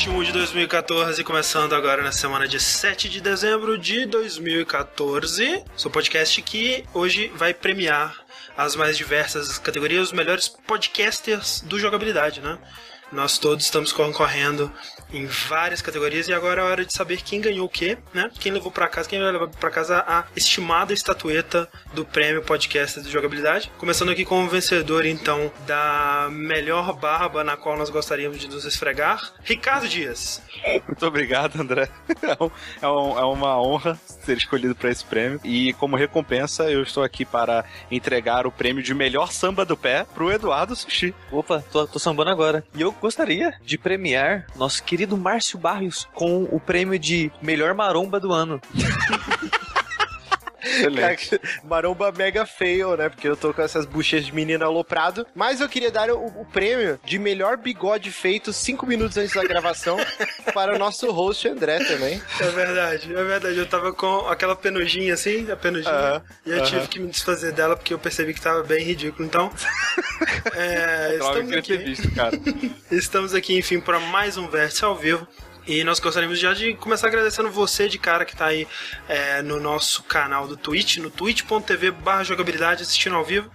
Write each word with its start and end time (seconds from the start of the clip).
Vértice, 0.00 0.08
o 0.08 0.12
penúltimo 0.12 0.24
de 0.24 0.32
2014, 0.32 1.24
começando 1.24 1.74
agora 1.74 2.02
na 2.02 2.12
semana 2.12 2.48
de 2.48 2.58
7 2.58 3.08
de 3.08 3.20
dezembro 3.20 3.76
de 3.76 4.06
2014. 4.06 5.62
Seu 5.76 5.90
podcast 5.90 6.40
que 6.42 6.84
hoje 6.94 7.30
vai 7.34 7.52
premiar 7.52 8.14
as 8.56 8.76
mais 8.76 8.96
diversas 8.96 9.58
categorias, 9.58 10.08
os 10.08 10.12
melhores 10.12 10.48
podcasters 10.48 11.60
do 11.62 11.78
jogabilidade, 11.78 12.40
né? 12.40 12.58
Nós 13.12 13.38
todos 13.38 13.64
estamos 13.64 13.92
concorrendo 13.92 14.72
em 15.12 15.26
várias 15.26 15.82
categorias 15.82 16.28
e 16.28 16.32
agora 16.32 16.60
é 16.60 16.64
hora 16.64 16.84
de 16.84 16.92
saber 16.92 17.22
quem 17.22 17.40
ganhou 17.40 17.66
o 17.66 17.68
quê, 17.68 17.98
né? 18.12 18.30
Quem 18.38 18.52
levou 18.52 18.70
para 18.70 18.88
casa, 18.88 19.08
quem 19.08 19.20
vai 19.20 19.32
levar 19.32 19.48
para 19.48 19.70
casa 19.70 20.04
a 20.06 20.24
estimada 20.36 20.92
estatueta 20.92 21.68
do 21.94 22.04
prêmio 22.04 22.42
podcast 22.42 23.00
de 23.00 23.10
jogabilidade. 23.10 23.70
Começando 23.78 24.10
aqui 24.10 24.24
com 24.24 24.44
o 24.44 24.48
vencedor 24.48 25.04
então 25.04 25.50
da 25.66 26.28
melhor 26.30 26.92
barba 26.96 27.42
na 27.44 27.56
qual 27.56 27.76
nós 27.76 27.90
gostaríamos 27.90 28.38
de 28.38 28.48
nos 28.48 28.64
esfregar, 28.64 29.32
Ricardo 29.42 29.88
Dias. 29.88 30.42
Muito 30.86 31.06
obrigado, 31.06 31.60
André. 31.60 31.88
É, 32.80 32.88
um, 32.88 33.18
é 33.18 33.24
uma 33.24 33.60
honra 33.60 33.98
ser 34.04 34.36
escolhido 34.36 34.74
para 34.74 34.90
esse 34.90 35.04
prêmio 35.04 35.40
e 35.42 35.72
como 35.74 35.96
recompensa 35.96 36.70
eu 36.70 36.82
estou 36.82 37.02
aqui 37.02 37.24
para 37.24 37.64
entregar 37.90 38.46
o 38.46 38.52
prêmio 38.52 38.82
de 38.82 38.94
melhor 38.94 39.32
samba 39.32 39.64
do 39.64 39.76
pé 39.76 40.06
pro 40.14 40.30
Eduardo 40.30 40.76
Sushi. 40.76 41.14
Opa, 41.30 41.64
tô, 41.72 41.86
tô 41.86 41.98
sambando 41.98 42.30
agora. 42.30 42.64
E 42.74 42.80
eu 42.80 42.92
gostaria 42.92 43.54
de 43.62 43.76
premiar 43.76 44.46
nosso 44.56 44.82
querido 44.82 44.99
Márcio 45.16 45.58
Barrios 45.58 46.08
com 46.14 46.44
o 46.44 46.60
prêmio 46.60 46.98
de 46.98 47.30
melhor 47.42 47.74
maromba 47.74 48.18
do 48.18 48.32
ano. 48.32 48.60
Excelente. 50.70 51.40
Maromba 51.64 52.12
mega 52.12 52.46
fail, 52.46 52.96
né? 52.96 53.08
Porque 53.08 53.28
eu 53.28 53.36
tô 53.36 53.52
com 53.52 53.62
essas 53.62 53.84
buchas 53.86 54.24
de 54.24 54.34
menina 54.34 54.64
aloprado. 54.64 55.26
Mas 55.34 55.60
eu 55.60 55.68
queria 55.68 55.90
dar 55.90 56.10
o, 56.10 56.26
o 56.26 56.44
prêmio 56.44 56.98
de 57.04 57.18
melhor 57.18 57.56
bigode 57.56 58.10
feito 58.10 58.52
cinco 58.52 58.86
minutos 58.86 59.16
antes 59.16 59.34
da 59.34 59.42
gravação 59.42 59.96
para 60.54 60.74
o 60.74 60.78
nosso 60.78 61.10
host 61.10 61.48
André 61.48 61.78
também. 61.84 62.22
É 62.40 62.48
verdade, 62.50 63.12
é 63.12 63.24
verdade. 63.24 63.58
Eu 63.58 63.66
tava 63.66 63.92
com 63.92 64.28
aquela 64.28 64.54
penugem 64.54 65.10
assim, 65.10 65.50
a 65.50 65.56
penugem, 65.56 65.92
uh 65.92 65.96
-huh, 65.96 66.22
e 66.46 66.50
eu 66.50 66.58
uh 66.58 66.60
-huh. 66.62 66.66
tive 66.66 66.88
que 66.88 66.98
me 67.00 67.08
desfazer 67.08 67.52
dela 67.52 67.76
porque 67.76 67.92
eu 67.92 67.98
percebi 67.98 68.34
que 68.34 68.40
tava 68.40 68.62
bem 68.62 68.84
ridículo. 68.84 69.24
Então, 69.24 69.50
é, 70.54 71.16
estamos 71.16 71.52
aqui. 71.52 71.76
Visto, 71.76 72.08
estamos 72.90 73.34
aqui, 73.34 73.58
enfim, 73.58 73.80
para 73.80 73.98
mais 73.98 74.36
um 74.36 74.48
Vértice 74.48 74.84
ao 74.84 74.96
vivo. 74.96 75.26
E 75.70 75.84
nós 75.84 76.00
gostaríamos 76.00 76.36
já 76.40 76.52
de 76.52 76.74
começar 76.74 77.06
agradecendo 77.06 77.48
você 77.48 77.86
de 77.86 77.96
cara 77.96 78.24
que 78.24 78.32
está 78.32 78.46
aí 78.46 78.66
é, 79.08 79.40
no 79.40 79.60
nosso 79.60 80.02
canal 80.02 80.48
do 80.48 80.56
Twitch, 80.56 80.96
no 80.96 81.10
twitch.tv 81.10 81.92
barra 81.92 82.24
jogabilidade 82.24 82.82
assistindo 82.82 83.14
ao 83.14 83.24
vivo. 83.24 83.48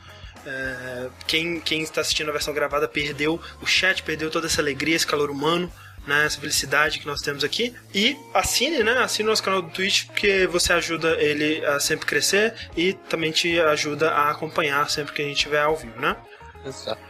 É, 0.46 1.10
quem, 1.28 1.60
quem 1.60 1.82
está 1.82 2.00
assistindo 2.00 2.30
a 2.30 2.32
versão 2.32 2.54
gravada 2.54 2.88
perdeu 2.88 3.38
o 3.62 3.66
chat, 3.66 4.02
perdeu 4.02 4.32
toda 4.32 4.48
essa 4.48 4.62
alegria, 4.62 4.96
esse 4.96 5.06
calor 5.06 5.30
humano. 5.30 5.70
Né, 6.08 6.24
essa 6.24 6.40
felicidade 6.40 7.00
que 7.00 7.08
nós 7.08 7.20
temos 7.20 7.44
aqui. 7.44 7.76
E 7.92 8.16
assine, 8.32 8.84
né? 8.84 9.00
Assine 9.00 9.28
o 9.28 9.32
nosso 9.32 9.42
canal 9.42 9.60
do 9.60 9.72
Twitch, 9.72 10.06
porque 10.06 10.46
você 10.46 10.72
ajuda 10.72 11.20
ele 11.20 11.66
a 11.66 11.80
sempre 11.80 12.06
crescer 12.06 12.54
e 12.78 12.94
também 12.94 13.32
te 13.32 13.60
ajuda 13.60 14.12
a 14.12 14.30
acompanhar 14.30 14.88
sempre 14.88 15.14
que 15.14 15.24
a 15.24 15.26
gente 15.26 15.38
estiver 15.38 15.64
ao 15.64 15.76
vivo, 15.76 16.00
né? 16.00 16.16
Exato. 16.64 17.02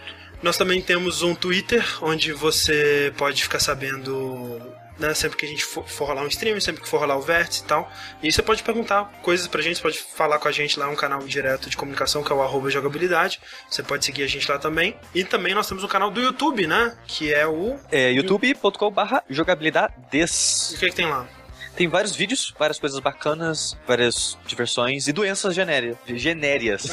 Nós 0.42 0.56
também 0.56 0.82
temos 0.82 1.22
um 1.24 1.36
Twitter, 1.36 1.86
onde 2.02 2.32
você 2.32 3.14
pode 3.18 3.44
ficar 3.44 3.60
sabendo 3.60 4.62
né, 4.98 5.14
sempre 5.14 5.38
que 5.38 5.46
a 5.46 5.50
gente 5.50 5.64
for, 5.64 5.88
for 5.88 6.06
rolar 6.06 6.24
um 6.24 6.28
stream, 6.28 6.60
sempre 6.60 6.82
que 6.82 6.88
for 6.90 7.00
rolar 7.00 7.18
o 7.18 7.22
vértice 7.22 7.64
e 7.64 7.66
tal. 7.66 7.92
E 8.22 8.32
você 8.32 8.42
pode 8.42 8.64
perguntar 8.64 9.06
coisas 9.22 9.48
pra 9.48 9.62
gente, 9.62 9.82
pode 9.82 10.00
falar 10.00 10.40
com 10.40 10.48
a 10.48 10.52
gente 10.52 10.80
lá, 10.80 10.88
um 10.88 10.96
canal 10.96 11.20
direto 11.20 11.70
de 11.70 11.78
comunicação 11.78 12.24
que 12.24 12.32
é 12.32 12.36
o 12.36 12.42
arroba 12.42 12.70
jogabilidade. 12.70 13.40
Você 13.70 13.84
pode 13.84 14.06
seguir 14.06 14.24
a 14.24 14.28
gente 14.28 14.50
lá 14.50 14.58
também. 14.58 14.96
E 15.14 15.24
também 15.24 15.54
nós 15.54 15.68
temos 15.68 15.84
um 15.84 15.88
canal 15.88 16.10
do 16.10 16.22
YouTube, 16.22 16.68
né? 16.68 16.96
Que 17.08 17.34
é 17.34 17.46
o. 17.48 17.78
É 17.92 18.12
youtube.com/barra 18.12 19.24
jogabilidades. 19.30 20.72
E 20.72 20.76
o 20.76 20.80
que, 20.80 20.86
é 20.86 20.90
que 20.90 20.96
tem 20.96 21.08
lá? 21.08 21.28
Tem 21.76 21.90
vários 21.90 22.16
vídeos, 22.16 22.54
várias 22.58 22.80
coisas 22.80 23.00
bacanas, 23.00 23.78
várias 23.86 24.38
diversões 24.46 25.08
e 25.08 25.14
doenças 25.14 25.54
genéreas. 25.54 25.98
Genérias. 26.08 26.84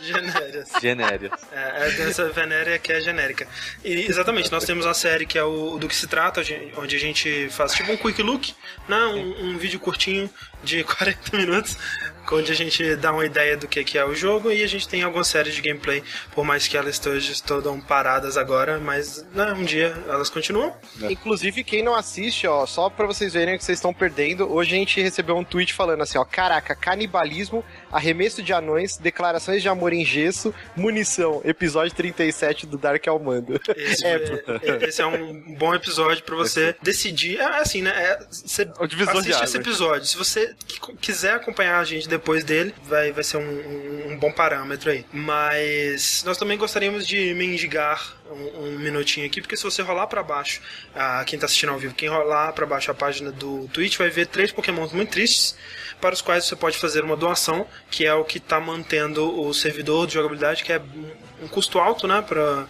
Genérias. 0.00 0.72
Genérias. 0.80 1.32
É, 1.52 1.56
é 1.56 1.86
a 1.86 1.96
doença 1.96 2.28
venérea 2.30 2.78
que 2.80 2.92
é 2.92 3.00
genérica. 3.00 3.46
E, 3.84 3.92
exatamente, 3.92 4.50
nós 4.50 4.64
temos 4.64 4.86
a 4.86 4.94
série 4.94 5.24
que 5.24 5.38
é 5.38 5.44
o 5.44 5.78
do 5.78 5.86
que 5.86 5.94
se 5.94 6.08
trata, 6.08 6.42
onde 6.76 6.96
a 6.96 6.98
gente 6.98 7.48
faz 7.50 7.72
tipo 7.74 7.92
um 7.92 7.96
quick 7.96 8.20
look, 8.22 8.52
né? 8.88 8.96
um, 8.96 9.50
um 9.50 9.58
vídeo 9.58 9.78
curtinho 9.78 10.28
de 10.64 10.82
40 10.84 11.36
minutos, 11.36 11.78
onde 12.30 12.52
a 12.52 12.54
gente 12.54 12.96
dá 12.96 13.12
uma 13.12 13.24
ideia 13.24 13.56
do 13.56 13.66
que 13.66 13.98
é 13.98 14.04
o 14.04 14.14
jogo 14.14 14.50
e 14.50 14.62
a 14.62 14.66
gente 14.66 14.88
tem 14.88 15.02
algumas 15.02 15.26
séries 15.26 15.54
de 15.54 15.60
gameplay, 15.60 16.02
por 16.34 16.44
mais 16.44 16.68
que 16.68 16.76
elas 16.76 16.94
estejam 16.94 17.80
paradas 17.80 18.36
agora, 18.36 18.78
mas 18.78 19.24
né, 19.34 19.52
um 19.52 19.64
dia 19.64 19.94
elas 20.08 20.30
continuam. 20.30 20.74
É. 21.02 21.12
Inclusive, 21.12 21.64
quem 21.64 21.82
não 21.82 21.94
assiste, 21.94 22.46
ó, 22.46 22.64
só 22.66 22.88
pra 22.88 23.06
vocês 23.06 23.32
verem 23.32 23.58
que 23.58 23.64
vocês 23.64 23.78
estão 23.78 23.92
perdendo, 23.92 24.50
hoje 24.52 24.74
a 24.74 24.78
gente 24.78 25.00
recebeu 25.00 25.36
um 25.36 25.44
tweet 25.44 25.74
falando 25.74 26.02
assim, 26.02 26.18
ó, 26.18 26.24
caraca, 26.24 26.74
canibalismo, 26.74 27.64
arremesso 27.92 28.42
de 28.42 28.52
anões, 28.52 28.96
declarações 28.96 29.62
de 29.62 29.68
amor 29.68 29.92
em 29.92 30.04
gesso, 30.04 30.54
munição, 30.74 31.42
episódio 31.44 31.94
37 31.94 32.66
do 32.66 32.78
Dark 32.78 33.06
Almando. 33.06 33.60
Esse 33.76 34.04
é, 34.06 34.16
é, 34.62 34.84
esse 34.88 35.02
é 35.02 35.06
um 35.06 35.54
bom 35.56 35.74
episódio 35.74 36.24
para 36.24 36.34
você 36.34 36.74
decidir, 36.82 37.38
é 37.38 37.44
assim, 37.60 37.82
né, 37.82 37.92
é, 37.94 38.18
você 38.30 38.64
o 38.64 39.18
assiste 39.18 39.44
esse 39.44 39.56
episódio, 39.58 40.06
se 40.06 40.16
você 40.16 40.54
quiser 41.00 41.34
acompanhar 41.34 41.78
a 41.78 41.84
gente 41.84 42.08
depois 42.08 42.42
dele, 42.42 42.74
vai, 42.84 43.12
vai 43.12 43.22
ser 43.22 43.36
um, 43.36 44.12
um 44.12 44.16
bom 44.18 44.32
parâmetro 44.32 44.90
aí. 44.90 45.04
Mas 45.12 46.22
nós 46.24 46.38
também 46.38 46.56
gostaríamos 46.56 47.06
de 47.06 47.34
mendigar 47.34 48.16
um, 48.30 48.66
um, 48.66 48.78
minutinho 48.78 49.26
aqui, 49.26 49.40
porque 49.40 49.56
se 49.56 49.62
você 49.62 49.82
rolar 49.82 50.06
para 50.06 50.22
baixo, 50.22 50.60
ah, 50.94 51.22
quem 51.26 51.38
tá 51.38 51.46
assistindo 51.46 51.70
ao 51.70 51.78
vivo, 51.78 51.94
quem 51.94 52.08
rolar 52.08 52.52
para 52.52 52.66
baixo 52.66 52.90
a 52.90 52.94
página 52.94 53.30
do 53.30 53.68
Twitch 53.68 53.98
vai 53.98 54.08
ver 54.08 54.26
três 54.26 54.50
pokémons 54.50 54.92
muito 54.92 55.10
tristes, 55.10 55.56
para 56.00 56.14
os 56.14 56.20
quais 56.20 56.44
você 56.44 56.56
pode 56.56 56.78
fazer 56.78 57.04
uma 57.04 57.16
doação, 57.16 57.66
que 57.92 58.06
é 58.06 58.14
o 58.14 58.24
que 58.24 58.38
está 58.38 58.58
mantendo 58.58 59.38
o 59.38 59.52
servidor 59.52 60.06
de 60.06 60.14
jogabilidade, 60.14 60.64
que 60.64 60.72
é 60.72 60.80
um 61.42 61.46
custo 61.46 61.78
alto, 61.78 62.08
né, 62.08 62.22
para 62.22 62.66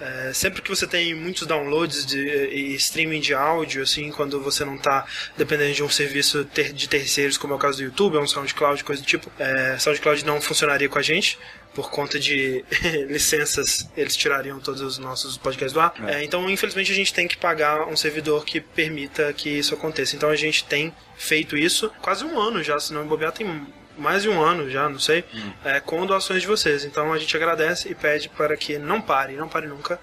é, 0.00 0.32
sempre 0.32 0.60
que 0.60 0.68
você 0.68 0.86
tem 0.86 1.14
muitos 1.14 1.46
downloads 1.46 2.04
de, 2.04 2.18
e 2.18 2.74
streaming 2.74 3.20
de 3.20 3.34
áudio, 3.34 3.82
assim, 3.82 4.10
quando 4.10 4.40
você 4.40 4.64
não 4.64 4.76
está 4.76 5.06
dependendo 5.36 5.74
de 5.74 5.82
um 5.82 5.88
serviço 5.88 6.44
ter, 6.46 6.72
de 6.72 6.88
terceiros, 6.88 7.36
como 7.36 7.52
é 7.52 7.56
o 7.56 7.58
caso 7.58 7.78
do 7.78 7.84
YouTube, 7.84 8.16
é 8.16 8.20
um 8.20 8.26
SoundCloud, 8.26 8.82
coisa 8.82 9.02
do 9.02 9.06
tipo, 9.06 9.30
é, 9.38 9.78
SoundCloud 9.78 10.24
não 10.24 10.40
funcionaria 10.40 10.88
com 10.88 10.98
a 10.98 11.02
gente, 11.02 11.38
por 11.74 11.90
conta 11.90 12.18
de 12.18 12.64
licenças, 13.08 13.88
eles 13.96 14.16
tirariam 14.16 14.58
todos 14.60 14.80
os 14.80 14.96
nossos 14.98 15.36
podcasts 15.36 15.72
do 15.72 15.80
ar. 15.80 15.92
É. 16.06 16.14
É, 16.14 16.24
então, 16.24 16.48
infelizmente, 16.48 16.90
a 16.90 16.94
gente 16.94 17.12
tem 17.12 17.28
que 17.28 17.36
pagar 17.36 17.86
um 17.86 17.96
servidor 17.96 18.44
que 18.44 18.60
permita 18.60 19.32
que 19.32 19.50
isso 19.50 19.74
aconteça. 19.74 20.16
Então, 20.16 20.30
a 20.30 20.36
gente 20.36 20.64
tem 20.64 20.92
feito 21.16 21.56
isso 21.56 21.90
quase 22.00 22.24
um 22.24 22.40
ano 22.40 22.62
já, 22.62 22.78
se 22.78 22.92
não 22.92 23.02
me 23.02 23.08
bobear, 23.08 23.32
tem 23.32 23.66
mais 23.96 24.22
de 24.22 24.28
um 24.28 24.40
ano 24.40 24.70
já, 24.70 24.88
não 24.88 24.98
sei, 24.98 25.24
hum. 25.34 25.52
é, 25.64 25.80
com 25.80 26.04
doações 26.06 26.42
de 26.42 26.48
vocês. 26.48 26.84
Então, 26.84 27.12
a 27.12 27.18
gente 27.18 27.36
agradece 27.36 27.90
e 27.90 27.94
pede 27.94 28.28
para 28.28 28.56
que 28.56 28.78
não 28.78 29.00
pare, 29.00 29.34
não 29.34 29.48
pare 29.48 29.66
nunca 29.66 29.98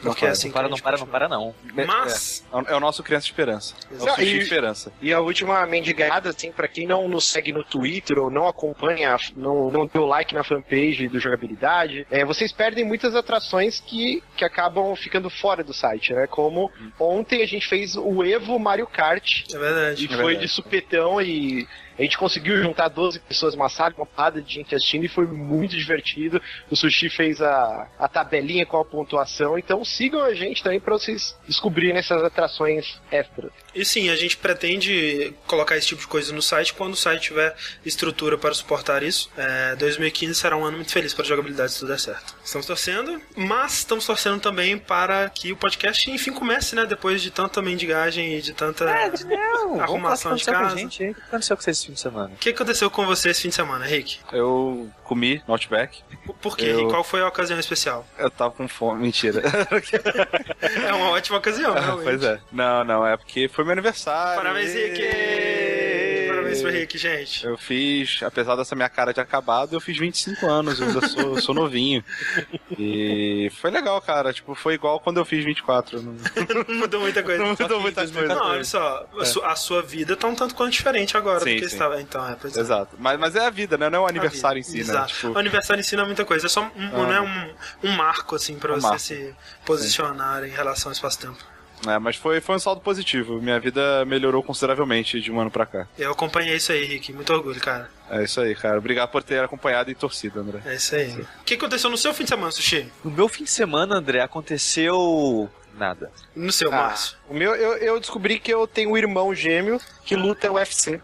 porque 0.00 0.24
não, 0.24 0.28
é 0.28 0.32
assim 0.32 0.48
não 0.48 0.54
para, 0.54 0.68
não 0.68 0.78
para, 0.78 0.98
não 0.98 1.06
para, 1.06 1.28
não. 1.28 1.54
Mas. 1.86 2.44
É, 2.68 2.72
é 2.72 2.76
o 2.76 2.80
nosso 2.80 3.02
Criança 3.02 3.24
de 3.24 3.32
Esperança. 3.32 3.74
É 3.90 4.12
o 4.12 4.20
e, 4.20 4.38
Esperança. 4.38 4.92
E 5.00 5.12
a 5.12 5.20
última 5.20 5.64
mendigada, 5.66 6.30
assim, 6.30 6.52
pra 6.52 6.68
quem 6.68 6.86
não 6.86 7.08
nos 7.08 7.28
segue 7.28 7.52
no 7.52 7.64
Twitter 7.64 8.18
ou 8.18 8.30
não 8.30 8.46
acompanha, 8.46 9.16
não, 9.34 9.70
não 9.70 9.86
deu 9.86 10.04
like 10.04 10.34
na 10.34 10.44
fanpage 10.44 11.08
do 11.08 11.18
Jogabilidade, 11.18 12.06
é, 12.10 12.24
vocês 12.24 12.52
perdem 12.52 12.84
muitas 12.84 13.14
atrações 13.14 13.80
que, 13.80 14.22
que 14.36 14.44
acabam 14.44 14.94
ficando 14.96 15.30
fora 15.30 15.64
do 15.64 15.72
site, 15.72 16.12
né? 16.12 16.26
Como 16.26 16.70
ontem 16.98 17.42
a 17.42 17.46
gente 17.46 17.66
fez 17.66 17.96
o 17.96 18.22
Evo 18.22 18.58
Mario 18.58 18.86
Kart. 18.86 19.44
É 19.52 19.58
verdade. 19.58 20.02
E 20.02 20.06
é 20.06 20.08
foi 20.08 20.24
verdade. 20.26 20.46
de 20.46 20.48
supetão 20.48 21.20
e 21.22 21.66
a 21.98 22.02
gente 22.02 22.18
conseguiu 22.18 22.62
juntar 22.62 22.88
12 22.88 23.20
pessoas 23.20 23.54
numa 23.54 23.68
sala, 23.68 23.94
uma 23.96 24.06
parada 24.06 24.42
de 24.42 24.54
gente 24.54 24.74
assistindo 24.74 25.04
e 25.04 25.08
foi 25.08 25.26
muito 25.26 25.76
divertido. 25.76 26.40
O 26.70 26.76
Sushi 26.76 27.08
fez 27.08 27.40
a, 27.40 27.88
a 27.98 28.08
tabelinha 28.08 28.66
com 28.66 28.78
a 28.78 28.84
pontuação, 28.84 29.58
então 29.58 29.84
sigam 29.84 30.22
a 30.22 30.34
gente 30.34 30.62
também 30.62 30.80
para 30.80 30.92
vocês 30.92 31.36
descobrirem 31.46 31.96
essas 31.96 32.22
atrações 32.22 33.00
extras. 33.10 33.50
E 33.74 33.84
sim, 33.84 34.08
a 34.10 34.16
gente 34.16 34.36
pretende 34.36 35.34
colocar 35.46 35.76
esse 35.76 35.88
tipo 35.88 36.00
de 36.00 36.06
coisa 36.06 36.34
no 36.34 36.42
site 36.42 36.74
quando 36.74 36.94
o 36.94 36.96
site 36.96 37.22
tiver 37.22 37.54
estrutura 37.84 38.36
para 38.36 38.52
suportar 38.54 39.02
isso. 39.02 39.30
É, 39.36 39.76
2015 39.76 40.34
será 40.34 40.56
um 40.56 40.64
ano 40.64 40.76
muito 40.76 40.92
feliz 40.92 41.14
para 41.14 41.24
a 41.24 41.28
jogabilidade 41.28 41.72
se 41.72 41.80
tudo 41.80 41.88
der 41.88 42.00
certo. 42.00 42.34
Estamos 42.44 42.66
torcendo, 42.66 43.20
mas 43.36 43.78
estamos 43.78 44.06
torcendo 44.06 44.40
também 44.40 44.78
para 44.78 45.28
que 45.30 45.52
o 45.52 45.56
podcast 45.56 46.10
enfim 46.10 46.32
comece, 46.32 46.74
né? 46.74 46.86
Depois 46.86 47.22
de 47.22 47.30
tanta 47.30 47.60
mendigagem 47.62 48.36
e 48.36 48.42
de 48.42 48.52
tanta 48.52 48.88
é, 48.88 49.10
não. 49.24 49.80
arrumação 49.80 50.34
de 50.34 50.44
casa. 50.44 50.76
O 50.76 50.88
que 50.88 51.14
aconteceu 51.28 51.56
com 51.56 51.62
vocês 51.62 51.85
esse 51.86 51.88
fim 51.88 51.92
de 51.92 52.00
semana? 52.00 52.34
O 52.34 52.38
que 52.38 52.50
aconteceu 52.50 52.90
com 52.90 53.06
você 53.06 53.30
esse 53.30 53.42
fim 53.42 53.48
de 53.48 53.54
semana, 53.54 53.84
Rick? 53.84 54.18
Eu 54.32 54.90
comi 55.04 55.42
no 55.46 55.54
Outback. 55.54 56.02
Por 56.40 56.56
quê? 56.56 56.66
Eu... 56.66 56.80
E 56.80 56.90
qual 56.90 57.04
foi 57.04 57.20
a 57.20 57.28
ocasião 57.28 57.58
especial? 57.58 58.06
Eu 58.18 58.30
tava 58.30 58.50
com 58.50 58.66
fome, 58.66 59.02
mentira. 59.02 59.42
é 60.60 60.92
uma 60.92 61.10
ótima 61.10 61.38
ocasião, 61.38 61.74
realmente. 61.78 62.04
Pois 62.04 62.22
é. 62.22 62.40
Não, 62.50 62.84
não, 62.84 63.06
é 63.06 63.16
porque 63.16 63.48
foi 63.48 63.64
meu 63.64 63.72
aniversário. 63.72 64.42
Parabéns, 64.42 64.74
Rick! 64.74 66.05
Parabéns, 66.36 66.62
pro 66.62 66.70
Rick, 66.70 66.98
gente. 66.98 67.44
Eu 67.46 67.56
fiz, 67.56 68.22
apesar 68.22 68.56
dessa 68.56 68.74
minha 68.74 68.88
cara 68.88 69.12
de 69.12 69.20
acabado, 69.20 69.74
eu 69.74 69.80
fiz 69.80 69.96
25 69.98 70.46
anos, 70.46 70.78
eu 70.80 70.86
ainda 70.88 71.06
sou, 71.08 71.40
sou 71.40 71.54
novinho. 71.54 72.04
E 72.78 73.50
foi 73.60 73.70
legal, 73.70 74.00
cara. 74.00 74.32
Tipo, 74.32 74.54
foi 74.54 74.74
igual 74.74 75.00
quando 75.00 75.18
eu 75.18 75.24
fiz 75.24 75.44
24. 75.44 76.00
Não, 76.02 76.12
Não 76.68 76.74
mudou 76.76 77.00
muita 77.00 77.22
coisa. 77.22 77.42
não 77.42 77.50
mudou 77.50 77.80
muita 77.80 78.06
coisa. 78.06 78.34
Não, 78.34 78.46
olha 78.46 78.64
só, 78.64 79.06
a, 79.18 79.24
su- 79.24 79.42
a 79.44 79.56
sua 79.56 79.82
vida 79.82 80.16
tá 80.16 80.26
um 80.26 80.34
tanto 80.34 80.54
quanto 80.54 80.72
diferente 80.72 81.16
agora 81.16 81.40
Sim, 81.40 81.56
do 81.56 81.62
que 81.62 81.68
sim. 81.68 81.74
estava. 81.74 82.00
Então, 82.00 82.28
é, 82.28 82.36
pois 82.40 82.56
é. 82.56 82.60
Exato. 82.60 82.96
Mas, 82.98 83.18
mas 83.18 83.34
é 83.36 83.46
a 83.46 83.50
vida, 83.50 83.76
né? 83.78 83.88
Não 83.88 83.98
é 83.98 84.02
o 84.02 84.06
aniversário 84.08 84.58
em 84.58 84.62
si, 84.62 84.74
né? 84.76 84.80
Exato. 84.80 85.08
Tipo, 85.14 85.28
O 85.32 85.38
aniversário 85.38 85.80
em 85.80 85.84
si 85.84 85.96
não 85.96 86.04
é 86.04 86.06
muita 86.06 86.24
coisa, 86.24 86.46
é 86.46 86.48
só 86.48 86.62
um, 86.62 86.70
Ah. 87.02 87.06
né, 87.06 87.20
um, 87.82 87.88
um 87.88 87.92
marco, 87.96 88.34
assim, 88.36 88.58
pra 88.58 88.72
Um 88.72 88.76
você 88.80 88.82
marco. 88.86 88.98
se 89.00 89.34
posicionar 89.64 90.44
em 90.44 90.50
relação 90.50 90.90
ao 90.90 90.92
espaço-tempo. 90.92 91.38
É, 91.88 91.98
mas 91.98 92.16
foi, 92.16 92.40
foi 92.40 92.56
um 92.56 92.58
saldo 92.58 92.80
positivo. 92.80 93.40
Minha 93.40 93.58
vida 93.60 94.04
melhorou 94.04 94.42
consideravelmente 94.42 95.20
de 95.20 95.30
um 95.32 95.40
ano 95.40 95.50
pra 95.50 95.66
cá. 95.66 95.86
Eu 95.98 96.12
acompanhei 96.12 96.56
isso 96.56 96.72
aí, 96.72 96.84
Rick. 96.84 97.12
Muito 97.12 97.32
orgulho, 97.32 97.60
cara. 97.60 97.90
É 98.10 98.22
isso 98.24 98.40
aí, 98.40 98.54
cara. 98.54 98.78
Obrigado 98.78 99.10
por 99.10 99.22
ter 99.22 99.42
acompanhado 99.42 99.90
e 99.90 99.94
torcido, 99.94 100.40
André. 100.40 100.60
É 100.64 100.74
isso 100.74 100.94
aí. 100.94 101.10
O 101.40 101.44
que 101.44 101.54
aconteceu 101.54 101.90
no 101.90 101.96
seu 101.98 102.12
fim 102.14 102.24
de 102.24 102.30
semana, 102.30 102.50
Sushi? 102.52 102.90
No 103.04 103.10
meu 103.10 103.28
fim 103.28 103.44
de 103.44 103.50
semana, 103.50 103.96
André, 103.96 104.20
aconteceu 104.20 105.50
nada. 105.76 106.10
No 106.34 106.50
seu, 106.52 106.72
Ah, 106.72 106.76
Márcio. 106.76 107.16
o 107.28 107.34
meu, 107.34 107.54
eu, 107.54 107.76
eu 107.78 108.00
descobri 108.00 108.38
que 108.38 108.52
eu 108.52 108.66
tenho 108.66 108.90
um 108.90 108.96
irmão 108.96 109.34
gêmeo 109.34 109.80
que 110.04 110.14
luta 110.16 110.50
UFC. 110.50 111.00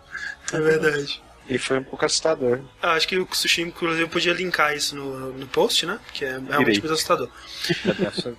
É 0.52 0.60
verdade. 0.60 1.22
E 1.48 1.58
foi 1.58 1.80
um 1.80 1.84
pouco 1.84 2.04
assustador. 2.04 2.60
Ah, 2.80 2.92
acho 2.92 3.06
que 3.08 3.18
o 3.18 3.26
Sushi, 3.32 3.62
inclusive, 3.62 4.08
podia 4.08 4.32
linkar 4.32 4.74
isso 4.76 4.94
no, 4.94 5.32
no 5.32 5.46
post, 5.48 5.84
né? 5.84 5.98
Que 6.14 6.24
é 6.24 6.30
realmente 6.38 6.62
Irei. 6.62 6.80
muito 6.80 6.92
assustador. 6.92 7.28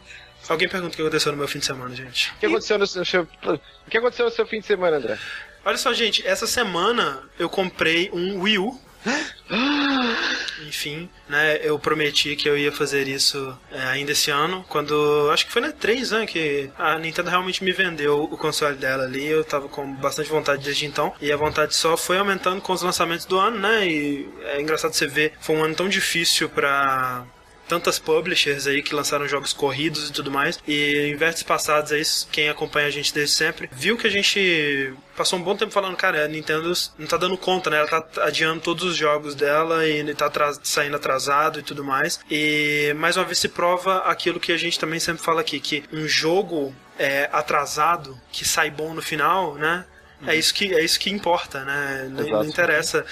Alguém 0.47 0.67
pergunta 0.67 0.93
o 0.93 0.95
que 0.95 1.01
aconteceu 1.01 1.31
no 1.31 1.37
meu 1.37 1.47
fim 1.47 1.59
de 1.59 1.65
semana, 1.65 1.95
gente. 1.95 2.31
O 2.31 2.39
que 2.39 2.45
aconteceu 2.45 2.77
no 2.77 2.87
seu, 2.87 3.23
o 3.23 3.89
que 3.89 3.97
aconteceu 3.97 4.25
no 4.25 4.31
seu 4.31 4.45
fim 4.45 4.59
de 4.59 4.65
semana, 4.65 4.97
André? 4.97 5.17
Olha 5.65 5.77
só, 5.77 5.93
gente, 5.93 6.25
essa 6.27 6.45
semana 6.45 7.23
eu 7.39 7.49
comprei 7.49 8.09
um 8.11 8.41
Wii 8.41 8.59
U. 8.59 8.79
Enfim, 10.67 11.09
né? 11.29 11.59
Eu 11.61 11.77
prometi 11.77 12.35
que 12.35 12.47
eu 12.47 12.57
ia 12.57 12.71
fazer 12.71 13.07
isso 13.07 13.57
é, 13.71 13.81
ainda 13.83 14.11
esse 14.11 14.31
ano. 14.31 14.65
Quando. 14.67 15.29
Acho 15.31 15.45
que 15.45 15.51
foi 15.51 15.61
na 15.61 15.71
3, 15.71 16.11
né? 16.11 16.25
Que 16.25 16.69
a 16.77 16.97
Nintendo 16.97 17.29
realmente 17.29 17.63
me 17.63 17.71
vendeu 17.71 18.23
o 18.23 18.37
console 18.37 18.75
dela 18.75 19.03
ali. 19.03 19.25
Eu 19.25 19.43
tava 19.43 19.67
com 19.67 19.93
bastante 19.95 20.29
vontade 20.29 20.63
desde 20.63 20.85
então. 20.85 21.13
E 21.21 21.31
a 21.31 21.37
vontade 21.37 21.75
só 21.75 21.95
foi 21.95 22.17
aumentando 22.17 22.61
com 22.61 22.73
os 22.73 22.81
lançamentos 22.81 23.25
do 23.25 23.37
ano, 23.37 23.59
né? 23.59 23.87
E 23.87 24.29
é 24.43 24.61
engraçado 24.61 24.93
você 24.93 25.07
ver. 25.07 25.33
Foi 25.39 25.55
um 25.55 25.63
ano 25.63 25.75
tão 25.75 25.87
difícil 25.87 26.49
pra 26.49 27.25
tantas 27.73 27.97
publishers 27.97 28.67
aí 28.67 28.83
que 28.83 28.93
lançaram 28.93 29.27
jogos 29.27 29.51
corridos 29.51 30.07
e 30.09 30.13
tudo 30.13 30.29
mais. 30.29 30.59
E 30.67 31.07
em 31.11 31.15
versos 31.15 31.41
passados 31.41 31.91
aí, 31.91 32.03
quem 32.31 32.47
acompanha 32.47 32.87
a 32.87 32.91
gente 32.91 33.11
desde 33.11 33.33
sempre, 33.35 33.67
viu 33.71 33.97
que 33.97 34.05
a 34.05 34.09
gente 34.11 34.93
passou 35.17 35.39
um 35.39 35.41
bom 35.41 35.55
tempo 35.55 35.71
falando, 35.71 35.97
cara, 35.97 36.23
a 36.23 36.27
Nintendo 36.27 36.71
não 36.99 37.07
tá 37.07 37.17
dando 37.17 37.35
conta, 37.35 37.71
né? 37.71 37.77
Ela 37.77 37.87
tá 38.01 38.23
adiando 38.25 38.61
todos 38.61 38.83
os 38.83 38.95
jogos 38.95 39.33
dela 39.33 39.87
e 39.87 40.13
tá 40.13 40.27
atras- 40.27 40.59
saindo 40.63 40.95
atrasado 40.95 41.59
e 41.59 41.63
tudo 41.63 41.83
mais. 41.83 42.19
E 42.29 42.93
mais 42.95 43.17
uma 43.17 43.25
vez 43.25 43.39
se 43.39 43.49
prova 43.49 43.99
aquilo 44.05 44.39
que 44.39 44.51
a 44.51 44.57
gente 44.57 44.79
também 44.79 44.99
sempre 44.99 45.23
fala 45.23 45.41
aqui, 45.41 45.59
que 45.59 45.83
um 45.91 46.07
jogo 46.07 46.75
é, 46.99 47.27
atrasado, 47.33 48.19
que 48.31 48.45
sai 48.45 48.69
bom 48.69 48.93
no 48.93 49.01
final, 49.01 49.55
né? 49.55 49.83
É 50.25 50.35
isso 50.37 50.53
que, 50.53 50.73
é 50.73 50.81
isso 50.81 50.97
que 50.99 51.09
importa, 51.09 51.65
né? 51.65 52.07
Não, 52.09 52.23
não 52.25 52.45
interessa. 52.45 53.05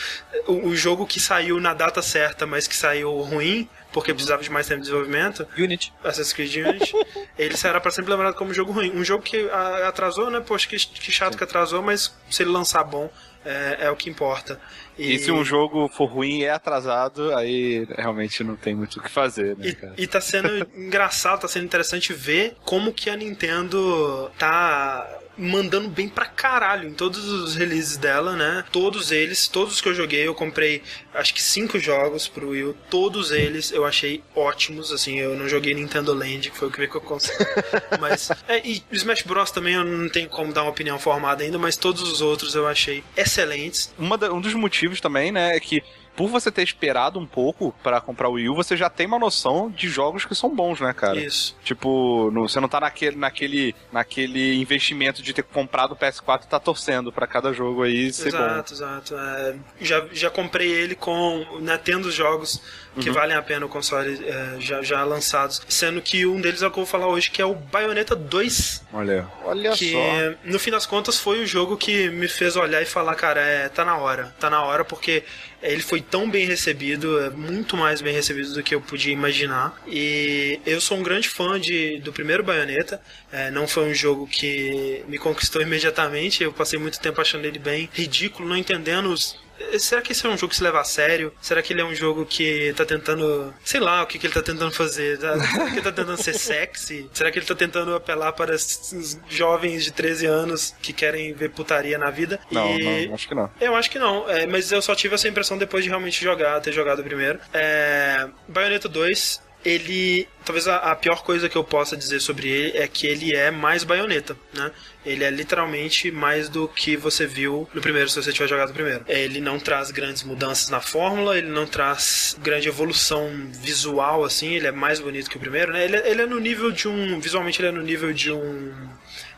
O, 0.47 0.69
o 0.69 0.75
jogo 0.77 1.05
que 1.05 1.19
saiu 1.19 1.59
na 1.59 1.73
data 1.73 2.01
certa, 2.01 2.45
mas 2.47 2.67
que 2.67 2.75
saiu 2.75 3.11
ruim, 3.19 3.67
porque 3.91 4.13
precisava 4.13 4.41
de 4.41 4.49
mais 4.49 4.67
tempo 4.67 4.81
de 4.81 4.87
desenvolvimento, 4.87 5.47
Unity. 5.57 5.93
Assassin's 6.03 6.33
Creed 6.33 6.55
Unity, 6.55 6.93
ele 7.37 7.57
será 7.57 7.79
pra 7.79 7.91
sempre 7.91 8.11
lembrado 8.11 8.35
como 8.35 8.53
jogo 8.53 8.71
ruim. 8.71 8.91
Um 8.95 9.03
jogo 9.03 9.23
que 9.23 9.49
ah, 9.49 9.87
atrasou, 9.87 10.29
né? 10.29 10.39
Poxa, 10.39 10.67
que, 10.67 10.77
que 10.77 11.11
chato 11.11 11.37
que 11.37 11.43
atrasou, 11.43 11.81
mas 11.81 12.15
se 12.29 12.43
ele 12.43 12.51
lançar 12.51 12.83
bom, 12.83 13.09
é, 13.43 13.77
é 13.81 13.91
o 13.91 13.95
que 13.95 14.09
importa. 14.09 14.59
E 14.97 15.17
se 15.17 15.31
um 15.31 15.43
jogo 15.43 15.87
for 15.87 16.05
ruim 16.05 16.39
e 16.39 16.45
é 16.45 16.51
atrasado, 16.51 17.35
aí 17.35 17.87
realmente 17.97 18.43
não 18.43 18.55
tem 18.55 18.75
muito 18.75 18.99
o 18.99 19.01
que 19.01 19.09
fazer, 19.09 19.57
né, 19.57 19.71
cara? 19.71 19.93
E, 19.97 20.03
e 20.03 20.07
tá 20.07 20.21
sendo 20.21 20.67
engraçado, 20.77 21.41
tá 21.41 21.47
sendo 21.47 21.65
interessante 21.65 22.13
ver 22.13 22.55
como 22.63 22.93
que 22.93 23.09
a 23.09 23.15
Nintendo 23.15 24.29
tá 24.37 25.20
mandando 25.37 25.89
bem 25.89 26.07
pra 26.09 26.25
caralho 26.25 26.89
em 26.89 26.93
todos 26.93 27.27
os 27.27 27.55
releases 27.55 27.97
dela, 27.97 28.35
né? 28.35 28.63
Todos 28.71 29.11
eles, 29.11 29.47
todos 29.47 29.75
os 29.75 29.81
que 29.81 29.89
eu 29.89 29.93
joguei, 29.93 30.27
eu 30.27 30.35
comprei 30.35 30.81
acho 31.13 31.33
que 31.33 31.41
cinco 31.41 31.79
jogos 31.79 32.27
pro 32.27 32.49
Wii 32.49 32.75
todos 32.89 33.31
eles 33.31 33.71
eu 33.71 33.85
achei 33.85 34.23
ótimos, 34.35 34.91
assim, 34.91 35.19
eu 35.19 35.35
não 35.35 35.47
joguei 35.47 35.73
Nintendo 35.73 36.13
Land, 36.13 36.51
que 36.51 36.57
foi 36.57 36.67
o 36.67 36.71
que 36.71 36.81
eu 36.83 37.01
consegui. 37.01 37.43
mas, 37.99 38.29
é, 38.47 38.61
e 38.65 38.83
Smash 38.91 39.23
Bros 39.23 39.51
também 39.51 39.75
eu 39.75 39.83
não 39.83 40.09
tenho 40.09 40.29
como 40.29 40.53
dar 40.53 40.63
uma 40.63 40.71
opinião 40.71 40.99
formada 40.99 41.43
ainda, 41.43 41.57
mas 41.57 41.75
todos 41.75 42.01
os 42.01 42.21
outros 42.21 42.55
eu 42.55 42.67
achei 42.67 43.03
excelentes. 43.15 43.93
Da- 44.19 44.31
um 44.31 44.41
dos 44.41 44.53
motivos 44.53 44.99
também, 45.01 45.31
né, 45.31 45.55
é 45.55 45.59
que 45.59 45.81
por 46.15 46.27
você 46.27 46.51
ter 46.51 46.61
esperado 46.63 47.19
um 47.19 47.25
pouco 47.25 47.73
pra 47.81 48.01
comprar 48.01 48.29
o 48.29 48.33
Wii 48.33 48.49
U, 48.49 48.55
você 48.55 48.75
já 48.77 48.89
tem 48.89 49.07
uma 49.07 49.17
noção 49.19 49.69
de 49.69 49.87
jogos 49.89 50.25
que 50.25 50.35
são 50.35 50.53
bons, 50.53 50.79
né, 50.79 50.93
cara? 50.93 51.19
Isso. 51.19 51.55
Tipo, 51.63 52.29
no- 52.31 52.47
você 52.47 52.59
não 52.59 52.67
tá 52.67 52.79
naquele, 52.79 53.15
naquele, 53.15 53.75
naquele 53.91 54.55
investimento 54.55 55.21
de 55.21 55.33
ter 55.33 55.43
comprado 55.43 55.93
o 55.93 55.95
PS4 55.95 56.43
e 56.43 56.47
tá 56.47 56.59
torcendo 56.59 57.11
pra 57.11 57.25
cada 57.27 57.53
jogo 57.53 57.83
aí 57.83 58.11
ser 58.11 58.31
bom. 58.31 58.37
Exato, 58.37 58.73
exato. 58.73 59.15
É, 59.15 59.55
já, 59.79 60.05
já 60.11 60.29
comprei 60.29 60.69
ele 60.69 60.95
com. 60.95 61.45
Né, 61.61 61.77
tendo 61.77 62.05
os 62.07 62.13
jogos 62.13 62.61
que 62.99 63.07
Uhum. 63.07 63.15
valem 63.15 63.37
a 63.37 63.41
pena 63.41 63.65
o 63.65 63.69
console 63.69 64.19
é, 64.25 64.55
já, 64.59 64.81
já 64.81 65.03
lançados. 65.05 65.61
Sendo 65.69 66.01
que 66.01 66.25
um 66.25 66.41
deles 66.41 66.61
é 66.61 66.67
o 66.67 66.71
que 66.71 66.77
eu 66.77 66.83
vou 66.83 66.91
falar 66.91 67.07
hoje, 67.07 67.31
que 67.31 67.41
é 67.41 67.45
o 67.45 67.55
Bayonetta 67.55 68.15
2. 68.15 68.83
Olha. 68.93 69.27
Olha 69.45 69.71
Que 69.71 69.91
só. 69.93 69.97
no 70.43 70.59
fim 70.59 70.71
das 70.71 70.85
contas 70.85 71.17
foi 71.17 71.41
o 71.41 71.47
jogo 71.47 71.77
que 71.77 72.09
me 72.09 72.27
fez 72.27 72.55
olhar 72.57 72.81
e 72.81 72.85
falar, 72.85 73.15
cara, 73.15 73.39
é, 73.39 73.69
tá 73.69 73.85
na 73.85 73.95
hora. 73.95 74.35
Tá 74.39 74.49
na 74.49 74.61
hora 74.63 74.83
porque 74.83 75.23
ele 75.61 75.81
foi 75.81 76.01
tão 76.01 76.29
bem 76.29 76.45
recebido, 76.45 77.31
muito 77.35 77.77
mais 77.77 78.01
bem 78.01 78.13
recebido 78.13 78.53
do 78.53 78.63
que 78.63 78.73
eu 78.73 78.81
podia 78.81 79.13
imaginar. 79.13 79.79
E 79.87 80.59
eu 80.65 80.81
sou 80.81 80.97
um 80.97 81.03
grande 81.03 81.29
fã 81.29 81.59
de, 81.59 81.99
do 81.99 82.11
primeiro 82.11 82.43
Bayonetta. 82.43 83.01
É, 83.31 83.51
não 83.51 83.67
foi 83.67 83.89
um 83.89 83.93
jogo 83.93 84.27
que 84.27 85.03
me 85.07 85.17
conquistou 85.17 85.61
imediatamente. 85.63 86.43
Eu 86.43 86.51
passei 86.51 86.79
muito 86.79 86.99
tempo 86.99 87.21
achando 87.21 87.45
ele 87.45 87.59
bem 87.59 87.89
ridículo, 87.93 88.47
não 88.47 88.57
entendendo 88.57 89.09
os. 89.11 89.39
Será 89.79 90.01
que 90.01 90.11
esse 90.11 90.25
é 90.25 90.29
um 90.29 90.37
jogo 90.37 90.49
que 90.49 90.55
se 90.55 90.63
leva 90.63 90.79
a 90.79 90.83
sério? 90.83 91.33
Será 91.41 91.61
que 91.61 91.73
ele 91.73 91.81
é 91.81 91.85
um 91.85 91.95
jogo 91.95 92.25
que 92.25 92.73
tá 92.73 92.85
tentando. 92.85 93.53
Sei 93.63 93.79
lá 93.79 94.03
o 94.03 94.07
que, 94.07 94.17
que 94.19 94.27
ele 94.27 94.33
tá 94.33 94.41
tentando 94.41 94.71
fazer. 94.71 95.17
Tá- 95.19 95.39
Será 95.39 95.65
que 95.65 95.73
ele 95.73 95.81
tá 95.81 95.91
tentando 95.91 96.21
ser 96.21 96.33
sexy? 96.33 97.09
Será 97.13 97.31
que 97.31 97.39
ele 97.39 97.45
tá 97.45 97.55
tentando 97.55 97.95
apelar 97.95 98.33
para 98.33 98.55
esses 98.55 99.19
jovens 99.29 99.83
de 99.83 99.91
13 99.91 100.25
anos 100.25 100.75
que 100.81 100.93
querem 100.93 101.33
ver 101.33 101.51
putaria 101.51 101.97
na 101.97 102.09
vida? 102.09 102.39
Não, 102.51 102.77
e... 102.77 103.07
não, 103.07 103.15
acho 103.15 103.27
que 103.27 103.35
não. 103.35 103.51
Eu 103.59 103.75
acho 103.75 103.89
que 103.89 103.99
não, 103.99 104.29
é, 104.29 104.45
mas 104.45 104.71
eu 104.71 104.81
só 104.81 104.95
tive 104.95 105.15
essa 105.15 105.27
impressão 105.27 105.57
depois 105.57 105.83
de 105.83 105.89
realmente 105.89 106.23
jogar, 106.23 106.59
ter 106.61 106.71
jogado 106.71 107.03
primeiro. 107.03 107.39
É, 107.53 108.27
Bayonetta 108.47 108.87
2, 108.89 109.41
ele. 109.63 110.27
Talvez 110.43 110.67
a, 110.67 110.77
a 110.77 110.95
pior 110.95 111.23
coisa 111.23 111.47
que 111.47 111.55
eu 111.55 111.63
possa 111.63 111.95
dizer 111.95 112.19
sobre 112.19 112.49
ele 112.49 112.77
é 112.77 112.87
que 112.87 113.05
ele 113.05 113.35
é 113.35 113.51
mais 113.51 113.83
baioneta, 113.83 114.35
né? 114.53 114.71
Ele 115.05 115.23
é 115.23 115.29
literalmente 115.29 116.11
mais 116.11 116.49
do 116.49 116.67
que 116.67 116.95
você 116.97 117.25
viu 117.27 117.69
no 117.73 117.81
primeiro, 117.81 118.09
se 118.09 118.21
você 118.21 118.33
tiver 118.33 118.47
jogado 118.47 118.73
primeiro. 118.73 119.03
Ele 119.07 119.39
não 119.39 119.59
traz 119.59 119.91
grandes 119.91 120.23
mudanças 120.23 120.69
na 120.69 120.81
fórmula, 120.81 121.37
ele 121.37 121.49
não 121.49 121.65
traz 121.67 122.35
grande 122.41 122.67
evolução 122.67 123.29
visual, 123.51 124.23
assim, 124.23 124.55
ele 124.55 124.67
é 124.67 124.71
mais 124.71 124.99
bonito 124.99 125.29
que 125.29 125.37
o 125.37 125.39
primeiro, 125.39 125.71
né? 125.73 125.85
Ele, 125.85 125.95
é- 125.95 126.09
ele 126.11 126.21
é 126.23 126.25
no 126.25 126.39
nível 126.39 126.71
de 126.71 126.87
um. 126.87 127.19
Visualmente 127.19 127.61
ele 127.61 127.69
é 127.69 127.71
no 127.71 127.81
nível 127.81 128.11
de 128.13 128.31
um. 128.31 128.73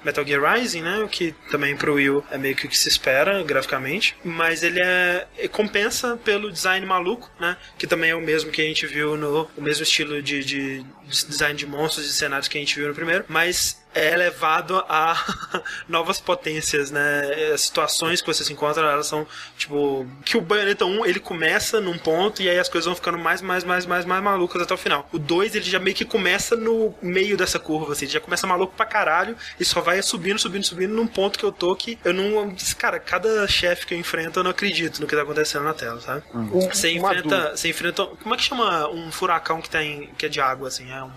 Metal 0.03 0.25
Gear 0.25 0.53
Rising, 0.53 0.81
né? 0.81 0.99
O 0.99 1.07
que 1.07 1.33
também 1.51 1.75
pro 1.75 1.95
Will 1.95 2.23
é 2.31 2.37
meio 2.37 2.55
que 2.55 2.65
o 2.65 2.69
que 2.69 2.77
se 2.77 2.89
espera 2.89 3.43
graficamente. 3.43 4.15
Mas 4.23 4.63
ele 4.63 4.79
é. 4.81 5.27
é- 5.37 5.47
compensa 5.47 6.17
pelo 6.17 6.51
design 6.51 6.85
maluco, 6.85 7.29
né? 7.39 7.57
Que 7.77 7.87
também 7.87 8.09
é 8.09 8.15
o 8.15 8.21
mesmo 8.21 8.51
que 8.51 8.61
a 8.61 8.65
gente 8.65 8.85
viu 8.85 9.15
no. 9.15 9.49
O 9.55 9.61
mesmo 9.61 9.83
estilo 9.83 10.21
de, 10.21 10.43
de, 10.43 10.83
de 10.83 11.25
design 11.27 11.57
de 11.57 11.65
monstros 11.65 12.05
e 12.07 12.13
cenários 12.13 12.47
que 12.47 12.57
a 12.57 12.61
gente 12.61 12.75
viu 12.75 12.87
no 12.87 12.95
primeiro. 12.95 13.25
Mas 13.27 13.82
é 13.93 14.13
elevado 14.13 14.77
a 14.89 15.15
novas 15.87 16.19
potências, 16.19 16.91
né? 16.91 17.51
As 17.53 17.61
situações 17.61 18.21
que 18.21 18.27
você 18.27 18.43
se 18.43 18.51
encontra, 18.53 18.83
elas 18.91 19.07
são, 19.07 19.25
tipo, 19.57 20.07
que 20.25 20.37
o 20.37 20.41
Bayonetta 20.41 20.85
1, 20.85 21.05
ele 21.05 21.19
começa 21.19 21.79
num 21.81 21.97
ponto 21.97 22.41
e 22.41 22.49
aí 22.49 22.59
as 22.59 22.69
coisas 22.69 22.85
vão 22.85 22.95
ficando 22.95 23.17
mais, 23.17 23.41
mais, 23.41 23.63
mais, 23.63 23.85
mais, 23.85 24.05
mais 24.05 24.23
malucas 24.23 24.61
até 24.61 24.73
o 24.73 24.77
final. 24.77 25.07
O 25.11 25.19
2, 25.19 25.55
ele 25.55 25.65
já 25.65 25.79
meio 25.79 25.95
que 25.95 26.05
começa 26.05 26.55
no 26.55 26.93
meio 27.01 27.37
dessa 27.37 27.59
curva, 27.59 27.93
assim, 27.93 28.05
ele 28.05 28.13
já 28.13 28.19
começa 28.19 28.45
maluco 28.47 28.73
pra 28.75 28.85
caralho 28.85 29.35
e 29.59 29.65
só 29.65 29.81
vai 29.81 30.01
subindo, 30.01 30.39
subindo, 30.39 30.63
subindo 30.63 30.93
num 30.93 31.07
ponto 31.07 31.37
que 31.37 31.45
eu 31.45 31.51
tô 31.51 31.75
que 31.75 31.97
eu 32.03 32.13
não... 32.13 32.53
Cara, 32.77 32.99
cada 32.99 33.47
chefe 33.47 33.85
que 33.85 33.93
eu 33.93 33.97
enfrento, 33.99 34.39
eu 34.39 34.43
não 34.43 34.51
acredito 34.51 34.99
no 34.99 35.07
que 35.07 35.15
tá 35.15 35.21
acontecendo 35.21 35.63
na 35.63 35.73
tela, 35.73 35.99
sabe? 36.01 36.23
Um- 36.33 36.69
Você 36.69 36.91
enfrenta, 36.91 37.55
você 37.55 37.69
enfrenta. 37.69 38.05
Como 38.05 38.33
é 38.33 38.37
que 38.37 38.43
chama 38.43 38.87
um 38.89 39.11
furacão 39.11 39.61
que 39.61 39.69
tem 39.69 40.09
que 40.17 40.25
é 40.25 40.29
de 40.29 40.39
água 40.41 40.67
assim? 40.67 40.91
É 40.91 41.03
um 41.03 41.11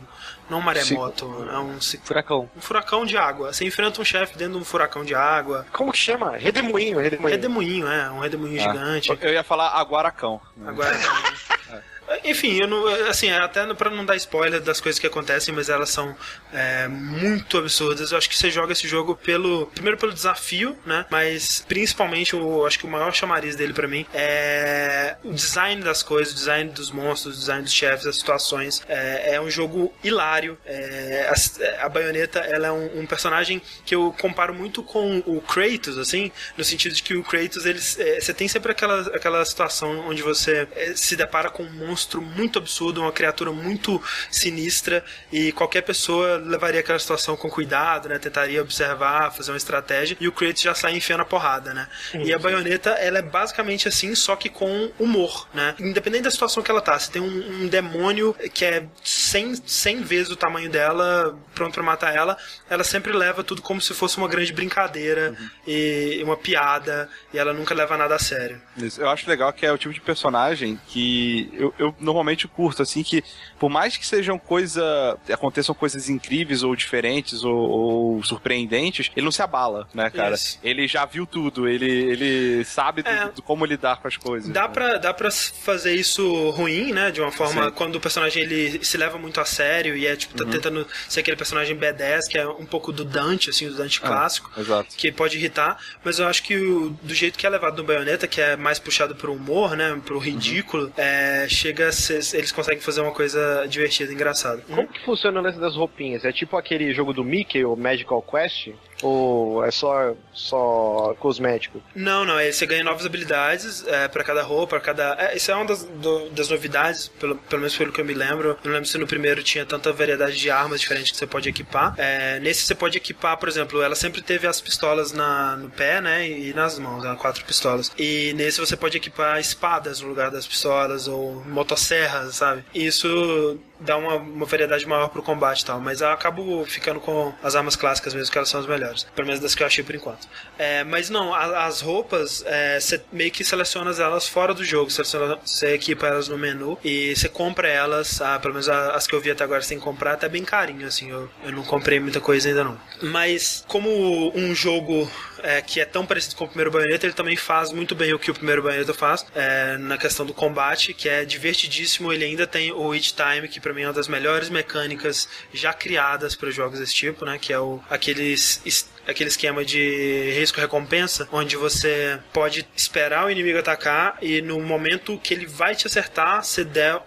não 0.50 0.59
um 0.59 0.62
maremoto, 0.62 1.47
é 1.50 1.59
um 1.59 1.79
Furacão. 2.03 2.49
um 2.57 2.61
furacão 2.61 3.05
de 3.05 3.17
água. 3.17 3.53
Você 3.53 3.65
enfrenta 3.65 4.00
um 4.00 4.05
chefe 4.05 4.37
dentro 4.37 4.55
de 4.55 4.61
um 4.61 4.65
furacão 4.65 5.05
de 5.05 5.15
água. 5.15 5.67
Como 5.73 5.91
que 5.93 5.99
chama? 5.99 6.37
Redemoinho, 6.37 6.99
redemoinho. 6.99 7.29
Redemoinho, 7.31 7.88
é, 7.88 8.11
um 8.11 8.21
redemoinho 8.21 8.61
Ah, 8.61 8.73
gigante. 8.73 9.19
Eu 9.21 9.33
ia 9.33 9.43
falar 9.43 9.69
Aguaracão. 9.79 10.41
né? 10.57 10.73
Enfim, 12.25 12.60
eu 12.60 12.66
não, 12.66 12.86
assim, 13.08 13.30
até 13.30 13.72
pra 13.75 13.90
não 13.90 14.04
dar 14.04 14.16
spoiler 14.16 14.60
das 14.60 14.80
coisas 14.80 14.98
que 14.98 15.06
acontecem, 15.06 15.54
mas 15.54 15.68
elas 15.68 15.90
são 15.90 16.16
é, 16.52 16.86
muito 16.88 17.58
absurdas. 17.58 18.12
Eu 18.12 18.18
acho 18.18 18.28
que 18.28 18.36
você 18.36 18.50
joga 18.50 18.72
esse 18.72 18.86
jogo 18.86 19.16
pelo. 19.16 19.66
Primeiro 19.66 19.98
pelo 19.98 20.12
desafio, 20.12 20.76
né? 20.84 21.06
Mas 21.10 21.64
principalmente, 21.66 22.34
eu 22.34 22.66
acho 22.66 22.78
que 22.78 22.86
o 22.86 22.88
maior 22.88 23.12
chamariz 23.12 23.56
dele 23.56 23.72
para 23.72 23.88
mim 23.88 24.06
é 24.14 25.16
o 25.25 25.32
design 25.32 25.82
das 25.82 26.02
coisas, 26.02 26.32
o 26.32 26.36
design 26.36 26.70
dos 26.70 26.90
monstros, 26.90 27.36
o 27.36 27.38
design 27.38 27.62
dos 27.62 27.72
chefes, 27.72 28.04
das 28.04 28.16
situações. 28.16 28.82
É, 28.88 29.34
é 29.34 29.40
um 29.40 29.50
jogo 29.50 29.92
hilário. 30.02 30.58
É, 30.64 31.30
a, 31.30 31.86
a 31.86 31.88
baioneta 31.88 32.38
ela 32.40 32.68
é 32.68 32.72
um, 32.72 33.00
um, 33.00 33.06
personagem 33.06 33.60
que 33.84 33.94
eu 33.94 34.14
comparo 34.20 34.54
muito 34.54 34.82
com 34.82 35.18
o 35.26 35.40
Kratos, 35.40 35.98
assim, 35.98 36.30
no 36.56 36.64
sentido 36.64 36.94
de 36.94 37.02
que 37.02 37.14
o 37.14 37.25
Kratos, 37.25 37.66
eles, 37.66 37.98
é, 37.98 38.20
você 38.20 38.32
tem 38.32 38.48
sempre 38.48 38.72
aquela, 38.72 39.00
aquela 39.14 39.44
situação 39.44 40.08
onde 40.08 40.22
você 40.22 40.68
é, 40.75 40.94
se 40.94 41.16
depara 41.16 41.50
com 41.50 41.62
um 41.62 41.72
monstro 41.72 41.96
muito 42.21 42.59
absurdo, 42.59 43.00
uma 43.00 43.12
criatura 43.12 43.53
muito 43.53 44.03
sinistra, 44.31 45.05
e 45.33 45.53
qualquer 45.53 45.83
pessoa 45.83 46.37
levaria 46.37 46.81
aquela 46.81 46.99
situação 46.99 47.37
com 47.37 47.49
cuidado, 47.49 48.09
né? 48.09 48.19
Tentaria 48.19 48.61
observar, 48.62 49.33
fazer 49.33 49.50
uma 49.50 49.57
estratégia, 49.57 50.17
e 50.21 50.29
o 50.29 50.33
Kratos 50.33 50.62
já 50.62 50.75
sai 50.75 50.97
enfiando 50.97 51.21
a 51.23 51.25
porrada, 51.25 51.73
né? 51.73 51.88
Sim, 52.11 52.23
e 52.23 52.33
a 52.33 52.38
baioneta, 52.38 52.91
ela 52.91 53.19
é 53.19 53.23
basicamente 53.23 53.88
assim, 53.88 54.15
só 54.15 54.37
que 54.37 54.49
com 54.49 54.91
humor, 54.99 55.49
né? 55.55 55.75
Independente 55.79 56.23
da 56.23 56.31
situação 56.31 56.62
que 56.62 56.71
ela 56.71 56.81
tá, 56.81 56.99
você 56.99 57.11
tem 57.11 57.23
um, 57.23 57.62
um 57.65 57.69
demônio 57.69 58.35
que 58.53 58.65
é 58.65 58.87
100, 59.03 59.62
100 59.67 60.03
vezes 60.03 60.31
o 60.31 60.37
tamanho 60.37 60.71
dela, 60.71 61.38
pronto 61.55 61.75
para 61.75 61.83
matar 61.83 62.15
ela, 62.15 62.37
ela 62.69 62.85
sempre 62.85 63.12
leva 63.12 63.43
tudo 63.43 63.62
como 63.62 63.81
se 63.81 63.95
fosse 63.95 64.19
uma 64.19 64.29
grande 64.29 64.53
brincadeira 64.53 65.35
uhum. 65.38 65.50
e 65.67 66.21
uma 66.23 66.37
piada, 66.37 67.09
e 67.33 67.38
ela 67.38 67.53
nunca 67.53 67.75
leva 67.75 67.97
nada 67.97 68.15
a 68.15 68.19
sério. 68.19 68.61
Eu 68.99 69.09
acho 69.09 69.29
legal 69.29 69.53
que 69.53 69.65
é 69.67 69.73
o 69.73 69.79
tipo 69.79 69.93
de 69.93 70.00
personagem 70.00 70.79
que 70.88 71.50
eu, 71.55 71.75
eu 71.79 71.86
normalmente 71.99 72.49
curto, 72.49 72.83
assim, 72.83 73.02
que 73.02 73.23
por 73.59 73.69
mais 73.69 73.97
que 73.97 74.07
sejam 74.07 74.38
coisa. 74.38 75.19
aconteçam 75.33 75.75
coisas 75.75 76.09
incríveis 76.09 76.62
ou 76.62 76.75
diferentes 76.75 77.45
ou, 77.45 77.57
ou 77.57 78.23
surpreendentes, 78.23 79.11
ele 79.16 79.25
não 79.25 79.33
se 79.33 79.43
abala, 79.43 79.88
né, 79.95 80.11
cara? 80.11 80.35
Isso. 80.35 80.59
Ele 80.62 80.87
já 80.87 81.05
viu 81.05 81.26
tudo, 81.26 81.69
ele, 81.69 81.90
ele 81.90 82.64
sabe 82.64 83.02
é, 83.05 83.26
do, 83.26 83.33
do 83.33 83.43
como 83.43 83.64
lidar 83.64 84.00
com 84.00 84.09
as 84.09 84.16
coisas. 84.16 84.50
Dá, 84.50 84.62
né? 84.62 84.69
pra, 84.69 84.99
dá 84.99 85.14
pra 85.14 85.31
fazer 85.31 85.95
isso 85.95 86.50
ruim, 86.50 86.93
né? 86.93 87.11
De 87.11 87.21
uma 87.21 87.33
forma, 87.33 87.66
Sim. 87.66 87.71
quando 87.73 87.97
o 87.97 88.00
personagem 88.00 88.43
ele 88.43 88.85
se 88.85 88.97
leva 88.97 89.19
muito 89.19 89.40
a 89.40 89.45
sério 89.45 89.97
e 89.97 90.07
é, 90.07 90.16
tipo, 90.16 90.35
tá 90.35 90.45
uhum. 90.45 90.50
tentando 90.50 90.87
ser 91.09 91.21
aquele 91.21 91.37
personagem 91.37 91.76
B10, 91.76 92.28
que 92.28 92.38
é 92.38 92.47
um 92.47 92.66
pouco 92.66 92.93
do 92.93 93.05
Dante, 93.05 93.50
assim, 93.50 93.69
do 93.69 93.75
Dante 93.75 94.00
ah, 94.02 94.07
clássico, 94.07 94.50
que 94.97 95.12
pode 95.12 95.37
irritar, 95.37 95.78
mas 96.05 96.19
eu 96.19 96.26
acho 96.26 96.43
que 96.43 96.57
o, 96.57 96.90
do 97.02 97.14
jeito 97.14 97.38
que 97.38 97.47
é 97.47 97.50
levado 97.50 97.76
no 97.76 97.85
Bayonetta, 97.85 98.26
que 98.26 98.40
é 98.40 98.57
mais 98.57 98.78
puxado 98.78 99.14
pro 99.14 99.33
humor, 99.33 99.76
né? 99.76 100.00
Pro 100.05 100.19
ridículo, 100.19 100.85
uhum. 100.85 100.93
é, 100.97 101.47
chega 101.49 101.75
a 101.83 101.92
ser, 101.92 102.21
eles 102.37 102.52
conseguem 102.52 102.80
fazer 102.80 103.00
uma 103.00 103.12
coisa 103.12 103.66
divertida, 103.68 104.12
engraçada. 104.12 104.62
Como 104.68 104.87
que 104.87 105.04
funciona 105.04 105.40
o 105.40 105.42
lance 105.42 105.59
das 105.59 105.75
roupinhas? 105.75 106.25
É 106.25 106.33
tipo 106.33 106.56
aquele 106.56 106.92
jogo 106.92 107.12
do 107.12 107.25
Mickey, 107.25 107.64
o 107.64 107.76
Magical 107.76 108.23
Quest? 108.23 108.68
Ou 109.03 109.65
é 109.65 109.71
só, 109.71 110.15
só 110.33 111.15
cosmético? 111.19 111.83
Não, 111.95 112.25
não. 112.25 112.37
Você 112.37 112.67
ganha 112.67 112.85
novas 112.85 113.05
habilidades 113.05 113.87
é, 113.87 114.09
para 114.09 114.25
cada 114.25 114.43
roupa, 114.43 114.79
para 114.79 114.81
cada. 114.81 115.17
É, 115.19 115.37
isso 115.37 115.50
é 115.50 115.55
uma 115.55 115.65
das, 115.65 115.85
do, 115.85 116.31
das 116.31 116.49
novidades, 116.49 117.09
pelo, 117.09 117.37
pelo 117.37 117.61
menos 117.61 117.76
pelo 117.76 117.93
que 117.93 118.00
eu 118.00 118.05
me 118.05 118.15
lembro. 118.15 118.59
Não 118.65 118.73
lembro 118.73 118.87
se 118.87 118.99
no 118.99 119.07
primeiro 119.07 119.43
tinha 119.43 119.67
tanta 119.67 119.93
variedade 119.93 120.37
de 120.37 120.50
armas 120.50 120.81
diferentes 120.81 121.12
que 121.12 121.19
você 121.19 121.26
pode 121.26 121.49
equipar. 121.49 121.95
É, 121.99 122.38
nesse 122.41 122.62
você 122.62 122.75
pode 122.75 122.97
equipar, 122.97 123.37
por 123.38 123.49
exemplo, 123.49 123.83
ela 123.83 123.95
sempre 123.95 124.23
teve 124.23 124.47
as 124.47 124.61
pistolas 124.61 125.12
na, 125.12 125.57
no 125.57 125.71
pé, 125.71 126.00
né? 126.00 126.29
E 126.29 126.53
nas 126.55 126.79
mãos, 126.79 127.05
eram 127.05 127.17
quatro 127.17 127.45
pistolas. 127.45 127.93
E 127.99 128.33
nesse 128.35 128.61
você 128.61 128.76
pode 128.76 128.97
equipar 128.97 129.38
espadas 129.38 130.00
no 130.00 130.09
lugar 130.09 130.31
das 130.31 130.47
pistolas, 130.47 131.07
ou 131.07 131.45
motosserras, 131.45 132.37
sabe? 132.37 132.65
Isso 132.75 133.59
dá 133.80 133.97
uma, 133.97 134.16
uma 134.16 134.47
variedade 134.47 134.87
maior 134.87 135.09
pro 135.09 135.23
combate 135.23 135.61
e 135.61 135.64
tal. 135.64 135.80
Mas 135.80 136.00
eu 136.00 136.09
acabo 136.09 136.64
ficando 136.66 137.00
com 137.00 137.33
as 137.42 137.54
armas 137.54 137.76
clássicas 137.76 138.14
mesmo, 138.14 138.30
que 138.30 138.38
elas 138.38 138.49
são 138.49 138.61
as 138.61 138.66
melhores. 138.66 139.04
Pelo 139.14 139.26
menos 139.26 139.40
das 139.40 139.54
que 139.54 139.62
eu 139.62 139.66
achei 139.66 139.85
por 139.85 139.95
enquanto. 139.95 140.28
É, 140.59 140.85
mas 140.85 141.11
não, 141.11 141.35
a, 141.35 141.66
as 141.66 141.80
roupas, 141.80 142.42
é, 142.47 142.80
você 142.80 143.02
meio 143.12 143.30
que 143.30 143.45
seleciona 143.45 143.90
elas 143.97 144.28
fora 144.28 144.54
do 144.54 144.64
jogo. 144.64 144.90
Você 144.90 145.75
equipa 145.75 146.06
elas 146.06 146.28
no 146.28 146.38
menu 146.38 146.78
e 146.85 147.14
você 147.14 147.28
compra 147.28 147.68
elas, 147.68 148.21
pelo 148.40 148.54
menos 148.54 148.68
as 148.68 149.06
que 149.06 149.14
eu 149.14 149.21
vi 149.21 149.30
até 149.30 149.45
agora 149.45 149.62
sem 149.62 149.78
comprar, 149.78 150.12
até 150.12 150.28
bem 150.28 150.45
carinho, 150.45 150.87
assim. 150.87 151.11
Eu, 151.11 151.28
eu 151.45 151.52
não 151.52 151.62
comprei 151.62 152.00
muita 152.00 152.21
coisa 152.21 152.49
ainda 152.49 152.64
não. 152.64 152.78
Mas 153.02 153.64
como 153.68 153.88
um 154.37 154.54
jogo 154.54 155.11
é, 155.43 155.61
que 155.61 155.81
é 155.81 155.85
tão 155.85 156.07
parecido 156.07 156.37
com 156.37 156.45
o 156.45 156.49
primeiro 156.49 156.71
Bayonetta, 156.71 157.07
ele 157.07 157.14
também 157.14 157.37
faz 157.37 157.73
muito 157.73 157.95
bem 157.95 158.12
o 158.12 158.19
que 158.19 158.31
o 158.31 158.35
primeiro 158.35 158.62
Bayonetta 158.62 158.95
faz 158.95 159.26
é, 159.35 159.76
na 159.78 159.99
questão 159.99 160.25
do 160.25 160.35
combate, 160.35 160.95
que 160.95 161.09
é 161.09 161.25
divertidíssimo. 161.25 162.12
Ele 162.12 162.25
ainda 162.25 162.47
tem 162.47 162.73
o 162.73 162.90
Hit 162.90 163.14
Time, 163.14 163.49
que 163.49 163.61
para 163.61 163.73
mim 163.73 163.83
é 163.83 163.87
uma 163.87 163.93
das 163.93 164.09
melhores 164.09 164.49
mecânicas 164.49 165.28
já 165.52 165.73
criadas 165.73 166.35
para 166.35 166.50
jogos 166.50 166.78
desse 166.78 166.95
tipo, 166.95 167.25
né? 167.25 167.38
Que 167.38 167.52
é 167.52 167.59
o, 167.59 167.81
aqueles 167.88 168.61
aquele 169.06 169.28
esquema 169.28 169.64
de 169.64 170.32
risco-recompensa, 170.38 171.28
onde 171.32 171.56
você 171.56 172.18
pode 172.32 172.66
esperar 172.76 173.26
o 173.26 173.30
inimigo 173.30 173.58
atacar 173.58 174.18
e 174.20 174.42
no 174.42 174.60
momento 174.60 175.18
que 175.18 175.32
ele 175.32 175.46
vai 175.46 175.75
te 175.75 175.86
acertar, 175.86 176.42
você 176.42 176.64
der 176.64 177.00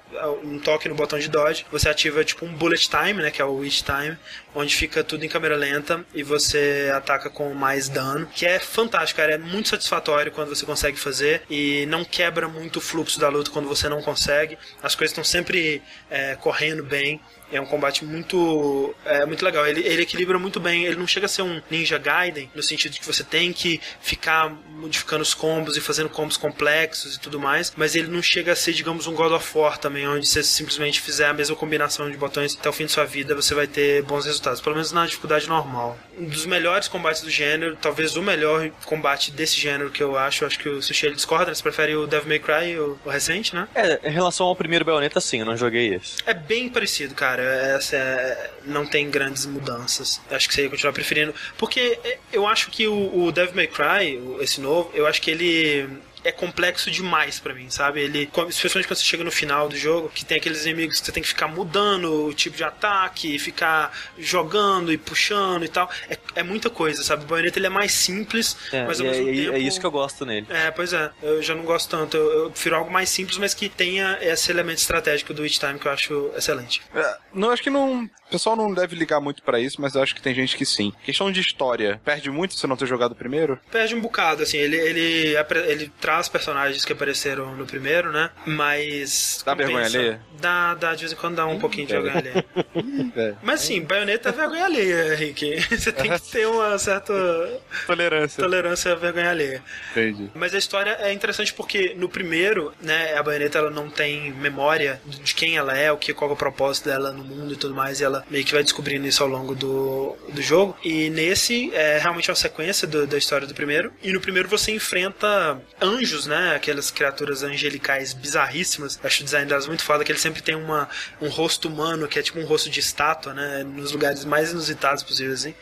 um 0.44 0.60
toque 0.60 0.88
no 0.88 0.96
botão 0.96 1.20
de 1.20 1.30
dodge, 1.30 1.66
você 1.72 1.90
ativa 1.90 2.24
tipo 2.24 2.46
um 2.46 2.54
bullet 2.54 2.90
time, 2.90 3.22
né, 3.22 3.32
que 3.32 3.42
é 3.42 3.46
o 3.46 3.60
hit 3.60 3.84
time, 3.84 4.18
onde 4.56 4.76
fica 4.76 5.04
tudo 5.04 5.24
em 5.24 5.30
câmera 5.30 5.56
lenta 5.56 6.04
e 6.14 6.24
você 6.24 6.92
ataca 6.96 7.30
com 7.30 7.54
mais 7.54 7.88
dano, 7.90 8.28
que 8.34 8.46
é 8.46 8.60
fantástico, 8.60 9.20
cara, 9.20 9.34
é 9.34 9.38
muito 9.38 9.70
satisfatório 9.70 10.32
quando 10.32 10.50
você 10.50 10.66
consegue 10.66 10.98
fazer 10.98 11.44
e 11.50 11.86
não 11.88 12.04
quebra 12.04 12.48
muito 12.48 12.78
o 12.78 12.82
fluxo 12.82 13.20
da 13.20 13.30
luta 13.30 13.52
quando 13.52 13.68
você 13.68 13.88
não 13.90 14.02
consegue. 14.02 14.58
As 14.82 14.96
coisas 14.96 15.12
estão 15.12 15.24
sempre 15.24 15.82
é, 16.10 16.36
correndo 16.36 16.84
bem. 16.84 17.20
É 17.52 17.60
um 17.60 17.66
combate 17.66 18.06
muito 18.06 18.96
é, 19.06 19.26
muito 19.26 19.44
legal. 19.44 19.66
Ele, 19.68 19.82
ele 19.82 20.04
equilibra 20.04 20.38
muito 20.38 20.60
bem. 20.60 20.86
Ele 20.86 20.96
não 20.96 21.08
chega 21.08 21.26
a 21.26 21.30
ser 21.30 21.42
um 21.42 21.62
Ninja 21.70 21.98
Gaiden, 21.98 22.50
no 22.54 22.64
sentido 22.64 22.94
de 22.94 23.00
que 23.00 23.06
você 23.06 23.24
tem 23.24 23.52
que 23.54 23.80
ficar 24.02 24.50
modificando 24.80 25.22
os 25.22 25.34
combos 25.34 25.78
e 25.78 25.82
fazendo 25.82 26.10
combos 26.10 26.38
complexos 26.38 27.16
e 27.16 27.20
tudo 27.20 27.40
mais, 27.40 27.74
mas 27.76 27.96
ele 27.96 28.08
não 28.08 28.22
chega 28.22 28.54
a 28.54 28.56
ser, 28.56 28.74
digamos, 28.74 29.08
um 29.08 29.14
God 29.14 29.32
of 29.34 29.58
War 29.58 29.78
também, 29.78 30.08
onde 30.08 30.28
você 30.28 30.42
simplesmente 30.42 31.02
fizer 31.02 31.28
a 31.28 31.34
mesma 31.34 31.56
combinação 31.56 32.10
de 32.10 32.18
botões 32.18 32.58
até 32.58 32.70
o 32.70 32.74
fim 32.74 32.86
de 32.86 32.92
sua 32.92 33.06
vida, 33.06 33.36
você 33.36 33.54
vai 33.54 33.68
ter 33.68 34.04
bons 34.04 34.26
resultados, 34.26 34.62
pelo 34.62 34.76
menos 34.76 34.92
na 34.92 35.06
dificuldade 35.06 35.48
normal. 35.48 35.98
Um 36.18 36.26
dos 36.26 36.46
melhores 36.46 36.88
combates 36.88 37.22
do 37.22 37.30
gênero, 37.30 37.78
talvez 37.82 38.16
o 38.16 38.22
melhor 38.22 38.70
combate 38.86 39.32
desse 39.32 39.60
gênero 39.60 39.90
que 39.90 40.02
eu 40.02 40.18
acho, 40.18 40.46
acho 40.46 40.60
que 40.60 40.70
o 40.70 40.82
Sushi 40.82 41.08
ele 41.08 41.16
discorda, 41.16 41.54
você 41.54 41.62
prefere 41.62 41.96
o 41.96 42.08
Devil 42.08 42.30
May 42.30 42.40
Cry, 42.40 42.78
o, 42.78 42.98
o 43.06 43.10
recente, 43.10 43.54
né? 43.56 43.68
É, 43.76 44.10
em 44.10 44.12
relação 44.12 44.48
ao 44.48 44.56
primeiro 44.56 44.86
Bayonetta, 44.86 45.20
sim, 45.20 45.40
eu 45.40 45.46
não 45.46 45.58
joguei 45.58 45.94
esse. 45.94 46.18
É 46.26 46.34
bem 46.34 46.70
parecido, 46.70 47.14
cara. 47.14 47.39
Essa 47.40 47.96
é, 47.96 48.52
não 48.66 48.86
tem 48.86 49.10
grandes 49.10 49.46
mudanças. 49.46 50.22
Acho 50.30 50.48
que 50.48 50.54
você 50.54 50.64
ia 50.64 50.70
continuar 50.70 50.94
preferindo. 50.94 51.34
Porque 51.58 52.00
eu 52.32 52.48
acho 52.48 52.70
que 52.72 52.88
o, 52.88 53.26
o 53.26 53.32
Devil 53.32 53.56
May 53.56 53.68
Cry, 53.68 54.20
esse 54.42 54.62
novo, 54.62 54.92
eu 54.94 55.08
acho 55.08 55.22
que 55.22 55.32
ele 55.32 55.90
é 56.24 56.32
complexo 56.32 56.92
demais 56.92 57.40
para 57.40 57.54
mim, 57.54 57.70
sabe? 57.70 58.02
Ele, 58.02 58.30
especialmente 58.50 58.88
quando 58.88 58.98
você 58.98 59.06
chega 59.06 59.24
no 59.24 59.32
final 59.32 59.70
do 59.70 59.76
jogo, 59.76 60.10
que 60.10 60.26
tem 60.26 60.38
aqueles 60.38 60.66
inimigos 60.66 61.00
que 61.00 61.06
você 61.06 61.12
tem 61.12 61.24
que 61.24 61.30
ficar 61.30 61.48
mudando 61.48 62.28
o 62.28 62.34
tipo 62.34 62.56
de 62.56 62.64
ataque, 62.64 63.40
ficar 63.40 63.92
jogando 64.18 64.92
e 64.92 64.98
puxando 64.98 65.64
e 65.64 65.70
tal. 65.70 65.90
É, 66.10 66.18
é 66.36 66.44
muita 66.44 66.70
coisa, 66.70 67.04
sabe? 67.04 67.24
O 67.24 67.28
Bayonetta 67.28 67.60
ele 67.60 67.68
é 67.68 67.70
mais 67.70 67.92
simples, 67.92 68.58
é, 68.72 68.86
mas 68.86 69.00
ao 69.00 69.08
é, 69.08 69.10
mesmo 69.10 69.30
é, 69.30 69.34
tempo... 69.34 69.56
É 69.56 69.60
isso 69.60 69.80
que 69.80 69.86
eu 69.86 69.92
gosto 69.92 70.26
nele. 70.26 70.48
É, 70.50 70.72
pois 70.72 70.94
é. 70.94 71.12
Eu 71.22 71.42
já 71.42 71.56
não 71.56 71.64
gosto 71.64 71.90
tanto. 71.90 72.18
Eu, 72.18 72.44
eu 72.44 72.52
prefiro 72.52 72.76
algo 72.76 72.92
mais 72.92 73.10
simples, 73.10 73.38
mas 73.38 73.54
que 73.54 73.70
tenha 73.70 74.18
esse 74.22 74.52
elemento 74.52 74.80
estratégico 74.80 75.34
do 75.34 75.42
Witch 75.42 75.58
Time 75.58 75.80
que 75.80 75.88
eu 75.88 75.92
acho 75.92 76.32
excelente. 76.36 76.82
É, 76.94 77.18
não, 77.34 77.52
acho 77.52 77.64
que 77.64 77.70
não... 77.70 78.10
O 78.30 78.32
pessoal 78.32 78.56
não 78.56 78.72
deve 78.72 78.96
ligar 78.96 79.20
muito 79.20 79.42
para 79.42 79.60
isso, 79.60 79.82
mas 79.82 79.96
eu 79.96 80.04
acho 80.04 80.14
que 80.14 80.22
tem 80.22 80.36
gente 80.36 80.56
que 80.56 80.64
sim. 80.64 80.94
Questão 81.04 81.32
de 81.32 81.42
história, 81.42 82.00
perde 82.06 82.30
muito 82.30 82.54
se 82.54 82.68
não 82.68 82.78
ter 82.78 82.86
jogado 82.86 83.16
primeiro? 83.16 83.60
Perde 83.72 83.96
um 83.96 84.00
bocado, 84.00 84.44
assim. 84.44 84.58
Ele, 84.58 84.78
ele, 84.78 85.36
ele 85.68 85.92
traz 86.00 86.30
personagens 86.30 86.86
que 86.86 86.94
apareceram 86.94 87.56
no 87.56 87.66
primeiro, 87.66 88.12
né? 88.12 88.30
Mas. 88.46 89.42
Dá 89.44 89.56
vergonha 89.56 89.86
alheia? 89.86 90.22
Dá, 90.40 90.76
dá, 90.76 90.94
de 90.94 91.00
vez 91.02 91.12
em 91.12 91.16
quando 91.16 91.38
dá 91.38 91.48
um 91.48 91.56
Ih, 91.56 91.60
pouquinho 91.60 91.88
de 91.88 91.94
vergonha 91.94 92.18
alheia. 92.18 93.38
Mas 93.42 93.62
sim, 93.62 93.82
baioneta 93.82 94.30
é 94.30 94.32
vergonha 94.32 94.66
alheia, 94.66 95.14
Henrique. 95.16 95.60
Você 95.76 95.92
tem 95.92 96.12
que 96.12 96.22
ter 96.22 96.48
uma 96.48 96.78
certa. 96.78 97.12
Tolerância. 97.88 98.44
Tolerância 98.44 98.92
à 98.92 98.96
vergonha 98.96 99.32
alheia. 99.32 99.64
Entendi. 99.92 100.30
Mas 100.36 100.54
a 100.54 100.60
história 100.60 100.98
é 101.00 101.12
interessante 101.12 101.52
porque 101.52 101.96
no 101.98 102.08
primeiro, 102.08 102.72
né, 102.80 103.16
a 103.16 103.24
baioneta 103.24 103.58
ela 103.58 103.72
não 103.72 103.90
tem 103.90 104.32
memória 104.34 105.02
de 105.24 105.34
quem 105.34 105.58
ela 105.58 105.76
é, 105.76 105.92
o 105.92 105.98
que, 105.98 106.14
qual 106.14 106.30
é 106.30 106.34
o 106.34 106.38
propósito 106.38 106.90
dela 106.90 107.12
no 107.12 107.24
mundo 107.24 107.54
e 107.54 107.58
tudo 107.58 107.74
mais, 107.74 108.00
e 108.00 108.04
ela 108.04 108.19
ela 108.20 108.26
meio 108.30 108.44
que 108.44 108.54
vai 108.54 108.64
descobrindo 108.64 109.08
isso 109.08 109.24
ao 109.24 109.30
longo 109.30 109.56
do, 109.56 110.16
do 110.30 110.42
jogo. 110.42 110.76
E 110.84 111.10
nesse 111.10 111.74
é 111.74 111.98
realmente 111.98 112.30
uma 112.30 112.36
sequência 112.36 112.88
do, 112.88 113.08
da 113.08 113.18
história 113.18 113.48
do 113.48 113.54
primeiro. 113.54 113.92
E 114.02 114.12
no 114.12 114.20
primeiro 114.20 114.50
você 114.50 114.72
enfrenta 114.72 115.62
anjos, 115.82 116.26
né? 116.26 116.56
Aquelas 116.56 116.92
criaturas 116.92 117.44
angelicais 117.44 118.14
bizarríssimas. 118.14 119.00
Acho 119.04 119.22
o 119.22 119.26
design 119.26 119.48
delas 119.48 119.68
muito 119.68 119.84
foda, 119.84 120.04
que 120.04 120.12
ele 120.12 120.20
sempre 120.20 120.42
tem 120.42 120.56
uma, 120.56 120.90
um 121.22 121.30
rosto 121.30 121.68
humano, 121.68 122.08
que 122.08 122.20
é 122.20 122.22
tipo 122.22 122.40
um 122.40 122.46
rosto 122.46 122.70
de 122.70 122.80
estátua, 122.80 123.34
né? 123.34 123.64
Nos 123.64 123.92
lugares 123.92 124.26
mais 124.26 124.52
inusitados 124.52 125.04
possíveis, 125.04 125.40
assim. 125.40 125.56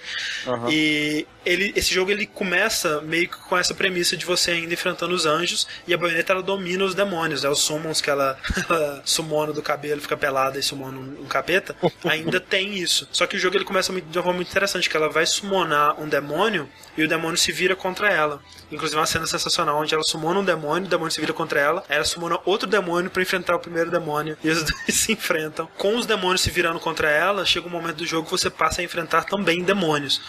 Aham. 0.47 0.69
E 0.71 1.27
ele, 1.45 1.71
esse 1.75 1.93
jogo 1.93 2.11
ele 2.11 2.25
começa 2.25 3.01
meio 3.01 3.29
que 3.29 3.37
com 3.37 3.57
essa 3.57 3.73
premissa 3.73 4.17
de 4.17 4.25
você 4.25 4.51
ainda 4.51 4.73
enfrentando 4.73 5.13
os 5.13 5.25
anjos 5.25 5.67
e 5.87 5.93
a 5.93 5.97
baioneta 5.97 6.33
ela 6.33 6.43
domina 6.43 6.83
os 6.83 6.93
demônios, 6.93 7.43
né? 7.43 7.49
Os 7.49 7.59
summons 7.59 8.01
que 8.01 8.09
ela, 8.09 8.37
ela 8.69 9.01
sumona 9.05 9.53
do 9.53 9.61
cabelo, 9.61 10.01
fica 10.01 10.17
pelada 10.17 10.59
e 10.59 10.63
sumona 10.63 10.97
um, 10.97 11.21
um 11.21 11.25
capeta, 11.25 11.75
ainda 12.03 12.39
tem 12.49 12.75
isso. 12.75 13.07
Só 13.11 13.25
que 13.25 13.35
o 13.35 13.39
jogo 13.39 13.57
ele 13.57 13.65
começa 13.65 13.93
de 13.93 14.17
uma 14.17 14.23
forma 14.23 14.33
muito 14.33 14.49
interessante, 14.49 14.89
que 14.89 14.97
ela 14.97 15.09
vai 15.09 15.25
summonar 15.25 15.99
um 15.99 16.07
demônio 16.07 16.69
e 16.97 17.03
o 17.03 17.07
demônio 17.07 17.37
se 17.37 17.51
vira 17.51 17.75
contra 17.75 18.09
ela. 18.11 18.41
Inclusive 18.71 18.99
uma 18.99 19.05
cena 19.05 19.27
sensacional 19.27 19.79
onde 19.79 19.93
ela 19.93 20.03
sumona 20.03 20.39
um 20.39 20.43
demônio, 20.43 20.87
o 20.87 20.89
demônio 20.89 21.11
se 21.11 21.19
vira 21.19 21.33
contra 21.33 21.59
ela, 21.59 21.83
ela 21.87 22.03
sumona 22.03 22.39
outro 22.45 22.67
demônio 22.67 23.09
pra 23.09 23.21
enfrentar 23.21 23.55
o 23.55 23.59
primeiro 23.59 23.91
demônio 23.91 24.37
e 24.43 24.49
os 24.49 24.63
dois 24.63 24.95
se 24.95 25.11
enfrentam. 25.11 25.67
Com 25.77 25.95
os 25.95 26.05
demônios 26.05 26.41
se 26.41 26.49
virando 26.49 26.79
contra 26.79 27.09
ela, 27.09 27.45
chega 27.45 27.67
um 27.67 27.71
momento 27.71 27.97
do 27.97 28.05
jogo 28.05 28.25
que 28.25 28.31
você 28.31 28.49
passa 28.49 28.81
a 28.81 28.83
enfrentar 28.83 29.23
também 29.25 29.63
demônios. 29.63 30.21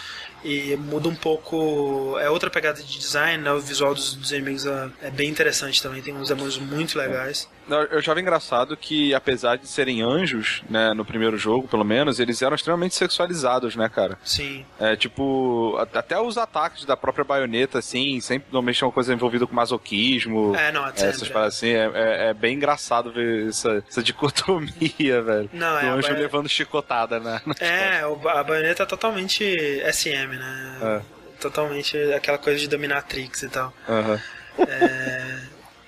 E 0.45 0.77
muda 0.77 1.09
um 1.09 1.17
pouco. 1.17 2.17
É 2.21 2.31
outra 2.31 2.49
pegada 2.49 2.81
de 2.81 2.99
design, 2.99 3.43
né? 3.43 3.51
O 3.53 3.59
visual 3.59 3.93
dos, 3.93 4.15
dos 4.15 4.31
inimigos 4.31 4.67
é, 4.67 4.89
é 5.03 5.11
bem 5.11 5.29
interessante 5.29 5.83
também. 5.83 6.01
Tem 6.01 6.15
uns 6.15 6.29
demônios 6.29 6.59
muito 6.59 6.97
legais. 6.97 7.49
Eu 7.69 7.99
achava 7.99 8.21
engraçado 8.21 8.77
que, 8.77 9.15
apesar 9.15 9.57
de 9.57 9.67
serem 9.67 10.03
anjos, 10.03 10.63
né, 10.71 10.93
no 10.95 11.05
primeiro 11.05 11.37
jogo, 11.37 11.69
pelo 11.69 11.85
menos, 11.85 12.19
eles 12.19 12.41
eram 12.43 12.55
extremamente 12.57 12.95
sexualizados, 12.95 13.77
né, 13.77 13.89
cara? 13.89 14.19
Sim. 14.25 14.65
É, 14.81 14.97
tipo, 14.97 15.77
até 15.95 16.19
os 16.21 16.39
ataques 16.39 16.85
da 16.85 16.97
própria 16.97 17.25
baioneta, 17.25 17.79
assim, 17.79 18.21
sempre 18.21 18.49
normalmente 18.51 18.83
é 18.83 18.87
uma 18.87 18.93
coisa 18.93 19.13
envolvida 19.13 19.47
com 19.47 19.55
masoquismo. 19.55 20.55
É, 20.57 20.73
não, 20.73 20.87
é 20.87 20.91
essas 20.95 21.29
paradas 21.29 21.57
assim, 21.57 21.69
é, 21.71 21.91
é- 21.95 22.29
é 22.31 22.35
bem 22.35 22.55
engraçado 22.57 23.13
ver 23.13 23.49
essa, 23.49 23.83
essa 23.89 24.03
dicotomia, 24.03 25.23
velho. 25.23 25.51
Não, 25.53 25.79
é, 25.79 25.89
a 25.89 25.93
anjo 25.93 26.13
levando 26.13 26.49
chicotada, 26.49 27.21
né? 27.21 27.41
É, 27.61 28.07
o 28.07 28.29
a 28.29 28.43
baioneta 28.43 28.83
é 28.83 28.87
totalmente 28.87 29.45
SM, 29.93 30.37
né? 30.39 30.79
É. 30.83 31.19
Totalmente 31.41 31.97
aquela 32.15 32.39
coisa 32.39 32.59
de 32.59 32.67
dominatrix 32.69 33.43
e 33.43 33.49
tal. 33.49 33.73
Aham. 33.89 34.21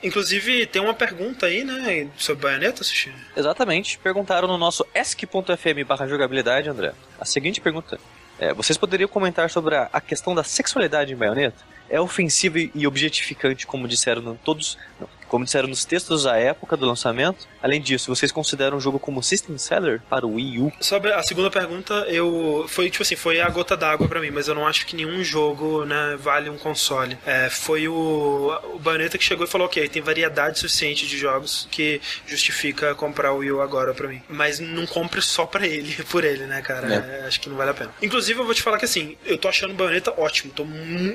Inclusive, 0.02 0.66
tem 0.66 0.80
uma 0.80 0.94
pergunta 0.94 1.46
aí, 1.46 1.62
né? 1.62 2.08
Sobre 2.16 2.42
baioneta, 2.42 2.82
Sushi? 2.82 3.12
Exatamente. 3.36 3.98
Perguntaram 3.98 4.48
no 4.48 4.56
nosso 4.56 4.86
esc.fm 4.94 5.84
barra 5.86 6.06
jogabilidade, 6.06 6.68
André. 6.68 6.92
A 7.20 7.24
seguinte 7.24 7.60
pergunta. 7.60 7.98
É, 8.38 8.54
vocês 8.54 8.78
poderiam 8.78 9.08
comentar 9.08 9.50
sobre 9.50 9.76
a, 9.76 9.90
a 9.92 10.00
questão 10.00 10.34
da 10.34 10.42
sexualidade 10.42 11.12
em 11.12 11.16
baioneta? 11.16 11.58
É 11.90 12.00
ofensivo 12.00 12.56
e 12.58 12.86
objetificante, 12.86 13.66
como 13.66 13.86
disseram 13.86 14.34
todos, 14.42 14.78
não, 14.98 15.08
como 15.30 15.44
disseram 15.44 15.68
nos 15.68 15.84
textos 15.84 16.24
da 16.24 16.36
época 16.36 16.76
do 16.76 16.84
lançamento? 16.84 17.48
Além 17.62 17.80
disso, 17.80 18.14
vocês 18.14 18.32
consideram 18.32 18.76
o 18.76 18.80
jogo 18.80 18.98
como 18.98 19.22
system 19.22 19.56
seller 19.56 20.02
para 20.10 20.26
o 20.26 20.34
Wii 20.34 20.58
U? 20.58 20.72
Sobre 20.80 21.12
a 21.12 21.22
segunda 21.22 21.50
pergunta, 21.50 21.94
eu 22.08 22.66
foi 22.68 22.90
tipo 22.90 23.02
assim, 23.02 23.16
foi 23.16 23.40
a 23.40 23.48
gota 23.48 23.76
d'água 23.76 24.08
pra 24.08 24.20
mim, 24.20 24.30
mas 24.30 24.48
eu 24.48 24.54
não 24.54 24.66
acho 24.66 24.84
que 24.86 24.96
nenhum 24.96 25.22
jogo, 25.22 25.84
né, 25.84 26.18
vale 26.18 26.50
um 26.50 26.58
console. 26.58 27.16
É, 27.24 27.48
foi 27.48 27.88
o 27.88 28.50
o 28.74 28.78
Bayonetta 28.78 29.18
que 29.18 29.24
chegou 29.24 29.44
e 29.44 29.48
falou, 29.48 29.66
ok, 29.66 29.88
tem 29.88 30.02
variedade 30.02 30.58
suficiente 30.58 31.06
de 31.06 31.16
jogos 31.16 31.68
que 31.70 32.00
justifica 32.26 32.94
comprar 32.94 33.32
o 33.32 33.38
Wii 33.38 33.52
U 33.52 33.60
agora 33.60 33.94
pra 33.94 34.08
mim. 34.08 34.22
Mas 34.28 34.58
não 34.58 34.86
compre 34.86 35.22
só 35.22 35.46
pra 35.46 35.66
ele, 35.66 35.92
por 36.10 36.24
ele, 36.24 36.46
né, 36.46 36.60
cara? 36.62 36.88
É, 36.94 37.26
acho 37.26 37.40
que 37.40 37.48
não 37.48 37.56
vale 37.56 37.70
a 37.70 37.74
pena. 37.74 37.94
Inclusive, 38.02 38.40
eu 38.40 38.44
vou 38.44 38.54
te 38.54 38.62
falar 38.62 38.78
que 38.78 38.84
assim, 38.84 39.16
eu 39.24 39.38
tô 39.38 39.48
achando 39.48 39.72
o 39.72 39.74
Bayonetta 39.74 40.12
ótimo, 40.16 40.52
tô, 40.52 40.64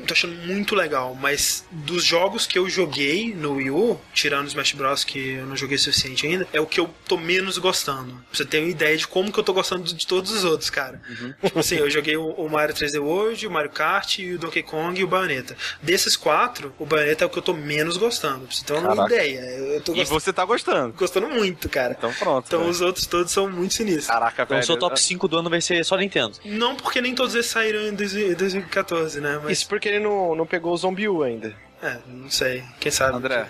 tô 0.05 0.13
achando 0.13 0.36
muito 0.45 0.75
legal, 0.75 1.15
mas 1.15 1.65
dos 1.72 2.03
jogos 2.03 2.45
que 2.45 2.57
eu 2.57 2.69
joguei 2.69 3.34
no 3.34 3.55
Wii 3.55 3.72
U, 3.72 4.00
tirando 4.13 4.45
o 4.45 4.47
Smash 4.47 4.74
Bros, 4.74 5.03
que 5.03 5.29
eu 5.35 5.45
não 5.45 5.55
joguei 5.55 5.75
o 5.75 5.79
suficiente 5.79 6.25
ainda, 6.25 6.47
é 6.53 6.59
o 6.59 6.65
que 6.65 6.79
eu 6.79 6.89
tô 7.07 7.17
menos 7.17 7.57
gostando. 7.57 8.13
Pra 8.13 8.21
você 8.33 8.45
ter 8.45 8.59
uma 8.59 8.69
ideia 8.69 8.95
de 8.97 9.07
como 9.07 9.31
que 9.31 9.39
eu 9.39 9.43
tô 9.43 9.53
gostando 9.53 9.83
de 9.83 10.07
todos 10.07 10.31
os 10.31 10.43
outros, 10.43 10.69
cara. 10.69 11.01
Tipo 11.43 11.59
assim, 11.59 11.75
eu 11.75 11.89
joguei 11.89 12.15
o, 12.17 12.27
o 12.31 12.50
Mario 12.50 12.75
3D 12.75 13.01
World, 13.01 13.45
o 13.47 13.51
Mario 13.51 13.71
Kart, 13.71 14.19
e 14.19 14.33
o 14.33 14.39
Donkey 14.39 14.63
Kong 14.63 15.00
e 15.00 15.03
o 15.03 15.07
Bayonetta. 15.07 15.55
Desses 15.81 16.15
quatro, 16.15 16.74
o 16.79 16.85
Bayonetta 16.85 17.24
é 17.24 17.27
o 17.27 17.29
que 17.29 17.38
eu 17.38 17.43
tô 17.43 17.53
menos 17.53 17.97
gostando. 17.97 18.45
Pra 18.47 18.55
você 18.55 18.63
ter 18.65 18.74
uma 18.74 18.95
Caraca. 18.95 19.13
ideia. 19.13 19.39
Eu 19.39 19.81
tô 19.81 19.93
E 19.95 20.03
você 20.05 20.31
tá 20.33 20.45
gostando. 20.45 20.93
gostando 20.93 21.27
muito, 21.29 21.67
cara. 21.69 21.95
Então 21.97 22.13
pronto. 22.13 22.45
Então 22.47 22.59
velho. 22.59 22.71
os 22.71 22.81
outros 22.81 23.05
todos 23.05 23.31
são 23.31 23.50
muito 23.50 23.74
sinistros. 23.74 24.07
Caraca, 24.07 24.43
Então, 24.43 24.55
o 24.57 24.59
velho. 24.59 24.65
seu 24.65 24.77
top 24.77 25.00
5 25.00 25.27
do 25.27 25.38
ano 25.38 25.50
vai 25.50 25.62
ser 25.62 25.83
só 25.83 25.95
Nintendo. 25.97 26.38
Não 26.45 26.75
porque 26.75 27.01
nem 27.01 27.13
todos 27.15 27.33
eles 27.35 27.48
saíram 27.48 27.81
em 27.87 27.94
2014, 27.94 29.20
né? 29.22 29.39
Mas, 29.44 29.59
Isso 29.59 29.68
porque 29.68 29.87
ele 29.89 30.00
não, 30.00 30.35
não 30.35 30.46
pegou 30.46 30.74
o 30.74 30.77
Zombie 30.77 31.07
U 31.07 31.24
ainda. 31.24 31.55
É, 31.81 31.98
não 32.07 32.29
sei. 32.29 32.64
Quem 32.79 32.92
sabe? 32.92 33.18
André, 33.18 33.46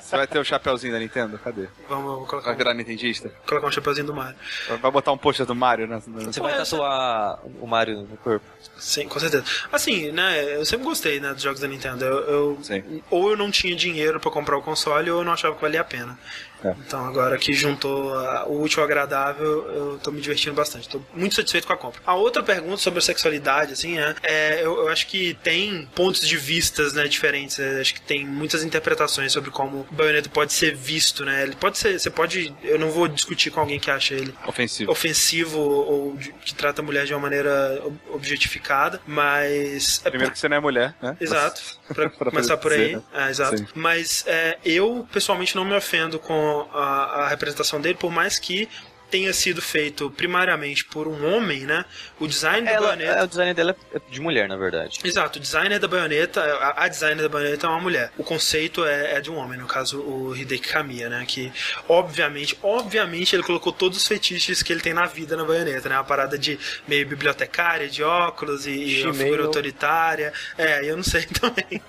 você 0.00 0.16
vai 0.16 0.26
ter 0.26 0.38
o 0.38 0.44
chapeuzinho 0.44 0.92
da 0.92 0.98
Nintendo? 0.98 1.38
Cadê? 1.38 1.68
Vamos, 1.88 2.28
colocar, 2.28 2.46
Vai 2.46 2.54
um, 2.54 2.56
virar 2.58 2.74
nintendista? 2.74 3.30
colocar 3.46 3.66
um 3.68 3.70
chapeuzinho 3.70 4.06
do 4.06 4.14
Mario. 4.14 4.36
Vai 4.80 4.90
botar 4.90 5.12
um 5.12 5.18
pôster 5.18 5.46
do 5.46 5.54
Mario 5.54 5.86
na... 5.86 5.96
na- 6.06 6.32
Você 6.32 6.40
vai 6.40 6.56
tatuar 6.56 7.38
o 7.60 7.66
Mario 7.66 8.02
no 8.02 8.16
corpo. 8.18 8.44
Sim, 8.78 9.06
com 9.08 9.20
certeza. 9.20 9.44
Assim, 9.70 10.10
né, 10.12 10.56
eu 10.56 10.64
sempre 10.64 10.84
gostei, 10.86 11.20
né, 11.20 11.32
dos 11.32 11.42
jogos 11.42 11.60
da 11.60 11.68
Nintendo. 11.68 12.04
Eu, 12.04 12.18
eu- 12.28 13.02
ou 13.10 13.30
eu 13.30 13.36
não 13.36 13.50
tinha 13.50 13.76
dinheiro 13.76 14.18
pra 14.18 14.30
comprar 14.30 14.56
o 14.56 14.62
console, 14.62 15.10
ou 15.10 15.20
eu 15.20 15.24
não 15.24 15.32
achava 15.32 15.54
que 15.54 15.60
valia 15.62 15.80
a 15.82 15.84
pena. 15.84 16.18
É. 16.64 16.74
Então 16.86 17.04
agora 17.04 17.36
que 17.38 17.52
juntou 17.52 18.12
o 18.46 18.62
útil 18.62 18.80
ao 18.80 18.84
agradável, 18.86 19.46
eu 19.72 19.98
tô 20.02 20.10
me 20.10 20.20
divertindo 20.20 20.54
bastante. 20.54 20.88
Tô 20.88 21.00
muito 21.14 21.34
satisfeito 21.34 21.66
com 21.66 21.72
a 21.72 21.76
compra. 21.76 22.00
A 22.06 22.14
outra 22.14 22.42
pergunta 22.42 22.76
sobre 22.78 22.98
a 22.98 23.02
sexualidade, 23.02 23.72
assim, 23.72 23.94
né, 23.96 24.14
é, 24.22 24.60
eu, 24.64 24.76
eu 24.78 24.88
acho 24.88 25.06
que 25.06 25.34
tem 25.42 25.88
pontos 25.94 26.26
de 26.26 26.36
vistas, 26.36 26.92
né, 26.92 27.06
diferentes. 27.08 27.58
É, 27.58 27.80
acho 27.80 27.94
que 27.94 28.00
tem 28.00 28.26
muitas 28.26 28.62
interpretações 28.64 29.32
sobre 29.32 29.50
como 29.50 29.86
o 29.90 29.94
Bayonetta 29.94 30.28
pode 30.28 30.52
ser 30.52 30.74
visto, 30.74 31.24
né. 31.24 31.42
Ele 31.42 31.56
pode 31.56 31.78
ser, 31.78 31.98
você 31.98 32.10
pode, 32.10 32.54
eu 32.62 32.78
não 32.78 32.90
vou 32.90 33.08
discutir 33.08 33.50
com 33.50 33.60
alguém 33.60 33.78
que 33.80 33.90
acha 33.90 34.14
ele 34.14 34.34
Ofensivo. 34.46 34.90
ofensivo 34.92 35.58
ou 35.60 36.16
de- 36.16 36.32
que 36.44 36.54
trata 36.54 36.80
a 36.82 36.84
mulher 36.84 37.04
de 37.06 37.12
uma 37.14 37.20
maneira 37.20 37.80
ob- 37.84 37.98
objetificada, 38.10 39.00
mas 39.06 40.00
é 40.04 40.10
Primeiro 40.10 40.32
que 40.32 40.38
você 40.38 40.48
não 40.48 40.56
é 40.56 40.60
mulher, 40.60 40.94
né? 41.02 41.16
Exato, 41.20 41.60
pra 41.88 42.08
Pra 42.22 42.30
começar 42.30 42.56
por 42.56 42.70
dizer, 42.70 42.84
aí. 42.84 42.96
né? 42.96 43.02
É, 43.26 43.30
exato. 43.30 43.58
Sim. 43.58 43.66
Mas 43.74 44.24
é, 44.26 44.58
eu, 44.64 45.06
pessoalmente, 45.12 45.54
não 45.56 45.64
me 45.64 45.74
ofendo 45.74 46.18
com 46.18 46.34
a, 46.72 47.24
a 47.24 47.28
representação 47.28 47.80
dele, 47.80 47.96
por 47.98 48.10
mais 48.10 48.38
que 48.38 48.68
tenha 49.12 49.32
sido 49.34 49.60
feito 49.60 50.10
primariamente 50.10 50.86
por 50.86 51.06
um 51.06 51.36
homem, 51.36 51.66
né? 51.66 51.84
O 52.18 52.26
design 52.26 52.64
da 52.64 52.72
Ela, 52.72 52.86
baioneta. 52.88 53.12
é, 53.12 53.22
o 53.22 53.26
design 53.26 53.52
dela 53.52 53.76
é 53.92 54.00
de 54.10 54.20
mulher, 54.22 54.48
na 54.48 54.56
verdade. 54.56 54.98
Exato, 55.04 55.38
o 55.38 55.42
designer 55.42 55.78
da 55.78 55.86
baioneta, 55.86 56.40
a, 56.40 56.84
a 56.84 56.88
designer 56.88 57.20
da 57.22 57.28
baioneta 57.28 57.66
é 57.66 57.68
uma 57.70 57.80
mulher. 57.80 58.10
O 58.16 58.24
conceito 58.24 58.86
é, 58.86 59.16
é 59.16 59.20
de 59.20 59.30
um 59.30 59.36
homem, 59.36 59.58
no 59.58 59.66
caso 59.66 60.00
o 60.00 60.34
Hideki 60.34 60.66
Kamiya, 60.66 61.10
né? 61.10 61.24
Que 61.28 61.52
obviamente, 61.86 62.58
obviamente 62.62 63.36
ele 63.36 63.42
colocou 63.42 63.70
todos 63.70 63.98
os 63.98 64.08
fetiches 64.08 64.62
que 64.62 64.72
ele 64.72 64.80
tem 64.80 64.94
na 64.94 65.04
vida 65.04 65.36
na 65.36 65.44
baioneta, 65.44 65.90
né? 65.90 65.96
Uma 65.96 66.04
parada 66.04 66.38
de 66.38 66.58
meio 66.88 67.06
bibliotecária, 67.06 67.88
de 67.90 68.02
óculos 68.02 68.66
e, 68.66 68.70
e 68.70 69.04
uma 69.04 69.12
figura 69.12 69.44
autoritária. 69.44 70.32
É, 70.56 70.88
eu 70.90 70.96
não 70.96 71.04
sei 71.04 71.26
também. 71.38 71.82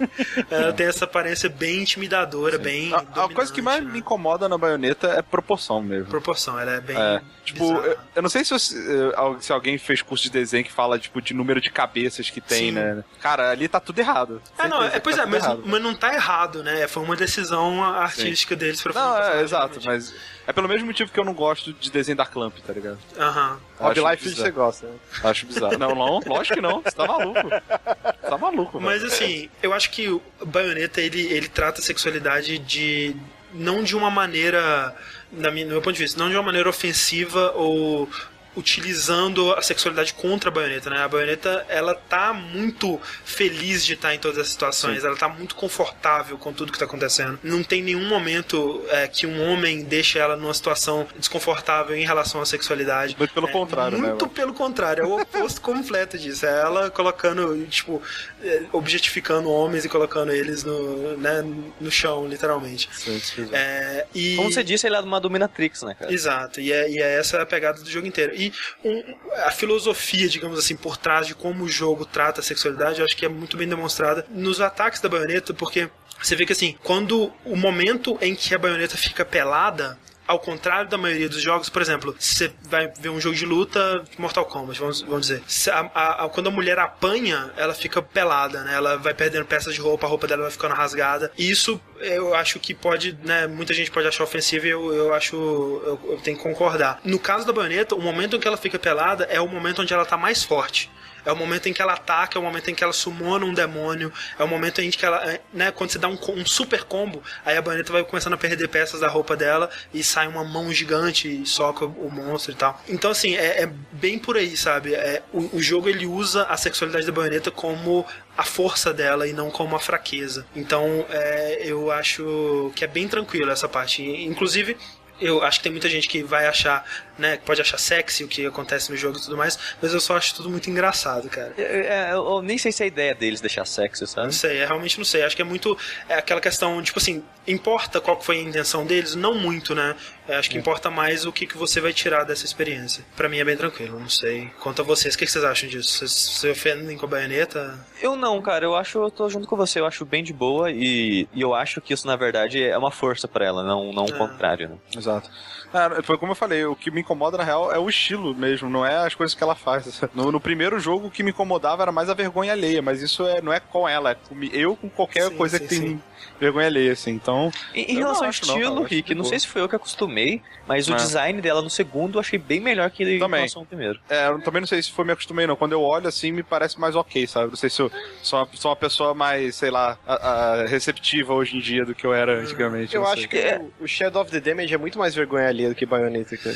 Ela 0.51 0.73
tem 0.73 0.87
essa 0.87 1.05
aparência 1.05 1.47
bem 1.47 1.83
intimidadora, 1.83 2.57
bem. 2.57 2.93
A, 2.93 3.23
a 3.23 3.29
coisa 3.29 3.53
que 3.53 3.61
mais 3.61 3.77
dominante, 3.77 3.85
me 3.85 3.93
né? 3.93 3.99
incomoda 3.99 4.49
na 4.49 4.57
baioneta 4.57 5.07
é 5.07 5.21
proporção 5.21 5.81
mesmo. 5.81 6.07
Proporção, 6.07 6.59
ela 6.59 6.73
é 6.73 6.81
bem. 6.81 6.97
É, 6.97 7.12
tipo, 7.43 7.59
bizarra. 7.67 7.87
eu, 7.87 7.97
eu 8.15 8.21
não 8.21 8.29
sei 8.29 8.43
se, 8.43 8.51
você- 8.51 8.75
eh, 8.77 9.35
se 9.39 9.51
alguém 9.51 9.77
fez 9.77 10.01
curso 10.01 10.23
de 10.23 10.29
desenho 10.29 10.63
que 10.63 10.71
fala, 10.71 10.97
tipo, 10.99 11.21
de 11.21 11.33
número 11.33 11.59
de 11.59 11.69
cabeças 11.69 12.29
que 12.29 12.39
tem, 12.41 12.65
Sim. 12.67 12.71
né? 12.71 13.03
Cara, 13.21 13.49
ali 13.51 13.67
tá 13.67 13.79
tudo 13.79 13.99
errado. 13.99 14.41
É, 14.57 14.67
não, 14.67 14.83
é, 14.83 14.99
pois 14.99 15.15
tá 15.15 15.23
é, 15.23 15.25
mas, 15.25 15.43
errado. 15.43 15.63
mas 15.65 15.81
não 15.81 15.93
tá 15.93 16.13
errado, 16.13 16.63
né? 16.63 16.87
Foi 16.87 17.03
uma 17.03 17.15
decisão 17.15 17.83
artística 17.83 18.55
deles 18.55 18.81
pra 18.81 18.93
fazer 18.93 19.05
Não, 19.29 19.39
é, 19.39 19.41
exato, 19.43 19.79
mas 19.83 20.13
é 20.47 20.53
pelo 20.53 20.67
mesmo 20.67 20.87
motivo 20.87 21.11
que 21.11 21.19
eu 21.19 21.25
não 21.25 21.33
gosto 21.33 21.73
de 21.73 21.91
desenho 21.91 22.17
da 22.17 22.25
Clamp, 22.25 22.57
tá 22.65 22.73
ligado? 22.73 22.97
Aham. 23.17 23.59
Hobby 23.79 23.99
Acho 23.99 24.09
Life 24.11 24.23
bizarro. 24.23 24.43
você 24.45 24.51
gosta, 24.51 24.87
né? 24.87 24.93
Acho 25.23 25.45
bizarro. 25.45 25.77
Não, 25.77 25.95
não, 25.95 26.19
lógico 26.25 26.55
que 26.55 26.61
não. 26.61 26.81
Você 26.81 26.91
tá 26.91 27.05
maluco. 27.07 27.49
Você 27.49 28.29
tá 28.29 28.37
maluco, 28.37 28.79
velho. 28.79 28.85
Mas 28.91 29.03
assim, 29.03 29.49
eu 29.61 29.73
acho 29.73 29.89
que 29.89 30.07
o 30.09 30.21
Bayonetta 30.45 31.01
ele, 31.01 31.21
ele 31.21 31.47
trata 31.49 31.79
a 31.79 31.83
sexualidade 31.83 32.57
de. 32.59 33.15
não 33.53 33.83
de 33.83 33.95
uma 33.95 34.09
maneira. 34.09 34.95
Na 35.33 35.49
minha, 35.51 35.65
no 35.65 35.71
meu 35.71 35.81
ponto 35.81 35.95
de 35.95 36.03
vista, 36.03 36.19
não 36.19 36.29
de 36.29 36.35
uma 36.35 36.43
maneira 36.43 36.69
ofensiva 36.69 37.51
ou 37.55 38.07
utilizando 38.55 39.53
a 39.53 39.61
sexualidade 39.61 40.13
contra 40.13 40.49
a 40.49 40.53
baioneta, 40.53 40.89
né? 40.89 41.03
A 41.03 41.07
baioneta, 41.07 41.65
ela 41.69 41.95
tá 41.95 42.33
muito 42.33 42.99
feliz 43.25 43.85
de 43.85 43.93
estar 43.93 44.13
em 44.13 44.19
todas 44.19 44.37
as 44.37 44.49
situações, 44.49 45.03
ela 45.03 45.15
tá 45.15 45.27
muito 45.27 45.55
confortável 45.55 46.37
com 46.37 46.53
tudo 46.53 46.71
que 46.71 46.79
tá 46.79 46.85
acontecendo. 46.85 47.39
Não 47.43 47.63
tem 47.63 47.81
nenhum 47.81 48.07
momento 48.07 48.83
é, 48.89 49.07
que 49.07 49.25
um 49.25 49.41
homem 49.49 49.83
deixe 49.83 50.19
ela 50.19 50.35
numa 50.35 50.53
situação 50.53 51.07
desconfortável 51.17 51.95
em 51.95 52.05
relação 52.05 52.41
à 52.41 52.45
sexualidade. 52.45 53.15
Muito 53.17 53.33
pelo 53.33 53.47
É, 53.47 53.51
contrário, 53.51 53.97
né, 53.97 54.09
Muito 54.09 54.27
pelo 54.27 54.53
contrário, 54.53 55.03
é 55.03 55.07
o 55.07 55.21
oposto 55.21 55.59
completo 55.61 56.17
disso. 56.17 56.45
É 56.45 56.61
ela 56.61 56.89
colocando, 56.89 57.65
tipo, 57.67 58.01
é, 58.43 58.63
objetificando 58.71 59.49
homens 59.49 59.85
e 59.85 59.89
colocando 59.89 60.31
eles 60.31 60.63
no, 60.63 61.17
né, 61.17 61.43
no 61.79 61.91
chão, 61.91 62.27
literalmente. 62.27 62.89
Sim, 62.93 63.19
sim. 63.19 63.49
É, 63.51 64.05
e... 64.13 64.35
Como 64.35 64.51
você 64.51 64.63
disse, 64.63 64.87
ele 64.87 64.95
é 64.95 64.99
uma 64.99 65.19
dominatrix, 65.19 65.83
né, 65.83 65.95
cara? 65.97 66.13
Exato, 66.13 66.59
e 66.59 66.71
é, 66.71 66.89
e 66.89 66.99
é 66.99 67.17
essa 67.17 67.41
a 67.41 67.45
pegada 67.45 67.81
do 67.81 67.89
jogo 67.89 68.07
inteiro. 68.07 68.33
E 68.35 68.42
um, 68.83 69.15
a 69.45 69.51
filosofia, 69.51 70.27
digamos 70.27 70.57
assim, 70.57 70.75
por 70.75 70.97
trás 70.97 71.27
de 71.27 71.35
como 71.35 71.63
o 71.63 71.69
jogo 71.69 72.05
trata 72.05 72.41
a 72.41 72.43
sexualidade, 72.43 72.99
eu 72.99 73.05
acho 73.05 73.15
que 73.15 73.25
é 73.25 73.29
muito 73.29 73.55
bem 73.55 73.67
demonstrada 73.67 74.25
nos 74.29 74.59
ataques 74.59 74.99
da 74.99 75.07
baioneta, 75.07 75.53
porque 75.53 75.89
você 76.21 76.35
vê 76.35 76.45
que 76.45 76.53
assim, 76.53 76.75
quando 76.83 77.31
o 77.45 77.55
momento 77.55 78.17
em 78.21 78.33
que 78.33 78.55
a 78.55 78.57
baioneta 78.57 78.97
fica 78.97 79.23
pelada, 79.23 79.97
ao 80.27 80.39
contrário 80.39 80.89
da 80.89 80.97
maioria 80.97 81.29
dos 81.29 81.41
jogos, 81.41 81.69
por 81.69 81.81
exemplo, 81.81 82.15
você 82.17 82.51
vai 82.63 82.87
ver 82.99 83.09
um 83.09 83.19
jogo 83.19 83.35
de 83.35 83.45
luta, 83.45 84.03
Mortal 84.17 84.45
Kombat, 84.45 84.79
vamos, 84.79 85.01
vamos 85.01 85.27
dizer. 85.27 85.43
A, 85.71 86.25
a, 86.25 86.29
quando 86.29 86.47
a 86.47 86.51
mulher 86.51 86.79
apanha, 86.79 87.51
ela 87.57 87.73
fica 87.73 88.01
pelada, 88.01 88.63
né? 88.63 88.75
Ela 88.75 88.97
vai 88.97 89.13
perdendo 89.13 89.45
peças 89.45 89.73
de 89.73 89.81
roupa, 89.81 90.05
a 90.05 90.09
roupa 90.09 90.27
dela 90.27 90.43
vai 90.43 90.51
ficando 90.51 90.73
rasgada. 90.73 91.31
E 91.37 91.49
isso 91.49 91.79
eu 91.99 92.33
acho 92.35 92.59
que 92.59 92.73
pode, 92.73 93.17
né? 93.23 93.47
Muita 93.47 93.73
gente 93.73 93.91
pode 93.91 94.07
achar 94.07 94.23
ofensivo 94.23 94.65
e 94.65 94.69
eu, 94.69 94.93
eu 94.93 95.13
acho. 95.13 95.35
Eu, 95.35 95.99
eu 96.11 96.17
tenho 96.23 96.37
que 96.37 96.43
concordar. 96.43 96.99
No 97.03 97.19
caso 97.19 97.45
da 97.45 97.53
baioneta, 97.53 97.95
o 97.95 98.01
momento 98.01 98.35
em 98.35 98.39
que 98.39 98.47
ela 98.47 98.57
fica 98.57 98.79
pelada 98.79 99.25
é 99.25 99.39
o 99.39 99.47
momento 99.47 99.81
onde 99.81 99.93
ela 99.93 100.05
tá 100.05 100.17
mais 100.17 100.43
forte. 100.43 100.89
É 101.25 101.31
o 101.31 101.35
momento 101.35 101.67
em 101.67 101.73
que 101.73 101.81
ela 101.81 101.93
ataca, 101.93 102.37
é 102.37 102.39
o 102.39 102.43
momento 102.43 102.69
em 102.69 102.75
que 102.75 102.83
ela 102.83 102.93
sumona 102.93 103.45
um 103.45 103.53
demônio, 103.53 104.11
é 104.37 104.43
o 104.43 104.47
momento 104.47 104.81
em 104.81 104.89
que 104.89 105.05
ela, 105.05 105.23
é, 105.29 105.41
né, 105.53 105.71
quando 105.71 105.91
você 105.91 105.99
dá 105.99 106.07
um, 106.07 106.17
um 106.29 106.45
super 106.45 106.83
combo, 106.83 107.23
aí 107.45 107.57
a 107.57 107.61
baioneta 107.61 107.91
vai 107.91 108.03
começando 108.03 108.33
a 108.33 108.37
perder 108.37 108.67
peças 108.67 108.99
da 108.99 109.07
roupa 109.07 109.35
dela 109.35 109.69
e 109.93 110.03
sai 110.03 110.27
uma 110.27 110.43
mão 110.43 110.71
gigante 110.71 111.41
e 111.41 111.45
soca 111.45 111.85
o 111.85 112.09
monstro 112.11 112.51
e 112.51 112.55
tal. 112.55 112.81
Então, 112.87 113.11
assim, 113.11 113.35
é, 113.35 113.63
é 113.63 113.71
bem 113.91 114.19
por 114.19 114.37
aí, 114.37 114.55
sabe? 114.57 114.93
É, 114.93 115.21
o, 115.31 115.57
o 115.57 115.61
jogo 115.61 115.89
ele 115.89 116.05
usa 116.05 116.43
a 116.43 116.57
sexualidade 116.57 117.05
da 117.05 117.11
baioneta 117.11 117.51
como 117.51 118.05
a 118.37 118.43
força 118.43 118.93
dela 118.93 119.27
e 119.27 119.33
não 119.33 119.51
como 119.51 119.75
a 119.75 119.79
fraqueza. 119.79 120.45
Então, 120.55 121.05
é, 121.09 121.63
eu 121.65 121.91
acho 121.91 122.71
que 122.75 122.83
é 122.83 122.87
bem 122.87 123.07
tranquilo 123.07 123.51
essa 123.51 123.67
parte. 123.67 124.03
Inclusive, 124.03 124.77
eu 125.19 125.43
acho 125.43 125.59
que 125.59 125.63
tem 125.63 125.71
muita 125.71 125.89
gente 125.89 126.07
que 126.07 126.23
vai 126.23 126.47
achar, 126.47 126.85
né, 127.17 127.37
pode 127.45 127.61
achar 127.61 127.77
sexy 127.77 128.23
o 128.23 128.27
que 128.27 128.45
acontece 128.45 128.91
no 128.91 128.97
jogo 128.97 129.17
e 129.17 129.21
tudo 129.21 129.37
mais, 129.37 129.57
mas 129.81 129.93
eu 129.93 129.99
só 129.99 130.17
acho 130.17 130.35
tudo 130.35 130.49
muito 130.49 130.69
engraçado, 130.69 131.29
cara. 131.29 131.53
É, 131.57 132.09
é, 132.09 132.13
eu 132.13 132.41
nem 132.41 132.57
sei 132.57 132.71
se 132.71 132.83
é 132.83 132.85
a 132.85 132.87
ideia 132.87 133.15
deles 133.15 133.39
deixar 133.39 133.65
sexy, 133.65 134.07
sabe? 134.07 134.27
Não 134.27 134.33
sei, 134.33 134.57
é, 134.57 134.65
realmente 134.65 134.97
não 134.97 135.05
sei. 135.05 135.23
Acho 135.23 135.35
que 135.35 135.41
é 135.41 135.45
muito 135.45 135.77
é 136.09 136.15
aquela 136.15 136.41
questão, 136.41 136.81
tipo 136.81 136.99
assim, 136.99 137.23
importa 137.47 138.01
qual 138.01 138.21
foi 138.21 138.39
a 138.39 138.41
intenção 138.41 138.85
deles? 138.85 139.15
Não 139.15 139.35
muito, 139.35 139.75
né? 139.75 139.95
É, 140.27 140.35
acho 140.35 140.49
que 140.49 140.57
é. 140.57 140.59
importa 140.59 140.89
mais 140.89 141.25
o 141.25 141.31
que, 141.31 141.45
que 141.45 141.57
você 141.57 141.81
vai 141.81 141.93
tirar 141.93 142.23
dessa 142.23 142.45
experiência. 142.45 143.03
Para 143.15 143.27
mim 143.27 143.39
é 143.39 143.43
bem 143.43 143.57
tranquilo, 143.57 143.99
não 143.99 144.09
sei. 144.09 144.49
Quanto 144.59 144.81
a 144.81 144.85
vocês, 144.85 145.15
o 145.15 145.17
que, 145.17 145.25
que 145.25 145.31
vocês 145.31 145.43
acham 145.43 145.69
disso? 145.69 145.89
Vocês 145.89 146.11
se 146.11 146.49
ofendem 146.49 146.97
com 146.97 147.05
a 147.05 147.09
baioneta? 147.09 147.77
Eu 148.01 148.15
não, 148.15 148.41
cara. 148.41 148.65
Eu 148.65 148.75
acho, 148.75 148.99
eu 148.99 149.11
tô 149.11 149.29
junto 149.29 149.47
com 149.47 149.55
você. 149.55 149.79
Eu 149.79 149.85
acho 149.85 150.05
bem 150.05 150.23
de 150.23 150.33
boa 150.33 150.71
e, 150.71 151.27
e 151.33 151.41
eu 151.41 151.53
acho 151.53 151.81
que 151.81 151.93
isso, 151.93 152.07
na 152.07 152.15
verdade, 152.15 152.63
é 152.63 152.77
uma 152.77 152.91
força 152.91 153.27
para 153.27 153.45
ela, 153.45 153.63
não, 153.63 153.91
não 153.91 154.05
o 154.05 154.09
é. 154.09 154.17
contrário, 154.17 154.69
né? 154.69 154.77
Exato. 154.95 155.29
É, 155.73 156.03
foi 156.03 156.17
como 156.19 156.33
eu 156.33 156.35
falei, 156.35 156.63
o 156.65 156.75
que 156.75 156.91
me 156.91 157.01
incomoda 157.01 157.35
na 157.35 157.43
real 157.43 157.71
é 157.71 157.79
o 157.79 157.89
estilo 157.89 158.35
mesmo, 158.35 158.69
não 158.69 158.85
é 158.85 158.97
as 158.97 159.15
coisas 159.15 159.33
que 159.35 159.43
ela 159.43 159.55
faz. 159.55 160.01
No, 160.13 160.31
no 160.31 160.39
primeiro 160.39 160.79
jogo, 160.79 161.07
o 161.07 161.11
que 161.11 161.23
me 161.23 161.31
incomodava 161.31 161.81
era 161.81 161.91
mais 161.91 162.07
a 162.07 162.13
vergonha 162.13 162.51
alheia, 162.51 162.81
mas 162.83 163.01
isso 163.01 163.25
é, 163.25 163.41
não 163.41 163.51
é 163.51 163.59
com 163.59 163.89
ela, 163.89 164.11
é 164.11 164.15
com 164.15 164.35
eu 164.43 164.75
com 164.75 164.87
qualquer 164.87 165.29
sim, 165.29 165.35
coisa 165.35 165.57
sim, 165.57 165.67
que 165.67 165.75
sim. 165.75 166.01
Vergonha 166.39 166.67
alheia, 166.67 166.93
assim. 166.93 167.11
Então. 167.11 167.51
Em, 167.73 167.93
em 167.93 167.95
relação 167.95 168.25
ao 168.25 168.29
estilo, 168.29 168.75
não, 168.75 168.83
Rick, 168.83 169.13
não 169.15 169.23
sei 169.23 169.39
se 169.39 169.47
foi 169.47 169.61
eu 169.61 169.69
que 169.69 169.75
acostumei, 169.75 170.41
mas 170.67 170.87
é. 170.87 170.93
o 170.93 170.95
design 170.95 171.41
dela 171.41 171.61
no 171.61 171.69
segundo 171.69 172.15
eu 172.15 172.19
achei 172.19 172.39
bem 172.39 172.59
melhor 172.59 172.89
que 172.89 173.03
em 173.03 173.17
relação 173.17 173.61
ao 173.61 173.65
primeiro. 173.65 173.99
É, 174.09 174.27
eu 174.27 174.41
também 174.41 174.61
não 174.61 174.67
sei 174.67 174.81
se 174.81 174.91
foi 174.91 175.05
me 175.05 175.11
acostumei, 175.11 175.47
não. 175.47 175.55
Quando 175.55 175.73
eu 175.73 175.81
olho 175.81 176.07
assim, 176.07 176.31
me 176.31 176.43
parece 176.43 176.79
mais 176.79 176.95
ok, 176.95 177.25
sabe? 177.27 177.49
Não 177.49 177.55
sei 177.55 177.69
se 177.69 177.81
eu 177.81 177.91
sou 178.21 178.39
uma, 178.39 178.47
sou 178.53 178.71
uma 178.71 178.77
pessoa 178.77 179.13
mais, 179.13 179.55
sei 179.55 179.71
lá, 179.71 179.97
a, 180.05 180.13
a 180.13 180.65
receptiva 180.67 181.33
hoje 181.33 181.57
em 181.57 181.59
dia 181.59 181.85
do 181.85 181.95
que 181.95 182.05
eu 182.05 182.13
era 182.13 182.39
antigamente. 182.39 182.95
Eu 182.95 183.05
acho 183.05 183.21
sei. 183.21 183.27
que 183.27 183.37
é. 183.37 183.61
o 183.79 183.87
Shadow 183.87 184.21
of 184.21 184.31
the 184.31 184.39
Damage 184.39 184.73
é 184.73 184.77
muito 184.77 184.97
mais 184.97 185.15
vergonha 185.15 185.47
alheia 185.47 185.69
do 185.69 185.75
que 185.75 185.85
Bayonetta, 185.85 186.37
cara. 186.37 186.55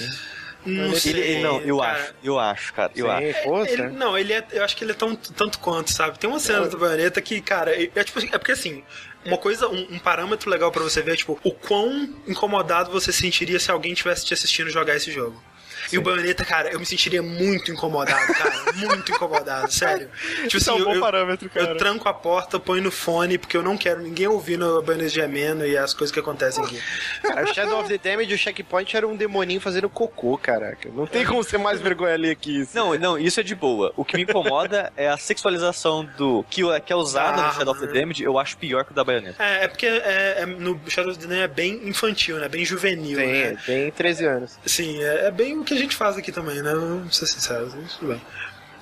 Não, 0.65 0.93
ele, 0.93 1.19
ele, 1.19 1.43
não, 1.43 1.61
eu 1.61 1.77
cara. 1.77 1.93
acho, 1.93 2.13
eu 2.23 2.39
acho, 2.39 2.73
cara. 2.73 2.91
Eu 2.95 3.05
Sim, 3.05 3.11
acho. 3.13 3.73
Ele, 3.73 3.87
não, 3.89 4.17
ele 4.17 4.33
é, 4.33 4.45
eu 4.51 4.63
acho 4.63 4.75
que 4.75 4.83
ele 4.83 4.91
é 4.91 4.95
tão, 4.95 5.15
tanto 5.15 5.59
quanto, 5.59 5.91
sabe? 5.91 6.19
Tem 6.19 6.29
uma 6.29 6.39
cena 6.39 6.59
eu... 6.65 6.69
do 6.69 6.77
Bayonetta 6.77 7.21
que, 7.21 7.39
cara, 7.39 7.71
é, 7.71 7.89
é, 7.95 8.03
tipo, 8.03 8.19
é 8.19 8.37
porque 8.37 8.51
assim, 8.51 8.83
uma 9.27 9.37
coisa, 9.37 9.67
um, 9.67 9.95
um 9.95 9.99
parâmetro 9.99 10.49
legal 10.49 10.71
para 10.71 10.81
você 10.81 11.01
ver 11.01 11.13
é, 11.13 11.15
tipo, 11.15 11.37
o 11.43 11.51
quão 11.51 12.13
incomodado 12.27 12.91
você 12.91 13.11
sentiria 13.11 13.59
se 13.59 13.69
alguém 13.69 13.93
tivesse 13.93 14.25
te 14.25 14.33
assistindo 14.33 14.69
jogar 14.69 14.95
esse 14.95 15.11
jogo. 15.11 15.41
Sim. 15.87 15.95
E 15.95 15.99
o 15.99 16.01
Bayonetta, 16.01 16.43
cara, 16.43 16.69
eu 16.69 16.79
me 16.79 16.85
sentiria 16.85 17.23
muito 17.23 17.71
incomodado, 17.71 18.33
cara. 18.33 18.53
muito 18.75 19.11
incomodado, 19.11 19.71
sério. 19.71 20.09
Tipo 20.47 20.57
assim, 20.57 20.69
é 20.69 20.73
um 20.73 20.83
bom 20.83 20.95
eu, 20.95 20.99
parâmetro, 21.01 21.49
cara. 21.49 21.71
Eu 21.71 21.77
tranco 21.77 22.07
a 22.07 22.13
porta, 22.13 22.59
ponho 22.59 22.83
no 22.83 22.91
fone, 22.91 23.37
porque 23.37 23.55
eu 23.55 23.63
não 23.63 23.77
quero 23.77 24.01
ninguém 24.01 24.27
ouvindo 24.27 24.77
a 24.77 24.81
Bayonetta 24.81 25.09
gemendo 25.09 25.65
e 25.65 25.77
as 25.77 25.93
coisas 25.93 26.13
que 26.13 26.19
acontecem 26.19 26.63
aqui. 26.63 26.79
Cara, 27.21 27.43
o 27.43 27.53
Shadow 27.53 27.79
of 27.79 27.89
the 27.89 27.97
Damage, 27.97 28.33
o 28.33 28.37
checkpoint 28.37 28.95
era 28.95 29.07
um 29.07 29.15
demoninho 29.15 29.61
fazendo 29.61 29.89
cocô, 29.89 30.37
caraca. 30.37 30.89
Não 30.93 31.07
tem 31.07 31.25
como 31.25 31.43
ser 31.43 31.57
mais 31.57 31.79
vergonha 31.79 32.13
ali 32.13 32.35
que 32.35 32.61
isso. 32.61 32.75
Não, 32.75 32.97
não, 32.97 33.17
isso 33.17 33.39
é 33.39 33.43
de 33.43 33.55
boa. 33.55 33.93
O 33.95 34.03
que 34.03 34.17
me 34.17 34.23
incomoda 34.23 34.91
é 34.95 35.07
a 35.07 35.17
sexualização 35.17 36.05
do 36.17 36.43
que, 36.49 36.61
que 36.81 36.93
é 36.93 36.95
usada 36.95 37.41
ah, 37.41 37.47
no 37.47 37.53
Shadow 37.53 37.73
of 37.73 37.87
the 37.87 37.99
Damage, 37.99 38.23
eu 38.23 38.37
acho 38.37 38.57
pior 38.57 38.83
que 38.83 38.91
o 38.91 38.95
da 38.95 39.03
Bayonetta. 39.03 39.41
É, 39.41 39.63
é 39.63 39.67
porque 39.67 39.85
é, 39.85 40.35
é, 40.39 40.45
no 40.45 40.79
Shadow 40.87 41.11
of 41.11 41.19
the 41.19 41.27
Damage 41.27 41.43
é 41.43 41.47
bem 41.47 41.87
infantil, 41.87 42.37
né? 42.37 42.49
Bem 42.49 42.65
juvenil, 42.65 43.19
Sim, 43.19 43.25
né? 43.25 43.57
bem 43.65 43.91
13 43.91 44.25
anos. 44.25 44.59
Sim, 44.65 45.01
é, 45.01 45.27
é 45.27 45.31
bem 45.31 45.57
o 45.57 45.63
que 45.63 45.76
a 45.77 45.81
gente 45.81 45.95
faz 45.95 46.17
aqui 46.17 46.31
também, 46.31 46.61
né? 46.61 46.73
Vamos 46.73 47.15
ser 47.15 47.27
sinceros, 47.27 47.73
tudo 47.97 48.13
bem. 48.13 48.21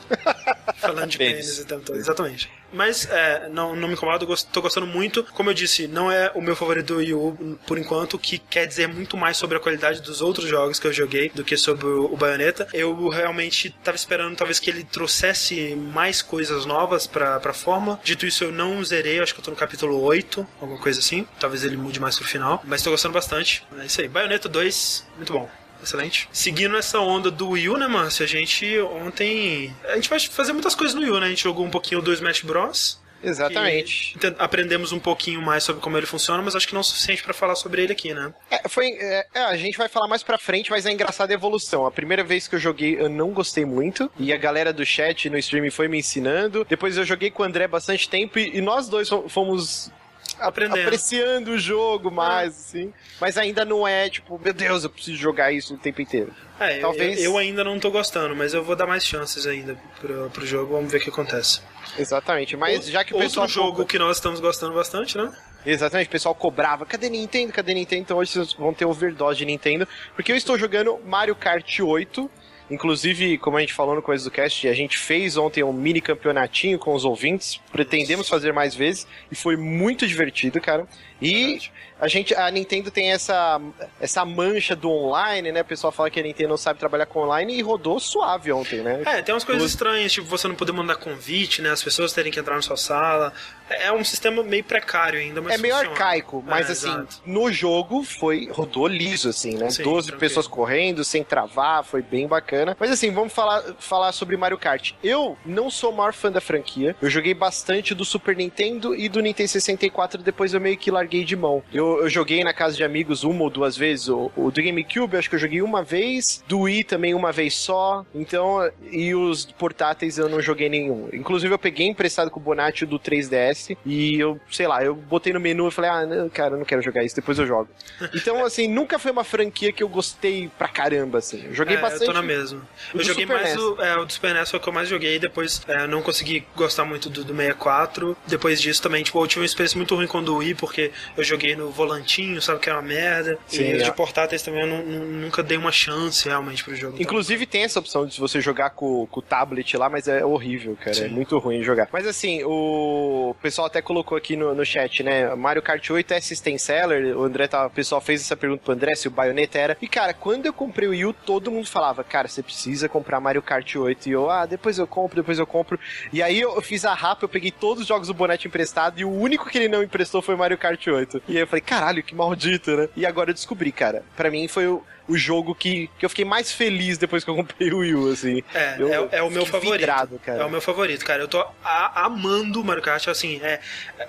Falando 0.77 1.09
de 1.09 1.17
pênis 1.17 1.59
e 1.59 1.65
tanto. 1.65 1.93
Exatamente. 1.93 2.49
Mas 2.71 3.07
é, 3.09 3.47
não, 3.49 3.75
não 3.75 3.87
me 3.87 3.93
incomoda, 3.93 4.25
tô 4.51 4.61
gostando 4.61 4.85
muito. 4.85 5.23
Como 5.23 5.49
eu 5.49 5.53
disse, 5.53 5.87
não 5.87 6.11
é 6.11 6.31
o 6.35 6.41
meu 6.41 6.55
favorito 6.55 6.87
do 6.87 6.97
Wii 6.97 7.13
U 7.13 7.57
por 7.65 7.77
enquanto, 7.77 8.19
que 8.19 8.37
quer 8.37 8.65
dizer 8.65 8.87
muito 8.87 9.15
mais 9.15 9.37
sobre 9.37 9.57
a 9.57 9.59
qualidade 9.59 10.01
dos 10.01 10.21
outros 10.21 10.47
jogos 10.47 10.79
que 10.79 10.87
eu 10.87 10.93
joguei 10.93 11.29
do 11.29 11.43
que 11.43 11.55
sobre 11.57 11.85
o 11.85 12.15
Bayonetta. 12.17 12.67
Eu 12.73 13.07
realmente 13.07 13.69
tava 13.83 13.95
esperando 13.95 14.35
talvez 14.35 14.59
que 14.59 14.69
ele 14.69 14.83
trouxesse 14.83 15.75
mais 15.75 16.21
coisas 16.21 16.65
novas 16.65 17.07
pra, 17.07 17.39
pra 17.39 17.53
forma. 17.53 17.99
Dito 18.03 18.25
isso, 18.25 18.43
eu 18.43 18.51
não 18.51 18.83
zerei, 18.83 19.19
acho 19.19 19.33
que 19.33 19.39
eu 19.39 19.45
tô 19.45 19.51
no 19.51 19.57
capítulo 19.57 20.01
8, 20.01 20.45
alguma 20.59 20.79
coisa 20.79 20.99
assim. 20.99 21.25
Talvez 21.39 21.63
ele 21.63 21.77
mude 21.77 21.99
mais 21.99 22.17
pro 22.17 22.27
final. 22.27 22.61
Mas 22.65 22.81
tô 22.83 22.91
gostando 22.91 23.13
bastante. 23.13 23.65
É 23.79 23.85
isso 23.85 24.01
aí. 24.01 24.07
Bayonetta 24.07 24.49
2, 24.49 25.07
muito 25.17 25.33
bom. 25.33 25.49
Excelente. 25.81 26.27
Seguindo 26.31 26.75
essa 26.77 26.99
onda 26.99 27.29
do 27.29 27.49
Wii 27.49 27.69
U, 27.69 27.77
né, 27.77 27.87
Márcio? 27.87 28.23
A 28.23 28.27
gente 28.27 28.79
ontem. 28.79 29.75
A 29.85 29.95
gente 29.95 30.09
vai 30.09 30.19
fazer 30.19 30.53
muitas 30.53 30.75
coisas 30.75 30.95
no 30.95 31.01
Wii 31.01 31.11
U, 31.11 31.19
né? 31.19 31.27
A 31.27 31.29
gente 31.29 31.43
jogou 31.43 31.65
um 31.65 31.69
pouquinho 31.69 32.01
do 32.01 32.11
Smash 32.13 32.41
Bros. 32.41 32.99
Exatamente. 33.23 34.15
Aprendemos 34.37 34.91
um 34.91 34.99
pouquinho 34.99 35.41
mais 35.41 35.63
sobre 35.63 35.81
como 35.81 35.97
ele 35.97 36.05
funciona, 36.05 36.41
mas 36.43 36.55
acho 36.55 36.67
que 36.67 36.73
não 36.73 36.79
é 36.79 36.81
o 36.81 36.83
suficiente 36.83 37.23
para 37.23 37.33
falar 37.33 37.55
sobre 37.55 37.81
ele 37.81 37.91
aqui, 37.91 38.13
né? 38.13 38.33
É, 38.51 38.69
foi, 38.69 38.89
é, 38.99 39.25
é, 39.33 39.39
a 39.39 39.57
gente 39.57 39.77
vai 39.77 39.89
falar 39.89 40.07
mais 40.07 40.21
pra 40.21 40.37
frente, 40.37 40.69
mas 40.69 40.85
é 40.85 40.91
engraçada 40.91 41.33
a 41.33 41.35
evolução. 41.35 41.85
A 41.85 41.91
primeira 41.91 42.23
vez 42.23 42.47
que 42.47 42.55
eu 42.55 42.59
joguei, 42.59 42.99
eu 42.99 43.09
não 43.09 43.31
gostei 43.31 43.65
muito, 43.65 44.11
e 44.19 44.31
a 44.31 44.37
galera 44.37 44.71
do 44.71 44.85
chat 44.85 45.29
no 45.29 45.37
stream 45.39 45.71
foi 45.71 45.87
me 45.87 45.97
ensinando. 45.97 46.65
Depois 46.69 46.97
eu 46.97 47.05
joguei 47.05 47.31
com 47.31 47.41
o 47.41 47.45
André 47.45 47.67
bastante 47.67 48.07
tempo, 48.07 48.37
e, 48.37 48.57
e 48.57 48.61
nós 48.61 48.87
dois 48.87 49.09
fomos 49.29 49.91
Aprendendo. 50.39 50.81
apreciando 50.81 51.51
o 51.51 51.57
jogo 51.57 52.11
mais, 52.11 52.47
é. 52.47 52.49
assim. 52.49 52.93
Mas 53.19 53.37
ainda 53.37 53.63
não 53.63 53.87
é, 53.87 54.09
tipo, 54.09 54.39
meu 54.43 54.53
Deus, 54.53 54.83
eu 54.83 54.89
preciso 54.89 55.17
jogar 55.17 55.51
isso 55.51 55.75
o 55.75 55.77
tempo 55.77 56.01
inteiro. 56.01 56.33
É, 56.59 56.79
Talvez... 56.79 57.19
eu, 57.19 57.31
eu 57.31 57.37
ainda 57.37 57.63
não 57.63 57.79
tô 57.79 57.91
gostando, 57.91 58.35
mas 58.35 58.53
eu 58.53 58.63
vou 58.63 58.75
dar 58.75 58.87
mais 58.87 59.05
chances 59.05 59.45
ainda 59.45 59.77
pro, 59.99 60.29
pro 60.29 60.45
jogo, 60.45 60.73
vamos 60.73 60.91
ver 60.91 60.99
o 60.99 61.01
que 61.01 61.09
acontece. 61.09 61.61
Exatamente, 61.97 62.57
mas 62.57 62.87
o, 62.87 62.91
já 62.91 63.03
que 63.03 63.13
o 63.13 63.17
pessoal... 63.17 63.45
Outro 63.45 63.53
jogo 63.53 63.85
que 63.85 63.97
nós 63.97 64.17
estamos 64.17 64.39
gostando 64.39 64.73
bastante, 64.73 65.17
né? 65.17 65.31
Exatamente, 65.65 66.07
o 66.07 66.11
pessoal 66.11 66.35
cobrava, 66.35 66.85
cadê 66.85 67.09
Nintendo, 67.09 67.51
cadê 67.51 67.73
Nintendo? 67.73 68.01
Então 68.01 68.17
hoje 68.17 68.31
vocês 68.31 68.53
vão 68.53 68.73
ter 68.73 68.85
overdose 68.85 69.39
de 69.39 69.45
Nintendo, 69.45 69.87
porque 70.15 70.31
eu 70.31 70.35
estou 70.35 70.57
jogando 70.57 70.99
Mario 71.05 71.35
Kart 71.35 71.79
8, 71.79 72.29
Inclusive, 72.69 73.37
como 73.37 73.57
a 73.57 73.59
gente 73.59 73.73
falou 73.73 73.95
no 73.95 74.01
começo 74.01 74.23
do 74.23 74.31
cast, 74.31 74.67
a 74.67 74.73
gente 74.73 74.97
fez 74.97 75.37
ontem 75.37 75.63
um 75.63 75.71
mini 75.71 76.01
campeonatinho 76.01 76.79
com 76.79 76.93
os 76.93 77.05
ouvintes. 77.05 77.59
Pretendemos 77.71 78.27
fazer 78.27 78.51
mais 78.53 78.73
vezes 78.73 79.07
e 79.31 79.35
foi 79.35 79.55
muito 79.55 80.07
divertido, 80.07 80.59
cara. 80.59 80.87
E 81.21 81.59
a 81.99 82.07
gente, 82.09 82.35
a 82.35 82.51
Nintendo 82.51 82.91
tem 82.91 83.11
essa, 83.11 83.59
essa 84.01 84.25
mancha 84.25 84.75
do 84.75 84.89
online, 84.91 85.51
né? 85.51 85.61
O 85.61 85.65
pessoal 85.65 85.91
fala 85.91 86.09
que 86.09 86.19
a 86.19 86.23
Nintendo 86.23 86.49
não 86.49 86.57
sabe 86.57 86.77
trabalhar 86.79 87.05
com 87.05 87.19
online 87.21 87.55
e 87.57 87.61
rodou 87.61 87.99
suave 87.99 88.51
ontem, 88.51 88.81
né? 88.81 89.01
É, 89.05 89.21
tem 89.21 89.33
umas 89.33 89.45
coisas 89.45 89.63
estranhas, 89.69 90.11
tipo 90.11 90.27
você 90.27 90.47
não 90.47 90.55
poder 90.55 90.73
mandar 90.73 90.97
convite, 90.97 91.61
né? 91.61 91.69
As 91.71 91.81
pessoas 91.81 92.11
terem 92.11 92.31
que 92.31 92.39
entrar 92.39 92.55
na 92.55 92.61
sua 92.61 92.75
sala. 92.77 93.31
É 93.69 93.91
um 93.91 94.03
sistema 94.03 94.43
meio 94.43 94.63
precário 94.63 95.17
ainda, 95.19 95.41
mas 95.41 95.53
É 95.53 95.57
meio 95.57 95.73
funciona. 95.73 95.93
arcaico, 95.93 96.43
mas 96.45 96.69
é, 96.69 96.73
assim, 96.73 96.89
exato. 96.89 97.21
no 97.25 97.51
jogo 97.51 98.03
foi 98.03 98.47
rodou 98.51 98.85
liso 98.87 99.29
assim, 99.29 99.55
né? 99.57 99.69
Sim, 99.71 99.81
12 99.83 100.07
tranquilo. 100.07 100.19
pessoas 100.19 100.47
correndo 100.47 101.03
sem 101.03 101.23
travar, 101.23 101.83
foi 101.83 102.01
bem 102.01 102.27
bacana. 102.27 102.75
Mas 102.79 102.91
assim, 102.91 103.09
vamos 103.11 103.33
falar, 103.33 103.63
falar 103.79 104.11
sobre 104.11 104.35
Mario 104.37 104.57
Kart. 104.57 104.91
Eu 105.03 105.37
não 105.45 105.71
sou 105.71 105.91
o 105.91 105.95
maior 105.95 106.13
fã 106.13 106.31
da 106.31 106.41
franquia. 106.41 106.95
Eu 107.01 107.09
joguei 107.09 107.33
bastante 107.33 107.95
do 107.95 108.03
Super 108.05 108.35
Nintendo 108.35 108.93
e 108.93 109.07
do 109.09 109.21
Nintendo 109.21 109.49
64, 109.49 110.21
depois 110.21 110.53
eu 110.53 110.59
meio 110.61 110.77
que 110.77 110.91
larguei 110.91 111.04
de 111.07 111.35
mão. 111.35 111.63
Eu, 111.73 112.01
eu 112.01 112.09
joguei 112.09 112.43
na 112.43 112.53
casa 112.53 112.75
de 112.75 112.83
amigos 112.83 113.23
uma 113.23 113.43
ou 113.43 113.49
duas 113.49 113.75
vezes. 113.77 114.09
O, 114.09 114.31
o 114.35 114.51
do 114.51 114.61
GameCube, 114.61 115.17
acho 115.17 115.29
que 115.29 115.35
eu 115.35 115.39
joguei 115.39 115.61
uma 115.61 115.83
vez. 115.83 116.43
Do 116.47 116.61
Wii 116.61 116.83
também 116.83 117.13
uma 117.13 117.31
vez 117.31 117.55
só. 117.55 118.05
Então, 118.13 118.69
e 118.91 119.13
os 119.13 119.45
portáteis 119.45 120.17
eu 120.17 120.29
não 120.29 120.41
joguei 120.41 120.69
nenhum. 120.69 121.09
Inclusive, 121.13 121.53
eu 121.53 121.59
peguei 121.59 121.87
emprestado 121.87 122.29
com 122.29 122.39
o 122.39 122.43
Bonatti 122.43 122.85
do 122.85 122.99
3DS. 122.99 123.77
E 123.85 124.19
eu, 124.19 124.39
sei 124.51 124.67
lá, 124.67 124.83
eu 124.83 124.95
botei 124.95 125.33
no 125.33 125.39
menu 125.39 125.67
e 125.67 125.71
falei, 125.71 125.91
ah, 125.91 126.05
não, 126.05 126.29
cara, 126.29 126.55
eu 126.55 126.57
não 126.57 126.65
quero 126.65 126.81
jogar 126.81 127.03
isso, 127.03 127.15
depois 127.15 127.37
eu 127.39 127.45
jogo. 127.45 127.69
Então, 128.15 128.43
assim, 128.43 128.67
nunca 128.67 128.97
foi 128.97 129.11
uma 129.11 129.23
franquia 129.23 129.71
que 129.71 129.83
eu 129.83 129.89
gostei 129.89 130.49
pra 130.57 130.67
caramba, 130.67 131.19
assim. 131.19 131.43
Eu 131.45 131.53
joguei 131.53 131.75
é, 131.75 131.81
bastante. 131.81 132.03
Eu 132.03 132.07
tô 132.07 132.13
na 132.13 132.21
mesma. 132.21 132.61
eu 132.93 133.03
joguei 133.03 133.25
Super 133.25 133.41
mais 133.41 133.55
o, 133.57 133.81
é, 133.81 133.97
o 133.97 134.05
do 134.05 134.13
Super 134.13 134.33
NES 134.33 134.49
foi 134.49 134.59
o 134.59 134.61
que 134.61 134.69
eu 134.69 134.73
mais 134.73 134.89
joguei, 134.89 135.19
depois 135.19 135.61
é, 135.67 135.87
não 135.87 136.01
consegui 136.01 136.45
gostar 136.55 136.85
muito 136.85 137.09
do, 137.09 137.23
do 137.23 137.35
64. 137.35 138.17
Depois 138.25 138.61
disso 138.61 138.81
também, 138.81 139.03
tipo, 139.03 139.21
eu 139.21 139.27
tive 139.27 139.41
uma 139.41 139.45
experiência 139.45 139.77
muito 139.77 139.95
ruim 139.95 140.07
com 140.07 140.19
o 140.19 140.21
do 140.21 140.37
Wii, 140.37 140.55
porque 140.55 140.91
eu 141.17 141.23
joguei 141.23 141.55
no 141.55 141.69
volantinho, 141.69 142.41
sabe, 142.41 142.59
que 142.59 142.69
era 142.69 142.79
uma 142.79 142.87
merda. 142.87 143.37
Sim, 143.47 143.63
e 143.63 143.75
os 143.75 143.81
é. 143.81 143.85
de 143.85 143.91
portáteis 143.91 144.41
também 144.41 144.61
eu 144.61 144.67
nu- 144.67 145.05
nunca 145.05 145.41
dei 145.43 145.57
uma 145.57 145.71
chance 145.71 146.27
realmente 146.27 146.63
pro 146.63 146.75
jogo. 146.75 146.97
Inclusive 146.99 147.45
tem 147.45 147.63
essa 147.63 147.79
opção 147.79 148.05
de 148.05 148.19
você 148.19 148.41
jogar 148.41 148.71
com, 148.71 149.05
com 149.07 149.19
o 149.19 149.23
tablet 149.23 149.75
lá, 149.77 149.89
mas 149.89 150.07
é 150.07 150.25
horrível, 150.25 150.75
cara. 150.75 150.91
É 150.91 150.93
Sim. 150.93 151.07
muito 151.09 151.37
ruim 151.37 151.63
jogar. 151.63 151.89
Mas 151.91 152.07
assim, 152.07 152.43
o 152.43 153.35
pessoal 153.41 153.67
até 153.67 153.81
colocou 153.81 154.17
aqui 154.17 154.35
no, 154.35 154.53
no 154.53 154.65
chat, 154.65 155.03
né? 155.03 155.33
Mario 155.35 155.61
Kart 155.61 155.89
8 155.89 156.13
é 156.13 156.21
system 156.21 156.57
seller. 156.57 157.17
O 157.17 157.23
André 157.23 157.47
tá, 157.47 157.65
o 157.67 157.69
pessoal 157.69 158.01
fez 158.01 158.21
essa 158.21 158.35
pergunta 158.35 158.63
pro 158.63 158.73
André 158.73 158.95
se 158.95 159.07
o 159.07 159.11
Bayonetta 159.11 159.57
era. 159.57 159.77
E 159.81 159.87
cara, 159.87 160.13
quando 160.13 160.45
eu 160.45 160.53
comprei 160.53 160.87
o 160.87 160.91
Wii 160.91 161.05
U, 161.05 161.13
todo 161.13 161.51
mundo 161.51 161.67
falava, 161.67 162.03
cara, 162.03 162.27
você 162.27 162.41
precisa 162.41 162.87
comprar 162.89 163.19
Mario 163.19 163.41
Kart 163.41 163.75
8. 163.75 164.09
E 164.09 164.11
eu, 164.11 164.29
ah, 164.29 164.45
depois 164.45 164.77
eu 164.77 164.87
compro, 164.87 165.15
depois 165.15 165.39
eu 165.39 165.47
compro. 165.47 165.79
E 166.11 166.21
aí 166.21 166.39
eu 166.39 166.61
fiz 166.61 166.85
a 166.85 166.93
rapa, 166.93 167.25
eu 167.25 167.29
peguei 167.29 167.51
todos 167.51 167.81
os 167.81 167.87
jogos 167.87 168.07
do 168.07 168.13
Bonete 168.13 168.47
emprestado 168.47 168.99
e 168.99 169.05
o 169.05 169.11
único 169.11 169.49
que 169.49 169.57
ele 169.57 169.67
não 169.67 169.83
emprestou 169.83 170.21
foi 170.21 170.35
Mario 170.35 170.57
Kart 170.57 170.84
8. 170.91 171.23
E 171.27 171.33
aí 171.33 171.43
eu 171.43 171.47
falei, 171.47 171.61
caralho, 171.61 172.03
que 172.03 172.15
maldito, 172.15 172.75
né? 172.75 172.89
E 172.95 173.05
agora 173.05 173.29
eu 173.29 173.33
descobri, 173.33 173.71
cara. 173.71 174.03
Pra 174.15 174.29
mim 174.29 174.47
foi 174.47 174.67
o, 174.67 174.83
o 175.07 175.15
jogo 175.17 175.53
que, 175.53 175.89
que 175.99 176.05
eu 176.05 176.09
fiquei 176.09 176.25
mais 176.25 176.51
feliz 176.51 176.97
depois 176.97 177.23
que 177.23 177.29
eu 177.29 177.35
comprei 177.35 177.71
o 177.71 177.79
Wii 177.79 177.95
U, 177.95 178.11
assim. 178.11 178.41
É, 178.53 178.75
Eu 178.79 179.09
é, 179.11 179.17
é 179.17 179.23
o 179.23 179.29
meu 179.29 179.45
favorito. 179.45 179.79
vidrado, 179.79 180.19
cara. 180.23 180.41
É 180.41 180.45
o 180.45 180.49
meu 180.49 180.61
favorito, 180.61 181.05
cara. 181.05 181.21
Eu 181.21 181.27
tô 181.27 181.39
a- 181.63 182.05
amando 182.05 182.63
Mario 182.63 182.81
Kart, 182.83 183.07
assim, 183.07 183.39
é, 183.43 183.59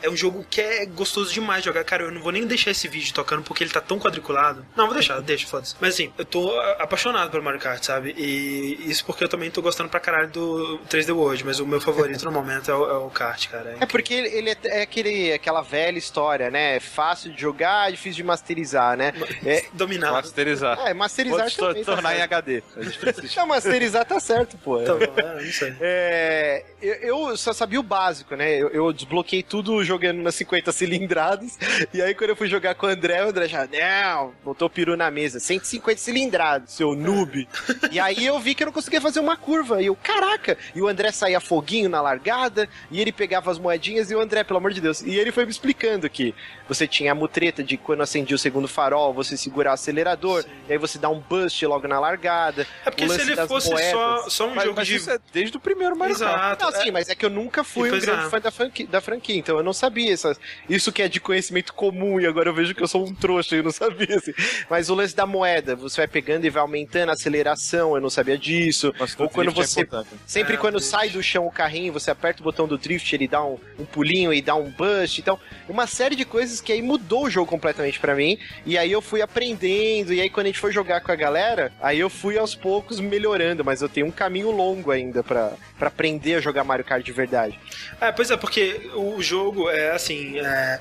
é 0.02 0.08
um 0.10 0.16
jogo 0.16 0.44
que 0.48 0.60
é 0.60 0.86
gostoso 0.86 1.32
demais 1.32 1.60
de 1.62 1.66
jogar. 1.66 1.84
Cara, 1.84 2.04
eu 2.04 2.10
não 2.10 2.20
vou 2.20 2.32
nem 2.32 2.46
deixar 2.46 2.70
esse 2.70 2.88
vídeo 2.88 3.12
tocando 3.12 3.42
porque 3.42 3.62
ele 3.62 3.70
tá 3.70 3.80
tão 3.80 3.98
quadriculado. 3.98 4.64
Não, 4.76 4.86
vou 4.86 4.94
deixar, 4.94 5.20
deixa, 5.20 5.46
foda-se. 5.46 5.74
Mas 5.80 5.94
assim, 5.94 6.12
eu 6.16 6.24
tô 6.24 6.58
apaixonado 6.78 7.30
pelo 7.30 7.42
Mario 7.42 7.60
Kart, 7.60 7.82
sabe? 7.84 8.14
E 8.16 8.90
isso 8.90 9.04
porque 9.04 9.24
eu 9.24 9.28
também 9.28 9.50
tô 9.50 9.60
gostando 9.62 9.88
pra 9.90 10.00
caralho 10.00 10.28
do 10.30 10.80
3D 10.88 11.14
World, 11.14 11.44
mas 11.44 11.60
o 11.60 11.66
meu 11.66 11.80
favorito 11.80 12.24
no 12.24 12.32
momento 12.32 12.70
é 12.70 12.74
o, 12.74 12.90
é 12.90 12.96
o 12.98 13.10
kart, 13.10 13.48
cara. 13.48 13.76
É 13.80 13.86
porque 13.86 14.14
ele, 14.14 14.28
ele 14.28 14.50
é, 14.50 14.56
é 14.64 14.82
aquele, 14.82 15.32
aquela 15.32 15.62
velha 15.62 15.98
história, 15.98 16.50
né? 16.50 16.76
É 16.76 16.80
fácil 16.80 17.32
de 17.32 17.40
jogar, 17.40 17.90
difícil 17.90 18.16
de 18.16 18.24
masterizar, 18.24 18.96
né? 18.96 19.12
É, 19.44 19.64
Dominado. 19.72 20.14
Masterizar. 20.14 20.78
É 20.88 20.94
masterizar 20.94 21.40
Pode 21.40 21.56
também. 21.56 21.84
tá 21.84 21.92
tornar 21.92 22.14
em 22.14 22.18
certo. 22.18 22.32
HD. 22.32 22.62
Não, 23.36 23.46
masterizar 23.46 24.04
tá 24.04 24.20
certo, 24.20 24.56
pô. 24.58 24.78
Tá 24.80 24.94
bom, 24.94 25.04
é, 25.16 25.44
não 25.44 25.52
sei. 25.52 25.76
É, 25.80 26.64
eu, 26.80 26.94
eu 26.94 27.36
só 27.36 27.52
sabia 27.52 27.78
o 27.78 27.82
básico, 27.82 28.34
né? 28.34 28.50
Eu, 28.54 28.68
eu 28.68 28.92
desbloqueei 28.92 29.42
tudo 29.42 29.82
jogando 29.84 30.20
nas 30.22 30.34
50 30.34 30.72
cilindradas. 30.72 31.58
E 31.92 32.00
aí, 32.00 32.14
quando 32.14 32.30
eu 32.30 32.36
fui 32.36 32.48
jogar 32.48 32.74
com 32.74 32.86
o 32.86 32.88
André, 32.88 33.24
o 33.24 33.28
André 33.28 33.48
já, 33.48 33.66
não, 33.66 34.32
botou 34.44 34.66
o 34.66 34.70
peru 34.70 34.96
na 34.96 35.10
mesa. 35.10 35.38
150 35.38 36.00
cilindrados, 36.00 36.72
seu 36.72 36.94
noob. 36.94 37.48
e 37.90 38.00
aí 38.00 38.24
eu 38.24 38.38
vi 38.38 38.54
que 38.54 38.62
eu 38.62 38.66
não 38.66 38.72
conseguia 38.72 39.00
fazer 39.00 39.20
uma 39.20 39.36
curva. 39.36 39.80
E 39.82 39.86
eu, 39.86 39.96
caraca! 39.96 40.56
E 40.74 40.80
o 40.80 40.88
André 40.88 41.12
saía 41.12 41.40
foguinho 41.40 41.88
na 41.88 42.00
largada. 42.00 42.68
E 42.90 43.00
ele 43.00 43.12
pegava 43.12 43.50
as 43.50 43.58
moedinhas. 43.58 44.10
E 44.10 44.14
o 44.14 44.20
André, 44.20 44.44
pelo 44.44 44.58
amor 44.58 44.72
de 44.72 44.80
Deus. 44.80 45.02
E 45.02 45.14
ele 45.14 45.32
foi 45.32 45.44
me 45.44 45.50
explicando 45.50 46.08
que 46.08 46.34
você 46.68 46.86
tinha 46.86 47.12
a 47.12 47.14
mutreta 47.14 47.62
de 47.62 47.76
quando 47.76 48.02
acendia 48.02 48.36
o 48.36 48.38
segundo 48.38 48.68
farol, 48.68 49.12
você 49.12 49.36
segurar 49.36 49.70
o 49.70 49.74
acelerador. 49.74 50.44
E 50.68 50.72
aí 50.76 50.80
você 50.80 50.98
dá 50.98 51.08
um 51.08 51.20
bust 51.20 51.64
logo 51.66 51.86
na 51.88 51.98
largada. 51.98 52.66
É 52.84 52.90
porque 52.90 53.04
o 53.04 53.08
se 53.10 53.20
ele 53.20 53.34
das 53.34 53.48
fosse 53.48 53.70
moedas. 53.70 53.90
só, 53.92 54.28
só 54.28 54.46
um 54.48 54.54
Mas, 54.54 54.64
jogo 54.64 54.76
mas 54.76 54.86
de. 54.86 54.96
isso 54.96 55.10
é 55.10 55.18
desde 55.32 55.56
o 55.56 55.60
primeiro 55.60 55.96
Mario 55.96 56.16
Kart. 56.18 56.32
Exato. 56.60 56.64
Não, 56.64 56.82
sim, 56.82 56.88
é- 56.88 56.92
mas 56.92 57.08
é 57.08 57.14
que 57.14 57.24
eu 57.24 57.30
nunca 57.30 57.64
fui 57.64 57.88
um 57.90 57.98
grande 58.00 58.26
é. 58.26 58.30
fã 58.30 58.40
da 58.40 58.50
franquia, 58.50 58.86
da 58.86 59.00
franquia, 59.00 59.36
então 59.36 59.56
eu 59.56 59.62
não 59.64 59.72
sabia 59.72 60.12
essas, 60.12 60.38
isso 60.68 60.92
que 60.92 61.02
é 61.02 61.08
de 61.08 61.20
conhecimento 61.20 61.72
comum 61.74 62.20
e 62.20 62.26
agora 62.26 62.48
eu 62.50 62.54
vejo 62.54 62.74
que 62.74 62.82
eu 62.82 62.88
sou 62.88 63.04
um 63.06 63.14
trouxa 63.14 63.54
e 63.56 63.58
eu 63.58 63.64
não 63.64 63.70
sabia, 63.72 64.16
assim. 64.16 64.32
Mas 64.70 64.88
o 64.90 64.94
lance 64.94 65.14
da 65.14 65.26
moeda, 65.26 65.74
você 65.74 66.02
vai 66.02 66.08
pegando 66.08 66.44
e 66.44 66.50
vai 66.50 66.60
aumentando 66.62 67.10
a 67.10 67.12
aceleração, 67.12 67.94
eu 67.94 68.00
não 68.00 68.10
sabia 68.10 68.36
disso. 68.38 68.92
Mas 68.98 69.14
Ou 69.18 69.28
quando 69.28 69.50
é 69.50 69.54
você, 69.54 69.82
importante. 69.82 70.08
sempre 70.26 70.54
É, 70.54 70.56
quando 70.56 70.74
drift. 70.74 70.90
sai 70.90 71.08
do 71.10 71.22
chão 71.22 71.46
o 71.46 71.50
carrinho, 71.50 71.92
você 71.92 72.10
aperta 72.10 72.40
o 72.40 72.44
botão 72.44 72.66
do 72.66 72.76
drift, 72.78 73.12
ele 73.14 73.26
dá 73.28 73.44
um, 73.44 73.58
um 73.78 73.84
pulinho 73.84 74.32
e 74.32 74.40
dá 74.42 74.54
um 74.54 74.70
bust, 74.70 75.20
então, 75.20 75.38
uma 75.68 75.86
série 75.86 76.14
de 76.16 76.24
coisas 76.24 76.60
que 76.60 76.72
aí 76.72 76.82
mudou 76.82 77.24
o 77.24 77.30
jogo 77.30 77.48
completamente 77.50 77.98
pra 77.98 78.14
mim, 78.14 78.38
e 78.64 78.76
aí 78.76 78.90
eu 78.92 79.00
fui 79.00 79.22
aprendendo, 79.22 80.12
e 80.12 80.20
aí 80.20 80.28
quando 80.30 80.46
a 80.46 80.48
gente 80.48 80.58
foi 80.60 80.65
jogar 80.70 81.00
com 81.00 81.12
a 81.12 81.16
galera, 81.16 81.72
aí 81.80 81.98
eu 81.98 82.10
fui 82.10 82.38
aos 82.38 82.54
poucos 82.54 83.00
melhorando, 83.00 83.64
mas 83.64 83.82
eu 83.82 83.88
tenho 83.88 84.06
um 84.06 84.10
caminho 84.10 84.50
longo 84.50 84.90
ainda 84.90 85.22
pra, 85.22 85.52
pra 85.78 85.88
aprender 85.88 86.34
a 86.34 86.40
jogar 86.40 86.64
Mario 86.64 86.84
Kart 86.84 87.04
de 87.04 87.12
verdade. 87.12 87.58
É, 88.00 88.12
pois 88.12 88.30
é, 88.30 88.36
porque 88.36 88.90
o 88.94 89.20
jogo 89.22 89.70
é 89.70 89.92
assim. 89.92 90.38
é, 90.38 90.80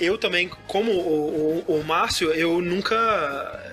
eu 0.00 0.16
também, 0.16 0.48
como 0.66 0.92
o, 0.92 1.64
o, 1.66 1.80
o 1.80 1.84
Márcio, 1.84 2.30
eu 2.32 2.60
nunca. 2.60 3.67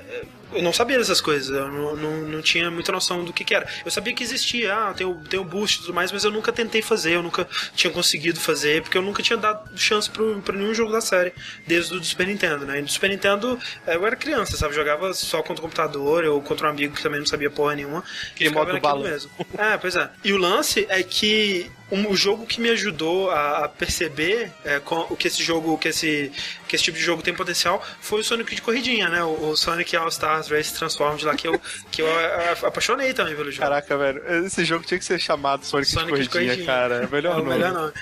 Eu 0.54 0.62
não 0.62 0.72
sabia 0.74 0.98
dessas 0.98 1.20
coisas, 1.20 1.50
eu 1.50 1.68
não, 1.70 1.96
não, 1.96 2.18
não 2.28 2.42
tinha 2.42 2.70
muita 2.72 2.92
noção 2.92 3.24
do 3.24 3.34
que, 3.34 3.44
que 3.44 3.54
era. 3.54 3.68
Eu 3.84 3.92
sabia 3.92 4.14
que 4.14 4.24
existia, 4.24 4.74
ah, 4.74 4.94
tem 4.94 5.06
o, 5.06 5.16
tem 5.16 5.40
o 5.40 5.44
boost 5.44 5.78
e 5.78 5.82
tudo 5.82 5.94
mais, 5.94 6.12
mas 6.12 6.24
eu 6.24 6.32
nunca 6.32 6.52
tentei 6.52 6.82
fazer, 6.82 7.16
eu 7.16 7.24
nunca 7.24 7.48
tinha 7.76 7.92
conseguido 7.92 8.40
fazer, 8.40 8.82
porque 8.82 8.98
eu 8.98 9.02
nunca 9.02 9.22
tinha 9.22 9.38
dado 9.38 9.78
chance 9.78 10.10
pro, 10.10 10.42
pra 10.42 10.56
nenhum 10.56 10.74
jogo 10.74 10.92
da 10.92 11.02
série, 11.02 11.34
desde 11.68 11.96
o 11.96 12.00
do 12.00 12.06
Super 12.06 12.28
Nintendo, 12.28 12.66
né? 12.66 12.80
E 12.80 12.82
do 12.82 12.92
Super 12.92 13.10
Nintendo 13.10 13.60
eu 13.88 14.06
era 14.06 14.16
criança, 14.16 14.58
sabe? 14.58 14.74
Jogava 14.74 15.14
só 15.14 15.42
contra 15.42 15.60
o 15.60 15.62
computador, 15.62 16.24
ou 16.26 16.42
contra 16.42 16.68
um 16.68 16.70
amigo 16.70 16.96
que 16.96 17.04
também 17.04 17.20
não 17.20 17.28
sabia 17.28 17.50
porra 17.50 17.76
nenhuma. 17.76 18.04
E 18.36 18.46
ficava 18.46 18.56
modo 18.56 18.74
naquilo 18.74 18.82
balão. 18.82 19.04
mesmo. 19.04 19.32
É, 19.58 19.78
pois 19.78 19.96
é. 19.96 20.10
E 20.24 20.34
o 20.34 20.38
lance 20.38 20.86
é 20.90 21.02
que 21.04 21.72
um- 21.96 22.10
o 22.12 22.16
jogo 22.16 22.46
que 22.46 22.60
me 22.62 22.70
ajudou 22.70 23.32
a, 23.32 23.66
a 23.66 23.70
perceber 23.70 24.52
é, 24.64 24.80
com- 24.80 25.08
o 25.10 25.16
que 25.16 25.28
esse 25.28 25.44
jogo, 25.44 25.78
que 25.78 25.88
esse, 25.90 26.32
que 26.68 26.76
esse 26.76 26.84
tipo 26.86 26.98
de 26.98 27.04
jogo 27.04 27.22
tem 27.22 27.34
potencial, 27.34 27.84
foi 28.02 28.22
o 28.22 28.24
Sonic 28.24 28.54
de 28.56 28.62
corridinha, 28.62 29.10
né? 29.10 29.24
O, 29.24 29.50
o 29.50 29.58
Sonic 29.58 29.96
All 29.96 30.08
Stars 30.10 30.50
Race 30.50 30.74
Transformed 30.74 31.26
lá, 31.26 31.36
que 31.36 31.48
eu, 31.48 31.60
que 31.92 32.02
eu 32.02 32.08
a- 32.08 32.22
a- 32.64 32.68
apaixonei 32.68 33.14
também 33.14 33.36
pelo 33.36 33.52
jogo. 33.52 33.64
Caraca, 33.64 33.98
velho, 33.98 34.22
esse 34.46 34.64
jogo 34.66 34.86
tinha 34.86 34.98
que 35.00 35.06
ser 35.06 35.20
chamado 35.20 35.66
Sonic, 35.66 35.90
Sonic 35.92 36.20
de, 36.22 36.30
corridinha, 36.30 36.66
cara. 36.66 37.04
É 37.04 37.08
melhor 37.08 37.34
É 37.34 37.38
nome. 37.38 37.50
melhor 37.50 37.74
nome. 37.74 37.94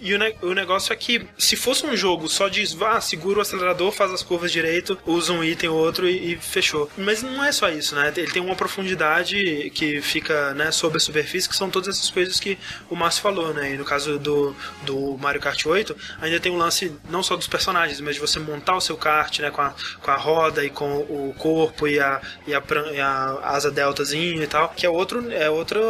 E 0.00 0.14
o, 0.14 0.18
ne- 0.18 0.34
o 0.42 0.52
negócio 0.54 0.92
é 0.92 0.96
que, 0.96 1.26
se 1.38 1.56
fosse 1.56 1.84
um 1.86 1.96
jogo 1.96 2.28
só 2.28 2.48
de, 2.48 2.64
ah, 2.86 3.00
segura 3.00 3.38
o 3.38 3.42
acelerador, 3.42 3.92
faz 3.92 4.10
as 4.12 4.22
curvas 4.22 4.50
direito, 4.50 4.98
usa 5.06 5.32
um 5.32 5.44
item 5.44 5.68
ou 5.68 5.76
outro 5.78 6.08
e, 6.08 6.32
e 6.32 6.36
fechou. 6.36 6.90
Mas 6.96 7.22
não 7.22 7.44
é 7.44 7.52
só 7.52 7.68
isso, 7.68 7.94
né? 7.94 8.12
Ele 8.16 8.30
tem 8.30 8.42
uma 8.42 8.54
profundidade 8.56 9.70
que 9.74 10.00
fica, 10.00 10.54
né, 10.54 10.70
sob 10.70 10.96
a 10.96 11.00
superfície, 11.00 11.48
que 11.48 11.56
são 11.56 11.70
todas 11.70 11.96
essas 11.96 12.10
coisas 12.10 12.40
que 12.40 12.58
o 12.88 12.96
Márcio 12.96 13.22
falou, 13.22 13.52
né? 13.52 13.74
E 13.74 13.76
no 13.76 13.84
caso 13.84 14.18
do, 14.18 14.54
do 14.82 15.16
Mario 15.18 15.40
Kart 15.40 15.64
8, 15.64 15.96
ainda 16.20 16.40
tem 16.40 16.50
um 16.50 16.56
lance 16.56 16.92
não 17.08 17.22
só 17.22 17.36
dos 17.36 17.46
personagens, 17.46 18.00
mas 18.00 18.14
de 18.14 18.20
você 18.20 18.38
montar 18.38 18.76
o 18.76 18.80
seu 18.80 18.96
kart, 18.96 19.38
né, 19.40 19.50
com 19.50 19.60
a, 19.62 19.74
com 20.00 20.10
a 20.10 20.16
roda 20.16 20.64
e 20.64 20.70
com 20.70 20.98
o 20.98 21.34
corpo 21.36 21.86
e 21.86 22.00
a, 22.00 22.20
e 22.46 22.54
a, 22.54 22.62
e 22.92 23.00
a 23.00 23.40
asa 23.42 23.70
deltazinha 23.70 24.42
e 24.42 24.46
tal, 24.46 24.70
que 24.76 24.86
é 24.86 24.90
outro, 24.90 25.30
é 25.32 25.48
outro 25.50 25.80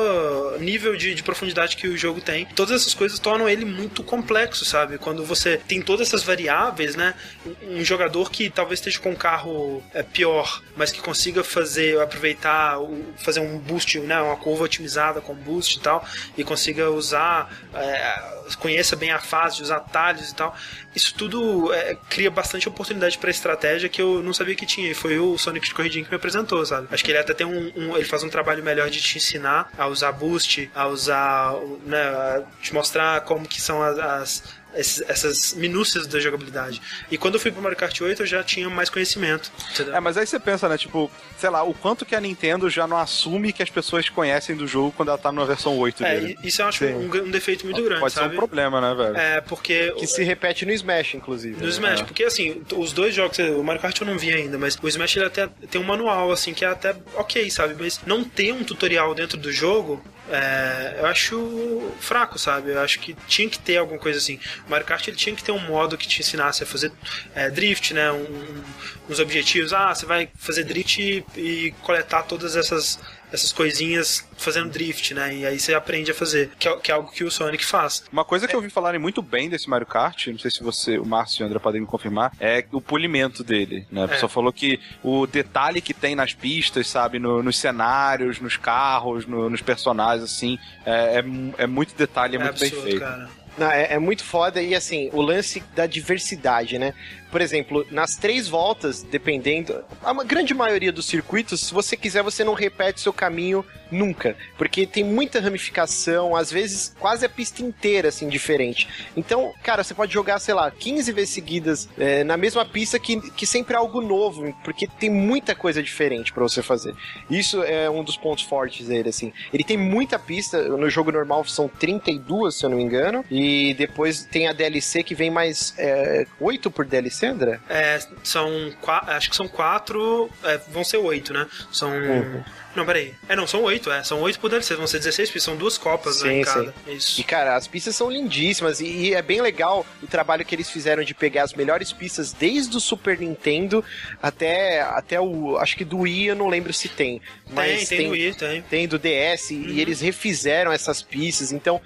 nível 0.59 0.97
de, 0.97 1.15
de 1.15 1.23
profundidade 1.23 1.77
que 1.77 1.89
o 1.89 1.97
jogo 1.97 2.21
tem. 2.21 2.47
Todas 2.57 2.81
essas 2.81 2.95
coisas 2.95 3.19
tornam 3.19 3.49
ele 3.49 3.65
muito 3.65 4.00
complexo, 4.03 4.65
sabe? 4.65 4.99
Quando 4.99 5.25
você 5.25 5.57
tem 5.57 5.81
todas 5.81 6.09
essas 6.09 6.23
variáveis, 6.23 6.95
né? 6.95 7.15
Um 7.63 7.85
jogador 7.85 8.31
que 8.31 8.51
talvez 8.51 8.81
esteja 8.81 8.99
com 8.99 9.11
um 9.11 9.15
carro 9.15 9.83
é, 9.95 10.03
pior, 10.03 10.63
mas 10.77 10.91
que 10.91 11.01
consiga 11.01 11.43
fazer, 11.43 12.01
aproveitar, 12.01 12.79
fazer 13.19 13.41
um 13.41 13.59
boost, 13.59 13.99
né? 14.01 14.21
Uma 14.21 14.37
curva 14.37 14.65
otimizada 14.65 15.21
com 15.21 15.35
boost 15.35 15.79
e 15.79 15.81
tal, 15.81 16.05
e 16.37 16.45
consiga 16.45 16.91
usar, 16.91 17.53
é, 17.75 18.40
conheça 18.57 18.97
bem 18.97 19.11
a 19.11 19.19
fase, 19.19 19.63
usar 19.63 19.77
atalhos 19.77 20.31
e 20.31 20.35
tal. 20.35 20.55
Isso 20.95 21.15
tudo 21.15 21.73
é, 21.73 21.97
cria 22.09 22.31
bastante 22.31 22.69
oportunidade 22.69 23.17
para 23.19 23.31
estratégia 23.31 23.89
que 23.89 24.01
eu 24.03 24.23
não 24.23 24.33
sabia 24.33 24.55
que 24.55 24.67
tinha. 24.67 24.91
E 24.91 24.95
foi 24.95 25.19
o 25.19 25.37
Sonic 25.39 25.67
de 25.69 25.75
Corridinha 25.75 26.05
que 26.05 26.11
me 26.11 26.17
apresentou, 26.17 26.65
sabe? 26.67 26.89
Acho 26.91 27.05
que 27.05 27.11
ele 27.11 27.19
até 27.19 27.33
tem 27.35 27.47
um, 27.47 27.73
um- 27.77 27.97
Ele 27.97 28.05
faz 28.05 28.23
um 28.23 28.29
trabalho 28.29 28.63
melhor 28.63 28.89
de 28.91 29.01
te 29.01 29.17
ensinar 29.19 29.71
a 29.79 29.87
usar 29.87 30.13
boost, 30.13 30.71
a 30.75 30.87
usar. 30.87 31.55
né, 31.85 32.03
a 32.03 32.43
te 32.63 32.73
mostrar 32.75 33.21
como 33.23 33.47
que 33.47 33.61
são 33.61 33.83
as. 33.83 33.99
as- 33.99 34.60
esses- 34.75 35.03
essas 35.09 35.55
minúcias 35.55 36.07
da 36.07 36.19
jogabilidade. 36.21 36.81
E 37.11 37.19
quando 37.19 37.35
eu 37.35 37.41
fui 37.41 37.51
pro 37.51 37.61
Mario 37.63 37.77
Kart 37.77 38.01
8, 38.01 38.23
eu 38.23 38.27
já 38.27 38.43
tinha 38.45 38.69
mais 38.71 38.89
conhecimento. 38.91 39.51
Entendeu? 39.73 39.95
É, 39.95 40.01
mas 40.01 40.17
aí 40.17 40.27
você 40.27 40.39
pensa, 40.39 40.69
né, 40.69 40.77
tipo, 40.79 41.11
sei 41.39 41.51
lá, 41.51 41.63
o 41.63 41.75
quanto 41.75 42.05
que 42.07 42.15
a 42.15 42.21
Nintendo 42.21 42.69
já 42.71 42.87
não 42.87 42.97
assume 42.97 43.53
que 43.53 43.63
as 43.63 43.71
pessoas 43.71 44.09
conhecem 44.09 44.55
do 44.57 44.67
jogo 44.67 44.93
quando 44.97 45.09
ela 45.09 45.19
tá 45.19 45.33
numa 45.33 45.47
versão 45.47 45.77
8 45.79 46.05
É, 46.05 46.19
dele. 46.21 46.39
isso 46.45 46.63
eu 46.63 46.67
acho 46.67 46.85
um, 46.85 47.07
um 47.25 47.31
defeito 47.31 47.65
muito 47.65 47.83
grande, 47.83 48.01
Pode 48.01 48.13
ser 48.15 48.21
sabe? 48.21 48.35
um 48.35 48.39
problema, 48.39 48.81
né, 48.81 48.95
velho? 48.95 49.17
É, 49.17 49.41
porque. 49.41 49.93
Que 49.93 50.07
se 50.07 50.23
repete 50.23 50.65
no 50.65 50.73
Smash, 50.73 51.15
inclusive. 51.15 51.57
No 51.57 51.65
né? 51.65 51.69
Smash, 51.71 52.01
É. 52.01 52.05
porque 52.05 52.25
assim, 52.25 52.63
os 52.77 52.93
dois 52.93 53.15
jogos, 53.15 53.39
o 53.39 53.63
Mario 53.63 53.81
Kart 53.83 54.01
eu 54.01 54.07
não 54.07 54.17
vi 54.19 54.33
ainda, 54.33 54.59
mas 54.59 54.79
o 54.81 54.89
Smash 54.89 55.17
ele 55.17 55.27
até 55.27 55.49
tem 55.71 55.81
um 55.81 55.85
manual, 55.85 56.31
assim, 56.33 56.53
que 56.55 56.65
é 56.65 56.69
até 56.69 56.95
ok, 57.15 57.51
sabe? 57.51 57.75
Mas 57.79 58.01
não 58.07 58.23
ter 58.25 58.53
um 58.53 58.63
tutorial 58.65 59.15
dentro 59.15 59.37
do 59.37 59.51
jogo 59.53 60.03
é, 60.31 60.97
eu 61.01 61.07
acho 61.07 61.93
fraco, 62.01 62.39
sabe? 62.39 62.71
Eu 62.71 62.81
acho 62.81 63.01
que 63.01 63.15
tinha 63.27 63.49
que 63.49 63.59
ter 63.59 63.77
alguma 63.79 63.99
coisa 63.99 64.19
assim. 64.19 64.39
O 64.67 64.71
Mario 64.71 64.87
Kart 64.87 65.07
ele 65.09 65.17
tinha 65.17 65.35
que 65.35 65.43
ter 65.43 65.53
um 65.53 65.61
modo 65.67 65.99
que 65.99 66.07
te 66.07 66.21
ensinasse 66.21 66.63
a 66.63 66.67
fazer 66.67 66.93
é, 67.35 67.51
drift, 67.51 67.93
né? 67.93 68.13
Um, 68.13 68.63
uns 69.09 69.19
objetivos. 69.19 69.73
Ah, 69.73 69.95
você 69.95 70.07
vai 70.07 70.29
fazer 70.37 70.65
drift 70.65 71.03
e, 71.03 71.25
e 71.37 71.71
coletar 71.83 72.23
todas 72.23 72.55
essas 72.55 72.99
essas 73.33 73.53
coisinhas 73.53 74.27
fazendo 74.37 74.71
drift, 74.71 75.15
né? 75.15 75.35
E 75.35 75.47
aí 75.47 75.59
você 75.59 75.75
aprende 75.75 76.11
a 76.11 76.15
fazer, 76.15 76.51
que 76.59 76.69
é, 76.69 76.77
que 76.77 76.91
é 76.91 76.95
algo 76.95 77.11
que 77.11 77.25
o 77.25 77.31
Sonic 77.31 77.65
faz. 77.65 78.05
Uma 78.13 78.25
coisa 78.25 78.49
que 78.49 78.55
eu 78.55 78.59
ouvi 78.59 78.71
falarem 78.71 79.01
muito 79.01 79.23
bem 79.23 79.49
desse 79.49 79.69
Mario 79.69 79.87
Kart, 79.87 80.29
não 80.29 80.39
sei 80.39 80.51
se 80.51 80.63
você, 80.63 80.99
o 80.99 81.05
Márcio 81.05 81.43
e 81.43 81.45
o 81.45 81.47
André 81.47 81.59
podem 81.59 81.81
me 81.81 81.87
confirmar, 81.87 82.33
é 82.41 82.65
o 82.73 82.81
polimento 82.81 83.45
dele, 83.45 83.87
né? 83.91 84.05
A 84.05 84.09
pessoa 84.09 84.31
é. 84.31 84.33
falou 84.33 84.53
que 84.53 84.81
o 85.03 85.27
detalhe 85.27 85.81
que 85.81 85.95
tem 85.95 86.15
nas 86.15 86.35
pistas, 86.35 86.89
sabe, 86.89 87.19
no, 87.19 87.43
nos 87.43 87.59
cenários, 87.59 88.41
nos 88.41 88.57
carros, 88.57 89.27
no, 89.27 89.51
nos 89.51 89.63
personagens, 89.63 90.25
assim, 90.25 90.59
é, 90.85 91.21
é, 91.21 91.65
é 91.65 91.67
muito 91.67 91.95
detalhe, 91.95 92.37
é, 92.37 92.41
é 92.41 92.43
muito 92.43 92.51
absurdo, 92.51 92.75
bem 92.75 92.83
feito. 92.85 93.01
Cara. 93.01 93.41
Não, 93.59 93.71
é, 93.71 93.93
é, 93.93 93.99
muito 93.99 94.25
foda 94.25 94.63
e 94.63 94.75
assim, 94.75 95.11
o 95.13 95.21
lance 95.21 95.63
da 95.75 95.87
diversidade, 95.87 96.79
né? 96.79 96.95
Por 97.31 97.41
exemplo, 97.41 97.87
nas 97.91 98.17
três 98.17 98.49
voltas, 98.49 99.03
dependendo, 99.03 99.85
a 100.03 100.13
grande 100.25 100.55
maioria 100.55 100.93
dos 100.93 101.07
circuitos, 101.07 101.61
se 101.61 101.75
você 101.75 101.97
quiser, 101.97 102.23
você 102.23 102.45
não 102.45 102.55
repete 102.55 103.01
seu 103.01 103.13
caminho 103.13 103.65
nunca, 103.91 104.37
porque 104.57 104.87
tem 104.87 105.03
muita 105.03 105.41
ramificação, 105.41 106.37
às 106.37 106.51
vezes 106.51 106.95
quase 106.99 107.27
a 107.27 107.29
pista 107.29 107.63
inteira, 107.63 108.09
assim, 108.09 108.29
diferente. 108.29 108.89
Então, 109.17 109.53
cara, 109.63 109.83
você 109.83 109.95
pode 109.95 110.13
jogar, 110.13 110.39
sei 110.39 110.55
lá, 110.55 110.71
15 110.71 111.13
vezes 111.13 111.31
seguidas 111.31 111.89
é, 111.99 112.23
na 112.25 112.37
mesma 112.37 112.65
pista 112.65 112.99
que, 112.99 113.21
que 113.33 113.47
sempre 113.47 113.75
é 113.75 113.79
algo 113.79 114.01
novo, 114.01 114.55
porque 114.63 114.87
tem 114.87 115.11
muita 115.11 115.55
coisa 115.55 115.83
diferente 115.83 116.33
para 116.33 116.43
você 116.43 116.63
fazer. 116.63 116.95
Isso 117.29 117.63
é 117.63 117.91
um 117.91 118.05
dos 118.05 118.17
pontos 118.17 118.45
fortes 118.45 118.87
dele, 118.87 119.09
assim. 119.09 119.33
Ele 119.53 119.65
tem 119.65 119.77
muita 119.77 120.19
pista, 120.19 120.63
no 120.69 120.89
jogo 120.89 121.11
normal 121.11 121.45
são 121.45 121.69
32, 121.69 122.55
se 122.55 122.65
eu 122.65 122.71
não 122.71 122.77
me 122.77 122.85
engano, 122.85 123.25
e 123.31 123.75
depois 123.75 124.25
tem 124.25 124.47
a 124.47 124.53
DLC 124.53 125.03
que 125.03 125.15
vem 125.15 125.31
mais 125.31 125.75
é, 125.79 126.27
8 126.41 126.71
por 126.71 126.85
DLC, 126.85 127.20
André? 127.29 127.61
É, 127.69 128.01
são 128.23 128.73
quatro, 128.81 129.13
acho 129.13 129.31
que 129.31 129.37
são 129.37 129.49
quatro, 129.49 130.31
é, 130.45 130.59
vão 130.69 130.85
ser 130.85 130.99
oito, 130.99 131.33
né? 131.33 131.47
São... 131.71 131.91
Uhum. 131.91 132.43
Não, 132.75 132.87
peraí. 132.87 133.15
É, 133.29 133.35
não, 133.35 133.47
são 133.47 133.63
oito, 133.65 133.91
é. 133.91 134.03
São 134.05 134.21
oito 134.21 134.39
por 134.39 134.49
DLC, 134.49 134.77
vão 134.77 134.87
ser 134.87 134.99
16 134.99 135.31
pistas, 135.31 135.43
são 135.43 135.57
duas 135.57 135.77
copas, 135.77 136.23
né, 136.23 136.29
sim, 136.29 136.29
né, 136.29 136.41
em 136.41 136.45
cada. 136.45 136.75
Sim. 136.87 136.93
Isso. 136.93 137.21
E, 137.21 137.25
cara, 137.25 137.57
as 137.57 137.67
pistas 137.67 137.97
são 137.97 138.11
lindíssimas 138.11 138.81
e, 138.81 138.87
e, 138.87 139.15
é 139.15 139.23
bem 139.23 139.41
legal 139.41 139.85
o 140.03 140.07
trabalho 140.07 140.45
que 140.45 140.55
eles 140.55 140.71
fizeram 140.71 141.03
de 141.03 141.13
pegar 141.13 141.43
as 141.43 141.53
melhores 141.53 141.93
pistas 141.93 142.33
desde 142.33 142.77
o 142.77 142.81
Super 142.81 143.19
Nintendo 143.19 143.85
até, 144.23 144.83
até 144.83 145.21
o... 145.21 145.59
acho 145.59 145.77
que 145.77 145.85
do 145.85 146.01
Wii 146.01 146.27
eu 146.29 146.37
não 146.37 146.49
lembro 146.49 146.73
se 146.73 146.89
tem. 146.89 147.21
Mas 147.51 147.89
tem, 147.89 147.99
tem, 147.99 147.99
tem 147.99 148.07
do 148.07 148.13
Wii, 148.13 148.35
tem. 148.35 148.63
Tem 148.63 148.89
do 148.89 148.99
DS 148.99 149.51
uhum. 149.51 149.65
e 149.69 149.81
eles 149.81 150.01
refizeram 150.01 150.73
essas 150.73 151.03
pistas, 151.03 151.51
então 151.51 151.81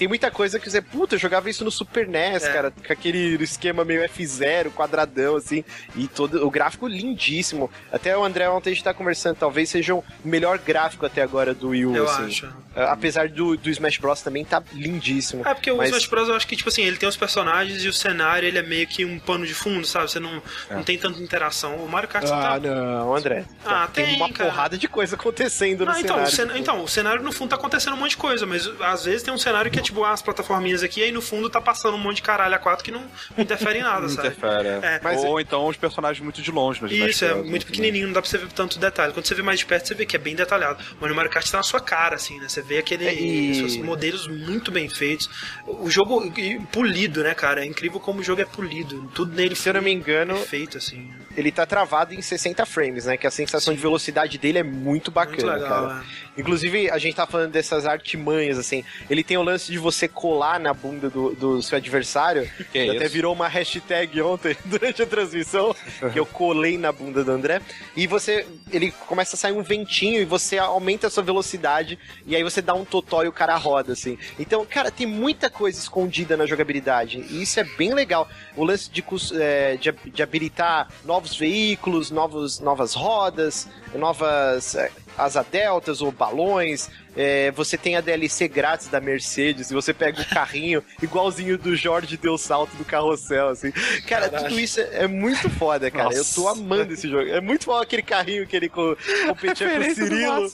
tem 0.00 0.08
muita 0.08 0.30
coisa 0.30 0.58
que 0.58 0.70
você, 0.70 0.80
puta, 0.80 1.16
eu 1.16 1.18
jogava 1.18 1.50
isso 1.50 1.62
no 1.62 1.70
Super 1.70 2.08
NES, 2.08 2.44
é. 2.44 2.52
cara, 2.54 2.70
com 2.70 2.90
aquele 2.90 3.36
esquema 3.44 3.84
meio 3.84 4.02
F0, 4.08 4.70
quadradão, 4.70 5.36
assim, 5.36 5.62
e 5.94 6.08
todo 6.08 6.46
o 6.46 6.50
gráfico 6.50 6.88
lindíssimo. 6.88 7.70
Até 7.92 8.16
o 8.16 8.24
André 8.24 8.48
ontem 8.48 8.70
a 8.70 8.72
gente 8.72 8.82
tá 8.82 8.94
conversando, 8.94 9.36
talvez 9.36 9.68
seja 9.68 9.94
o 9.94 10.02
melhor 10.24 10.56
gráfico 10.56 11.04
até 11.04 11.20
agora 11.20 11.52
do 11.52 11.68
Wii 11.68 11.84
U, 11.84 11.96
eu 11.96 12.08
assim. 12.08 12.24
Acho. 12.24 12.48
É, 12.74 12.84
apesar 12.84 13.28
do, 13.28 13.56
do 13.56 13.68
Smash 13.68 13.98
Bros 13.98 14.22
também 14.22 14.42
tá 14.42 14.62
lindíssimo. 14.72 15.46
É, 15.46 15.52
porque 15.52 15.70
o 15.70 15.82
Smash 15.82 16.06
Bros 16.06 16.28
eu 16.28 16.34
acho 16.36 16.46
que, 16.46 16.56
tipo 16.56 16.70
assim, 16.70 16.82
ele 16.82 16.96
tem 16.96 17.08
os 17.08 17.16
personagens 17.16 17.84
e 17.84 17.88
o 17.88 17.92
cenário, 17.92 18.46
ele 18.46 18.58
é 18.58 18.62
meio 18.62 18.86
que 18.86 19.04
um 19.04 19.18
pano 19.18 19.44
de 19.44 19.52
fundo, 19.52 19.86
sabe? 19.86 20.10
Você 20.10 20.20
não, 20.20 20.40
é. 20.70 20.76
não 20.76 20.82
tem 20.82 20.96
tanta 20.96 21.20
interação. 21.20 21.76
O 21.76 21.88
Mario 21.88 22.08
Kart 22.08 22.24
Ah, 22.24 22.58
tá... 22.58 22.60
não, 22.60 23.14
André. 23.14 23.44
Ah, 23.66 23.88
tem, 23.92 24.06
tem 24.06 24.16
uma 24.16 24.32
cara. 24.32 24.48
porrada 24.48 24.78
de 24.78 24.88
coisa 24.88 25.16
acontecendo 25.16 25.84
no 25.84 25.90
ah, 25.90 26.00
então, 26.00 26.26
cenário. 26.26 26.54
O 26.54 26.58
então, 26.58 26.84
o 26.84 26.88
cenário 26.88 27.22
no 27.22 27.32
fundo 27.32 27.50
tá 27.50 27.56
acontecendo 27.56 27.94
um 27.94 27.98
monte 27.98 28.12
de 28.12 28.16
coisa, 28.16 28.46
mas 28.46 28.70
às 28.80 29.04
vezes 29.04 29.22
tem 29.22 29.34
um 29.34 29.38
cenário 29.38 29.70
que 29.70 29.78
é 29.78 29.82
tipo 29.82 29.89
as 30.04 30.22
plataforminhas 30.22 30.82
aqui, 30.82 31.00
e 31.00 31.04
aí 31.04 31.12
no 31.12 31.22
fundo 31.22 31.48
tá 31.48 31.60
passando 31.60 31.94
um 31.94 31.98
monte 31.98 32.16
de 32.16 32.22
caralho 32.22 32.54
a 32.54 32.58
quatro 32.58 32.84
que 32.84 32.90
não, 32.90 33.02
interfere 33.36 33.78
em 33.78 33.82
nada, 33.82 34.08
sabe? 34.08 34.28
Interfere. 34.28 34.68
É. 34.68 34.80
é. 34.82 35.00
Mas 35.02 35.22
Ou 35.24 35.40
então 35.40 35.66
os 35.66 35.76
personagens 35.76 36.22
muito 36.22 36.42
de 36.42 36.50
longe. 36.50 36.82
Nos 36.82 36.92
Isso, 36.92 37.24
é 37.24 37.34
muito 37.34 37.66
pequenininho, 37.66 38.06
não 38.06 38.14
dá 38.14 38.20
pra 38.20 38.30
você 38.30 38.38
ver 38.38 38.48
tanto 38.52 38.78
detalhe. 38.78 39.12
Quando 39.12 39.26
você 39.26 39.34
vê 39.34 39.42
mais 39.42 39.58
de 39.58 39.66
perto, 39.66 39.88
você 39.88 39.94
vê 39.94 40.06
que 40.06 40.16
é 40.16 40.18
bem 40.18 40.34
detalhado. 40.34 40.82
Mas 41.00 41.10
no 41.10 41.16
Mario 41.16 41.30
Kart 41.30 41.48
tá 41.50 41.58
na 41.58 41.62
sua 41.62 41.80
cara, 41.80 42.16
assim, 42.16 42.38
né? 42.38 42.48
Você 42.48 42.62
vê 42.62 42.78
aquele 42.78 43.06
é, 43.06 43.14
e... 43.14 43.82
modelos 43.82 44.26
muito 44.26 44.70
bem 44.70 44.88
feitos. 44.88 45.28
O 45.66 45.90
jogo 45.90 46.32
polido, 46.72 47.22
né, 47.22 47.34
cara? 47.34 47.62
É 47.62 47.66
incrível 47.66 48.00
como 48.00 48.20
o 48.20 48.22
jogo 48.22 48.40
é 48.40 48.44
polido. 48.44 49.10
Tudo 49.14 49.34
nele 49.34 49.54
Se 49.54 49.68
eu 49.68 49.74
não 49.74 49.82
me 49.82 49.92
engano, 49.92 50.36
feito 50.36 50.78
assim. 50.78 51.10
Ele 51.36 51.52
tá 51.52 51.64
travado 51.64 52.12
em 52.12 52.20
60 52.20 52.66
frames, 52.66 53.04
né? 53.04 53.16
Que 53.16 53.26
a 53.26 53.30
sensação 53.30 53.72
Sim. 53.72 53.76
de 53.76 53.82
velocidade 53.82 54.38
dele 54.38 54.58
é 54.58 54.62
muito 54.62 55.10
bacana, 55.10 55.36
muito 55.36 55.62
legal, 55.62 55.88
cara. 55.88 56.02
É. 56.36 56.40
Inclusive, 56.40 56.90
a 56.90 56.98
gente 56.98 57.14
tá 57.14 57.26
falando 57.26 57.52
dessas 57.52 57.86
artimanhas, 57.86 58.58
assim. 58.58 58.84
Ele 59.08 59.22
tem 59.22 59.36
o 59.36 59.42
lance 59.42 59.70
de 59.70 59.78
você 59.78 60.08
colar 60.08 60.58
na 60.58 60.72
bunda 60.72 61.08
do, 61.08 61.34
do 61.34 61.62
seu 61.62 61.78
adversário. 61.78 62.48
Que 62.70 62.78
é 62.78 62.90
até 62.90 63.08
virou 63.08 63.32
uma 63.32 63.48
hashtag 63.48 64.20
ontem 64.22 64.56
durante 64.64 65.02
a 65.02 65.06
transmissão, 65.06 65.74
que 66.12 66.18
eu 66.18 66.24
colei 66.24 66.78
na 66.78 66.92
bunda 66.92 67.24
do 67.24 67.32
André. 67.32 67.60
E 67.96 68.06
você, 68.06 68.46
ele 68.70 68.92
começa 69.06 69.34
a 69.34 69.38
sair 69.38 69.52
um 69.52 69.62
ventinho 69.62 70.20
e 70.20 70.24
você 70.24 70.56
aumenta 70.56 71.08
a 71.08 71.10
sua 71.10 71.22
velocidade. 71.22 71.98
E 72.26 72.36
aí 72.36 72.42
você 72.44 72.62
dá 72.62 72.74
um 72.74 72.84
totó 72.84 73.24
e 73.24 73.28
o 73.28 73.32
cara 73.32 73.56
roda, 73.56 73.92
assim. 73.92 74.16
Então, 74.38 74.64
cara, 74.64 74.90
tem 74.90 75.06
muita 75.06 75.50
coisa 75.50 75.78
escondida 75.78 76.36
na 76.36 76.46
jogabilidade. 76.46 77.24
E 77.28 77.42
isso 77.42 77.58
é 77.58 77.64
bem 77.64 77.92
legal. 77.92 78.28
O 78.56 78.64
lance 78.64 78.88
de, 78.88 79.04
é, 79.34 79.76
de, 79.76 79.92
de 80.12 80.22
habilitar 80.22 80.88
novos 81.04 81.19
veículos, 81.28 82.10
novos, 82.10 82.60
novas 82.60 82.94
rodas, 82.94 83.68
novas 83.94 84.74
é, 84.74 84.90
asa 85.16 85.42
deltas 85.42 86.00
ou 86.00 86.10
balões, 86.10 86.90
é, 87.16 87.50
você 87.50 87.76
tem 87.76 87.96
a 87.96 88.00
DLC 88.00 88.48
grátis 88.48 88.88
da 88.88 89.00
Mercedes, 89.00 89.70
e 89.70 89.74
você 89.74 89.92
pega 89.92 90.20
o 90.20 90.28
carrinho 90.28 90.82
igualzinho 91.02 91.58
do 91.58 91.74
Jorge 91.76 92.16
deu 92.16 92.36
salto 92.38 92.74
do 92.76 92.84
carrossel, 92.84 93.48
assim. 93.48 93.70
Cara, 94.06 94.28
Caralho. 94.28 94.48
tudo 94.48 94.60
isso 94.60 94.80
é, 94.80 95.04
é, 95.04 95.06
muito 95.06 95.48
foda, 95.50 95.90
cara. 95.90 96.04
Nossa. 96.04 96.18
Eu 96.18 96.24
tô 96.34 96.48
amando 96.48 96.92
esse 96.92 97.08
jogo. 97.08 97.28
É 97.28 97.40
muito 97.40 97.66
bom 97.66 97.76
aquele 97.78 98.02
carrinho 98.02 98.46
que 98.46 98.56
ele 98.56 98.68
co 98.68 98.96
competia 99.26 99.70
com 99.70 99.78
o 99.78 99.94
Cirilo. 99.94 100.48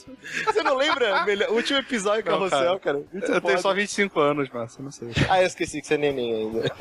Você 0.45 0.63
não 0.63 0.75
lembra? 0.75 1.25
O 1.49 1.53
último 1.53 1.79
episódio 1.79 2.23
do 2.23 2.29
carrossel, 2.29 2.79
cara. 2.79 2.97
Muito 3.11 3.25
eu 3.25 3.33
foda. 3.35 3.41
tenho 3.41 3.59
só 3.59 3.73
25 3.73 4.19
anos, 4.19 4.49
massa, 4.49 4.81
não 4.81 4.91
sei. 4.91 5.09
Ah, 5.29 5.41
eu 5.41 5.47
esqueci 5.47 5.81
que 5.81 5.87
você 5.87 5.93
é 5.93 5.97
neném 5.97 6.33
ainda. 6.33 6.71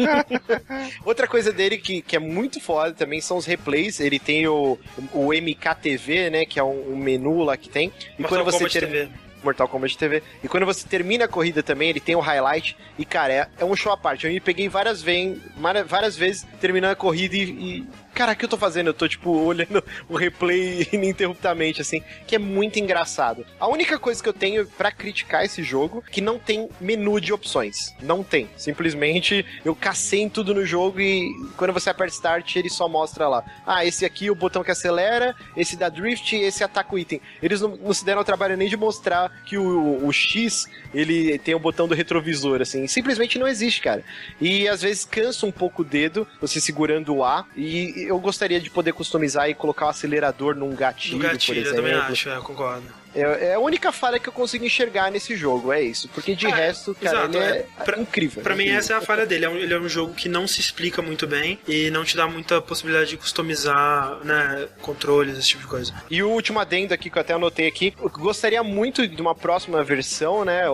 Outra 1.04 1.26
coisa 1.26 1.52
dele 1.52 1.78
que, 1.78 2.00
que 2.00 2.16
é 2.16 2.18
muito 2.18 2.60
foda 2.60 2.92
também 2.92 3.20
são 3.20 3.36
os 3.36 3.44
replays. 3.44 4.00
Ele 4.00 4.18
tem 4.18 4.46
o, 4.46 4.78
o 5.12 5.32
MKTV, 5.32 6.30
né? 6.30 6.44
Que 6.44 6.58
é 6.58 6.64
um, 6.64 6.92
um 6.92 6.96
menu 6.96 7.42
lá 7.42 7.56
que 7.56 7.68
tem. 7.68 7.92
E 8.18 8.22
Mortal 8.22 8.44
quando 8.44 8.44
você 8.44 8.80
ter... 8.80 9.10
Mortal 9.46 9.68
Kombat 9.68 9.96
TV. 9.96 10.22
E 10.42 10.48
quando 10.48 10.66
você 10.66 10.86
termina 10.86 11.24
a 11.24 11.28
corrida 11.28 11.62
também, 11.62 11.90
ele 11.90 12.00
tem 12.00 12.14
o 12.14 12.20
highlight. 12.20 12.76
E, 12.98 13.04
cara, 13.04 13.32
é, 13.32 13.48
é 13.58 13.64
um 13.64 13.74
show 13.74 13.92
à 13.92 13.96
parte. 13.96 14.26
Eu 14.26 14.32
me 14.32 14.40
peguei 14.40 14.68
várias, 14.68 15.02
vezes, 15.02 15.40
várias 15.86 16.16
vezes 16.16 16.46
terminando 16.60 16.92
a 16.92 16.96
corrida 16.96 17.36
e, 17.36 17.42
e 17.42 17.86
cara, 18.16 18.32
o 18.32 18.36
que 18.36 18.46
eu 18.46 18.48
tô 18.48 18.56
fazendo? 18.56 18.86
Eu 18.88 18.94
tô, 18.94 19.06
tipo, 19.06 19.30
olhando 19.30 19.84
o 20.08 20.16
replay 20.16 20.88
ininterruptamente, 20.90 21.82
assim, 21.82 22.02
que 22.26 22.34
é 22.34 22.38
muito 22.38 22.78
engraçado. 22.78 23.44
A 23.60 23.68
única 23.68 23.98
coisa 23.98 24.22
que 24.22 24.28
eu 24.28 24.32
tenho 24.32 24.66
para 24.66 24.90
criticar 24.90 25.44
esse 25.44 25.62
jogo 25.62 26.02
que 26.10 26.22
não 26.22 26.38
tem 26.38 26.68
menu 26.80 27.20
de 27.20 27.32
opções. 27.32 27.94
Não 28.00 28.22
tem. 28.24 28.48
Simplesmente 28.56 29.44
eu 29.62 29.74
cacei 29.74 30.22
em 30.22 30.30
tudo 30.30 30.54
no 30.54 30.64
jogo 30.64 30.98
e 30.98 31.30
quando 31.58 31.74
você 31.74 31.90
aperta 31.90 32.14
Start, 32.14 32.56
ele 32.56 32.70
só 32.70 32.88
mostra 32.88 33.28
lá. 33.28 33.44
Ah, 33.66 33.84
esse 33.84 34.06
aqui 34.06 34.28
é 34.28 34.30
o 34.30 34.34
botão 34.34 34.64
que 34.64 34.70
acelera, 34.70 35.34
esse 35.54 35.76
dá 35.76 35.90
drift, 35.90 36.34
esse 36.34 36.64
ataca 36.64 36.94
o 36.94 36.98
item. 36.98 37.20
Eles 37.42 37.60
não, 37.60 37.76
não 37.76 37.92
se 37.92 38.04
deram 38.04 38.22
o 38.22 38.24
trabalho 38.24 38.56
nem 38.56 38.68
de 38.68 38.76
mostrar 38.76 39.30
que 39.44 39.58
o, 39.58 40.06
o, 40.06 40.12
X, 40.12 40.66
ele 40.94 41.38
tem 41.38 41.54
o 41.54 41.58
botão 41.58 41.86
do 41.86 41.94
retrovisor, 41.94 42.62
assim. 42.62 42.86
Simplesmente 42.86 43.38
não 43.38 43.46
existe, 43.46 43.82
cara. 43.82 44.02
E 44.40 44.66
às 44.66 44.80
vezes 44.80 45.04
cansa 45.04 45.44
um 45.44 45.52
pouco 45.52 45.82
o 45.82 45.84
dedo, 45.84 46.26
você 46.40 46.60
segurando 46.60 47.14
o 47.14 47.24
A, 47.24 47.44
e 47.54 48.05
eu 48.06 48.18
gostaria 48.18 48.60
de 48.60 48.70
poder 48.70 48.92
customizar 48.92 49.48
e 49.48 49.54
colocar 49.54 49.86
o 49.86 49.88
acelerador 49.88 50.54
num 50.54 50.74
gatilho, 50.74 51.18
gatilho 51.18 51.62
por 51.62 51.68
exemplo. 51.68 51.88
Eu 51.88 51.98
também 51.98 52.12
acho, 52.12 52.28
é, 52.28 52.40
concordo. 52.40 52.86
É, 53.14 53.48
é, 53.48 53.54
a 53.54 53.58
única 53.58 53.92
falha 53.92 54.18
que 54.18 54.28
eu 54.28 54.32
consigo 54.32 54.64
enxergar 54.64 55.10
nesse 55.10 55.36
jogo, 55.36 55.72
é 55.72 55.82
isso. 55.82 56.08
Porque 56.08 56.34
de 56.34 56.46
é, 56.46 56.50
resto, 56.50 56.94
cara, 56.94 57.18
exato, 57.18 57.36
ele 57.36 57.44
é, 57.44 57.66
é 57.78 57.84
pra, 57.84 57.98
incrível. 57.98 58.42
Pra 58.42 58.54
é 58.54 58.56
mim, 58.56 58.68
essa 58.68 58.94
é 58.94 58.96
a 58.96 59.00
falha 59.00 59.26
dele. 59.26 59.44
É 59.44 59.48
um, 59.48 59.56
ele 59.56 59.72
é 59.72 59.78
um 59.78 59.88
jogo 59.88 60.14
que 60.14 60.28
não 60.28 60.46
se 60.46 60.60
explica 60.60 61.02
muito 61.02 61.26
bem 61.26 61.58
e 61.66 61.90
não 61.90 62.04
te 62.04 62.16
dá 62.16 62.26
muita 62.26 62.60
possibilidade 62.60 63.10
de 63.10 63.16
customizar, 63.16 64.18
né, 64.24 64.68
controles, 64.80 65.38
esse 65.38 65.48
tipo 65.48 65.62
de 65.62 65.68
coisa. 65.68 65.94
E 66.10 66.22
o 66.22 66.30
último 66.30 66.58
adendo 66.58 66.94
aqui 66.94 67.10
que 67.10 67.18
eu 67.18 67.20
até 67.22 67.34
anotei 67.34 67.66
aqui, 67.66 67.94
eu 68.00 68.08
gostaria 68.10 68.62
muito 68.62 69.06
de 69.06 69.20
uma 69.20 69.34
próxima 69.34 69.82
versão, 69.82 70.44
né? 70.44 70.64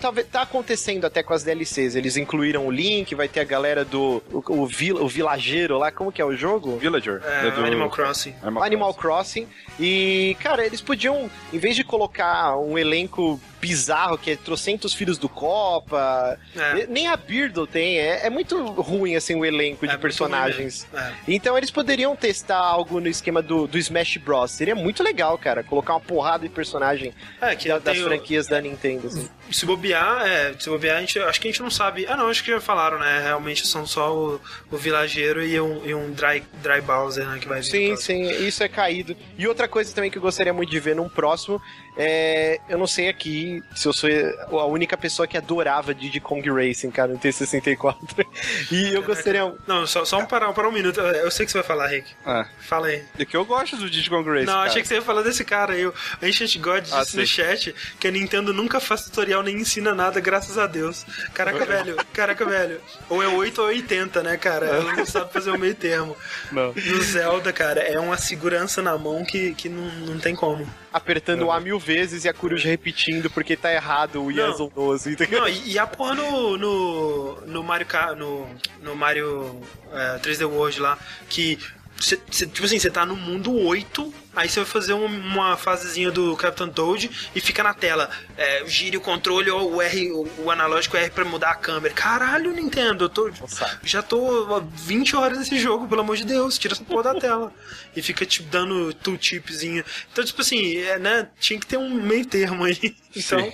Talvez 0.00 0.26
tá 0.28 0.42
acontecendo 0.42 1.04
até 1.04 1.22
com 1.22 1.32
as 1.32 1.42
DLCs. 1.42 1.94
Eles 1.94 2.16
incluíram 2.16 2.66
o 2.66 2.70
link, 2.70 3.14
vai 3.14 3.28
ter 3.28 3.40
a 3.40 3.44
galera 3.44 3.84
do 3.84 4.22
o, 4.32 4.62
o, 4.62 4.66
vil, 4.66 4.96
o 4.96 5.08
vilageiro 5.08 5.78
lá, 5.78 5.90
como 5.90 6.12
que 6.12 6.20
é 6.20 6.24
o 6.24 6.36
jogo? 6.36 6.76
Villager. 6.76 7.22
É, 7.24 7.50
do... 7.50 7.64
Animal 7.64 7.90
Crossing. 7.90 8.34
Animal, 8.42 8.62
Animal 8.62 8.94
Crossing. 8.94 9.08
Crossing. 9.08 9.48
E, 9.80 10.36
cara, 10.40 10.64
eles 10.64 10.80
podiam, 10.80 11.30
em 11.52 11.58
vez 11.58 11.76
de 11.78 11.84
colocar 11.84 12.58
um 12.58 12.76
elenco 12.76 13.40
bizarro, 13.60 14.16
que 14.18 14.30
é 14.32 14.36
trocentos 14.36 14.94
filhos 14.94 15.18
do 15.18 15.28
Copa. 15.28 16.38
É. 16.56 16.86
Nem 16.86 17.08
a 17.08 17.16
Beardle 17.16 17.66
tem. 17.66 17.98
É, 17.98 18.26
é 18.26 18.30
muito 18.30 18.64
ruim, 18.72 19.16
assim, 19.16 19.34
o 19.34 19.44
elenco 19.44 19.84
É 19.84 19.88
de 19.88 19.98
personagens. 19.98 20.86
mesmo. 20.92 21.16
Então 21.26 21.56
eles 21.56 21.70
poderiam 21.70 22.14
testar 22.16 22.58
algo 22.58 23.00
no 23.00 23.08
esquema 23.08 23.42
do, 23.42 23.66
do 23.66 23.78
Smash 23.78 24.16
Bros. 24.18 24.50
Seria 24.50 24.74
muito 24.74 25.02
legal, 25.02 25.36
cara. 25.38 25.62
Colocar 25.62 25.94
uma 25.94 26.00
porrada 26.00 26.46
de 26.48 26.54
personagem 26.54 27.12
É, 27.40 27.52
é 27.52 27.56
da- 27.68 27.78
das 27.78 27.94
tem 27.94 28.02
o- 28.04 28.06
franquias 28.08 28.46
da 28.46 28.60
Nintendo, 28.60 29.06
assim. 29.08 29.28
Se 29.50 29.64
bobear, 29.64 30.26
é, 30.26 30.54
se 30.58 30.68
bobear, 30.68 30.98
a 30.98 31.00
gente, 31.00 31.18
acho 31.18 31.40
que 31.40 31.48
a 31.48 31.50
gente 31.50 31.62
não 31.62 31.70
sabe. 31.70 32.06
Ah, 32.06 32.16
não, 32.16 32.28
acho 32.28 32.44
que 32.44 32.50
já 32.50 32.60
falaram, 32.60 32.98
né? 32.98 33.20
Realmente 33.22 33.66
são 33.66 33.86
só 33.86 34.14
o, 34.14 34.40
o 34.70 34.76
vilageiro 34.76 35.42
e 35.44 35.58
um, 35.60 35.84
e 35.86 35.94
um 35.94 36.10
dry, 36.12 36.42
dry 36.62 36.80
Bowser, 36.82 37.26
né? 37.26 37.38
Que 37.40 37.48
vai 37.48 37.60
vir. 37.60 37.66
Sim, 37.70 37.96
sim, 37.96 38.46
isso 38.46 38.62
é 38.62 38.68
caído. 38.68 39.16
E 39.38 39.46
outra 39.48 39.66
coisa 39.66 39.94
também 39.94 40.10
que 40.10 40.18
eu 40.18 40.22
gostaria 40.22 40.52
muito 40.52 40.70
de 40.70 40.78
ver 40.78 40.94
num 40.94 41.08
próximo 41.08 41.60
é. 41.98 42.60
Eu 42.68 42.78
não 42.78 42.86
sei 42.86 43.08
aqui 43.08 43.62
se 43.74 43.86
eu 43.86 43.92
sou 43.92 44.08
a 44.52 44.64
única 44.66 44.96
pessoa 44.96 45.26
que 45.26 45.36
adorava 45.36 45.94
Diddy 45.94 46.20
Kong 46.20 46.48
Racing, 46.50 46.90
cara, 46.90 47.12
no 47.12 47.18
T64. 47.18 47.96
E 48.70 48.94
eu 48.94 49.02
gostaria. 49.02 49.52
Não, 49.66 49.86
só, 49.86 50.04
só 50.04 50.18
um 50.18 50.26
parar, 50.26 50.52
parar 50.52 50.68
um 50.68 50.72
minuto. 50.72 51.00
Eu 51.00 51.30
sei 51.30 51.44
que 51.44 51.52
você 51.52 51.58
vai 51.58 51.66
falar, 51.66 51.88
Rick. 51.88 52.08
É. 52.26 52.46
Fala 52.60 52.86
aí. 52.88 53.02
É 53.18 53.24
que 53.24 53.36
eu 53.36 53.44
gosto 53.44 53.76
do 53.76 53.88
Diddy 53.90 54.08
Kong 54.08 54.28
Racing, 54.28 54.44
não, 54.46 54.52
cara. 54.54 54.68
achei 54.68 54.82
que 54.82 54.88
você 54.88 54.94
ia 54.94 55.02
falar 55.02 55.22
desse 55.22 55.44
cara 55.44 55.72
aí. 55.74 55.86
O 55.86 55.94
Ancient 56.22 56.56
God 56.58 56.82
disse 56.82 56.94
Ah, 56.94 56.98
no 57.00 57.04
sim. 57.04 57.26
chat 57.26 57.74
que 57.98 58.06
a 58.06 58.10
Nintendo 58.10 58.52
nunca 58.52 58.78
faz 58.80 59.04
tutorial 59.04 59.42
nem 59.42 59.56
ensina 59.56 59.94
nada, 59.94 60.20
graças 60.20 60.56
a 60.58 60.66
Deus. 60.66 61.04
Caraca, 61.34 61.64
velho. 61.64 61.96
Caraca, 62.12 62.44
velho. 62.44 62.80
Ou 63.08 63.22
é 63.22 63.28
8 63.28 63.60
ou 63.60 63.68
80, 63.68 64.22
né, 64.22 64.36
cara? 64.36 64.66
Ela 64.66 64.92
não 64.94 65.06
sabe 65.06 65.32
fazer 65.32 65.50
o 65.50 65.58
meio 65.58 65.74
termo. 65.74 66.16
Não. 66.52 66.72
No 66.74 67.02
Zelda, 67.02 67.52
cara, 67.52 67.80
é 67.80 67.98
uma 67.98 68.16
segurança 68.16 68.80
na 68.82 68.96
mão 68.98 69.24
que, 69.24 69.54
que 69.54 69.68
não, 69.68 69.90
não 70.06 70.18
tem 70.18 70.34
como. 70.34 70.68
Apertando 70.92 71.46
o 71.46 71.52
A 71.52 71.60
mil 71.60 71.78
vezes 71.78 72.24
e 72.24 72.28
a 72.28 72.32
coruja 72.32 72.68
repetindo 72.68 73.28
porque 73.30 73.56
tá 73.56 73.72
errado 73.72 74.22
o 74.22 74.30
Yes 74.30 74.58
ou 74.58 74.72
no, 74.74 74.92
assim, 74.92 75.10
entendeu? 75.10 75.40
Não, 75.40 75.48
e, 75.48 75.72
e 75.72 75.78
a 75.78 75.86
porra 75.86 76.14
no, 76.14 76.56
no, 76.56 77.40
no 77.46 77.62
Mario 77.62 77.86
no, 78.16 78.48
no 78.82 78.96
Mario 78.96 79.60
é, 79.92 80.18
3D 80.18 80.48
World 80.48 80.80
lá, 80.80 80.98
que 81.28 81.58
cê, 82.00 82.18
cê- 82.30 82.46
tipo 82.46 82.64
assim, 82.64 82.78
você 82.78 82.90
tá 82.90 83.04
no 83.04 83.16
mundo 83.16 83.52
8, 83.52 84.12
aí 84.34 84.48
você 84.48 84.60
vai 84.60 84.68
fazer 84.68 84.92
um- 84.92 85.04
uma 85.06 85.56
fasezinha 85.56 86.10
do 86.10 86.36
Captain 86.36 86.68
Toad 86.70 87.10
e 87.34 87.40
fica 87.40 87.62
na 87.62 87.74
tela, 87.74 88.08
é, 88.36 88.64
gire 88.66 88.96
o 88.96 89.00
controle 89.00 89.50
ou 89.50 89.74
o 89.76 89.82
R, 89.82 90.12
o, 90.12 90.28
o 90.44 90.50
analógico 90.50 90.96
R 90.96 91.10
pra 91.10 91.24
mudar 91.24 91.50
a 91.50 91.54
câmera. 91.56 91.92
Caralho, 91.94 92.52
Nintendo, 92.52 93.04
eu 93.04 93.08
tô, 93.08 93.30
sabe. 93.48 93.78
já 93.82 94.02
tô 94.02 94.54
há 94.54 94.60
20 94.60 95.16
horas 95.16 95.38
nesse 95.38 95.58
jogo, 95.58 95.88
pelo 95.88 96.00
amor 96.02 96.16
de 96.16 96.24
Deus, 96.24 96.56
tira 96.58 96.74
essa 96.74 96.84
porra 96.84 97.14
da 97.14 97.20
tela. 97.20 97.52
E 97.96 98.00
fica 98.02 98.24
tipo 98.24 98.48
dando 98.48 98.92
tooltipzinho. 98.94 99.84
Então, 100.12 100.24
tipo 100.24 100.40
assim, 100.40 100.76
é, 100.78 100.98
né, 100.98 101.28
tinha 101.40 101.58
que 101.58 101.66
ter 101.66 101.76
um 101.76 101.90
meio 101.94 102.24
termo 102.26 102.64
aí. 102.64 102.78
Então, 103.16 103.40
Sim. 103.40 103.52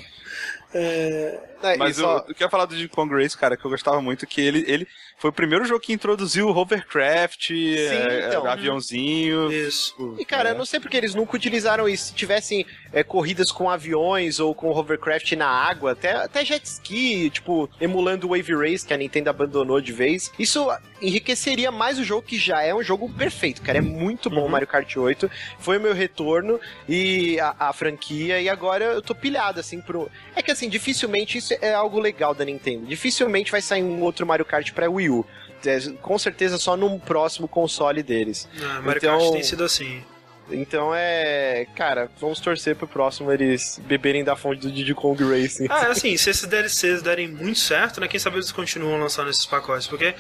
é, 0.75 1.41
Mas 1.79 1.97
só- 1.97 2.19
eu, 2.19 2.25
eu 2.29 2.35
quero 2.35 2.51
falar 2.51 2.67
do 2.67 2.75
Diddy 2.75 2.89
Kong 2.89 3.15
Race, 3.15 3.37
cara, 3.37 3.57
que 3.57 3.65
eu 3.65 3.71
gostava 3.71 4.03
muito, 4.03 4.27
que 4.27 4.41
ele, 4.41 4.65
ele 4.67 4.87
foi 5.17 5.31
o 5.31 5.33
primeiro 5.33 5.65
jogo 5.65 5.81
que 5.81 5.93
introduziu 5.93 6.49
o 6.49 6.57
hovercraft, 6.57 7.51
é, 7.51 8.27
então. 8.29 8.47
aviãozinho. 8.47 9.51
isso. 9.51 10.17
E 10.19 10.25
cara, 10.25 10.51
eu 10.51 10.55
não 10.55 10.65
sei 10.65 10.81
porque 10.81 10.97
eles 10.97 11.15
nunca 11.15 11.37
utilizaram 11.37 11.89
isso. 11.89 12.07
Se 12.07 12.15
tivessem 12.15 12.67
é, 12.95 13.03
corridas 13.03 13.51
com 13.53 13.69
aviões 13.69 14.39
ou 14.41 14.55
com 14.55 14.71
hovercraft 14.71 15.33
na 15.33 15.49
água, 15.49 15.93
até, 15.93 16.13
até 16.13 16.45
jet 16.45 16.65
ski, 16.65 17.29
tipo, 17.29 17.69
emulando 17.81 18.27
o 18.27 18.31
Wave 18.31 18.55
Race 18.55 18.87
que 18.87 18.95
a 18.95 18.97
Nintendo 18.97 19.29
abandonou 19.29 19.81
de 19.81 19.93
vez, 19.93 20.33
isso 20.39 20.67
enriqueceria 21.03 21.71
mais 21.71 21.99
o 21.99 22.05
jogo 22.05 22.23
que 22.23 22.39
já 22.39 22.63
é 22.63 22.75
um 22.75 22.83
jogo 22.83 23.13
perfeito, 23.13 23.61
cara. 23.61 23.79
É 23.79 23.83
muito 23.83 24.31
bom 24.31 24.47
o 24.47 24.49
Mario 24.49 24.67
Kart 24.69 24.97
8. 24.97 25.31
Foi 25.59 25.77
o 25.77 25.81
meu 25.81 25.93
retorno 25.93 26.59
e 26.89 27.39
a, 27.41 27.55
a 27.69 27.73
franquia, 27.73 28.41
e 28.41 28.49
agora 28.49 28.85
eu 28.85 29.03
tô 29.03 29.15
pilhado, 29.15 29.61
assim, 29.61 29.81
pro. 29.81 30.09
É 30.35 30.41
que 30.43 30.51
assim, 30.51 30.69
dificilmente 30.69 31.37
isso 31.37 31.53
é 31.61 31.75
algo 31.75 31.99
legal 31.99 32.33
da 32.35 32.45
Nintendo. 32.45 32.87
Dificilmente 32.87 33.51
vai 33.51 33.61
sair 33.61 33.83
um 33.83 34.01
outro 34.03 34.25
Mario 34.27 34.45
Kart 34.47 34.73
pra 34.73 34.89
Wii 34.89 35.11
U. 35.11 35.27
É, 35.67 35.79
Com 36.03 36.19
certeza 36.19 36.59
só 36.59 36.77
num 36.77 36.99
próximo 36.99 37.49
console 37.49 38.03
deles. 38.03 38.49
Ah, 38.63 38.81
Mario 38.83 38.99
Então- 38.99 39.19
Kart 39.19 39.33
tem 39.33 39.43
sido 39.43 39.65
assim. 39.65 40.03
Então 40.51 40.93
é. 40.95 41.67
Cara, 41.75 42.11
vamos 42.21 42.41
torcer 42.41 42.77
pro 42.77 42.87
próximo 42.87 43.33
eles 43.33 43.81
beberem 43.87 44.23
da 44.23 44.37
fonte 44.37 44.61
do 44.61 44.71
Diddy 44.71 44.95
Kong 44.95 45.23
Racing. 45.23 45.67
Ah, 45.69 45.89
assim, 45.89 46.17
se 46.17 46.31
esses 46.31 46.47
DLCs 46.47 47.03
derem 47.03 47.29
muito 47.29 47.59
certo, 47.59 48.01
né? 48.01 48.09
Quem 48.09 48.21
sabe 48.21 48.37
eles 48.37 48.53
continuam 48.53 48.99
lançando 48.99 49.31
esses 49.31 49.47
pacotes. 49.47 49.87
Porque 49.87 50.15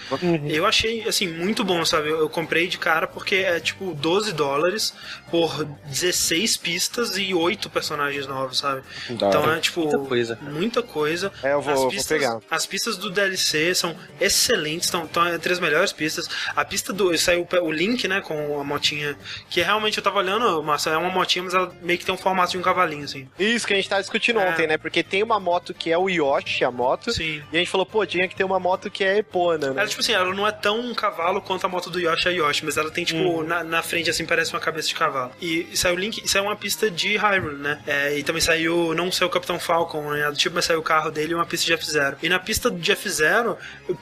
eu 0.49 0.67
achei, 0.67 1.07
assim, 1.09 1.27
muito 1.29 1.65
bom, 1.65 1.85
sabe? 1.85 2.09
Eu, 2.09 2.21
eu 2.21 2.29
comprei 2.29 2.67
de 2.67 2.79
cara 2.79 3.07
porque 3.07 3.37
é 3.37 3.61
tipo 3.61 3.95
12 3.95 4.33
dólares 4.33 4.95
por 5.35 5.65
16 5.87 6.57
pistas 6.59 7.17
e 7.19 7.35
8 7.35 7.69
personagens 7.69 8.25
novos, 8.25 8.59
sabe? 8.59 8.83
Da 9.11 9.29
Então 9.29 9.53
é 9.53 9.59
tipo. 9.59 9.81
Muita 9.81 9.99
coisa. 9.99 10.39
Muita 10.41 10.83
coisa. 10.83 11.33
É, 11.43 11.55
eu 11.55 11.61
vou- 11.61 11.73
As 11.75 11.81
vou 11.81 11.89
pistas, 11.91 12.07
pegar. 12.19 12.39
As 12.49 12.65
pistas 12.67 12.97
do 12.97 13.11
DLC 13.11 13.75
são 13.75 13.97
excelentes, 14.21 14.87
estão, 14.87 15.09
entre 15.35 15.53
as 15.53 15.59
melhores 15.59 15.93
pistas. 15.93 16.29
A 16.55 16.65
pista 16.65 16.93
do. 16.93 17.17
Saiu 17.19 17.49
o 17.63 17.73
Link, 17.73 18.07
né? 18.07 18.21
Com 18.21 18.61
a 18.61 18.63
motinha. 18.63 19.17
Que 19.51 19.61
realmente 19.61 19.99
eu 19.99 20.05
tava 20.05 20.19
olhando, 20.19 20.63
Márcio, 20.63 20.93
é 20.93 20.97
uma 20.97 21.11
motinha, 21.11 21.43
mas 21.43 21.53
ela 21.53 21.73
meio 21.83 21.99
que 21.99 22.05
tem 22.07 22.15
um 22.15 22.19
formato 22.19 22.53
de 22.53 22.59
um 22.59 22.63
cavalinho, 22.63 23.03
assim. 23.05 23.29
Isso 23.37 23.67
que 23.67 23.73
a 23.73 23.77
gente 23.77 23.89
tava 23.89 24.03
discutindo 24.03 24.39
É. 24.39 24.49
ontem, 24.51 24.69
né? 24.69 24.79
Porque 24.79 25.03
tem 25.03 25.21
uma 25.25 25.41
moto 25.41 25.75
que 25.75 25.91
é 25.91 25.99
o 25.99 26.09
Yoshi, 26.09 26.65
a 26.65 26.71
moto. 26.71 27.13
Sim. 27.13 27.43
E 27.53 27.57
a 27.57 27.59
gente 27.59 27.71
falou, 27.71 27.85
pô, 27.87 28.07
tinha 28.07 28.29
que 28.29 28.37
ter 28.37 28.45
uma 28.45 28.61
moto 28.61 28.89
que 28.89 29.03
é 29.03 29.19
Epona, 29.19 29.71
né? 29.73 29.81
Ela, 29.81 29.89
tipo 29.89 30.01
assim, 30.01 30.13
ela 30.13 30.33
não 30.33 30.47
é 30.47 30.53
tão 30.53 30.79
um 30.79 30.95
cavalo 30.95 31.43
quanto 31.43 31.65
a 31.67 31.69
moto 31.69 31.91
do 31.91 31.99
Yoshi 31.99 32.29
a 32.29 32.31
Yoshi, 32.31 32.65
mas 32.65 32.77
ela 32.77 32.91
tem, 32.91 33.05
tipo, 33.05 33.19
Uhum. 33.19 33.43
na, 33.43 33.65
na 33.65 33.83
frente, 33.83 34.09
assim, 34.11 34.25
parece 34.25 34.53
uma 34.53 34.61
cabeça 34.61 34.87
de 34.89 34.95
cavalo. 34.95 35.24
E, 35.41 35.69
e 35.73 35.77
saiu 35.77 35.95
o 35.95 35.99
Link, 35.99 36.23
isso 36.25 36.37
é 36.39 36.41
uma 36.41 36.57
pista 36.57 36.91
de 36.91 37.17
Hyrule, 37.17 37.57
né? 37.59 37.81
É, 37.87 38.19
e 38.19 38.23
também 38.23 38.41
saiu, 38.41 38.95
não 38.95 39.11
sei 39.13 39.27
o 39.27 39.31
Capitão 39.31 39.59
Falcon, 39.59 40.11
né? 40.11 40.31
Do 40.31 40.37
tipo, 40.37 40.55
mas 40.55 40.65
saiu 40.65 40.81
o 40.81 40.83
carro 40.83 41.11
dele 41.11 41.33
e 41.33 41.35
uma 41.35 41.47
pista 41.47 41.67
de 41.67 41.73
F-Zero. 41.75 42.17
E 42.23 42.29
na 42.29 42.39
pista 42.39 42.71
de 42.71 42.93
F-Zero, 42.93 43.57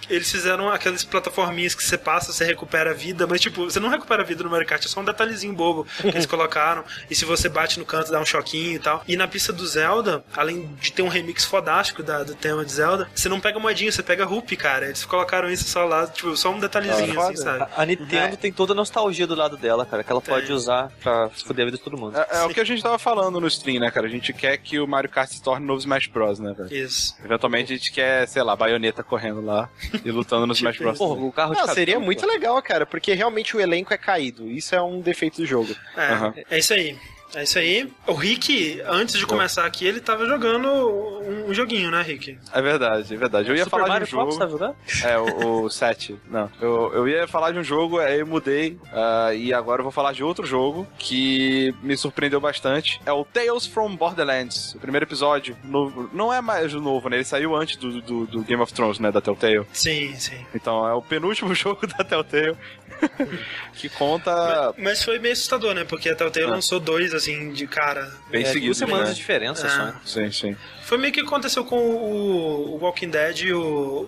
eles 0.09 0.31
fizeram 0.31 0.70
aquelas 0.70 1.05
plataforminhas 1.05 1.75
que 1.75 1.83
você 1.85 1.99
passa, 1.99 2.33
você 2.33 2.45
recupera 2.45 2.91
a 2.91 2.95
vida, 2.95 3.27
mas, 3.27 3.41
tipo, 3.41 3.64
você 3.64 3.81
não 3.81 3.89
recupera 3.89 4.23
a 4.23 4.25
vida 4.25 4.43
no 4.45 4.51
Mario 4.51 4.66
Kart, 4.66 4.85
é 4.85 4.89
só 4.89 5.01
um 5.01 5.05
detalhezinho 5.05 5.53
bobo 5.55 5.87
que 6.01 6.09
eles 6.09 6.27
colocaram. 6.27 6.85
E 7.11 7.14
se 7.14 7.25
você 7.25 7.49
bate 7.49 7.79
no 7.79 7.85
canto, 7.85 8.11
dá 8.11 8.20
um 8.20 8.25
choquinho 8.25 8.77
e 8.77 8.79
tal. 8.79 9.03
E 9.07 9.16
na 9.16 9.27
pista 9.29 9.53
do 9.53 9.66
Zelda, 9.66 10.25
além 10.37 10.68
de 10.81 10.93
ter 10.93 11.03
um 11.03 11.09
remix 11.09 11.45
fodástico 11.45 12.03
da- 12.03 12.23
do 12.23 12.35
tema 12.35 12.64
de 12.64 12.73
Zelda, 12.73 13.09
você 13.14 13.29
não 13.29 13.41
pega 13.41 13.59
moedinha, 13.59 13.91
você 13.91 14.03
pega 14.03 14.25
Rupi, 14.25 14.57
cara. 14.57 14.87
Eles 14.87 15.05
colocaram 15.05 15.51
isso 15.51 15.64
só 15.68 15.85
lá, 15.85 16.07
tipo, 16.07 16.37
só 16.37 16.51
um 16.51 16.59
detalhezinho, 16.61 17.20
Ah, 17.20 17.25
assim, 17.27 17.37
sabe? 17.37 17.62
A, 17.77 17.83
a 17.83 17.87
Nintendo 17.87 18.37
tem 18.37 18.53
toda 18.53 18.73
a 18.73 18.75
nostalgia 18.77 19.27
do 19.27 19.35
lado 19.35 19.57
dela, 19.57 19.85
cara, 19.85 20.03
que 20.05 20.11
ela 20.12 20.20
Tem. 20.20 20.35
pode 20.35 20.53
usar 20.53 20.91
pra 21.03 21.12
foder 21.45 21.63
a 21.63 21.67
vida 21.67 21.79
de 21.79 21.83
todo 21.83 21.97
mundo. 21.99 22.17
É, 22.17 22.39
é 22.39 22.45
o 22.45 22.49
que 22.51 22.61
a 22.61 22.65
gente 22.65 22.83
tava 22.83 22.99
falando 22.99 23.41
no 23.41 23.47
stream, 23.47 23.81
né, 23.81 23.91
cara? 23.91 24.07
A 24.07 24.11
gente 24.11 24.33
quer 24.33 24.57
que 24.59 24.79
o 24.79 24.87
Mario 24.87 25.11
Kart 25.11 25.31
se 25.31 25.43
torne 25.43 25.65
o 25.65 25.69
novo 25.69 25.81
Smash 25.81 26.07
Bros, 26.07 26.39
né, 26.39 26.55
velho? 26.57 26.73
Isso. 26.75 27.17
Eventualmente 27.25 27.73
a 27.73 27.77
gente 27.77 27.93
quer, 27.93 28.27
sei 28.29 28.43
lá, 28.43 28.55
baioneta 28.57 29.03
correndo 29.03 29.41
lá 29.41 29.69
e 30.05 30.11
lutando 30.11 30.47
no 30.47 30.53
Smash 30.55 30.79
Bros. 30.79 30.99
Porra, 30.99 31.21
o 31.21 31.33
carro 31.33 31.55
de 31.55 31.61
Não, 31.61 31.69
seria 31.69 31.99
muito 31.99 32.27
legal, 32.27 32.61
cara, 32.63 32.87
porque 32.87 33.13
realmente 33.15 33.57
o 33.57 33.61
elenco 33.61 33.93
é 33.93 33.99
caído. 33.99 34.49
Isso 34.49 34.75
é 34.75 34.83
um 34.83 35.01
defeito 35.01 35.37
do 35.39 35.47
jogo. 35.47 35.75
É, 35.97 36.13
Aham. 36.13 36.35
é 36.51 36.59
isso 36.59 36.73
aí. 36.75 36.97
É 37.35 37.43
isso 37.45 37.59
aí. 37.59 37.91
O 38.07 38.12
Rick, 38.12 38.83
antes 38.87 39.16
de 39.18 39.26
começar 39.26 39.64
aqui, 39.64 39.87
ele 39.87 40.01
tava 40.01 40.26
jogando 40.26 40.68
um, 40.68 41.49
um 41.49 41.55
joguinho, 41.55 41.91
né, 41.91 42.03
Rick? 42.03 42.39
É 42.53 42.61
verdade, 42.62 43.14
é 43.14 43.16
verdade. 43.16 43.49
Eu 43.49 43.57
ia 43.57 43.64
Super 43.64 43.78
falar 43.78 43.89
Mario 43.89 44.07
de 44.07 44.14
um 44.14 44.18
Fox, 44.18 44.37
tá 44.37 44.47
jogo. 44.47 44.59
jogando? 44.59 44.76
É, 45.05 45.18
o, 45.18 45.62
o 45.64 45.70
7. 45.70 46.16
Não. 46.28 46.51
Eu, 46.61 46.93
eu 46.95 47.09
ia 47.09 47.26
falar 47.26 47.53
de 47.53 47.59
um 47.59 47.64
jogo, 47.64 47.99
aí 47.99 48.20
eu 48.20 48.26
mudei. 48.26 48.78
ah, 48.93 49.33
e 49.35 49.53
agora 49.53 49.80
eu 49.80 49.85
vou 49.85 49.93
falar 49.93 50.12
de 50.12 50.22
outro 50.22 50.45
jogo 50.47 50.87
que 50.99 51.74
me 51.83 51.97
surpreendeu 51.97 52.41
bastante. 52.41 53.01
É 53.07 53.12
o 53.12 53.24
Tales 53.24 53.66
from 53.66 53.97
Borderlands. 53.97 54.74
O 54.74 54.78
primeiro 54.78 55.05
episódio. 55.07 55.57
Novo, 55.64 56.11
não 56.12 56.33
é 56.33 56.41
mais 56.41 56.74
o 56.74 56.80
novo, 56.80 57.09
né? 57.09 57.16
Ele 57.16 57.24
saiu 57.24 57.57
antes 57.57 57.76
do, 57.76 58.03
do, 58.03 58.26
do 58.26 58.43
Game 58.43 58.62
of 58.62 58.72
Thrones, 58.74 58.99
né? 58.99 59.11
Da 59.11 59.20
Telltale. 59.20 59.66
Sim, 59.72 60.14
sim. 60.16 60.45
Então 60.55 60.87
é 60.87 60.93
o 60.93 61.01
penúltimo 61.01 61.55
jogo 61.57 61.87
da 61.87 62.05
Telltale. 62.05 62.57
que 63.75 63.89
conta. 63.89 64.75
Mas 64.79 65.03
foi 65.03 65.19
meio 65.19 65.33
assustador, 65.33 65.75
né? 65.75 65.85
Porque 65.85 66.09
a 66.09 66.15
Telltale 66.15 66.47
Ah. 66.47 66.51
lançou 66.51 66.79
dois, 66.81 67.13
assim, 67.15 67.53
de 67.53 67.67
cara. 67.67 68.13
Bem 68.31 68.43
É, 68.43 68.47
seguido. 68.47 68.67
duas 68.67 68.77
semanas 68.79 69.09
né? 69.09 69.15
de 69.15 69.21
diferença 69.21 69.67
É. 69.67 69.71
só. 69.71 69.85
né? 69.87 69.95
Sim, 70.05 70.31
sim. 70.33 70.57
Foi 70.83 70.99
meio 70.99 71.13
que 71.13 71.21
aconteceu 71.21 71.65
com 71.65 71.79
o, 71.79 72.75
o 72.75 72.79
Walking 72.79 73.11
Dead 73.11 73.39
e 73.41 73.53
o, 73.53 73.61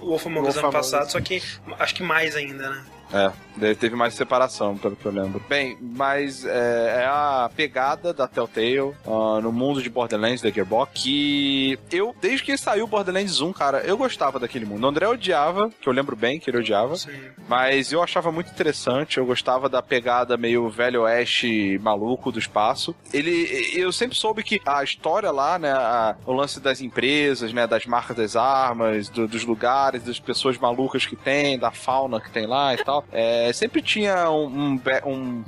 o 0.02 0.08
Wolf 0.10 0.26
Among 0.26 0.48
Us 0.48 0.56
ano 0.56 0.70
passado, 0.70 1.10
só 1.10 1.20
que 1.20 1.42
acho 1.78 1.94
que 1.94 2.02
mais 2.02 2.36
ainda, 2.36 2.68
né? 2.70 2.84
É, 3.12 3.32
daí 3.56 3.74
teve 3.74 3.94
mais 3.96 4.14
separação, 4.14 4.76
pelo 4.76 4.96
que 4.96 5.06
eu 5.06 5.12
lembro. 5.12 5.42
Bem, 5.48 5.76
mas 5.80 6.44
é, 6.44 7.02
é 7.02 7.06
a 7.06 7.50
pegada 7.54 8.12
da 8.12 8.26
Telltale 8.26 8.92
ah, 9.06 9.40
no 9.42 9.52
mundo 9.52 9.82
de 9.82 9.88
Borderlands 9.90 10.42
da 10.42 10.50
Gearbox 10.50 10.92
que 11.02 11.78
eu, 11.90 12.14
desde 12.20 12.42
que 12.44 12.56
saiu 12.56 12.86
Borderlands 12.86 13.40
1, 13.40 13.52
cara, 13.52 13.78
eu 13.80 13.96
gostava 13.96 14.38
daquele 14.38 14.64
mundo. 14.64 14.84
O 14.84 14.86
André 14.88 15.06
odiava, 15.08 15.70
que 15.80 15.88
eu 15.88 15.92
lembro 15.92 16.14
bem 16.16 16.38
que 16.38 16.48
ele 16.50 16.58
odiava, 16.58 16.96
Sim. 16.96 17.10
mas 17.48 17.92
eu 17.92 18.02
achava 18.02 18.30
muito 18.32 18.50
interessante, 18.50 19.18
eu 19.18 19.26
gostava 19.26 19.68
da 19.68 19.82
pegada 19.82 20.36
meio 20.36 20.68
velho 20.70 21.02
oeste 21.02 21.78
maluco 21.82 22.30
do 22.32 22.38
espaço. 22.38 22.94
Ele, 23.12 23.70
eu 23.74 23.92
sempre 23.92 24.16
soube 24.16 24.42
que 24.42 24.60
a 24.64 24.82
história 24.82 25.30
lá, 25.30 25.58
né, 25.58 25.72
a- 25.72 26.16
o 26.26 26.32
lance 26.32 26.60
das 26.60 26.80
empresas, 26.80 27.52
né, 27.52 27.66
das 27.66 27.86
marcas 27.86 28.16
das 28.16 28.36
armas, 28.36 29.08
do- 29.08 29.26
dos 29.28 29.44
lugares, 29.44 30.02
das 30.02 30.18
pessoas 30.20 30.56
malucas 30.58 31.06
que 31.06 31.16
tem, 31.16 31.58
da 31.58 31.70
fauna 31.70 32.20
que 32.20 32.30
tem 32.30 32.46
lá 32.46 32.74
e 32.74 32.78
tal, 32.84 33.04
é, 33.12 33.43
sempre 33.52 33.82
tinha 33.82 34.30
um, 34.30 34.74
um, 34.74 34.80
um 35.06 35.44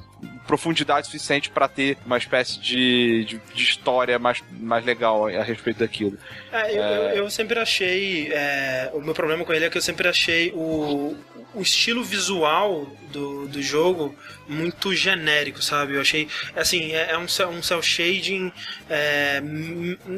profundidade 0.46 1.06
suficiente 1.06 1.50
para 1.50 1.68
ter 1.68 1.98
uma 2.06 2.18
espécie 2.18 2.58
de, 2.60 3.24
de, 3.24 3.40
de, 3.54 3.62
história 3.62 4.18
mais, 4.18 4.42
mais 4.52 4.84
legal 4.84 5.26
a 5.28 5.42
respeito 5.42 5.78
daquilo. 5.78 6.16
É, 6.52 6.76
eu, 6.76 6.82
é... 6.82 7.12
eu, 7.12 7.16
eu 7.16 7.30
sempre 7.30 7.58
achei. 7.58 8.32
É, 8.32 8.90
o 8.94 9.00
meu 9.00 9.14
problema 9.14 9.44
com 9.44 9.52
ele 9.52 9.64
é 9.64 9.70
que 9.70 9.78
eu 9.78 9.82
sempre 9.82 10.08
achei 10.08 10.52
o, 10.54 11.16
o 11.54 11.60
estilo 11.60 12.04
visual 12.04 12.86
do, 13.12 13.48
do 13.48 13.62
jogo 13.62 14.14
muito 14.48 14.94
genérico, 14.94 15.62
sabe? 15.62 15.94
Eu 15.94 16.00
achei, 16.00 16.28
assim, 16.54 16.92
é, 16.92 17.12
é 17.12 17.18
um, 17.18 17.24
um 17.24 17.62
cel 17.62 17.82
shading, 17.82 18.52
é, 18.88 19.42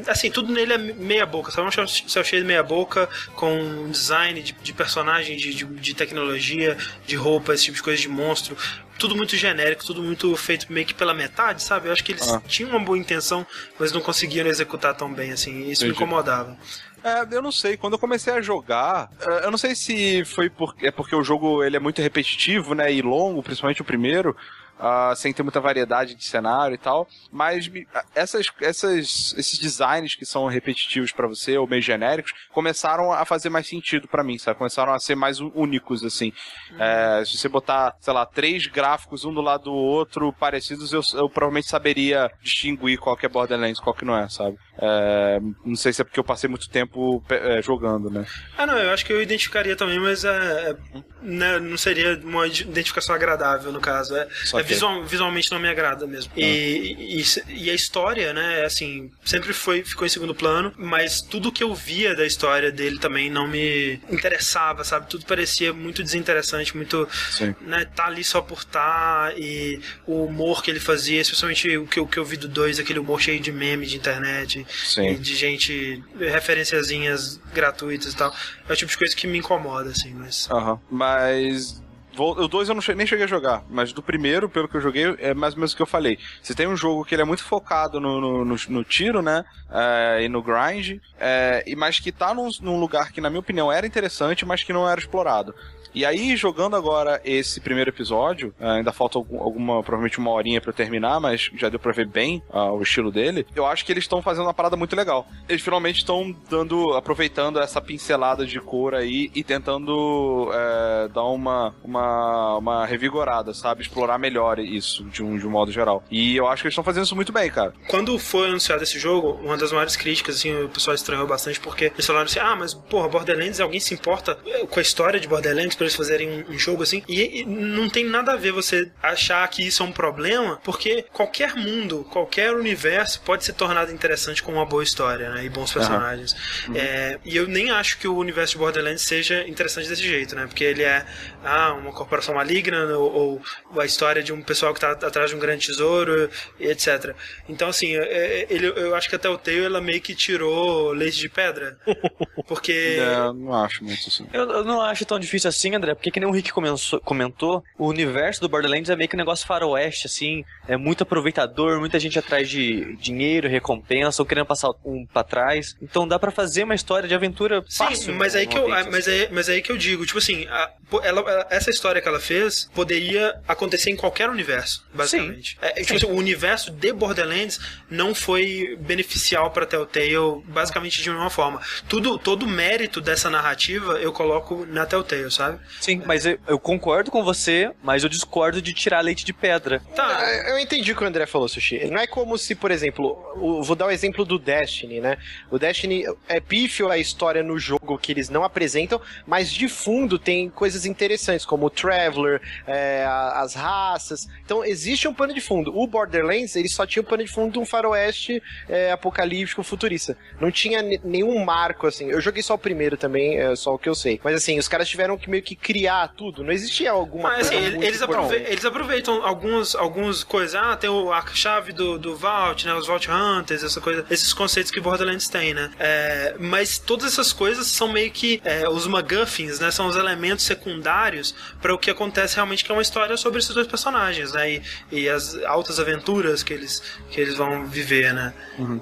assim, 0.07 0.29
tudo 0.29 0.51
nele 0.51 0.73
é 0.73 0.77
meia 0.77 1.25
boca, 1.25 1.51
sabe? 1.51 1.67
Um 1.67 1.87
cel 1.87 2.23
shading 2.23 2.45
meia 2.45 2.63
boca 2.63 3.09
com 3.35 3.89
design 3.89 4.41
de, 4.41 4.53
de 4.53 4.73
personagem, 4.73 5.37
de, 5.37 5.53
de, 5.53 5.65
de, 5.65 5.93
tecnologia, 5.93 6.77
de 7.05 7.15
roupa, 7.15 7.53
esse 7.53 7.65
tipo 7.65 7.77
de 7.77 7.83
coisa 7.83 8.01
de 8.01 8.09
monstro. 8.09 8.55
Tudo 8.97 9.15
muito 9.15 9.37
genérico, 9.37 9.85
tudo 9.85 10.01
muito 10.03 10.35
feito 10.35 10.71
meio 10.71 10.85
que 10.85 10.93
pela 10.93 11.13
metade, 11.13 11.63
sabe? 11.63 11.87
Eu 11.87 11.93
acho 11.93 12.03
que 12.03 12.11
eles 12.11 12.27
ah. 12.27 12.41
tinham 12.47 12.71
uma 12.71 12.79
boa 12.79 12.97
intenção, 12.97 13.47
mas 13.79 13.93
não 13.93 14.01
conseguiram 14.01 14.49
executar 14.49 14.93
tão 14.93 15.11
bem, 15.11 15.31
assim, 15.31 15.69
isso 15.69 15.85
Entendi. 15.85 15.85
me 15.85 15.91
incomodava. 15.91 16.57
É, 17.03 17.35
eu 17.35 17.41
não 17.41 17.51
sei. 17.51 17.77
Quando 17.77 17.93
eu 17.93 17.99
comecei 17.99 18.33
a 18.33 18.41
jogar, 18.41 19.09
é, 19.19 19.45
eu 19.45 19.51
não 19.51 19.57
sei 19.57 19.75
se 19.75 20.23
foi 20.25 20.49
por, 20.49 20.75
é 20.81 20.91
porque 20.91 21.15
o 21.15 21.23
jogo 21.23 21.63
ele 21.63 21.77
é 21.77 21.79
muito 21.79 22.01
repetitivo, 22.01 22.73
né, 22.73 22.91
e 22.91 23.01
longo, 23.01 23.43
principalmente 23.43 23.81
o 23.81 23.85
primeiro 23.85 24.35
uh, 24.79 25.15
sem 25.15 25.33
ter 25.33 25.43
muita 25.43 25.59
variedade 25.59 26.15
de 26.15 26.23
cenário 26.23 26.73
e 26.73 26.77
tal. 26.77 27.07
Mas 27.31 27.69
essas, 28.15 28.47
essas, 28.61 29.35
esses 29.37 29.59
designs 29.59 30.15
que 30.15 30.25
são 30.25 30.47
repetitivos 30.47 31.11
para 31.11 31.27
você, 31.27 31.57
ou 31.57 31.67
meio 31.67 31.81
genéricos, 31.81 32.33
começaram 32.51 33.11
a 33.11 33.25
fazer 33.25 33.49
mais 33.49 33.67
sentido 33.67 34.07
para 34.07 34.23
mim, 34.23 34.37
sabe? 34.37 34.57
Começaram 34.57 34.93
a 34.93 34.99
ser 34.99 35.15
mais 35.15 35.39
únicos, 35.39 36.03
assim. 36.03 36.31
Uhum. 36.71 36.81
É, 36.81 37.23
se 37.25 37.37
você 37.37 37.49
botar, 37.49 37.95
sei 37.99 38.13
lá, 38.13 38.25
três 38.25 38.67
gráficos 38.67 39.25
um 39.25 39.33
do 39.33 39.41
lado 39.41 39.65
do 39.65 39.73
outro, 39.73 40.33
parecidos, 40.33 40.93
eu, 40.93 41.01
eu 41.13 41.29
provavelmente 41.29 41.67
saberia 41.67 42.31
distinguir 42.41 42.97
qual 42.97 43.17
que 43.17 43.25
é 43.25 43.29
Borderlands 43.29 43.79
e 43.79 43.81
qual 43.81 43.95
que 43.95 44.05
não 44.05 44.17
é, 44.17 44.27
sabe? 44.29 44.57
É, 44.81 45.39
não 45.65 45.75
sei 45.75 45.91
se 45.91 46.01
é 46.01 46.05
porque 46.05 46.19
eu 46.19 46.23
passei 46.23 46.49
muito 46.49 46.69
tempo 46.69 47.21
é, 47.29 47.61
jogando, 47.61 48.09
né? 48.09 48.25
Ah, 48.57 48.65
não, 48.65 48.77
eu 48.77 48.91
acho 48.91 49.05
que 49.05 49.11
eu 49.11 49.21
identificaria 49.21 49.75
também, 49.75 49.99
mas 49.99 50.23
é, 50.23 50.29
é 50.29 50.75
né, 51.21 51.59
não 51.59 51.77
seria 51.77 52.17
uma 52.23 52.47
identificação 52.47 53.13
agradável 53.13 53.71
no 53.73 53.81
caso. 53.81 54.15
É, 54.15 54.21
é 54.21 54.63
visual, 54.73 55.03
visualmente 55.03 55.51
não 55.51 55.59
me 55.59 55.67
agrada 55.67 56.05
mesmo. 56.07 56.31
Ah. 56.35 56.39
E, 56.39 57.21
e, 57.21 57.65
e, 57.65 57.69
a 57.69 57.73
história, 57.73 58.33
né, 58.33 58.63
assim, 58.65 59.11
sempre 59.23 59.53
foi, 59.53 59.83
ficou 59.83 60.05
em 60.05 60.09
segundo 60.09 60.33
plano, 60.33 60.73
mas 60.77 61.21
tudo 61.21 61.51
que 61.51 61.63
eu 61.63 61.73
via 61.73 62.15
da 62.15 62.25
história 62.25 62.71
dele 62.71 62.99
também 62.99 63.29
não 63.29 63.47
me 63.47 63.99
interessava, 64.09 64.83
sabe? 64.83 65.07
Tudo 65.09 65.25
parecia 65.25 65.73
muito 65.73 66.03
desinteressante, 66.03 66.75
muito. 66.75 67.07
Sim. 67.31 67.55
Né, 67.61 67.85
tá 67.85 68.05
ali 68.05 68.23
só 68.23 68.41
por 68.41 68.63
tá, 68.63 69.33
e 69.37 69.79
o 70.05 70.25
humor 70.25 70.63
que 70.63 70.71
ele 70.71 70.79
fazia, 70.79 71.21
especialmente 71.21 71.77
o 71.77 71.87
que, 71.87 71.99
o 71.99 72.07
que 72.07 72.17
eu 72.17 72.25
vi 72.25 72.37
do 72.37 72.47
2, 72.47 72.79
aquele 72.79 72.99
humor 72.99 73.21
cheio 73.21 73.39
de 73.39 73.51
meme 73.51 73.85
de 73.85 73.97
internet, 73.97 74.65
Sim. 74.85 75.15
de 75.15 75.35
gente, 75.35 76.03
referenciazinhas 76.17 77.39
gratuitas 77.53 78.13
e 78.13 78.15
tal. 78.15 78.33
É 78.67 78.73
o 78.73 78.75
tipo 78.75 78.91
de 78.91 78.97
coisa 78.97 79.15
que 79.15 79.27
me 79.27 79.37
incomoda, 79.37 79.89
assim, 79.89 80.13
mas. 80.13 80.49
Aham. 80.49 80.79
Mas 80.89 81.81
o 82.19 82.47
2 82.47 82.69
eu 82.69 82.75
não 82.75 82.83
nem 82.95 83.07
cheguei 83.07 83.25
a 83.25 83.27
jogar, 83.27 83.63
mas 83.69 83.93
do 83.93 84.01
primeiro, 84.01 84.49
pelo 84.49 84.67
que 84.67 84.75
eu 84.75 84.81
joguei, 84.81 85.15
é 85.19 85.33
mais 85.33 85.53
ou 85.53 85.59
menos 85.59 85.73
o 85.73 85.75
que 85.75 85.81
eu 85.81 85.87
falei. 85.87 86.17
Você 86.41 86.53
tem 86.53 86.67
um 86.67 86.75
jogo 86.75 87.05
que 87.05 87.15
ele 87.15 87.21
é 87.21 87.25
muito 87.25 87.43
focado 87.43 87.99
no, 87.99 88.19
no, 88.19 88.45
no, 88.45 88.55
no 88.69 88.83
tiro, 88.83 89.21
né? 89.21 89.45
É, 89.71 90.23
e 90.23 90.29
no 90.29 90.41
grind, 90.41 90.99
é, 91.19 91.63
mas 91.77 91.99
que 91.99 92.11
tá 92.11 92.33
num, 92.33 92.49
num, 92.61 92.79
lugar 92.79 93.11
que, 93.11 93.21
na 93.21 93.29
minha 93.29 93.39
opinião, 93.39 93.71
era 93.71 93.85
interessante, 93.85 94.45
mas 94.45 94.63
que 94.63 94.73
não 94.73 94.89
era 94.89 94.99
explorado. 94.99 95.53
E 95.93 96.05
aí, 96.05 96.35
jogando 96.35 96.75
agora 96.75 97.19
esse 97.25 97.59
primeiro 97.59 97.89
episódio, 97.89 98.53
é, 98.59 98.69
ainda 98.69 98.91
falta 98.91 99.17
alguma, 99.17 99.81
provavelmente 99.81 100.19
uma 100.19 100.31
horinha 100.31 100.61
para 100.61 100.71
terminar, 100.71 101.19
mas 101.19 101.49
já 101.55 101.69
deu 101.69 101.79
pra 101.79 101.91
ver 101.91 102.07
bem 102.07 102.43
uh, 102.49 102.71
o 102.71 102.81
estilo 102.81 103.11
dele. 103.11 103.45
Eu 103.55 103.65
acho 103.65 103.85
que 103.85 103.91
eles 103.91 104.03
estão 104.03 104.21
fazendo 104.21 104.45
uma 104.45 104.53
parada 104.53 104.75
muito 104.75 104.95
legal. 104.95 105.27
Eles 105.47 105.61
finalmente 105.61 105.97
estão 105.97 106.35
dando, 106.49 106.93
aproveitando 106.93 107.59
essa 107.59 107.81
pincelada 107.81 108.45
de 108.45 108.59
cor 108.59 108.93
aí 108.93 109.31
e 109.33 109.43
tentando 109.43 110.49
é, 110.53 111.07
dar 111.09 111.25
uma, 111.25 111.73
uma, 111.83 112.57
uma 112.57 112.85
revigorada, 112.85 113.53
sabe? 113.53 113.81
Explorar 113.81 114.17
melhor 114.17 114.59
isso, 114.59 115.03
de 115.05 115.23
um, 115.23 115.37
de 115.37 115.47
um 115.47 115.49
modo 115.49 115.71
geral. 115.71 116.03
E 116.11 116.35
eu 116.35 116.47
acho 116.47 116.61
que 116.61 116.67
eles 116.67 116.73
estão 116.73 116.83
fazendo 116.83 117.05
isso 117.05 117.15
muito 117.15 117.31
bem, 117.31 117.49
cara. 117.49 117.73
Quando 117.87 118.17
foi 118.19 118.47
anunciado 118.47 118.83
esse 118.83 118.99
jogo, 118.99 119.39
uma 119.43 119.57
das 119.57 119.71
maiores 119.71 119.95
críticas, 119.95 120.35
assim, 120.35 120.53
o 120.63 120.69
pessoal 120.69 120.93
estranhou 120.93 121.25
bastante, 121.25 121.59
porque 121.59 121.85
eles 121.85 122.05
falaram 122.05 122.25
assim, 122.25 122.39
ah, 122.39 122.55
mas, 122.55 122.73
porra, 122.73 123.07
Borderlands, 123.07 123.59
alguém 123.59 123.79
se 123.79 123.93
importa 123.93 124.37
com 124.69 124.79
a 124.79 124.81
história 124.81 125.19
de 125.19 125.27
Borderlands? 125.27 125.79
para 125.79 125.87
eles 125.89 125.95
fazerem 125.95 126.45
um, 126.47 126.57
jogo 126.57 126.83
assim. 126.83 127.03
E, 127.07 127.41
e, 127.41 127.45
não 127.45 127.89
tem 127.89 128.05
nada 128.05 128.33
a 128.33 128.35
ver 128.35 128.51
você 128.51 128.89
achar 129.01 129.47
que 129.47 129.65
isso 129.65 129.83
é 129.83 129.85
um 129.85 129.91
problema, 129.91 130.59
porque 130.63 131.05
qualquer 131.11 131.55
mundo, 131.55 132.05
qualquer 132.11 132.53
universo 132.53 133.21
pode 133.21 133.43
ser 133.43 133.53
tornado 133.53 133.91
interessante 133.91 134.41
com 134.41 134.53
uma 134.53 134.65
boa 134.65 134.83
história, 134.83 135.29
né? 135.29 135.43
E 135.43 135.49
bons 135.49 135.73
personagens. 135.73 136.35
Uhum. 136.67 136.75
É, 136.75 137.19
e 137.25 137.35
eu 137.35 137.47
nem 137.47 137.71
acho 137.71 137.97
que 137.97 138.07
o 138.07 138.15
universo 138.15 138.53
de 138.53 138.59
Borderlands 138.59 139.01
seja 139.01 139.47
interessante 139.47 139.89
desse 139.89 140.03
jeito, 140.03 140.35
né? 140.35 140.45
Porque 140.45 140.63
ele 140.63 140.83
é 140.83 141.05
ah, 141.43 141.73
uma 141.73 141.91
corporação 141.91 142.35
maligna 142.35 142.97
ou, 142.97 143.41
ou 143.71 143.81
a 143.81 143.85
história 143.85 144.21
de 144.21 144.31
um 144.31 144.41
pessoal 144.41 144.73
que 144.73 144.77
está 144.77 144.91
atrás 144.91 145.29
de 145.29 145.35
um 145.35 145.39
grande 145.39 145.67
tesouro, 145.67 146.29
etc. 146.59 147.15
Então, 147.47 147.69
assim, 147.69 147.95
é, 147.95 148.01
é, 148.01 148.47
ele, 148.49 148.67
eu 148.67 148.95
acho 148.95 149.09
que 149.09 149.15
até 149.15 149.29
o 149.29 149.37
Tale 149.37 149.65
ela 149.65 149.81
meio 149.81 150.01
que 150.01 150.13
tirou 150.13 150.91
leite 150.91 151.17
de 151.17 151.29
pedra. 151.29 151.77
Porque. 152.47 152.97
É, 152.99 153.33
não 153.33 153.53
acho 153.53 153.83
muito 153.83 154.07
assim. 154.07 154.27
Eu, 154.33 154.49
eu 154.49 154.63
não 154.63 154.81
acho 154.81 155.05
tão 155.05 155.19
difícil 155.19 155.49
assim 155.49 155.68
assim, 155.69 155.75
André, 155.75 155.93
porque 155.93 156.11
que 156.11 156.19
nem 156.19 156.27
o 156.27 156.31
Rick 156.31 156.51
comentou, 156.51 156.99
comentou, 157.01 157.63
o 157.77 157.87
universo 157.87 158.41
do 158.41 158.49
Borderlands 158.49 158.89
é 158.89 158.95
meio 158.95 159.09
que 159.09 159.15
um 159.15 159.19
negócio 159.19 159.45
faroeste, 159.45 160.07
assim, 160.07 160.43
é 160.67 160.75
muito 160.75 161.03
aproveitador, 161.03 161.79
muita 161.79 161.99
gente 161.99 162.17
atrás 162.17 162.49
de 162.49 162.95
dinheiro, 162.97 163.47
recompensa, 163.47 164.21
ou 164.21 164.25
querendo 164.25 164.45
passar 164.45 164.69
um 164.83 165.05
pra 165.05 165.23
trás. 165.23 165.75
Então 165.81 166.07
dá 166.07 166.17
para 166.17 166.31
fazer 166.31 166.63
uma 166.63 166.75
história 166.75 167.07
de 167.07 167.15
aventura 167.15 167.63
fácil. 167.69 168.11
Sim, 168.11 168.11
mas 168.13 168.35
aí 168.35 168.47
que 168.47 168.57
eu, 168.57 168.67
mas 168.67 169.07
assim. 169.07 169.11
aí, 169.11 169.29
mas 169.31 169.49
aí 169.49 169.61
que 169.61 169.71
eu 169.71 169.77
digo, 169.77 170.05
tipo 170.05 170.17
assim, 170.17 170.47
a, 170.47 170.71
ela, 171.03 171.47
essa 171.49 171.69
história 171.69 172.01
que 172.01 172.07
ela 172.07 172.19
fez 172.19 172.69
poderia 172.73 173.39
acontecer 173.47 173.91
em 173.91 173.95
qualquer 173.95 174.29
universo, 174.29 174.85
basicamente. 174.93 175.57
É, 175.61 175.81
tipo 175.81 175.95
assim, 175.95 176.05
o 176.05 176.15
universo 176.15 176.71
de 176.71 176.91
Borderlands 176.93 177.59
não 177.89 178.15
foi 178.15 178.77
beneficial 178.79 179.51
para 179.51 179.65
Telltale, 179.65 180.43
basicamente 180.45 181.01
de 181.01 181.09
nenhuma 181.09 181.29
forma. 181.29 181.61
Tudo, 181.87 182.17
todo 182.17 182.43
o 182.43 182.47
mérito 182.47 183.01
dessa 183.01 183.29
narrativa 183.29 183.99
eu 183.99 184.11
coloco 184.11 184.65
na 184.65 184.85
Telltale, 184.85 185.31
sabe? 185.31 185.58
Sim, 185.79 186.01
mas 186.05 186.25
eu, 186.25 186.37
eu, 186.47 186.59
concordo 186.59 187.11
com 187.11 187.23
você, 187.23 187.71
mas 187.81 188.03
eu 188.03 188.09
discordo 188.09 188.61
de 188.61 188.73
tirar 188.73 189.01
leite 189.01 189.25
de 189.25 189.33
pedra. 189.33 189.81
Tá, 189.95 190.23
eu 190.49 190.59
entendi 190.59 190.91
o 190.91 190.95
que 190.95 191.03
o 191.03 191.07
André 191.07 191.25
falou, 191.25 191.47
Sushi. 191.47 191.85
Não 191.89 191.99
é 191.99 192.07
como 192.07 192.37
se, 192.37 192.55
por 192.55 192.71
exemplo, 192.71 193.17
o, 193.35 193.63
vou 193.63 193.75
dar 193.75 193.87
o 193.87 193.91
exemplo 193.91 194.25
do 194.25 194.37
Destiny, 194.37 194.99
né? 194.99 195.17
O 195.49 195.57
Destiny 195.57 196.03
é 196.27 196.39
pífio 196.39 196.89
a 196.89 196.97
história 196.97 197.43
no 197.43 197.57
jogo 197.57 197.97
que 197.97 198.11
eles 198.11 198.29
não 198.29 198.43
apresentam, 198.43 199.01
mas 199.25 199.51
de 199.51 199.67
fundo 199.67 200.19
tem 200.19 200.49
coisas 200.49 200.85
interessantes, 200.85 201.45
como 201.45 201.67
o 201.67 201.69
Traveler, 201.69 202.41
é, 202.67 203.05
as 203.07 203.53
raças. 203.53 204.27
Então 204.43 204.63
existe 204.63 205.07
um 205.07 205.13
pano 205.13 205.33
de 205.33 205.41
fundo. 205.41 205.77
O 205.77 205.87
Borderlands, 205.87 206.55
ele 206.55 206.69
só 206.69 206.85
tinha 206.85 207.01
um 207.01 207.05
pano 207.05 207.23
de 207.23 207.31
fundo 207.31 207.53
de 207.53 207.59
um 207.59 207.65
faroeste 207.65 208.41
é, 208.67 208.91
apocalíptico 208.91 209.63
futurista. 209.63 210.17
Não 210.39 210.51
tinha 210.51 210.81
nenhum 211.03 211.43
marco, 211.43 211.87
assim. 211.87 212.09
Eu 212.09 212.21
joguei 212.21 212.43
só 212.43 212.55
o 212.55 212.57
primeiro 212.57 212.97
também, 212.97 213.37
é 213.37 213.55
só 213.55 213.73
o 213.73 213.79
que 213.79 213.89
eu 213.89 213.95
sei. 213.95 214.19
Mas 214.23 214.35
assim, 214.35 214.57
os 214.57 214.67
caras 214.67 214.87
tiveram 214.87 215.17
que 215.17 215.29
meio 215.29 215.43
que 215.43 215.48
criar 215.55 216.09
tudo. 216.09 216.43
Não 216.43 216.51
existia 216.51 216.91
alguma 216.91 217.29
Mas, 217.29 217.49
coisa. 217.49 217.67
Assim, 217.67 217.83
eles, 217.83 218.01
aprove 218.01 218.35
eles 218.35 218.65
aproveitam 218.65 219.25
alguns, 219.25 219.75
alguns 219.75 220.23
coisas. 220.23 220.55
Ah, 220.55 220.75
tem 220.75 220.89
o, 220.89 221.11
a 221.11 221.25
chave 221.33 221.71
do, 221.71 221.97
do 221.97 222.15
Vault, 222.15 222.65
né? 222.65 222.73
Os 222.73 222.87
Vault 222.87 223.09
Hunters, 223.09 223.63
essa 223.63 223.81
coisa, 223.81 224.05
esses 224.09 224.33
conceitos 224.33 224.71
que 224.71 224.79
Borderlands 224.79 225.27
tem, 225.27 225.53
né? 225.53 225.71
É, 225.79 226.35
mas 226.39 226.77
todas 226.77 227.13
essas 227.13 227.33
coisas 227.33 227.67
são 227.67 227.87
meio 227.87 228.11
que 228.11 228.41
é, 228.43 228.67
os 228.67 228.87
MacGuffins, 228.87 229.59
né? 229.59 229.71
São 229.71 229.87
os 229.87 229.95
elementos 229.95 230.45
secundários 230.45 231.33
para 231.61 231.73
o 231.73 231.77
que 231.77 231.89
acontece 231.89 232.35
realmente, 232.35 232.63
que 232.63 232.71
é 232.71 232.73
uma 232.73 232.81
história 232.81 233.15
sobre 233.17 233.39
esses 233.39 233.53
dois 233.53 233.67
personagens, 233.67 234.33
né? 234.33 234.51
E, 234.51 234.61
e 234.91 235.09
as 235.09 235.35
altas 235.43 235.79
aventuras 235.79 236.43
que 236.43 236.53
eles, 236.53 236.81
que 237.09 237.19
eles 237.19 237.35
vão 237.35 237.65
viver, 237.65 238.13
né? 238.13 238.33
Uhum. 238.57 238.81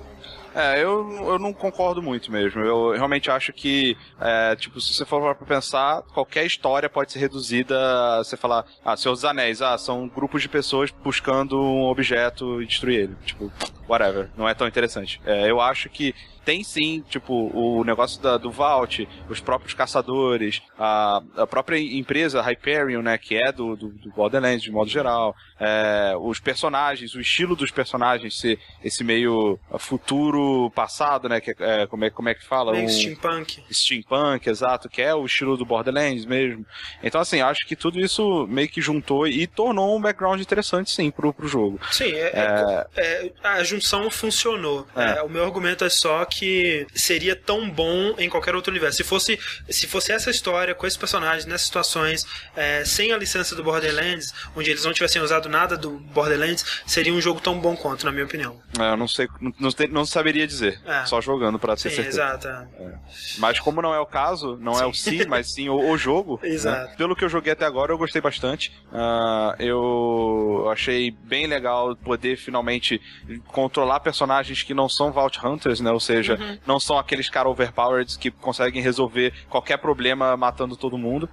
É, 0.58 0.82
eu, 0.82 1.08
eu 1.28 1.38
não 1.38 1.54
concordo 1.54 2.02
muito 2.02 2.32
mesmo. 2.32 2.60
Eu 2.62 2.94
realmente 2.94 3.30
acho 3.30 3.54
que, 3.54 3.96
é, 4.20 4.56
tipo, 4.56 4.82
se 4.82 4.92
você 4.92 5.06
for 5.06 5.36
pra 5.36 5.46
pensar, 5.46 6.02
qualquer 6.02 6.48
história 6.48 6.90
pode 6.90 7.12
ser 7.12 7.20
reduzida 7.20 7.78
a 7.78 8.24
você 8.24 8.36
falar, 8.36 8.66
ah, 8.84 8.96
dos 8.96 9.24
Anéis, 9.24 9.62
ah, 9.62 9.78
são 9.78 10.08
grupos 10.08 10.42
de 10.42 10.50
pessoas 10.50 10.90
buscando 11.04 11.62
um 11.62 11.84
objeto 11.84 12.60
e 12.60 12.66
destruir 12.66 13.02
ele. 13.02 13.16
Tipo, 13.24 13.52
whatever, 13.88 14.32
não 14.36 14.50
é 14.50 14.56
tão 14.56 14.68
interessante. 14.68 15.22
É, 15.28 15.48
eu 15.48 15.62
acho 15.62 15.90
que 15.90 16.16
tem 16.48 16.64
sim, 16.64 17.04
tipo, 17.10 17.52
o 17.54 17.84
negócio 17.84 18.22
da, 18.22 18.38
do 18.38 18.50
Vault, 18.50 19.06
os 19.28 19.42
próprios 19.42 19.74
caçadores, 19.74 20.62
a, 20.80 21.22
a 21.36 21.46
própria 21.46 21.78
empresa 21.78 22.42
Hyperion, 22.42 23.02
né, 23.02 23.18
que 23.18 23.36
é 23.36 23.52
do, 23.52 23.76
do, 23.76 23.90
do 23.90 24.10
Borderlands 24.12 24.62
de 24.64 24.72
modo 24.72 24.90
geral, 24.90 25.36
é, 25.60 26.14
os 26.18 26.40
personagens, 26.40 27.14
o 27.16 27.20
estilo 27.20 27.54
dos 27.54 27.70
personagens 27.70 28.40
ser 28.40 28.58
esse 28.82 29.04
meio 29.04 29.60
futuro 29.78 30.72
passado, 30.74 31.28
né, 31.28 31.42
que 31.42 31.54
é, 31.60 31.86
como, 31.88 32.06
é, 32.06 32.10
como 32.10 32.30
é 32.30 32.34
que 32.34 32.46
fala? 32.46 32.72
Meio 32.72 32.86
um, 32.86 32.90
steampunk. 32.90 33.62
Steampunk, 33.70 34.48
exato, 34.48 34.88
que 34.88 35.02
é 35.02 35.14
o 35.14 35.26
estilo 35.26 35.58
do 35.58 35.66
Borderlands 35.66 36.26
mesmo. 36.26 36.66
Então, 37.04 37.20
assim, 37.20 37.42
acho 37.42 37.68
que 37.68 37.76
tudo 37.76 38.00
isso 38.00 38.48
meio 38.48 38.70
que 38.70 38.80
juntou 38.80 39.28
e 39.28 39.46
tornou 39.48 39.98
um 39.98 40.00
background 40.02 40.40
interessante, 40.40 40.92
sim, 40.92 41.12
pro, 41.12 41.34
pro 41.34 41.46
jogo. 41.46 41.78
Sim, 41.92 42.14
é, 42.14 42.32
é... 42.34 42.86
é 42.96 43.32
a 43.44 43.62
junção 43.66 44.10
funcionou. 44.10 44.88
É. 44.96 45.22
o 45.24 45.30
meu 45.30 45.44
argumento 45.44 45.84
é 45.84 45.90
só 45.90 46.24
que 46.24 46.37
que 46.38 46.86
seria 46.94 47.36
tão 47.36 47.68
bom 47.70 48.14
em 48.18 48.30
qualquer 48.30 48.54
outro 48.54 48.72
universo. 48.72 48.98
Se 48.98 49.04
fosse, 49.04 49.40
se 49.70 49.88
fosse 49.88 50.12
essa 50.12 50.30
história, 50.30 50.76
com 50.76 50.86
esses 50.86 50.98
personagens, 50.98 51.46
nessas 51.46 51.66
situações, 51.66 52.26
é, 52.56 52.86
sem 52.86 53.12
a 53.12 53.18
licença 53.18 53.56
do 53.56 53.64
Borderlands, 53.64 54.34
onde 54.56 54.70
eles 54.70 54.84
não 54.86 54.94
tivessem 54.94 55.22
usado 55.22 55.50
nada 55.50 55.76
do 55.76 55.92
Borderlands, 55.92 56.64
seria 56.86 57.14
um 57.14 57.20
jogo 57.20 57.42
tão 57.42 57.60
bom 57.60 57.76
quanto, 57.76 58.06
na 58.06 58.12
minha 58.12 58.26
opinião. 58.26 58.62
É, 58.80 58.92
eu 58.92 58.98
não 58.98 59.08
sei, 59.08 59.28
não, 59.42 59.72
não 59.90 60.06
saberia 60.06 60.46
dizer. 60.46 60.80
É. 60.86 61.06
Só 61.06 61.20
jogando 61.22 61.58
para 61.58 61.76
ter 61.76 61.90
sim, 61.90 61.96
certeza. 61.96 62.22
Exato. 62.22 62.48
É. 62.48 62.68
É. 62.80 62.94
Mas 63.40 63.60
como 63.60 63.82
não 63.82 63.94
é 63.94 64.00
o 64.00 64.06
caso, 64.06 64.58
não 64.62 64.76
sim. 64.76 64.84
é 64.84 64.86
o 64.86 64.94
sim, 64.94 65.26
mas 65.26 65.52
sim 65.52 65.70
o, 65.70 65.90
o 65.90 65.98
jogo. 65.98 66.40
Né? 66.48 66.50
exato. 66.50 66.92
Né? 66.92 66.96
Pelo 66.98 67.16
que 67.16 67.26
eu 67.26 67.30
joguei 67.30 67.54
até 67.54 67.66
agora, 67.66 67.92
eu 67.92 67.98
gostei 67.98 68.22
bastante. 68.22 68.72
Uh, 68.92 69.62
eu 69.62 70.70
achei 70.72 71.12
bem 71.12 71.48
legal 71.48 71.96
poder 71.96 72.38
finalmente 72.38 73.02
controlar 73.48 74.00
personagens 74.00 74.64
que 74.64 74.74
não 74.74 74.88
são 74.88 75.12
Vault 75.12 75.40
Hunters, 75.44 75.80
né? 75.80 75.92
Ou 75.92 76.00
seja, 76.00 76.27
seja, 76.36 76.44
uhum. 76.44 76.58
não 76.66 76.80
são 76.80 76.98
aqueles 76.98 77.30
caras 77.30 77.52
overpowered 77.52 78.18
que 78.18 78.32
conseguem 78.32 78.82
resolver 78.82 79.34
qualquer 79.50 79.78
problema 79.78 80.36
matando 80.36 80.76
todo 80.76 80.98
mundo. 80.98 81.30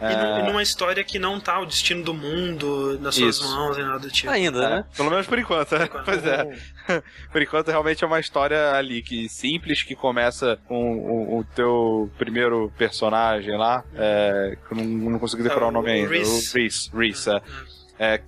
E, 0.00 0.04
é... 0.04 0.42
numa 0.42 0.62
história 0.62 1.02
que 1.02 1.18
não 1.18 1.40
tá 1.40 1.58
o 1.58 1.66
destino 1.66 2.02
do 2.02 2.12
mundo 2.12 2.98
nas 3.00 3.14
suas 3.14 3.36
Isso. 3.36 3.48
mãos 3.48 3.78
e 3.78 3.82
nada 3.82 3.98
do 3.98 4.10
tipo. 4.10 4.30
Ainda, 4.30 4.62
é. 4.62 4.68
né? 4.68 4.84
Pelo 4.94 5.10
menos 5.10 5.26
por 5.26 5.38
enquanto, 5.38 5.72
né? 5.72 5.86
Por 5.86 5.86
enquanto. 5.86 6.04
Pois 6.04 6.26
é. 6.26 6.44
por 7.32 7.42
enquanto, 7.42 7.68
realmente 7.68 8.04
é 8.04 8.06
uma 8.06 8.20
história 8.20 8.72
ali 8.72 9.02
que 9.02 9.28
simples, 9.28 9.82
que 9.82 9.94
começa 9.94 10.58
com 10.66 10.98
o, 10.98 11.38
o 11.38 11.44
teu 11.44 12.10
primeiro 12.18 12.70
personagem 12.76 13.56
lá, 13.56 13.82
é, 13.94 14.58
que 14.68 14.74
eu 14.74 14.76
não, 14.76 15.10
não 15.12 15.18
consigo 15.18 15.42
decorar 15.42 15.66
é, 15.66 15.68
o 15.68 15.72
nome 15.72 15.90
ainda. 15.90 16.10
Reese. 16.10 16.50
O 16.50 16.60
Reese, 16.60 16.90
Reese, 16.92 17.30
é. 17.30 17.34
Uhum 17.34 17.40
é, 17.40 17.75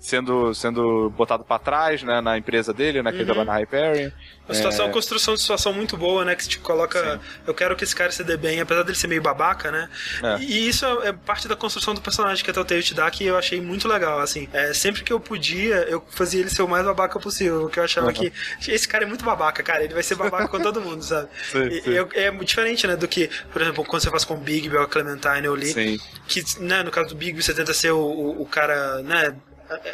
sendo, 0.01 0.55
sendo 0.55 1.11
botado 1.11 1.45
para 1.45 1.59
trás, 1.59 2.03
né, 2.03 2.21
na 2.21 2.39
empresa 2.39 2.73
dele, 2.73 3.03
né, 3.03 3.11
que 3.11 3.17
uhum. 3.17 3.23
ele 3.23 3.33
tava 3.33 3.45
na 3.45 3.55
Hyperion. 3.59 4.11
Uma 4.49 4.55
situação, 4.55 4.87
é... 4.87 4.91
construção 4.91 5.35
de 5.35 5.41
situação 5.43 5.73
muito 5.75 5.97
boa, 5.97 6.25
né, 6.25 6.35
que 6.35 6.49
te 6.49 6.59
coloca, 6.59 6.99
Sim. 6.99 7.21
eu 7.47 7.55
quero 7.55 7.77
que 7.77 7.85
esse 7.85 7.95
cara 7.95 8.11
se 8.11 8.25
dê 8.25 8.37
bem, 8.37 8.61
apesar 8.61 8.83
dele 8.83 8.97
ser 8.97 9.07
meio 9.07 9.21
babaca, 9.21 9.71
né, 9.71 9.89
é. 10.23 10.41
e 10.41 10.69
isso 10.69 10.87
é, 10.87 11.09
é 11.09 11.13
parte 11.13 11.47
da 11.47 11.55
construção 11.55 11.93
do 11.93 12.01
personagem 12.01 12.43
que 12.43 12.51
a 12.51 12.55
Telltale 12.55 12.83
te 12.83 12.95
dá, 12.95 13.11
que 13.11 13.25
eu 13.27 13.37
achei 13.37 13.61
muito 13.61 13.87
legal, 13.87 14.21
assim, 14.21 14.49
é, 14.53 14.73
sempre 14.73 15.03
que 15.05 15.13
eu 15.13 15.21
podia, 15.21 15.77
eu 15.89 16.03
fazia 16.09 16.41
ele 16.41 16.51
ser 16.51 16.63
o 16.63 16.69
mais 16.69 16.85
babaca 16.85 17.21
possível, 17.21 17.63
porque 17.63 17.79
eu 17.79 17.85
achava 17.85 18.07
uhum. 18.07 18.13
que 18.13 18.33
esse 18.69 18.89
cara 18.89 19.05
é 19.05 19.07
muito 19.07 19.25
babaca, 19.25 19.63
cara, 19.63 19.85
ele 19.85 19.93
vai 19.93 20.03
ser 20.03 20.15
babaca 20.15 20.49
com 20.49 20.61
todo 20.61 20.81
mundo, 20.81 21.03
sabe? 21.03 21.29
Sim, 21.53 21.81
sim. 21.83 21.99
é, 22.15 22.27
é 22.27 22.31
diferente, 22.31 22.87
né, 22.87 22.97
do 22.97 23.07
que, 23.07 23.29
por 23.53 23.61
exemplo, 23.61 23.85
quando 23.85 24.03
você 24.03 24.11
faz 24.11 24.25
com 24.25 24.35
o 24.35 24.39
Bigby 24.39 24.77
ou 24.77 24.83
a 24.83 24.87
Clementine 24.87 25.49
ou 25.49 25.55
Lee, 25.55 26.01
que, 26.27 26.43
né, 26.61 26.83
no 26.83 26.91
caso 26.91 27.11
do 27.11 27.15
Bigby 27.15 27.43
você 27.43 27.53
tenta 27.53 27.75
ser 27.75 27.91
o, 27.91 27.99
o, 27.99 28.43
o 28.43 28.47
cara, 28.47 29.03
né, 29.03 29.35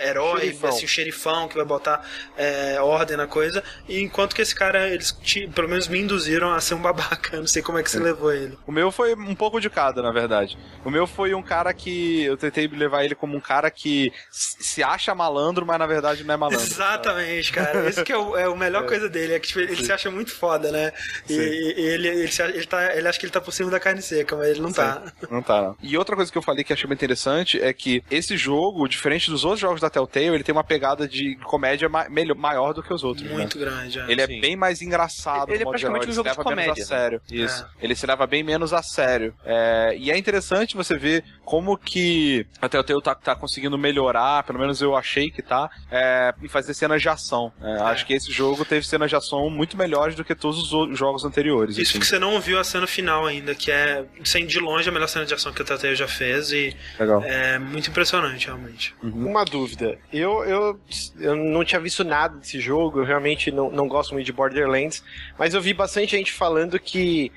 herói, 0.03 0.41
xerifão. 0.41 0.71
assim, 0.71 0.85
o 0.85 0.89
xerifão 0.89 1.49
que 1.49 1.57
vai 1.57 1.65
botar 1.65 2.05
é, 2.37 2.81
ordem 2.81 3.17
na 3.17 3.27
coisa. 3.27 3.63
E 3.89 4.01
enquanto 4.01 4.35
que 4.35 4.43
esse 4.43 4.55
cara, 4.55 4.89
eles 4.89 5.13
pelo 5.55 5.69
menos 5.69 5.89
me 5.89 5.99
induziram 5.99 6.53
a 6.53 6.61
ser 6.61 6.75
um 6.75 6.83
babaca. 6.83 7.37
Não 7.37 7.47
sei 7.47 7.63
como 7.63 7.79
é 7.79 7.83
que 7.83 7.91
você 7.91 7.99
é. 7.99 8.03
levou 8.03 8.33
ele. 8.33 8.57
O 8.67 8.73
meu 8.73 8.91
foi 8.91 9.15
um 9.15 9.35
pouco 9.35 9.61
de 9.61 9.69
cada, 9.69 10.03
na 10.03 10.13
verdade. 10.13 10.57
O 10.85 10.91
meu 10.91 11.07
foi 11.07 11.35
um 11.35 11.43
cara 11.43 11.73
que. 11.73 12.25
Eu 12.25 12.37
tentei 12.37 12.67
levar 12.69 13.05
ele 13.05 13.15
como 13.15 13.37
um 13.37 13.41
cara 13.41 13.71
que 13.71 14.13
se 14.31 14.83
acha 14.83 15.15
malandro, 15.15 15.67
mas 15.67 15.79
na 15.79 15.87
verdade 15.87 16.25
não 16.25 16.35
é 16.35 16.37
malandro. 16.37 16.65
Exatamente, 16.65 17.53
cara. 17.53 17.87
Esse 17.89 18.03
que 18.05 18.13
é, 18.13 18.17
o, 18.17 18.37
é 18.37 18.45
a 18.45 18.55
melhor 18.55 18.85
é. 18.85 18.87
coisa 18.87 19.09
dele. 19.09 19.35
É 19.35 19.39
que 19.39 19.49
tipo, 19.49 19.61
ele 19.61 19.77
Sim. 19.77 19.85
se 19.85 19.93
acha 19.93 20.11
muito 20.11 20.33
foda, 20.33 20.71
né? 20.71 20.93
E, 21.29 21.33
e, 21.33 21.37
ele, 21.37 22.09
ele, 22.09 22.09
ele, 22.09 22.31
ele, 22.55 22.67
tá, 22.67 22.95
ele 22.97 23.09
acha 23.09 23.19
que 23.19 23.27
ele 23.27 23.33
tá 23.33 23.41
por 23.41 23.53
cima 23.53 23.71
da 23.71 23.81
carne 23.81 24.03
seca, 24.03 24.37
mas 24.37 24.49
ele 24.49 24.61
não 24.61 24.69
Sim. 24.69 24.77
tá. 24.77 25.03
Não 25.31 25.43
tá, 25.43 25.63
não. 25.63 25.77
E 25.83 25.97
outra 25.97 26.17
coisa 26.17 26.31
que 26.31 26.39
eu 26.39 26.43
falei 26.43 26.65
que 26.65 26.73
achei 26.73 26.89
bem 26.89 26.95
interessante 26.95 27.61
é 27.61 27.73
que 27.73 28.03
esse 28.11 28.37
jogo, 28.37 28.89
diferente 28.89 29.31
dos 29.31 29.45
outros 29.45 29.64
jogos 29.65 29.81
da 29.81 29.91
Telltale, 29.91 30.27
ele 30.27 30.45
tem 30.45 30.53
uma 30.53 30.63
pegada 30.63 31.09
de 31.09 31.37
comédia 31.45 31.89
ma 31.89 32.09
melhor, 32.09 32.37
maior 32.37 32.73
do 32.73 32.83
que 32.83 32.93
os 32.93 33.03
outros. 33.03 33.27
Né? 33.27 33.35
Muito 33.35 33.59
né? 33.59 33.65
grande, 33.65 33.99
é. 33.99 34.11
Ele 34.11 34.21
é 34.21 34.27
bem 34.27 34.57
mais 34.57 34.83
engraçado. 34.83 35.51
Ele, 35.51 35.63
é 35.63 35.67
praticamente 35.67 36.07
geral. 36.07 36.13
um 36.13 36.15
jogo 36.15 36.29
de 36.29 36.37
comédia. 36.37 36.83
a 36.83 36.87
sério. 36.87 37.23
Né? 37.31 37.39
Isso. 37.39 37.63
É. 37.63 37.85
Ele 37.85 37.95
se 37.95 38.07
leva 38.07 38.27
bem 38.27 38.43
menos 38.43 38.73
a 38.73 38.83
sério. 38.83 39.35
É, 39.45 39.97
e 39.99 40.11
é 40.11 40.19
interessante 40.19 40.77
você 40.77 40.97
ver 40.97 41.25
como 41.45 41.77
que 41.77 42.47
a 42.61 42.69
Telltale 42.69 43.03
tá, 43.03 43.15
tá 43.15 43.35
conseguindo 43.35 43.77
melhorar, 43.79 44.43
pelo 44.45 44.59
menos 44.59 44.81
eu 44.81 44.97
achei 44.97 45.31
que 45.31 45.43
tá, 45.43 45.71
é, 45.91 46.35
em 46.43 46.49
fazer 46.49 46.75
cenas 46.75 47.01
de 47.01 47.09
ação. 47.09 47.53
É, 47.61 47.73
é. 47.73 47.81
Acho 47.83 48.07
que 48.07 48.13
esse 48.13 48.31
jogo 48.31 48.65
teve 48.65 48.87
cenas 48.87 49.09
de 49.11 49.17
ação 49.17 49.49
muito 49.51 49.77
melhores 49.77 50.15
do 50.15 50.25
que 50.25 50.35
todos 50.35 50.73
os 50.73 50.99
jogos 50.99 51.25
anteriores. 51.25 51.79
Isso 51.79 51.93
assim. 51.93 52.01
que 52.01 52.07
você 52.07 52.19
não 52.19 52.41
viu 52.41 52.59
a 52.59 52.65
cena 52.65 52.87
final 52.87 53.27
ainda, 53.27 53.55
que 53.55 53.71
é, 53.71 54.05
sem 54.25 54.47
de 54.47 54.59
longe, 54.59 54.89
a 54.89 54.93
melhor 54.93 55.09
cena 55.09 55.25
de 55.25 55.35
ação 55.35 55.53
que 55.53 55.63
a 55.63 55.65
Telltale 55.65 55.95
já 55.95 56.09
fez 56.09 56.53
e 56.53 56.77
Legal. 56.99 57.23
é 57.25 57.59
muito 57.59 57.91
impressionante, 57.91 58.47
realmente. 58.47 58.95
Uhum. 59.03 59.29
Uma 59.29 59.45
dúvida. 59.55 59.97
Eu, 60.13 60.45
eu, 60.45 60.81
eu 61.21 61.37
não 61.37 61.65
tinha 61.65 61.81
visto 61.81 62.03
nada 62.03 62.39
desse 62.39 62.59
jogo, 62.59 62.99
eu 62.99 63.05
realmente 63.05 63.53
não, 63.53 63.71
não 63.71 63.87
gosto 63.87 64.13
muito 64.13 64.27
de 64.27 64.33
Borderlands, 64.33 65.05
mas 65.39 65.55
eu 65.55 65.61
vi 65.61 65.73
bastante 65.73 66.17
gente 66.17 66.33
falando 66.33 66.79
que 66.81 67.31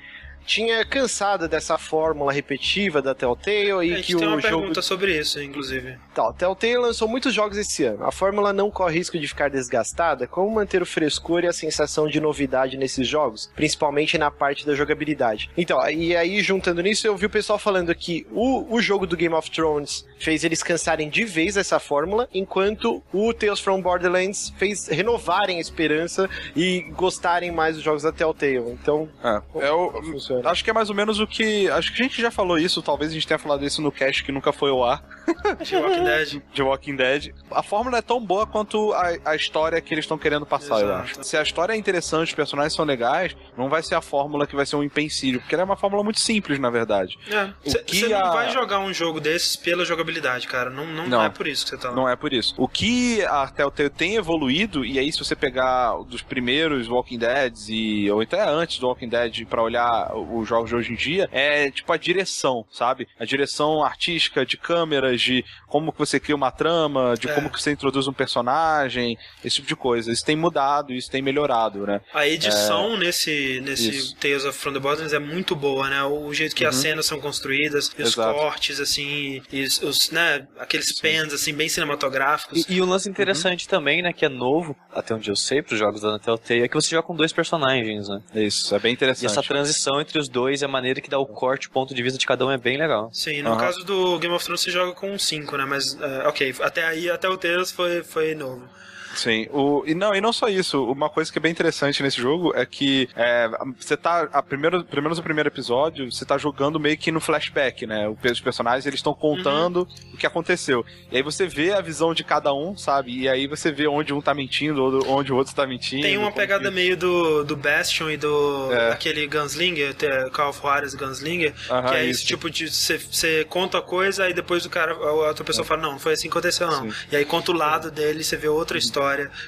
tinha 0.48 0.82
cansado 0.82 1.46
dessa 1.46 1.76
fórmula 1.76 2.32
repetitiva 2.32 3.02
da 3.02 3.14
Telltale 3.14 3.92
e 3.92 4.02
que 4.02 4.16
o 4.16 4.18
tem 4.18 4.26
uma 4.26 4.40
jogo... 4.40 4.56
pergunta 4.56 4.80
sobre 4.80 5.16
isso, 5.16 5.40
inclusive. 5.42 5.98
Tá, 6.14 6.32
Telltale 6.32 6.78
lançou 6.78 7.06
muitos 7.06 7.34
jogos 7.34 7.58
esse 7.58 7.84
ano. 7.84 8.02
A 8.02 8.10
fórmula 8.10 8.50
não 8.50 8.70
corre 8.70 8.96
risco 8.96 9.18
de 9.18 9.28
ficar 9.28 9.50
desgastada? 9.50 10.26
Como 10.26 10.50
manter 10.50 10.80
o 10.80 10.86
frescor 10.86 11.44
e 11.44 11.48
a 11.48 11.52
sensação 11.52 12.08
de 12.08 12.18
novidade 12.18 12.78
nesses 12.78 13.06
jogos? 13.06 13.50
Principalmente 13.54 14.16
na 14.16 14.30
parte 14.30 14.64
da 14.64 14.74
jogabilidade. 14.74 15.50
Então, 15.54 15.86
e 15.90 16.16
aí 16.16 16.40
juntando 16.40 16.80
nisso, 16.82 17.06
eu 17.06 17.14
vi 17.14 17.26
o 17.26 17.30
pessoal 17.30 17.58
falando 17.58 17.94
que 17.94 18.26
o, 18.32 18.74
o 18.74 18.80
jogo 18.80 19.06
do 19.06 19.18
Game 19.18 19.34
of 19.34 19.50
Thrones 19.50 20.06
fez 20.18 20.44
eles 20.44 20.62
cansarem 20.62 21.10
de 21.10 21.26
vez 21.26 21.58
essa 21.58 21.78
fórmula, 21.78 22.26
enquanto 22.32 23.02
o 23.12 23.34
Tales 23.34 23.60
from 23.60 23.82
Borderlands 23.82 24.50
fez 24.56 24.88
renovarem 24.88 25.58
a 25.58 25.60
esperança 25.60 26.28
e 26.56 26.80
gostarem 26.96 27.52
mais 27.52 27.74
dos 27.74 27.84
jogos 27.84 28.02
da 28.02 28.12
Telltale. 28.12 28.70
Então, 28.70 29.10
é, 29.22 29.66
é 29.66 29.70
o, 29.70 29.92
funciona? 30.02 30.37
Acho 30.44 30.64
que 30.64 30.70
é 30.70 30.72
mais 30.72 30.88
ou 30.90 30.96
menos 30.96 31.20
o 31.20 31.26
que. 31.26 31.68
Acho 31.70 31.92
que 31.92 32.00
a 32.00 32.04
gente 32.04 32.20
já 32.20 32.30
falou 32.30 32.58
isso, 32.58 32.82
talvez 32.82 33.10
a 33.10 33.14
gente 33.14 33.26
tenha 33.26 33.38
falado 33.38 33.64
isso 33.64 33.80
no 33.82 33.92
cast 33.92 34.22
que 34.22 34.32
nunca 34.32 34.52
foi 34.52 34.70
ao 34.70 34.84
ar. 34.84 35.02
De 35.62 35.76
Walking 35.76 36.04
Dead. 36.04 36.42
De 36.52 36.62
Walking 36.62 36.96
Dead. 36.96 37.34
A 37.50 37.62
fórmula 37.62 37.98
é 37.98 38.02
tão 38.02 38.20
boa 38.20 38.46
quanto 38.46 38.92
a, 38.92 39.32
a 39.32 39.36
história 39.36 39.80
que 39.80 39.92
eles 39.92 40.04
estão 40.04 40.18
querendo 40.18 40.46
passar, 40.46 40.76
Exato. 40.76 40.84
eu 40.84 40.94
acho. 40.94 41.24
Se 41.24 41.36
a 41.36 41.42
história 41.42 41.72
é 41.72 41.76
interessante, 41.76 42.28
os 42.28 42.34
personagens 42.34 42.74
são 42.74 42.84
legais, 42.84 43.36
não 43.56 43.68
vai 43.68 43.82
ser 43.82 43.94
a 43.94 44.00
fórmula 44.00 44.46
que 44.46 44.56
vai 44.56 44.66
ser 44.66 44.76
um 44.76 44.82
empecilho, 44.82 45.40
porque 45.40 45.54
ela 45.54 45.62
é 45.62 45.64
uma 45.64 45.76
fórmula 45.76 46.02
muito 46.02 46.20
simples, 46.20 46.58
na 46.58 46.70
verdade. 46.70 47.18
É. 47.30 47.50
Você 47.64 48.12
a... 48.12 48.26
não 48.26 48.32
vai 48.32 48.50
jogar 48.50 48.80
um 48.80 48.92
jogo 48.92 49.20
desses 49.20 49.56
pela 49.56 49.84
jogabilidade, 49.84 50.46
cara. 50.46 50.70
Não, 50.70 50.86
não, 50.86 51.06
não, 51.06 51.22
é 51.22 51.28
por 51.28 51.46
isso 51.46 51.64
que 51.64 51.70
você 51.70 51.76
tá 51.76 51.90
lá. 51.90 51.96
Não 51.96 52.08
é 52.08 52.16
por 52.16 52.32
isso. 52.32 52.54
O 52.56 52.68
que 52.68 53.24
a 53.24 53.46
Telltale 53.48 53.90
tem 53.90 54.16
evoluído, 54.16 54.84
e 54.84 54.98
aí 54.98 55.12
se 55.12 55.18
você 55.18 55.34
pegar 55.34 55.96
dos 56.04 56.22
primeiros 56.22 56.88
Walking 56.88 57.18
Deads 57.18 57.68
e 57.68 58.10
ou 58.10 58.20
até 58.20 58.42
antes 58.48 58.78
do 58.78 58.86
Walking 58.86 59.08
Dead 59.08 59.46
para 59.46 59.62
olhar 59.62 60.10
os 60.22 60.48
jogos 60.48 60.70
de 60.70 60.76
hoje 60.76 60.92
em 60.92 60.96
dia, 60.96 61.28
é 61.32 61.70
tipo 61.70 61.92
a 61.92 61.96
direção, 61.96 62.64
sabe? 62.70 63.06
A 63.18 63.24
direção 63.24 63.82
artística 63.82 64.44
de 64.44 64.56
câmeras, 64.56 65.20
de 65.20 65.44
como 65.66 65.92
que 65.92 65.98
você 65.98 66.18
cria 66.18 66.36
uma 66.36 66.50
trama, 66.50 67.14
de 67.18 67.28
é. 67.28 67.34
como 67.34 67.50
que 67.50 67.60
você 67.60 67.72
introduz 67.72 68.06
um 68.06 68.12
personagem, 68.12 69.16
esse 69.44 69.56
tipo 69.56 69.68
de 69.68 69.76
coisa. 69.76 70.12
Isso 70.12 70.24
tem 70.24 70.36
mudado, 70.36 70.92
isso 70.92 71.10
tem 71.10 71.22
melhorado, 71.22 71.86
né? 71.86 72.00
A 72.12 72.26
edição 72.26 72.94
é... 72.94 72.98
nesse, 72.98 73.60
nesse 73.60 73.90
isso. 73.90 74.16
Tales 74.16 74.44
of 74.44 74.58
From 74.58 74.72
the 74.72 74.78
Borderlands 74.78 75.12
é 75.12 75.18
muito 75.18 75.54
boa, 75.54 75.88
né? 75.88 76.02
O 76.04 76.32
jeito 76.32 76.54
que 76.54 76.64
uhum. 76.64 76.70
as 76.70 76.76
cenas 76.76 77.06
são 77.06 77.20
construídas, 77.20 77.90
os 77.98 78.14
cortes, 78.14 78.80
assim, 78.80 79.42
e 79.52 79.62
os, 79.62 80.10
né, 80.10 80.46
aqueles 80.58 80.88
Sim. 80.88 81.02
pens, 81.02 81.32
assim, 81.32 81.52
bem 81.52 81.68
cinematográficos. 81.68 82.64
E, 82.68 82.74
e 82.74 82.82
um 82.82 82.86
lance 82.86 83.08
interessante 83.08 83.64
uhum. 83.64 83.70
também, 83.70 84.02
né, 84.02 84.12
que 84.12 84.24
é 84.24 84.28
novo, 84.28 84.76
até 84.92 85.14
onde 85.14 85.30
eu 85.30 85.36
sei, 85.36 85.62
pros 85.62 85.78
jogos 85.78 86.00
da 86.00 86.18
Telltale, 86.18 86.62
é 86.62 86.68
que 86.68 86.74
você 86.74 86.90
joga 86.90 87.06
com 87.06 87.14
dois 87.14 87.32
personagens, 87.32 88.08
né? 88.08 88.20
Isso, 88.34 88.74
é 88.74 88.78
bem 88.78 88.92
interessante. 88.92 89.24
E 89.24 89.26
essa 89.26 89.42
transição 89.42 90.00
entre 90.08 90.18
os 90.18 90.28
dois, 90.28 90.62
a 90.62 90.68
maneira 90.68 91.00
que 91.00 91.10
dá 91.10 91.18
o 91.18 91.26
corte, 91.26 91.68
o 91.68 91.70
ponto 91.70 91.94
de 91.94 92.02
vista 92.02 92.18
de 92.18 92.26
cada 92.26 92.44
um 92.46 92.50
é 92.50 92.56
bem 92.56 92.78
legal. 92.78 93.10
Sim, 93.12 93.42
no 93.42 93.50
uhum. 93.50 93.58
caso 93.58 93.84
do 93.84 94.18
Game 94.18 94.34
of 94.34 94.44
Thrones 94.44 94.62
você 94.62 94.70
joga 94.70 94.92
com 94.92 95.18
cinco, 95.18 95.56
né? 95.56 95.64
Mas, 95.64 95.94
uh, 95.94 96.26
ok, 96.26 96.54
até 96.60 96.84
aí, 96.84 97.10
até 97.10 97.28
o 97.28 97.36
Tales 97.36 97.70
foi, 97.70 98.02
foi 98.02 98.34
novo. 98.34 98.68
Sim, 99.14 99.48
o, 99.52 99.82
e, 99.86 99.94
não, 99.94 100.14
e 100.14 100.20
não 100.20 100.32
só 100.32 100.48
isso, 100.48 100.84
uma 100.84 101.08
coisa 101.08 101.32
que 101.32 101.38
é 101.38 101.40
bem 101.40 101.52
interessante 101.52 102.02
nesse 102.02 102.20
jogo 102.20 102.52
é 102.54 102.64
que 102.64 103.08
é, 103.16 103.48
você 103.78 103.96
tá, 103.96 104.28
a 104.32 104.42
primeiro, 104.42 104.84
pelo 104.84 105.02
menos 105.02 105.18
o 105.18 105.22
primeiro 105.22 105.48
episódio, 105.48 106.10
você 106.10 106.24
tá 106.24 106.38
jogando 106.38 106.78
meio 106.78 106.96
que 106.96 107.10
no 107.10 107.20
flashback, 107.20 107.86
né? 107.86 108.08
Os 108.08 108.40
personagens, 108.40 108.86
eles 108.86 108.98
estão 108.98 109.14
contando 109.14 109.78
uhum. 109.80 110.14
o 110.14 110.16
que 110.16 110.26
aconteceu. 110.26 110.84
E 111.10 111.16
aí 111.16 111.22
você 111.22 111.46
vê 111.46 111.72
a 111.72 111.80
visão 111.80 112.14
de 112.14 112.22
cada 112.22 112.52
um, 112.52 112.76
sabe? 112.76 113.18
E 113.18 113.28
aí 113.28 113.46
você 113.46 113.72
vê 113.72 113.86
onde 113.86 114.12
um 114.12 114.20
tá 114.20 114.34
mentindo, 114.34 115.02
onde 115.10 115.32
o 115.32 115.36
outro 115.36 115.54
tá 115.54 115.66
mentindo. 115.66 116.02
Tem 116.02 116.16
uma 116.16 116.32
pegada 116.32 116.68
que... 116.68 116.74
meio 116.74 116.96
do, 116.96 117.44
do 117.44 117.56
Bastion 117.56 118.10
e 118.10 118.16
do 118.16 118.72
é. 118.72 118.92
aquele 118.92 119.26
Gunslinger, 119.26 119.94
Call 120.32 120.50
of 120.50 120.60
Juarez 120.60 120.94
Gunslinger, 120.94 121.54
uhum, 121.70 121.82
que 121.82 121.94
é 121.94 122.04
isso. 122.04 122.20
esse 122.20 122.26
tipo 122.26 122.50
de 122.50 122.68
você 122.68 123.44
conta 123.48 123.78
a 123.78 123.82
coisa 123.82 124.28
e 124.28 124.34
depois 124.34 124.64
o 124.64 124.70
cara, 124.70 124.92
a 124.92 125.12
outra 125.12 125.44
pessoa 125.44 125.64
é. 125.64 125.68
fala, 125.68 125.82
não, 125.82 125.92
não 125.92 125.98
foi 125.98 126.12
assim 126.12 126.28
que 126.28 126.32
aconteceu 126.32 126.68
não. 126.68 126.90
Sim. 126.90 126.96
E 127.10 127.16
aí 127.16 127.24
conta 127.24 127.50
o 127.50 127.54
lado 127.54 127.90
dele, 127.90 128.22
você 128.22 128.36
vê 128.36 128.48
outra 128.48 128.78
história 128.78 128.97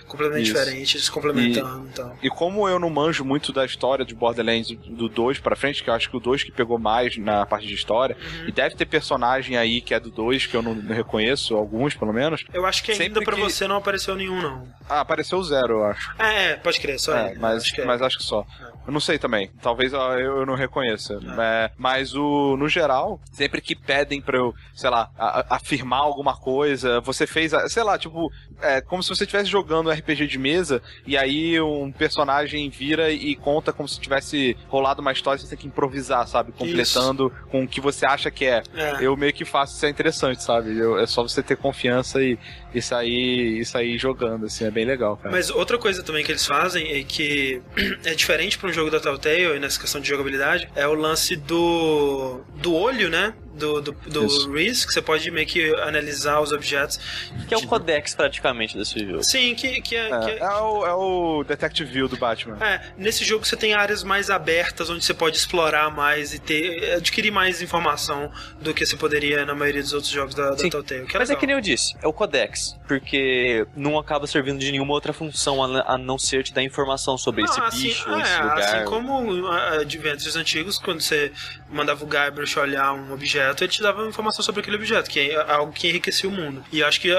completamente 0.06 0.50
isso. 0.50 0.54
diferente, 0.54 1.00
se 1.00 1.10
complementando. 1.10 1.86
E, 1.86 1.88
então. 1.88 2.18
e 2.22 2.30
como 2.30 2.68
eu 2.68 2.78
não 2.78 2.90
manjo 2.90 3.24
muito 3.24 3.52
da 3.52 3.64
história 3.64 4.04
de 4.04 4.14
Borderlands 4.14 4.70
do 4.70 5.08
2 5.08 5.38
pra 5.38 5.56
frente, 5.56 5.82
que 5.82 5.90
eu 5.90 5.94
acho 5.94 6.10
que 6.10 6.16
o 6.16 6.20
2 6.20 6.44
que 6.44 6.52
pegou 6.52 6.78
mais 6.78 7.16
na 7.16 7.44
parte 7.46 7.66
de 7.66 7.74
história, 7.74 8.16
uhum. 8.16 8.48
e 8.48 8.52
deve 8.52 8.76
ter 8.76 8.86
personagem 8.86 9.56
aí 9.56 9.80
que 9.80 9.94
é 9.94 10.00
do 10.00 10.10
2 10.10 10.46
que 10.46 10.56
eu 10.56 10.62
não, 10.62 10.74
não 10.74 10.94
reconheço, 10.94 11.56
alguns 11.56 11.94
pelo 11.94 12.12
menos. 12.12 12.44
Eu 12.52 12.66
acho 12.66 12.82
que 12.82 12.92
ainda 12.92 13.22
pra 13.22 13.36
que... 13.36 13.42
você 13.42 13.66
não 13.66 13.76
apareceu 13.76 14.14
nenhum, 14.14 14.40
não. 14.40 14.66
Ah, 14.88 15.00
apareceu 15.00 15.38
o 15.38 15.44
zero, 15.44 15.74
eu 15.74 15.84
acho. 15.84 16.12
É, 16.18 16.50
é 16.50 16.56
pode 16.56 16.80
crer, 16.80 16.98
só 16.98 17.16
é, 17.16 17.34
mas, 17.34 17.62
acho 17.62 17.74
que 17.74 17.80
é. 17.80 17.84
mas 17.84 18.02
acho 18.02 18.18
que 18.18 18.24
só. 18.24 18.44
É. 18.60 18.70
Eu 18.90 18.92
não 18.92 19.00
sei 19.00 19.20
também. 19.20 19.48
Talvez 19.62 19.92
eu, 19.92 20.44
não 20.44 20.56
reconheça. 20.56 21.14
É. 21.14 21.66
é. 21.66 21.70
mas 21.78 22.12
o, 22.12 22.56
no 22.56 22.68
geral, 22.68 23.20
sempre 23.30 23.60
que 23.60 23.76
pedem 23.76 24.20
pra 24.20 24.36
eu, 24.36 24.52
sei 24.74 24.90
lá, 24.90 25.08
a, 25.16 25.54
afirmar 25.54 26.00
alguma 26.00 26.36
coisa, 26.36 27.00
você 27.00 27.24
fez, 27.24 27.52
sei 27.68 27.84
lá, 27.84 27.96
tipo, 27.96 28.32
é 28.60 28.80
como 28.80 29.00
se 29.00 29.08
você 29.08 29.22
estivesse 29.22 29.48
jogando 29.48 29.90
RPG 29.90 30.26
de 30.26 30.38
mesa 30.38 30.82
e 31.06 31.16
aí 31.16 31.60
um 31.60 31.92
personagem 31.92 32.68
vira 32.68 33.12
e 33.12 33.36
conta 33.36 33.72
como 33.72 33.88
se 33.88 34.00
tivesse 34.00 34.56
rolado 34.66 35.00
uma 35.00 35.12
história, 35.12 35.40
você 35.40 35.48
tem 35.48 35.58
que 35.58 35.68
improvisar, 35.68 36.26
sabe? 36.26 36.50
Completando 36.50 37.28
isso. 37.28 37.48
com 37.48 37.62
o 37.62 37.68
que 37.68 37.80
você 37.80 38.04
acha 38.04 38.28
que 38.28 38.44
é. 38.44 38.62
é. 38.74 38.98
Eu 39.00 39.16
meio 39.16 39.32
que 39.32 39.44
faço 39.44 39.76
isso 39.76 39.86
é 39.86 39.88
interessante, 39.88 40.42
sabe? 40.42 40.76
Eu, 40.76 40.98
é 40.98 41.06
só 41.06 41.22
você 41.22 41.44
ter 41.44 41.56
confiança 41.56 42.20
e, 42.20 42.36
e 42.74 42.82
sair, 42.82 43.60
e 43.60 43.64
sair 43.64 43.96
jogando, 43.96 44.46
assim, 44.46 44.64
é 44.64 44.70
bem 44.70 44.84
legal, 44.84 45.16
cara. 45.16 45.30
Mas 45.30 45.48
outra 45.48 45.78
coisa 45.78 46.02
também 46.02 46.24
que 46.24 46.32
eles 46.32 46.44
fazem 46.44 46.90
é 46.90 47.04
que 47.04 47.62
é 48.04 48.14
diferente 48.14 48.58
para 48.58 48.68
um 48.68 48.72
jogo 48.72 48.79
da 48.88 49.00
Telltale 49.00 49.56
e 49.56 49.58
nessa 49.58 49.80
questão 49.80 50.00
de 50.00 50.08
jogabilidade, 50.08 50.68
é 50.76 50.86
o 50.86 50.94
lance 50.94 51.34
do 51.34 52.40
do 52.54 52.72
olho, 52.72 53.10
né? 53.10 53.34
Do, 53.52 53.80
do, 53.80 53.92
do 53.92 54.52
Reese, 54.52 54.86
que 54.86 54.92
você 54.92 55.02
pode 55.02 55.30
meio 55.30 55.46
que 55.46 55.74
analisar 55.80 56.40
os 56.40 56.52
objetos. 56.52 56.98
Que 57.48 57.54
é 57.54 57.56
o 57.56 57.66
codex 57.66 58.14
praticamente 58.14 58.76
desse 58.76 58.98
jogo. 59.04 59.24
Sim, 59.24 59.54
que, 59.54 59.80
que, 59.80 59.96
é, 59.96 60.10
é, 60.10 60.18
que 60.20 60.30
é... 60.30 60.38
é, 60.38 60.50
o, 60.60 60.86
é 60.86 60.94
o 60.94 61.44
Detective 61.44 61.90
View 61.90 62.08
do 62.08 62.16
Batman. 62.16 62.56
É, 62.64 62.80
nesse 62.96 63.24
jogo 63.24 63.44
você 63.44 63.56
tem 63.56 63.74
áreas 63.74 64.04
mais 64.04 64.30
abertas 64.30 64.88
onde 64.88 65.04
você 65.04 65.14
pode 65.14 65.36
explorar 65.36 65.90
mais 65.90 66.32
e 66.32 66.38
ter 66.38 66.94
adquirir 66.94 67.30
mais 67.30 67.60
informação 67.60 68.30
do 68.60 68.72
que 68.72 68.86
você 68.86 68.96
poderia 68.96 69.44
na 69.44 69.54
maioria 69.54 69.82
dos 69.82 69.92
outros 69.92 70.12
jogos 70.12 70.34
da, 70.34 70.50
da 70.50 70.56
Telltale. 70.56 71.00
É 71.00 71.18
Mas 71.18 71.28
legal. 71.28 71.36
é 71.36 71.36
que 71.36 71.46
nem 71.46 71.56
eu 71.56 71.60
disse, 71.60 71.96
é 72.02 72.06
o 72.06 72.12
codex, 72.12 72.78
porque 72.86 73.66
não 73.74 73.98
acaba 73.98 74.26
servindo 74.26 74.58
de 74.58 74.70
nenhuma 74.70 74.92
outra 74.92 75.12
função 75.12 75.62
a, 75.62 75.98
não 75.98 76.18
ser 76.18 76.42
te 76.44 76.52
dar 76.52 76.62
informação 76.62 77.18
sobre 77.18 77.42
ah, 77.42 77.44
esse 77.44 77.60
assim, 77.60 77.82
bicho, 77.82 78.10
é, 78.10 78.22
esse 78.22 78.42
lugar. 78.42 78.58
Assim 78.58 78.84
como 78.84 79.48
Adventures 79.48 80.36
antigos, 80.36 80.78
quando 80.78 81.00
você 81.00 81.32
mandava 81.68 82.04
o 82.04 82.06
Guybrush 82.06 82.58
olhar 82.58 82.92
um 82.92 83.12
objeto 83.12 83.39
objeto, 83.40 83.64
ele 83.64 83.72
te 83.72 83.82
dava 83.82 84.06
informação 84.06 84.44
sobre 84.44 84.60
aquele 84.60 84.76
objeto, 84.76 85.10
que 85.10 85.30
é 85.30 85.52
algo 85.52 85.72
que 85.72 85.88
enriquecia 85.88 86.28
o 86.28 86.32
mundo. 86.32 86.64
E 86.72 86.82
acho 86.82 87.00
que 87.00 87.10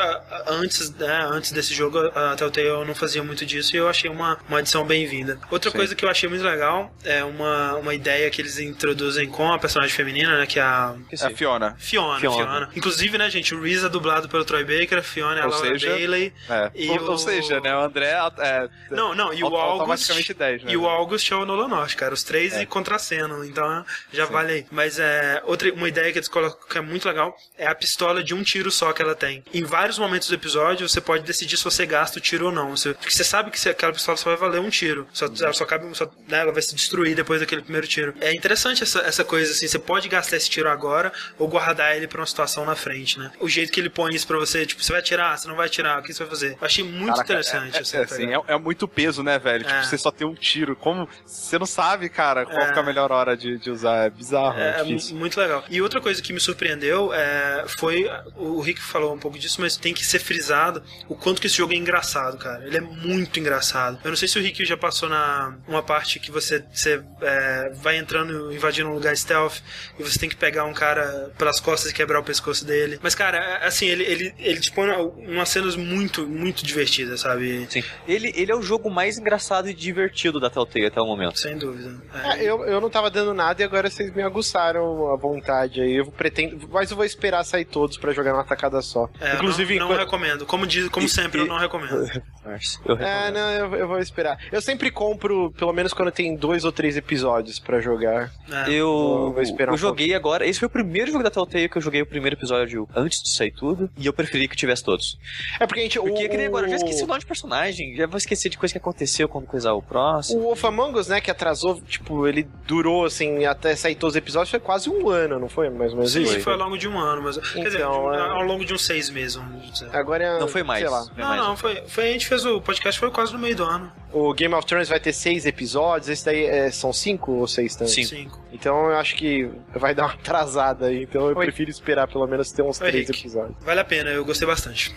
antes, 0.48 0.94
né, 0.96 1.28
antes 1.32 1.52
desse 1.52 1.74
jogo, 1.74 2.00
a 2.00 2.36
Telltale 2.36 2.86
não 2.86 2.96
fazia 2.96 3.24
muito 3.24 3.46
disso 3.46 3.76
e 3.76 3.80
eu 3.80 3.88
achei 3.88 4.10
uma, 4.10 4.38
uma 4.48 4.60
adição 4.60 4.86
bem-vinda. 4.86 5.40
Outra 5.50 5.72
Sim. 5.72 5.78
coisa 5.78 5.96
que 5.96 6.06
eu 6.06 6.10
achei 6.10 6.30
muito 6.30 6.44
legal 6.44 6.94
é 7.04 7.24
uma, 7.24 7.76
uma 7.76 7.94
ideia 7.94 8.30
que 8.30 8.42
eles 8.42 8.60
introduzem 8.60 9.28
com 9.28 9.52
a 9.52 9.60
personagem 9.60 9.96
feminina, 9.96 10.38
né, 10.38 10.46
que 10.46 10.60
é 10.60 10.64
a... 10.64 10.96
É 11.12 11.26
a 11.26 11.30
Fiona. 11.32 11.76
Fiona, 11.78 12.20
Fiona. 12.20 12.36
Fiona. 12.36 12.70
Inclusive, 12.76 13.18
né, 13.18 13.30
gente, 13.30 13.54
o 13.56 13.62
Reese 13.62 13.86
é 13.86 13.90
dublado 13.90 14.30
pelo 14.30 14.46
Troy 14.46 14.64
Baker, 14.64 15.00
a 15.00 15.04
Fiona 15.04 15.40
é 15.40 15.44
a 15.44 15.48
Laura 15.48 15.70
seja, 15.74 15.90
Bailey. 15.90 16.34
É. 16.50 16.72
E 16.76 16.90
ou, 16.90 17.00
o... 17.00 17.12
ou 17.12 17.18
seja, 17.18 17.60
né, 17.60 17.76
o 17.76 17.82
André 17.82 18.12
é... 18.40 18.70
Não, 18.90 19.16
não, 19.16 19.34
e 19.34 19.44
o 19.44 19.48
August... 19.48 19.72
Automaticamente 19.72 20.34
10, 20.34 20.64
né? 20.64 20.72
E 20.72 20.78
o 20.78 20.88
August 20.88 21.32
é 21.32 21.36
o 21.36 21.46
Nolan 21.46 21.68
North, 21.68 21.96
cara. 21.96 22.14
Os 22.14 22.24
três 22.24 22.54
é. 22.54 22.64
e 22.64 22.66
contraceno, 22.66 23.44
então 23.46 23.86
já 24.12 24.26
Sim. 24.28 24.34
vale 24.34 24.54
aí. 24.54 24.66
Mas 24.72 25.00
é... 25.00 25.42
Outra, 25.46 25.72
uma 25.74 25.88
ideia 25.88 26.11
que 26.12 26.20
eles 26.20 26.28
colocam 26.28 26.68
que 26.68 26.78
é 26.78 26.82
muito 26.82 27.08
legal 27.08 27.36
é 27.58 27.68
a 27.68 27.76
pistola 27.76 28.24
de 28.24 28.34
um 28.34 28.44
tiro 28.44 28.72
só 28.72 28.92
que 28.94 29.02
ela 29.02 29.16
tem. 29.16 29.44
Em 29.54 29.64
vários 29.64 29.98
momentos 30.00 30.28
do 30.28 30.36
episódio, 30.36 30.88
você 30.88 31.02
pode 31.02 31.24
decidir 31.24 31.58
se 31.58 31.64
você 31.64 31.86
gasta 31.86 32.18
o 32.18 32.22
tiro 32.22 32.48
ou 32.48 32.52
não. 32.52 32.76
Você, 32.76 32.94
porque 32.94 33.12
você 33.12 33.24
sabe 33.24 33.52
que 33.52 33.70
aquela 33.70 33.94
pistola 33.94 34.18
só 34.18 34.30
vai 34.30 34.38
valer 34.38 34.62
um 34.62 34.70
tiro. 34.70 35.08
Só, 35.14 35.26
ela 35.26 35.54
só 35.54 35.66
cabe. 35.66 35.86
Só, 35.96 36.06
né, 36.28 36.40
ela 36.40 36.52
vai 36.52 36.62
se 36.62 36.74
destruir 36.76 37.16
depois 37.16 37.40
daquele 37.40 37.62
primeiro 37.62 37.88
tiro. 37.88 38.14
É 38.20 38.34
interessante 38.34 38.84
essa, 38.84 39.00
essa 39.00 39.24
coisa 39.24 39.52
assim. 39.52 39.68
Você 39.68 39.80
pode 39.80 40.08
gastar 40.10 40.38
esse 40.38 40.50
tiro 40.50 40.70
agora 40.70 41.12
ou 41.38 41.48
guardar 41.48 41.96
ele 41.96 42.08
pra 42.08 42.20
uma 42.20 42.26
situação 42.26 42.66
na 42.66 42.76
frente, 42.76 43.20
né? 43.20 43.32
O 43.40 43.48
jeito 43.48 43.72
que 43.72 43.80
ele 43.80 43.90
põe 43.90 44.14
isso 44.14 44.28
pra 44.28 44.38
você, 44.38 44.66
tipo, 44.66 44.84
você 44.84 44.92
vai 44.92 45.00
atirar, 45.02 45.38
você 45.38 45.48
não 45.48 45.56
vai 45.56 45.68
atirar, 45.68 46.00
o 46.00 46.04
que 46.04 46.14
você 46.14 46.24
vai 46.24 46.30
fazer? 46.30 46.52
Eu 46.60 46.66
achei 46.66 46.84
muito 46.84 47.14
Caraca, 47.14 47.24
interessante. 47.24 47.76
É, 47.76 47.78
é, 47.78 47.82
assim, 47.82 47.98
é, 47.98 48.02
assim, 48.02 48.34
é, 48.34 48.54
é, 48.54 48.58
muito 48.58 48.88
peso, 48.88 49.24
né, 49.24 49.40
velho? 49.40 49.64
Tipo, 49.64 49.76
é. 49.76 49.84
você 49.84 49.98
só 49.98 50.12
tem 50.12 50.28
um 50.28 50.36
tiro. 50.36 50.76
Como 50.76 51.08
você 51.26 51.58
não 51.58 51.66
sabe, 51.66 52.10
cara, 52.10 52.46
qual 52.46 52.60
é. 52.60 52.72
é 52.72 52.80
a 52.80 52.84
melhor 52.84 53.12
hora 53.12 53.36
de, 53.38 53.58
de 53.58 53.70
usar? 53.70 54.06
É 54.06 54.10
bizarro. 54.10 54.60
É, 54.60 54.82
é 54.82 55.14
muito 55.14 55.40
legal. 55.40 55.64
E 55.70 55.82
outra 55.82 56.01
coisa 56.02 56.22
que 56.22 56.34
me 56.34 56.40
surpreendeu 56.40 57.14
é 57.14 57.66
foi. 57.68 58.10
O 58.36 58.60
Rick 58.62 58.82
falou 58.82 59.14
um 59.14 59.20
pouco 59.20 59.38
disso, 59.38 59.62
mas 59.62 59.78
tem 59.78 59.94
que 59.94 60.06
ser 60.06 60.20
frisado 60.20 60.84
o 61.08 61.16
quanto 61.16 61.40
que 61.40 61.48
esse 61.48 61.58
jogo 61.58 61.74
é 61.74 61.76
engraçado, 61.76 62.38
cara. 62.38 62.66
Ele 62.66 62.78
é 62.78 62.82
muito 62.82 63.40
engraçado. 63.40 64.00
Eu 64.04 64.10
não 64.10 64.18
sei 64.18 64.28
se 64.28 64.38
o 64.38 64.42
Rick 64.42 64.66
já 64.66 64.78
passou 64.78 65.10
na 65.10 65.56
uma 65.68 65.84
parte 65.84 66.20
que 66.20 66.32
você, 66.32 66.64
você 66.74 67.02
é, 67.22 67.72
vai 67.76 67.98
entrando, 67.98 68.52
invadindo 68.54 68.90
um 68.90 68.94
lugar 68.94 69.16
stealth 69.16 69.58
e 69.98 70.04
você 70.04 70.20
tem 70.20 70.30
que 70.30 70.36
pegar 70.36 70.66
um 70.66 70.74
cara 70.74 71.32
pelas 71.38 71.60
costas 71.60 71.92
e 71.92 71.94
quebrar 71.94 72.20
o 72.20 72.24
pescoço 72.24 72.66
dele. 72.66 73.00
Mas, 73.02 73.16
cara, 73.16 73.38
é, 73.38 73.68
assim, 73.68 73.86
ele, 73.88 74.04
ele, 74.04 74.34
ele 74.40 74.60
dispõe 74.60 74.90
umas 75.28 75.50
cenas 75.50 75.76
muito, 75.76 76.28
muito 76.28 76.66
divertidas, 76.66 77.22
sabe? 77.22 77.68
Sim. 77.70 77.84
Ele, 78.08 78.34
ele 78.36 78.52
é 78.52 78.56
o 78.56 78.62
jogo 78.62 78.90
mais 78.90 79.18
engraçado 79.18 79.70
e 79.70 79.74
divertido 79.74 80.40
da 80.40 80.50
Telltale 80.50 80.88
até 80.88 81.02
o 81.02 81.06
momento. 81.06 81.40
Sem 81.40 81.58
dúvida. 81.58 81.96
É. 82.14 82.32
É, 82.32 82.44
eu, 82.44 82.64
eu 82.66 82.80
não 82.80 82.90
tava 82.90 83.10
dando 83.10 83.34
nada 83.34 83.62
e 83.62 83.66
agora 83.66 83.90
vocês 83.90 84.14
me 84.14 84.22
aguçaram 84.22 85.12
a 85.12 85.16
vontade 85.16 85.82
aí. 85.82 85.91
Eu 85.96 86.06
pretendo. 86.08 86.68
Mas 86.72 86.92
eu 86.92 86.98
vou 86.98 87.06
esperar 87.06 87.44
sair 87.44 87.66
todos 87.66 87.98
para 87.98 88.12
jogar 88.14 88.32
numa 88.32 88.44
tacada 88.44 88.82
só. 88.82 89.10
É, 89.20 89.36
Inclusive, 89.36 89.80
não, 89.80 89.90
não 89.90 89.98
recomendo. 89.98 90.46
Como, 90.46 90.66
diz, 90.66 90.90
como 90.90 91.06
e, 91.06 91.10
sempre, 91.10 91.40
e... 91.40 91.44
eu 91.44 91.48
não 91.48 91.58
recomendo. 91.58 91.92
eu 92.86 92.98
é, 92.98 93.32
não, 93.32 93.52
eu, 93.52 93.76
eu, 93.76 93.88
vou 93.88 94.00
esperar. 94.00 94.38
Eu 94.52 94.62
sempre 94.62 94.92
compro, 94.92 95.52
pelo 95.52 95.74
menos 95.74 95.94
quando 95.94 96.12
tem 96.12 96.36
dois 96.36 96.64
ou 96.64 96.72
três 96.72 96.98
episódios 96.98 97.60
para 97.60 97.80
jogar. 97.80 98.32
É. 98.50 98.70
Eu, 98.70 99.36
eu, 99.38 99.58
eu 99.60 99.74
um 99.74 99.78
joguei 99.78 100.08
pouco. 100.08 100.20
agora. 100.20 100.46
Esse 100.46 100.60
foi 100.60 100.68
o 100.68 100.72
primeiro 100.72 101.12
jogo 101.12 101.24
da 101.24 101.32
Telltale 101.32 101.70
que 101.70 101.78
eu 101.78 101.82
joguei 101.82 102.02
o 102.02 102.06
primeiro 102.06 102.36
episódio 102.36 102.88
antes 102.96 103.22
de 103.22 103.30
sair 103.30 103.52
tudo. 103.52 103.90
E 103.98 104.06
eu 104.06 104.14
preferi 104.14 104.48
que 104.48 104.56
tivesse 104.56 104.84
todos. 104.84 105.18
É 105.60 105.68
porque 105.68 105.82
a 105.82 105.84
gente. 105.84 106.00
Porque 106.00 106.26
o, 106.26 106.30
que 106.30 106.38
nem 106.38 106.48
agora, 106.48 106.66
eu 106.66 106.72
já 106.72 106.78
esqueci 106.78 107.04
o 107.04 107.08
nome 107.08 107.20
de 107.20 107.26
personagem. 107.26 107.96
Já 107.96 108.08
vou 108.08 108.18
esquecer 108.18 108.50
de 108.50 108.58
coisa 108.58 108.74
que 108.74 108.78
aconteceu 108.78 109.28
quando 109.28 109.46
coisar 109.46 109.74
o 109.74 109.82
próximo. 109.82 110.40
O 110.40 110.44
Wolf 110.44 110.64
Among 110.66 110.98
Us, 110.98 111.08
né, 111.08 111.22
que 111.22 111.32
atrasou, 111.32 111.82
tipo, 111.82 112.28
ele 112.28 112.48
durou 112.66 113.06
assim, 113.06 113.46
até 113.46 113.76
sair 113.76 113.96
todos 113.96 114.14
os 114.14 114.18
episódios, 114.18 114.50
foi 114.50 114.60
quase 114.60 114.90
um 114.90 115.10
ano, 115.10 115.40
não 115.40 115.50
foi? 115.50 115.70
Mais 115.82 115.94
ou 115.94 115.98
menos 115.98 116.12
Sim, 116.12 116.40
foi 116.42 116.54
ao 116.54 116.60
longo 116.60 116.78
de 116.78 116.88
um 116.88 116.98
ano, 117.00 117.24
mas. 117.24 117.38
Então, 117.38 117.52
quer 117.54 117.64
dizer, 117.64 117.78
então, 117.80 118.14
é... 118.14 118.20
ao 118.20 118.44
longo 118.44 118.64
de 118.64 118.72
uns 118.72 118.86
seis 118.86 119.10
meses, 119.10 119.36
vamos 119.36 119.72
dizer. 119.72 119.90
Agora 119.92 120.24
é, 120.24 120.40
Não 120.40 120.48
foi 120.48 120.62
mais. 120.62 120.82
Sei 120.82 120.90
lá. 120.90 121.06
Não, 121.18 121.28
mais 121.28 121.42
não, 121.42 121.58
foi, 121.58 121.84
foi. 121.88 122.10
A 122.10 122.12
gente 122.12 122.28
fez 122.28 122.46
o 122.46 122.62
podcast 122.62 123.00
foi 123.00 123.10
quase 123.10 123.34
no 123.34 123.40
meio 123.40 123.56
do 123.56 123.64
ano. 123.64 123.92
O 124.14 124.32
Game 124.34 124.54
of 124.54 124.66
Thrones 124.68 124.90
vai 124.90 125.00
ter 125.00 125.12
seis 125.12 125.46
episódios, 125.46 126.08
esse 126.10 126.24
daí 126.24 126.46
é, 126.46 126.70
são 126.70 126.94
cinco 126.94 127.32
ou 127.32 127.48
seis 127.48 127.76
também? 127.76 127.94
Cinco. 127.94 128.10
cinco. 128.10 128.40
Então 128.52 128.90
eu 128.92 128.98
acho 128.98 129.16
que 129.16 129.50
vai 129.74 129.96
dar 129.96 130.04
uma 130.04 130.14
atrasada 130.14 130.88
aí, 130.88 131.04
então 131.04 131.30
eu 131.30 131.36
Oi. 131.36 131.46
prefiro 131.46 131.72
esperar 131.72 132.08
pelo 132.08 132.28
menos 132.28 132.52
ter 132.52 132.62
uns 132.62 132.80
Oi, 132.80 132.90
três 132.90 133.08
Rick. 133.08 133.20
episódios. 133.22 133.56
Vale 133.62 133.80
a 133.80 133.86
pena, 133.86 134.12
eu 134.12 134.24
gostei 134.24 134.48
bastante. 134.48 134.94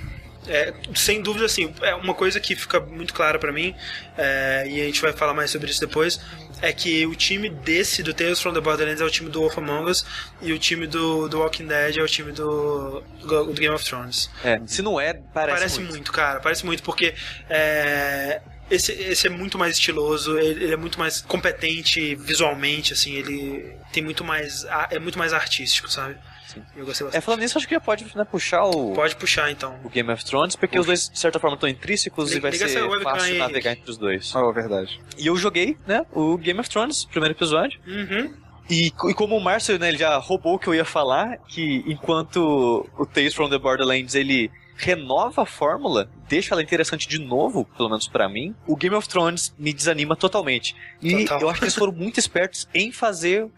É, 0.47 0.75
sem 0.95 1.23
dúvida, 1.23 1.47
assim, 1.47 1.73
é 1.81 1.95
uma 1.95 2.13
coisa 2.13 2.39
que 2.39 2.55
fica 2.55 2.79
muito 2.79 3.15
clara 3.15 3.39
para 3.39 3.51
mim, 3.51 3.75
é, 4.19 4.65
e 4.69 4.81
a 4.81 4.85
gente 4.85 5.01
vai 5.01 5.13
falar 5.13 5.33
mais 5.33 5.51
sobre 5.51 5.71
isso 5.71 5.81
depois, 5.81 6.21
é 6.63 6.73
que 6.73 7.07
o 7.07 7.15
time 7.15 7.49
desse, 7.49 8.03
do 8.03 8.15
Tales 8.15 8.41
from 8.41 8.53
the 8.53 8.61
Borderlands, 8.61 9.01
é 9.01 9.05
o 9.05 9.11
time 9.11 9.29
do 9.31 9.41
Wolf 9.41 9.59
Among 9.59 9.91
Us, 9.91 10.05
e 10.41 10.53
o 10.53 10.59
time 10.59 10.87
do, 10.87 11.29
do 11.29 11.41
Walking 11.41 11.67
Dead 11.67 11.97
é 11.97 12.03
o 12.03 12.07
time 12.07 12.33
do, 12.33 13.03
do 13.21 13.53
Game 13.53 13.75
of 13.75 13.85
Thrones. 13.85 14.31
É, 14.43 14.61
se 14.67 14.83
não 14.83 15.01
é, 15.01 15.15
parece, 15.15 15.59
parece 15.59 15.81
muito. 15.81 15.93
muito. 15.93 16.13
cara, 16.13 16.41
parece 16.41 16.65
muito, 16.65 16.83
porque 16.83 17.15
é, 17.49 18.41
esse, 18.71 18.93
esse 18.93 19.27
é 19.27 19.31
muito 19.31 19.59
mais 19.59 19.77
estiloso, 19.77 20.39
ele, 20.39 20.65
ele, 20.65 20.73
é 20.73 20.77
muito 20.77 20.99
mais 20.99 21.21
competente 21.21 22.15
visualmente, 22.15 22.93
assim, 22.93 23.15
ele 23.15 23.77
tem 23.93 24.03
muito 24.03 24.25
mais. 24.25 24.65
é 24.91 24.99
muito 24.99 25.19
mais 25.19 25.33
artístico, 25.33 25.91
sabe? 25.91 26.17
Eu 26.77 26.85
gostei 26.85 27.07
bastante. 27.07 27.17
É, 27.17 27.21
falando 27.21 27.41
nisso, 27.41 27.59
acho 27.59 27.67
que 27.67 27.75
já 27.75 27.81
pode 27.81 28.07
né, 28.17 28.25
puxar 28.25 28.65
o. 28.65 28.93
Pode 28.93 29.17
puxar 29.17 29.51
então. 29.51 29.79
O 29.83 29.89
Game 29.89 30.11
of 30.11 30.25
Thrones, 30.25 30.57
porque 30.57 30.77
Puxa. 30.77 30.81
os 30.81 30.87
dois, 30.87 31.09
de 31.11 31.19
certa 31.19 31.39
forma, 31.39 31.55
estão 31.55 31.69
intrínsecos 31.69 32.33
Liga, 32.33 32.49
e 32.49 32.59
vai 32.59 32.69
ser 32.69 33.03
fácil 33.03 33.39
navegar 33.39 33.73
entre 33.73 33.91
os 33.91 33.99
dois. 33.99 34.35
Ah, 34.35 34.47
oh, 34.47 34.53
verdade. 34.53 35.01
E 35.19 35.27
eu 35.27 35.37
joguei, 35.37 35.77
né, 35.87 36.05
o 36.13 36.37
Game 36.37 36.59
of 36.61 36.69
Thrones, 36.69 37.05
primeiro 37.05 37.35
episódio. 37.35 37.81
Uhum. 37.87 38.35
E, 38.69 38.87
e, 38.87 39.15
como 39.15 39.37
o 39.37 39.41
Márcio, 39.41 39.79
né, 39.79 39.89
ele 39.89 39.99
já 39.99 40.17
roubou 40.17 40.55
o 40.55 40.59
que 40.59 40.67
eu 40.67 40.75
ia 40.75 40.85
falar, 40.85 41.39
que 41.49 41.85
enquanto 41.87 42.89
o 42.99 43.05
Tales 43.05 43.35
from 43.35 43.51
the 43.51 43.59
Borderlands, 43.59 44.15
ele 44.15 44.51
renova 44.77 45.43
a 45.43 45.47
fórmula, 45.47 46.09
deixa 46.29 46.55
ela 46.55 46.63
interessante 46.63 47.09
de 47.09 47.19
novo, 47.19 47.65
pelo 47.77 47.89
menos 47.89 48.09
para 48.09 48.29
mim, 48.29 48.55
o 48.67 48.77
Game 48.77 48.95
of 48.95 49.09
Thrones 49.09 49.55
me 49.59 49.73
desanima 49.73 50.17
totalmente. 50.17 50.75
E 51.01 51.25
Total. 51.25 51.41
eu 51.41 51.51
acho 51.51 51.59
que 51.61 51.65
eles 51.65 51.75
foram 51.75 51.93
muito 51.93 52.19
espertos 52.19 52.69
em 52.75 52.93
fazer, 52.93 53.49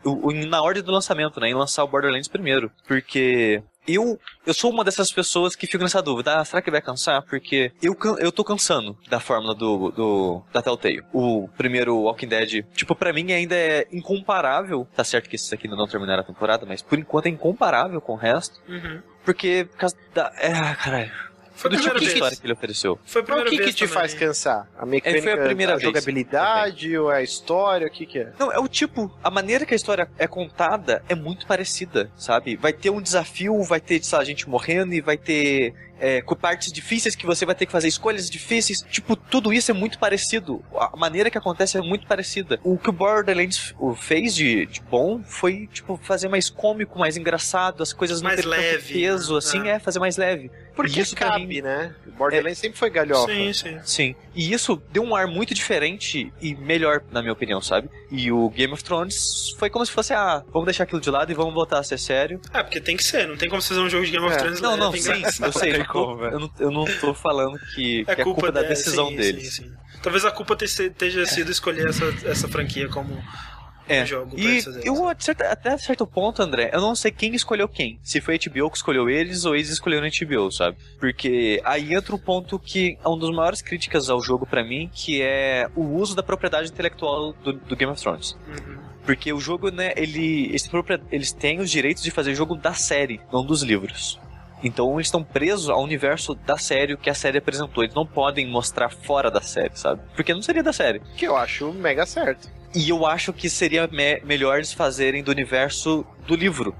na 0.48 0.62
ordem 0.62 0.82
do 0.82 0.92
lançamento, 0.92 1.40
né? 1.40 1.48
Em 1.48 1.54
lançar 1.54 1.84
o 1.84 1.88
Borderlands 1.88 2.28
primeiro. 2.28 2.70
Porque 2.86 3.62
eu, 3.86 4.18
eu 4.44 4.52
sou 4.52 4.70
uma 4.70 4.82
dessas 4.82 5.12
pessoas 5.12 5.54
que 5.54 5.66
fico 5.66 5.82
nessa 5.82 6.02
dúvida. 6.02 6.38
Ah, 6.38 6.44
será 6.44 6.60
que 6.60 6.70
vai 6.70 6.82
cansar? 6.82 7.22
Porque 7.22 7.72
eu, 7.80 7.96
eu 8.18 8.32
tô 8.32 8.42
cansando 8.42 8.96
da 9.08 9.20
fórmula 9.20 9.54
do, 9.54 9.90
do 9.92 10.42
da 10.52 10.60
Telltale. 10.60 11.02
O 11.12 11.48
primeiro 11.56 11.96
Walking 12.02 12.28
Dead, 12.28 12.64
tipo, 12.74 12.94
pra 12.94 13.12
mim 13.12 13.32
ainda 13.32 13.54
é 13.54 13.86
incomparável. 13.92 14.86
Tá 14.94 15.04
certo 15.04 15.28
que 15.28 15.36
esses 15.36 15.52
aqui 15.52 15.66
ainda 15.66 15.76
não 15.76 15.86
terminaram 15.86 16.22
a 16.22 16.26
temporada, 16.26 16.66
mas 16.66 16.82
por 16.82 16.98
enquanto 16.98 17.26
é 17.26 17.30
incomparável 17.30 18.00
com 18.00 18.14
o 18.14 18.16
resto. 18.16 18.60
Uhum. 18.68 19.00
Porque, 19.26 19.66
por 19.70 19.76
causa 19.76 19.96
da... 20.14 20.32
É, 20.38 20.74
caralho. 20.76 21.26
Foi 21.56 21.70
do 21.70 21.80
tipo 21.80 21.98
de 21.98 22.04
história 22.04 22.36
que 22.36 22.46
ele 22.46 22.52
ofereceu. 22.52 22.98
Foi 23.04 23.22
a 23.22 23.24
o 23.24 23.44
que, 23.46 23.58
que 23.58 23.72
te 23.72 23.78
também. 23.80 23.94
faz 23.94 24.14
cansar? 24.14 24.68
A 24.78 24.84
mecânica, 24.84 25.18
é, 25.18 25.22
foi 25.22 25.42
a 25.42 25.46
primeira 25.46 25.74
a 25.74 25.78
jogabilidade 25.78 26.82
também. 26.82 26.98
ou 26.98 27.10
é 27.10 27.16
a 27.16 27.22
história? 27.22 27.86
O 27.86 27.90
que 27.90 28.04
que 28.04 28.18
é? 28.18 28.32
Não, 28.38 28.52
é 28.52 28.58
o 28.58 28.68
tipo, 28.68 29.10
a 29.24 29.30
maneira 29.30 29.64
que 29.64 29.72
a 29.72 29.76
história 29.76 30.08
é 30.18 30.26
contada 30.26 31.02
é 31.08 31.14
muito 31.14 31.46
parecida, 31.46 32.10
sabe? 32.14 32.56
Vai 32.56 32.74
ter 32.74 32.90
um 32.90 33.00
desafio, 33.00 33.62
vai 33.62 33.80
ter, 33.80 34.04
sei 34.04 34.18
lá, 34.18 34.24
gente 34.24 34.48
morrendo 34.48 34.92
e 34.92 35.00
vai 35.00 35.16
ter 35.16 35.74
é, 35.98 36.20
com 36.20 36.34
partes 36.34 36.72
difíceis 36.72 37.14
que 37.14 37.26
você 37.26 37.44
vai 37.44 37.54
ter 37.54 37.66
que 37.66 37.72
fazer 37.72 37.88
escolhas 37.88 38.28
difíceis. 38.30 38.82
Tipo, 38.90 39.16
tudo 39.16 39.52
isso 39.52 39.70
é 39.70 39.74
muito 39.74 39.98
parecido. 39.98 40.64
A 40.74 40.96
maneira 40.96 41.30
que 41.30 41.38
acontece 41.38 41.78
é 41.78 41.80
muito 41.80 42.06
parecida. 42.06 42.60
O 42.62 42.78
que 42.78 42.90
o 42.90 42.92
Borderlands 42.92 43.74
fez 43.96 44.34
de, 44.34 44.66
de 44.66 44.80
bom 44.80 45.22
foi, 45.22 45.68
tipo, 45.72 45.96
fazer 46.02 46.28
mais 46.28 46.50
cômico, 46.50 46.98
mais 46.98 47.16
engraçado, 47.16 47.82
as 47.82 47.92
coisas 47.92 48.22
mais 48.22 48.44
não 48.44 48.52
terem 48.52 48.82
peso, 48.82 49.32
né? 49.32 49.38
assim, 49.38 49.68
é. 49.68 49.70
é, 49.72 49.78
fazer 49.78 49.98
mais 49.98 50.16
leve. 50.16 50.50
Porque 50.74 51.00
isso 51.00 51.16
cabe, 51.16 51.46
mim, 51.46 51.62
né? 51.62 51.94
O 52.06 52.10
Borderlands 52.12 52.58
é, 52.58 52.60
sempre 52.60 52.78
foi 52.78 52.90
galhofa. 52.90 53.32
Sim, 53.32 53.52
sim. 53.52 53.78
Sim. 53.82 54.16
E 54.34 54.52
isso 54.52 54.80
deu 54.92 55.02
um 55.02 55.16
ar 55.16 55.26
muito 55.26 55.54
diferente 55.54 56.30
e 56.40 56.54
melhor, 56.54 57.02
na 57.10 57.22
minha 57.22 57.32
opinião, 57.32 57.62
sabe? 57.62 57.88
E 58.10 58.30
o 58.30 58.50
Game 58.50 58.72
of 58.74 58.84
Thrones 58.84 59.54
foi 59.58 59.70
como 59.70 59.84
se 59.86 59.90
fosse, 59.90 60.12
ah, 60.12 60.44
vamos 60.52 60.66
deixar 60.66 60.84
aquilo 60.84 61.00
de 61.00 61.10
lado 61.10 61.32
e 61.32 61.34
vamos 61.34 61.54
voltar 61.54 61.78
a 61.78 61.82
ser 61.82 61.98
sério. 61.98 62.38
É, 62.52 62.62
porque 62.62 62.78
tem 62.78 62.94
que 62.94 63.02
ser, 63.02 63.26
não 63.26 63.36
tem 63.38 63.48
como 63.48 63.62
fazer 63.62 63.80
um 63.80 63.88
jogo 63.88 64.04
de 64.04 64.12
Game 64.12 64.26
of 64.26 64.34
é. 64.34 64.38
Thrones 64.38 64.60
Não, 64.60 64.76
não, 64.76 64.92
sim, 64.92 65.22
eu 65.42 65.52
sei, 65.52 65.85
como, 65.86 66.24
eu, 66.24 66.40
não, 66.40 66.50
eu 66.58 66.70
não 66.70 66.84
tô 67.00 67.14
falando 67.14 67.58
que, 67.74 68.04
é, 68.06 68.16
que 68.16 68.22
culpa, 68.22 68.22
é 68.22 68.24
culpa 68.24 68.52
da 68.52 68.62
decisão 68.62 69.08
sim, 69.08 69.40
sim. 69.44 69.72
Talvez 70.02 70.24
a 70.24 70.30
culpa 70.30 70.56
esteja 70.62 71.26
sido 71.26 71.50
escolher 71.50 71.88
essa, 71.88 72.04
essa 72.24 72.48
franquia 72.48 72.88
como 72.88 73.16
é. 73.88 74.04
jogo. 74.04 74.36
E 74.38 74.62
eu, 74.84 75.08
até 75.08 75.78
certo 75.78 76.06
ponto, 76.06 76.42
André, 76.42 76.70
eu 76.72 76.80
não 76.80 76.94
sei 76.94 77.10
quem 77.10 77.34
escolheu 77.34 77.68
quem. 77.68 77.98
Se 78.02 78.20
foi 78.20 78.34
a 78.34 78.38
HBO 78.38 78.70
que 78.70 78.76
escolheu 78.76 79.08
eles 79.08 79.44
ou 79.44 79.54
eles 79.54 79.70
escolheram 79.70 80.06
a 80.06 80.10
HBO, 80.10 80.50
sabe? 80.50 80.76
Porque 80.98 81.60
aí 81.64 81.94
entra 81.94 82.12
o 82.12 82.16
um 82.16 82.20
ponto 82.20 82.58
que 82.58 82.98
é 83.02 83.08
uma 83.08 83.18
das 83.18 83.30
maiores 83.30 83.62
críticas 83.62 84.10
ao 84.10 84.20
jogo 84.20 84.46
para 84.46 84.64
mim, 84.64 84.90
que 84.92 85.22
é 85.22 85.68
o 85.74 85.82
uso 85.82 86.14
da 86.14 86.22
propriedade 86.22 86.70
intelectual 86.70 87.32
do, 87.32 87.52
do 87.52 87.76
Game 87.76 87.92
of 87.92 88.00
Thrones. 88.00 88.36
Uhum. 88.48 88.78
Porque 89.04 89.32
o 89.32 89.38
jogo, 89.38 89.70
né, 89.70 89.92
ele, 89.96 90.52
eles 91.12 91.32
têm 91.32 91.60
os 91.60 91.70
direitos 91.70 92.02
de 92.02 92.10
fazer 92.10 92.34
jogo 92.34 92.56
da 92.56 92.74
série, 92.74 93.20
não 93.32 93.46
dos 93.46 93.62
livros. 93.62 94.18
Então 94.62 94.94
eles 94.94 95.06
estão 95.06 95.22
presos 95.22 95.68
ao 95.68 95.82
universo 95.82 96.34
da 96.34 96.56
série 96.56 96.96
que 96.96 97.10
a 97.10 97.14
série 97.14 97.38
apresentou. 97.38 97.84
Eles 97.84 97.94
não 97.94 98.06
podem 98.06 98.46
mostrar 98.46 98.90
fora 98.90 99.30
da 99.30 99.40
série, 99.40 99.76
sabe? 99.76 100.00
Porque 100.14 100.32
não 100.32 100.42
seria 100.42 100.62
da 100.62 100.72
série. 100.72 101.00
Que 101.16 101.26
eu 101.26 101.36
acho 101.36 101.72
mega 101.72 102.06
certo. 102.06 102.50
E 102.74 102.88
eu 102.88 103.06
acho 103.06 103.32
que 103.32 103.48
seria 103.48 103.86
me 103.86 104.20
melhor 104.20 104.56
eles 104.56 104.72
fazerem 104.72 105.22
do 105.22 105.30
universo 105.30 106.04
do 106.26 106.34
livro 106.34 106.74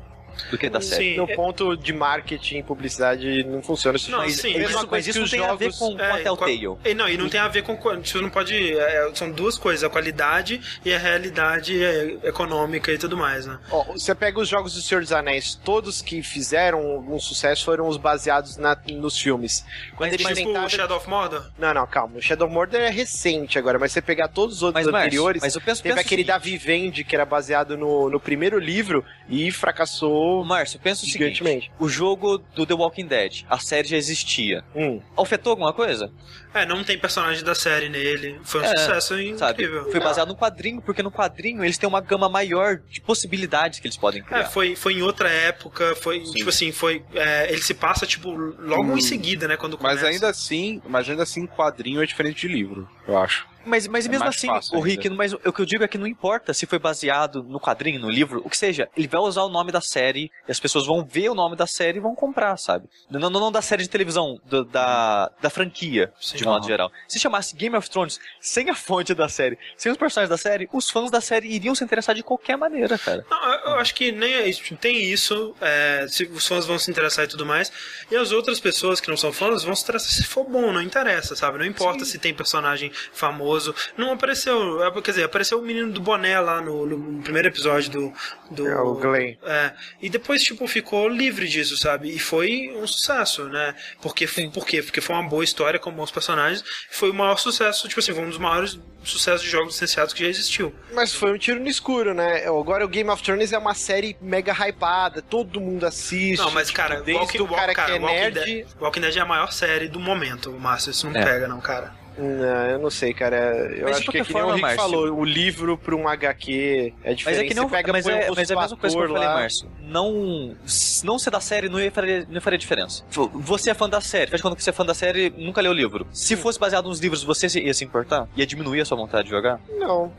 do 0.50 0.58
que 0.58 0.68
da 0.68 0.80
série. 0.80 1.12
Sim, 1.12 1.16
no 1.16 1.26
ponto 1.28 1.76
de 1.76 1.92
marketing 1.92 2.58
e 2.58 2.62
publicidade 2.62 3.44
não 3.44 3.62
funciona. 3.62 3.98
Não, 4.08 4.18
mas, 4.18 4.36
sim, 4.36 4.56
isso, 4.58 4.88
mas 4.90 5.06
isso 5.06 5.20
não 5.20 5.28
tem 5.28 5.40
jogos... 5.40 5.52
a 5.52 5.56
ver 5.56 5.72
com, 5.72 6.00
é, 6.00 6.08
com 6.08 6.14
a 6.14 6.20
Telltale. 6.20 6.66
Com, 6.66 6.78
não, 6.94 7.08
e 7.08 7.16
não 7.16 7.28
tem 7.28 7.40
a 7.40 7.48
ver 7.48 7.62
com... 7.62 7.76
Você 7.76 8.20
não 8.20 8.30
pode... 8.30 8.76
É, 8.78 9.10
são 9.14 9.30
duas 9.30 9.56
coisas, 9.56 9.84
a 9.84 9.88
qualidade 9.88 10.60
e 10.84 10.92
a 10.92 10.98
realidade 10.98 11.82
é, 11.82 12.16
econômica 12.24 12.92
e 12.92 12.98
tudo 12.98 13.16
mais, 13.16 13.46
né? 13.46 13.58
Ó, 13.70 13.84
você 13.92 14.14
pega 14.14 14.40
os 14.40 14.48
jogos 14.48 14.74
do 14.74 14.80
Senhor 14.80 15.00
dos 15.00 15.12
Anéis, 15.12 15.54
todos 15.54 16.02
que 16.02 16.22
fizeram 16.22 16.98
um 16.98 17.18
sucesso 17.18 17.64
foram 17.64 17.88
os 17.88 17.96
baseados 17.96 18.56
na, 18.56 18.76
nos 18.92 19.18
filmes. 19.18 19.64
Quando 19.96 20.10
mas, 20.10 20.20
eles 20.20 20.38
tipo 20.38 20.48
tentaram... 20.48 20.68
Shadow 20.68 20.96
of 20.96 21.08
Mordor? 21.08 21.50
Não, 21.58 21.72
não, 21.72 21.86
calma. 21.86 22.18
O 22.18 22.22
Shadow 22.22 22.46
of 22.46 22.54
Mordor 22.54 22.80
é 22.80 22.90
recente 22.90 23.58
agora, 23.58 23.78
mas 23.78 23.92
você 23.92 24.02
pegar 24.02 24.28
todos 24.28 24.56
os 24.56 24.62
outros 24.62 24.86
mas, 24.86 24.94
anteriores... 24.94 25.42
Mas 25.42 25.54
eu 25.54 25.60
penso, 25.60 25.82
teve 25.82 25.94
penso 25.94 26.06
aquele 26.06 26.24
da 26.24 26.38
Vivendi, 26.38 27.04
que 27.04 27.14
era 27.14 27.24
baseado 27.24 27.76
no, 27.76 28.10
no 28.10 28.20
primeiro 28.20 28.58
livro 28.58 29.04
e 29.28 29.50
fracassou... 29.50 30.25
Márcio, 30.44 30.78
pensa 30.78 31.04
o 31.04 31.08
seguinte: 31.08 31.70
o 31.78 31.88
jogo 31.88 32.38
do 32.54 32.66
The 32.66 32.74
Walking 32.74 33.06
Dead, 33.06 33.44
a 33.48 33.58
série 33.58 33.88
já 33.88 33.96
existia. 33.96 34.64
Hum. 34.74 35.00
Afetou 35.16 35.50
alguma 35.50 35.72
coisa? 35.72 36.10
É, 36.54 36.64
não 36.64 36.82
tem 36.82 36.98
personagem 36.98 37.44
da 37.44 37.54
série 37.54 37.88
nele. 37.88 38.40
Foi 38.42 38.62
um 38.62 38.64
é, 38.64 38.76
sucesso 38.76 39.14
incrível. 39.20 39.38
Sabe? 39.38 39.90
Foi 39.90 40.00
baseado 40.00 40.28
no 40.28 40.36
quadrinho, 40.36 40.80
porque 40.80 41.02
no 41.02 41.10
quadrinho 41.10 41.62
eles 41.62 41.76
têm 41.76 41.88
uma 41.88 42.00
gama 42.00 42.28
maior 42.28 42.78
de 42.88 43.00
possibilidades 43.00 43.78
que 43.78 43.86
eles 43.86 43.96
podem 43.96 44.22
criar. 44.22 44.40
É, 44.40 44.44
foi, 44.44 44.74
foi 44.74 44.94
em 44.94 45.02
outra 45.02 45.28
época, 45.28 45.94
foi, 45.96 46.24
Sim. 46.24 46.32
tipo 46.32 46.48
assim, 46.48 46.72
foi. 46.72 47.04
É, 47.14 47.52
ele 47.52 47.62
se 47.62 47.74
passa, 47.74 48.06
tipo, 48.06 48.30
logo 48.30 48.84
hum. 48.84 48.96
em 48.98 49.02
seguida, 49.02 49.46
né? 49.46 49.56
Quando 49.56 49.76
começa. 49.76 49.96
Mas 49.96 50.04
ainda 50.04 50.30
assim, 50.30 50.80
mas 50.88 51.08
ainda 51.08 51.22
assim, 51.22 51.46
quadrinho 51.46 52.02
é 52.02 52.06
diferente 52.06 52.46
de 52.46 52.48
livro, 52.48 52.88
eu 53.06 53.18
acho. 53.18 53.46
Mas, 53.66 53.86
mas 53.88 54.06
é 54.06 54.08
mesmo 54.08 54.26
assim, 54.26 54.48
o 54.72 54.80
Rick, 54.80 55.08
mas 55.10 55.32
o, 55.32 55.52
que 55.52 55.60
eu 55.60 55.66
digo 55.66 55.84
é 55.84 55.88
que 55.88 55.98
não 55.98 56.06
importa 56.06 56.54
se 56.54 56.66
foi 56.66 56.78
baseado 56.78 57.42
no 57.42 57.60
quadrinho, 57.60 58.00
no 58.00 58.08
livro, 58.08 58.40
o 58.44 58.48
que 58.48 58.56
seja, 58.56 58.88
ele 58.96 59.08
vai 59.08 59.20
usar 59.20 59.42
o 59.42 59.48
nome 59.48 59.72
da 59.72 59.80
série 59.80 60.30
e 60.46 60.50
as 60.50 60.60
pessoas 60.60 60.86
vão 60.86 61.04
ver 61.04 61.28
o 61.28 61.34
nome 61.34 61.56
da 61.56 61.66
série 61.66 61.98
e 61.98 62.00
vão 62.00 62.14
comprar, 62.14 62.56
sabe? 62.56 62.88
Não, 63.10 63.18
não, 63.18 63.40
não 63.40 63.52
da 63.52 63.60
série 63.60 63.82
de 63.82 63.88
televisão, 63.88 64.40
do, 64.44 64.64
da, 64.64 65.30
da 65.40 65.50
franquia, 65.50 66.12
Sim, 66.20 66.36
de 66.36 66.44
modo 66.44 66.62
uhum. 66.62 66.68
geral. 66.68 66.92
Se 67.08 67.18
chamasse 67.18 67.56
Game 67.56 67.76
of 67.76 67.90
Thrones 67.90 68.20
sem 68.40 68.70
a 68.70 68.74
fonte 68.74 69.14
da 69.14 69.28
série, 69.28 69.58
sem 69.76 69.90
os 69.90 69.98
personagens 69.98 70.30
da 70.30 70.38
série, 70.38 70.68
os 70.72 70.88
fãs 70.88 71.10
da 71.10 71.20
série 71.20 71.48
iriam 71.48 71.74
se 71.74 71.82
interessar 71.82 72.14
de 72.14 72.22
qualquer 72.22 72.56
maneira, 72.56 72.96
cara. 72.98 73.24
Não, 73.28 73.54
eu 73.72 73.74
acho 73.76 73.94
que 73.94 74.12
nem 74.12 74.34
é 74.34 74.48
isso. 74.48 74.62
Tem 74.76 75.10
isso, 75.10 75.54
é, 75.60 76.06
se 76.08 76.24
os 76.24 76.46
fãs 76.46 76.66
vão 76.66 76.78
se 76.78 76.90
interessar 76.90 77.24
e 77.24 77.28
tudo 77.28 77.44
mais, 77.44 77.72
e 78.10 78.16
as 78.16 78.30
outras 78.32 78.60
pessoas 78.60 79.00
que 79.00 79.08
não 79.08 79.16
são 79.16 79.32
fãs 79.32 79.64
vão 79.64 79.74
se 79.74 79.82
interessar 79.82 80.10
se 80.10 80.24
for 80.24 80.44
bom, 80.44 80.72
não 80.72 80.82
interessa, 80.82 81.34
sabe? 81.34 81.58
Não 81.58 81.64
importa 81.64 82.04
Sim. 82.04 82.12
se 82.12 82.18
tem 82.18 82.32
personagem 82.32 82.92
famoso. 83.12 83.55
Não 83.96 84.12
aparece 84.12 84.36
apareceu. 84.36 84.82
É, 84.82 84.90
quer 85.02 85.10
dizer, 85.10 85.24
apareceu 85.24 85.58
o 85.58 85.62
menino 85.62 85.90
do 85.90 86.00
boné 86.00 86.38
lá 86.40 86.60
no, 86.60 86.86
no 86.86 87.22
primeiro 87.22 87.48
episódio 87.48 87.90
do. 87.90 88.12
do 88.50 88.66
é, 88.66 88.80
o 88.80 88.94
Glenn. 88.94 89.36
É. 89.42 89.72
E 90.00 90.08
depois, 90.08 90.42
tipo, 90.42 90.66
ficou 90.66 91.08
livre 91.08 91.48
disso, 91.48 91.76
sabe? 91.76 92.10
E 92.10 92.18
foi 92.18 92.72
um 92.76 92.86
sucesso, 92.86 93.44
né? 93.44 93.74
Porque, 94.00 94.26
por 94.52 94.66
quê? 94.66 94.82
Porque 94.82 95.00
foi 95.00 95.14
uma 95.16 95.28
boa 95.28 95.44
história 95.44 95.78
com 95.78 95.90
bons 95.90 96.10
personagens. 96.10 96.64
Foi 96.90 97.10
o 97.10 97.14
maior 97.14 97.38
sucesso, 97.38 97.88
tipo 97.88 98.00
assim, 98.00 98.12
foi 98.12 98.24
um 98.24 98.28
dos 98.28 98.38
maiores 98.38 98.78
sucessos 99.02 99.42
de 99.42 99.48
jogos 99.48 99.74
licenciados 99.74 100.12
que 100.12 100.24
já 100.24 100.28
existiu. 100.28 100.74
Mas 100.92 101.14
foi 101.14 101.32
um 101.32 101.38
tiro 101.38 101.60
no 101.60 101.68
escuro, 101.68 102.12
né? 102.12 102.44
Agora 102.46 102.84
o 102.84 102.88
Game 102.88 103.08
of 103.08 103.22
Thrones 103.22 103.52
é 103.52 103.58
uma 103.58 103.74
série 103.74 104.16
mega 104.20 104.52
hypada, 104.52 105.22
todo 105.22 105.60
mundo 105.60 105.86
assiste. 105.86 106.40
Não, 106.40 106.50
mas 106.50 106.70
cara, 106.72 107.02
tipo, 107.02 107.18
Walking, 107.18 107.38
o 107.38 107.48
cara, 107.48 107.72
cara 107.72 107.92
que 107.92 107.98
é 107.98 108.00
Walking 108.00 108.14
nerd... 108.14 108.34
Dead, 108.34 108.66
Walking 108.80 109.00
Dead 109.00 109.16
é 109.16 109.20
a 109.20 109.24
maior 109.24 109.52
série 109.52 109.88
do 109.88 110.00
momento, 110.00 110.50
Márcio. 110.52 110.90
Isso 110.90 111.08
não 111.08 111.20
é. 111.20 111.24
pega, 111.24 111.46
não, 111.46 111.60
cara. 111.60 112.05
Não, 112.18 112.66
eu 112.66 112.78
não 112.78 112.90
sei, 112.90 113.12
cara. 113.12 113.36
Eu 113.76 113.84
mas 113.84 113.98
acho 113.98 114.10
que 114.10 114.18
é 114.18 114.24
que 114.24 114.32
nem 114.32 114.42
o 114.42 114.54
Rick 114.54 114.74
falou, 114.74 115.12
o 115.12 115.24
livro 115.24 115.76
pra 115.76 115.94
um 115.94 116.08
HQ 116.08 116.94
é 117.04 117.14
diferente. 117.14 117.24
Mas 117.24 117.38
é 117.38 117.44
que 117.44 117.54
não, 117.54 117.68
pega 117.68 117.92
mas, 117.92 118.06
é, 118.06 118.30
mas 118.34 118.50
é 118.50 118.54
a 118.54 118.60
mesma 118.60 118.76
coisa 118.76 118.96
que 118.96 119.02
eu 119.02 119.08
falei, 119.08 119.28
Márcio. 119.28 119.68
Não, 119.82 120.56
não 121.04 121.18
ser 121.18 121.30
da 121.30 121.40
série 121.40 121.68
não, 121.68 121.80
ia 121.80 121.90
faria, 121.90 122.26
não 122.28 122.40
faria 122.40 122.58
diferença. 122.58 123.04
Você 123.34 123.70
é 123.70 123.74
fã 123.74 123.88
da 123.88 124.00
série, 124.00 124.30
faz 124.30 124.42
quando 124.42 124.58
você 124.58 124.70
é 124.70 124.72
fã 124.72 124.84
da 124.84 124.94
série, 124.94 125.32
nunca 125.36 125.60
leu 125.60 125.72
o 125.72 125.74
livro. 125.74 126.06
Se 126.12 126.36
fosse 126.36 126.58
baseado 126.58 126.88
nos 126.88 127.00
livros, 127.00 127.22
você 127.22 127.46
ia 127.60 127.74
se 127.74 127.84
importar? 127.84 128.28
Ia 128.36 128.46
diminuir 128.46 128.80
a 128.80 128.84
sua 128.84 128.96
vontade 128.96 129.24
de 129.24 129.30
jogar? 129.30 129.60
Não. 129.78 130.12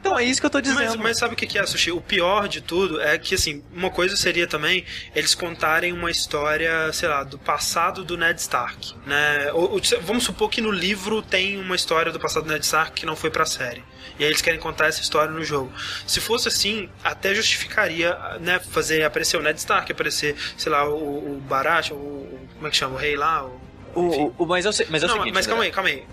Então 0.00 0.18
é 0.18 0.24
isso 0.24 0.40
que 0.40 0.46
eu 0.46 0.50
tô 0.50 0.60
dizendo. 0.60 0.80
Mas, 0.80 0.96
mas 0.96 1.18
sabe 1.18 1.34
o 1.34 1.36
que 1.36 1.58
é, 1.58 1.66
Sushi? 1.66 1.92
O 1.92 2.00
pior 2.00 2.48
de 2.48 2.62
tudo 2.62 3.00
é 3.00 3.18
que, 3.18 3.34
assim, 3.34 3.62
uma 3.72 3.90
coisa 3.90 4.16
seria 4.16 4.46
também 4.46 4.84
eles 5.14 5.34
contarem 5.34 5.92
uma 5.92 6.10
história, 6.10 6.90
sei 6.92 7.08
lá, 7.08 7.22
do 7.22 7.38
passado 7.38 8.02
do 8.02 8.16
Ned 8.16 8.40
Stark, 8.40 8.94
né? 9.06 9.52
Ou, 9.52 9.72
ou, 9.72 9.80
vamos 10.00 10.24
supor 10.24 10.48
que 10.48 10.62
no 10.62 10.70
livro 10.70 11.20
tem 11.20 11.58
uma 11.58 11.76
história 11.76 12.10
do 12.10 12.18
passado 12.18 12.44
do 12.44 12.52
Ned 12.52 12.64
Stark 12.64 12.92
que 12.92 13.04
não 13.04 13.14
foi 13.14 13.30
pra 13.30 13.44
série. 13.44 13.84
E 14.18 14.24
aí 14.24 14.30
eles 14.30 14.40
querem 14.40 14.58
contar 14.58 14.86
essa 14.86 15.02
história 15.02 15.30
no 15.30 15.44
jogo. 15.44 15.70
Se 16.06 16.18
fosse 16.18 16.48
assim, 16.48 16.88
até 17.04 17.34
justificaria, 17.34 18.16
né, 18.40 18.58
fazer 18.58 19.04
aparecer 19.04 19.36
o 19.36 19.42
Ned 19.42 19.58
Stark, 19.58 19.90
aparecer, 19.92 20.34
sei 20.56 20.72
lá, 20.72 20.88
o, 20.88 21.36
o 21.36 21.40
Baratheon, 21.40 21.96
o, 21.96 22.48
como 22.54 22.66
é 22.66 22.70
que 22.70 22.76
chama, 22.76 22.94
o 22.94 22.98
rei 22.98 23.16
lá, 23.16 23.44
o, 23.44 23.60
o, 23.94 24.34
o, 24.38 24.46
mas 24.46 24.64
eu 24.64 24.72
sei, 24.72 24.86
mas 24.88 25.02
eu 25.02 25.08
não, 25.08 25.26
mas 25.32 25.46
calma 25.46 25.64
aí, 25.64 25.70
calma 25.70 25.88
aí. 25.88 26.04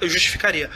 Eu 0.00 0.08
justificaria 0.08 0.70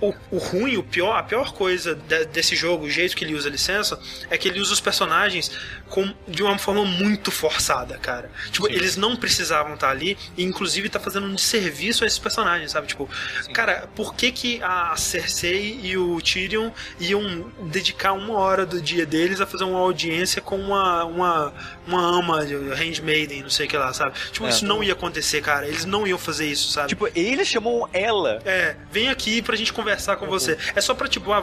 o, 0.00 0.14
o 0.30 0.38
ruim, 0.38 0.76
o 0.76 0.82
pior, 0.82 1.16
a 1.16 1.22
pior 1.22 1.52
coisa 1.52 1.94
de, 1.94 2.24
desse 2.26 2.56
jogo, 2.56 2.86
o 2.86 2.90
jeito 2.90 3.16
que 3.16 3.24
ele 3.24 3.34
usa 3.34 3.48
a 3.48 3.52
licença, 3.52 4.00
é 4.30 4.38
que 4.38 4.48
ele 4.48 4.60
usa 4.60 4.72
os 4.72 4.80
personagens 4.80 5.50
com, 5.88 6.12
de 6.26 6.42
uma 6.42 6.58
forma 6.58 6.84
muito 6.84 7.30
forçada, 7.30 7.98
cara. 7.98 8.30
Tipo, 8.50 8.66
Sim. 8.66 8.72
eles 8.72 8.96
não 8.96 9.16
precisavam 9.16 9.74
estar 9.74 9.90
ali 9.90 10.16
e 10.36 10.44
inclusive 10.44 10.88
tá 10.88 10.98
fazendo 10.98 11.26
um 11.26 11.34
desserviço 11.34 12.04
a 12.04 12.06
esses 12.06 12.18
personagens, 12.18 12.70
sabe? 12.70 12.86
Tipo, 12.86 13.08
Sim. 13.42 13.52
cara, 13.52 13.88
por 13.94 14.14
que 14.14 14.32
que 14.32 14.62
a 14.62 14.96
Cersei 14.96 15.78
e 15.82 15.96
o 15.96 16.20
Tyrion 16.20 16.70
iam 16.98 17.52
dedicar 17.64 18.12
uma 18.12 18.38
hora 18.38 18.64
do 18.64 18.80
dia 18.80 19.04
deles 19.04 19.40
a 19.40 19.46
fazer 19.46 19.64
uma 19.64 19.78
audiência 19.78 20.40
com 20.40 20.56
uma, 20.56 21.04
uma, 21.04 21.52
uma 21.90 22.18
ama, 22.18 22.40
handmaiden, 22.74 23.42
não 23.42 23.50
sei 23.50 23.66
o 23.66 23.68
que 23.68 23.76
lá, 23.76 23.92
sabe? 23.92 24.18
Tipo, 24.32 24.46
é, 24.46 24.50
isso 24.50 24.64
não 24.64 24.82
ia 24.82 24.92
acontecer, 24.92 25.42
cara. 25.42 25.66
Eles 25.66 25.84
não 25.84 26.06
iam 26.06 26.18
fazer 26.18 26.46
isso, 26.46 26.70
sabe? 26.70 26.88
Tipo, 26.88 27.08
eles 27.14 27.48
chamam 27.48 27.88
ela. 27.92 28.40
É, 28.44 28.76
vem 28.90 29.08
aqui 29.08 29.42
pra 29.42 29.56
gente 29.56 29.72
conversar 29.72 30.16
com 30.16 30.24
uhum. 30.24 30.30
você. 30.30 30.56
É 30.74 30.80
só 30.80 30.94
pra, 30.94 31.08
tipo, 31.08 31.32
ah, 31.32 31.42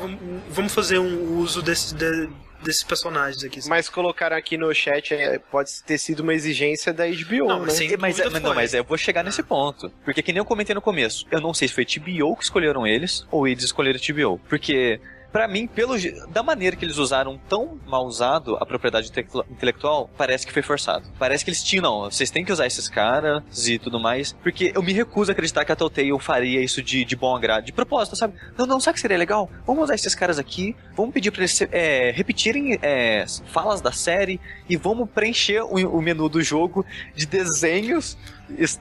vamos 0.49 0.73
fazer 0.73 0.99
um 0.99 1.37
uso 1.37 1.61
desse, 1.61 1.93
de, 1.93 2.29
desses 2.63 2.83
personagens 2.83 3.43
aqui. 3.43 3.61
Sabe? 3.61 3.69
Mas 3.69 3.89
colocaram 3.89 4.35
aqui 4.35 4.57
no 4.57 4.73
chat, 4.73 5.13
é, 5.13 5.39
pode 5.39 5.83
ter 5.83 5.97
sido 5.97 6.21
uma 6.21 6.33
exigência 6.33 6.93
da 6.93 7.05
HBO, 7.05 7.47
não, 7.47 7.65
né? 7.65 7.73
Mas, 7.77 7.97
mas, 7.97 8.19
é, 8.19 8.39
não, 8.39 8.55
mas 8.55 8.73
eu 8.73 8.83
vou 8.83 8.97
chegar 8.97 9.23
nesse 9.23 9.43
ponto. 9.43 9.91
Porque 10.03 10.21
que 10.21 10.31
nem 10.31 10.39
eu 10.39 10.45
comentei 10.45 10.73
no 10.73 10.81
começo, 10.81 11.25
eu 11.31 11.41
não 11.41 11.53
sei 11.53 11.67
se 11.67 11.73
foi 11.73 11.85
HBO 11.85 12.35
que 12.35 12.43
escolheram 12.43 12.85
eles, 12.85 13.25
ou 13.31 13.47
eles 13.47 13.63
escolheram 13.63 13.99
HBO. 13.99 14.39
Porque 14.47 14.99
para 15.37 15.47
mim, 15.47 15.67
pelo 15.67 15.93
da 16.29 16.41
maneira 16.41 16.75
que 16.75 16.83
eles 16.83 16.97
usaram 16.97 17.39
tão 17.47 17.79
mal 17.85 18.07
usado 18.07 18.55
a 18.55 18.65
propriedade 18.65 19.11
intelectual, 19.51 20.09
parece 20.17 20.47
que 20.47 20.51
foi 20.51 20.63
forçado. 20.63 21.05
Parece 21.19 21.45
que 21.45 21.51
eles 21.51 21.61
tinham, 21.63 21.83
não, 21.83 22.01
vocês 22.09 22.31
têm 22.31 22.43
que 22.43 22.51
usar 22.51 22.65
esses 22.65 22.89
caras 22.89 23.67
e 23.67 23.77
tudo 23.77 23.99
mais, 23.99 24.33
porque 24.33 24.71
eu 24.73 24.81
me 24.81 24.91
recuso 24.93 25.29
a 25.29 25.33
acreditar 25.33 25.63
que 25.63 25.71
a 25.71 25.75
Telltale 25.75 26.17
faria 26.19 26.59
isso 26.59 26.81
de, 26.81 27.05
de 27.05 27.15
bom 27.15 27.35
agrado, 27.35 27.65
de 27.65 27.71
propósito, 27.71 28.15
sabe? 28.15 28.33
Não, 28.57 28.65
não, 28.65 28.79
sabe 28.79 28.95
que 28.95 29.01
seria 29.01 29.15
legal? 29.15 29.47
Vamos 29.63 29.83
usar 29.83 29.93
esses 29.93 30.15
caras 30.15 30.39
aqui, 30.39 30.75
vamos 30.95 31.13
pedir 31.13 31.29
pra 31.29 31.41
eles 31.41 31.61
é, 31.71 32.09
repetirem 32.09 32.79
é, 32.81 33.23
falas 33.45 33.79
da 33.79 33.91
série 33.91 34.41
e 34.67 34.75
vamos 34.75 35.07
preencher 35.07 35.61
o, 35.61 35.97
o 35.97 36.01
menu 36.01 36.27
do 36.29 36.41
jogo 36.41 36.83
de 37.15 37.27
desenhos 37.27 38.17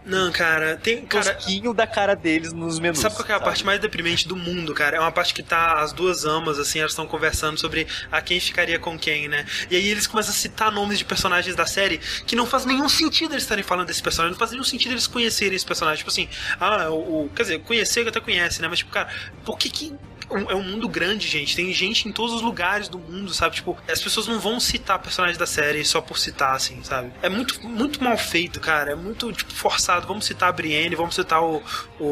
não, 0.04 0.30
cara, 0.30 0.76
tem 0.76 1.04
cara 1.04 1.36
da 1.74 1.86
cara 1.86 2.14
deles 2.14 2.52
nos 2.52 2.78
menus. 2.78 3.00
Sabe 3.00 3.16
qual 3.16 3.28
é 3.28 3.32
a 3.32 3.34
sabe? 3.34 3.44
parte 3.44 3.64
mais 3.64 3.80
deprimente 3.80 4.28
do 4.28 4.36
mundo, 4.36 4.72
cara? 4.72 4.96
É 4.96 5.00
uma 5.00 5.10
parte 5.10 5.34
que 5.34 5.42
tá 5.42 5.80
as 5.80 5.92
duas 5.92 6.24
amas 6.24 6.58
assim, 6.58 6.78
elas 6.78 6.92
estão 6.92 7.06
conversando 7.06 7.58
sobre 7.58 7.86
a 8.10 8.20
quem 8.20 8.38
ficaria 8.38 8.78
com 8.78 8.98
quem, 8.98 9.28
né? 9.28 9.44
E 9.70 9.76
aí 9.76 9.88
eles 9.88 10.06
começam 10.06 10.32
a 10.32 10.36
citar 10.36 10.70
nomes 10.70 10.98
de 10.98 11.04
personagens 11.04 11.56
da 11.56 11.66
série 11.66 11.98
que 12.26 12.36
não 12.36 12.46
faz 12.46 12.64
nenhum 12.64 12.88
sentido 12.88 13.32
eles 13.32 13.42
estarem 13.42 13.64
falando 13.64 13.88
desse 13.88 14.02
personagem, 14.02 14.32
não 14.32 14.38
faz 14.38 14.52
nenhum 14.52 14.64
sentido 14.64 14.92
eles 14.92 15.06
conhecerem 15.06 15.56
esse 15.56 15.66
personagem, 15.66 15.98
tipo 15.98 16.10
assim, 16.10 16.28
ah, 16.60 16.88
o, 16.90 17.24
o 17.24 17.30
quer 17.30 17.42
dizer, 17.42 17.60
conhecer 17.60 18.06
até 18.06 18.20
conhece, 18.20 18.62
né? 18.62 18.68
Mas 18.68 18.78
tipo, 18.78 18.90
cara, 18.90 19.08
por 19.44 19.58
que 19.58 19.68
que 19.68 19.94
é 20.31 20.55
um 20.55 20.62
mundo 20.62 20.89
grande, 20.89 21.29
gente. 21.29 21.55
Tem 21.55 21.72
gente 21.72 22.09
em 22.09 22.12
todos 22.12 22.35
os 22.35 22.43
lugares 22.43 22.89
do 22.89 22.99
mundo, 22.99 23.33
sabe? 23.33 23.57
Tipo, 23.57 23.77
as 23.89 24.01
pessoas 24.01 24.27
não 24.27 24.41
vão 24.41 24.59
citar 24.59 24.99
personagens 24.99 25.39
da 25.39 25.47
série 25.47 25.85
só 25.85 26.01
por 26.01 26.18
citar, 26.18 26.55
assim, 26.55 26.83
sabe? 26.83 27.12
É 27.22 27.29
muito, 27.29 27.64
muito 27.66 28.03
mal 28.03 28.16
feito, 28.18 28.59
cara. 28.61 28.93
É 28.93 28.95
muito, 28.95 29.33
tipo, 29.33 29.53
forçado. 29.53 30.07
Vamos 30.07 30.24
citar 30.24 30.49
a 30.49 30.53
Brienne, 30.53 30.97
vamos 30.97 31.14
citar 31.14 31.43
o, 31.43 31.62
o, 32.01 32.05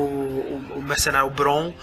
o 0.77 0.83
mercenário 0.83 1.31
Bron. 1.31 1.75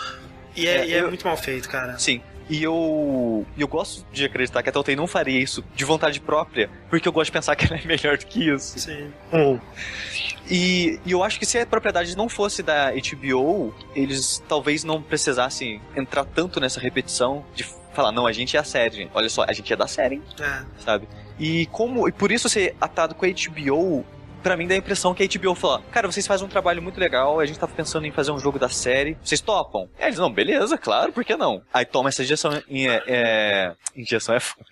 E 0.55 0.67
é, 0.67 0.77
é, 0.77 0.87
e 0.87 0.93
é 0.93 1.01
eu... 1.01 1.07
muito 1.09 1.25
mal 1.25 1.37
feito, 1.37 1.67
cara. 1.67 1.97
Sim. 1.99 2.21
E 2.51 2.61
eu, 2.61 3.45
eu 3.57 3.65
gosto 3.65 4.05
de 4.11 4.25
acreditar 4.25 4.61
que 4.61 4.67
a 4.67 4.73
Telltale 4.73 4.97
não 4.97 5.07
faria 5.07 5.39
isso 5.39 5.63
de 5.73 5.85
vontade 5.85 6.19
própria, 6.19 6.69
porque 6.89 7.07
eu 7.07 7.11
gosto 7.13 7.27
de 7.27 7.31
pensar 7.31 7.55
que 7.55 7.65
ela 7.65 7.81
é 7.81 7.87
melhor 7.87 8.17
do 8.17 8.25
que 8.25 8.49
isso. 8.49 8.77
Sim. 8.77 9.09
Hum. 9.31 9.57
E, 10.49 10.99
e, 11.05 11.11
eu 11.11 11.23
acho 11.23 11.39
que 11.39 11.45
se 11.45 11.57
a 11.57 11.65
propriedade 11.65 12.13
não 12.17 12.27
fosse 12.27 12.61
da 12.61 12.91
HBO, 12.91 13.73
eles 13.95 14.43
talvez 14.49 14.83
não 14.83 15.01
precisassem 15.01 15.81
entrar 15.95 16.25
tanto 16.25 16.59
nessa 16.59 16.77
repetição 16.81 17.45
de 17.55 17.63
falar, 17.93 18.11
não, 18.11 18.27
a 18.27 18.33
gente 18.33 18.57
é 18.57 18.59
a 18.59 18.65
série, 18.65 18.97
gente. 18.97 19.11
olha 19.13 19.29
só, 19.29 19.45
a 19.47 19.53
gente 19.53 19.71
é 19.71 19.75
da 19.77 19.87
série, 19.87 20.15
hein? 20.15 20.23
É. 20.37 20.63
sabe? 20.83 21.07
E 21.39 21.67
como 21.67 22.05
e 22.05 22.11
por 22.11 22.33
isso 22.33 22.49
ser 22.49 22.75
atado 22.81 23.15
com 23.15 23.25
a 23.25 23.29
HBO 23.29 24.05
para 24.41 24.57
mim 24.57 24.67
dá 24.67 24.75
a 24.75 24.77
impressão 24.77 25.13
que 25.13 25.23
a 25.23 25.27
HBO 25.27 25.55
falou: 25.55 25.83
Cara, 25.91 26.11
vocês 26.11 26.25
fazem 26.25 26.45
um 26.45 26.49
trabalho 26.49 26.81
muito 26.81 26.99
legal, 26.99 27.39
a 27.39 27.45
gente 27.45 27.59
tá 27.59 27.67
pensando 27.67 28.05
em 28.05 28.11
fazer 28.11 28.31
um 28.31 28.39
jogo 28.39 28.59
da 28.59 28.69
série, 28.69 29.17
vocês 29.23 29.41
topam? 29.41 29.89
E 29.99 30.03
eles, 30.03 30.17
não, 30.17 30.31
beleza, 30.31 30.77
claro, 30.77 31.11
por 31.11 31.23
que 31.23 31.35
não? 31.35 31.61
Aí 31.73 31.85
toma 31.85 32.09
essa 32.09 32.23
injeção. 32.23 32.51
É, 32.53 32.63
é, 33.07 33.73
injeção 33.95 34.35
é 34.35 34.39
foda 34.39 34.65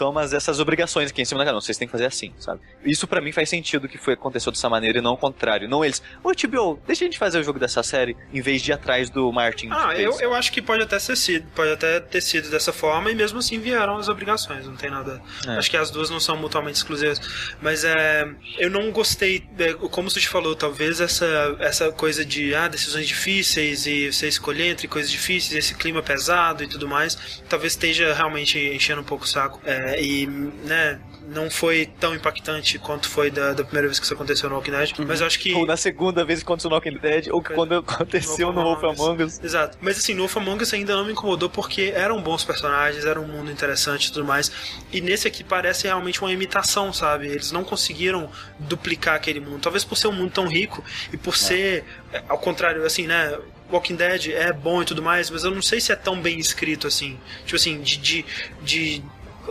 toma 0.00 0.22
essas 0.22 0.58
obrigações 0.58 1.10
aqui 1.10 1.20
em 1.20 1.26
cima 1.26 1.40
da 1.40 1.44
cara. 1.44 1.54
Não, 1.54 1.60
vocês 1.60 1.76
têm 1.76 1.86
que 1.86 1.92
fazer 1.92 2.06
assim, 2.06 2.32
sabe? 2.38 2.62
Isso 2.82 3.06
para 3.06 3.20
mim 3.20 3.32
faz 3.32 3.50
sentido 3.50 3.86
que 3.86 3.98
foi 3.98 4.14
aconteceu 4.14 4.50
dessa 4.50 4.66
maneira 4.66 4.96
e 4.96 5.02
não 5.02 5.12
o 5.12 5.16
contrário. 5.16 5.68
Não 5.68 5.84
eles, 5.84 6.02
ô 6.24 6.34
TBO, 6.34 6.80
deixa 6.86 7.04
a 7.04 7.06
gente 7.06 7.18
fazer 7.18 7.38
o 7.38 7.42
jogo 7.42 7.58
dessa 7.58 7.82
série 7.82 8.16
em 8.32 8.40
vez 8.40 8.62
de 8.62 8.70
ir 8.70 8.72
atrás 8.72 9.10
do 9.10 9.30
Martin. 9.30 9.68
Ah, 9.70 9.94
eu, 9.94 10.18
eu 10.18 10.32
acho 10.34 10.50
que 10.52 10.62
pode 10.62 10.82
até 10.82 10.98
ser 10.98 11.16
sido, 11.16 11.46
pode 11.54 11.72
até 11.72 12.00
ter 12.00 12.22
sido 12.22 12.48
dessa 12.48 12.72
forma 12.72 13.10
e 13.10 13.14
mesmo 13.14 13.40
assim 13.40 13.58
vieram 13.58 13.98
as 13.98 14.08
obrigações, 14.08 14.66
não 14.66 14.74
tem 14.74 14.88
nada. 14.88 15.20
É. 15.46 15.50
Acho 15.50 15.70
que 15.70 15.76
as 15.76 15.90
duas 15.90 16.08
não 16.08 16.18
são 16.18 16.34
mutuamente 16.34 16.78
exclusivas. 16.78 17.20
Mas 17.60 17.84
é, 17.84 18.26
eu 18.56 18.70
não 18.70 18.90
gostei, 18.90 19.44
é, 19.58 19.74
como 19.74 20.08
você 20.10 20.20
falou, 20.20 20.56
talvez 20.56 20.98
essa, 20.98 21.56
essa 21.58 21.92
coisa 21.92 22.24
de 22.24 22.54
ah, 22.54 22.68
decisões 22.68 23.06
difíceis 23.06 23.86
e 23.86 24.10
você 24.10 24.28
escolher 24.28 24.68
entre 24.68 24.88
coisas 24.88 25.10
difíceis, 25.10 25.52
esse 25.52 25.74
clima 25.74 26.02
pesado 26.02 26.64
e 26.64 26.66
tudo 26.66 26.88
mais, 26.88 27.42
talvez 27.50 27.74
esteja 27.74 28.14
realmente 28.14 28.58
enchendo 28.58 29.02
um 29.02 29.04
pouco 29.04 29.24
o 29.24 29.28
saco. 29.28 29.60
É, 29.66 29.89
é, 29.94 30.02
e, 30.02 30.26
né, 30.26 31.00
não 31.30 31.48
foi 31.48 31.86
tão 31.98 32.14
impactante 32.14 32.78
quanto 32.78 33.08
foi 33.08 33.30
da, 33.30 33.52
da 33.52 33.62
primeira 33.62 33.86
vez 33.86 33.98
que 33.98 34.04
isso 34.04 34.14
aconteceu 34.14 34.48
no 34.48 34.56
Walking 34.56 34.70
Dead, 34.72 34.98
uhum. 34.98 35.06
mas 35.06 35.22
acho 35.22 35.38
que... 35.38 35.54
Ou 35.54 35.64
na 35.64 35.76
segunda 35.76 36.24
vez 36.24 36.40
que 36.40 36.44
aconteceu 36.44 36.68
no 36.70 36.76
Walking 36.76 36.98
Dead, 36.98 37.28
ou 37.30 37.40
que 37.40 37.54
quando 37.54 37.76
aconteceu 37.76 38.52
no 38.52 38.62
Wolf 38.62 38.82
Among 38.82 39.22
Us. 39.22 39.40
Exato. 39.42 39.78
Mas 39.80 39.98
assim, 39.98 40.12
no 40.14 40.20
Wolf 40.20 40.36
Among 40.36 40.62
Us 40.62 40.74
ainda 40.74 40.96
não 40.96 41.04
me 41.04 41.12
incomodou 41.12 41.48
porque 41.48 41.92
eram 41.94 42.20
bons 42.20 42.42
personagens, 42.42 43.04
era 43.04 43.20
um 43.20 43.28
mundo 43.28 43.50
interessante 43.50 44.06
e 44.06 44.12
tudo 44.12 44.24
mais, 44.24 44.50
e 44.92 45.00
nesse 45.00 45.28
aqui 45.28 45.44
parece 45.44 45.86
realmente 45.86 46.20
uma 46.20 46.32
imitação, 46.32 46.92
sabe? 46.92 47.28
Eles 47.28 47.52
não 47.52 47.62
conseguiram 47.62 48.28
duplicar 48.58 49.14
aquele 49.14 49.40
mundo, 49.40 49.60
talvez 49.60 49.84
por 49.84 49.96
ser 49.96 50.08
um 50.08 50.12
mundo 50.12 50.32
tão 50.32 50.48
rico 50.48 50.84
e 51.12 51.16
por 51.16 51.34
é. 51.34 51.36
ser, 51.36 51.84
ao 52.28 52.38
contrário, 52.38 52.84
assim, 52.84 53.06
né... 53.06 53.38
Walking 53.72 53.94
Dead 53.94 54.30
é 54.30 54.52
bom 54.52 54.82
e 54.82 54.84
tudo 54.84 55.00
mais, 55.00 55.30
mas 55.30 55.44
eu 55.44 55.50
não 55.52 55.62
sei 55.62 55.80
se 55.80 55.92
é 55.92 55.94
tão 55.94 56.20
bem 56.20 56.40
escrito 56.40 56.88
assim. 56.88 57.16
Tipo 57.44 57.54
assim, 57.54 57.80
de, 57.80 57.98
de, 57.98 58.24
de 58.64 59.04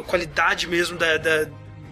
qualidade 0.06 0.68
mesmo 0.68 0.98
da, 0.98 1.18
da 1.18 1.48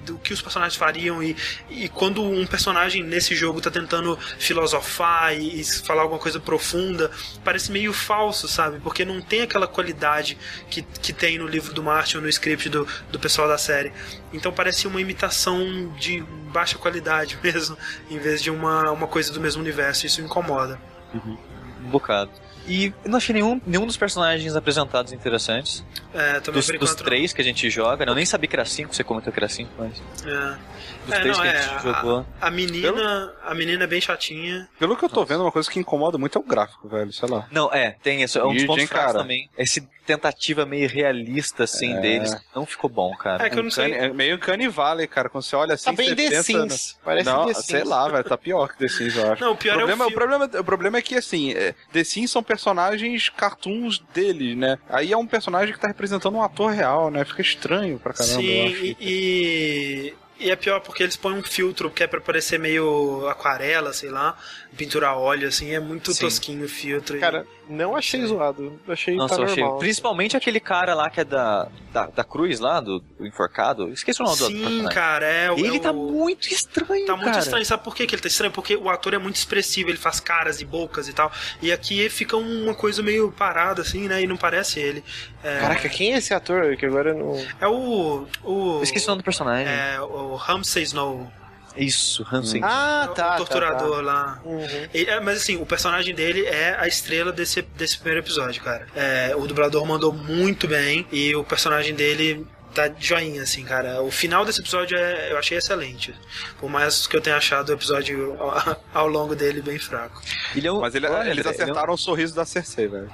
do 0.08 0.18
que 0.18 0.34
os 0.34 0.42
personagens 0.42 0.78
fariam 0.78 1.22
e, 1.22 1.36
e 1.70 1.90
quando 1.90 2.24
um 2.24 2.48
personagem 2.48 3.04
nesse 3.04 3.36
jogo 3.36 3.60
tá 3.60 3.70
tentando 3.70 4.18
filosofar 4.40 5.36
e, 5.38 5.60
e, 5.60 5.64
falar 5.64 6.04
alguma 6.04 6.20
coisa 6.20 6.40
profunda, 6.40 7.12
parece 7.44 7.72
meio 7.72 7.92
falso, 7.92 8.48
sabe? 8.48 8.80
Porque 8.80 9.04
não 9.04 9.22
tem 9.22 9.42
aquela 9.42 9.68
qualidade 9.68 10.38
que, 10.70 10.82
que 10.82 11.12
tem 11.12 11.38
no 11.38 11.46
livro 11.46 11.74
do 11.74 11.84
Martin 11.84 12.18
ou 12.18 12.24
no 12.24 12.30
script 12.30 12.70
do, 12.70 12.88
do 13.12 13.20
pessoal 13.20 13.48
da 13.48 13.58
série. 13.58 13.92
Então 14.32 14.52
parece 14.52 14.88
uma 14.88 15.02
imitação 15.02 15.94
de 16.00 16.22
baixa 16.52 16.78
qualidade 16.78 17.38
mesmo, 17.44 17.78
em 18.10 18.18
vez 18.18 18.42
de 18.42 18.50
uma, 18.50 18.92
uma 18.92 19.08
coisa 19.08 19.34
do 19.34 19.42
mesmo 19.42 19.62
universo. 19.62 20.06
Isso 20.06 20.22
incomoda. 20.22 20.80
Uhum. 21.14 21.38
Um 21.84 21.90
bocado. 21.90 22.32
E 22.68 22.94
não 23.06 23.18
achei 23.18 23.34
nenhum, 23.34 23.62
nenhum 23.66 23.86
dos 23.86 23.96
personagens 23.96 24.56
apresentados 24.56 25.14
interessantes. 25.14 25.86
É, 26.14 26.40
também 26.42 26.62
dos, 26.62 26.80
dos 26.80 26.96
três 26.96 27.32
que 27.32 27.42
a 27.42 27.44
gente 27.44 27.70
joga. 27.70 28.06
Né? 28.06 28.12
Eu 28.12 28.16
nem 28.16 28.26
sabia 28.26 28.48
que 28.48 28.56
era 28.56 28.66
cinco, 28.66 28.94
você 28.94 29.04
comentou 29.04 29.32
que 29.32 29.40
era 29.40 29.48
cinco, 29.48 29.72
mas. 29.78 30.02
É. 30.26 30.58
Dos 31.08 31.16
é, 31.16 31.22
três 31.22 31.38
não, 31.38 31.44
que 31.44 31.50
a 31.50 31.62
gente 31.62 31.76
é, 31.76 31.80
jogou. 31.80 32.26
A, 32.42 32.48
a 32.48 32.52
menina, 32.52 32.94
Pelo... 32.94 33.32
a 33.46 33.56
menina 33.56 33.84
é 33.86 33.88
bem 33.88 34.02
chatinha. 34.02 34.68
Pelo 34.78 34.98
que 34.98 35.06
eu 35.06 35.10
tô 35.10 35.22
Nossa. 35.22 35.34
vendo, 35.34 35.42
uma 35.42 35.52
coisa 35.52 35.72
que 35.72 35.80
incomoda 35.80 36.18
muito 36.18 36.38
é 36.38 36.42
o 36.42 36.44
gráfico, 36.44 36.88
velho, 36.90 37.12
sei 37.14 37.30
lá. 37.30 37.48
Não, 37.50 37.74
é, 37.74 37.96
tem 38.04 38.22
isso. 38.22 38.38
É 38.38 38.46
um 38.46 38.54
dos 38.54 38.66
pontos 38.66 38.84
fracos 38.86 39.14
também. 39.14 39.50
Esse 39.58 39.88
tentativa 40.06 40.66
meio 40.66 40.88
realista, 40.88 41.66
assim, 41.66 41.94
é. 41.94 42.00
deles. 42.00 42.36
Não 42.56 42.66
ficou 42.66 42.90
bom, 42.90 43.16
cara. 43.16 43.46
É 43.46 43.50
que 43.50 43.60
eu 43.60 43.64
não 43.64 43.72
sei. 43.72 43.94
É 43.94 44.12
meio 44.12 44.40
Canivale, 44.40 45.06
cara. 45.08 45.30
Quando 45.30 45.44
você 45.44 45.56
olha 45.56 45.74
assim, 45.74 45.86
tá 45.86 45.92
bem 45.92 46.10
você 46.10 46.16
The 46.16 46.30
pensa... 46.30 46.44
Sims. 46.44 47.00
Parece 47.04 47.26
não, 47.26 47.46
The 47.46 47.54
Sims. 47.54 47.66
sei 47.66 47.84
lá, 47.84 48.08
velho. 48.08 48.24
Tá 48.24 48.38
pior 48.38 48.70
que 48.70 48.78
The 48.78 48.88
Sims, 48.88 49.16
eu 49.16 49.32
acho. 49.32 49.44
Não, 49.44 49.52
o 49.52 49.58
pior 49.58 49.76
o 49.76 49.78
problema, 49.78 50.04
é 50.04 50.08
o, 50.08 50.10
o 50.10 50.14
problema, 50.14 50.46
o 50.46 50.64
problema 50.64 50.98
é 50.98 51.02
que, 51.02 51.16
assim, 51.16 51.54
é, 51.54 51.74
The 51.92 52.04
Sims 52.04 52.32
são 52.32 52.44
personagens 52.44 53.30
cartoons 53.30 54.00
dele, 54.14 54.56
né? 54.56 54.78
Aí 54.90 55.12
é 55.12 55.18
um 55.18 55.28
personagem 55.28 55.74
que 55.74 55.80
tá 55.80 55.88
representando 55.88 56.36
um 56.36 56.44
ator 56.44 56.72
real, 56.72 57.12
né? 57.12 57.26
Fica 57.26 57.42
estranho 57.42 58.00
pra 58.00 58.14
caramba. 58.14 58.42
Sim, 58.42 58.96
e... 58.98 58.98
E 59.00 60.14
é 60.40 60.56
pior 60.56 60.80
porque 60.80 61.04
eles 61.04 61.16
põem 61.16 61.38
um 61.38 61.44
filtro 61.44 61.90
que 61.90 62.04
é 62.04 62.08
pra 62.08 62.22
parecer 62.22 62.60
meio 62.60 63.28
aquarela, 63.28 63.94
sei 63.94 64.10
lá, 64.10 64.38
pintura 64.78 65.10
a 65.10 65.16
óleo, 65.18 65.48
assim, 65.48 65.74
é 65.74 65.80
muito 65.80 66.14
Sim. 66.14 66.26
tosquinho 66.26 66.66
o 66.66 66.70
filtro. 66.70 67.20
Cara, 67.20 67.46
não 67.70 67.96
achei 67.96 68.26
zoado. 68.26 68.80
Achei 68.88 69.16
Nossa, 69.16 69.36
tá 69.36 69.42
normal. 69.42 69.70
Achei. 69.72 69.80
Principalmente 69.80 70.38
aquele 70.38 70.60
cara 70.60 70.94
lá 70.94 71.10
que 71.10 71.20
é 71.20 71.26
da, 71.26 71.68
da, 71.92 72.08
da 72.08 72.24
Cruz 72.24 72.60
lá, 72.60 72.80
do, 72.80 73.00
do 73.00 73.26
enforcado. 73.26 73.90
Esqueci 73.90 74.22
o 74.22 74.26
nome 74.26 74.38
Sim, 74.38 74.62
do 74.62 74.70
Sim, 74.70 74.86
cara, 74.86 75.26
é. 75.26 75.52
Ele 75.52 75.78
é 75.78 75.80
tá 75.80 75.92
muito 75.92 76.48
estranho, 76.48 77.06
Tá 77.06 77.14
cara. 77.14 77.26
muito 77.26 77.40
estranho. 77.40 77.66
Sabe 77.66 77.84
por 77.84 77.96
que 77.96 78.04
ele 78.04 78.22
tá 78.22 78.28
estranho? 78.28 78.54
Porque 78.54 78.76
o 78.76 78.90
ator 78.90 79.14
é 79.14 79.18
muito 79.18 79.36
expressivo, 79.36 79.90
ele 79.90 79.98
faz 79.98 80.20
caras 80.20 80.62
e 80.62 80.66
bocas 80.66 81.08
e 81.10 81.14
tal. 81.14 81.32
E 81.62 81.72
aqui 81.72 82.08
fica 82.10 82.38
uma 82.38 82.74
coisa 82.74 83.02
meio 83.02 83.32
parada, 83.32 83.82
assim, 83.82 84.08
né? 84.08 84.22
E 84.22 84.28
não 84.28 84.38
parece 84.38 84.80
ele. 84.80 85.04
É... 85.44 85.60
Caraca, 85.60 85.90
quem 85.90 86.14
é 86.14 86.18
esse 86.18 86.34
ator? 86.34 86.76
Que 86.78 86.86
agora 86.86 87.14
não. 87.14 87.36
É 87.60 87.68
o. 87.68 88.28
o... 88.44 88.82
esqueci 88.84 89.06
o 89.06 89.10
nome 89.10 89.22
do 89.22 89.26
personagem. 89.26 89.68
É 89.68 90.00
o 90.00 90.36
Ramsay 90.36 90.84
Snow. 90.84 91.32
Isso, 91.78 92.26
Hansen. 92.32 92.62
Ah, 92.64 93.10
tá. 93.16 93.34
o 93.36 93.38
torturador 93.38 93.96
tá, 93.98 94.02
lá. 94.02 94.24
tá. 94.44 94.50
Uhum. 94.50 94.88
Ele- 94.94 95.10
é, 95.10 95.20
mas 95.20 95.38
assim, 95.42 95.56
o 95.62 95.66
personagem 95.66 96.14
dele 96.16 96.46
é 96.46 96.76
a 96.80 96.88
estrela 96.88 97.32
desse, 97.32 97.62
desse 97.62 97.98
primeiro 97.98 98.22
episódio, 98.26 98.62
cara. 98.64 98.88
É, 98.96 99.34
o 99.36 99.46
dublador 99.48 99.86
mandou 99.86 100.12
muito 100.14 100.68
bem 100.68 101.06
e 101.12 101.36
o 101.36 101.44
personagem 101.44 101.94
dele 101.96 102.46
tá 102.74 102.88
de 102.88 103.08
joinha, 103.08 103.42
assim, 103.42 103.64
cara. 103.64 104.02
O 104.04 104.12
final 104.12 104.46
desse 104.46 104.60
episódio 104.62 104.96
é, 104.98 105.32
eu 105.32 105.38
achei 105.40 105.58
excelente. 105.58 106.14
Por 106.60 106.70
mais 106.70 107.08
que 107.08 107.16
eu 107.18 107.22
tenha 107.22 107.36
achado 107.38 107.70
o 107.70 107.74
episódio 107.74 108.36
ao, 108.40 108.78
ao 108.94 109.08
longo 109.08 109.36
dele 109.36 109.62
bem 109.64 109.80
fraco. 109.80 110.22
Ele 110.56 110.68
é 110.68 110.72
um- 110.72 110.82
Mas 110.82 110.94
ele- 110.94 111.08
Olha, 111.08 111.30
eles 111.32 111.40
André, 111.40 111.40
ele 111.40 111.48
é 111.48 111.50
um- 111.50 111.64
acertaram 111.72 111.94
o 111.94 111.98
sorriso 111.98 112.36
da 112.36 112.46
Cersei, 112.46 112.88
velho. 112.88 113.10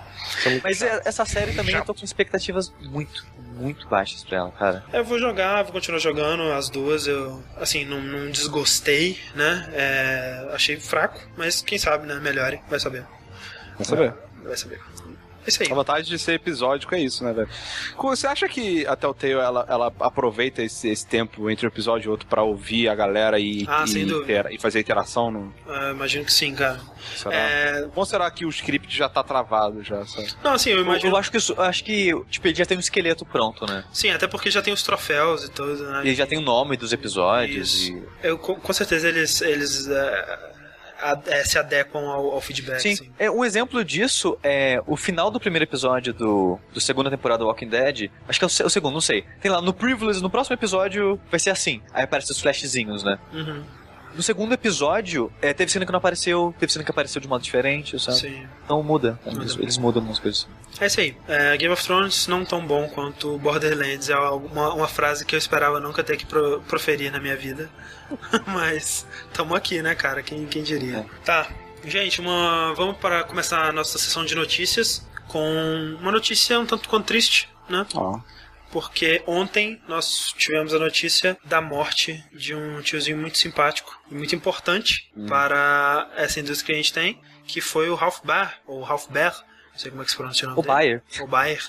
Mas 0.64 0.82
é- 0.82 1.01
essa 1.05 1.24
série 1.24 1.53
também 1.53 1.76
eu 1.76 1.86
tô 1.86 1.93
com 1.93 2.03
expectativas 2.03 2.74
muito, 2.82 3.24
muito 3.54 3.88
baixas 3.88 4.24
pra 4.24 4.38
ela, 4.38 4.51
cara. 4.51 4.84
Eu 4.91 5.04
vou 5.04 5.20
jogar, 5.20 5.64
vou 5.64 5.74
continuar 5.74 5.99
jogando 5.99 6.43
as 6.51 6.70
duas. 6.70 7.08
Eu, 7.08 7.43
assim, 7.58 7.86
não, 7.86 8.01
não 8.01 8.32
desgostei, 8.32 9.20
né? 9.36 9.70
É, 9.74 10.49
achei 10.54 10.80
fraco, 10.80 11.20
mas 11.38 11.62
quem 11.62 11.78
sabe, 11.78 12.08
né? 12.08 12.16
Melhore, 12.16 12.62
vai 12.70 12.80
saber. 12.80 13.06
Vamos 13.74 13.88
saber. 13.88 14.14
Vai 14.43 14.58
saber. 14.58 14.80
É 15.46 15.50
isso 15.50 15.64
aí. 15.64 15.72
A 15.72 15.76
vantagem 15.76 16.06
de 16.10 16.18
ser 16.20 16.34
episódico 16.34 16.94
é 16.96 17.00
isso, 17.00 17.24
né, 17.24 17.34
velho? 17.34 17.50
Você 18.02 18.28
acha 18.28 18.48
que 18.48 18.86
a 18.88 18.96
Telltale 18.96 19.34
ela, 19.34 19.66
ela 19.70 19.94
aproveita 20.00 20.62
esse, 20.64 20.89
esse 20.89 21.06
tempo 21.06 21.50
entre 21.50 21.66
um 21.66 21.70
episódio 21.70 22.08
e 22.08 22.10
outro 22.10 22.28
pra 22.28 22.44
ouvir 22.44 22.88
a 22.89 22.96
galera 22.96 23.39
e, 23.39 23.66
Ah, 23.68 23.86
e, 23.88 24.02
intera- 24.02 24.54
e 24.54 24.58
fazer 24.58 24.80
interação? 24.80 25.32
No, 25.32 25.54
Ah, 25.68 25.91
imagino 25.91 26.26
que 26.26 26.34
sim, 26.34 26.54
cara. 26.56 26.80
será? 27.16 27.36
É, 27.36 27.89
Ou 27.96 28.06
será 28.06 28.30
que 28.32 28.46
o 28.46 28.50
script 28.50 28.96
já 28.96 29.10
tá 29.10 29.24
travado 29.24 29.84
já? 29.84 30.06
Sabe? 30.06 30.28
não, 30.44 30.54
assim, 30.54 30.70
eu 30.72 30.82
imagino. 30.82 31.12
eu 31.14 31.18
acho 31.18 31.30
que 31.32 31.38
isso- 31.38 31.60
acho 31.62 31.84
que 31.84 32.12
tipo, 32.30 32.48
ele 32.48 32.56
já 32.56 32.66
tem 32.66 32.78
um 32.78 32.80
esqueleto 32.80 33.26
pronto, 33.26 33.66
né? 33.66 33.84
Sim, 33.91 34.10
até 34.12 34.28
porque 34.28 34.50
já 34.50 34.62
tem 34.62 34.74
os 34.74 34.84
troféus 34.84 35.44
e 35.46 35.50
tudo, 35.52 35.84
né? 35.89 36.02
Ele 36.02 36.16
já 36.16 36.26
tem 36.26 36.38
o 36.38 36.41
nome 36.41 36.78
dos 36.78 36.94
episódios 36.94 37.84
Isso. 37.84 37.91
e. 37.91 38.04
Eu, 38.28 38.38
com, 38.38 38.56
com 38.56 38.74
certeza 38.74 39.08
eles, 39.10 39.41
eles 39.41 39.88
é, 39.88 40.39
é, 41.28 41.43
se 41.43 41.58
adequam 41.58 42.08
ao, 42.08 42.32
ao 42.32 42.41
feedback. 42.41 42.80
Sim, 42.80 42.93
assim. 42.93 43.10
é, 43.20 43.30
um 43.30 43.43
exemplo 43.43 43.84
disso 43.84 44.38
é 44.43 44.82
o 44.88 44.95
final 44.95 45.30
do 45.30 45.39
primeiro 45.39 45.66
episódio 45.66 46.14
do, 46.14 46.60
do 46.74 46.80
segunda 46.80 47.10
temporada 47.10 47.39
do 47.39 47.47
Walking 47.47 47.68
Dead. 47.68 48.10
Acho 48.28 48.39
que 48.39 48.45
é 48.45 48.47
o, 48.47 48.68
o 48.68 48.70
segundo, 48.70 48.93
não 48.93 49.01
sei. 49.01 49.24
Tem 49.41 49.51
lá 49.51 49.62
no 49.62 49.74
Privilege, 49.74 50.22
no 50.22 50.30
próximo 50.30 50.54
episódio 50.54 51.20
vai 51.30 51.39
ser 51.39 51.49
assim. 51.49 51.82
Aí 51.93 52.04
aparecem 52.04 52.34
os 52.34 52.41
flashzinhos, 52.41 53.04
né? 53.04 53.18
Uhum, 53.34 53.64
No 54.16 54.22
segundo 54.22 54.53
episódio, 54.53 55.32
é, 55.41 55.53
teve 55.53 55.72
cena 55.72 55.86
que 55.86 55.91
não 55.91 55.97
apareceu, 55.97 56.53
teve 56.59 56.72
cena 56.72 56.86
que 56.86 56.91
apareceu 56.91 57.20
de 57.22 57.28
modo 57.28 57.41
diferente, 57.43 57.99
sabe? 57.99 58.18
sim. 58.20 58.47
Então 58.64 58.82
muda. 58.84 59.20
Eles, 59.26 59.55
eles 59.57 59.78
mudam 59.78 60.01
algumas 60.01 60.20
coisas. 60.20 60.47
É 60.80 60.86
isso 60.86 60.99
aí. 60.99 61.18
É, 61.28 61.57
Game 61.57 61.74
of 61.74 61.84
Thrones 61.84 62.28
não 62.28 62.45
tão 62.45 62.66
bom 62.66 62.88
quanto 62.89 63.38
Borderlands. 63.39 64.09
É 64.09 64.16
uma, 64.18 64.74
uma 64.74 64.88
frase 64.88 65.26
que 65.26 65.36
eu 65.36 65.39
esperava 65.39 65.80
nunca 65.80 66.03
ter 66.03 66.18
que 66.18 66.26
pro- 66.26 66.61
proferir 66.68 67.11
na 67.11 67.20
minha 67.20 67.36
vida. 67.36 67.70
Mas 68.47 69.05
tamo 69.34 69.55
aqui, 69.55 69.82
né, 69.82 69.95
cara? 69.95 70.22
Quem, 70.22 70.45
quem 70.45 70.64
diria? 70.64 70.97
É. 70.99 71.05
Tá. 71.26 71.47
Gente, 71.86 72.22
uma, 72.22 72.74
vamos 72.76 72.97
para 72.97 73.24
começar 73.24 73.68
a 73.68 73.72
nossa 73.72 73.97
sessão 73.97 74.24
de 74.24 74.36
notícias 74.36 75.05
com 75.28 75.97
uma 75.99 76.11
notícia 76.11 76.59
um 76.59 76.66
tanto 76.66 76.88
quanto 76.88 77.05
triste, 77.05 77.49
né? 77.68 77.86
Ó. 77.95 78.20
porque 78.74 79.21
ontem 79.28 79.80
nós 79.88 80.34
tivemos 80.36 80.74
a 80.74 80.80
notícia 80.80 81.38
da 81.45 81.61
morte 81.61 82.26
de 82.34 82.55
um 82.55 82.82
tiozinho 82.82 83.15
muito 83.19 83.38
simpático 83.38 84.01
e 84.09 84.15
muito 84.15 84.36
importante 84.36 85.11
para 85.28 86.09
essa 86.15 86.39
indústria 86.39 86.65
que 86.65 86.71
a 86.74 86.76
gente 86.78 86.91
tem, 86.91 87.21
que 87.45 87.61
foi 87.61 87.88
o 87.88 87.93
Ralph 87.93 88.21
Baer, 88.24 88.59
ou 88.65 88.82
Ralph 88.82 89.05
Baer, 89.09 89.32
não 89.71 89.80
sei 89.80 89.91
como 89.91 90.01
é 90.01 90.05
que 90.05 90.11
se 90.11 90.17
pronuncia 90.17 90.47
o 90.47 90.49
nome 90.51 90.59
O 90.59 90.63
dele. 90.63 90.74
Bayer. 90.74 91.03
O 91.21 91.28
Bayer. 91.28 91.63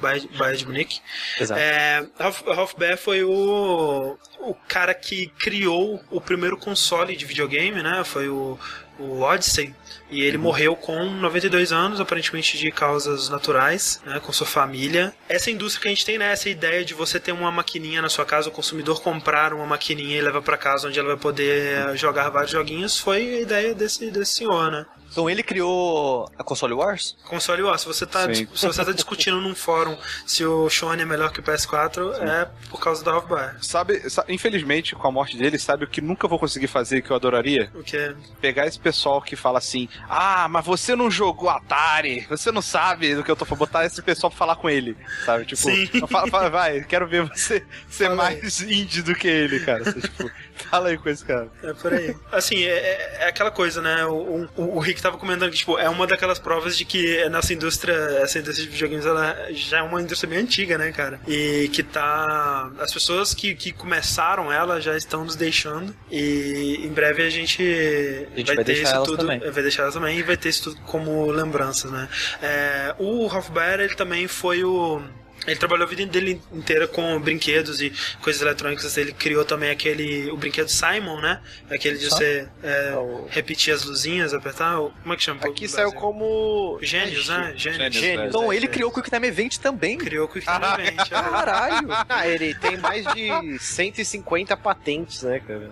Bayer, 0.00 0.28
Bayer 0.36 0.56
de 0.56 0.66
Munique. 0.66 1.00
Exato. 1.40 1.60
É, 1.60 2.06
Ralph, 2.18 2.42
Ralph 2.42 2.74
Baer 2.78 2.98
foi 2.98 3.24
o, 3.24 4.16
o 4.38 4.54
cara 4.68 4.94
que 4.94 5.26
criou 5.38 6.00
o 6.08 6.20
primeiro 6.20 6.56
console 6.56 7.16
de 7.16 7.24
videogame, 7.24 7.82
né? 7.82 8.04
Foi 8.04 8.28
o, 8.28 8.56
o 8.98 9.20
Odyssey. 9.20 9.74
E 10.10 10.22
ele 10.22 10.38
morreu 10.38 10.76
com 10.76 11.04
92 11.10 11.72
anos, 11.72 12.00
aparentemente 12.00 12.56
de 12.56 12.70
causas 12.70 13.28
naturais, 13.28 14.00
né, 14.04 14.20
com 14.20 14.32
sua 14.32 14.46
família. 14.46 15.14
Essa 15.28 15.50
indústria 15.50 15.82
que 15.82 15.88
a 15.88 15.90
gente 15.90 16.04
tem, 16.04 16.18
né, 16.18 16.32
essa 16.32 16.48
ideia 16.48 16.84
de 16.84 16.94
você 16.94 17.18
ter 17.18 17.32
uma 17.32 17.50
maquininha 17.50 18.02
na 18.02 18.08
sua 18.08 18.24
casa, 18.24 18.48
o 18.48 18.52
consumidor 18.52 19.02
comprar 19.02 19.52
uma 19.52 19.66
maquininha 19.66 20.18
e 20.18 20.20
levar 20.20 20.42
para 20.42 20.56
casa 20.56 20.88
onde 20.88 20.98
ela 20.98 21.08
vai 21.08 21.16
poder 21.16 21.88
eh, 21.88 21.96
jogar 21.96 22.28
vários 22.28 22.52
joguinhos, 22.52 22.98
foi 22.98 23.36
a 23.36 23.40
ideia 23.40 23.74
desse, 23.74 24.10
desse 24.10 24.34
senhor, 24.34 24.70
né? 24.70 24.86
Então 25.14 25.30
ele 25.30 25.42
criou 25.44 26.28
a 26.36 26.42
Console 26.42 26.74
Wars? 26.74 27.16
Console 27.24 27.62
War, 27.62 27.78
se 27.78 27.86
você 27.86 28.04
tá, 28.04 28.26
Sim. 28.34 28.48
se 28.52 28.66
você 28.66 28.84
tá 28.84 28.90
discutindo 28.90 29.40
num 29.40 29.54
fórum 29.54 29.96
se 30.26 30.44
o 30.44 30.68
Sony 30.68 31.02
é 31.02 31.04
melhor 31.04 31.30
que 31.32 31.38
o 31.38 31.42
PS4, 31.42 32.14
é 32.20 32.48
por 32.68 32.80
causa 32.80 33.04
da 33.04 33.12
Ralph 33.12 33.28
Baer. 33.28 33.56
Sabe, 33.62 34.10
sa- 34.10 34.24
infelizmente, 34.28 34.94
com 34.96 35.06
a 35.06 35.12
morte 35.12 35.36
dele, 35.36 35.56
sabe 35.58 35.84
o 35.84 35.88
que 35.88 36.00
nunca 36.00 36.26
vou 36.26 36.36
conseguir 36.38 36.66
fazer 36.66 37.00
que 37.00 37.10
eu 37.12 37.16
adoraria? 37.16 37.70
O 37.74 37.82
que 37.84 37.96
é 37.96 38.12
Pegar 38.40 38.66
esse 38.66 38.78
pessoal 38.78 39.22
que 39.22 39.36
fala 39.36 39.58
assim: 39.58 39.88
Ah, 40.08 40.48
mas 40.50 40.66
você 40.66 40.96
não 40.96 41.08
jogou 41.10 41.48
Atari, 41.48 42.26
você 42.28 42.50
não 42.50 42.60
sabe 42.60 43.14
do 43.14 43.22
que 43.22 43.30
eu 43.30 43.36
tô 43.36 43.44
falando. 43.44 43.54
Botar 43.64 43.86
esse 43.86 44.02
pessoal 44.02 44.30
pra 44.32 44.38
falar 44.38 44.56
com 44.56 44.68
ele, 44.68 44.96
sabe? 45.24 45.44
Tipo, 45.46 45.62
Sim. 45.62 45.86
fala, 46.08 46.26
fala, 46.26 46.50
vai, 46.50 46.80
quero 46.82 47.06
ver 47.06 47.22
você 47.22 47.64
ser 47.88 48.08
Fala 48.08 48.26
aí. 48.28 48.40
mais 48.42 48.60
indie 48.60 49.00
do 49.00 49.14
que 49.14 49.28
ele, 49.28 49.60
cara. 49.60 49.84
Você, 49.84 50.00
tipo, 50.00 50.28
fala 50.70 50.88
aí 50.88 50.98
com 50.98 51.08
esse 51.08 51.24
cara. 51.24 51.48
É 51.62 51.72
por 51.72 51.92
aí. 51.92 52.14
Assim, 52.32 52.62
é, 52.64 52.68
é- 52.70 53.16
é 53.20 53.28
aquela 53.28 53.50
coisa, 53.50 53.80
né? 53.82 54.04
O, 54.06 54.48
o, 54.56 54.76
o 54.76 54.78
Rick 54.78 55.00
tava 55.02 55.16
comentando 55.18 55.50
que, 55.50 55.56
tipo, 55.58 55.78
é 55.78 55.88
uma 55.88 56.06
daquelas 56.06 56.38
provas 56.38 56.76
de 56.76 56.84
que 56.84 57.22
a 57.22 57.30
nossa 57.30 57.52
indústria, 57.52 57.92
essa 58.22 58.38
indústria 58.38 58.66
de 58.66 58.72
videogames, 58.72 59.06
ela 59.06 59.36
já 59.52 59.78
é 59.78 59.82
uma 59.82 60.00
indústria 60.00 60.28
bem 60.30 60.38
antiga, 60.40 60.76
né, 60.78 60.92
cara? 60.92 61.20
E 61.26 61.68
que 61.72 61.82
tá. 61.82 62.70
As 62.78 62.92
pessoas 62.92 63.34
que, 63.34 63.54
que 63.54 63.72
começaram 63.72 64.52
ela 64.52 64.80
já 64.80 64.96
estão 64.96 65.24
nos 65.24 65.36
deixando. 65.36 65.94
E 66.10 66.80
em 66.84 66.88
breve 66.92 67.22
a 67.22 67.30
gente, 67.30 67.62
A 67.62 68.36
gente 68.38 68.46
vai 68.46 68.56
ter 68.64 68.74
deixar 68.74 68.94
isso 68.96 69.02
tudo. 69.04 69.18
também. 69.18 69.38
Vai 69.40 69.62
deixar 69.62 69.82
elas 69.82 69.94
também 69.94 70.18
e 70.18 70.22
vai 70.22 70.36
ter 70.36 70.48
isso 70.48 70.64
tudo 70.70 70.80
como 70.82 71.30
lembranças, 71.30 71.90
né? 71.90 72.08
É, 72.42 72.94
o 72.98 73.26
Ralph 73.26 73.50
Baer, 73.50 73.80
ele 73.80 73.94
também 73.94 74.26
foi 74.28 74.64
o. 74.64 75.02
Ele 75.46 75.56
trabalhou 75.56 75.86
a 75.86 75.88
vida 75.88 76.06
dele 76.06 76.40
inteira 76.52 76.88
com 76.88 77.20
brinquedos 77.20 77.80
e 77.80 77.92
coisas 78.22 78.40
eletrônicas. 78.40 78.96
Ele 78.96 79.12
criou 79.12 79.44
também 79.44 79.70
aquele. 79.70 80.30
o 80.30 80.36
brinquedo 80.36 80.68
Simon, 80.68 81.20
né? 81.20 81.40
Aquele 81.70 81.98
de 81.98 82.08
Só? 82.08 82.16
você 82.16 82.48
é, 82.62 82.94
o- 82.96 83.26
repetir 83.30 83.74
as 83.74 83.84
luzinhas, 83.84 84.32
apertar. 84.32 84.76
Como 84.76 85.12
é 85.12 85.16
que 85.16 85.22
chama? 85.22 85.40
Aqui 85.44 85.68
saiu 85.68 85.92
como. 85.92 86.78
Gênios, 86.82 87.28
né? 87.28 87.52
Gênios. 87.56 87.62
Gênios, 87.78 87.94
Gênios. 87.96 88.28
Então 88.28 88.52
é, 88.52 88.56
ele 88.56 88.66
é. 88.66 88.68
criou 88.68 88.90
o 88.90 88.94
Quick 88.94 89.10
Time 89.10 89.26
Event 89.26 89.58
também. 89.58 89.98
Criou 89.98 90.26
o 90.26 90.28
Quick 90.28 90.46
Time 90.46 90.64
Event. 90.88 91.00
olha. 91.00 91.22
Caralho! 91.22 91.88
Ah, 92.08 92.28
ele 92.28 92.54
tem 92.54 92.76
mais 92.76 93.04
de 93.14 93.58
150 93.58 94.56
patentes, 94.56 95.22
né, 95.22 95.40
cara? 95.40 95.70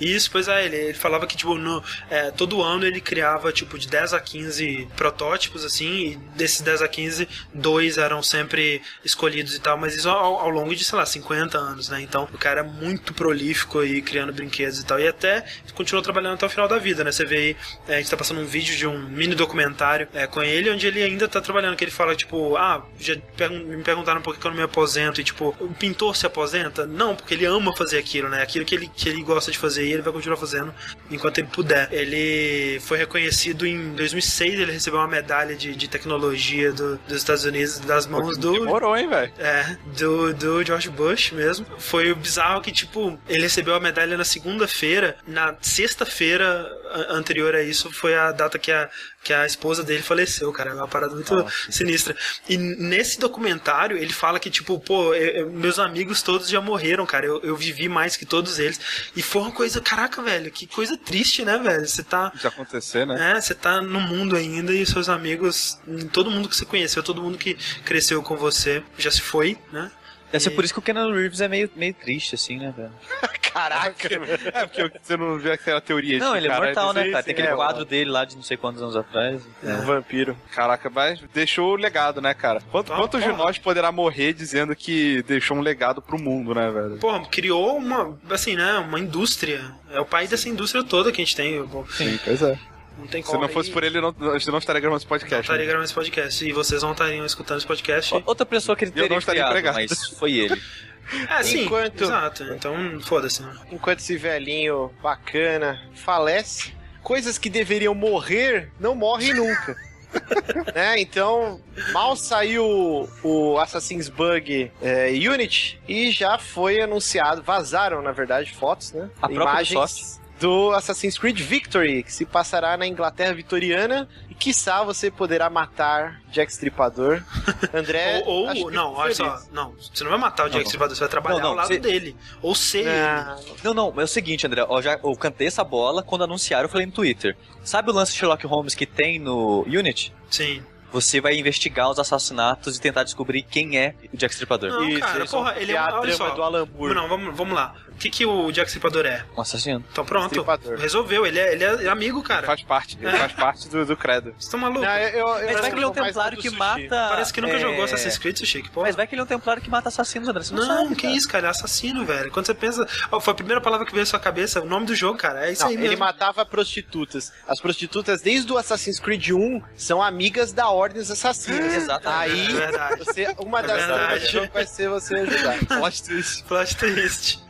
Isso, 0.00 0.30
pois 0.30 0.48
é, 0.48 0.64
ele, 0.66 0.76
ele 0.76 0.94
falava 0.94 1.26
que, 1.26 1.36
tipo, 1.36 1.54
no, 1.56 1.82
é, 2.10 2.30
todo 2.30 2.62
ano 2.62 2.86
ele 2.86 3.00
criava, 3.00 3.52
tipo, 3.52 3.78
de 3.78 3.88
10 3.88 4.14
a 4.14 4.20
15 4.20 4.88
protótipos, 4.96 5.64
assim, 5.64 6.12
e 6.12 6.16
desses 6.36 6.60
10 6.60 6.82
a 6.82 6.88
15, 6.88 7.28
dois 7.52 7.98
eram 7.98 8.22
sempre 8.22 8.82
escolhidos 9.04 9.54
e 9.54 9.60
tal, 9.60 9.76
mas 9.76 9.94
isso 9.94 10.08
ao, 10.08 10.40
ao 10.40 10.48
longo 10.50 10.74
de, 10.74 10.84
sei 10.84 10.98
lá, 10.98 11.06
50 11.06 11.58
anos, 11.58 11.88
né? 11.88 12.00
Então, 12.00 12.28
o 12.32 12.38
cara 12.38 12.60
é 12.60 12.62
muito 12.62 13.12
prolífico 13.14 13.80
aí, 13.80 14.00
criando 14.02 14.32
brinquedos 14.32 14.78
e 14.78 14.84
tal, 14.84 14.98
e 14.98 15.06
até 15.06 15.44
continuou 15.74 16.02
trabalhando 16.02 16.34
até 16.34 16.46
o 16.46 16.50
final 16.50 16.68
da 16.68 16.78
vida, 16.78 17.04
né? 17.04 17.12
Você 17.12 17.24
vê 17.24 17.36
aí, 17.36 17.56
é, 17.88 17.94
a 17.94 17.98
gente 17.98 18.10
tá 18.10 18.16
passando 18.16 18.40
um 18.40 18.46
vídeo 18.46 18.76
de 18.76 18.86
um 18.86 18.98
mini 19.08 19.34
documentário 19.34 20.08
é, 20.14 20.26
com 20.26 20.42
ele, 20.42 20.70
onde 20.70 20.86
ele 20.86 21.02
ainda 21.02 21.28
tá 21.28 21.40
trabalhando, 21.40 21.76
que 21.76 21.84
ele 21.84 21.90
fala, 21.90 22.14
tipo, 22.14 22.56
ah, 22.56 22.84
já 22.98 23.14
me 23.50 23.82
perguntaram 23.82 24.20
por 24.22 24.36
que 24.36 24.46
eu 24.46 24.50
não 24.50 24.58
me 24.58 24.64
aposento, 24.64 25.20
e 25.20 25.24
tipo, 25.24 25.54
o 25.60 25.68
pintor 25.74 26.16
se 26.16 26.26
aposenta? 26.26 26.86
Não, 26.86 27.14
porque 27.14 27.34
ele 27.34 27.44
ama 27.44 27.74
fazer 27.76 27.98
aquilo, 27.98 28.28
né? 28.28 28.42
Aquilo 28.42 28.64
que 28.64 28.74
ele, 28.74 28.90
que 28.94 29.08
ele 29.08 29.22
gosta 29.22 29.50
de 29.50 29.58
fazer 29.64 29.84
e 29.86 29.92
ele 29.92 30.02
vai 30.02 30.12
continuar 30.12 30.36
fazendo 30.36 30.74
enquanto 31.10 31.38
ele 31.38 31.48
puder. 31.48 31.88
Ele 31.92 32.78
foi 32.80 32.98
reconhecido 32.98 33.66
em 33.66 33.92
2006, 33.94 34.60
ele 34.60 34.72
recebeu 34.72 35.00
uma 35.00 35.08
medalha 35.08 35.54
de, 35.54 35.74
de 35.74 35.88
tecnologia 35.88 36.72
do- 36.72 36.96
dos 37.08 37.16
Estados 37.18 37.44
Unidos 37.44 37.78
das 37.80 38.06
mãos 38.06 38.36
do, 38.38 38.52
Demorou, 38.52 38.96
hein, 38.96 39.08
velho? 39.08 39.32
é, 39.38 39.76
do, 39.96 40.32
do 40.34 40.62
George 40.64 40.88
Bush 40.90 41.30
mesmo. 41.32 41.66
Foi 41.78 42.10
o 42.12 42.16
bizarro 42.16 42.60
que, 42.60 42.70
tipo, 42.72 43.18
ele 43.28 43.42
recebeu 43.42 43.74
a 43.74 43.80
medalha 43.80 44.16
na 44.16 44.24
segunda-feira. 44.24 45.16
Na 45.26 45.54
sexta-feira 45.60 46.66
anterior 47.10 47.54
a 47.54 47.62
isso 47.62 47.90
foi 47.92 48.14
a 48.14 48.30
data 48.32 48.58
que 48.58 48.70
a, 48.72 48.88
que 49.22 49.32
a 49.32 49.46
esposa 49.46 49.82
dele 49.82 50.02
faleceu, 50.02 50.52
cara. 50.52 50.70
É 50.70 50.74
uma 50.74 50.88
parada 50.88 51.14
muito 51.14 51.46
sinistra. 51.70 52.16
E 52.48 52.56
nesse 52.56 53.18
documentário 53.18 53.96
ele 53.96 54.12
fala 54.12 54.38
que, 54.40 54.50
tipo, 54.50 54.78
pô, 54.78 55.14
eu- 55.14 55.50
meus 55.50 55.78
amigos 55.78 56.22
todos 56.22 56.48
já 56.48 56.60
morreram, 56.60 57.04
cara. 57.06 57.26
Eu, 57.26 57.40
eu 57.42 57.56
vivi 57.56 57.88
mais 57.88 58.16
que 58.16 58.24
todos 58.26 58.58
eles. 58.58 58.80
E 59.16 59.22
foi 59.22 59.42
uma 59.42 59.52
coisa, 59.52 59.80
caraca, 59.80 60.22
velho, 60.22 60.50
que 60.50 60.66
coisa 60.66 60.96
triste, 60.96 61.44
né, 61.44 61.58
velho? 61.58 61.86
Você 61.86 62.02
tá. 62.02 62.32
De 62.34 62.46
acontecer, 62.46 63.06
né? 63.06 63.32
É, 63.36 63.40
você 63.40 63.54
tá 63.54 63.80
no 63.80 64.00
mundo 64.00 64.36
ainda 64.36 64.72
e 64.72 64.84
seus 64.86 65.08
amigos, 65.08 65.78
todo 66.12 66.30
mundo 66.30 66.48
que 66.48 66.56
você 66.56 66.64
conheceu, 66.64 67.02
todo 67.02 67.22
mundo 67.22 67.38
que 67.38 67.54
cresceu 67.84 68.22
com 68.22 68.36
você 68.36 68.82
já 68.98 69.10
se 69.10 69.20
foi, 69.20 69.58
né? 69.72 69.90
Deve 70.34 70.42
ser 70.42 70.50
por 70.50 70.64
isso 70.64 70.72
que 70.74 70.80
o 70.80 70.82
Keanu 70.82 71.12
Reeves 71.14 71.40
é 71.40 71.46
meio, 71.46 71.70
meio 71.76 71.94
triste, 71.94 72.34
assim, 72.34 72.58
né, 72.58 72.74
velho? 72.76 72.90
Caraca. 73.54 74.08
É, 74.52 74.66
porque 74.66 74.98
você 75.00 75.16
não 75.16 75.38
vê 75.38 75.52
aquela 75.52 75.80
teoria 75.80 76.18
Não, 76.18 76.32
de 76.32 76.38
ele 76.38 76.48
é 76.48 76.56
mortal, 76.56 76.92
né, 76.92 77.04
sim, 77.04 77.10
cara? 77.12 77.22
Tem 77.22 77.32
aquele 77.34 77.46
é, 77.48 77.54
quadro 77.54 77.84
dele 77.84 78.10
lá 78.10 78.24
de 78.24 78.34
não 78.34 78.42
sei 78.42 78.56
quantos 78.56 78.82
anos 78.82 78.96
atrás. 78.96 79.42
Um 79.62 79.82
vampiro. 79.82 80.36
Caraca, 80.50 80.90
mas 80.90 81.20
deixou 81.32 81.74
o 81.74 81.76
legado, 81.76 82.20
né, 82.20 82.34
cara? 82.34 82.60
Quanto, 82.72 82.92
Ah, 82.92 82.96
quantos 82.96 83.22
de 83.22 83.28
porra. 83.28 83.44
nós 83.44 83.58
poderá 83.58 83.92
morrer 83.92 84.32
dizendo 84.32 84.74
que 84.74 85.22
deixou 85.22 85.56
um 85.56 85.60
legado 85.60 86.02
pro 86.02 86.20
mundo, 86.20 86.52
né, 86.52 86.68
velho? 86.68 86.96
Porra, 86.96 87.24
criou 87.26 87.76
uma, 87.76 88.18
assim, 88.28 88.56
né, 88.56 88.72
uma 88.78 88.98
indústria. 88.98 89.64
É 89.92 90.00
o 90.00 90.04
pai 90.04 90.26
dessa 90.26 90.48
indústria 90.48 90.82
toda 90.82 91.12
que 91.12 91.22
a 91.22 91.24
gente 91.24 91.36
tem. 91.36 91.64
Sim, 91.90 92.18
pois 92.24 92.42
é. 92.42 92.58
Não 92.98 93.06
tem 93.06 93.22
Se 93.22 93.28
como. 93.30 93.42
não 93.42 93.48
fosse 93.48 93.70
por 93.70 93.82
ele, 93.84 94.00
não, 94.00 94.14
a 94.32 94.38
gente 94.38 94.50
não 94.50 94.58
estaria 94.58 94.80
gravando 94.80 94.98
esse 94.98 95.06
Eu 95.06 95.08
podcast. 95.08 95.40
estaria 95.42 95.62
né? 95.62 95.66
gravando 95.66 95.84
esse 95.84 95.94
podcast. 95.94 96.44
E 96.48 96.52
vocês 96.52 96.82
não 96.82 96.92
estariam 96.92 97.26
escutando 97.26 97.58
esse 97.58 97.66
podcast. 97.66 98.14
Outra 98.24 98.46
pessoa 98.46 98.76
que 98.76 98.84
ele 98.84 98.92
Eu 98.92 99.02
não 99.02 99.08
teria 99.08 99.18
estaria 99.18 99.42
criado, 99.42 99.58
empregado. 99.58 99.74
mas 99.90 100.08
foi 100.18 100.32
ele. 100.34 100.60
É, 101.28 101.42
sim. 101.42 101.64
Enquanto- 101.66 102.02
Exato. 102.02 102.44
Então, 102.44 102.74
foda-se, 103.02 103.42
né? 103.42 103.54
Enquanto 103.70 103.98
esse 103.98 104.16
velhinho 104.16 104.90
bacana 105.02 105.78
falece, 105.94 106.72
coisas 107.02 107.36
que 107.36 107.50
deveriam 107.50 107.94
morrer 107.94 108.72
não 108.80 108.94
morrem 108.94 109.34
nunca. 109.34 109.76
né? 110.74 110.98
Então, 110.98 111.60
mal 111.92 112.16
saiu 112.16 113.06
o 113.22 113.58
Assassin's 113.58 114.08
Bug 114.08 114.72
é, 114.80 115.08
Unity 115.10 115.78
e 115.86 116.10
já 116.10 116.38
foi 116.38 116.80
anunciado, 116.80 117.42
vazaram 117.42 118.00
na 118.00 118.12
verdade 118.12 118.54
fotos, 118.54 118.92
né? 118.92 119.10
A 119.20 119.28
própria 119.28 119.42
Imagens 119.42 120.20
do 120.40 120.72
Assassin's 120.72 121.16
Creed 121.16 121.38
Victory, 121.40 122.02
que 122.02 122.12
se 122.12 122.24
passará 122.24 122.76
na 122.76 122.86
Inglaterra 122.86 123.32
vitoriana 123.32 124.08
e 124.28 124.34
quiçá 124.34 124.82
você 124.82 125.10
poderá 125.10 125.48
matar 125.48 126.20
Jack 126.30 126.50
Stripador. 126.52 127.22
André, 127.72 128.22
ou, 128.26 128.48
acho 128.48 128.62
ou 128.62 128.68
que 128.68 128.74
não, 128.74 128.92
olha 128.94 129.14
só. 129.14 129.40
Não, 129.52 129.72
você 129.78 130.02
não 130.02 130.10
vai 130.10 130.18
matar 130.20 130.44
o 130.44 130.48
Jack 130.48 130.58
não. 130.58 130.64
Stripador, 130.66 130.94
você 130.96 131.00
vai 131.00 131.08
trabalhar 131.08 131.36
Não, 131.36 131.42
não, 131.42 131.50
ao 131.50 131.54
lado 131.56 131.68
você- 131.68 131.78
dele. 131.78 132.16
Ou 132.42 132.54
ser 132.54 132.78
ele. 132.80 132.88
Ah, 132.90 133.36
Não, 133.62 133.72
não, 133.72 133.94
é 134.00 134.04
o 134.04 134.08
seguinte, 134.08 134.46
André, 134.46 134.64
ó, 134.68 134.82
já, 134.82 134.98
eu 135.02 135.14
cantei 135.16 135.46
essa 135.46 135.62
bola 135.64 136.02
quando 136.02 136.24
anunciaram, 136.24 136.64
eu 136.64 136.68
falei 136.68 136.86
no 136.86 136.92
Twitter. 136.92 137.36
Sabe 137.62 137.90
o 137.90 137.94
lance 137.94 138.12
de 138.12 138.18
Sherlock 138.18 138.44
Holmes 138.46 138.74
que 138.74 138.86
tem 138.86 139.18
no 139.18 139.62
Unity? 139.62 140.12
Sim. 140.30 140.62
Você 140.92 141.20
vai 141.20 141.34
investigar 141.36 141.90
os 141.90 141.98
assassinatos 141.98 142.76
e 142.76 142.80
tentar 142.80 143.02
descobrir 143.02 143.42
quem 143.42 143.76
é 143.76 143.96
o 144.12 144.16
Jack 144.16 144.32
Stripador. 144.32 144.70
Não, 144.70 144.84
Isso, 144.88 145.00
cara, 145.00 145.26
porra, 145.26 145.54
ele 145.58 145.72
é 145.72 145.76
a 145.76 145.86
olha 145.98 146.14
trama 146.14 146.30
só. 146.30 146.34
do 146.36 146.42
Alan 146.42 146.66
Moore. 146.66 146.94
Não, 146.94 147.08
vamos, 147.08 147.36
vamos 147.36 147.52
lá. 147.52 147.74
O 148.04 148.06
que, 148.06 148.10
que 148.18 148.26
o 148.26 148.52
Jack 148.52 148.68
Stripador 148.68 149.06
é? 149.06 149.24
Um 149.36 149.40
assassino. 149.40 149.82
Então 149.90 150.04
pronto. 150.04 150.26
Stripador. 150.26 150.78
Resolveu. 150.78 151.24
Ele 151.26 151.38
é, 151.38 151.52
ele 151.54 151.64
é 151.64 151.88
amigo, 151.88 152.22
cara. 152.22 152.46
Faz 152.46 152.62
parte, 152.62 152.98
ele 153.00 153.16
faz 153.16 153.32
parte 153.32 153.68
do, 153.68 153.86
do 153.86 153.96
credo. 153.96 154.30
Vocês 154.32 154.44
estão 154.44 154.60
malucos? 154.60 154.82
Não, 154.82 154.94
eu, 154.98 155.08
eu, 155.38 155.46
Mas 155.46 155.60
vai 155.60 155.70
que 155.70 155.76
ele 155.76 155.84
é 155.84 155.88
um 155.88 155.92
templário 155.92 156.36
que 156.38 156.48
sushi. 156.48 156.58
mata. 156.58 157.06
Parece 157.08 157.32
que 157.32 157.40
nunca 157.40 157.54
é, 157.54 157.60
jogou 157.60 157.84
Assassin's 157.84 158.18
Creed, 158.18 158.36
seu 158.36 158.46
Chico. 158.46 158.68
Porra. 158.70 158.86
Mas 158.88 158.96
vai 158.96 159.06
que 159.06 159.14
ele 159.14 159.20
é 159.20 159.24
um 159.24 159.26
templário 159.26 159.62
que 159.62 159.70
mata 159.70 159.88
assassinos, 159.88 160.28
André. 160.28 160.42
Você 160.42 160.54
não, 160.54 160.66
Não, 160.66 160.82
sabe. 160.84 160.96
que 160.96 161.02
cara. 161.02 161.14
isso, 161.16 161.28
cara, 161.28 161.46
é 161.46 161.50
assassino, 161.50 162.04
velho. 162.04 162.30
Quando 162.30 162.44
você 162.46 162.54
pensa. 162.54 162.86
Ó, 163.10 163.18
foi 163.20 163.32
a 163.32 163.34
primeira 163.34 163.60
palavra 163.60 163.86
que 163.86 163.92
veio 163.92 164.02
à 164.02 164.06
sua 164.06 164.18
cabeça, 164.20 164.60
o 164.60 164.66
nome 164.66 164.84
do 164.86 164.94
jogo, 164.94 165.16
cara. 165.18 165.46
É 165.48 165.52
isso 165.52 165.62
Não, 165.62 165.68
aí 165.68 165.74
ele 165.74 165.82
mesmo. 165.88 165.98
matava 166.00 166.44
prostitutas. 166.44 167.32
As 167.48 167.58
prostitutas, 167.60 168.20
desde 168.20 168.52
o 168.52 168.58
Assassin's 168.58 169.00
Creed 169.00 169.30
1, 169.30 169.62
são 169.76 170.02
amigas 170.02 170.52
da 170.52 170.68
Ordem 170.68 171.00
dos 171.00 171.10
Assassinos. 171.10 171.72
Exatamente. 171.74 172.32
Aí, 172.32 172.46
É 172.48 172.52
verdade. 172.52 172.98
você, 173.04 173.34
uma 173.38 173.60
É 173.60 173.62
das 173.62 173.76
verdade. 173.86 174.20
do 174.26 174.30
jogo 174.32 174.50
vai 174.52 174.66
ser 174.66 174.88
você 174.90 175.14
ajudar. 175.14 175.58
Plot 175.66 176.02
twist. 176.04 176.42
Plot 176.44 176.76
twist. 176.76 177.44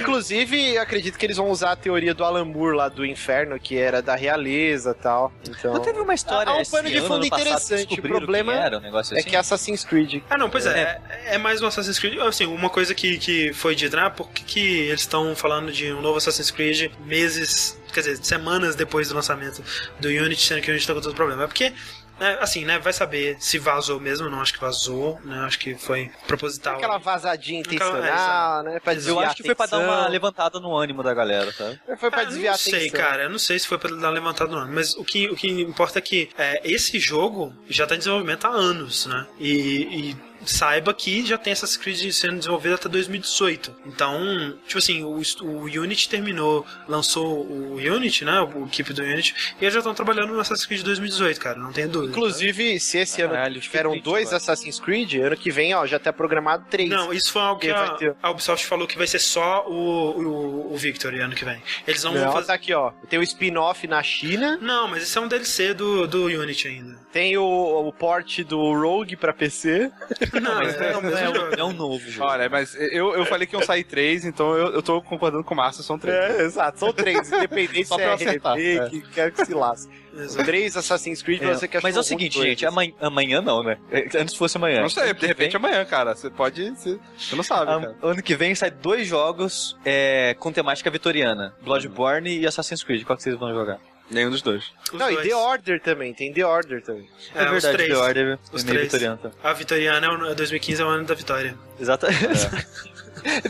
Inclusive, 0.00 0.74
eu 0.74 0.82
acredito 0.82 1.18
que 1.18 1.26
eles 1.26 1.36
vão 1.36 1.48
usar 1.50 1.72
a 1.72 1.76
teoria 1.76 2.14
do 2.14 2.24
Alan 2.24 2.44
Moore 2.44 2.76
lá 2.76 2.88
do 2.88 3.04
inferno, 3.04 3.58
que 3.58 3.76
era 3.76 4.02
da 4.02 4.14
realeza 4.14 4.90
e 4.98 5.02
tal. 5.02 5.32
Então, 5.48 5.74
Não 5.74 5.80
teve 5.80 5.98
uma 6.00 6.14
história 6.14 6.52
Ah, 6.52 6.56
um 6.56 6.64
pano 6.64 6.90
de 6.90 7.00
fundo 7.00 7.20
que 7.20 7.26
interessante. 7.28 7.98
O 7.98 8.02
problema 8.02 8.52
quem 8.52 8.62
era, 8.62 8.78
um 8.78 8.80
negócio 8.80 9.14
é 9.14 9.20
assim? 9.20 9.28
que 9.28 9.36
é 9.36 9.38
Assassin's 9.38 9.84
Creed. 9.84 10.22
Ah, 10.28 10.38
não, 10.38 10.50
pois 10.50 10.66
é. 10.66 11.00
É, 11.24 11.34
é 11.34 11.38
mais 11.38 11.62
um 11.62 11.66
Assassin's 11.66 11.98
Creed. 11.98 12.18
Assim, 12.20 12.46
uma 12.46 12.70
coisa 12.70 12.94
que, 12.94 13.18
que 13.18 13.52
foi 13.52 13.74
dita, 13.74 13.96
né? 13.96 14.10
Por 14.10 14.28
que, 14.30 14.44
que 14.44 14.60
eles 14.88 15.00
estão 15.00 15.34
falando 15.34 15.72
de 15.72 15.92
um 15.92 16.00
novo 16.00 16.18
Assassin's 16.18 16.50
Creed 16.50 16.90
meses, 17.04 17.78
quer 17.92 18.00
dizer, 18.00 18.24
semanas 18.24 18.74
depois 18.74 19.08
do 19.08 19.14
lançamento 19.14 19.62
do 20.00 20.08
Unity, 20.08 20.40
sendo 20.42 20.60
que 20.60 20.70
o 20.70 20.72
Unity 20.72 20.86
tá 20.86 20.94
com 20.94 21.00
todo 21.00 21.14
problema? 21.14 21.44
É 21.44 21.46
porque. 21.46 21.72
Né, 22.18 22.38
assim, 22.40 22.64
né? 22.64 22.78
Vai 22.78 22.92
saber 22.92 23.36
se 23.40 23.58
vazou 23.58 23.98
mesmo. 24.00 24.28
Não 24.28 24.40
acho 24.40 24.52
que 24.54 24.60
vazou, 24.60 25.20
né? 25.24 25.40
Acho 25.40 25.58
que 25.58 25.74
foi 25.74 26.10
proposital. 26.26 26.76
Aquela 26.76 26.98
vazadinha 26.98 27.60
Aquela- 27.60 27.98
intencional, 27.98 28.62
né? 28.62 28.80
Pra 28.80 28.94
desviar 28.94 29.16
Eu 29.16 29.20
acho 29.20 29.36
que 29.36 29.42
foi 29.44 29.54
pra 29.54 29.66
dar 29.66 29.78
uma 29.78 29.92
atenção. 29.94 30.10
levantada 30.10 30.60
no 30.60 30.76
ânimo 30.76 31.02
da 31.02 31.12
galera, 31.14 31.52
sabe? 31.52 31.80
Foi 31.98 32.10
pra 32.10 32.22
Ah, 32.22 32.24
desviar 32.24 32.52
não 32.52 32.58
sei, 32.58 32.88
atenção. 32.88 33.00
cara. 33.00 33.22
Eu 33.24 33.30
não 33.30 33.38
sei 33.38 33.58
se 33.58 33.66
foi 33.66 33.78
pra 33.78 33.94
dar 33.94 34.10
levantado 34.10 34.54
ou 34.54 34.60
não. 34.60 34.72
Mas 34.72 34.94
o 34.96 35.04
que, 35.04 35.28
o 35.28 35.36
que 35.36 35.48
importa 35.62 35.98
é 35.98 36.02
que 36.02 36.30
é, 36.38 36.60
esse 36.64 36.98
jogo 36.98 37.54
já 37.68 37.86
tá 37.86 37.94
em 37.94 37.98
desenvolvimento 37.98 38.46
há 38.46 38.50
anos, 38.50 39.06
né? 39.06 39.26
E, 39.38 40.10
e 40.10 40.16
saiba 40.50 40.92
que 40.94 41.24
já 41.26 41.36
tem 41.38 41.52
Assassin's 41.52 41.76
Creed 41.76 42.12
sendo 42.12 42.38
desenvolvido 42.38 42.74
até 42.74 42.88
2018. 42.88 43.74
Então, 43.86 44.56
tipo 44.66 44.78
assim, 44.78 45.02
o, 45.02 45.20
o 45.42 45.62
Unity 45.64 46.08
terminou, 46.08 46.66
lançou 46.88 47.44
o 47.46 47.74
Unity, 47.76 48.24
né? 48.24 48.40
O 48.40 48.66
equipe 48.66 48.92
do 48.92 49.02
Unity, 49.02 49.34
e 49.60 49.64
eles 49.64 49.74
já 49.74 49.80
estão 49.80 49.94
trabalhando 49.94 50.32
no 50.32 50.40
Assassin's 50.40 50.66
Creed 50.66 50.82
2018, 50.82 51.40
cara. 51.40 51.58
Não 51.58 51.72
tem 51.72 51.88
dúvida. 51.88 52.10
Inclusive, 52.12 52.78
se 52.80 52.98
esse 52.98 53.22
ano 53.22 53.60
tiveram 53.60 53.90
fiquei 53.92 54.02
dois 54.02 54.32
Assassin's 54.32 54.78
Creed, 54.80 55.14
ano 55.14 55.36
que 55.36 55.50
vem, 55.50 55.74
ó, 55.74 55.86
já 55.86 55.98
tá 55.98 56.12
programado 56.12 56.66
três. 56.70 56.88
Não, 56.88 57.12
isso 57.12 57.32
foi 57.32 57.42
algo 57.42 57.60
que 57.60 57.70
a, 57.70 57.90
ter- 57.90 58.14
a 58.22 58.30
Ubisoft 58.30 58.66
falou 58.66 58.86
que 58.86 58.96
vai 58.98 59.06
ser 59.06 59.18
só 59.18 59.64
o, 59.66 59.74
o, 59.74 60.74
o 60.74 60.76
Victory 60.76 61.20
ano 61.20 61.34
que 61.34 61.44
vem. 61.44 61.62
Eles 61.86 62.02
não, 62.04 62.12
Não, 62.14 62.22
vão 62.24 62.32
fazer. 62.32 62.46
tá 62.48 62.54
aqui, 62.54 62.72
ó. 62.72 62.90
Tem 63.08 63.18
o 63.18 63.22
spin-off 63.22 63.86
na 63.86 64.02
China, 64.02 64.58
Não, 64.60 64.88
mas 64.88 65.02
isso 65.04 65.18
é 65.18 65.22
um 65.22 65.28
DLC 65.28 65.74
do, 65.74 66.06
do 66.06 66.24
Unity 66.26 66.68
ainda. 66.68 66.98
tem 67.12 67.36
o, 67.38 67.44
o 67.88 67.92
port 67.92 68.40
do 68.42 68.58
Rogue 68.74 69.16
pra 69.16 69.32
PC. 69.32 69.90
Não, 70.40 70.54
Mas 70.56 70.80
é, 70.80 70.90
é, 70.90 70.92
jogo. 70.92 71.06
um, 71.08 71.54
é 71.60 71.64
um 71.64 71.72
novo 71.72 72.10
jogo. 72.10 72.28
Olha, 72.28 72.48
mas 72.48 72.74
eu, 72.74 73.14
eu 73.14 73.24
falei 73.26 73.46
que 73.46 73.54
iam 73.56 73.62
sair 73.62 73.84
três, 73.84 74.24
então 74.24 74.54
eu, 74.54 74.72
eu 74.72 74.82
tô 74.82 75.00
concordando 75.02 75.42
com 75.44 75.54
o 75.54 75.56
Márcio, 75.56 75.82
são 75.82 75.98
três. 75.98 76.16
É, 76.16 76.42
exato. 76.42 76.78
São 76.78 76.92
três, 76.92 77.30
independente 77.32 77.86
Só 77.86 77.96
se 77.96 78.02
pra 78.02 78.10
é 78.10 78.14
acertar, 78.14 78.56
remake, 78.56 79.02
quero 79.12 79.32
que 79.32 79.44
se 79.44 79.54
lasque. 79.54 79.92
Exato. 80.16 80.44
Três 80.44 80.76
Assassin's 80.76 81.22
Creed, 81.22 81.42
É, 81.42 81.54
você 81.54 81.66
quer 81.66 81.82
mas 81.82 81.96
é 81.96 82.00
o 82.00 82.02
seguinte, 82.04 82.40
gente, 82.40 82.64
amanhã, 82.64 82.92
amanhã 83.00 83.40
não, 83.40 83.64
né? 83.64 83.78
Antes 84.16 84.36
fosse 84.36 84.56
amanhã. 84.56 84.80
Não 84.82 84.88
sei, 84.88 85.08
de 85.08 85.14
que 85.14 85.26
repente 85.26 85.58
vem- 85.58 85.68
amanhã, 85.68 85.84
cara. 85.84 86.14
Você 86.14 86.30
pode. 86.30 86.70
Você, 86.70 86.98
você 87.18 87.34
não 87.34 87.42
sabe, 87.42 87.72
Am- 87.72 87.80
cara. 87.82 87.96
Ano 88.00 88.22
que 88.22 88.36
vem 88.36 88.54
sai 88.54 88.70
dois 88.70 89.08
jogos 89.08 89.76
é, 89.84 90.36
com 90.38 90.52
temática 90.52 90.88
vitoriana: 90.88 91.52
Bloodborne 91.62 92.38
e 92.38 92.46
Assassin's 92.46 92.84
Creed. 92.84 93.02
Qual 93.04 93.16
que 93.16 93.24
vocês 93.24 93.36
vão 93.36 93.52
jogar? 93.52 93.80
Nenhum 94.10 94.30
dos 94.30 94.42
dois. 94.42 94.64
Os 94.92 94.98
Não, 94.98 95.10
e 95.10 95.14
dois. 95.14 95.28
The 95.28 95.34
Order 95.34 95.80
também, 95.80 96.12
tem 96.12 96.32
The 96.32 96.44
Order 96.46 96.82
também. 96.82 97.08
É, 97.34 97.44
os 97.46 97.50
verdade, 97.52 97.74
três. 97.76 97.90
The 97.90 97.96
Order 97.96 98.38
Os 98.52 98.62
é 98.62 98.64
meio 98.66 98.76
três. 98.76 98.92
vitoriano. 98.92 99.16
Tá? 99.18 99.30
A 99.42 99.52
Vitoriana 99.54 100.06
é 100.06 100.10
o 100.10 100.34
2015 100.34 100.82
é 100.82 100.84
o 100.84 100.88
ano 100.88 101.04
da 101.06 101.14
vitória. 101.14 101.56
Exato. 101.80 102.06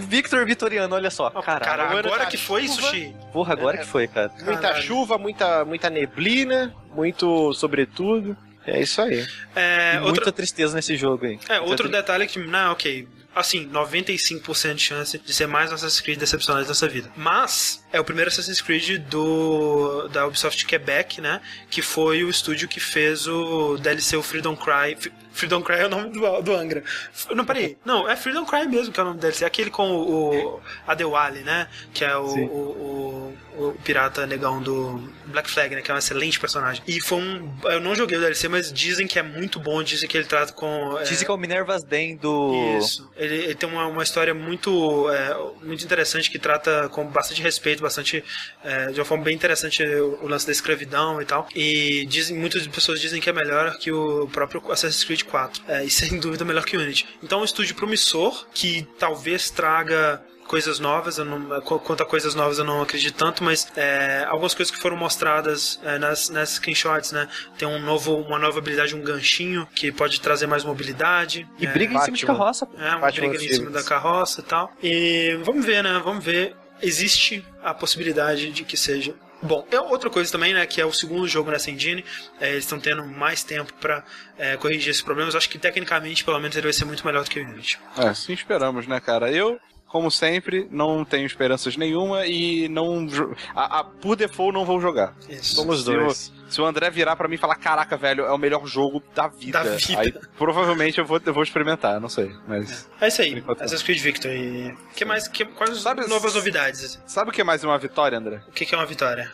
Victor 0.00 0.44
Vitoriano, 0.46 0.94
olha 0.94 1.10
só. 1.10 1.30
Caralho. 1.30 1.64
Cara, 1.64 1.98
agora 1.98 2.26
que 2.26 2.36
foi, 2.36 2.68
chuva. 2.68 2.82
Sushi? 2.82 3.16
Porra, 3.32 3.52
agora 3.54 3.78
que 3.78 3.86
foi, 3.86 4.06
cara. 4.06 4.30
Muita 4.42 4.60
Caralho. 4.60 4.82
chuva, 4.84 5.18
muita, 5.18 5.64
muita 5.64 5.90
neblina, 5.90 6.72
muito 6.94 7.52
sobretudo. 7.54 8.36
É 8.66 8.80
isso 8.80 9.02
aí. 9.02 9.26
É, 9.54 9.98
Muita 10.00 10.08
outra, 10.20 10.32
tristeza 10.32 10.74
nesse 10.74 10.96
jogo 10.96 11.26
aí. 11.26 11.38
é, 11.50 11.60
outro 11.60 11.84
Muita 11.84 11.98
detalhe 11.98 12.26
que, 12.26 12.38
não, 12.38 12.72
ok. 12.72 13.06
Assim, 13.34 13.68
95% 13.68 14.74
de 14.74 14.80
chance 14.80 15.18
de 15.18 15.34
ser 15.34 15.46
mais 15.46 15.70
Assassin's 15.70 16.00
Creed 16.00 16.18
decepcionante 16.18 16.68
dessa 16.68 16.88
vida. 16.88 17.10
Mas, 17.14 17.83
é 17.94 18.00
o 18.00 18.04
primeiro 18.04 18.28
Assassin's 18.28 18.60
Creed 18.60 18.98
do, 19.08 20.08
da 20.08 20.26
Ubisoft 20.26 20.66
Quebec, 20.66 21.20
né? 21.20 21.40
Que 21.70 21.80
foi 21.80 22.24
o 22.24 22.28
estúdio 22.28 22.66
que 22.66 22.80
fez 22.80 23.28
o 23.28 23.78
DLC 23.78 24.16
o 24.16 24.22
Freedom 24.22 24.56
Cry. 24.56 24.96
Freedom 25.30 25.62
Cry 25.62 25.76
é 25.76 25.86
o 25.86 25.88
nome 25.88 26.10
do, 26.10 26.42
do 26.42 26.56
Angra. 26.56 26.82
Não, 27.30 27.44
peraí. 27.44 27.76
Não, 27.86 28.08
é 28.08 28.16
Freedom 28.16 28.44
Cry 28.44 28.66
mesmo 28.66 28.92
que 28.92 28.98
é 28.98 29.02
o 29.02 29.06
nome 29.06 29.18
do 29.18 29.20
DLC. 29.20 29.44
Aquele 29.44 29.70
com 29.70 29.92
o, 29.92 30.56
o 30.56 30.60
Adewale, 30.84 31.40
né? 31.40 31.68
Que 31.92 32.04
é 32.04 32.16
o, 32.16 32.24
o, 32.24 33.34
o, 33.56 33.64
o 33.68 33.72
pirata 33.84 34.26
negão 34.26 34.60
do 34.60 35.08
Black 35.26 35.48
Flag, 35.48 35.74
né? 35.76 35.80
Que 35.80 35.92
é 35.92 35.94
um 35.94 35.98
excelente 35.98 36.40
personagem. 36.40 36.82
E 36.88 37.00
foi 37.00 37.18
um... 37.18 37.52
Eu 37.64 37.80
não 37.80 37.94
joguei 37.94 38.18
o 38.18 38.20
DLC, 38.20 38.48
mas 38.48 38.72
dizem 38.72 39.06
que 39.06 39.20
é 39.20 39.22
muito 39.22 39.60
bom. 39.60 39.84
Dizem 39.84 40.08
que 40.08 40.16
ele 40.16 40.26
trata 40.26 40.52
com... 40.52 40.98
é, 40.98 41.04
Dizem 41.04 41.24
que 41.24 41.30
é 41.30 41.34
o 41.34 41.38
Minerva's 41.38 41.84
Den 41.84 42.16
do. 42.16 42.76
isso. 42.78 43.08
Ele, 43.16 43.36
ele 43.36 43.54
tem 43.54 43.68
uma, 43.68 43.86
uma 43.86 44.02
história 44.02 44.34
muito, 44.34 45.08
é, 45.10 45.36
muito 45.64 45.84
interessante 45.84 46.28
que 46.28 46.40
trata 46.40 46.88
com 46.88 47.04
bastante 47.06 47.40
respeito, 47.40 47.83
bastante. 47.84 48.24
é, 48.64 48.86
de 48.86 48.98
uma 48.98 49.04
forma 49.04 49.22
bem 49.24 49.34
interessante 49.34 49.82
o, 49.84 50.18
o 50.24 50.26
lance 50.28 50.44
da 50.46 50.52
escravidão 50.52 51.20
e 51.22 51.24
tal. 51.24 51.46
E 51.54 52.04
dizem, 52.06 52.36
muitas 52.36 52.66
pessoas 52.66 53.00
dizem 53.00 53.20
que 53.20 53.30
é 53.30 53.32
melhor 53.32 53.78
que 53.78 53.92
o 53.92 54.26
próprio 54.32 54.60
Assassin's 54.72 55.04
Creed 55.04 55.22
4. 55.22 55.62
É, 55.68 55.84
e 55.84 55.90
sem 55.90 56.18
dúvida 56.18 56.44
melhor 56.44 56.64
que 56.64 56.76
o 56.76 56.80
Unity. 56.80 57.06
Então 57.22 57.38
é 57.38 57.42
um 57.42 57.44
estúdio 57.44 57.74
promissor 57.76 58.46
que 58.52 58.86
talvez 58.98 59.50
traga 59.50 60.20
coisas 60.46 60.78
novas, 60.78 61.16
eu 61.16 61.24
não, 61.24 61.58
qu- 61.62 61.78
quanto 61.78 62.02
a 62.02 62.06
coisas 62.06 62.34
novas 62.34 62.58
eu 62.58 62.64
não 62.66 62.82
acredito 62.82 63.14
tanto, 63.16 63.42
mas 63.42 63.66
é, 63.76 64.24
algumas 64.28 64.52
coisas 64.54 64.70
que 64.74 64.78
foram 64.78 64.94
mostradas 64.94 65.80
é, 65.82 65.98
nas, 65.98 66.28
nas 66.28 66.50
screenshots, 66.50 67.12
né? 67.12 67.26
Tem 67.56 67.66
um 67.66 67.78
novo, 67.78 68.14
uma 68.16 68.38
nova 68.38 68.58
habilidade, 68.58 68.94
um 68.94 69.00
ganchinho, 69.00 69.66
que 69.74 69.90
pode 69.90 70.20
trazer 70.20 70.46
mais 70.46 70.62
mobilidade. 70.62 71.48
E 71.58 71.66
É, 71.66 71.72
briga 71.72 71.94
em 71.94 72.00
cima 72.02 72.16
de 72.16 72.26
carroça. 72.26 72.68
é, 72.76 72.90
uma 72.90 72.98
Batman 72.98 73.28
briga 73.30 73.42
em 73.44 73.48
cima 73.54 73.70
da 73.70 73.82
carroça 73.82 74.40
e 74.42 74.44
tal. 74.44 74.70
E 74.82 75.38
vamos 75.42 75.64
ver, 75.64 75.82
né? 75.82 75.98
Vamos 76.04 76.22
ver. 76.22 76.54
Existe 76.82 77.44
a 77.62 77.72
possibilidade 77.72 78.50
de 78.50 78.64
que 78.64 78.76
seja. 78.76 79.14
Bom, 79.42 79.66
é 79.70 79.78
outra 79.78 80.08
coisa 80.08 80.32
também, 80.32 80.54
né? 80.54 80.64
Que 80.66 80.80
é 80.80 80.86
o 80.86 80.92
segundo 80.92 81.28
jogo 81.28 81.50
nessa 81.50 81.70
engine. 81.70 82.04
É, 82.40 82.50
eles 82.50 82.64
estão 82.64 82.80
tendo 82.80 83.04
mais 83.06 83.42
tempo 83.42 83.72
pra 83.74 84.02
é, 84.38 84.56
corrigir 84.56 84.90
esses 84.90 85.02
problemas. 85.02 85.34
Acho 85.34 85.50
que 85.50 85.58
tecnicamente, 85.58 86.24
pelo 86.24 86.38
menos, 86.40 86.56
ele 86.56 86.64
vai 86.64 86.72
ser 86.72 86.84
muito 86.86 87.04
melhor 87.06 87.24
do 87.24 87.30
que 87.30 87.40
o 87.40 87.42
Unity. 87.42 87.78
É, 87.98 88.14
sim 88.14 88.32
esperamos, 88.32 88.86
né, 88.86 89.00
cara? 89.00 89.30
Eu 89.30 89.60
como 89.94 90.10
sempre, 90.10 90.66
não 90.72 91.04
tenho 91.04 91.24
esperanças 91.24 91.76
nenhuma 91.76 92.26
e 92.26 92.68
não. 92.68 93.06
A, 93.54 93.78
a, 93.78 93.84
por 93.84 94.16
default 94.16 94.52
não 94.52 94.64
vou 94.64 94.80
jogar. 94.80 95.14
Isso. 95.28 95.54
Somos 95.54 95.78
Se 95.78 95.84
dois. 95.84 96.32
o, 96.48 96.50
se 96.52 96.60
o 96.60 96.64
André 96.66 96.90
virar 96.90 97.14
pra 97.14 97.28
mim 97.28 97.36
e 97.36 97.38
falar, 97.38 97.54
caraca, 97.54 97.96
velho, 97.96 98.24
é 98.24 98.32
o 98.32 98.36
melhor 98.36 98.66
jogo 98.66 99.00
da 99.14 99.28
vida. 99.28 99.62
Da 99.62 99.76
vida. 99.76 100.00
Aí 100.00 100.12
provavelmente 100.36 100.98
eu 100.98 101.04
vou, 101.04 101.20
eu 101.24 101.32
vou 101.32 101.44
experimentar, 101.44 102.00
não 102.00 102.08
sei. 102.08 102.34
Mas. 102.48 102.90
É 103.00 103.06
isso 103.06 103.22
aí. 103.22 103.40
Assassin's 103.46 103.84
Creed 103.84 104.00
Victory. 104.00 104.76
Que 104.96 105.04
mais, 105.04 105.28
que, 105.28 105.44
quais 105.44 105.78
Sabe- 105.78 106.08
novas 106.08 106.34
novidades? 106.34 107.00
Sabe 107.06 107.30
o 107.30 107.32
que 107.32 107.40
é 107.42 107.44
mais 107.44 107.62
uma 107.62 107.78
vitória, 107.78 108.18
André? 108.18 108.42
O 108.48 108.50
que, 108.50 108.66
que 108.66 108.74
é 108.74 108.78
uma 108.78 108.86
vitória? 108.86 109.32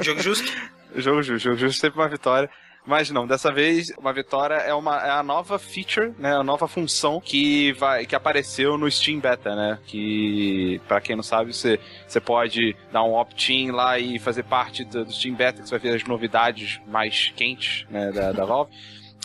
Jogo 0.00 0.22
justo? 0.22 0.50
Jogo 0.96 1.22
justo, 1.22 1.38
jogo 1.50 1.56
justo 1.58 1.78
sempre 1.78 2.00
uma 2.00 2.08
vitória. 2.08 2.48
Mas 2.86 3.10
não, 3.10 3.26
dessa 3.26 3.52
vez 3.52 3.92
uma 3.98 4.12
vitória 4.12 4.54
é 4.54 4.72
uma 4.72 4.96
é 5.06 5.10
a 5.10 5.22
nova 5.22 5.58
feature, 5.58 6.12
né, 6.18 6.34
a 6.34 6.42
nova 6.42 6.66
função 6.66 7.20
que 7.20 7.72
vai 7.74 8.06
que 8.06 8.16
apareceu 8.16 8.78
no 8.78 8.90
Steam 8.90 9.20
Beta, 9.20 9.54
né? 9.54 9.78
Que 9.86 10.80
pra 10.88 11.00
quem 11.00 11.14
não 11.14 11.22
sabe, 11.22 11.52
você 11.54 11.78
você 12.06 12.20
pode 12.20 12.74
dar 12.90 13.02
um 13.04 13.12
opt-in 13.14 13.70
lá 13.72 13.98
e 13.98 14.18
fazer 14.18 14.44
parte 14.44 14.84
do, 14.84 15.04
do 15.04 15.12
Steam 15.12 15.34
Beta, 15.34 15.60
que 15.60 15.68
você 15.68 15.78
vai 15.78 15.90
ver 15.90 15.96
as 15.96 16.04
novidades 16.04 16.80
mais 16.86 17.30
quentes, 17.36 17.84
né, 17.90 18.10
da, 18.10 18.32
da 18.32 18.44
Valve. 18.46 18.72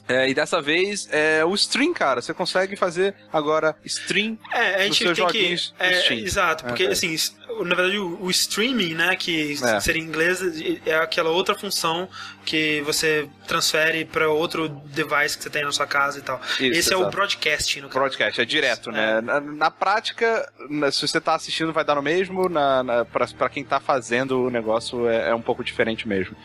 É, 0.05 0.27
e 0.29 0.33
dessa 0.33 0.61
vez 0.61 1.07
é 1.13 1.45
o 1.45 1.53
stream, 1.55 1.93
cara. 1.93 2.21
Você 2.21 2.33
consegue 2.33 2.75
fazer 2.75 3.15
agora 3.31 3.73
stream 3.85 4.37
É, 4.51 4.57
a 4.57 4.77
Dos 4.79 4.83
gente 4.87 4.97
seus 4.97 5.17
tem 5.17 5.27
que. 5.27 5.33
joguinhos 5.39 5.73
no 5.79 5.85
É, 5.85 5.93
Steam. 6.01 6.19
exato, 6.19 6.65
porque 6.65 6.83
É, 6.83 6.87
é. 6.87 6.89
assim, 6.91 7.15
na 7.65 7.75
verdade 7.75 7.97
o, 7.99 8.21
o 8.23 8.29
streaming, 8.31 8.93
né, 8.95 9.15
que 9.15 9.53
É. 9.63 9.79
seria 9.79 10.01
em 10.01 10.05
inglês, 10.05 10.39
é 10.85 10.95
aquela 10.95 11.29
outra 11.29 11.55
função 11.55 12.07
que 12.45 12.81
você 12.81 13.27
transfere 13.47 14.03
para 14.05 14.29
outro 14.29 14.67
device 14.67 15.37
que 15.37 15.43
você 15.43 15.49
tem 15.49 15.63
na 15.63 15.71
sua 15.71 15.87
casa 15.87 16.19
e 16.19 16.21
tal. 16.21 16.41
Isso, 16.59 16.63
Esse 16.79 16.93
é 16.93 16.97
o 16.97 17.01
exato. 17.01 17.15
broadcasting, 17.15 17.79
no 17.81 17.87
caso. 17.87 17.99
Broadcast, 17.99 18.41
é 18.41 18.45
direto, 18.45 18.91
né? 18.91 19.17
É. 19.17 19.21
Na, 19.21 19.39
na 19.39 19.71
prática, 19.71 20.51
se 20.91 21.07
você 21.07 21.21
tá 21.21 21.35
assistindo, 21.35 21.71
vai 21.71 21.83
dar 21.85 21.95
no 21.95 22.01
mesmo. 22.01 22.49
Na, 22.49 22.83
na, 22.83 23.05
pra 23.05 23.49
quem 23.49 23.63
tá 23.63 23.79
fazendo 23.79 24.41
o 24.43 24.49
negócio, 24.49 25.07
é, 25.07 25.29
é 25.29 25.35
um 25.35 25.41
pouco 25.41 25.63
diferente 25.63 26.07
mesmo. 26.07 26.35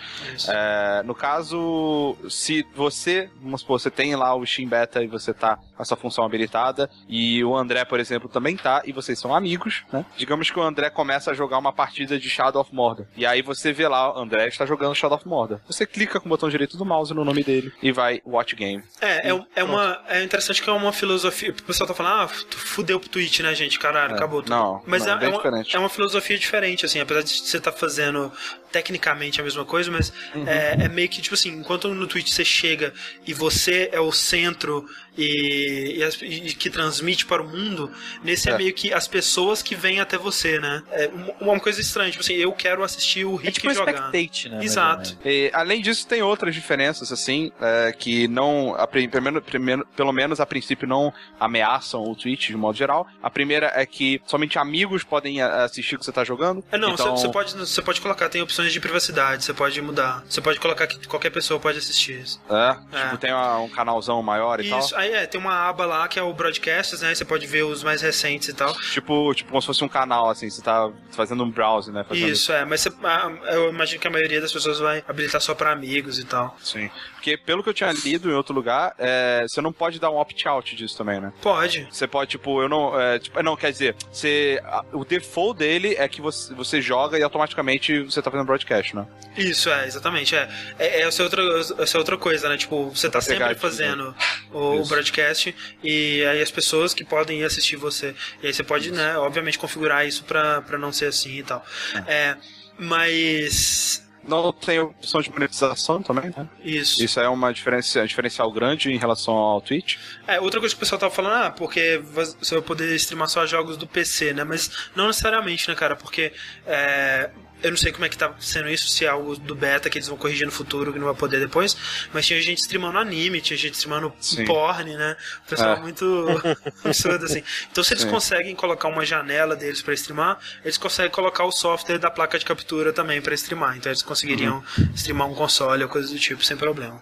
É, 0.49 1.03
no 1.05 1.15
caso, 1.15 2.17
se 2.29 2.65
você, 2.75 3.29
vamos 3.41 3.61
supor, 3.63 3.81
você 3.81 3.91
tem 3.91 4.15
lá 4.15 4.35
o 4.35 4.47
Steam 4.47 4.69
Beta 4.69 5.03
e 5.03 5.07
você 5.07 5.33
tá 5.35 5.57
com 5.77 5.83
essa 5.83 5.97
função 5.97 6.25
habilitada, 6.25 6.91
e 7.09 7.43
o 7.45 7.57
André, 7.57 7.85
por 7.85 8.01
exemplo, 8.01 8.29
também 8.29 8.57
tá, 8.57 8.83
e 8.85 8.93
vocês 8.93 9.19
são 9.19 9.35
amigos, 9.35 9.85
né? 9.93 10.05
Digamos 10.17 10.51
que 10.51 10.59
o 10.59 10.63
André 10.63 10.91
começa 10.99 11.31
a 11.31 11.35
jogar 11.35 11.59
uma 11.59 11.73
partida 11.73 12.19
de 12.19 12.29
Shadow 12.29 12.61
of 12.61 12.75
Mordor. 12.75 13.07
E 13.17 13.25
aí 13.25 13.41
você 13.41 13.73
vê 13.73 13.87
lá, 13.87 14.13
o 14.13 14.21
André 14.21 14.49
está 14.49 14.67
jogando 14.67 14.97
Shadow 14.97 15.17
of 15.17 15.29
Mordor. 15.29 15.61
Você 15.69 15.87
clica 15.87 16.19
com 16.19 16.27
o 16.27 16.29
botão 16.29 16.49
direito 16.51 16.77
do 16.77 16.85
mouse 16.85 17.15
no 17.15 17.25
nome 17.25 17.45
dele 17.45 17.73
e 17.81 17.93
vai 17.93 18.21
Watch 18.27 18.57
Game. 18.57 18.83
É, 19.01 19.31
é, 19.31 19.41
é 19.55 19.63
uma. 19.63 20.03
É 20.09 20.25
interessante 20.25 20.61
que 20.61 20.69
é 20.69 20.73
uma 20.73 20.93
filosofia. 20.93 21.51
O 21.53 21.63
pessoal 21.63 21.87
tá 21.87 21.95
falando, 21.95 22.23
ah, 22.23 22.29
fudeu 22.51 22.99
pro 22.99 23.09
Twitch, 23.09 23.39
né, 23.41 23.55
gente? 23.55 23.79
Caralho, 23.79 24.11
É, 24.13 24.17
acabou 24.17 24.43
tudo. 24.43 24.51
não, 24.51 24.83
mas 24.85 25.07
não, 25.07 25.13
é, 25.13 25.19
bem 25.19 25.29
é 25.29 25.31
uma, 25.31 25.37
diferente. 25.37 25.77
é 25.77 25.79
uma 25.79 25.89
filosofia 25.89 26.37
diferente, 26.37 26.85
assim, 26.85 26.99
apesar 26.99 27.23
de 27.23 27.31
você 27.31 27.59
estar 27.59 27.71
fazendo 27.71 28.33
tecnicamente 28.73 29.41
a 29.41 29.45
mesma 29.45 29.65
coisa, 29.65 29.91
mas 29.91 30.13
Uhum. 30.35 30.47
é, 30.49 30.77
é 30.85 30.89
meio 30.89 31.09
que, 31.09 31.23
tipo 31.23 31.35
assim, 31.35 31.51
enquanto 31.51 31.89
no 31.95 32.07
Twitch 32.09 32.31
você 32.31 32.45
chega 32.45 32.93
e 33.27 33.33
você 33.33 33.89
é 33.93 34.01
o 34.01 34.11
centro 34.13 34.85
e, 35.19 35.97
e 35.99 36.03
as- 36.03 36.19
e 36.23 36.55
que 36.55 36.71
transmite 36.71 37.27
para 37.27 37.43
o 37.43 37.49
mundo, 37.49 37.91
nesse 38.23 38.49
é. 38.49 38.53
É. 38.53 38.57
meio 38.59 38.73
que 38.73 38.93
as 38.93 39.07
pessoas 39.09 39.61
que 39.63 39.75
vêm 39.75 40.01
até 40.01 40.17
você, 40.17 40.59
né? 40.59 40.83
É 40.91 41.11
uma- 41.41 41.59
coisa 41.59 41.81
estranha, 41.81 42.11
tipo 42.11 42.23
assim, 42.23 42.35
eu 42.35 42.53
quero 42.53 42.83
assistir 42.85 43.25
o 43.25 43.35
É 43.41 43.45
Rick 43.47 43.53
tipo 43.55 43.69
um 43.71 43.75
jogar. 43.75 43.93
spectate, 44.09 44.49
né? 44.49 44.65
Exato. 44.65 45.19
E, 45.25 45.51
além 45.53 45.83
disso, 45.83 46.07
tem 46.07 46.23
outras 46.23 46.55
diferenças, 46.55 47.11
assim, 47.13 47.51
é, 47.61 47.93
que 47.93 48.29
não, 48.29 48.75
a, 48.77 48.87
pri- 48.87 49.09
primeiro, 49.09 49.43
primeiro, 49.43 49.87
pelo 49.97 50.13
menos 50.13 50.39
a 50.41 50.47
princípio, 50.47 50.87
não 50.87 51.13
ameaçam 51.39 52.03
o 52.03 52.15
Twitch 52.15 52.49
de 52.49 52.57
modo 52.57 52.77
geral. 52.79 53.07
A 53.23 53.29
primeira 53.31 53.73
é 53.75 53.85
que 53.85 54.21
somente 54.27 54.59
amigos 54.59 55.03
podem 55.03 55.41
a- 55.43 55.65
assistir 55.65 55.97
o 55.97 55.99
que 55.99 56.05
você 56.05 56.13
tá 56.13 56.23
jogando. 56.25 56.63
É, 56.71 56.79
não, 56.79 56.97
você 56.97 57.03
então, 57.09 57.31
pode, 57.33 57.53
você 57.57 57.83
pode 57.83 58.01
colocar, 58.01 58.29
tem 58.29 58.41
opções 58.43 58.73
de 58.73 58.81
privacidade, 58.81 59.45
você 59.45 59.53
pode 59.55 59.81
mudar. 59.83 60.25
Você 60.29 60.41
pode 60.41 60.61
colocar 60.61 60.87
que 60.87 61.07
qualquer 61.09 61.31
pessoa 61.31 61.59
pode 61.59 61.79
assistir 61.79 62.21
isso. 62.21 62.41
É, 62.49 62.77
É. 62.99 63.05
tipo, 63.05 63.19
tem 63.19 63.33
uma- 63.33 63.59
um 63.61 63.69
canalzão 63.69 64.23
maior 64.23 64.61
e 64.61 64.69
Isso, 64.69 64.91
tal. 64.91 65.01
aí 65.01 65.08
é, 65.13 65.27
tem 65.27 65.41
uma 65.41 65.69
aba 65.69 65.87
lá 65.87 66.09
que 66.09 66.19
é 66.19 66.23
o 66.23 66.33
Broadcasts, 66.33 67.01
né? 67.01 67.15
Você 67.15 67.25
pode 67.25 67.47
ver 67.47 67.63
os 67.65 67.83
mais 67.83 68.03
recentes 68.03 68.49
e 68.49 68.55
tal. 68.55 68.73
Tipo, 68.81 69.35
tipo 69.35 69.51
como 69.51 69.61
se 69.61 69.67
fosse 69.67 69.85
um 69.85 69.89
canal, 69.89 70.31
assim, 70.31 70.49
você 70.49 70.63
tá 70.63 70.91
fazendo 71.13 71.43
um 71.45 71.51
browse, 71.51 71.91
né? 71.91 72.05
Fazendo 72.09 72.29
Isso, 72.29 72.53
é, 72.53 72.65
mas 72.65 72.81
você, 72.81 72.93
ah, 73.05 73.31
eu 73.53 73.71
imagino 73.71 74.01
que 74.01 74.07
a 74.07 74.11
maioria 74.11 74.41
das 74.41 74.53
pessoas 74.53 74.79
vai 74.79 75.03
habilitar 75.07 75.41
só 75.41 75.55
pra 75.55 75.73
amigos 75.73 76.19
e 76.19 76.25
tal. 76.25 76.57
Sim. 76.63 76.91
Porque 77.19 77.37
pelo 77.37 77.65
que 77.65 77.69
eu 77.69 77.75
tinha 77.75 77.91
lido 77.91 78.31
em 78.31 78.33
outro 78.33 78.55
lugar, 78.55 78.95
é, 78.97 79.45
você 79.49 79.61
não 79.61 79.73
pode 79.73 79.99
dar 79.99 80.09
um 80.11 80.17
opt-out 80.19 80.77
disso 80.77 80.97
também, 80.97 81.21
né? 81.21 81.33
Pode. 81.43 81.87
Você 81.91 82.07
pode, 82.07 82.31
tipo, 82.31 82.63
eu 82.63 82.69
não. 82.69 82.99
É, 82.99 83.19
tipo, 83.19 83.43
não, 83.43 83.57
quer 83.57 83.73
dizer, 83.73 83.97
você, 84.11 84.61
a- 84.65 84.85
o 84.93 85.05
default 85.05 85.59
dele 85.59 85.97
é 85.99 86.07
que 86.09 86.21
você, 86.21 86.55
você 86.55 86.81
joga 86.81 87.19
e 87.19 87.23
automaticamente 87.25 88.03
você 88.05 88.23
tá 88.23 88.31
fazendo 88.31 88.47
broadcast, 88.47 88.95
né? 88.95 89.05
Isso, 89.37 89.69
é, 89.69 89.85
exatamente. 89.87 90.37
É, 90.37 90.49
é, 90.79 91.01
essa, 91.03 91.23
é 91.23 91.25
outra, 91.25 91.43
essa 91.83 91.97
é 91.97 91.99
outra 91.99 92.17
coisa, 92.17 92.49
né? 92.49 92.57
Tipo, 92.57 92.89
você 92.91 93.11
tá 93.11 93.21
pegar 93.21 93.49
sempre 93.49 93.55
tudo. 93.57 93.61
fazendo 93.61 94.15
o, 94.53 94.59
o 94.77 94.81
Isso. 94.81 94.89
broadcast 94.89 95.55
e 95.83 96.25
aí 96.25 96.41
as 96.41 96.51
pessoas 96.53 96.95
que 96.95 97.05
podem 97.05 97.41
ir 97.41 97.45
assistir 97.45 97.75
você. 97.77 98.15
E 98.43 98.47
aí 98.47 98.55
você 98.55 98.63
pode, 98.63 98.93
né, 98.93 99.17
obviamente, 99.19 99.59
configurar 99.59 100.07
isso 100.07 100.23
pra, 100.25 100.63
pra 100.63 100.79
não 100.79 100.93
ser 100.93 101.07
assim 101.07 101.39
e 101.39 101.43
tal. 101.43 101.65
É, 102.07 102.37
mas. 102.79 104.07
Não 104.27 104.53
tem 104.53 104.79
opção 104.81 105.21
de 105.23 105.31
monetização 105.31 106.03
também, 106.03 106.33
né? 106.37 106.47
Isso. 106.63 107.03
Isso 107.03 107.19
é 107.21 107.29
uma 107.29 107.53
diferença, 107.53 108.01
um 108.03 108.07
diferencial 108.07 108.51
grande 108.53 108.91
em 108.93 108.99
relação 108.99 109.35
ao 109.35 109.61
Twitch. 109.61 109.97
É, 110.27 110.41
outra 110.41 110.61
coisa 110.61 110.75
que 110.75 110.79
o 110.79 110.81
pessoal 110.81 110.99
tava 110.99 111.15
falando, 111.15 111.35
ah, 111.35 111.51
porque 111.51 112.01
você 112.13 112.55
vai 112.57 112.63
poder 112.63 112.95
streamar 112.97 113.29
só 113.29 113.47
jogos 113.47 113.77
do 113.77 113.87
PC, 113.87 114.33
né? 114.35 114.45
Mas 114.45 114.71
não 114.95 115.07
necessariamente, 115.07 115.69
né, 115.69 115.75
cara? 115.75 115.97
Porque 115.97 116.33
é, 116.67 117.31
eu 117.63 117.71
não 117.71 117.77
sei 117.77 117.91
como 117.91 118.05
é 118.05 118.09
que 118.09 118.17
tá 118.17 118.33
sendo 118.39 118.69
isso, 118.69 118.89
se 118.89 119.05
é 119.05 119.09
algo 119.09 119.35
do 119.37 119.55
beta 119.55 119.91
que 119.91 119.99
eles 119.99 120.07
vão 120.07 120.17
corrigir 120.17 120.47
no 120.47 120.53
futuro, 120.53 120.93
que 120.93 120.99
não 120.99 121.07
vai 121.07 121.15
poder 121.15 121.41
depois. 121.41 121.77
Mas 122.13 122.25
tinha 122.27 122.41
gente 122.41 122.59
streamando 122.59 122.99
anime, 122.99 123.41
tinha 123.41 123.57
gente 123.57 123.75
streamando 123.75 124.13
Sim. 124.21 124.45
porn, 124.45 124.95
né? 124.97 125.17
O 125.45 125.49
pessoal 125.51 125.77
É. 125.77 125.81
muito 125.81 126.27
absurdo, 126.85 127.25
assim. 127.25 127.43
Então, 127.71 127.83
se 127.83 127.95
eles 127.95 128.05
Sim. 128.05 128.11
conseguem 128.11 128.55
colocar 128.55 128.87
uma 128.89 129.05
janela 129.05 129.57
deles 129.57 129.83
pra 129.83 129.93
streamar, 129.95 130.39
eles 130.65 130.79
conseguem 130.79 131.11
colocar 131.11 131.45
o 131.45 131.51
software 131.51 131.99
da 131.99 132.11
placa 132.11 132.39
de 132.39 132.45
captura 132.45 132.93
também 132.93 133.21
pra 133.21 133.35
streamar. 133.35 133.77
Então, 133.77 133.91
eles 133.91 134.03
conseguiriam 134.23 134.63
Uhum. 134.79 134.89
streamar 134.95 135.29
um 135.29 135.35
console 135.35 135.83
ou 135.83 135.89
coisa 135.89 136.13
do 136.13 136.19
tipo, 136.19 136.43
sem 136.45 136.57
problema. 136.57 137.01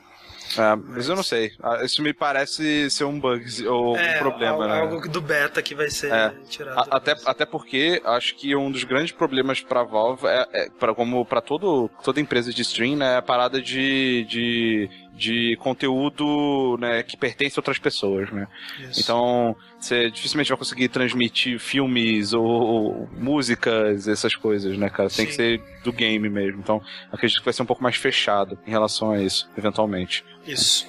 É, 0.56 0.76
mas 0.76 1.08
eu 1.08 1.16
não 1.16 1.24
sei. 1.24 1.50
Ah, 1.60 1.84
Isso 1.84 2.00
me 2.02 2.12
parece 2.14 2.88
ser 2.88 3.02
um 3.04 3.18
bug 3.18 3.44
ou 3.66 3.96
é, 3.96 4.14
um 4.14 4.18
problema, 4.20 4.52
algo, 4.52 4.66
né? 4.68 4.80
algo 4.80 5.08
do 5.08 5.20
beta 5.20 5.60
que 5.60 5.74
vai 5.74 5.90
ser 5.90 6.12
É. 6.12 6.30
tirado. 6.48 6.78
A- 6.78 6.96
Até, 6.96 7.16
até 7.26 7.44
porque 7.44 8.00
acho 8.04 8.36
que 8.36 8.54
um 8.54 8.70
dos 8.70 8.84
grandes 8.84 9.10
problemas 9.10 9.60
pra 9.60 9.82
Valve 9.82 10.24
é, 10.26 10.46
é 10.52 10.70
pra, 10.70 10.94
como 10.94 11.26
para 11.26 11.40
todo 11.40 11.90
toda 12.04 12.20
empresa 12.20 12.52
de 12.54 12.62
stream, 12.62 12.96
né, 12.96 13.14
é 13.14 13.16
a 13.16 13.22
parada 13.22 13.60
de, 13.60 14.24
de, 14.30 14.88
de 15.16 15.56
conteúdo, 15.56 16.76
né, 16.78 17.02
que 17.02 17.16
pertence 17.16 17.58
a 17.58 17.60
outras 17.60 17.78
pessoas, 17.78 18.30
né? 18.30 18.46
Isso. 18.80 19.00
Então, 19.00 19.56
você 19.80 20.10
dificilmente 20.10 20.50
vai 20.50 20.58
conseguir 20.58 20.88
transmitir 20.88 21.58
filmes 21.58 22.32
ou, 22.32 22.44
ou 22.44 23.08
músicas, 23.16 24.06
essas 24.06 24.36
coisas, 24.36 24.76
né, 24.76 24.90
cara? 24.90 25.08
Tem 25.08 25.24
que 25.26 25.32
Sim. 25.32 25.36
ser 25.36 25.62
do 25.82 25.92
game 25.92 26.28
mesmo. 26.28 26.60
Então, 26.60 26.82
acredito 27.10 27.38
que 27.38 27.44
vai 27.44 27.54
ser 27.54 27.62
um 27.62 27.66
pouco 27.66 27.82
mais 27.82 27.96
fechado 27.96 28.58
em 28.66 28.70
relação 28.70 29.10
a 29.10 29.22
isso, 29.22 29.48
eventualmente. 29.56 30.24
Isso. 30.46 30.86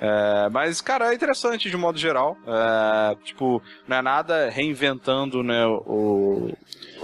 É, 0.00 0.48
mas, 0.50 0.80
cara, 0.80 1.10
é 1.10 1.14
interessante 1.14 1.68
de 1.68 1.76
modo 1.76 1.98
geral. 1.98 2.36
É, 2.46 3.16
tipo, 3.24 3.62
não 3.86 3.96
é 3.96 4.02
nada 4.02 4.48
reinventando 4.48 5.42
né, 5.42 5.66
o, 5.66 6.52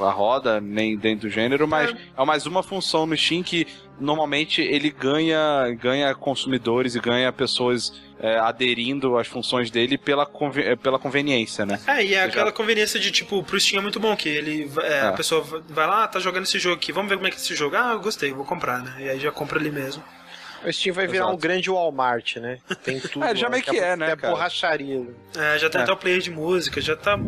a 0.01 0.11
roda, 0.11 0.61
nem 0.61 0.97
dentro 0.97 1.29
do 1.29 1.33
gênero, 1.33 1.67
mas 1.69 1.91
é. 2.17 2.25
mais 2.25 2.47
uma 2.47 2.63
função 2.63 3.07
no 3.07 3.17
Steam 3.17 3.43
que 3.43 3.67
normalmente 4.01 4.61
ele 4.61 4.91
ganha, 4.91 5.71
ganha 5.81 6.15
consumidores 6.15 6.95
e 6.95 7.01
ganha 7.01 7.33
pessoas 7.33 7.93
é, 8.19 8.39
aderindo 8.39 9.17
às 9.19 9.27
funções 9.27 9.71
dele 9.71 9.97
pela, 9.97 10.25
conve 10.27 10.75
pela 10.77 10.99
conveniência, 10.99 11.65
né? 11.67 11.79
É, 11.87 12.05
e 12.05 12.15
é 12.15 12.25
aquela 12.25 12.47
já- 12.47 12.53
conveniência 12.53 12.99
de, 12.99 13.11
tipo, 13.11 13.43
pro 13.45 13.59
Steam 13.61 13.79
é 13.81 13.83
muito 13.83 14.01
bom, 14.01 14.17
que 14.17 14.29
ele, 14.29 14.71
é, 14.83 15.01
a 15.03 15.07
É. 15.07 15.13
pessoa 15.13 15.45
vai 15.69 15.87
lá, 15.87 16.09
tá 16.09 16.19
jogando 16.19 16.45
esse 16.45 16.59
jogo 16.59 16.77
aqui, 16.77 16.91
vamos 16.93 17.09
ver 17.09 17.17
como 17.17 17.27
é 17.27 17.31
que 17.31 17.37
é 17.37 17.41
esse 17.41 17.55
jogo. 17.55 17.77
Ah, 17.77 17.93
eu 17.93 18.01
gostei, 18.01 18.33
vou 18.33 18.45
comprar, 18.45 18.83
né? 18.83 18.97
E 19.01 19.09
aí 19.11 19.19
já 19.21 19.31
compra 19.31 19.59
ali 19.59 19.71
mesmo. 19.71 20.03
O 20.67 20.73
Steam 20.73 20.95
vai 20.95 21.07
virar 21.07 21.25
Exato. 21.25 21.37
um 21.37 21.39
grande 21.39 21.71
Walmart, 21.71 22.37
né? 22.37 22.59
Tem 22.83 22.99
tudo. 22.99 23.23
É, 23.25 23.37
já 23.37 23.51
meio 23.51 23.63
que 23.63 23.79
é, 23.79 23.95
né, 23.97 24.13
É 24.13 24.17
borracharia. 24.17 25.07
É, 25.37 25.59
já 25.59 25.69
tem 25.69 25.81
É. 25.81 25.85
até 25.85 25.93
o 25.93 25.97
player 25.97 26.21
de 26.21 26.31
música, 26.31 26.81
já 26.81 26.97
tá 26.97 27.19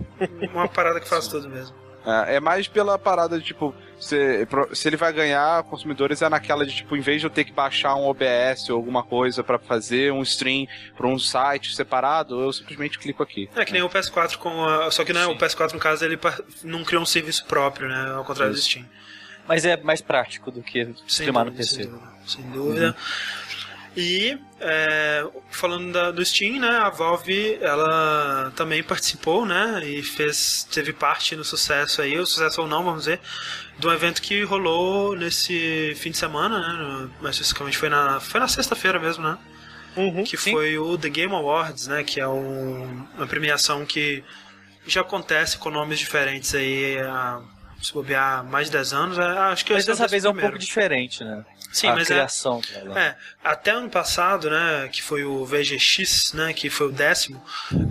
uma 0.54 0.66
parada 0.66 0.98
que 1.00 1.08
faz 1.08 1.28
tudo 1.28 1.48
mesmo. 1.48 1.76
É, 2.06 2.36
é 2.36 2.40
mais 2.40 2.68
pela 2.68 2.96
parada 2.96 3.38
de, 3.38 3.44
tipo, 3.44 3.74
se, 3.98 4.46
se 4.72 4.88
ele 4.88 4.96
vai 4.96 5.12
ganhar 5.12 5.62
consumidores 5.64 6.22
é 6.22 6.28
naquela 6.28 6.64
de, 6.64 6.76
tipo, 6.76 6.96
em 6.96 7.00
vez 7.00 7.20
de 7.20 7.26
eu 7.26 7.30
ter 7.30 7.44
que 7.44 7.52
baixar 7.52 7.96
um 7.96 8.06
OBS 8.06 8.70
ou 8.70 8.76
alguma 8.76 9.02
coisa 9.02 9.42
pra 9.42 9.58
fazer 9.58 10.12
um 10.12 10.22
stream 10.22 10.66
pra 10.96 11.08
um 11.08 11.18
site 11.18 11.74
separado, 11.74 12.40
eu 12.40 12.52
simplesmente 12.52 12.98
clico 12.98 13.22
aqui. 13.22 13.50
É 13.56 13.64
que 13.64 13.72
nem 13.72 13.82
o 13.82 13.90
PS4 13.90 14.36
com 14.36 14.64
a... 14.64 14.90
Só 14.90 15.04
que 15.04 15.12
né, 15.12 15.24
Sim. 15.24 15.32
o 15.32 15.36
PS4, 15.36 15.72
no 15.72 15.80
caso, 15.80 16.04
ele 16.04 16.18
não 16.62 16.84
criou 16.84 17.02
um 17.02 17.06
serviço 17.06 17.44
próprio, 17.46 17.88
né? 17.88 18.12
Ao 18.14 18.24
contrário 18.24 18.52
do 18.52 18.58
Isso. 18.58 18.70
Steam. 18.70 18.86
Mas 19.48 19.64
é 19.64 19.76
mais 19.76 20.00
prático 20.00 20.50
do 20.50 20.62
que 20.62 20.94
streamar 21.06 21.44
no 21.44 21.52
PC. 21.52 21.84
Sem 21.84 21.86
dúvida. 21.86 22.16
Sem 22.26 22.50
dúvida. 22.50 22.96
E 23.96 24.38
é, 24.60 25.26
falando 25.50 25.90
da, 25.90 26.10
do 26.10 26.24
Steam, 26.24 26.60
né, 26.60 26.68
a 26.68 26.90
Valve 26.90 27.58
ela 27.62 28.52
também 28.54 28.82
participou, 28.82 29.46
né, 29.46 29.80
e 29.84 30.02
fez 30.02 30.68
teve 30.70 30.92
parte 30.92 31.34
no 31.34 31.44
sucesso 31.44 32.02
aí, 32.02 32.18
o 32.18 32.26
sucesso 32.26 32.60
ou 32.60 32.68
não, 32.68 32.84
vamos 32.84 33.06
ver, 33.06 33.20
de 33.78 33.86
um 33.86 33.92
evento 33.92 34.20
que 34.20 34.42
rolou 34.42 35.16
nesse 35.16 35.94
fim 35.96 36.10
de 36.10 36.18
semana, 36.18 36.58
né, 36.58 36.72
no, 36.74 37.22
mais 37.22 37.36
especificamente 37.36 37.78
foi 37.78 37.88
na 37.88 38.20
foi 38.20 38.38
na 38.38 38.48
sexta-feira 38.48 38.98
mesmo, 38.98 39.24
né, 39.24 39.38
Uhum, 39.96 40.24
que 40.24 40.36
sim. 40.36 40.52
foi 40.52 40.76
o 40.76 40.98
The 40.98 41.08
Game 41.08 41.34
Awards, 41.34 41.86
né, 41.86 42.04
que 42.04 42.20
é 42.20 42.28
um, 42.28 43.06
uma 43.16 43.26
premiação 43.26 43.86
que 43.86 44.22
já 44.86 45.00
acontece 45.00 45.56
com 45.56 45.70
nomes 45.70 45.98
diferentes 45.98 46.54
aí 46.54 46.98
há 46.98 47.40
se 47.82 47.92
bobear 47.92 48.44
mais 48.44 48.66
de 48.66 48.72
10 48.72 48.92
anos, 48.92 49.18
é, 49.18 49.22
acho 49.22 49.64
que 49.64 49.72
Mas 49.72 49.84
é 49.84 49.92
dessa 49.92 50.06
vez 50.06 50.24
é 50.24 50.30
um 50.30 50.34
pouco 50.34 50.58
diferente, 50.58 51.22
né? 51.22 51.44
Sim, 51.72 51.88
a 51.88 51.94
mas 51.94 52.10
é, 52.10 52.14
criação 52.14 52.60
dela. 52.72 52.98
é, 53.00 53.16
até 53.44 53.70
ano 53.72 53.90
passado, 53.90 54.48
né, 54.50 54.88
que 54.92 55.02
foi 55.02 55.24
o 55.24 55.44
VGX, 55.44 56.32
né, 56.34 56.52
que 56.52 56.70
foi 56.70 56.88
o 56.88 56.92
décimo, 56.92 57.42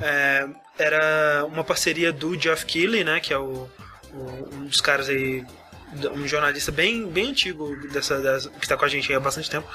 é, 0.02 0.48
era 0.78 1.46
uma 1.46 1.64
parceria 1.64 2.12
do 2.12 2.36
Jeff 2.36 2.66
Keighley, 2.66 3.04
né, 3.04 3.20
que 3.20 3.34
é 3.34 3.38
o, 3.38 3.70
o- 4.14 4.50
um 4.54 4.66
dos 4.66 4.82
caras 4.82 5.08
aí, 5.10 5.46
um 6.14 6.28
jornalista 6.28 6.72
bem, 6.72 7.08
bem 7.08 7.30
antigo 7.30 7.76
dessa, 7.90 8.20
dessa- 8.20 8.50
que 8.50 8.66
está 8.66 8.76
com 8.76 8.86
a 8.86 8.88
gente 8.88 9.10
aí 9.12 9.16
há 9.16 9.20
bastante 9.20 9.50
tempo, 9.50 9.68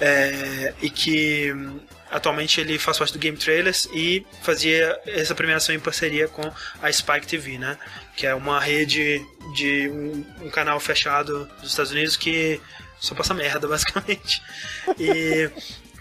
é, 0.00 0.72
e 0.80 0.88
que 0.88 1.52
hum, 1.52 1.80
atualmente 2.10 2.60
ele 2.60 2.78
faz 2.78 2.98
parte 2.98 3.12
do 3.12 3.18
Game 3.18 3.36
Trailers 3.36 3.86
e 3.92 4.24
fazia 4.42 4.98
essa 5.06 5.34
premiação 5.34 5.74
em 5.74 5.78
parceria 5.80 6.26
com 6.28 6.50
a 6.82 6.90
Spike 6.92 7.26
TV, 7.26 7.58
né, 7.58 7.76
que 8.16 8.26
é 8.26 8.34
uma 8.34 8.58
rede 8.60 9.24
de 9.54 9.88
um, 9.90 10.46
um 10.46 10.50
canal 10.50 10.78
fechado 10.80 11.46
dos 11.60 11.70
Estados 11.70 11.92
Unidos 11.92 12.16
que 12.16 12.60
só 13.00 13.14
passa 13.14 13.34
merda, 13.34 13.66
basicamente. 13.66 14.42
E 14.98 15.50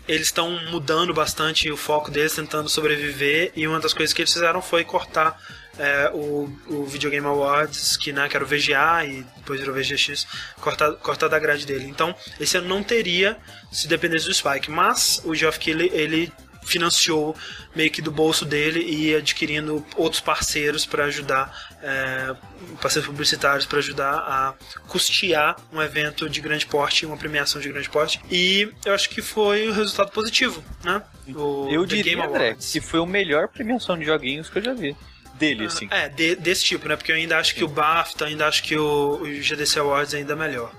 eles 0.08 0.28
estão 0.28 0.50
mudando 0.72 1.14
bastante 1.14 1.72
o 1.72 1.78
foco 1.78 2.12
deles, 2.12 2.34
tentando 2.34 2.68
sobreviver. 2.68 3.52
E 3.56 3.68
uma 3.68 3.80
das 3.80 3.94
coisas 3.94 4.14
que 4.14 4.22
eles 4.22 4.34
fizeram 4.34 4.62
foi 4.62 4.84
cortar 4.84 5.40
é, 5.78 6.12
o, 6.14 6.50
o 6.68 6.86
Videogame 6.86 7.26
Awards, 7.26 7.96
que, 7.96 8.12
né, 8.12 8.28
que 8.28 8.36
era 8.36 8.44
o 8.44 8.48
VGA 8.48 9.06
e 9.06 9.24
depois 9.38 9.60
virou 9.60 9.76
VGX, 9.76 10.28
cortar, 10.60 10.92
cortar 10.94 11.28
da 11.28 11.40
grade 11.40 11.66
dele. 11.66 11.86
Então, 11.86 12.14
esse 12.40 12.58
ano 12.58 12.68
não 12.68 12.84
teria 12.84 13.38
se 13.72 13.88
dependesse 13.88 14.26
do 14.26 14.34
Spike. 14.34 14.70
Mas 14.70 15.22
o 15.24 15.34
Geoff 15.34 15.58
Keighley, 15.58 15.90
ele 15.94 16.34
financiou 16.64 17.36
meio 17.76 17.90
que 17.92 18.02
do 18.02 18.12
bolso 18.12 18.46
dele 18.46 18.82
e 18.84 19.16
adquirindo 19.16 19.86
outros 19.96 20.22
parceiros 20.22 20.86
para 20.86 21.06
ajudar, 21.06 21.78
é, 21.82 22.36
parceiros 22.82 23.08
publicitários 23.10 23.66
para 23.66 23.80
ajudar 23.80 24.14
a 24.14 24.54
custear 24.88 25.56
um 25.72 25.82
evento 25.82 26.30
de 26.30 26.42
grande 26.42 26.66
porte, 26.66 27.06
uma 27.06 27.18
premiação 27.18 27.60
de 27.62 27.70
grande 27.70 27.90
porte. 27.90 28.20
E 28.30 28.72
eu 28.86 28.94
acho 28.94 29.10
que 29.10 29.22
foi 29.22 29.70
um 29.70 29.74
resultado 29.74 30.12
positivo, 30.12 30.64
né? 30.84 31.02
O 31.36 31.68
Eu 31.72 31.82
The 31.88 31.96
diria, 31.96 32.16
Game 32.16 32.28
André, 32.28 32.56
que 32.60 32.82
foi 32.82 33.00
a 33.02 33.06
melhor 33.06 33.48
premiação 33.48 33.98
de 33.98 34.06
joguinhos 34.06 34.50
que 34.50 34.58
eu 34.60 34.64
já 34.64 34.74
vi. 34.74 34.96
Dele, 35.36 35.68
assim. 35.68 35.88
É, 35.90 36.10
de- 36.10 36.36
desse 36.36 36.66
tipo, 36.66 36.90
né? 36.90 36.98
Porque 36.98 37.14
eu 37.14 37.16
ainda 37.16 37.38
acho 37.38 37.56
que 37.56 37.64
o 37.64 37.68
BAFTA, 37.68 38.26
ainda 38.26 38.46
acho 38.46 38.62
que 38.62 38.76
o, 38.78 39.22
o 39.22 39.42
GDC 39.42 39.80
Awards 39.80 40.14
ainda 40.14 40.34
é 40.34 40.36
melhor. 40.36 40.70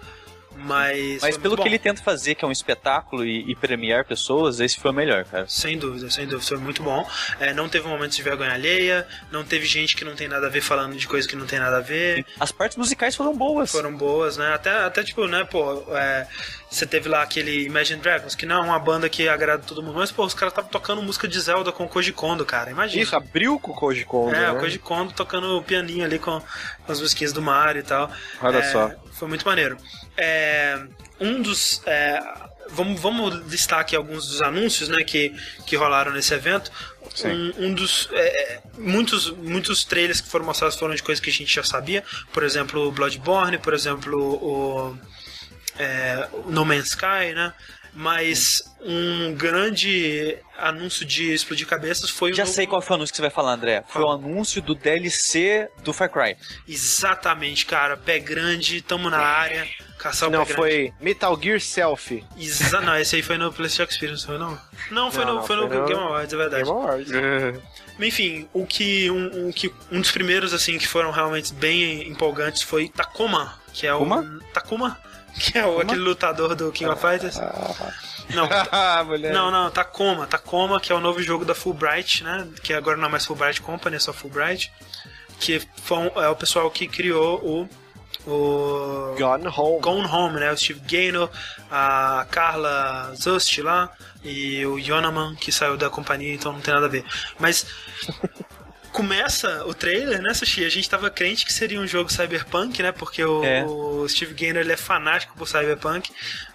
Mas. 0.64 1.22
Mas 1.22 1.36
pelo 1.36 1.56
que 1.56 1.66
ele 1.66 1.78
tenta 1.78 2.02
fazer, 2.02 2.34
que 2.34 2.44
é 2.44 2.48
um 2.48 2.52
espetáculo 2.52 3.24
e, 3.24 3.50
e 3.50 3.54
premiar 3.54 4.04
pessoas, 4.04 4.60
esse 4.60 4.78
foi 4.78 4.90
o 4.90 4.94
melhor, 4.94 5.24
cara. 5.24 5.46
Sem 5.48 5.78
dúvida, 5.78 6.10
sem 6.10 6.26
dúvida, 6.26 6.42
foi 6.46 6.58
muito 6.58 6.82
bom. 6.82 7.08
É, 7.38 7.52
não 7.52 7.68
teve 7.68 7.88
momentos 7.88 8.16
de 8.16 8.22
vergonha 8.22 8.52
alheia, 8.52 9.06
não 9.30 9.44
teve 9.44 9.66
gente 9.66 9.96
que 9.96 10.04
não 10.04 10.14
tem 10.14 10.28
nada 10.28 10.46
a 10.46 10.50
ver 10.50 10.60
falando 10.60 10.96
de 10.96 11.06
coisa 11.06 11.26
que 11.26 11.36
não 11.36 11.46
tem 11.46 11.58
nada 11.58 11.78
a 11.78 11.80
ver. 11.80 12.24
As 12.38 12.52
partes 12.52 12.76
musicais 12.76 13.16
foram 13.16 13.36
boas. 13.36 13.70
Foram 13.70 13.94
boas, 13.96 14.36
né? 14.36 14.52
Até, 14.54 14.70
até 14.70 15.02
tipo, 15.02 15.26
né, 15.26 15.44
pô, 15.44 15.82
é, 15.96 16.26
você 16.70 16.86
teve 16.86 17.08
lá 17.08 17.22
aquele 17.22 17.64
Imagine 17.64 18.00
Dragons, 18.00 18.34
que 18.34 18.46
não 18.46 18.56
é 18.56 18.60
uma 18.62 18.78
banda 18.78 19.08
que 19.08 19.28
agrada 19.28 19.62
todo 19.66 19.82
mundo, 19.82 19.96
mas, 19.96 20.12
pô, 20.12 20.24
os 20.24 20.34
caras 20.34 20.52
estavam 20.52 20.70
tocando 20.70 21.02
música 21.02 21.26
de 21.26 21.40
Zelda 21.40 21.72
com 21.72 21.84
o 21.84 21.88
Koji 21.88 22.12
Kondo, 22.12 22.44
cara, 22.44 22.70
imagina. 22.70 23.02
Isso, 23.02 23.16
abriu 23.16 23.58
com 23.58 23.72
o 23.72 23.74
Koji 23.74 24.04
Kondo, 24.04 24.34
É, 24.34 24.40
né? 24.40 24.50
o 24.52 24.58
Koji 24.60 24.78
Kondo 24.78 25.12
tocando 25.12 25.56
o 25.56 25.62
pianinho 25.62 26.04
ali 26.04 26.18
com 26.18 26.40
as 26.92 27.00
musiquinhas 27.00 27.32
do 27.32 27.42
Mario 27.42 27.80
e 27.80 27.84
tal. 27.84 28.10
Olha 28.40 28.58
É, 28.58 28.72
só. 28.72 28.90
Foi 29.12 29.28
muito 29.28 29.44
maneiro. 29.44 29.76
É, 30.16 30.80
um 31.20 31.42
dos. 31.42 31.82
é, 31.86 32.20
vamos, 32.70 33.00
vamos 33.00 33.46
listar 33.50 33.80
aqui 33.80 33.94
alguns 33.96 34.26
dos 34.28 34.42
anúncios 34.42 34.88
né, 34.88 35.02
que, 35.04 35.34
que 35.66 35.76
rolaram 35.76 36.12
nesse 36.12 36.32
evento. 36.34 36.70
Um, 37.24 37.66
um 37.66 37.74
dos. 37.74 38.08
é, 38.12 38.60
muitos, 38.78 39.30
muitos 39.30 39.84
trailers 39.84 40.20
que 40.20 40.28
foram 40.28 40.46
mostrados 40.46 40.78
foram 40.78 40.94
de 40.94 41.02
coisas 41.02 41.22
que 41.22 41.30
a 41.30 41.32
gente 41.32 41.54
já 41.54 41.62
sabia. 41.62 42.02
Por 42.32 42.42
exemplo, 42.42 42.86
o 42.86 42.92
Bloodborne, 42.92 43.58
por 43.58 43.74
exemplo, 43.74 44.16
o. 44.18 44.96
é, 45.78 46.28
o 46.32 46.50
no 46.50 46.64
Man's 46.64 46.88
Sky, 46.88 47.34
né? 47.34 47.52
Mas 47.92 48.62
um 48.82 49.34
grande 49.34 50.36
anúncio 50.56 51.04
de 51.04 51.32
explodir 51.32 51.66
cabeças 51.66 52.08
foi 52.08 52.30
o 52.30 52.34
Já 52.34 52.44
novo- 52.44 52.54
sei 52.54 52.66
qual 52.66 52.80
foi 52.80 52.94
o 52.94 52.96
anúncio 52.96 53.12
que 53.12 53.16
você 53.16 53.22
vai 53.22 53.30
falar, 53.30 53.52
André. 53.54 53.82
Foi 53.88 54.02
o 54.02 54.08
anúncio 54.10 54.62
do 54.62 54.74
DLC 54.74 55.68
do 55.82 55.92
Far 55.92 56.08
Cry. 56.10 56.36
Exatamente, 56.68 57.66
cara. 57.66 57.96
Pé 57.96 58.18
grande, 58.18 58.80
tamo 58.80 59.10
na 59.10 59.18
área. 59.18 59.66
Caçar 59.98 60.28
o 60.28 60.32
Não, 60.32 60.46
pé 60.46 60.54
grande. 60.54 60.56
foi 60.56 60.92
Metal 61.00 61.38
Gear 61.42 61.60
Selfie. 61.60 62.24
Exa 62.38 62.80
não, 62.80 62.96
esse 62.96 63.16
aí 63.16 63.22
foi 63.22 63.36
no 63.36 63.52
PlayStation 63.52 63.90
Experience, 63.92 64.24
foi 64.24 64.38
não? 64.38 64.58
Não, 64.90 65.10
foi 65.12 65.24
Não, 65.24 65.34
no, 65.34 65.40
não, 65.40 65.46
foi 65.46 65.56
no 65.56 65.68
foi 65.68 65.76
no 65.78 65.86
Game 65.86 66.00
Awards, 66.00 66.32
é 66.32 66.36
verdade. 66.36 66.64
Game 66.64 66.76
Awards. 66.76 67.10
Enfim, 67.98 68.48
o 68.54 68.64
que 68.64 69.10
um, 69.10 69.48
um 69.48 69.52
que 69.52 69.70
um 69.92 70.00
dos 70.00 70.10
primeiros 70.10 70.54
assim 70.54 70.78
que 70.78 70.86
foram 70.88 71.10
realmente 71.10 71.52
bem 71.52 72.08
empolgantes 72.08 72.62
foi 72.62 72.88
Takuma, 72.88 73.60
que 73.74 73.86
é 73.86 73.92
o 73.92 73.98
Kuma? 73.98 74.40
Que 75.38 75.58
é 75.58 75.66
o, 75.66 75.80
aquele 75.80 76.00
lutador 76.00 76.54
do 76.54 76.70
King 76.72 76.90
of 76.90 77.00
Fighters. 77.00 77.36
Não, 78.34 78.48
Ah, 78.70 79.04
não, 79.32 79.50
não, 79.50 79.70
Takuma, 79.70 80.26
Takuma, 80.26 80.80
que 80.80 80.92
é 80.92 80.94
o 80.94 81.00
novo 81.00 81.22
jogo 81.22 81.44
da 81.44 81.54
Fulbright, 81.54 82.22
né? 82.24 82.48
Que 82.62 82.72
agora 82.72 82.96
não 82.96 83.06
é 83.06 83.10
mais 83.10 83.24
Fulbright 83.24 83.60
Company, 83.62 83.96
é 83.96 83.98
só 83.98 84.12
Fulbright. 84.12 84.72
Que 85.38 85.62
foi 85.82 86.12
é 86.16 86.28
o 86.28 86.36
pessoal 86.36 86.70
que 86.70 86.86
criou 86.86 87.40
o 87.42 87.68
o 88.26 89.14
Gone 89.16 89.48
Home. 89.48 89.80
Gone 89.80 90.06
Home, 90.06 90.40
né? 90.40 90.52
O 90.52 90.56
Steve 90.56 90.80
Gaynor, 90.80 91.30
a 91.70 92.26
Carla 92.30 93.14
Zust 93.16 93.62
lá 93.62 93.90
e 94.22 94.64
o 94.66 94.78
Yonaman, 94.78 95.34
que 95.36 95.50
saiu 95.50 95.76
da 95.76 95.88
companhia, 95.88 96.34
então 96.34 96.52
não 96.52 96.60
tem 96.60 96.74
nada 96.74 96.86
a 96.86 96.90
ver. 96.90 97.04
Mas 97.38 97.66
começa 98.92 99.64
o 99.66 99.74
trailer, 99.74 100.20
né, 100.20 100.34
Sushi? 100.34 100.64
A 100.64 100.68
gente 100.68 100.88
tava 100.88 101.10
crente 101.10 101.44
que 101.44 101.52
seria 101.52 101.80
um 101.80 101.86
jogo 101.86 102.10
cyberpunk, 102.12 102.82
né? 102.82 102.92
Porque 102.92 103.24
o, 103.24 103.44
É. 103.44 103.64
o 103.64 104.08
Steve 104.08 104.34
Gaynor 104.34 104.62
ele 104.62 104.72
é 104.72 104.76
fanático 104.76 105.34
por 105.36 105.46
cyberpunk, 105.48 106.10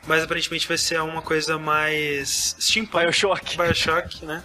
mas 0.06 0.24
aparentemente 0.24 0.68
vai 0.68 0.78
ser 0.78 1.00
uma 1.02 1.22
coisa 1.22 1.58
mais 1.58 2.56
steampunk. 2.60 3.04
Bioshock. 3.04 3.58
Bioshock, 3.58 4.26
né? 4.26 4.44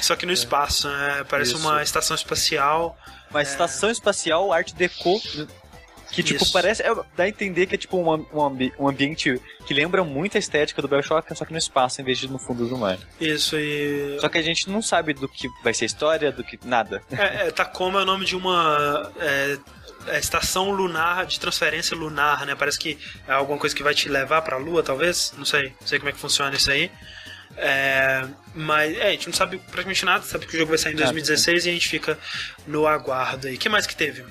Só 0.00 0.14
que 0.16 0.26
no 0.26 0.32
espaço, 0.32 0.88
né? 0.88 1.24
Parece 1.28 1.54
Isso. 1.54 1.60
uma 1.66 1.82
estação 1.82 2.14
espacial. 2.14 2.98
Uma 3.30 3.42
estação 3.42 3.90
espacial 3.90 4.52
Art 4.52 4.72
Deco. 4.72 5.20
Que, 6.10 6.22
tipo, 6.22 6.42
Isso. 6.42 6.52
parece. 6.52 6.82
é, 6.82 6.94
dá 7.16 7.24
a 7.24 7.28
entender 7.28 7.66
que 7.66 7.74
é, 7.74 7.78
tipo, 7.78 7.96
um, 7.98 8.26
um, 8.32 8.42
ambi- 8.44 8.72
um 8.78 8.88
ambiente 8.88 9.40
que 9.66 9.74
lembra 9.74 10.04
muito 10.04 10.36
a 10.36 10.38
estética 10.38 10.80
do 10.80 10.86
Bioshock, 10.88 11.36
só 11.36 11.44
que 11.44 11.52
no 11.52 11.58
espaço, 11.58 12.00
em 12.00 12.04
vez 12.04 12.18
de 12.18 12.28
no 12.28 12.38
fundo 12.38 12.66
do 12.66 12.76
mar. 12.78 12.96
Isso 13.20 13.56
e 13.58 14.16
Só 14.20 14.28
que 14.28 14.38
a 14.38 14.42
gente 14.42 14.70
não 14.70 14.80
sabe 14.80 15.12
do 15.14 15.28
que 15.28 15.48
vai 15.64 15.74
ser 15.74 15.84
a 15.84 15.86
história, 15.86 16.30
do 16.30 16.44
que. 16.44 16.58
nada. 16.64 17.02
É, 17.10 17.48
é, 17.48 17.50
Tacoma 17.50 18.00
é 18.00 18.02
o 18.02 18.06
nome 18.06 18.24
de 18.24 18.36
uma 18.36 19.12
é, 19.18 19.58
é, 20.06 20.18
estação 20.18 20.70
lunar, 20.70 21.26
de 21.26 21.40
transferência 21.40 21.96
lunar, 21.96 22.46
né? 22.46 22.54
Parece 22.54 22.78
que 22.78 22.96
é 23.26 23.32
alguma 23.32 23.58
coisa 23.58 23.74
que 23.74 23.82
vai 23.82 23.94
te 23.94 24.08
levar 24.08 24.42
pra 24.42 24.56
Lua, 24.56 24.82
talvez? 24.82 25.34
Não 25.36 25.44
sei. 25.44 25.74
Não 25.80 25.86
sei 25.88 25.98
como 25.98 26.08
é 26.08 26.12
que 26.12 26.18
funciona 26.20 26.54
isso 26.54 26.70
aí. 26.70 26.90
É, 27.58 28.24
mas 28.54 28.96
é, 28.96 29.08
a 29.08 29.10
gente 29.10 29.26
não 29.28 29.34
sabe 29.34 29.58
praticamente 29.58 30.04
nada, 30.04 30.22
sabe 30.24 30.46
que 30.46 30.54
o 30.54 30.58
jogo 30.58 30.68
vai 30.70 30.78
sair 30.78 30.92
em 30.92 30.96
Nada, 30.96 31.06
2016 31.12 31.66
e 31.66 31.70
a 31.70 31.72
gente 31.72 31.88
fica 31.88 32.18
no 32.66 32.86
aguardo 32.86 33.46
aí. 33.48 33.54
O 33.54 33.58
que 33.58 33.68
mais 33.68 33.86
que 33.86 33.96
teve? 33.96 34.24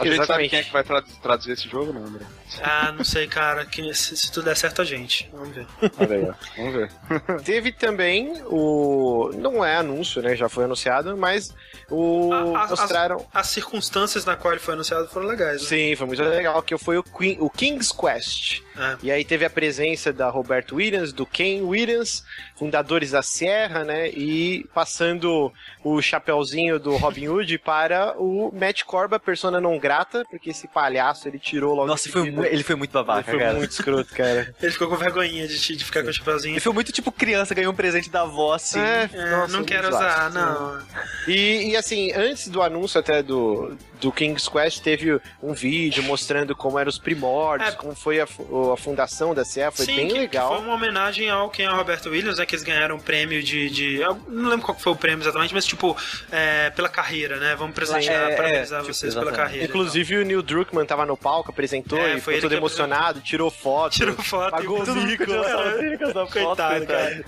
A 0.00 0.04
gente 0.04 0.14
sabe 0.16 0.22
Exatamente. 0.46 0.50
quem 0.50 0.58
é 0.60 0.62
que 0.64 0.72
vai 0.72 0.84
tra- 0.84 1.02
traduzir 1.22 1.52
esse 1.52 1.68
jogo, 1.68 1.92
não, 1.92 2.04
André? 2.04 2.24
Ah, 2.62 2.92
não 2.92 3.04
sei, 3.04 3.26
cara. 3.26 3.64
Que, 3.66 3.92
se, 3.94 4.16
se 4.16 4.32
tudo 4.32 4.44
der 4.46 4.56
certo 4.56 4.82
a 4.82 4.84
gente. 4.84 5.28
Vamos 5.32 5.54
ver. 5.54 5.66
Olha 5.98 6.16
aí. 6.16 6.32
Vamos 6.56 6.72
ver. 6.74 6.90
Teve 7.44 7.72
também 7.72 8.42
o. 8.46 9.30
Não 9.36 9.64
é 9.64 9.76
anúncio, 9.76 10.22
né? 10.22 10.34
Já 10.34 10.48
foi 10.48 10.64
anunciado, 10.64 11.16
mas 11.16 11.54
o. 11.90 12.32
A- 12.32 12.64
a- 12.64 12.68
mostraram. 12.68 13.26
As 13.32 13.48
circunstâncias 13.48 14.24
na 14.24 14.36
qual 14.36 14.52
ele 14.54 14.60
foi 14.60 14.74
anunciado 14.74 15.08
foram 15.08 15.26
legais. 15.26 15.62
Né? 15.62 15.68
Sim, 15.68 15.96
foi 15.96 16.06
muito 16.06 16.22
legal, 16.22 16.62
que 16.62 16.76
foi 16.78 16.98
o, 16.98 17.02
Queen, 17.02 17.36
o 17.40 17.50
King's 17.50 17.92
Quest. 17.92 18.60
É. 18.76 18.96
E 19.02 19.10
aí 19.10 19.24
teve 19.24 19.44
a 19.44 19.50
presença 19.50 20.12
da 20.12 20.28
Roberto 20.30 20.76
Williams, 20.76 21.12
do 21.12 21.26
Ken 21.26 21.62
Williams, 21.62 22.24
fundadores 22.56 23.10
da 23.10 23.22
Sierra, 23.22 23.84
né? 23.84 24.08
E 24.10 24.64
passando 24.72 25.52
o 25.82 26.00
chapeuzinho 26.00 26.78
do 26.78 26.96
Robin 26.96 27.28
Hood 27.28 27.58
para 27.64 28.14
o 28.18 28.52
Matt 28.54 28.84
Corba, 28.84 29.18
persona 29.18 29.60
não 29.60 29.78
grata, 29.78 30.24
porque 30.30 30.50
esse 30.50 30.68
palhaço 30.68 31.26
ele 31.28 31.38
tirou 31.38 31.74
logo. 31.74 31.88
Nossa, 31.88 32.08
foi 32.10 32.30
ele 32.44 32.62
foi 32.62 32.74
muito 32.76 32.96
Ele 32.96 33.04
babaca, 33.04 33.30
foi 33.30 33.38
cara. 33.40 33.54
muito 33.54 33.70
escroto, 33.70 34.14
cara. 34.14 34.54
Ele 34.60 34.72
ficou 34.72 34.88
com 34.88 34.96
vergonhinha 34.96 35.46
de, 35.46 35.76
de 35.76 35.84
ficar 35.84 36.02
com 36.02 36.10
o 36.10 36.12
chapeuzinho. 36.12 36.54
Ele 36.54 36.60
foi 36.60 36.72
muito 36.72 36.92
tipo 36.92 37.10
criança, 37.12 37.54
ganhou 37.54 37.72
um 37.72 37.76
presente 37.76 38.10
da 38.10 38.22
avó, 38.22 38.54
assim. 38.54 38.78
É, 38.80 39.08
É, 39.12 39.30
nossa, 39.30 39.52
não 39.56 39.64
quero 39.64 39.88
usar, 39.88 40.30
não. 40.30 40.80
E, 41.26 41.70
e, 41.70 41.76
assim, 41.76 42.12
antes 42.12 42.48
do 42.48 42.62
anúncio 42.62 42.98
até 43.00 43.22
do, 43.22 43.76
do 44.00 44.12
King's 44.12 44.48
Quest, 44.48 44.80
teve 44.82 45.20
um 45.42 45.52
vídeo 45.52 46.02
mostrando 46.02 46.54
como 46.54 46.78
eram 46.78 46.88
os 46.88 46.98
primórdios, 46.98 47.70
É. 47.72 47.76
como 47.76 47.94
foi 47.94 48.20
a, 48.20 48.28
o- 48.50 48.72
a 48.72 48.76
fundação 48.76 49.34
da 49.34 49.44
CE, 49.44 49.70
foi 49.72 49.86
Sim, 49.86 49.96
bem 49.96 50.08
que, 50.08 50.14
legal. 50.14 50.50
que 50.50 50.56
foi 50.56 50.64
uma 50.64 50.74
homenagem 50.74 51.28
ao 51.30 51.50
quem 51.50 51.66
é 51.66 51.70
o 51.70 51.76
Roberto 51.76 52.08
Williams, 52.10 52.38
né? 52.38 52.46
Que 52.46 52.54
eles 52.54 52.64
ganharam 52.64 52.96
um 52.96 53.00
prêmio 53.00 53.42
de. 53.42 53.68
de 53.70 53.94
eu 53.96 54.14
não 54.28 54.48
lembro 54.50 54.64
qual 54.66 54.76
que 54.76 54.82
foi 54.82 54.92
o 54.92 54.96
prêmio 54.96 55.22
exatamente, 55.22 55.52
mas 55.54 55.64
tipo, 55.66 55.96
é, 56.30 56.70
pela 56.70 56.88
carreira, 56.88 57.36
né? 57.38 57.54
Vamos 57.56 57.74
presentear, 57.74 58.30
É, 58.30 58.32
é, 58.32 58.36
parabenizar 58.36 58.80
tipo, 58.82 58.92
vocês 58.94 59.14
pela 59.14 59.26
exatamente. 59.26 59.36
carreira. 59.46 59.64
e 59.64 59.68
Inclusive 59.68 60.16
o 60.18 60.24
Neil 60.24 60.42
Druckmann 60.42 60.86
tava 60.86 61.04
no 61.04 61.16
palco, 61.16 61.50
apresentou 61.50 61.98
É, 61.98 62.14
e 62.16 62.20
foi 62.20 62.40
todo 62.40 62.52
emocionado, 62.54 63.20
tirou 63.20 63.50
foto. 63.50 63.94
Tirou 63.94 64.14
foto 64.16 64.50
Pagou 64.50 64.78
né? 64.84 64.84
da 64.86 66.26
foto, 66.26 66.32
Coitado, 66.32 66.86
coitado. 66.86 66.86
cara. 66.86 67.24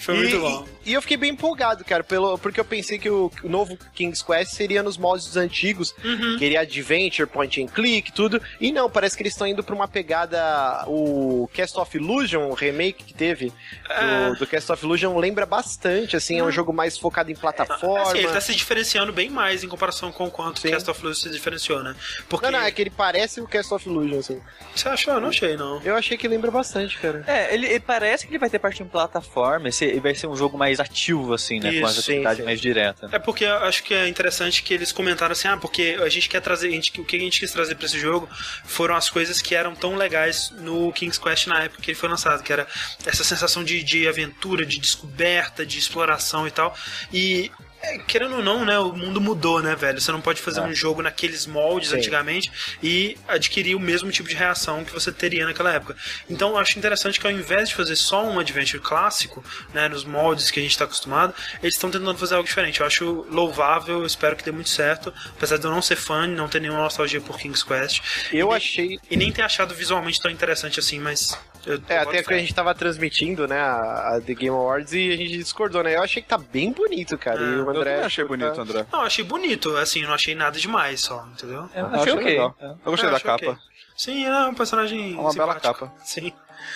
Foi 0.00 0.14
e, 0.14 0.18
muito 0.18 0.40
bom. 0.40 0.66
E, 0.84 0.90
e 0.90 0.94
eu 0.94 1.02
fiquei 1.02 1.16
bem 1.16 1.30
empolgado, 1.30 1.84
cara, 1.84 2.04
pelo, 2.04 2.38
porque 2.38 2.60
eu 2.60 2.64
pensei 2.64 2.98
que 2.98 3.08
o, 3.08 3.30
o 3.42 3.48
novo 3.48 3.76
King's 3.94 4.22
Quest 4.22 4.52
seria 4.52 4.82
nos 4.82 4.96
moldes 4.96 5.33
antigos, 5.36 5.94
Uhum. 6.04 6.36
queria 6.38 6.60
adventure, 6.60 7.28
point 7.28 7.62
and 7.62 7.66
click, 7.66 8.12
tudo. 8.12 8.40
E 8.60 8.72
não, 8.72 8.88
parece 8.90 9.16
que 9.16 9.22
eles 9.22 9.32
estão 9.32 9.46
indo 9.46 9.62
pra 9.62 9.74
uma 9.74 9.88
pegada. 9.88 10.84
O 10.86 11.48
Cast 11.52 11.78
of 11.78 11.96
Illusion, 11.96 12.48
o 12.50 12.54
remake 12.54 13.04
que 13.04 13.14
teve 13.14 13.52
É. 13.88 14.28
do, 14.30 14.36
do 14.40 14.46
Cast 14.46 14.70
of 14.72 14.84
Illusion, 14.84 15.16
lembra 15.18 15.46
bastante, 15.46 16.16
assim, 16.16 16.38
é 16.38 16.44
um 16.44 16.50
jogo 16.50 16.72
mais 16.72 16.96
focado 16.98 17.30
em 17.30 17.34
plataforma. 17.34 18.02
Assim, 18.02 18.18
ele 18.18 18.28
tá 18.28 18.40
se 18.40 18.54
diferenciando 18.54 19.12
bem 19.12 19.30
mais 19.30 19.62
em 19.64 19.68
comparação 19.68 20.10
com 20.12 20.26
o 20.26 20.30
quanto 20.30 20.60
Sim. 20.60 20.68
o 20.68 20.70
Cast 20.72 20.90
of 20.90 21.00
Illusion 21.00 21.22
se 21.22 21.30
diferenciou, 21.30 21.82
né? 21.82 21.94
Porque. 22.28 22.46
Não, 22.46 22.58
não, 22.58 22.66
é 22.66 22.70
que 22.70 22.80
ele 22.82 22.90
parece 22.90 23.40
o 23.40 23.46
Cast 23.46 23.72
of 23.74 23.88
Illusion, 23.88 24.18
assim. 24.18 24.40
Você 24.74 24.88
achou? 24.88 25.14
Eu 25.14 25.20
não 25.20 25.28
achei, 25.28 25.56
não. 25.56 25.80
Eu 25.82 25.96
achei 25.96 26.16
que 26.16 26.26
lembra 26.28 26.50
bastante, 26.50 26.98
cara. 26.98 27.24
É, 27.26 27.54
ele, 27.54 27.66
ele 27.66 27.80
parece 27.80 28.26
que 28.26 28.32
ele 28.32 28.38
vai 28.38 28.50
ter 28.50 28.58
parte 28.58 28.82
em 28.82 28.86
plataforma, 28.86 29.68
esse, 29.68 29.84
ele 29.84 30.00
vai 30.00 30.14
ser 30.14 30.26
um 30.26 30.36
jogo 30.36 30.58
mais 30.58 30.80
ativo, 30.80 31.32
assim, 31.34 31.60
né? 31.60 31.70
com 31.70 31.76
Isso, 31.76 31.86
essa 31.86 32.00
atividade 32.00 32.36
sim, 32.36 32.42
sim. 32.42 32.46
mais 32.46 32.60
direta. 32.60 33.08
É 33.12 33.18
porque 33.18 33.44
eu 33.44 33.54
acho 33.58 33.82
que 33.82 33.94
é 33.94 34.08
interessante 34.08 34.62
que 34.62 34.74
eles 34.74 34.92
comentaram 34.92 35.23
assim, 35.32 35.48
ah, 35.48 35.56
porque 35.56 35.96
a 36.00 36.08
gente 36.08 36.28
quer 36.28 36.40
trazer, 36.40 36.68
a 36.68 36.70
gente, 36.70 37.00
o 37.00 37.04
que 37.04 37.16
a 37.16 37.18
gente 37.18 37.40
quis 37.40 37.50
trazer 37.50 37.74
pra 37.74 37.86
esse 37.86 37.98
jogo 37.98 38.28
foram 38.64 38.94
as 38.94 39.08
coisas 39.08 39.40
que 39.40 39.54
eram 39.54 39.74
tão 39.74 39.96
legais 39.96 40.50
no 40.50 40.92
King's 40.92 41.18
Quest 41.18 41.46
na 41.46 41.64
época 41.64 41.82
que 41.82 41.90
ele 41.90 41.98
foi 41.98 42.08
lançado, 42.08 42.42
que 42.42 42.52
era 42.52 42.66
essa 43.06 43.24
sensação 43.24 43.64
de, 43.64 43.82
de 43.82 44.06
aventura, 44.08 44.64
de 44.64 44.78
descoberta, 44.78 45.64
de 45.64 45.78
exploração 45.78 46.46
e 46.46 46.50
tal. 46.50 46.76
E 47.12 47.50
é, 47.84 47.98
querendo 47.98 48.36
ou 48.36 48.42
não, 48.42 48.64
né, 48.64 48.78
o 48.78 48.92
mundo 48.92 49.20
mudou, 49.20 49.62
né, 49.62 49.76
velho? 49.76 50.00
Você 50.00 50.10
não 50.10 50.20
pode 50.20 50.40
fazer 50.40 50.60
um 50.60 50.74
jogo 50.74 51.02
naqueles 51.02 51.46
moldes 51.46 51.90
Sim. 51.90 51.96
antigamente 51.96 52.50
e 52.82 53.16
adquirir 53.28 53.74
o 53.74 53.80
mesmo 53.80 54.10
tipo 54.10 54.28
de 54.28 54.34
reação 54.34 54.84
que 54.84 54.92
você 54.92 55.12
teria 55.12 55.44
naquela 55.44 55.72
época. 55.72 55.94
Então 56.28 56.50
eu 56.50 56.58
acho 56.58 56.78
interessante 56.78 57.20
que 57.20 57.26
ao 57.26 57.32
invés 57.32 57.68
de 57.68 57.74
fazer 57.74 57.96
só 57.96 58.24
um 58.24 58.38
adventure 58.38 58.82
clássico, 58.82 59.44
né, 59.74 59.88
nos 59.88 60.04
moldes 60.04 60.50
que 60.50 60.58
a 60.58 60.62
gente 60.62 60.72
está 60.72 60.84
acostumado, 60.84 61.34
eles 61.62 61.74
estão 61.74 61.90
tentando 61.90 62.16
fazer 62.16 62.34
algo 62.36 62.46
diferente. 62.46 62.80
Eu 62.80 62.86
acho 62.86 63.26
louvável, 63.30 64.00
eu 64.00 64.06
espero 64.06 64.34
que 64.34 64.44
dê 64.44 64.50
muito 64.50 64.70
certo, 64.70 65.12
apesar 65.36 65.58
de 65.58 65.64
eu 65.64 65.70
não 65.70 65.82
ser 65.82 65.96
fã, 65.96 66.26
não 66.26 66.48
ter 66.48 66.60
nenhuma 66.60 66.80
nostalgia 66.80 67.20
por 67.20 67.38
King's 67.38 67.62
Quest. 67.62 68.00
Eu 68.32 68.52
e 68.52 68.56
achei. 68.56 68.98
E 69.10 69.16
nem 69.16 69.30
ter 69.30 69.42
achado 69.42 69.74
visualmente 69.74 70.20
tão 70.20 70.30
interessante 70.30 70.80
assim, 70.80 70.98
mas. 70.98 71.38
Eu, 71.66 71.80
É, 71.88 71.96
eu 71.98 72.00
até 72.02 72.22
que 72.22 72.34
a 72.34 72.38
gente 72.38 72.54
tava 72.54 72.74
transmitindo, 72.74 73.46
né, 73.48 73.58
a, 73.60 74.16
a 74.16 74.20
The 74.20 74.34
Game 74.34 74.54
Awards 74.56 74.92
e 74.92 75.12
a 75.12 75.16
gente 75.16 75.36
discordou, 75.38 75.82
né? 75.82 75.94
Eu 75.96 76.02
achei 76.02 76.22
que 76.22 76.28
tá 76.28 76.36
bem 76.38 76.72
bonito, 76.72 77.16
cara. 77.16 77.40
e 77.40 77.44
o 77.44 77.58
Eu 77.60 77.70
André 77.70 77.90
também 77.92 78.04
achei 78.06 78.24
tá- 78.24 78.28
bonito, 78.28 78.60
André. 78.60 78.86
Não, 78.92 79.00
eu 79.00 79.06
achei 79.06 79.24
bonito, 79.24 79.76
assim, 79.76 80.02
eu 80.02 80.08
não 80.08 80.14
achei 80.14 80.34
nada 80.34 80.58
demais 80.58 81.00
só, 81.00 81.26
entendeu? 81.32 81.68
Eu 81.74 81.86
Eu 81.86 81.94
achei 81.94 82.12
ok. 82.12 82.24
legal. 82.24 82.56
Eu 82.60 82.76
gostei 82.90 83.06
Eu 83.06 83.10
da 83.10 83.16
achei 83.16 83.30
capa. 83.30 83.50
ok. 83.52 83.56
Sim, 83.96 84.24
é 84.26 84.46
um 84.46 84.54
personagem. 84.54 85.14
Uma 85.14 85.32
bela 85.32 85.54
simpático. 85.54 85.86
capa. 85.86 85.92
Sim. 86.04 86.32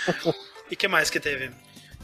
e 0.70 0.76
que 0.76 0.86
mais 0.88 1.10
que 1.10 1.18
teve? 1.20 1.50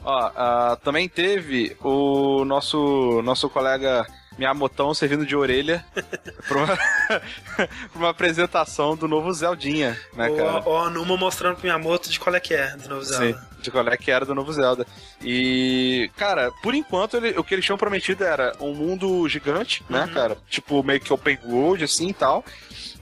Ó, 0.05 0.31
ah, 0.36 0.77
também 0.85 1.09
teve 1.09 1.77
o 1.81 2.44
nosso, 2.44 3.23
nosso 3.23 3.48
colega 3.48 4.05
Miamotão 4.39 4.93
servindo 4.94 5.24
de 5.24 5.35
orelha 5.36 5.85
pra 6.48 6.56
uma, 6.59 6.66
pra 7.56 7.69
uma 7.94 8.11
apresentação 8.11 8.97
do 8.97 9.06
novo 9.09 9.32
Zeldinha, 9.32 9.98
né, 10.15 10.31
cara? 10.31 10.61
O, 10.69 10.73
o 10.73 10.77
Anuma 10.78 11.16
mostrando 11.16 11.55
pro 11.56 11.65
Miyamoto 11.65 12.09
de 12.11 12.19
qual 12.19 12.35
é 12.35 12.40
que 12.40 12.55
é 12.55 12.77
do 12.77 12.89
novo 12.89 13.05
Sim, 13.05 13.12
Zelda. 13.15 13.48
de 13.61 13.70
qual 13.70 13.86
é 13.89 13.97
que 13.97 14.11
era 14.11 14.24
do 14.24 14.35
novo 14.35 14.52
Zelda. 14.52 14.86
E, 15.23 16.11
cara, 16.16 16.51
por 16.62 16.74
enquanto 16.74 17.16
ele- 17.16 17.39
o 17.39 17.44
que 17.44 17.55
eles 17.55 17.65
tinham 17.65 17.78
prometido 17.78 18.24
era 18.24 18.52
um 18.61 18.74
mundo 18.74 19.28
gigante, 19.28 19.82
né, 19.89 20.05
Uhum. 20.05 20.12
cara? 20.15 20.36
Tipo, 20.48 20.82
meio 20.82 21.01
que 21.01 21.12
open 21.12 21.39
world, 21.44 21.85
assim 21.85 22.09
e 22.09 22.15
tal. 22.15 22.44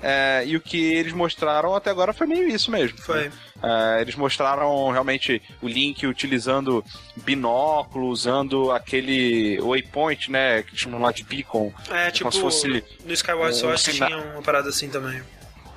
É, 0.03 0.43
e 0.45 0.57
o 0.57 0.61
que 0.61 0.93
eles 0.93 1.13
mostraram 1.13 1.75
até 1.75 1.91
agora 1.91 2.13
foi 2.13 2.27
meio 2.27 2.49
isso 2.49 2.71
mesmo. 2.71 2.99
Foi. 2.99 3.31
É, 3.63 4.01
eles 4.01 4.17
mostraram 4.17 4.91
realmente 4.91 5.41
o 5.63 5.69
Link 5.69 6.05
utilizando 6.07 6.85
binóculo, 7.17 8.09
usando 8.09 8.73
aquele 8.73 9.61
waypoint, 9.61 10.31
né? 10.31 10.63
Que 10.65 10.77
chamam 10.77 11.01
lá 11.01 11.13
de 11.13 11.23
beacon. 11.23 11.73
É, 11.89 12.11
tipo, 12.11 12.33
se 12.33 12.41
fosse 12.41 12.85
no 13.05 13.13
Skyward 13.13 13.57
Sword 13.57 13.83
tinha 13.83 14.19
uma 14.19 14.43
parada 14.43 14.69
assim 14.69 14.89
também. 14.89 15.23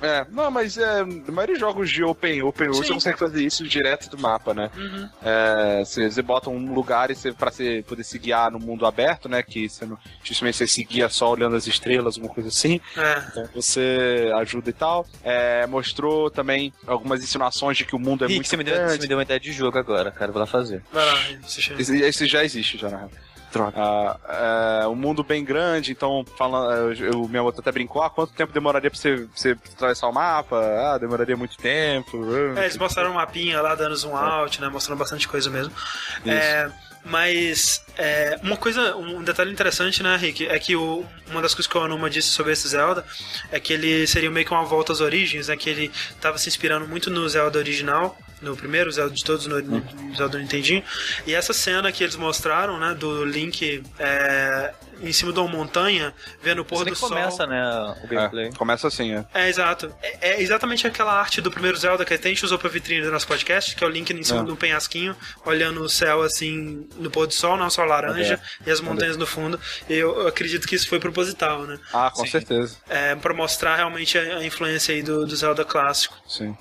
É, 0.02 0.26
não, 0.30 0.50
mas 0.50 0.76
é, 0.76 1.04
na 1.04 1.32
maioria 1.32 1.54
dos 1.54 1.60
jogos 1.60 1.90
de 1.90 2.04
Open, 2.04 2.42
open 2.42 2.68
World 2.68 2.86
Sim. 2.86 2.88
você 2.88 2.94
consegue 2.94 3.18
fazer 3.18 3.42
isso 3.42 3.66
direto 3.66 4.10
do 4.10 4.18
mapa, 4.18 4.52
né? 4.52 4.70
Uhum. 4.76 5.08
É, 5.22 5.84
você, 5.84 6.10
você 6.10 6.22
bota 6.22 6.50
um 6.50 6.74
lugar 6.74 7.10
e 7.10 7.14
você, 7.14 7.32
pra 7.32 7.50
você 7.50 7.84
poder 7.86 8.04
se 8.04 8.18
guiar 8.18 8.50
no 8.50 8.58
mundo 8.58 8.86
aberto, 8.86 9.28
né? 9.28 9.42
Que 9.42 9.68
você 9.68 9.86
não, 9.86 9.98
dificilmente 10.22 10.56
você 10.56 10.66
se 10.66 10.84
guia 10.84 11.08
só 11.08 11.30
olhando 11.30 11.56
as 11.56 11.66
estrelas, 11.66 12.16
alguma 12.16 12.34
coisa 12.34 12.48
assim. 12.48 12.80
É. 12.96 13.24
Então 13.28 13.48
você 13.54 14.30
ajuda 14.36 14.70
e 14.70 14.72
tal. 14.72 15.06
É, 15.24 15.66
mostrou 15.66 16.30
também 16.30 16.72
algumas 16.86 17.22
insinuações 17.22 17.76
de 17.78 17.84
que 17.84 17.96
o 17.96 17.98
mundo 17.98 18.24
é 18.24 18.28
Rick, 18.28 18.36
muito 18.36 18.48
você 18.48 18.56
me, 18.56 18.64
deu, 18.64 18.88
você 18.88 18.98
me 18.98 19.06
deu 19.06 19.16
uma 19.16 19.22
ideia 19.22 19.40
de 19.40 19.52
jogo 19.52 19.78
agora, 19.78 20.10
cara. 20.10 20.30
Vou 20.30 20.40
lá 20.40 20.46
fazer. 20.46 20.82
Vai 20.92 21.04
lá, 21.04 21.18
assiste 21.44 21.72
aí. 21.72 21.80
Esse, 21.80 22.02
esse 22.02 22.26
já 22.26 22.44
existe, 22.44 22.78
já, 22.78 22.90
na 22.90 22.98
real. 22.98 23.10
Droga. 23.56 23.74
Ah, 23.76 24.80
é, 24.82 24.86
um 24.88 24.94
mundo 24.94 25.22
bem 25.24 25.44
grande, 25.44 25.92
então 25.92 26.24
falando, 26.36 26.94
eu- 26.94 27.22
o 27.22 27.28
meu 27.28 27.44
outro 27.44 27.60
até 27.60 27.72
brincou, 27.72 28.02
ah, 28.02 28.10
quanto 28.10 28.32
tempo 28.32 28.52
demoraria 28.52 28.90
pra 28.90 28.98
você, 28.98 29.16
pra 29.16 29.26
você 29.34 29.50
atravessar 29.74 30.08
o 30.08 30.12
mapa? 30.12 30.56
Ah, 30.58 30.98
demoraria 30.98 31.36
muito 31.36 31.56
tempo. 31.56 32.18
É, 32.56 32.62
eles 32.64 32.76
mostraram 32.76 33.10
um 33.10 33.14
mapinha 33.14 33.60
lá 33.60 33.74
dando 33.74 33.94
zoom 33.96 34.16
out, 34.16 34.60
né? 34.60 34.68
Mostrando 34.68 34.98
bastante 34.98 35.26
coisa 35.28 35.48
mesmo. 35.50 35.72
É, 36.26 36.70
mas 37.04 37.84
é, 37.96 38.38
uma 38.42 38.56
coisa, 38.56 38.96
um 38.96 39.22
detalhe 39.22 39.52
interessante, 39.52 40.02
né, 40.02 40.16
Rick, 40.16 40.46
é 40.48 40.58
que 40.58 40.74
o, 40.74 41.04
uma 41.30 41.40
das 41.40 41.54
coisas 41.54 41.70
que 41.70 41.78
o 41.78 41.80
Anuma 41.82 42.10
disse 42.10 42.28
sobre 42.28 42.52
esse 42.52 42.66
Zelda 42.68 43.04
é 43.52 43.60
que 43.60 43.72
ele 43.72 44.06
seria 44.06 44.30
meio 44.30 44.44
que 44.44 44.52
uma 44.52 44.64
volta 44.64 44.92
às 44.92 45.00
origens, 45.00 45.48
né? 45.48 45.56
Que 45.56 45.70
ele 45.70 45.92
tava 46.20 46.36
se 46.38 46.48
inspirando 46.48 46.86
muito 46.88 47.08
no 47.10 47.28
Zelda 47.28 47.58
original. 47.58 48.18
No 48.46 48.56
primeiro 48.56 48.90
Zelda 48.92 49.12
de 49.14 49.24
todos, 49.24 49.46
no, 49.46 49.60
no 49.60 49.82
Zelda 50.16 50.36
do 50.36 50.38
Nintendinho. 50.38 50.82
E 51.26 51.34
essa 51.34 51.52
cena 51.52 51.90
que 51.90 52.02
eles 52.04 52.16
mostraram, 52.16 52.78
né, 52.78 52.94
do 52.94 53.24
Link 53.24 53.82
é, 53.98 54.72
em 55.02 55.12
cima 55.12 55.32
de 55.32 55.38
uma 55.40 55.48
montanha, 55.48 56.14
vendo 56.42 56.62
o 56.62 56.64
pôr 56.64 56.84
do 56.84 56.94
sol. 56.94 57.08
começa, 57.08 57.46
né, 57.46 57.94
o 58.02 58.06
gameplay. 58.06 58.46
É, 58.46 58.52
começa 58.52 58.86
assim, 58.88 59.12
é. 59.12 59.24
É, 59.34 59.48
exato. 59.48 59.92
É, 60.02 60.30
é 60.30 60.42
exatamente 60.42 60.86
aquela 60.86 61.12
arte 61.12 61.40
do 61.40 61.50
primeiro 61.50 61.76
Zelda 61.76 62.04
que 62.04 62.14
a 62.14 62.16
gente 62.16 62.44
usou 62.44 62.58
pra 62.58 62.68
vitrine 62.70 63.02
do 63.02 63.10
nosso 63.10 63.26
podcast, 63.26 63.74
que 63.74 63.82
é 63.82 63.86
o 63.86 63.90
Link 63.90 64.10
em 64.12 64.22
cima 64.22 64.40
É. 64.40 64.44
de 64.44 64.50
um 64.52 64.56
penhasquinho, 64.56 65.16
olhando 65.44 65.82
o 65.82 65.88
céu 65.88 66.22
assim, 66.22 66.88
no 66.96 67.10
pôr 67.10 67.26
do 67.26 67.34
sol, 67.34 67.56
não 67.56 67.68
só 67.68 67.84
laranja, 67.84 68.40
e 68.66 68.70
as 68.70 68.80
montanhas 68.80 69.16
no 69.16 69.26
fundo. 69.26 69.58
E 69.88 69.94
eu 69.94 70.26
acredito 70.28 70.66
que 70.68 70.74
isso 70.76 70.88
foi 70.88 71.00
proposital, 71.00 71.64
né? 71.64 71.78
Ah, 71.92 72.10
com 72.14 72.24
Sim. 72.24 72.30
certeza. 72.30 72.76
É, 72.88 73.14
pra 73.16 73.34
mostrar 73.34 73.76
realmente 73.76 74.16
a, 74.16 74.38
a 74.38 74.44
influência 74.44 74.94
aí 74.94 75.02
do, 75.02 75.26
do 75.26 75.34
Zelda 75.36 75.64
clássico. 75.64 76.16
Sim. 76.28 76.56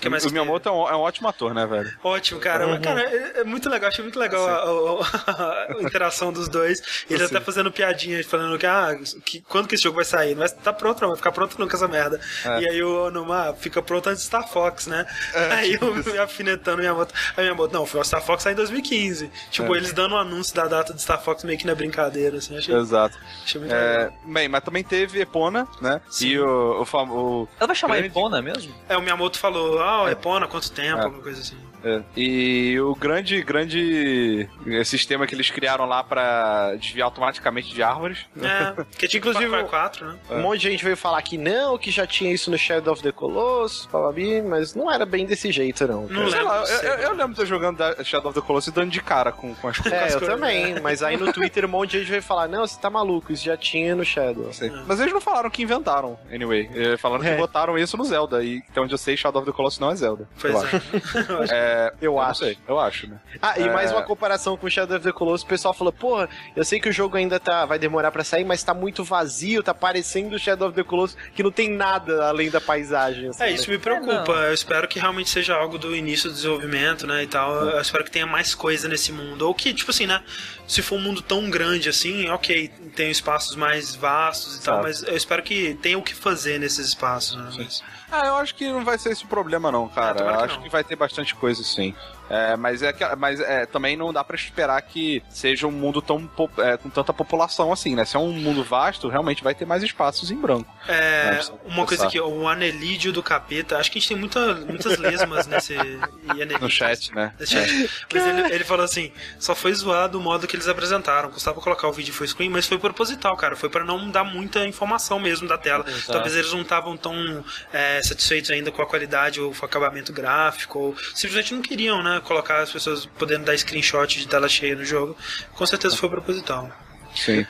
Que 0.00 0.08
mais 0.08 0.24
o 0.24 0.28
que 0.28 0.32
Miyamoto 0.32 0.68
é 0.68 0.72
um, 0.72 0.88
é 0.88 0.96
um 0.96 1.00
ótimo 1.00 1.28
ator, 1.28 1.52
né, 1.54 1.66
velho? 1.66 1.90
Ótimo, 2.04 2.40
cara. 2.40 2.78
Cara, 2.80 3.00
é, 3.02 3.40
é 3.40 3.44
muito 3.44 3.68
legal, 3.68 3.88
achei 3.88 4.02
muito 4.02 4.18
legal 4.18 4.46
a, 4.46 5.32
a- 5.32 5.66
a 5.78 5.82
interação 5.82 6.32
dos 6.32 6.48
dois. 6.48 6.80
E 7.08 7.14
Eles 7.14 7.28
Sim. 7.28 7.36
até 7.36 7.44
fazendo 7.44 7.70
piadinha, 7.72 8.22
falando 8.24 8.58
que, 8.58 8.66
ah, 8.66 8.96
que, 9.24 9.40
quando 9.42 9.66
que 9.68 9.74
esse 9.74 9.84
jogo 9.84 9.96
vai 9.96 10.04
sair? 10.04 10.34
Não 10.34 10.40
vai 10.40 10.48
tá 10.48 10.72
pronto, 10.72 11.00
não, 11.00 11.08
vai 11.08 11.16
ficar 11.16 11.32
pronto 11.32 11.58
nunca 11.58 11.76
essa 11.76 11.88
merda. 11.88 12.20
É. 12.44 12.60
E 12.62 12.68
aí 12.68 12.82
o 12.82 13.06
Onuma 13.06 13.54
fica 13.58 13.82
pronto 13.82 14.08
antes 14.08 14.20
de 14.22 14.26
Star 14.28 14.48
Fox, 14.48 14.86
né? 14.86 15.06
aí 15.50 15.78
eu 15.80 15.94
me 15.94 16.18
afinetando 16.18 16.78
minha 16.78 16.94
moto. 16.94 17.12
Aí 17.36 17.44
minha 17.44 17.54
moto, 17.54 17.72
não, 17.72 17.84
foi 17.86 18.00
o 18.00 18.04
Star 18.04 18.22
Fox 18.22 18.42
sai 18.42 18.52
em 18.52 18.56
2015. 18.56 19.30
Tipo, 19.50 19.74
É. 19.74 19.78
eles 19.78 19.92
dando 19.92 20.14
o 20.14 20.18
anúncio 20.18 20.54
da 20.54 20.66
data 20.66 20.94
de 20.94 21.02
Star 21.02 21.20
Fox 21.22 21.44
meio 21.44 21.58
que 21.58 21.66
na 21.66 21.74
brincadeira, 21.74 22.38
assim. 22.38 22.56
Achei, 22.56 22.74
Exato. 22.74 23.18
achei 23.44 23.60
muito 23.60 23.74
É, 23.74 23.96
legal. 23.98 24.12
bem, 24.24 24.48
mas 24.48 24.62
também 24.62 24.84
teve 24.84 25.20
Epona, 25.20 25.66
né? 25.80 26.00
Sim. 26.08 26.28
E 26.28 26.40
o, 26.40 26.82
o, 26.82 26.84
fam- 26.84 27.10
o- 27.10 27.48
Ela 27.58 27.66
vai 27.66 27.76
chamar 27.76 27.96
Grande. 27.96 28.08
Epona 28.10 28.40
mesmo? 28.42 28.74
É, 28.88 28.96
o 28.96 29.00
Miyamoto 29.02 29.38
falou, 29.38 29.80
ah, 29.88 30.02
o 30.04 30.08
Epona, 30.08 30.46
quanto 30.46 30.70
tempo, 30.70 31.00
É. 31.00 31.04
alguma 31.04 31.22
coisa 31.22 31.40
assim. 31.40 31.56
É, 31.84 32.02
e 32.16 32.78
o 32.80 32.94
grande, 32.94 33.42
grande 33.42 34.48
eh, 34.66 34.84
sistema 34.84 35.26
que 35.26 35.34
eles 35.34 35.50
criaram 35.50 35.86
lá 35.86 36.02
pra 36.02 36.74
desviar 36.76 37.06
automaticamente 37.06 37.72
de 37.72 37.82
árvores. 37.82 38.18
É, 38.40 38.84
que 38.96 39.06
é 39.06 39.08
tipo 39.08 39.28
Inclusive, 39.28 39.50
Far 39.50 39.60
Cry 39.60 39.70
4, 39.70 40.06
né? 40.06 40.18
Um 40.30 40.40
monte 40.42 40.60
de 40.60 40.70
gente 40.70 40.84
veio 40.84 40.96
falar 40.96 41.22
que 41.22 41.38
não, 41.38 41.78
que 41.78 41.90
já 41.90 42.06
tinha 42.06 42.32
isso 42.32 42.50
no 42.50 42.58
Shadow 42.58 42.92
of 42.92 43.02
the 43.02 43.12
Colossus, 43.12 43.86
Palabi, 43.86 44.42
mas 44.42 44.74
não 44.74 44.90
era 44.90 45.06
bem 45.06 45.24
desse 45.26 45.52
jeito, 45.52 45.86
não. 45.86 46.06
Não. 46.08 46.30
Sei 46.30 46.42
lá, 46.42 46.60
lembro, 46.60 46.66
sei. 46.66 46.88
eu, 46.88 46.94
eu 46.94 47.14
lembro 47.14 47.34
de 47.34 47.40
eu 47.40 47.46
jogando 47.46 47.78
Shadow 48.04 48.30
of 48.30 48.40
the 48.40 48.46
Colossus 48.46 48.72
e 48.72 48.74
dando 48.74 48.90
de 48.90 49.00
cara 49.00 49.30
com, 49.30 49.54
com 49.54 49.68
as 49.68 49.78
coisas. 49.78 49.98
É, 49.98 50.14
eu 50.14 50.20
também, 50.20 50.80
mas 50.80 51.02
aí 51.02 51.16
no 51.16 51.32
Twitter 51.32 51.64
um 51.64 51.68
monte 51.68 51.92
de 51.92 51.98
gente 52.00 52.10
veio 52.10 52.22
falar, 52.22 52.48
não, 52.48 52.66
você 52.66 52.78
tá 52.80 52.90
maluco, 52.90 53.32
isso 53.32 53.44
já 53.44 53.56
tinha 53.56 53.94
no 53.94 54.04
Shadow. 54.04 54.52
Sei. 54.52 54.70
Mas 54.86 55.00
eles 55.00 55.12
não 55.12 55.20
falaram 55.20 55.48
que 55.50 55.62
inventaram, 55.62 56.18
anyway. 56.32 56.68
Falaram 56.98 57.24
É. 57.24 57.30
que 57.32 57.36
botaram 57.36 57.78
isso 57.78 57.96
no 57.96 58.04
Zelda. 58.04 58.42
E 58.42 58.62
até 58.68 58.80
onde 58.80 58.92
eu 58.92 58.98
sei, 58.98 59.16
Shadow 59.16 59.40
of 59.40 59.50
the 59.50 59.56
Colossus 59.56 59.78
não 59.78 59.90
é 59.90 59.96
Zelda. 59.96 60.28
Pois 60.40 60.54
acho. 60.54 60.76
é. 61.52 61.67
É, 61.68 61.92
Eu 62.00 62.12
não 62.12 62.20
acho. 62.20 62.40
sei, 62.44 62.58
eu 62.66 62.78
acho, 62.80 63.06
né? 63.08 63.18
Ah, 63.42 63.58
e 63.58 63.62
É. 63.64 63.72
mais 63.72 63.90
uma 63.92 64.02
comparação 64.02 64.56
com 64.56 64.68
Shadow 64.70 64.96
of 64.96 65.04
the 65.04 65.12
Colossus, 65.12 65.44
o 65.44 65.46
pessoal 65.48 65.74
falou, 65.74 65.92
porra, 65.92 66.28
eu 66.56 66.64
sei 66.64 66.80
que 66.80 66.88
o 66.88 66.92
jogo 66.92 67.16
ainda 67.16 67.38
tá, 67.38 67.66
vai 67.66 67.78
demorar 67.78 68.10
pra 68.10 68.24
sair, 68.24 68.44
mas 68.44 68.62
tá 68.62 68.72
muito 68.74 69.04
vazio, 69.04 69.62
tá 69.62 69.74
parecendo 69.74 70.38
Shadow 70.38 70.68
of 70.68 70.74
the 70.76 70.82
Colossus, 70.82 71.16
que 71.34 71.42
não 71.42 71.50
tem 71.52 71.70
nada 71.70 72.28
além 72.28 72.50
da 72.50 72.60
paisagem. 72.60 73.28
assim, 73.28 73.42
É, 73.42 73.46
né? 73.46 73.52
isso 73.52 73.70
me 73.70 73.78
preocupa. 73.78 74.32
eu 74.32 74.54
espero 74.54 74.88
que 74.88 74.98
realmente 74.98 75.28
seja 75.30 75.54
algo 75.54 75.78
do 75.78 75.94
início 75.94 76.28
do 76.30 76.34
desenvolvimento, 76.34 77.06
né, 77.06 77.22
e 77.22 77.26
tal. 77.26 77.54
Eu 77.54 77.80
espero 77.80 78.04
que 78.04 78.10
tenha 78.10 78.26
mais 78.26 78.54
coisa 78.54 78.88
nesse 78.88 79.12
mundo. 79.12 79.42
Ou 79.42 79.54
que, 79.54 79.72
tipo 79.74 79.90
assim, 79.90 80.06
né, 80.06 80.22
se 80.68 80.82
for 80.82 80.96
um 80.96 81.00
mundo 81.00 81.20
tão 81.22 81.50
grande 81.50 81.88
assim, 81.88 82.28
ok, 82.28 82.68
tem 82.94 83.10
espaços 83.10 83.56
mais 83.56 83.94
vastos 83.96 84.56
e 84.56 84.62
tal, 84.62 84.74
Sabe. 84.76 84.86
mas 84.88 85.02
eu 85.02 85.16
espero 85.16 85.42
que 85.42 85.74
tenha 85.82 85.98
o 85.98 86.02
que 86.02 86.14
fazer 86.14 86.60
nesses 86.60 86.86
espaços, 86.88 87.36
né. 87.36 87.50
Mas- 87.56 87.82
Ah, 88.10 88.26
eu 88.26 88.36
acho 88.36 88.54
que 88.54 88.66
não 88.70 88.84
vai 88.84 88.96
ser 88.98 89.10
esse 89.12 89.24
o 89.24 89.28
problema, 89.28 89.70
não, 89.72 89.86
cara. 89.88 90.22
Ah, 90.22 90.32
eu 90.32 90.38
que 90.38 90.44
acho 90.44 90.54
não. 90.56 90.62
que 90.62 90.68
vai 90.70 90.82
ter 90.84 90.96
bastante 90.96 91.34
coisa, 91.34 91.62
sim. 91.62 91.94
É, 92.30 92.56
mas 92.56 92.82
é, 92.82 92.92
que- 92.92 93.16
mas 93.16 93.40
é, 93.40 93.64
também 93.66 93.96
não 93.96 94.12
dá 94.12 94.22
pra 94.22 94.36
esperar 94.36 94.80
que 94.82 95.22
seja 95.30 95.66
um 95.66 95.70
mundo 95.70 96.00
tão 96.02 96.30
é, 96.58 96.76
com 96.76 96.88
tanta 96.90 97.12
população 97.12 97.72
assim, 97.72 97.94
né? 97.94 98.04
Se 98.06 98.16
é 98.16 98.18
um 98.18 98.32
mundo 98.32 98.62
vasto, 98.62 99.08
realmente 99.08 99.42
vai 99.42 99.54
ter 99.54 99.64
mais 99.66 99.82
espaços 99.82 100.30
em 100.30 100.36
branco. 100.36 100.70
É, 100.86 101.34
precisa 101.36 101.58
uma 101.64 101.86
coisa 101.86 102.06
aqui, 102.06 102.20
o 102.20 102.46
anelídeo 102.48 103.12
do 103.12 103.22
capeta, 103.22 103.78
acho 103.78 103.90
que 103.90 103.98
a 103.98 104.00
gente 104.00 104.08
tem 104.08 104.16
muita, 104.18 104.54
muitas 104.56 104.98
lesmas 104.98 105.46
nesse. 105.46 105.74
No 106.60 106.70
chat, 106.70 107.14
né? 107.14 107.32
Nesse 107.38 107.52
chat. 107.52 107.90
Mas 108.12 108.26
ele, 108.26 108.54
ele 108.54 108.64
falou 108.64 108.84
assim: 108.84 109.12
só 109.38 109.54
foi 109.54 109.72
zoado 109.74 110.18
o 110.18 110.22
modo 110.22 110.46
que 110.46 110.56
eles 110.58 110.68
apresentaram. 110.68 111.30
Custava 111.30 111.60
colocar 111.60 111.88
o 111.88 111.92
vídeo 111.92 112.12
full 112.12 112.26
screen, 112.26 112.50
mas 112.50 112.66
foi 112.66 112.78
proposital, 112.78 113.36
cara. 113.36 113.56
Foi 113.56 113.68
pra 113.68 113.84
não 113.84 114.10
dar 114.10 114.24
muita 114.24 114.66
informação 114.66 115.18
mesmo 115.18 115.48
da 115.48 115.56
tela. 115.56 115.84
Exato. 115.86 116.12
Talvez 116.12 116.36
eles 116.36 116.52
não 116.52 116.62
estavam 116.62 116.96
tão 116.96 117.44
é, 117.72 118.02
satisfeitos 118.02 118.50
ainda 118.50 118.70
com 118.70 118.82
a 118.82 118.86
qualidade 118.86 119.40
ou 119.40 119.52
com 119.54 119.62
o 119.62 119.64
acabamento 119.64 120.12
gráfico, 120.12 120.78
ou 120.78 120.96
simplesmente 121.14 121.54
não 121.54 121.62
queriam, 121.62 122.02
né? 122.02 122.20
Colocar 122.24 122.60
as 122.60 122.70
pessoas 122.70 123.06
podendo 123.06 123.44
dar 123.44 123.56
screenshot 123.56 124.06
de 124.06 124.26
tela 124.28 124.48
cheia 124.48 124.74
no 124.74 124.84
jogo. 124.84 125.16
Com 125.54 125.66
certeza 125.66 125.96
foi 125.96 126.08
proposital. 126.08 126.70
Sim. 127.14 127.46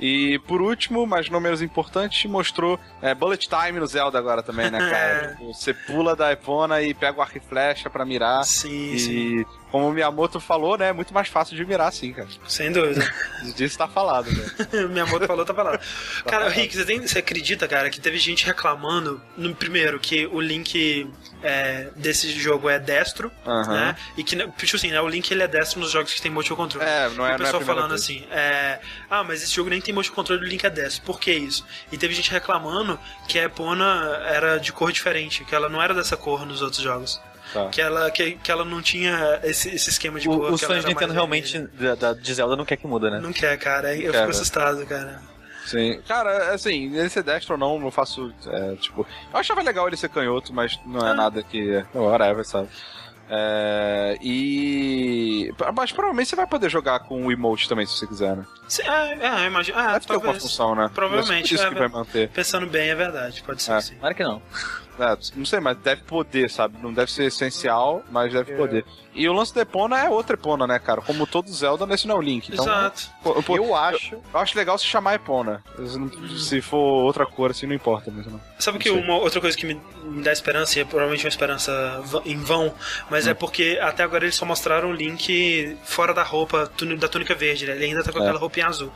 E 0.00 0.38
por 0.48 0.62
último, 0.62 1.06
mas 1.06 1.28
não 1.28 1.38
menos 1.38 1.60
importante, 1.60 2.26
mostrou 2.26 2.80
é, 3.02 3.14
Bullet 3.14 3.46
Time 3.46 3.78
no 3.78 3.86
Zelda 3.86 4.18
agora 4.18 4.42
também, 4.42 4.70
né, 4.70 4.78
cara? 4.90 5.36
É. 5.38 5.44
Você 5.44 5.74
pula 5.74 6.16
da 6.16 6.32
Epona 6.32 6.80
e 6.80 6.94
pega 6.94 7.18
o 7.18 7.22
arco 7.22 7.36
e 7.36 7.40
flecha 7.40 7.90
pra 7.90 8.04
mirar. 8.04 8.42
Sim, 8.44 8.92
e 8.94 8.98
sim. 8.98 9.44
Como 9.70 9.88
o 9.88 9.92
Miyamoto 9.92 10.40
falou, 10.40 10.76
né, 10.76 10.88
é 10.88 10.92
muito 10.92 11.12
mais 11.14 11.28
fácil 11.28 11.56
de 11.56 11.64
mirar 11.64 11.88
assim, 11.88 12.12
cara. 12.12 12.28
Sem 12.48 12.72
dúvida. 12.72 13.08
Disso 13.56 13.78
tá 13.78 13.86
falado, 13.88 14.30
né? 14.30 14.44
Minha 14.90 15.06
moto 15.06 15.26
falou, 15.26 15.44
tá 15.44 15.54
falando. 15.54 15.78
Cara, 16.26 16.48
Rick, 16.48 16.76
você, 16.76 16.84
tem- 16.84 17.06
você 17.06 17.18
acredita, 17.20 17.66
cara, 17.68 17.88
que 17.90 18.00
teve 18.00 18.18
gente 18.18 18.44
reclamando, 18.44 19.20
no 19.36 19.54
primeiro, 19.54 19.98
que 20.00 20.26
o 20.26 20.40
link 20.40 21.10
é, 21.42 21.88
desse 21.96 22.30
jogo 22.32 22.68
é 22.68 22.78
destro, 22.78 23.30
né? 23.68 23.96
E 24.16 24.24
que, 24.24 24.36
tipo 24.36 24.76
assim, 24.76 24.90
né, 24.90 25.00
o 25.00 25.08
link 25.08 25.30
ele 25.30 25.42
é 25.42 25.48
destro 25.48 25.80
nos 25.80 25.90
jogos 25.90 26.12
que 26.12 26.20
tem 26.20 26.30
motion 26.30 26.56
control. 26.56 26.82
É, 26.82 27.08
não 27.10 27.10
é- 27.10 27.10
E 27.10 27.16
não 27.16 27.26
é 27.26 27.30
o 27.30 27.34
a 27.34 27.38
pessoal 27.38 27.56
primeira 27.60 27.80
falando 27.82 27.90
vez. 27.90 28.02
assim, 28.02 28.26
é, 28.30 28.80
ah, 29.08 29.24
mas 29.24 29.42
esse 29.42 29.54
jogo 29.54 29.70
nem 29.70 29.80
tem 29.80 29.94
motion 29.94 30.12
control 30.12 30.38
o 30.38 30.42
link 30.42 30.64
é 30.64 30.70
destro. 30.70 31.02
Por 31.04 31.18
que 31.20 31.32
isso? 31.32 31.64
E 31.90 31.96
teve 31.96 32.12
gente 32.14 32.30
reclamando 32.30 32.98
que 33.28 33.38
a 33.38 33.44
Epona 33.44 34.20
era 34.26 34.58
de 34.58 34.72
cor 34.72 34.92
diferente, 34.92 35.44
que 35.44 35.54
ela 35.54 35.68
não 35.68 35.80
era 35.82 35.94
dessa 35.94 36.16
cor 36.16 36.44
nos 36.44 36.60
outros 36.62 36.82
jogos. 36.82 37.20
Tá. 37.52 37.68
Que 37.68 37.80
ela, 37.80 38.10
que, 38.10 38.32
que 38.36 38.50
ela 38.50 38.64
não 38.64 38.80
tinha 38.80 39.40
esse, 39.42 39.68
esse 39.74 39.90
esquema 39.90 40.20
de 40.20 40.28
O- 40.28 40.36
cor. 40.38 40.52
os 40.52 40.60
fãs 40.62 40.80
de 40.82 40.86
Nintendo 40.86 41.12
realmente 41.12 41.58
da, 41.58 41.94
da- 41.94 42.12
de 42.14 42.32
Zelda 42.34 42.54
não 42.56 42.64
quer 42.64 42.76
que 42.76 42.86
muda, 42.86 43.10
né? 43.10 43.18
Não 43.20 43.32
quer, 43.32 43.56
cara. 43.58 43.94
Eu 43.94 44.12
quer, 44.12 44.18
fico 44.18 44.24
né? 44.24 44.30
assustado, 44.30 44.86
cara. 44.86 45.20
Sim. 45.66 46.00
Cara, 46.06 46.54
assim, 46.54 46.94
ele 46.96 47.08
ser 47.08 47.22
destro 47.22 47.54
ou 47.54 47.58
não, 47.58 47.84
eu 47.84 47.90
faço, 47.90 48.32
é, 48.46 48.74
tipo... 48.76 49.06
Eu 49.32 49.38
achava 49.38 49.62
legal 49.62 49.86
ele 49.86 49.96
ser 49.96 50.08
canhoto, 50.08 50.52
mas 50.52 50.78
não 50.86 51.06
é 51.06 51.10
Ah. 51.10 51.14
nada 51.14 51.42
que... 51.42 51.84
Whatever, 51.94 52.44
sabe? 52.44 52.68
É, 53.32 54.16
e... 54.20 55.52
Mas 55.76 55.92
provavelmente 55.92 56.28
você 56.30 56.36
vai 56.36 56.46
poder 56.46 56.68
jogar 56.68 57.00
com 57.00 57.26
o 57.26 57.30
emote 57.32 57.68
também, 57.68 57.86
se 57.86 57.92
você 57.96 58.06
quiser, 58.06 58.36
né? 58.36 58.44
Sim, 58.68 58.82
É, 58.82 59.18
é, 59.26 59.42
eu 59.42 59.46
imagino. 59.46 59.78
Ah, 59.78 59.92
Deve 59.92 60.06
ter 60.06 60.12
alguma 60.14 60.32
talvez. 60.32 60.42
função, 60.42 60.74
né? 60.74 60.90
Provavelmente, 60.92 61.54
Isso 61.54 61.64
é, 61.64 61.68
que 61.68 61.74
vai 61.78 61.88
manter. 61.88 62.28
Pensando 62.30 62.66
bem, 62.66 62.90
é 62.90 62.94
verdade. 62.94 63.42
Pode 63.44 63.62
ser 63.62 63.72
É. 63.72 63.80
sim. 63.80 63.94
Claro 64.00 64.14
que 64.14 64.24
não. 64.24 64.42
É, 64.98 65.16
não 65.36 65.44
sei, 65.44 65.60
mas 65.60 65.76
deve 65.78 66.02
poder, 66.02 66.50
sabe? 66.50 66.76
Não 66.82 66.92
deve 66.92 67.10
ser 67.10 67.24
essencial, 67.24 68.02
mas 68.10 68.32
deve 68.32 68.54
poder. 68.56 68.84
E 69.14 69.28
o 69.28 69.32
lance 69.32 69.54
da 69.54 69.62
Epona 69.62 69.98
é 69.98 70.08
outra 70.08 70.34
Epona, 70.34 70.66
né, 70.66 70.78
cara? 70.78 71.00
Como 71.00 71.26
todo 71.26 71.50
Zelda, 71.52 71.84
nesse 71.86 72.06
não 72.06 72.16
é 72.16 72.18
o 72.18 72.22
Link. 72.22 72.48
Então, 72.52 72.64
Exato. 72.64 73.02
pô, 73.22 73.42
pô, 73.42 73.56
Eu 73.56 73.74
acho. 73.74 74.14
eu 74.14 74.40
acho 74.40 74.56
legal 74.56 74.78
se 74.78 74.86
chamar 74.86 75.14
Epona. 75.14 75.62
Se 76.38 76.60
for 76.60 76.76
outra 76.78 77.26
cor, 77.26 77.50
assim, 77.50 77.66
não 77.66 77.74
importa 77.74 78.10
mesmo, 78.10 78.32
não. 78.32 78.40
Sabe 78.58 78.78
que 78.78 78.88
Não 78.88 78.96
sei. 78.96 79.04
uma 79.04 79.16
outra 79.18 79.40
coisa 79.40 79.56
que 79.56 79.66
me, 79.66 79.80
me 80.04 80.22
dá 80.22 80.32
esperança, 80.32 80.78
e 80.78 80.82
é 80.82 80.84
provavelmente 80.84 81.24
uma 81.24 81.28
esperança 81.30 82.02
em 82.24 82.38
vão, 82.38 82.72
mas 83.10 83.26
Hum. 83.26 83.30
é 83.30 83.34
porque 83.34 83.78
até 83.82 84.02
agora 84.02 84.24
eles 84.24 84.34
só 84.36 84.44
mostraram 84.46 84.90
o 84.90 84.92
Link 84.92 85.76
fora 85.84 86.12
da 86.14 86.22
roupa, 86.22 86.70
da 86.98 87.08
túnica 87.08 87.34
verde, 87.34 87.66
né? 87.66 87.72
Ele 87.74 87.86
ainda 87.86 88.04
tá 88.04 88.12
com 88.12 88.18
É. 88.18 88.22
aquela 88.22 88.38
roupinha 88.38 88.66
azul. 88.66 88.92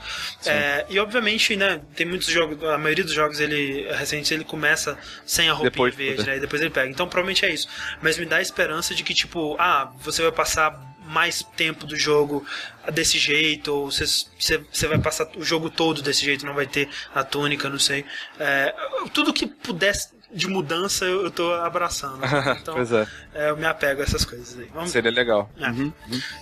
É, 0.47 0.86
e 0.89 0.99
obviamente, 0.99 1.57
né, 1.57 1.81
tem 1.97 2.07
muitos 2.07 2.28
jogos, 2.28 2.62
a 2.65 2.78
maioria 2.78 3.05
dos 3.05 3.12
jogos, 3.15 3.41
ele, 3.41 3.89
recente, 3.93 4.32
ele 4.32 4.45
começa 4.45 4.99
sem 5.27 5.49
a 5.49 5.53
roupinha 5.53 5.70
Depois, 5.70 5.95
verde, 5.95 6.23
né? 6.24 6.32
né? 6.32 6.36
E 6.36 6.41
depois 6.41 6.61
ele 6.62 6.70
pega. 6.70 6.91
Então 6.91 7.07
provavelmente 7.09 7.45
é 7.45 7.51
isso. 7.53 7.69
Mas 8.03 8.19
me 8.19 8.27
dá 8.27 8.36
a 8.36 8.43
esperança 8.43 8.95
de 8.95 9.03
que, 9.03 9.15
tipo, 9.15 9.57
ah, 9.59 9.91
você 10.05 10.22
vai 10.22 10.32
passar 10.32 10.94
mais 11.06 11.43
tempo 11.56 11.86
do 11.86 11.97
jogo 11.97 12.47
desse 12.93 13.18
jeito, 13.18 13.72
ou 13.72 13.90
você, 13.90 14.06
você, 14.06 14.86
vai 14.89 14.98
passar 14.98 15.28
o 15.36 15.44
jogo 15.44 15.68
todo 15.68 16.02
desse 16.02 16.24
jeito, 16.24 16.47
não 16.47 16.55
vai 16.55 16.66
ter 16.66 16.89
a 17.14 17.22
túnica, 17.22 17.68
não 17.68 17.78
sei. 17.78 18.05
É, 18.39 18.74
tudo 19.12 19.32
que 19.32 19.47
pudesse 19.47 20.14
de 20.32 20.48
mudança 20.48 21.05
eu, 21.05 21.24
eu 21.24 21.31
tô 21.31 21.52
abraçando. 21.52 22.18
Então, 22.60 22.74
pois 22.74 22.93
é, 22.93 23.06
é, 23.35 23.51
eu 23.51 23.56
me 23.56 23.66
apego 23.66 24.01
a 24.01 24.05
essas 24.05 24.24
coisas 24.24 24.59
aí. 24.59 24.70
Vamos 24.72 24.90
seria 24.90 25.10
legal. 25.10 25.51
É. 25.59 25.68
Uhum. 25.68 25.93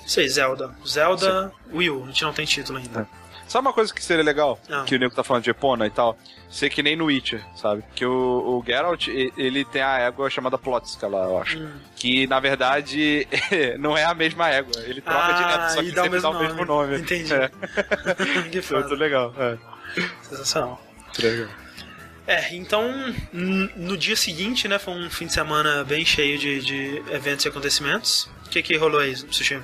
Isso 0.07 0.21
aí, 0.21 0.29
Zelda. 0.29 0.75
Zelda 0.87 1.53
Wii 1.73 1.91
U, 1.91 2.05
a 2.05 2.07
gente 2.07 2.23
não 2.23 2.33
tem 2.33 2.47
título 2.47 2.79
ainda. 2.79 3.09
Sabe 3.53 3.67
uma 3.69 3.75
coisa 3.75 3.93
que 3.93 4.03
seria 4.03 4.25
legal? 4.25 4.59
Ah. 4.71 4.85
Que 4.87 4.95
o 4.95 4.99
nego 4.99 5.15
tá 5.15 5.23
falando 5.23 5.43
de 5.45 5.51
Epona 5.51 5.87
e 5.87 5.91
tal? 5.91 6.17
Ser 6.49 6.71
que 6.71 6.83
nem 6.83 6.97
no 6.97 7.05
Witcher, 7.05 7.45
sabe? 7.55 7.85
Que 7.95 8.03
o, 8.03 8.11
o 8.11 8.65
Geralt, 8.67 9.09
ele 9.09 9.63
tem 9.67 9.83
a 9.83 9.99
égua 9.99 10.31
chamada 10.31 10.57
Plotska 10.57 11.07
lá, 11.07 11.25
eu 11.25 11.37
acho. 11.39 11.59
Hum. 11.59 11.71
Que, 11.95 12.27
na 12.27 12.41
verdade, 12.41 13.29
não 13.79 13.95
é 13.95 14.05
a 14.05 14.15
mesma 14.15 14.49
égua. 14.49 14.73
Ele 14.87 15.03
troca 15.03 15.19
Ah, 15.19 15.33
direto, 15.33 15.69
só 15.75 15.83
que 15.83 15.91
dá 15.91 16.01
o 16.01 16.05
sempre 16.05 16.11
mesmo 16.19 16.23
dá 16.23 16.31
o 16.31 16.43
mesmo 16.43 16.65
nome. 16.65 16.97
Entendi. 16.97 17.35
É. 17.35 17.51
que 18.51 18.59
Isso 18.59 18.73
é 18.73 18.79
muito 18.79 18.89
foda. 18.89 18.95
legal. 18.95 19.35
É. 19.37 19.59
Sensacional. 20.23 20.83
Legal. 21.19 21.49
É, 22.27 22.55
então, 22.55 22.91
no 23.35 23.99
dia 23.99 24.17
seguinte, 24.17 24.67
né, 24.67 24.79
foi 24.79 24.95
um 24.95 25.11
fim 25.11 25.27
de 25.27 25.35
semana 25.35 25.85
bem 25.85 26.07
cheio 26.07 26.39
de, 26.39 26.63
de 26.63 27.03
eventos 27.11 27.45
e 27.45 27.49
acontecimentos. 27.49 28.31
O 28.47 28.49
que 28.49 28.63
que 28.63 28.79
rolou 28.79 28.99
aí, 28.99 29.15
Sushi? 29.15 29.61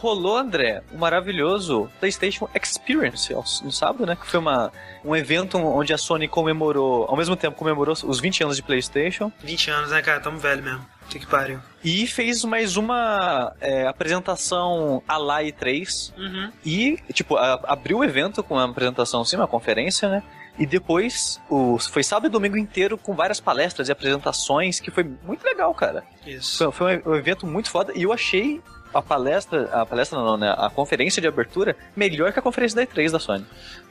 Rolou, 0.00 0.36
André, 0.38 0.82
o 0.92 0.96
maravilhoso 0.98 1.90
PlayStation 2.00 2.48
Experience 2.54 3.32
no 3.62 3.70
sábado, 3.70 4.06
né? 4.06 4.16
Que 4.16 4.26
foi 4.26 4.40
uma, 4.40 4.72
um 5.04 5.14
evento 5.14 5.58
onde 5.58 5.92
a 5.92 5.98
Sony 5.98 6.26
comemorou, 6.26 7.04
ao 7.04 7.16
mesmo 7.16 7.36
tempo 7.36 7.56
comemorou 7.56 7.94
os 8.04 8.18
20 8.18 8.44
anos 8.44 8.56
de 8.56 8.62
PlayStation 8.62 9.30
20 9.44 9.70
anos, 9.70 9.90
né, 9.90 10.00
cara? 10.00 10.18
Tamo 10.20 10.38
velho 10.38 10.62
mesmo. 10.62 10.86
Que 11.10 11.18
que 11.18 11.26
pariu. 11.26 11.58
e 11.84 12.06
fez 12.06 12.44
mais 12.44 12.76
uma 12.76 13.52
é, 13.60 13.84
apresentação 13.86 15.02
a 15.08 15.16
lá 15.16 15.42
E3 15.42 16.12
Uhum. 16.16 16.52
e, 16.64 16.98
tipo, 17.12 17.36
a- 17.36 17.60
abriu 17.64 17.98
o 17.98 18.04
evento 18.04 18.42
com 18.44 18.54
uma 18.54 18.64
apresentação, 18.64 19.24
sim, 19.24 19.34
uma 19.36 19.48
conferência, 19.48 20.08
né? 20.08 20.22
E 20.58 20.64
depois, 20.66 21.40
o, 21.50 21.78
foi 21.78 22.02
sábado 22.04 22.26
e 22.26 22.30
domingo 22.30 22.56
inteiro 22.56 22.96
com 22.96 23.14
várias 23.14 23.40
palestras 23.40 23.88
e 23.88 23.92
apresentações, 23.92 24.78
que 24.78 24.90
foi 24.90 25.02
muito 25.24 25.42
legal, 25.44 25.74
cara. 25.74 26.04
Isso. 26.26 26.70
Foi, 26.72 27.00
foi 27.00 27.12
um 27.12 27.16
evento 27.16 27.46
muito 27.46 27.70
foda 27.70 27.92
e 27.96 28.02
eu 28.02 28.12
achei 28.12 28.60
a 28.92 29.02
palestra, 29.02 29.68
a 29.72 29.86
palestra 29.86 30.18
não, 30.18 30.36
né? 30.36 30.54
A 30.56 30.68
conferência 30.70 31.20
de 31.22 31.28
abertura 31.28 31.76
melhor 31.96 32.32
que 32.32 32.38
a 32.38 32.42
conferência 32.42 32.76
da 32.76 32.86
E3 32.86 33.10
da 33.10 33.18
Sony. 33.18 33.46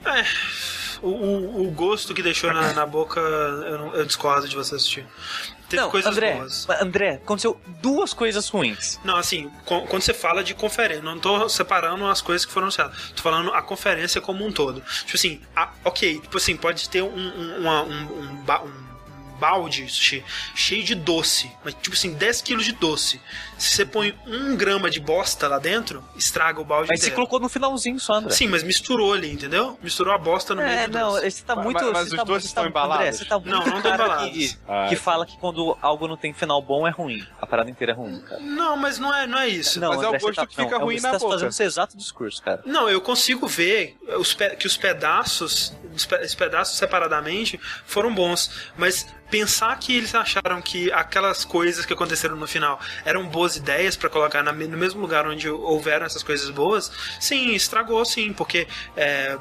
É, 0.05 0.23
o, 1.01 1.07
o, 1.09 1.67
o 1.67 1.71
gosto 1.71 2.13
que 2.13 2.21
deixou 2.21 2.51
na, 2.53 2.73
na 2.73 2.85
boca, 2.85 3.19
eu, 3.19 3.77
não- 3.79 3.95
eu 3.95 4.05
discordo 4.05 4.47
de 4.47 4.55
você 4.55 4.75
assistir. 4.75 5.05
Teve 5.69 5.83
não, 5.83 5.91
coisas 5.91 6.11
André, 6.11 6.33
boas. 6.33 6.67
André, 6.81 7.09
aconteceu 7.23 7.61
duas 7.79 8.11
coisas 8.11 8.49
ruins. 8.49 8.99
Não, 9.03 9.15
assim, 9.15 9.51
quando 9.65 10.01
você 10.01 10.15
fala 10.15 10.43
de 10.43 10.55
conferência, 10.55 11.03
não 11.03 11.19
tô 11.19 11.47
separando 11.47 12.05
as 12.07 12.21
coisas 12.21 12.43
que 12.43 12.51
foram 12.51 12.65
anunciadas. 12.65 13.11
Tô 13.15 13.21
falando 13.21 13.53
a 13.53 13.61
conferência 13.61 14.19
como 14.19 14.43
um 14.45 14.51
todo. 14.51 14.81
Tipo 14.81 15.15
assim, 15.15 15.39
a- 15.55 15.69
ok, 15.85 16.19
tipo 16.21 16.37
assim, 16.37 16.57
pode 16.57 16.89
ter 16.89 17.03
um, 17.03 17.07
um, 17.15 17.57
uma- 17.59 17.83
um, 17.83 17.91
um, 17.93 18.45
um 18.65 18.89
balde 19.39 19.87
cheio 20.55 20.83
de 20.83 20.95
doce, 20.95 21.49
mas 21.63 21.73
tipo 21.75 21.95
assim, 21.95 22.13
10 22.13 22.41
quilos 22.41 22.65
de 22.65 22.73
doce. 22.73 23.21
Se 23.59 23.75
você 23.75 23.85
põe 23.85 24.17
um 24.25 24.55
grama 24.55 24.89
de 24.89 24.99
bosta 24.99 25.47
lá 25.47 25.59
dentro, 25.59 26.03
estraga 26.15 26.59
o 26.61 26.63
balde 26.65 26.87
Mas 26.89 26.99
você 27.01 27.05
inteiro. 27.07 27.15
colocou 27.17 27.39
no 27.39 27.49
finalzinho 27.49 27.99
só, 27.99 28.13
André. 28.15 28.31
Sim, 28.33 28.47
mas 28.47 28.63
misturou 28.63 29.13
ali, 29.13 29.31
entendeu? 29.31 29.77
Misturou 29.83 30.13
a 30.13 30.17
bosta 30.17 30.55
no 30.55 30.61
É, 30.61 30.75
meio 30.77 30.89
do 30.89 30.97
não, 30.97 31.11
doce. 31.11 31.29
você 31.31 31.43
tá 31.43 31.55
Mas- 31.55 31.65
muito. 31.65 31.83
mas 31.91 31.93
você 31.93 32.03
os 32.03 32.09
tá, 32.15 32.23
doces 32.23 32.49
você 32.49 32.55
tá- 32.55 32.61
estão 32.61 32.65
embalados? 32.65 33.05
André, 33.05 33.11
você 33.17 33.25
tá 33.25 33.35
muito 33.37 33.51
Não, 33.51 33.65
não 33.65 33.77
estão 33.77 33.93
embalados. 33.93 34.29
Que, 34.31 34.57
Ah, 34.67 34.85
que 34.87 34.93
é. 34.95 34.97
fala 34.97 35.25
que 35.25 35.37
quando 35.37 35.77
algo 35.81 36.07
não 36.07 36.15
tem 36.17 36.33
final 36.33 36.61
bom 36.61 36.87
é 36.87 36.91
ruim. 36.91 37.21
A 37.41 37.45
parada 37.45 37.69
inteira 37.69 37.91
é 37.91 37.95
ruim, 37.95 38.19
cara. 38.21 38.39
Não, 38.41 38.77
mas 38.77 38.97
não 38.97 39.13
é, 39.13 39.27
não 39.27 39.37
é 39.37 39.47
isso. 39.49 39.79
Mas 39.79 39.89
é 39.91 39.93
o 39.93 40.07
André, 40.07 40.19
você 40.19 40.25
gosto 40.25 40.35
tá, 40.37 40.47
que 40.47 40.55
fica 40.55 40.69
não, 40.71 40.77
é 40.79 40.83
ruim 40.83 40.97
você 40.97 41.07
na 41.07 41.11
tá 41.13 41.19
boca. 41.19 41.31
fazendo 41.33 41.49
esse 41.49 41.63
exato 41.63 41.97
discurso, 41.97 42.41
cara. 42.41 42.61
Não, 42.65 42.89
eu 42.89 43.01
consigo 43.01 43.45
ver 43.47 43.97
os 44.17 44.33
pe- 44.33 44.55
que 44.55 44.67
os 44.67 44.77
pedaços 44.77 45.73
os, 45.95 46.05
pe- 46.05 46.23
os 46.23 46.35
pedaços 46.35 46.77
separadamente 46.77 47.59
foram 47.85 48.13
bons, 48.13 48.49
mas 48.77 49.05
pensar 49.29 49.77
que 49.77 49.95
eles 49.95 50.13
acharam 50.15 50.61
que 50.61 50.91
aquelas 50.91 51.43
coisas 51.43 51.85
que 51.85 51.93
aconteceram 51.93 52.35
no 52.35 52.47
final 52.47 52.79
eram 53.05 53.27
boas 53.27 53.48
ideias 53.55 53.95
pra 53.95 54.09
colocar 54.09 54.43
na 54.43 54.51
no 54.51 54.77
mesmo 54.77 54.99
lugar 55.01 55.27
onde 55.27 55.49
houveram 55.49 56.05
essas 56.05 56.21
coisas 56.23 56.49
boas, 56.49 56.91
sim, 57.19 57.53
estragou 57.53 58.03
sim, 58.05 58.33
porque 58.33 58.67
é, 58.97 59.37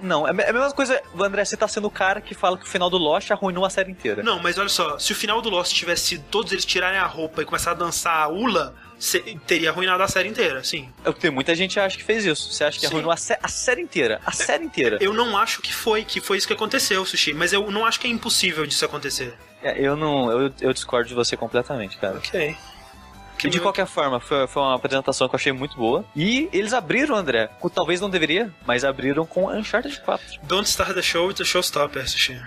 Não, 0.00 0.26
é 0.26 0.30
a 0.30 0.32
mesma 0.32 0.72
coisa, 0.72 1.00
André, 1.18 1.44
você 1.44 1.56
tá 1.56 1.68
sendo 1.68 1.86
o 1.86 1.90
cara 1.90 2.20
que 2.20 2.34
fala 2.34 2.56
que 2.58 2.64
o 2.64 2.68
final 2.68 2.88
do 2.90 2.98
Lost 2.98 3.30
arruinou 3.30 3.64
a 3.64 3.70
série 3.70 3.90
inteira. 3.92 4.22
Não, 4.22 4.38
mas 4.40 4.58
olha 4.58 4.68
só, 4.68 4.98
se 4.98 5.12
o 5.12 5.14
final 5.14 5.40
do 5.42 5.48
Lost 5.50 5.72
tivesse 5.74 6.06
sido 6.06 6.24
todos 6.30 6.52
eles 6.52 6.64
tirarem 6.64 6.98
a 6.98 7.06
roupa 7.06 7.42
e 7.42 7.44
começar 7.44 7.72
a 7.72 7.74
dançar 7.74 8.16
a 8.22 8.28
Ula, 8.28 8.74
teria 9.46 9.70
arruinado 9.70 10.02
a 10.02 10.06
série 10.08 10.28
inteira, 10.28 10.62
sim. 10.62 10.88
Eu- 11.04 11.12
Tem 11.12 11.30
muita 11.30 11.54
gente 11.54 11.74
que 11.74 11.80
acha 11.80 11.96
que 11.96 12.04
fez 12.04 12.24
isso. 12.24 12.52
Você 12.52 12.62
acha 12.64 12.78
que 12.78 12.86
Sim. 12.86 12.92
arruinou 12.92 13.10
a, 13.10 13.16
sé- 13.16 13.38
a 13.42 13.48
série 13.48 13.80
inteira. 13.82 14.20
A 14.24 14.30
série 14.32 14.64
inteira. 14.64 14.98
Eu 15.00 15.12
não 15.12 15.36
acho 15.36 15.60
que 15.60 15.74
foi, 15.74 16.04
que 16.04 16.20
foi 16.20 16.36
isso 16.38 16.46
que 16.46 16.52
aconteceu, 16.52 17.04
Sushi, 17.04 17.34
mas 17.34 17.52
eu 17.52 17.68
não 17.70 17.84
acho 17.84 17.98
que 17.98 18.06
é 18.06 18.10
impossível 18.10 18.64
disso 18.64 18.84
acontecer. 18.84 19.34
É, 19.62 19.76
eu 19.80 19.96
não. 19.96 20.30
Eu, 20.30 20.52
eu 20.60 20.72
discordo 20.72 21.08
de 21.08 21.14
você 21.14 21.36
completamente, 21.36 21.96
cara. 21.96 22.16
Ok. 22.18 22.56
E 23.44 23.50
de 23.50 23.60
qualquer 23.60 23.86
forma, 23.86 24.20
foi, 24.20 24.46
foi 24.46 24.62
uma 24.62 24.74
apresentação 24.74 25.28
que 25.28 25.34
eu 25.34 25.38
achei 25.38 25.52
muito 25.52 25.76
boa. 25.76 26.04
E 26.14 26.48
eles 26.52 26.72
abriram, 26.72 27.16
André. 27.16 27.48
com- 27.60 27.68
Talvez 27.68 28.00
não 28.00 28.08
deveria, 28.10 28.52
mas 28.66 28.84
abriram 28.84 29.24
com 29.26 29.48
Uncharted 29.48 30.00
4. 30.02 30.40
Don't 30.44 30.68
start 30.68 30.94
the 30.94 31.02
show 31.02 31.26
with 31.26 31.36
a 31.40 31.44
showstopper, 31.44 32.08
Sushi. 32.08 32.40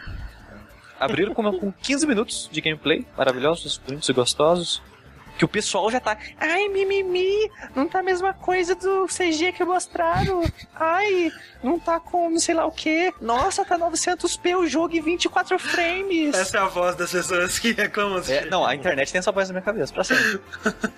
Abriram 1.00 1.34
com, 1.34 1.44
com 1.60 1.72
15 1.72 2.08
minutos 2.08 2.50
de 2.52 2.62
gameplay, 2.62 3.06
maravilhosos, 3.18 3.78
bonitos 3.78 4.08
e 4.08 4.14
gostosos. 4.14 4.82
Que 5.38 5.44
o 5.44 5.48
pessoal 5.48 5.91
já 5.91 5.99
tá. 5.99 6.18
Ai, 6.40 6.70
mimimi, 6.70 7.52
não 7.76 7.88
tá 7.90 7.99
a 7.99 8.03
mesma 8.03 8.34
coisa 8.34 8.74
do 8.74 9.06
CG 9.07 9.52
que 9.52 9.66
mostraram. 9.66 10.44
Ai, 10.74 11.32
não 11.62 11.78
tá 11.78 11.99
com 11.99 12.38
sei 12.40 12.56
lá 12.56 12.66
o 12.66 12.72
que. 12.72 13.14
Nossa, 13.20 13.66
tá 13.66 13.78
900p 13.78 14.56
o 14.57 14.66
jogo 14.68 14.95
e 14.95 15.02
24 15.02 15.60
frames. 15.60 16.34
Essa 16.34 16.57
é 16.57 16.62
a 16.62 16.66
voz 16.68 16.95
das 16.95 17.12
pessoas 17.12 17.60
que 17.60 17.74
reclamam, 17.74 18.20
Sushi. 18.20 18.32
É, 18.34 18.45
não, 18.45 18.66
a 18.66 18.74
internet 18.76 19.12
tem 19.12 19.20
essa 19.20 19.32
voz 19.32 19.49
na 19.49 19.53
minha 19.53 19.62
cabeça, 19.62 19.94
pra 19.94 20.03
sempre. 20.06 20.40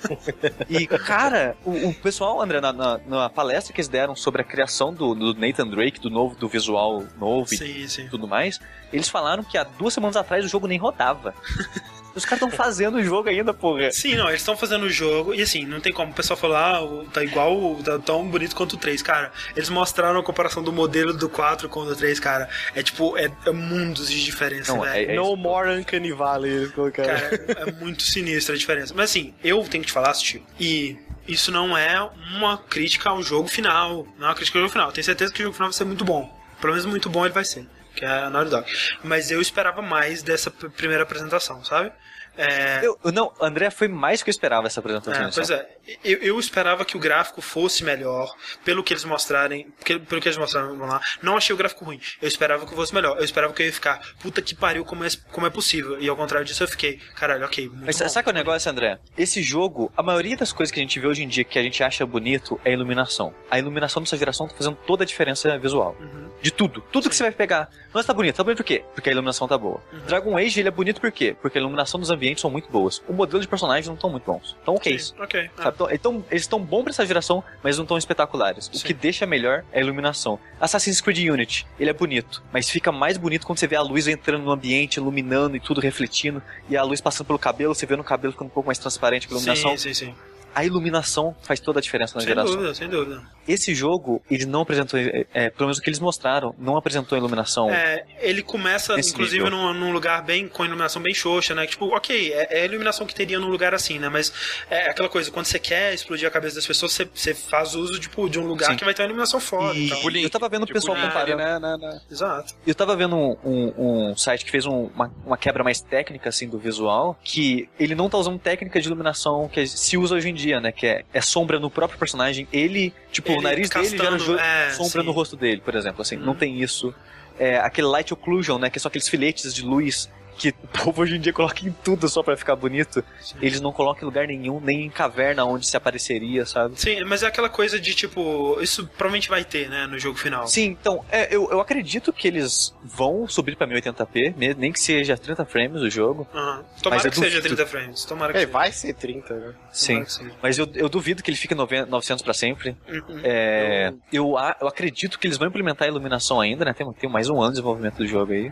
e, 0.70 0.86
cara, 0.86 1.58
o, 1.66 1.90
o 1.90 1.94
pessoal, 1.96 2.40
André, 2.42 2.62
na, 2.62 2.72
na- 2.72 3.00
na 3.08 3.30
palestra 3.30 3.74
que 3.74 3.80
eles 3.82 3.88
deram 3.90 4.16
sobre 4.16 4.42
a 4.42 4.46
criação 4.46 4.94
do, 4.94 5.16
do 5.16 5.34
Nathan 5.34 5.68
Drake, 5.68 6.00
do 6.00 6.10
novo, 6.12 6.36
do 6.36 6.48
visual 6.48 7.04
novo 7.20 7.52
e 7.54 7.58
Sim, 7.58 7.88
sim. 7.88 8.08
tudo 8.08 8.28
mais, 8.28 8.60
eles 8.94 9.10
falaram 9.10 9.44
que 9.44 9.58
há 9.58 9.64
duas 9.64 9.94
semanas 9.96 10.16
atrás 10.16 10.46
o 10.46 10.48
jogo 10.48 10.68
nem 10.68 10.78
rodava. 10.78 11.34
Os 12.16 12.26
caras 12.26 12.42
estão 12.42 12.52
fazendo 12.52 12.96
o 12.98 13.04
jogo 13.04 13.30
ainda, 13.30 13.54
porra. 13.54 13.92
Sim, 13.92 14.16
não, 14.16 14.28
eles 14.28 14.42
estão 14.42 14.58
fazendo 14.58 14.84
o 14.86 14.90
jogo 14.90 15.34
e 15.34 15.42
assim, 15.42 15.66
não 15.66 15.80
tem 15.80 15.94
como 15.94 16.12
o 16.12 16.16
pessoal 16.16 16.36
falar, 16.38 16.78
ah, 16.78 17.06
tá 17.14 17.24
igual, 17.24 17.76
tá 17.84 18.00
tão 18.00 18.28
bonito 18.28 18.56
quanto 18.56 18.74
o 18.74 18.78
3, 18.78 19.02
cara. 19.04 19.32
Eles 19.56 19.70
mostraram 19.70 20.20
a 20.20 20.24
comparação 20.24 20.64
do 20.64 20.72
modelo 20.74 21.14
do 21.14 21.30
4 21.30 21.70
com 21.70 21.82
o 21.82 21.86
do 21.86 21.96
3, 21.96 22.20
cara. 22.20 22.50
É 22.74 22.82
tipo, 22.82 23.16
é, 23.18 23.32
é 23.46 23.52
mundos 23.52 24.10
de 24.10 24.24
diferença, 24.24 24.74
Não, 24.74 24.82
velho. 24.82 25.12
é- 25.12 25.16
No 25.16 25.36
more 25.36 25.70
Uncanny 25.80 26.12
Valley, 26.12 26.52
eles 26.52 26.72
colocaram. 26.72 27.10
Cara, 27.10 27.36
é 27.68 27.72
muito 27.80 28.02
sinistra 28.04 28.56
a 28.56 28.58
diferença. 28.58 28.94
Mas 28.96 29.12
assim, 29.12 29.34
eu 29.44 29.64
tenho 29.66 29.84
que 29.84 29.88
te 29.88 29.94
falar, 29.94 30.14
Sushi, 30.16 30.44
e 30.60 30.98
isso 31.28 31.52
não 31.52 31.78
é 31.78 32.02
uma 32.36 32.58
crítica 32.58 33.10
ao 33.10 33.22
jogo 33.22 33.48
final. 33.48 34.08
Não 34.18 34.26
é 34.28 34.30
uma 34.30 34.36
crítica 34.36 34.58
ao 34.58 34.64
jogo 34.64 34.72
final. 34.72 34.92
Tenho 34.92 35.06
certeza 35.06 35.32
que 35.32 35.42
o 35.42 35.44
jogo 35.44 35.54
final 35.56 35.70
vai 35.70 35.78
ser 35.78 35.86
muito 35.86 36.04
bom. 36.04 36.36
Pelo 36.60 36.74
menos 36.74 36.88
muito 36.88 37.10
bom 37.10 37.24
ele 37.26 37.34
vai 37.34 37.46
ser. 37.46 37.68
Que 37.98 38.06
é 38.06 38.10
a 38.10 38.30
Naughty 38.30 38.52
Dog. 38.52 38.72
Mas 39.04 39.32
eu 39.32 39.42
esperava 39.42 39.82
mais 39.82 40.22
dessa 40.22 40.52
primeira 40.52 41.02
apresentação, 41.02 41.66
sabe? 41.66 41.92
É, 42.38 42.82
Eu, 42.84 42.98
não, 43.12 43.32
André, 43.42 43.70
foi 43.70 43.88
mais 43.88 44.20
do 44.20 44.24
que 44.24 44.30
eu 44.30 44.32
esperava 44.32 44.68
essa 44.68 44.80
apresentação. 44.80 45.28
é, 45.28 45.32
pois 45.34 45.50
é, 45.50 45.68
eu, 46.04 46.18
eu 46.20 46.40
esperava 46.40 46.86
que 46.86 46.96
o 46.96 47.00
gráfico 47.00 47.42
fosse 47.42 47.84
melhor, 47.84 48.34
pelo 48.64 48.84
que 48.84 48.94
eles 48.94 49.04
mostrarem, 49.06 49.68
pelo, 49.84 50.00
pelo 50.02 50.22
que 50.22 50.28
eles 50.28 50.38
mostraram 50.38 50.78
lá. 50.78 51.02
Não 51.22 51.38
achei 51.38 51.54
o 51.54 51.58
gráfico 51.58 51.86
ruim. 51.86 52.00
Eu 52.22 52.28
esperava 52.28 52.66
que 52.66 52.76
fosse 52.76 52.94
melhor. 52.94 53.18
Eu 53.18 53.24
esperava 53.24 53.54
que 53.54 53.62
eu 53.62 53.66
ia 53.66 53.74
ficar, 53.74 54.02
puta 54.22 54.42
que 54.42 54.54
pariu, 54.56 54.86
como 54.86 55.04
é, 55.04 55.08
como 55.32 55.48
é 55.48 55.50
possível. 55.50 56.00
E 56.00 56.08
ao 56.08 56.16
contrário 56.16 56.46
disso, 56.46 56.64
eu 56.64 56.68
fiquei, 56.68 56.98
caralho, 57.16 57.46
ok. 57.46 57.68
Muito 57.70 57.86
Mas 57.86 58.00
bom. 58.00 58.10
sabe 58.10 58.24
qual 58.26 58.32
é 58.32 58.36
o 58.36 58.38
negócio, 58.40 58.70
André? 58.72 59.00
Esse 59.18 59.42
jogo, 59.42 59.92
a 59.96 60.04
maioria 60.04 60.38
das 60.38 60.52
coisas 60.54 60.72
que 60.72 60.80
a 60.80 60.84
gente 60.84 61.00
vê 61.00 61.08
hoje 61.08 61.24
em 61.24 61.28
dia 61.28 61.44
que 61.44 61.58
a 61.58 61.64
gente 61.64 61.84
acha 61.84 62.06
bonito 62.06 62.60
é 62.64 62.70
a 62.70 62.74
iluminação. 62.74 63.34
A 63.50 63.58
iluminação 63.58 64.02
dessa 64.04 64.18
geração 64.18 64.48
tá 64.48 64.56
fazendo 64.56 64.76
toda 64.86 65.04
a 65.04 65.08
diferença 65.08 65.58
visual. 65.58 65.96
Uhum. 66.00 66.28
De 66.42 66.52
tudo. 66.52 66.82
Tudo 66.92 67.10
que 67.10 67.16
você 67.16 67.24
vai 67.24 67.32
pegar. 67.32 67.70
Nossa, 67.94 68.08
tá 68.08 68.14
bonito. 68.14 68.36
Tá 68.36 68.44
bonito 68.44 68.58
por 68.58 68.66
quê? 68.66 68.84
Porque 68.94 69.10
a 69.10 69.12
iluminação 69.12 69.48
tá 69.48 69.58
boa. 69.58 69.82
Uhum. 69.92 70.00
Dragon 70.06 70.38
Age, 70.38 70.60
ele 70.60 70.68
é 70.68 70.72
bonito 70.72 71.02
por 71.02 71.12
quê? 71.12 71.36
Porque 71.42 71.58
a 71.58 71.62
iluminação 71.62 72.00
dos 72.00 72.10
ambientes 72.12 72.27
são 72.36 72.50
muito 72.50 72.70
boas. 72.70 73.02
O 73.08 73.14
modelo 73.14 73.42
de 73.42 73.48
personagens 73.48 73.88
não 73.88 73.96
estão 73.96 74.10
muito 74.10 74.26
bons. 74.26 74.56
Então, 74.62 74.76
ok. 74.76 75.00
Sim, 75.00 75.14
ok. 75.20 75.50
Sabe? 75.56 75.70
Então, 75.76 75.92
então, 75.92 76.26
eles 76.30 76.44
estão 76.44 76.60
bons 76.60 76.84
pra 76.84 76.92
essa 76.92 77.06
geração, 77.06 77.44
mas 77.64 77.78
não 77.78 77.86
tão 77.86 77.98
espetaculares. 77.98 78.68
O 78.68 78.78
Sim. 78.78 78.88
que 78.88 78.94
deixa 78.94 79.26
melhor 79.26 79.64
é 79.72 79.80
a 79.80 79.82
iluminação. 79.82 80.40
Assassin's 80.60 81.02
Creed 81.02 81.30
Unity, 81.30 81.68
ele 81.80 81.90
é 81.90 81.94
bonito, 81.94 82.44
mas 82.52 82.70
fica 82.70 82.92
mais 82.92 83.18
bonito 83.18 83.46
quando 83.46 83.60
você 83.60 83.68
vê 83.68 83.76
a 83.76 83.82
luz 83.82 84.08
entrando 84.08 84.44
no 84.44 84.52
ambiente, 84.52 84.98
iluminando 84.98 85.56
e 85.56 85.60
tudo 85.60 85.82
refletindo, 85.82 86.42
e 86.70 86.76
a 86.76 86.84
luz 86.84 87.02
passando 87.02 87.28
pelo 87.28 87.40
cabelo, 87.40 87.74
você 87.74 87.86
vê 87.86 87.96
no 87.96 88.04
cabelo 88.04 88.34
ficando 88.34 88.48
um 88.48 88.52
pouco 88.52 88.68
mais 88.68 88.78
transparente 88.78 89.28
pela 89.28 89.40
iluminação. 89.40 89.78
Sim, 89.78 89.94
sim, 89.94 90.06
sim. 90.08 90.16
A 90.58 90.66
iluminação 90.66 91.36
faz 91.44 91.60
toda 91.60 91.78
a 91.78 91.82
diferença 91.82 92.16
na 92.16 92.22
Sem 92.22 92.30
geração. 92.30 92.52
dúvida, 92.56 92.74
sem 92.74 92.90
dúvida. 92.90 93.22
Esse 93.48 93.76
jogo, 93.76 94.22
ele 94.30 94.46
não 94.48 94.62
apresentou, 94.62 95.00
é, 95.00 95.26
é, 95.32 95.50
pelo 95.52 95.68
menos 95.68 95.78
o 95.78 95.82
que 95.82 95.88
eles 95.90 96.00
mostraram, 96.00 96.56
não 96.58 96.76
apresentou 96.76 97.16
a 97.16 97.20
iluminação. 97.20 97.70
É, 97.70 98.04
ele 98.20 98.42
começa, 98.42 99.00
inclusive, 99.00 99.48
num, 99.52 99.72
num 99.74 99.92
lugar 99.92 100.24
bem 100.24 100.48
com 100.48 100.66
iluminação 100.66 101.00
bem 101.02 101.14
xoxa, 101.14 101.54
né? 101.54 101.68
Tipo, 101.68 101.96
ok, 101.96 102.34
é, 102.34 102.60
é 102.60 102.62
a 102.64 102.66
iluminação 102.66 103.06
que 103.06 103.14
teria 103.14 103.40
num 103.40 103.50
lugar 103.50 103.76
assim, 103.76 104.00
né? 104.00 104.10
Mas 104.10 104.34
é 104.70 104.90
aquela 104.90 105.08
coisa, 105.10 105.30
quando 105.30 105.46
você 105.46 105.60
quer 105.60 105.94
explodir 105.94 106.28
a 106.28 106.32
cabeça 106.32 106.56
das 106.56 106.66
pessoas, 106.66 106.92
você, 106.92 107.06
você 107.14 107.36
faz 107.36 107.76
uso 107.76 108.00
tipo, 108.00 108.28
de 108.28 108.40
um 108.40 108.48
lugar 108.48 108.72
Sim. 108.72 108.78
que 108.78 108.84
vai 108.84 108.96
ter 108.96 109.04
uma 109.04 109.10
iluminação 109.10 109.40
foda. 109.40 109.78
E 109.78 109.86
então. 109.92 110.12
eu 110.24 110.30
tava 110.32 110.50
vendo 110.50 110.64
o 110.64 110.66
Tipo, 110.66 110.80
pessoal 110.80 110.98
comparando. 110.98 111.38
né, 111.38 111.60
né, 111.60 111.78
né. 111.80 112.02
Exato. 112.10 112.56
Eu 112.66 112.74
tava 112.74 112.96
vendo 112.96 113.16
um, 113.16 113.38
um- 113.46 114.10
um 114.12 114.18
site 114.18 114.44
que 114.44 114.50
fez 114.50 114.66
um- 114.66 114.88
uma, 114.96 115.14
uma 115.24 115.38
quebra 115.38 115.64
mais 115.64 115.80
técnica, 115.82 116.30
assim, 116.30 116.50
do 116.50 116.58
visual, 116.58 117.16
que 117.24 117.70
ele 117.80 117.94
não 117.94 118.10
tá 118.10 118.18
usando 118.18 118.40
técnica 118.40 118.82
de 118.82 118.88
iluminação 118.88 119.48
que 119.48 119.68
se 119.68 119.98
usa 119.98 120.16
hoje 120.16 120.30
em 120.30 120.34
dia, 120.34 120.47
né? 120.60 120.72
Que 120.72 120.88
é, 120.88 121.06
é 121.14 121.22
sombra 121.22 121.60
no 121.60 121.70
próprio 121.70 122.00
personagem. 122.00 122.48
Ele, 122.52 122.94
tipo, 123.12 123.30
Ele 123.32 123.40
o 123.40 123.42
nariz 123.42 123.70
dele 123.70 123.90
gera 123.90 124.12
castando, 124.12 124.40
é, 124.40 124.70
sombra 124.72 125.02
sim. 125.02 125.06
no 125.06 125.12
rosto 125.12 125.36
dele, 125.36 125.62
por 125.64 125.76
exemplo. 125.76 126.02
Assim, 126.02 126.16
não 126.16 126.30
Uhum. 126.30 126.36
tem 126.36 126.62
isso. 126.62 126.94
É, 127.40 127.58
aquele 127.58 127.88
light 127.88 128.12
occlusion, 128.14 128.58
né? 128.58 128.70
Que 128.70 128.80
são 128.80 128.90
aqueles 128.90 129.08
filetes 129.08 129.54
de 129.54 129.62
luz 129.64 130.10
que 130.38 130.50
o 130.50 130.68
povo 130.84 131.02
hoje 131.02 131.16
em 131.16 131.20
dia 131.20 131.34
coloca 131.34 131.66
em 131.68 131.72
tudo 131.84 132.08
só 132.08 132.22
pra 132.24 132.38
ficar 132.38 132.56
bonito. 132.56 133.04
Eles 133.42 133.60
não 133.60 133.72
colocam 133.72 134.04
em 134.04 134.06
lugar 134.06 134.28
nenhum, 134.28 134.60
nem 134.60 134.86
em 134.86 134.90
caverna 134.90 135.44
onde 135.46 135.66
se 135.68 135.76
apareceria, 135.76 136.46
sabe? 136.46 136.80
Sim, 136.80 137.04
mas 137.06 137.24
é 137.24 137.28
aquela 137.28 137.50
coisa 137.50 137.80
de 137.80 137.94
tipo, 137.96 138.58
isso 138.62 138.86
provavelmente 138.88 139.30
vai 139.30 139.44
ter, 139.44 139.68
né, 139.70 139.88
no 139.88 139.98
jogo 139.98 140.18
final. 140.18 140.48
Sim, 140.48 140.66
então, 140.80 141.04
é, 141.12 141.34
eu, 141.36 141.50
eu 141.52 141.60
acredito 141.60 142.14
que 142.14 142.28
eles 142.28 142.74
vão 142.84 143.28
subir 143.28 143.56
pra 143.56 143.68
1080p, 143.68 144.36
ne- 144.38 144.54
nem 144.54 144.72
que 144.72 144.80
seja 144.80 145.18
30 145.18 145.46
frames 145.46 145.82
o 145.82 145.90
jogo. 145.90 146.28
Aham. 146.34 146.64
Tomara 146.82 147.10
que 147.10 147.16
seja 147.16 147.38
duvido. 147.42 147.56
30 147.56 147.66
frames. 147.70 148.06
Tomara 148.06 148.32
que 148.34 148.38
É, 148.38 148.42
seja. 148.42 148.52
vai 148.54 148.72
ser 148.72 148.94
30, 148.94 149.34
né? 149.34 149.54
Sim. 149.72 150.06
Mas 150.42 150.58
eu, 150.58 150.68
eu 150.76 150.88
duvido 150.90 151.24
que 151.24 151.30
ele 151.32 151.38
fique 151.38 151.56
90 151.56 151.88
900 151.90 152.24
pra 152.24 152.34
sempre. 152.34 152.76
Uhum. 152.88 153.20
É, 153.24 153.94
eu, 154.12 154.36
eu 154.62 154.68
acredito 154.68 155.18
que 155.18 155.26
eles 155.28 155.38
vão 155.38 155.48
implementar 155.48 155.88
a 155.88 155.90
iluminação 155.92 156.40
ainda, 156.40 156.64
né? 156.66 156.74
Tem, 156.74 156.92
tem 156.94 157.10
mais 157.10 157.30
um 157.30 157.38
ano 157.40 157.48
de 157.50 157.54
desenvolvimento 157.56 157.96
do 157.98 158.08
jogo 158.08 158.34
aí. 158.34 158.52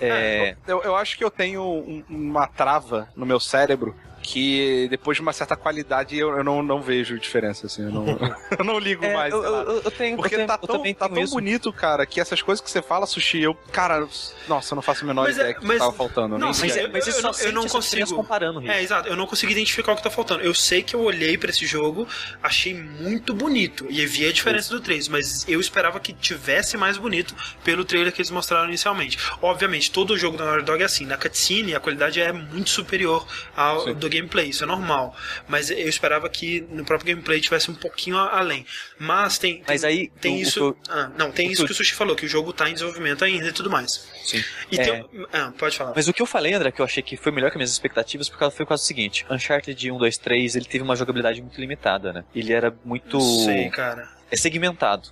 É, 0.00 0.56
Eu, 0.66 0.82
eu 0.82 0.96
acho 0.96 1.16
que 1.16 1.24
eu 1.24 1.30
tenho 1.30 1.62
um- 1.62 2.04
uma 2.08 2.46
trava 2.46 3.08
no 3.16 3.24
meu 3.26 3.38
cérebro 3.40 3.94
que 4.26 4.86
depois 4.88 5.16
de 5.18 5.20
uma 5.20 5.34
certa 5.34 5.54
qualidade 5.54 6.16
eu, 6.16 6.34
eu 6.34 6.42
não, 6.42 6.62
não 6.62 6.80
vejo 6.80 7.18
diferença, 7.18 7.66
assim. 7.66 7.82
Eu 7.82 7.90
não, 7.90 8.06
eu 8.58 8.64
não 8.64 8.78
ligo 8.78 9.04
é, 9.04 9.12
mais. 9.14 9.34
eu, 9.34 9.44
eu- 9.44 9.82
eu 9.82 9.90
tenho, 9.90 10.16
Porque 10.16 10.34
eu 10.34 10.38
tenho- 10.38 10.48
tá 10.48 10.56
tão, 10.56 10.82
tá 10.94 11.08
tão 11.10 11.18
isso. 11.22 11.34
bonito, 11.34 11.70
cara, 11.70 12.06
que 12.06 12.18
essas 12.18 12.40
coisas 12.40 12.64
que 12.64 12.70
você 12.70 12.80
fala, 12.80 13.04
sushi, 13.04 13.42
eu. 13.42 13.54
Cara, 13.70 14.08
nossa, 14.48 14.72
eu 14.72 14.76
não 14.76 14.82
faço 14.82 15.04
a 15.04 15.06
menor 15.06 15.24
Mas 15.24 15.36
é- 15.36 15.40
ideia 15.42 15.54
que 15.54 15.66
mas- 15.66 15.78
tava 15.78 15.92
faltando. 15.92 16.38
Não, 16.38 16.48
Mas, 16.48 16.62
é, 16.74 16.88
mas 16.88 17.06
Eu- 17.06 17.20
não- 17.22 17.32
eu 17.38 17.52
não 17.52 17.66
consigo- 17.68 18.14
comparando, 18.16 18.60
Rick. 18.60 18.72
É, 18.72 18.82
exato. 18.82 19.10
Eu 19.10 19.14
não 19.16 19.26
consegui 19.26 19.52
identificar 19.52 19.92
o 19.92 19.96
que 19.96 20.02
tá 20.02 20.08
faltando. 20.10 20.42
Eu 20.42 20.54
sei 20.54 20.82
que 20.82 20.96
eu 20.96 21.00
olhei 21.02 21.36
pra 21.36 21.50
esse 21.50 21.66
jogo, 21.66 22.08
achei 22.42 22.72
muito 22.72 23.34
bonito. 23.34 23.86
E 23.90 24.06
vi 24.06 24.26
a 24.26 24.32
diferença 24.32 24.70
do 24.72 24.80
3, 24.80 25.06
mas 25.06 25.46
eu 25.46 25.60
esperava 25.60 26.00
que 26.00 26.14
tivesse 26.14 26.78
mais 26.78 26.96
bonito 26.96 27.34
pelo 27.62 27.84
trailer 27.84 28.10
que 28.10 28.22
eles 28.22 28.30
mostraram 28.30 28.68
inicialmente. 28.68 29.18
Obviamente, 29.42 29.83
todo 29.90 30.16
jogo 30.16 30.36
da 30.36 30.44
Naughty 30.44 30.64
Dog 30.64 30.82
é 30.82 30.86
assim. 30.86 31.06
Na 31.06 31.16
cutscene, 31.16 31.74
a 31.74 31.80
qualidade 31.80 32.20
é 32.20 32.32
muito 32.32 32.70
superior 32.70 33.26
ao 33.56 33.84
Sim. 33.84 33.94
do 33.94 34.08
gameplay. 34.08 34.48
Isso 34.50 34.64
é 34.64 34.66
normal. 34.66 35.14
Mas 35.48 35.70
eu 35.70 35.88
esperava 35.88 36.28
que 36.28 36.60
no 36.70 36.84
próprio 36.84 37.14
gameplay 37.14 37.40
tivesse 37.40 37.70
um 37.70 37.74
pouquinho 37.74 38.16
além. 38.16 38.66
Mas 38.98 39.38
tem. 39.38 39.54
tem- 39.56 39.64
Mas 39.68 39.84
aí, 39.84 40.08
Tem 40.20 40.34
o- 40.34 40.38
o 40.38 40.42
isso. 40.42 40.60
eu- 40.60 40.76
Ah, 40.88 41.10
não, 41.18 41.30
tem 41.30 41.48
o 41.48 41.52
isso 41.52 41.64
que 41.66 41.72
o 41.72 41.74
Sushi 41.74 41.94
falou, 41.94 42.14
que 42.16 42.26
o 42.26 42.28
jogo 42.28 42.52
tá 42.52 42.68
em 42.68 42.72
desenvolvimento 42.74 43.24
ainda 43.24 43.48
e 43.48 43.52
tudo 43.52 43.70
mais. 43.70 44.06
Sim. 44.24 44.42
E 44.70 44.78
É. 44.78 44.84
tem. 44.84 45.08
Ah, 45.32 45.52
pode 45.58 45.76
falar. 45.76 45.92
Mas 45.94 46.08
o 46.08 46.12
que 46.12 46.22
eu 46.22 46.26
falei, 46.26 46.54
André, 46.54 46.70
que 46.72 46.80
eu 46.80 46.84
achei 46.84 47.02
que 47.02 47.16
foi 47.16 47.32
melhor 47.32 47.48
que 47.50 47.54
as 47.56 47.58
minhas 47.58 47.70
expectativas, 47.70 48.28
por 48.28 48.38
causa, 48.38 48.54
foi 48.56 48.64
causa 48.66 48.82
do 48.82 48.86
seguinte: 48.86 49.26
Uncharted 49.30 49.90
1, 49.90 49.98
2, 49.98 50.16
3, 50.18 50.56
ele 50.56 50.64
teve 50.64 50.82
uma 50.84 50.96
jogabilidade 50.96 51.40
muito 51.42 51.60
limitada, 51.60 52.12
né? 52.12 52.24
Ele 52.34 52.52
era 52.52 52.74
muito. 52.84 53.18
Não 53.18 53.44
sei, 53.44 53.68
cara. 53.70 54.08
É 54.30 54.36
segmentado. 54.36 55.08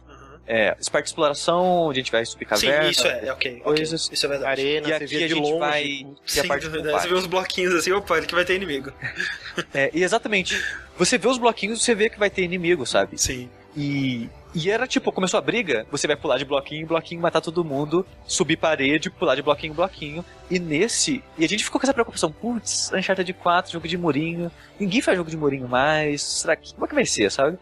É, 0.47 0.75
de 0.75 0.81
exploração, 1.05 1.65
onde 1.87 2.01
a 2.01 2.03
gente 2.03 2.11
vai 2.13 2.25
subir 2.27 2.45
caverna. 2.47 2.85
Sim, 2.85 2.91
isso 2.91 3.07
é, 3.07 3.27
é 3.27 3.33
ok. 3.33 3.61
coisas. 3.61 4.11
Isso 4.13 4.27
é 4.27 4.29
verdade. 4.29 4.61
Arena, 4.61 4.89
E 4.89 4.93
aqui 4.93 5.05
a 5.05 5.07
de 5.07 5.19
gente 5.19 5.35
longe. 5.35 5.59
vai. 5.59 6.07
Sim, 6.27 6.41
a 6.41 6.45
parte 6.45 6.63
de 6.63 6.69
de 6.69 6.73
verdade. 6.77 7.03
Você 7.03 7.09
vê 7.09 7.15
uns 7.15 7.27
bloquinhos 7.27 7.75
assim, 7.75 7.93
opa, 7.93 8.17
ele 8.19 8.27
que 8.27 8.35
vai 8.35 8.45
ter 8.45 8.55
inimigo. 8.57 8.93
É, 9.75 9.91
e 9.93 10.03
exatamente. 10.03 10.59
Você 10.97 11.19
vê 11.19 11.29
os 11.29 11.37
bloquinhos, 11.37 11.83
você 11.83 11.95
vê 11.95 12.09
que 12.09 12.19
vai 12.19 12.31
ter 12.31 12.43
inimigo, 12.43 12.87
sabe? 12.87 13.21
Sim. 13.21 13.51
E 13.77 14.29
E 14.55 14.71
era 14.71 14.87
tipo, 14.87 15.13
começou 15.13 15.37
a 15.37 15.41
briga, 15.43 15.87
você 15.91 16.07
vai 16.07 16.17
pular 16.17 16.39
de 16.39 16.45
bloquinho 16.47 16.83
em 16.83 16.87
bloquinho, 16.87 17.21
matar 17.21 17.41
todo 17.43 17.63
mundo, 17.65 18.07
subir 18.27 18.57
parede, 18.57 19.11
pular 19.11 19.35
de 19.35 19.43
bloquinho 19.43 19.73
em 19.73 19.77
bloquinho. 19.77 20.25
E 20.51 20.59
nesse. 20.59 21.23
E 21.39 21.45
a 21.45 21.49
gente 21.49 21.65
ficou 21.65 21.79
com 21.81 21.87
essa 21.87 21.93
preocupação, 21.95 22.33
putz, 22.33 22.91
Uncharted 22.95 23.31
4, 23.35 23.73
jogo 23.73 23.87
de 23.87 23.97
murinho. 23.99 24.51
Ninguém 24.81 25.01
faz 25.03 25.17
jogo 25.19 25.31
de 25.31 25.37
murinho 25.37 25.69
mais. 25.69 26.23
Será 26.23 26.57
que. 26.57 26.73
Como 26.73 26.85
é 26.87 26.89
que 26.89 26.95
vai 26.95 27.05
ser, 27.07 27.31
sabe? 27.31 27.59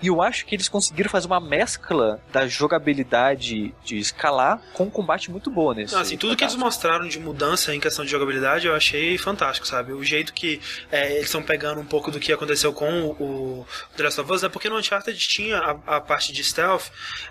E 0.00 0.06
eu 0.06 0.22
acho 0.22 0.46
que 0.46 0.54
eles 0.54 0.68
conseguiram 0.68 1.10
fazer 1.10 1.26
uma 1.26 1.40
mescla 1.40 2.20
da 2.32 2.46
jogabilidade 2.46 3.74
de 3.84 3.98
escalar 3.98 4.60
com 4.72 4.84
um 4.84 4.90
combate 4.90 5.30
muito 5.30 5.50
boa 5.50 5.74
nesse. 5.74 5.94
Não, 5.94 6.00
assim, 6.00 6.16
tudo 6.16 6.36
que 6.36 6.44
eles 6.44 6.54
mostraram 6.54 7.08
de 7.08 7.18
mudança 7.18 7.74
em 7.74 7.80
questão 7.80 8.04
de 8.04 8.10
jogabilidade 8.10 8.66
eu 8.66 8.74
achei 8.74 9.18
fantástico, 9.18 9.66
sabe? 9.66 9.92
O 9.92 10.04
jeito 10.04 10.32
que 10.32 10.60
é, 10.90 11.12
eles 11.12 11.26
estão 11.26 11.42
pegando 11.42 11.80
um 11.80 11.84
pouco 11.84 12.10
do 12.10 12.20
que 12.20 12.32
aconteceu 12.32 12.72
com 12.72 13.02
o, 13.02 13.22
o 13.22 13.66
The 13.96 14.04
Last 14.04 14.20
of 14.20 14.32
Us, 14.32 14.42
é 14.44 14.48
porque 14.48 14.68
no 14.68 14.76
Uncharted 14.76 15.18
tinha 15.18 15.58
a, 15.58 15.96
a 15.96 16.00
parte 16.00 16.32
de 16.32 16.44
stealth, 16.44 16.86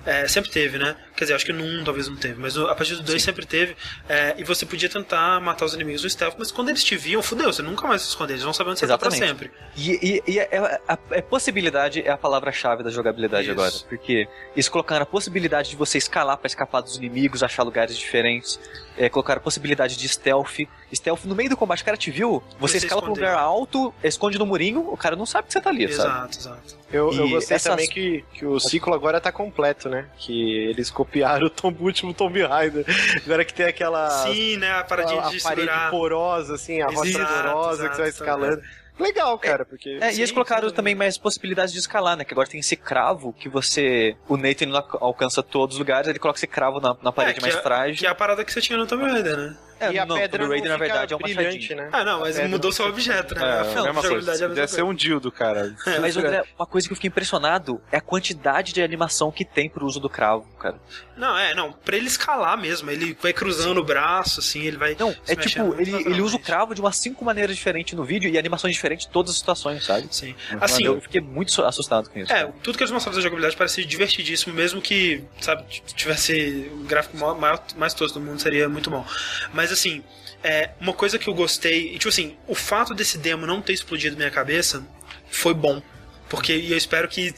é, 0.05 0.27
sempre 0.27 0.51
teve, 0.51 0.77
né? 0.77 0.95
Quer 1.15 1.25
dizer, 1.25 1.35
acho 1.35 1.45
que 1.45 1.53
no 1.53 1.63
1 1.63 1.83
talvez 1.83 2.07
não 2.07 2.15
teve, 2.15 2.39
mas 2.39 2.57
a 2.57 2.75
partir 2.75 2.95
do 2.95 3.03
2 3.03 3.21
sempre 3.21 3.45
teve. 3.45 3.75
É, 4.09 4.35
e 4.37 4.43
você 4.43 4.65
podia 4.65 4.89
tentar 4.89 5.39
matar 5.39 5.65
os 5.65 5.73
inimigos 5.73 6.03
no 6.03 6.09
stealth, 6.09 6.35
mas 6.37 6.51
quando 6.51 6.69
eles 6.69 6.83
te 6.83 6.95
viam, 6.97 7.21
fudeu, 7.21 7.51
você 7.51 7.61
nunca 7.61 7.87
mais 7.87 8.01
se 8.01 8.09
esconder, 8.09 8.33
eles 8.33 8.43
vão 8.43 8.53
saber 8.53 8.71
onde 8.71 8.79
você 8.79 8.85
Exatamente. 8.85 9.19
tá 9.19 9.25
pra 9.25 9.27
sempre. 9.27 9.51
E, 9.75 10.21
e, 10.27 10.33
e 10.33 10.39
é, 10.39 10.79
a, 10.87 10.93
a 10.93 11.21
possibilidade 11.21 12.01
é 12.01 12.11
a 12.11 12.17
palavra-chave 12.57 12.83
da 12.83 12.89
jogabilidade 12.89 13.43
Isso. 13.43 13.51
agora. 13.51 13.71
Porque 13.87 14.27
eles 14.53 14.67
colocaram 14.67 15.03
a 15.03 15.05
possibilidade 15.05 15.69
de 15.69 15.75
você 15.75 15.97
escalar 15.97 16.37
pra 16.37 16.47
escapar 16.47 16.81
dos 16.81 16.97
inimigos, 16.97 17.43
achar 17.43 17.63
lugares 17.63 17.97
diferentes. 17.97 18.59
É, 18.97 19.07
colocaram 19.09 19.39
a 19.39 19.43
possibilidade 19.43 19.95
de 19.95 20.07
stealth. 20.09 20.59
Stealth 20.93 21.25
no 21.25 21.35
meio 21.35 21.49
do 21.49 21.57
combate, 21.57 21.81
o 21.83 21.85
cara 21.85 21.95
te 21.97 22.09
viu, 22.09 22.41
você, 22.59 22.79
Você 22.79 22.85
escala 22.85 23.01
pra 23.01 23.11
um 23.11 23.13
esconder. 23.13 23.29
lugar 23.31 23.41
alto, 23.43 23.93
esconde 24.03 24.39
no 24.39 24.45
murinho, 24.45 24.89
o 24.91 24.97
cara 24.97 25.15
não 25.15 25.25
sabe 25.25 25.47
que 25.47 25.53
você 25.53 25.61
tá 25.61 25.69
ali, 25.69 25.91
sabe? 25.93 26.09
Exato, 26.09 26.37
exato. 26.39 26.77
Eu, 26.91 27.13
eu 27.13 27.29
gostei 27.29 27.55
essas- 27.55 27.69
também 27.71 27.87
que, 27.87 28.23
que 28.33 28.45
o 28.45 28.59
ciclo 28.59 28.93
agora 28.93 29.19
tá 29.21 29.31
completo, 29.31 29.87
né? 29.89 30.07
Que 30.17 30.61
eles 30.69 30.89
copiaram 30.89 31.45
o 31.47 31.49
Tom, 31.49 31.73
último 31.79 32.13
Tomb 32.13 32.41
Raider. 32.43 32.85
Agora 33.25 33.43
que 33.45 33.53
tem 33.53 33.65
aquela. 33.67 34.09
Sim, 34.23 34.57
né? 34.57 34.71
A 34.71 34.83
paradinha 34.83 35.21
a, 35.21 35.29
de 35.29 35.37
a 35.37 35.41
parede 35.43 35.67
segurar. 35.67 35.91
porosa, 35.91 36.55
assim, 36.55 36.81
a 36.81 36.87
rocha 36.87 37.09
Exato, 37.09 37.33
porosa 37.33 37.89
que 37.89 37.95
você 37.95 38.01
vai 38.01 38.09
exato, 38.09 38.23
escalando. 38.23 38.61
Legal, 38.99 39.37
cara, 39.37 39.63
porque. 39.65 39.97
É, 40.01 40.11
e 40.11 40.17
eles 40.17 40.29
Sim, 40.29 40.33
colocaram 40.33 40.69
sim. 40.69 40.75
também 40.75 40.95
mais 40.95 41.17
possibilidades 41.17 41.71
de 41.73 41.79
escalar, 41.79 42.17
né? 42.17 42.25
Que 42.25 42.33
agora 42.33 42.47
tem 42.47 42.59
esse 42.59 42.75
cravo 42.75 43.31
que 43.33 43.47
você. 43.47 44.15
O 44.27 44.35
Nathan 44.37 44.71
alcança 44.99 45.43
todos 45.43 45.75
os 45.75 45.79
lugares, 45.79 46.07
ele 46.07 46.19
coloca 46.19 46.37
esse 46.39 46.47
cravo 46.47 46.79
na, 46.79 46.95
na 47.01 47.11
parede 47.11 47.39
É, 47.39 47.41
mais 47.41 47.55
é- 47.55 47.61
frágil. 47.61 47.97
Que 47.97 48.07
é 48.07 48.09
a 48.09 48.15
parada 48.15 48.43
que 48.43 48.51
você 48.51 48.59
tinha 48.61 48.77
no 48.77 48.87
Tomb 48.87 49.03
Raider, 49.03 49.37
né? 49.37 49.57
É, 49.79 49.91
e 49.91 49.99
a 49.99 50.05
não, 50.05 50.15
pedra 50.15 50.39
Tomb 50.39 50.49
Raider, 50.51 50.71
não 50.71 50.77
na 50.77 50.85
verdade, 50.85 51.13
é 51.13 51.17
uma 51.17 51.23
brilhante, 51.23 51.75
né? 51.75 51.89
Ah, 51.91 52.03
não, 52.03 52.19
mas 52.21 52.35
pedra 52.35 52.49
mudou 52.49 52.69
não 52.69 52.75
seu 52.75 52.85
objeto, 52.87 53.35
né? 53.35 53.41
É, 53.41 53.45
a 53.45 53.61
a 53.61 53.93
mesma 53.93 54.01
coisa. 54.01 54.45
é 54.45 54.49
Deve 54.49 54.67
ser 54.67 54.83
um 54.83 54.93
dildo, 54.93 55.31
cara. 55.31 55.75
Mas, 56.01 56.15
André, 56.17 56.43
uma 56.57 56.65
coisa 56.65 56.87
que 56.87 56.93
eu 56.93 56.95
fiquei 56.95 57.07
impressionado 57.07 57.81
é 57.91 57.97
a 57.97 58.01
quantidade 58.01 58.73
de 58.73 58.81
animação 58.81 59.31
que 59.31 59.43
tem 59.45 59.69
pro 59.69 59.85
uso 59.85 59.99
do 59.99 60.09
cravo, 60.09 60.45
cara. 60.59 60.75
Não, 61.15 61.37
é, 61.37 61.53
não, 61.55 61.71
pra 61.73 61.95
ele 61.97 62.07
escalar 62.07 62.57
mesmo, 62.57 62.89
ele 62.91 63.17
vai 63.19 63.33
cruzando 63.33 63.79
o 63.79 63.83
braço, 63.83 64.39
assim, 64.39 64.61
ele 64.61 64.77
vai. 64.77 64.95
Não, 64.99 65.15
é 65.27 65.35
tipo, 65.35 65.79
ele, 65.79 65.95
ele 65.95 66.21
usa 66.21 66.35
o 66.35 66.39
cravo 66.39 66.75
de 66.75 66.81
umas 66.81 66.95
cinco 66.97 67.25
maneiras 67.25 67.55
diferentes 67.55 67.93
no 67.93 68.03
vídeo 68.03 68.29
e 68.29 68.37
animações 68.37 68.73
diferentes 68.75 69.07
em 69.07 69.09
todas 69.09 69.31
as 69.31 69.37
situações, 69.37 69.83
sabe? 69.83 70.07
Sim. 70.11 70.35
Assim, 70.61 70.83
eu 70.83 71.01
fiquei 71.01 71.21
muito 71.21 71.63
assustado 71.63 72.09
com 72.09 72.19
isso. 72.19 72.31
É, 72.31 72.41
cara. 72.41 72.53
tudo 72.61 72.77
que 72.77 72.83
eles 72.83 72.91
mostraram 72.91 73.17
da 73.17 73.21
jogabilidade 73.23 73.57
parece 73.57 73.83
divertidíssimo, 73.85 74.53
mesmo 74.53 74.81
que, 74.81 75.23
sabe, 75.41 75.63
tivesse 75.95 76.69
o 76.73 76.83
gráfico 76.83 77.17
maior, 77.17 77.37
maior- 77.39 77.63
mais 77.75 77.93
tosco 77.93 78.19
do 78.19 78.25
mundo, 78.25 78.39
seria 78.39 78.69
muito 78.69 78.89
bom. 78.89 79.05
Mas 79.53 79.66
assim, 79.71 80.03
é, 80.43 80.71
uma 80.79 80.93
coisa 80.93 81.17
que 81.17 81.27
eu 81.27 81.33
gostei, 81.33 81.93
e 81.93 81.97
tipo 81.97 82.09
assim, 82.09 82.37
o 82.47 82.55
fato 82.55 82.93
desse 82.93 83.17
demo 83.17 83.45
não 83.45 83.61
ter 83.61 83.73
explodido 83.73 84.15
minha 84.15 84.31
cabeça 84.31 84.85
foi 85.29 85.53
bom. 85.53 85.81
Porque, 86.29 86.53
e 86.53 86.71
eu 86.71 86.77
espero 86.77 87.07
que 87.07 87.33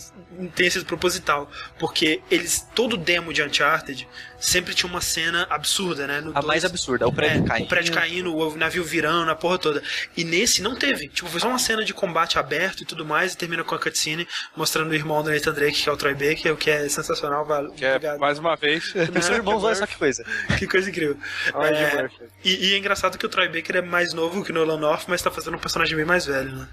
tenha 0.55 0.71
sido 0.71 0.85
proposital. 0.85 1.49
Porque 1.77 2.21
eles, 2.29 2.67
todo 2.73 2.97
demo 2.97 3.31
de 3.31 3.43
Uncharted 3.43 4.07
sempre 4.39 4.73
tinha 4.73 4.89
uma 4.89 5.01
cena 5.01 5.45
absurda, 5.49 6.07
né? 6.07 6.21
No 6.21 6.31
A 6.31 6.41
mais 6.41 6.61
dois- 6.63 6.65
absurda, 6.65 7.05
é 7.05 7.07
o 7.07 7.11
prédio 7.13 7.43
é, 7.43 7.47
caindo. 7.47 7.65
O 7.65 7.67
prédio 7.69 7.93
caindo, 7.93 8.35
o 8.35 8.55
navio 8.57 8.83
virando, 8.83 9.29
a 9.29 9.35
porra 9.35 9.57
toda. 9.57 9.83
E 10.15 10.23
nesse 10.23 10.61
não 10.61 10.75
teve. 10.75 11.07
Tipo, 11.09 11.29
foi 11.29 11.39
só 11.39 11.47
uma 11.47 11.59
cena 11.59 11.83
de 11.83 11.93
combate 11.93 12.37
aberto 12.39 12.81
e 12.81 12.85
tudo 12.85 13.05
mais, 13.05 13.33
e 13.33 13.37
termina 13.37 13.63
com 13.63 13.75
a 13.75 13.79
cutscene 13.79 14.27
mostrando 14.55 14.91
o 14.91 14.95
irmão 14.95 15.21
do 15.23 15.29
Nathan 15.31 15.53
Drake, 15.53 15.83
que 15.83 15.89
é 15.89 15.91
o 15.91 15.97
Troy 15.97 16.13
Baker, 16.13 16.53
o 16.53 16.57
que 16.57 16.69
é 16.69 16.87
sensacional. 16.89 17.45
Valeu. 17.45 17.71
Que 17.71 17.85
é, 17.85 18.17
mais 18.17 18.39
uma 18.39 18.55
vez. 18.55 18.93
São 19.21 19.35
irmãos, 19.35 19.63
olha 19.63 19.75
só 19.75 19.85
que 19.85 19.95
coisa. 19.97 20.23
Que 20.59 20.67
coisa 20.67 20.89
incrível. 20.89 21.17
Olha, 21.53 21.75
É, 21.77 22.09
e, 22.43 22.69
e 22.69 22.73
é 22.73 22.77
engraçado 22.77 23.17
que 23.17 23.25
o 23.25 23.29
Troy 23.29 23.47
Baker 23.47 23.77
é 23.77 23.81
mais 23.81 24.13
novo 24.13 24.43
que 24.43 24.51
o 24.51 24.53
Nolan 24.53 24.77
North, 24.77 25.03
mas 25.07 25.21
tá 25.21 25.31
fazendo 25.31 25.55
um 25.55 25.59
personagem 25.59 25.95
bem 25.95 26.05
mais 26.05 26.25
velho, 26.25 26.51
né? 26.51 26.67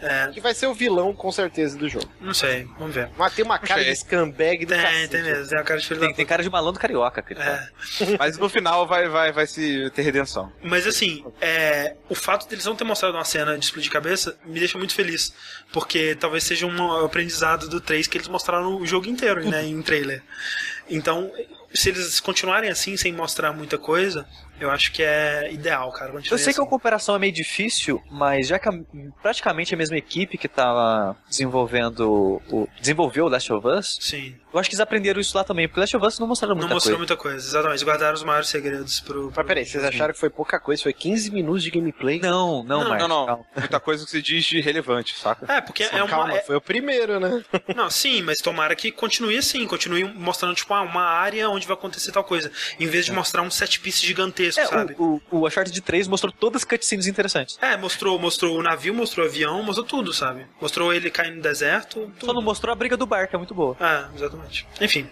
É, 0.00 0.28
Que 0.32 0.40
vai 0.40 0.54
ser 0.54 0.66
o 0.66 0.74
vilão, 0.74 1.12
com 1.14 1.30
certeza, 1.30 1.76
do 1.76 1.88
jogo. 1.88 2.08
não 2.20 2.32
sei, 2.32 2.66
vamos 2.78 2.94
ver. 2.94 3.10
Mas 3.18 3.34
tem 3.34 3.44
uma 3.44 3.58
cara 3.58 3.84
de 3.84 3.94
scumbag 3.94 4.64
do 4.64 4.68
Tem, 4.74 4.80
cacete. 4.82 5.08
tem 5.08 5.22
mesmo, 5.22 5.46
tem 5.48 5.64
cara 5.64 5.80
de 5.80 5.86
filho 5.86 6.00
Tem, 6.00 6.14
tem 6.14 6.26
cara 6.26 6.42
de 6.42 6.50
malandro 6.50 6.80
carioca, 6.80 6.97
aquele 7.04 7.40
cara. 7.40 7.72
É. 8.00 8.16
Mas 8.18 8.38
no 8.38 8.48
final 8.48 8.86
vai, 8.86 9.08
vai, 9.08 9.32
vai 9.32 9.46
se 9.46 9.90
ter 9.94 10.02
redenção. 10.02 10.52
Mas 10.62 10.86
assim, 10.86 11.24
é, 11.40 11.96
o 12.08 12.14
fato 12.14 12.48
deles 12.48 12.64
não 12.64 12.76
ter 12.76 12.84
mostrado 12.84 13.16
uma 13.16 13.24
cena 13.24 13.56
de 13.58 13.64
explodir 13.64 13.90
cabeça 13.90 14.36
me 14.44 14.58
deixa 14.58 14.78
muito 14.78 14.94
feliz. 14.94 15.32
Porque 15.72 16.16
talvez 16.18 16.44
seja 16.44 16.66
um 16.66 17.04
aprendizado 17.04 17.68
do 17.68 17.80
3 17.80 18.06
que 18.06 18.18
eles 18.18 18.28
mostraram 18.28 18.76
o 18.76 18.86
jogo 18.86 19.06
inteiro, 19.06 19.48
né, 19.48 19.64
em 19.64 19.80
trailer. 19.82 20.22
Então, 20.88 21.30
se 21.74 21.90
eles 21.90 22.20
continuarem 22.20 22.70
assim, 22.70 22.96
sem 22.96 23.12
mostrar 23.12 23.52
muita 23.52 23.78
coisa, 23.78 24.26
eu 24.60 24.70
acho 24.70 24.92
que 24.92 25.02
é 25.02 25.52
ideal, 25.52 25.90
cara. 25.92 26.12
Eu 26.12 26.38
sei 26.38 26.52
que 26.52 26.60
a 26.60 26.62
assim. 26.62 26.70
cooperação 26.70 27.14
é 27.14 27.18
meio 27.18 27.32
difícil, 27.32 28.02
mas 28.10 28.48
já 28.48 28.58
que 28.58 28.68
a- 28.68 28.72
praticamente 29.22 29.74
a 29.74 29.76
mesma 29.76 29.96
equipe 29.96 30.36
que 30.38 30.48
tava 30.48 31.16
desenvolvendo 31.28 32.40
o. 32.50 32.68
desenvolveu 32.80 33.26
o 33.26 33.28
Last 33.28 33.52
of 33.52 33.66
Us, 33.66 33.98
Sim, 34.00 34.36
eu 34.52 34.58
acho 34.60 34.68
que 34.68 34.74
eles 34.74 34.80
aprenderam 34.80 35.20
isso 35.20 35.36
lá 35.36 35.44
também, 35.44 35.66
porque 35.68 35.80
Last 35.80 35.96
of 35.96 36.06
Us 36.06 36.18
não 36.18 36.26
mostraram 36.26 36.54
não 36.54 36.60
muita 36.62 36.74
mostrou 36.74 36.96
coisa. 36.96 37.14
muita 37.14 37.16
coisa, 37.22 37.36
exatamente. 37.46 37.84
Guardaram 37.84 38.14
os 38.14 38.22
maiores 38.24 38.48
segredos 38.48 39.00
pro. 39.00 39.28
pro 39.28 39.32
Mas 39.36 39.46
peraí, 39.46 39.66
vocês 39.66 39.82
acharam 39.84 40.12
que 40.14 40.20
foi 40.20 40.30
pouca 40.30 40.58
coisa? 40.60 40.82
Foi 40.82 40.92
15 40.92 41.30
minutos 41.30 41.62
de 41.62 41.70
gameplay? 41.70 42.20
Não, 42.20 42.62
não, 42.62 42.80
Não, 42.80 42.88
Marcos, 42.90 43.08
Não, 43.08 43.18
não. 43.20 43.26
calma. 43.26 43.44
Muita 43.56 43.80
coisa 43.80 44.04
que 44.04 44.10
se 44.10 44.22
diz 44.22 44.44
de 44.44 44.60
relevante, 44.60 45.18
saca? 45.18 45.50
É, 45.52 45.60
porque 45.60 45.82
é 45.84 46.02
uma. 46.02 46.08
Calma, 46.08 46.36
é- 46.36 46.40
foi 46.42 46.56
o 46.56 46.60
primeiro, 46.60 47.18
né? 47.20 47.42
Não, 47.76 47.90
sim, 47.90 48.22
mas 48.22 48.38
tomara 48.38 48.74
que 48.74 48.90
continue 48.90 49.36
assim, 49.36 49.66
continue 49.66 50.04
mostrando, 50.04 50.54
tipo, 50.54 50.72
ah, 50.74 50.82
uma 50.82 51.02
área 51.04 51.48
onde 51.50 51.66
vai 51.66 51.74
acontecer 51.76 52.10
tal 52.12 52.24
coisa. 52.24 52.50
Em 52.80 52.86
vez 52.86 53.04
de 53.06 53.12
mostrar 53.12 53.42
um 53.42 53.50
set 53.50 53.78
piece 53.80 54.04
gigantesco, 54.06 54.38
É, 54.56 54.66
sabe? 54.66 54.94
o, 54.98 55.20
o, 55.30 55.38
o 55.40 55.46
Uncharted 55.46 55.80
3 55.80 56.06
mostrou 56.08 56.32
todas 56.32 56.62
as 56.62 56.64
cutscenes 56.64 57.06
interessantes. 57.06 57.58
É, 57.60 57.76
mostrou, 57.76 58.18
mostrou 58.18 58.56
o 58.58 58.62
navio, 58.62 58.94
mostrou 58.94 59.26
o 59.26 59.28
avião, 59.28 59.62
mostrou 59.62 59.86
tudo, 59.86 60.12
sabe? 60.14 60.46
Mostrou 60.60 60.92
ele 60.94 61.10
caindo 61.10 61.36
no 61.36 61.42
deserto, 61.42 62.00
Só 62.14 62.26
tudo. 62.26 62.34
não 62.34 62.42
mostrou 62.42 62.72
a 62.72 62.76
briga 62.76 62.96
do 62.96 63.06
bar, 63.06 63.26
que 63.28 63.34
é 63.34 63.38
muito 63.38 63.54
boa. 63.54 63.76
É, 63.80 64.16
exatamente. 64.16 64.66
Enfim. 64.80 65.08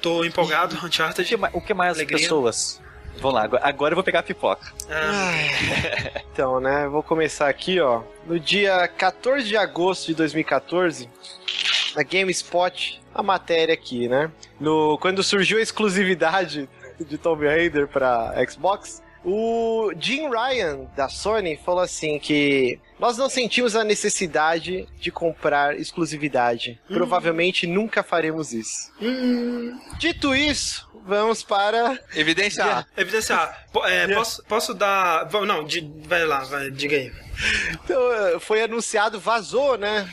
Tô 0.00 0.24
empolgado, 0.24 0.74
O 0.76 0.78
que, 0.80 0.86
Uncharted. 0.86 1.34
o 1.52 1.60
que 1.60 1.74
mais 1.74 1.96
Alegria. 1.96 2.16
as 2.16 2.22
pessoas. 2.22 2.80
Vamos 3.18 3.34
lá, 3.34 3.58
agora, 3.62 3.92
eu 3.92 3.96
vou 3.96 4.04
pegar 4.04 4.20
a 4.20 4.22
pipoca. 4.22 4.72
É, 4.88 6.22
Então, 6.32 6.58
né, 6.60 6.88
vou 6.88 7.02
começar 7.02 7.48
aqui, 7.48 7.78
ó. 7.80 8.02
No 8.24 8.38
dia 8.40 8.88
14 8.88 9.46
de 9.46 9.56
agosto 9.58 10.06
de 10.06 10.14
2014, 10.14 11.08
na 11.94 12.02
GameSpot, 12.02 12.98
a 13.14 13.22
matéria 13.22 13.74
aqui, 13.74 14.08
né? 14.08 14.30
No, 14.58 14.96
quando 14.98 15.22
surgiu 15.22 15.58
a 15.58 15.60
exclusividade 15.60 16.66
de 17.08 17.18
Tomb 17.18 17.46
Raider 17.46 17.88
pra 17.88 18.32
Xbox, 18.48 19.02
o 19.24 19.92
Jim 19.98 20.28
Ryan, 20.30 20.86
da 20.96 21.08
Sony, 21.08 21.58
falou 21.64 21.82
assim 21.82 22.18
que 22.18 22.78
nós 22.98 23.18
não 23.18 23.28
sentimos 23.28 23.76
a 23.76 23.84
necessidade 23.84 24.86
de 24.98 25.10
comprar 25.10 25.78
exclusividade. 25.78 26.80
Provavelmente 26.88 27.66
nunca 27.66 28.02
faremos 28.02 28.52
isso. 28.52 28.90
hum, 29.00 29.78
Dito 29.98 30.34
isso, 30.34 30.88
vamos 31.04 31.42
para 31.42 31.98
Evidenciar. 32.14 32.86
evidenciar. 32.96 33.66
Po- 33.72 33.84
é, 33.86 34.08
posso, 34.14 34.42
posso 34.44 34.72
dar. 34.74 35.28
Não, 35.46 35.66
vai 36.06 36.24
lá, 36.24 36.40
vai, 36.44 36.70
diga 36.70 36.96
aí. 36.96 37.12
Então, 37.72 38.12
eh, 38.12 38.38
foi 38.40 38.62
anunciado, 38.62 39.20
vazou, 39.20 39.76
né? 39.76 40.08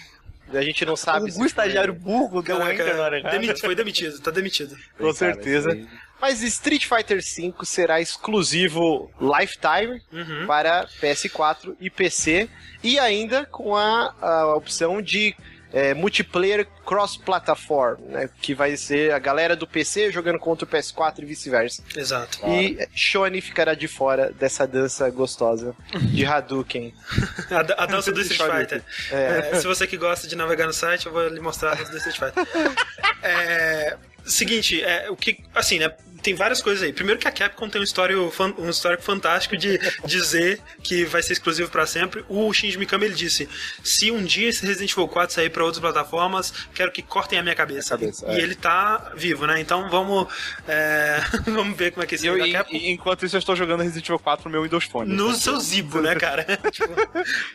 A 0.53 0.61
gente 0.61 0.85
não 0.85 0.95
sabe. 0.95 1.29
se 1.29 1.41
o 1.41 1.45
estagiário 1.45 1.93
burro 1.93 2.41
deu 2.41 2.57
Caraca, 2.57 2.73
enter 2.81 2.95
na 2.95 3.03
hora 3.03 3.19
errada. 3.19 3.37
demiti- 3.37 3.59
foi 3.59 3.75
demitido, 3.75 4.19
tá 4.21 4.31
demitido. 4.31 4.77
Com 4.97 5.13
certeza. 5.13 5.77
Mas 6.21 6.41
Street 6.41 6.85
Fighter 6.85 7.17
V 7.21 7.53
será 7.63 8.01
exclusivo 8.01 9.11
Lifetime 9.19 10.01
Uhum. 10.11 10.47
para 10.47 10.87
PS4 11.01 11.75
e 11.79 11.89
PC 11.89 12.49
e 12.83 12.97
ainda 12.99 13.45
com 13.45 13.75
a, 13.75 14.13
a 14.21 14.55
opção 14.55 15.01
de 15.01 15.35
é, 15.73 15.93
multiplayer 15.93 16.65
cross-platform, 16.85 17.99
né, 18.07 18.29
que 18.41 18.53
vai 18.53 18.77
ser 18.77 19.11
a 19.11 19.19
galera 19.19 19.55
do 19.55 19.67
PC 19.67 20.11
jogando 20.11 20.39
contra 20.39 20.65
o 20.65 20.67
PS4 20.67 21.19
e 21.19 21.25
vice-versa. 21.25 21.83
Exato. 21.95 22.39
E 22.47 22.87
Shone 22.95 23.41
ficará 23.41 23.73
de 23.73 23.87
fora 23.87 24.31
dessa 24.31 24.65
dança 24.65 25.09
gostosa 25.09 25.75
de 25.93 26.25
Hadouken. 26.25 26.93
A, 27.51 27.83
a 27.83 27.85
dança 27.85 28.11
do 28.11 28.21
Street. 28.21 28.41
Fighter. 28.59 28.83
É. 29.11 29.49
É, 29.51 29.59
se 29.59 29.67
você 29.67 29.85
que 29.85 29.97
gosta 29.97 30.27
de 30.27 30.35
navegar 30.35 30.67
no 30.67 30.73
site, 30.73 31.05
eu 31.05 31.11
vou 31.11 31.27
lhe 31.27 31.39
mostrar 31.39 31.73
a 31.73 31.75
dança 31.75 31.91
do 31.91 31.97
Street 31.97 32.17
Fighter. 32.17 32.47
É, 33.23 33.97
seguinte, 34.31 34.81
é, 34.81 35.09
o 35.09 35.15
que. 35.15 35.39
Assim, 35.53 35.79
né? 35.79 35.91
Tem 36.21 36.33
várias 36.35 36.61
coisas 36.61 36.83
aí. 36.83 36.91
Primeiro 36.93 37.19
que 37.19 37.27
a 37.27 37.31
Capcom 37.31 37.69
tem 37.69 37.79
um 37.81 37.83
histórico, 37.83 38.31
um 38.57 38.69
histórico 38.69 39.03
fantástico 39.03 39.55
de 39.57 39.77
dizer 40.05 40.59
que 40.83 41.05
vai 41.05 41.21
ser 41.23 41.33
exclusivo 41.33 41.69
pra 41.69 41.85
sempre. 41.85 42.23
O 42.29 42.51
Shinji 42.53 42.77
Mikami 42.77 43.05
ele 43.05 43.15
disse: 43.15 43.47
se 43.83 44.11
um 44.11 44.23
dia 44.23 44.49
esse 44.49 44.65
Resident 44.65 44.91
Evil 44.91 45.07
4 45.07 45.33
sair 45.35 45.49
pra 45.49 45.63
outras 45.63 45.79
plataformas, 45.81 46.53
quero 46.73 46.91
que 46.91 47.01
cortem 47.01 47.39
a 47.39 47.43
minha 47.43 47.55
cabeça. 47.55 47.97
cabeça, 47.97 48.25
e 48.27 48.39
é. 48.39 48.41
ele 48.41 48.55
tá 48.55 49.11
vivo, 49.15 49.45
né? 49.47 49.59
Então 49.59 49.89
vamos 49.89 50.27
é, 50.67 51.21
vamos 51.45 51.77
ver 51.77 51.91
como 51.91 52.03
é 52.03 52.07
que 52.07 52.15
esse 52.15 52.25
E 52.25 52.27
eu- 52.27 52.33
jogo 52.37 52.47
e- 52.47 52.51
da 52.53 52.59
Capcom 52.59 52.75
e- 52.77 52.89
enquanto 52.91 53.25
isso, 53.25 53.35
eu 53.35 53.39
estou 53.39 53.55
jogando 53.55 53.81
Resident 53.81 54.05
Evil 54.05 54.19
4 54.19 54.45
no 54.45 54.51
meu 54.51 54.63
Windows 54.63 54.85
Phone. 54.85 55.13
no 55.13 55.33
seu 55.35 55.59
Zibo, 55.59 56.01
né, 56.01 56.15
cara? 56.15 56.45
Tipo, 56.71 56.93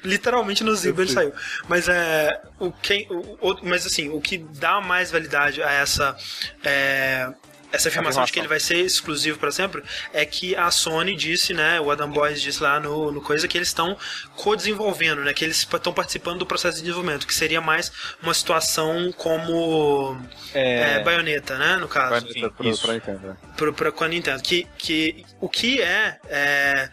literalmente 0.04 0.64
no 0.64 0.74
Zibo 0.74 1.02
ele 1.02 1.12
saiu. 1.12 1.32
Mas 1.68 1.88
é. 1.88 2.40
O 2.58 2.70
que, 2.72 3.06
o, 3.10 3.50
o- 3.50 3.58
mas 3.62 3.86
assim, 3.86 4.08
o 4.08 4.20
que 4.20 4.38
dá 4.38 4.80
mais 4.80 5.10
validade 5.10 5.62
a 5.62 5.70
essa. 5.70 6.16
é, 6.64 7.28
essa 7.72 7.88
afirmação 7.88 8.24
de 8.24 8.30
que 8.32 8.38
ele 8.38 8.48
vai 8.48 8.60
ser 8.60 8.76
exclusivo 8.76 9.38
para 9.38 9.50
sempre 9.50 9.82
é 10.12 10.24
que 10.26 10.54
a 10.54 10.70
Sony 10.70 11.16
disse, 11.16 11.54
né, 11.54 11.80
o 11.80 11.90
Adam 11.90 12.10
Boys 12.10 12.40
disse 12.40 12.62
lá 12.62 12.78
no, 12.78 13.10
no 13.10 13.20
coisa 13.20 13.48
que 13.48 13.56
eles 13.56 13.68
estão 13.68 13.96
co-desenvolvendo, 14.36 15.22
né, 15.22 15.32
que 15.32 15.44
eles 15.44 15.56
estão 15.72 15.92
participando 15.92 16.40
do 16.40 16.46
processo 16.46 16.76
de 16.76 16.82
desenvolvimento, 16.82 17.26
que 17.26 17.34
seria 17.34 17.60
mais 17.60 17.90
uma 18.22 18.34
situação 18.34 19.10
como 19.16 20.20
É. 20.54 20.98
é, 20.98 21.02
baioneta, 21.02 21.56
né, 21.56 21.76
no 21.76 21.88
caso 21.88 22.26
pra, 22.26 22.68
isso. 22.68 22.82
pra 22.82 22.94
Nintendo. 22.94 23.36
pro, 23.56 23.72
pro, 23.72 23.92
com 23.92 24.04
a 24.04 24.08
Nintendo. 24.08 24.42
Que, 24.42 24.66
que, 24.76 25.24
o 25.40 25.48
que 25.48 25.80
é, 25.80 26.18
é, 26.28 26.88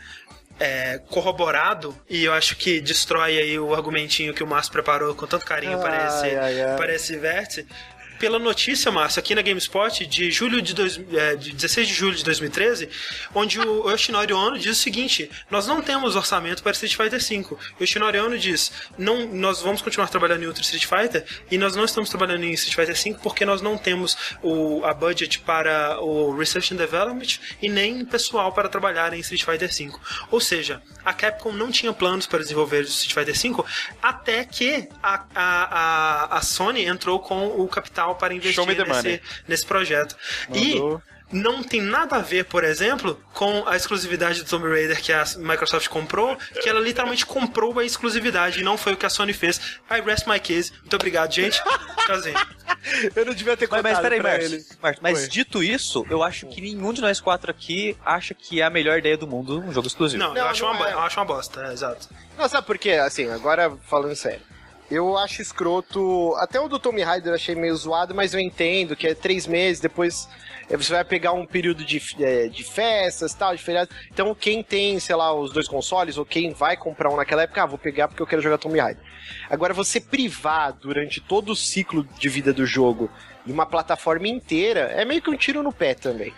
é 0.59 0.99
corroborado, 1.09 1.95
e 2.09 2.23
eu 2.23 2.33
acho 2.33 2.55
que 2.55 2.79
destrói 2.79 3.37
aí 3.37 3.59
o 3.59 3.73
argumentinho 3.75 4.33
que 4.33 4.43
o 4.43 4.47
Márcio 4.47 4.71
preparou 4.71 5.13
com 5.13 5.27
tanto 5.27 5.45
carinho 5.45 5.79
para 5.79 6.07
esse, 6.07 6.25
Ai, 6.25 6.37
ai, 6.37 6.61
ai. 6.61 6.77
para 6.77 6.95
esse 6.95 7.17
vértice. 7.17 7.67
Pela 8.19 8.37
notícia, 8.37 8.91
Márcio, 8.91 9.19
aqui 9.19 9.33
na 9.33 9.41
GameSpot, 9.41 10.05
de 10.05 10.29
julho 10.29 10.61
de, 10.61 10.73
dois, 10.75 10.99
é, 11.13 11.37
de 11.37 11.53
16 11.53 11.87
de 11.87 11.93
julho 11.93 12.15
de 12.15 12.23
2013, 12.25 12.89
onde 13.33 13.57
o 13.59 13.89
Yoshinori 13.89 14.33
Ono 14.33 14.59
diz 14.59 14.77
o 14.77 14.81
seguinte: 14.81 15.31
Nós 15.49 15.65
não 15.65 15.81
temos 15.81 16.17
orçamento 16.17 16.61
para 16.61 16.73
Street 16.73 16.95
Fighter 16.95 17.19
V. 17.19 17.57
Yoshinori 17.79 18.19
Ono 18.19 18.37
diz: 18.37 18.73
não, 18.97 19.25
Nós 19.27 19.61
vamos 19.61 19.81
continuar 19.81 20.09
trabalhando 20.09 20.43
em 20.43 20.47
outro 20.47 20.61
Street 20.61 20.85
Fighter 20.85 21.25
e 21.49 21.57
nós 21.57 21.77
não 21.77 21.85
estamos 21.85 22.09
trabalhando 22.09 22.43
em 22.43 22.51
Street 22.51 22.75
Fighter 22.75 23.13
V 23.13 23.19
porque 23.23 23.45
nós 23.45 23.61
não 23.61 23.77
temos 23.77 24.17
o, 24.43 24.83
a 24.83 24.93
budget 24.93 25.39
para 25.39 25.99
o 26.01 26.35
Research 26.35 26.73
and 26.73 26.77
Development 26.77 27.39
e 27.61 27.69
nem 27.69 28.03
pessoal 28.03 28.51
para 28.51 28.67
trabalhar 28.67 29.13
em 29.13 29.19
Street 29.19 29.45
Fighter 29.45 29.69
V. 29.69 29.97
Ou 30.29 30.41
seja, 30.41 30.81
a 31.05 31.13
Capcom 31.13 31.53
não 31.53 31.71
tinha 31.71 31.93
planos 31.93 32.27
para 32.27 32.39
desenvolver 32.39 32.81
o 32.81 32.87
Street 32.87 33.13
Fighter 33.13 33.53
V 33.55 33.63
até 34.01 34.43
que 34.43 34.89
a, 35.01 35.25
a, 35.33 35.63
a, 36.33 36.37
a 36.37 36.41
Sony 36.41 36.85
entrou 36.85 37.19
com 37.19 37.47
o 37.47 37.67
capital 37.67 38.08
para 38.15 38.33
investir 38.33 38.65
nesse, 38.65 39.21
nesse 39.47 39.65
projeto. 39.65 40.15
Mandou. 40.49 41.01
E 41.01 41.09
não 41.31 41.61
tem 41.61 41.79
nada 41.81 42.15
a 42.15 42.19
ver, 42.19 42.45
por 42.45 42.63
exemplo, 42.63 43.21
com 43.33 43.67
a 43.67 43.75
exclusividade 43.75 44.43
do 44.43 44.49
Tomb 44.49 44.67
Raider 44.67 44.99
que 45.01 45.13
a 45.13 45.23
Microsoft 45.37 45.87
comprou, 45.87 46.35
que 46.61 46.67
ela 46.67 46.79
literalmente 46.79 47.25
comprou 47.25 47.77
a 47.77 47.85
exclusividade 47.85 48.59
e 48.59 48.63
não 48.63 48.77
foi 48.77 48.93
o 48.93 48.97
que 48.97 49.05
a 49.05 49.09
Sony 49.09 49.33
fez. 49.33 49.79
I 49.91 50.01
rest 50.01 50.25
my 50.27 50.39
case. 50.39 50.71
Muito 50.79 50.95
obrigado, 50.95 51.31
gente. 51.31 51.61
Tchauzinho. 52.05 52.35
Eu 53.15 53.25
não 53.25 53.33
devia 53.33 53.57
ter 53.57 53.67
Mas, 53.69 53.81
contado 53.81 53.91
mas 53.93 54.01
peraí, 54.01 54.21
Marcos. 54.21 54.45
ele. 54.51 54.65
Marcos, 54.81 55.01
mas 55.01 55.19
Oi. 55.23 55.27
dito 55.27 55.61
isso, 55.61 56.05
eu 56.09 56.23
acho 56.23 56.47
que 56.47 56.61
nenhum 56.61 56.93
de 56.93 57.01
nós 57.01 57.19
quatro 57.19 57.51
aqui 57.51 57.97
acha 58.05 58.33
que 58.33 58.61
é 58.61 58.63
a 58.63 58.69
melhor 58.69 58.97
ideia 58.97 59.17
do 59.17 59.27
mundo 59.27 59.59
um 59.59 59.71
jogo 59.73 59.85
exclusivo. 59.85 60.23
Não, 60.23 60.33
Não, 60.33 60.37
eu, 60.41 60.47
acho 60.47 60.63
não 60.63 60.71
uma, 60.71 60.89
é. 60.89 60.93
eu 60.93 60.99
acho 60.99 61.19
uma 61.19 61.25
bosta, 61.25 61.65
é, 61.67 61.73
exato. 61.73 62.07
Não, 62.37 62.47
sabe 62.47 62.65
por 62.65 62.77
quê? 62.77 62.91
Assim, 62.91 63.29
agora 63.29 63.75
falando 63.87 64.15
sério. 64.15 64.39
Eu 64.89 65.17
acho 65.17 65.41
escroto. 65.41 66.33
Até 66.37 66.59
o 66.59 66.67
do 66.67 66.79
Tommy 66.79 67.03
Raider 67.03 67.29
eu 67.29 67.35
achei 67.35 67.53
meio 67.53 67.75
zoado, 67.75 68.15
mas 68.15 68.33
eu 68.33 68.39
entendo 68.39 68.95
que 68.95 69.07
é 69.07 69.13
três 69.13 69.45
meses, 69.45 69.79
depois 69.79 70.27
eh, 70.67 70.75
você 70.75 70.91
vai 70.91 71.05
pegar 71.05 71.31
um 71.31 71.45
período 71.45 71.85
de, 71.85 72.01
eh, 72.19 72.47
de 72.47 72.63
festas 72.63 73.33
tal, 73.35 73.55
de 73.55 73.61
feriado. 73.61 73.91
Então, 74.11 74.33
quem 74.33 74.63
tem, 74.63 74.99
sei 74.99 75.15
lá, 75.15 75.31
os 75.31 75.53
dois 75.53 75.67
consoles, 75.67 76.17
ou 76.17 76.25
quem 76.25 76.53
vai 76.53 76.75
comprar 76.75 77.11
um 77.11 77.15
naquela 77.15 77.43
época, 77.43 77.61
ah, 77.61 77.67
vou 77.67 77.77
pegar 77.77 78.07
porque 78.07 78.21
eu 78.21 78.27
quero 78.27 78.41
jogar 78.41 78.57
Tommy 78.57 78.79
Raider. 78.79 79.03
Agora, 79.47 79.75
você 79.75 80.01
privar 80.01 80.73
durante 80.73 81.21
todo 81.21 81.51
o 81.51 81.55
ciclo 81.55 82.03
de 82.17 82.27
vida 82.27 82.51
do 82.51 82.65
jogo 82.65 83.11
de 83.45 83.51
uma 83.51 83.67
plataforma 83.67 84.27
inteira 84.27 84.91
é 84.95 85.05
meio 85.05 85.21
que 85.21 85.29
um 85.29 85.37
tiro 85.37 85.61
no 85.61 85.71
pé 85.71 85.93
também. 85.93 86.33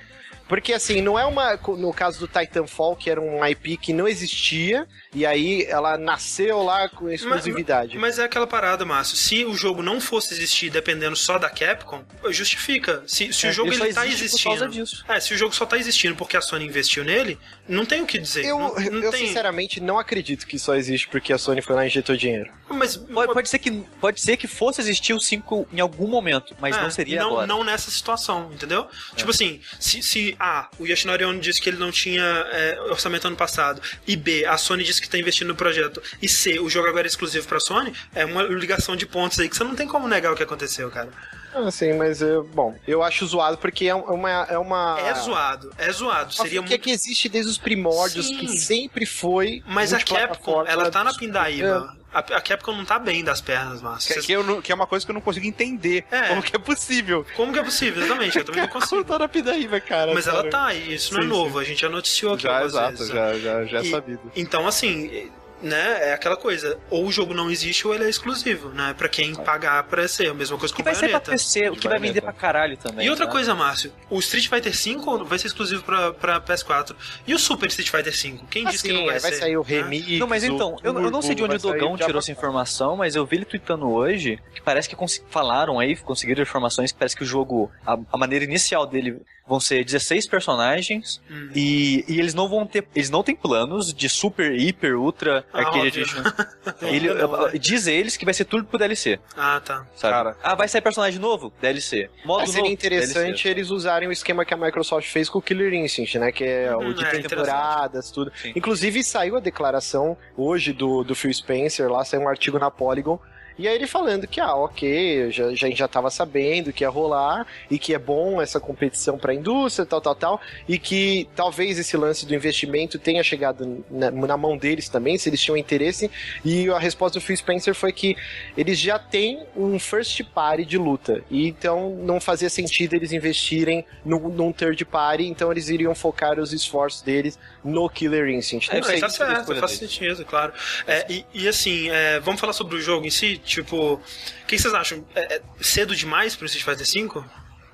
Porque 0.52 0.74
assim, 0.74 1.02
não 1.02 1.18
é 1.18 1.26
uma. 1.26 1.56
No 1.56 1.94
caso 1.94 2.20
do 2.20 2.28
Titanfall, 2.28 2.98
que 2.98 3.10
era 3.10 3.22
um 3.22 3.46
IP 3.46 3.78
que 3.78 3.94
não 3.94 4.06
existia, 4.06 4.86
e 5.14 5.26
aí 5.26 5.66
ela 5.68 5.98
nasceu 5.98 6.64
lá 6.64 6.88
com 6.90 7.10
exclusividade. 7.10 7.98
Mas 7.98 8.18
é 8.20 8.24
aquela 8.24 8.48
parada, 8.48 8.86
Márcio. 8.86 9.16
Se 9.18 9.46
o 9.46 9.54
jogo 9.56 9.82
não 9.82 10.00
fosse 10.00 10.34
existir 10.34 10.70
dependendo 10.70 11.16
só 11.16 11.38
da 11.38 11.50
Capcom, 11.50 12.04
justifica. 12.30 13.04
Se, 13.08 13.32
se 13.34 13.48
o 13.48 13.52
jogo 13.52 13.72
ele 13.74 13.94
tá 13.94 14.06
existe 14.08 14.38
por 14.38 14.44
causa 14.44 14.66
existindo. 14.66 14.86
disso. 14.86 15.06
É, 15.08 15.20
se 15.20 15.34
o 15.34 15.38
jogo 15.38 15.54
só 15.56 15.66
tá 15.66 15.78
existindo 15.78 16.16
porque 16.16 16.36
a 16.38 16.42
Sony 16.42 16.66
investiu 16.66 17.04
nele, 17.04 17.38
não 17.68 17.86
tem 17.86 18.02
o 18.02 18.06
que 18.06 18.18
dizer. 18.18 18.46
eu, 18.46 18.58
não, 18.58 18.76
não 18.76 19.04
eu 19.04 19.12
tem. 19.12 19.28
sinceramente 19.28 19.80
não 19.80 20.00
acredito 20.00 20.48
que 20.48 20.58
só 20.58 20.76
existe 20.76 21.08
porque 21.10 21.34
a 21.34 21.38
Sony 21.38 21.62
foi 21.62 21.76
lá 21.76 21.84
e 21.84 21.88
injetou 21.88 22.16
dinheiro. 22.16 22.52
Mas 22.70 22.96
Pode, 22.96 23.34
pode 23.34 23.50
ser 23.50 23.60
que, 23.60 23.72
pode 24.00 24.22
ser 24.22 24.38
que 24.38 24.48
fosse 24.48 24.80
existir 24.80 25.14
o 25.14 25.20
5 25.20 25.68
em 25.74 25.80
algum 25.82 26.08
momento, 26.08 26.56
mas 26.60 26.76
É, 26.78 26.82
não 26.82 26.90
seria 26.90 27.20
não, 27.20 27.28
agora. 27.32 27.48
não 27.48 27.64
nessa 27.64 27.92
situação, 27.92 28.50
entendeu? 28.54 28.88
Tipo 29.16 29.32
assim, 29.32 29.60
se, 29.80 30.02
se 30.02 30.36
A, 30.40 30.70
o 30.80 30.86
Yoshinori 30.88 31.26
Ono 31.26 31.40
disse 31.40 31.60
que 31.62 31.70
ele 31.70 31.78
não 31.78 31.92
tinha 31.92 32.24
é, 32.24 32.80
orçamento 32.90 33.28
ano 33.28 33.36
passado, 33.36 33.82
e 34.08 34.16
B, 34.16 34.46
a 34.46 34.58
Sony 34.58 34.84
disse 34.84 35.01
que 35.02 35.08
está 35.08 35.18
investindo 35.18 35.50
no 35.50 35.56
projeto, 35.56 36.02
e 36.22 36.30
C, 36.30 36.60
o 36.60 36.70
jogo 36.70 36.88
agora 36.88 37.06
é 37.06 37.10
exclusivo 37.10 37.48
pra 37.48 37.60
Sony, 37.60 37.94
é 38.14 38.24
uma 38.26 38.44
ligação 38.44 38.96
de 38.96 39.06
pontos 39.06 39.40
aí 39.40 39.50
que 39.50 39.56
você 39.56 39.64
não 39.64 39.76
tem 39.76 39.88
como 39.88 40.08
negar 40.08 40.32
o 40.32 40.36
que 40.36 40.44
aconteceu, 40.44 40.90
cara. 40.90 41.10
Ah, 41.54 41.70
sim, 41.72 41.94
mas 41.94 42.22
eu, 42.22 42.44
bom, 42.44 42.76
eu 42.88 43.04
acho 43.04 43.26
zoado 43.26 43.58
porque 43.58 43.86
é 43.88 43.96
uma. 43.96 44.46
É, 44.50 44.58
uma, 44.58 44.98
É 45.00 45.14
zoado, 45.16 45.72
é 45.78 45.92
zoado. 45.92 46.34
Seria 46.34 46.62
muito. 46.62 46.78
que 46.80 46.92
existe 46.92 47.28
desde 47.30 47.50
os 47.52 47.58
primórdios, 47.58 48.28
Sim. 48.28 48.38
que 48.38 48.58
sempre 48.58 49.06
foi. 49.06 49.62
Mas 49.66 49.94
a 49.94 50.00
Capcom, 50.00 50.66
ela 50.66 50.90
tá 50.90 51.04
na 51.04 51.12
É. 51.12 51.14
pindaíba. 51.18 51.96
A, 52.14 52.20
a 52.20 52.42
Capcom 52.42 52.74
não 52.74 52.84
tá 52.84 53.00
bem 53.00 53.24
das 53.24 53.40
pernas, 53.40 53.82
Márcio. 53.82 54.08
Que, 54.10 54.14
Vocês- 54.22 54.26
que 54.26 54.62
que 54.64 54.72
é 54.72 54.76
uma 54.76 54.86
coisa 54.86 55.06
que 55.06 55.12
eu 55.12 55.14
não 55.14 55.22
consigo 55.22 55.46
entender. 55.46 56.04
É. 56.12 56.28
Como 56.28 56.42
que 56.44 56.54
é 56.56 56.60
possível? 56.60 57.26
Como 57.38 57.54
que 57.54 57.60
é 57.60 57.64
possível? 57.64 58.04
Exatamente, 58.04 58.38
eu 58.38 58.44
também 58.46 58.62
não 58.62 58.68
consigo. 58.70 59.04
tá 59.06 59.18
na 59.20 59.30
pindaíba, 59.30 59.80
cara. 59.80 60.14
Mas 60.14 60.28
ela 60.28 60.38
sério. 60.38 60.52
tá, 60.52 60.74
e 60.74 60.94
isso 60.96 61.14
não 61.14 61.22
é 61.22 61.24
Sim, 61.24 61.30
novo, 61.30 61.58
a 61.60 61.64
gente 61.64 61.80
já 61.82 61.88
noticiou 61.90 62.34
aqui 62.34 62.44
Já, 62.44 62.52
algumas 62.60 62.74
exato, 62.74 62.92
vezes. 62.98 63.08
já, 63.08 63.34
já, 63.40 63.64
já 63.66 63.80
é 63.80 63.82
E- 63.84 63.92
sabido. 63.92 64.32
Então, 64.36 64.68
assim, 64.68 65.30
né, 65.62 66.10
é 66.10 66.14
aquela 66.14 66.36
coisa, 66.38 66.78
ou 66.90 67.06
o 67.06 67.12
jogo 67.12 67.34
não 67.34 67.50
existe 67.52 67.86
ou 67.88 67.94
ele 67.94 68.06
é 68.06 68.10
exclusivo, 68.10 68.70
né, 68.70 68.94
pra 68.98 69.08
quem 69.08 69.34
pagar 69.36 69.84
pra 69.84 70.08
ser, 70.08 70.30
a 70.30 70.34
mesma 70.34 70.58
coisa 70.58 70.74
O 70.74 70.78
com 70.78 70.84
que 70.84 70.84
vai 70.84 70.94
ser 70.96 71.10
pra 71.10 71.20
Bayonetta. 71.20 71.32
PC, 71.32 71.70
o 71.70 71.76
que 71.76 71.88
vai 71.88 72.00
vender 72.00 72.22
pra 72.22 72.34
caralho 72.34 72.78
também. 72.78 73.06
E 73.06 73.10
outra 73.10 73.26
tá? 73.26 73.32
coisa, 73.32 73.54
Márcio, 73.56 73.92
o 74.10 74.20
Street 74.20 74.48
Fighter 74.48 74.72
V 74.74 75.24
vai 75.26 75.38
ser 75.40 75.48
exclusivo 75.48 75.84
pra, 75.84 76.14
pra 76.14 76.42
PS4. 76.42 76.96
E 77.28 77.34
o 77.34 77.40
Super 77.40 77.68
Street 77.68 77.90
Fighter 77.90 78.14
V? 78.14 78.40
Quem 78.50 78.66
disse 78.66 78.84
que 78.84 78.94
não 78.94 79.02
Assim, 79.02 79.06
vai, 79.08 79.16
aí 79.16 79.22
vai 79.22 79.32
ser? 79.32 79.38
sair 79.40 79.58
o 79.58 79.62
né? 79.62 79.68
remix. 79.68 80.20
Não, 80.20 80.28
mas 80.28 80.44
então, 80.44 80.78
eu, 80.84 80.94
eu 81.00 81.12
não 81.12 81.22
sei 81.22 81.36
de 81.36 81.44
onde 81.44 81.56
o 81.56 81.60
Dogão 81.60 81.96
tirou 81.98 82.20
essa 82.20 82.32
informação, 82.32 82.96
mas 82.98 83.16
eu 83.16 83.26
vi 83.26 83.38
ele 83.38 83.46
tweetando 83.46 83.90
hoje 83.90 84.40
que 84.54 84.62
parece 84.62 84.90
que 84.90 84.96
falaram 85.30 85.80
aí, 85.80 85.96
conseguiram 85.96 86.42
informações 86.42 86.92
que 86.92 86.98
parece 86.98 87.16
que 87.16 87.24
o 87.24 87.26
jogo, 87.26 87.72
a, 87.86 87.98
a 88.12 88.18
maneira 88.18 88.46
inicial 88.46 88.86
dele 88.86 89.22
vão 89.48 89.60
ser 89.60 89.84
16 89.84 90.28
personagens 90.28 91.22
Hum. 91.30 91.50
e, 91.56 92.06
e 92.08 92.20
eles 92.20 92.34
não 92.34 92.48
vão 92.48 92.66
ter, 92.66 92.86
eles 92.96 93.10
não 93.10 93.24
têm 93.24 93.36
planos 93.36 93.94
de 93.94 94.08
super, 94.08 94.54
hiper, 94.58 94.98
ultra 94.98 95.44
arcade 95.54 95.78
óbvio. 95.78 95.88
edition. 95.88 96.22
Ele, 96.82 97.60
diz 97.60 97.88
eles 97.88 98.18
que 98.18 98.26
vai 98.26 98.34
ser 98.34 98.46
tudo 98.46 98.64
pro 98.66 98.78
DLC, 98.78 99.20
Ah, 99.36 99.62
tá. 99.64 99.86
sabe? 99.96 100.14
Cara. 100.14 100.38
Ah, 100.44 100.56
vai 100.56 100.68
sair 100.68 100.82
personagem 100.82 101.20
novo? 101.20 101.52
DLC. 101.62 102.10
Modo 102.26 102.42
Mas 102.42 102.50
seria 102.50 102.64
novo? 102.64 102.74
interessante 102.74 103.24
DLC. 103.44 103.50
eles 103.50 103.70
usarem 103.70 104.08
o 104.08 104.12
esquema 104.12 104.44
que 104.46 104.54
a 104.54 104.58
Microsoft 104.58 105.08
fez 105.10 105.30
com 105.30 105.40
o 105.40 105.42
Killer 105.42 105.74
Instinct, 105.74 106.18
né? 106.20 106.32
Que 106.32 106.44
é 106.44 106.76
Uhum, 106.76 106.90
o 106.90 106.94
de 106.94 107.04
é, 107.04 107.20
temporadas, 107.20 108.12
tudo. 108.12 108.32
Sim. 108.36 108.54
Inclusive 108.56 109.04
saiu 109.04 109.38
a 109.38 109.40
declaração 109.40 110.18
hoje 110.38 110.74
do, 110.74 111.04
do 111.04 111.16
Phil 111.16 111.34
Spencer, 111.34 111.90
lá 111.92 112.04
saiu 112.06 112.22
um 112.24 112.30
artigo 112.30 112.58
na 112.60 112.70
Polygon. 112.72 113.20
E 113.62 113.68
aí 113.68 113.76
ele 113.76 113.86
falando 113.86 114.26
que, 114.26 114.42
ah, 114.42 114.56
ok, 114.56 115.30
já, 115.30 115.54
já, 115.54 115.70
já 115.70 115.88
tava 115.88 116.10
sabendo 116.10 116.74
que 116.74 116.84
ia 116.84 116.90
rolar 116.90 117.46
e 117.70 117.78
que 117.78 117.94
é 117.94 118.00
bom 118.00 118.42
essa 118.42 118.60
competição 118.60 119.20
pra 119.20 119.36
indústria, 119.36 119.86
tal, 119.86 120.02
tal, 120.02 120.16
tal, 120.16 120.42
e 120.68 120.80
que 120.80 121.30
talvez 121.36 121.78
esse 121.78 121.96
lance 121.96 122.26
do 122.26 122.34
investimento 122.34 122.98
tenha 122.98 123.22
chegado 123.22 123.86
na, 123.88 124.10
na 124.10 124.36
mão 124.36 124.58
deles 124.58 124.90
também, 124.90 125.16
se 125.16 125.30
eles 125.30 125.40
tinham 125.40 125.56
interesse. 125.56 126.10
E 126.44 126.72
a 126.72 126.80
resposta 126.80 127.20
do 127.20 127.22
Phil 127.24 127.38
Spencer 127.38 127.76
foi 127.76 127.92
que 127.92 128.18
eles 128.58 128.80
já 128.80 128.98
têm 128.98 129.44
um 129.56 129.78
first 129.78 130.24
party 130.34 130.66
de 130.66 130.80
luta, 130.80 131.24
e 131.30 131.48
então 131.48 131.92
não 131.98 132.20
fazia 132.20 132.50
sentido 132.50 132.96
eles 132.96 133.12
investirem 133.12 133.86
no, 134.04 134.28
num 134.28 134.52
third 134.52 134.84
party, 134.86 135.28
então 135.28 135.52
eles 135.52 135.70
iriam 135.70 135.94
focar 135.94 136.40
os 136.40 136.52
esforços 136.52 137.04
deles 137.04 137.38
no 137.64 137.88
Killer 137.88 138.28
Instinct. 138.28 138.72
É, 138.72 138.80
Não 138.80 138.84
sei, 138.84 139.00
tá 139.00 139.06
é 139.06 139.10
certo, 139.10 139.56
faz 139.56 139.74
sentido, 139.74 140.26
claro. 140.26 140.52
É, 140.88 141.06
e, 141.08 141.26
e 141.32 141.48
assim, 141.48 141.92
é, 141.92 142.20
vamos 142.20 142.42
falar 142.42 142.54
sobre 142.54 142.76
o 142.76 142.82
jogo 142.82 143.06
em 143.06 143.12
si? 143.12 143.40
Tipo, 143.52 143.96
o 143.96 144.02
que 144.48 144.58
vocês 144.58 144.74
acham? 144.74 145.06
É, 145.14 145.36
é 145.36 145.42
cedo 145.60 145.94
demais 145.94 146.38
pro 146.38 146.46
Street 146.46 146.64
Fighter 146.64 147.10
V? 147.10 147.26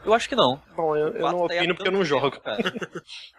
Eu 0.03 0.11
acho 0.11 0.27
que 0.27 0.35
não. 0.35 0.59
Bom, 0.75 0.95
eu, 0.95 1.09
eu 1.09 1.31
não 1.31 1.47
tá 1.47 1.55
opino 1.55 1.75
porque 1.75 1.87
eu 1.87 1.91
não 1.91 2.03
jogo. 2.03 2.31
tempo, 2.31 2.41
cara. 2.41 2.73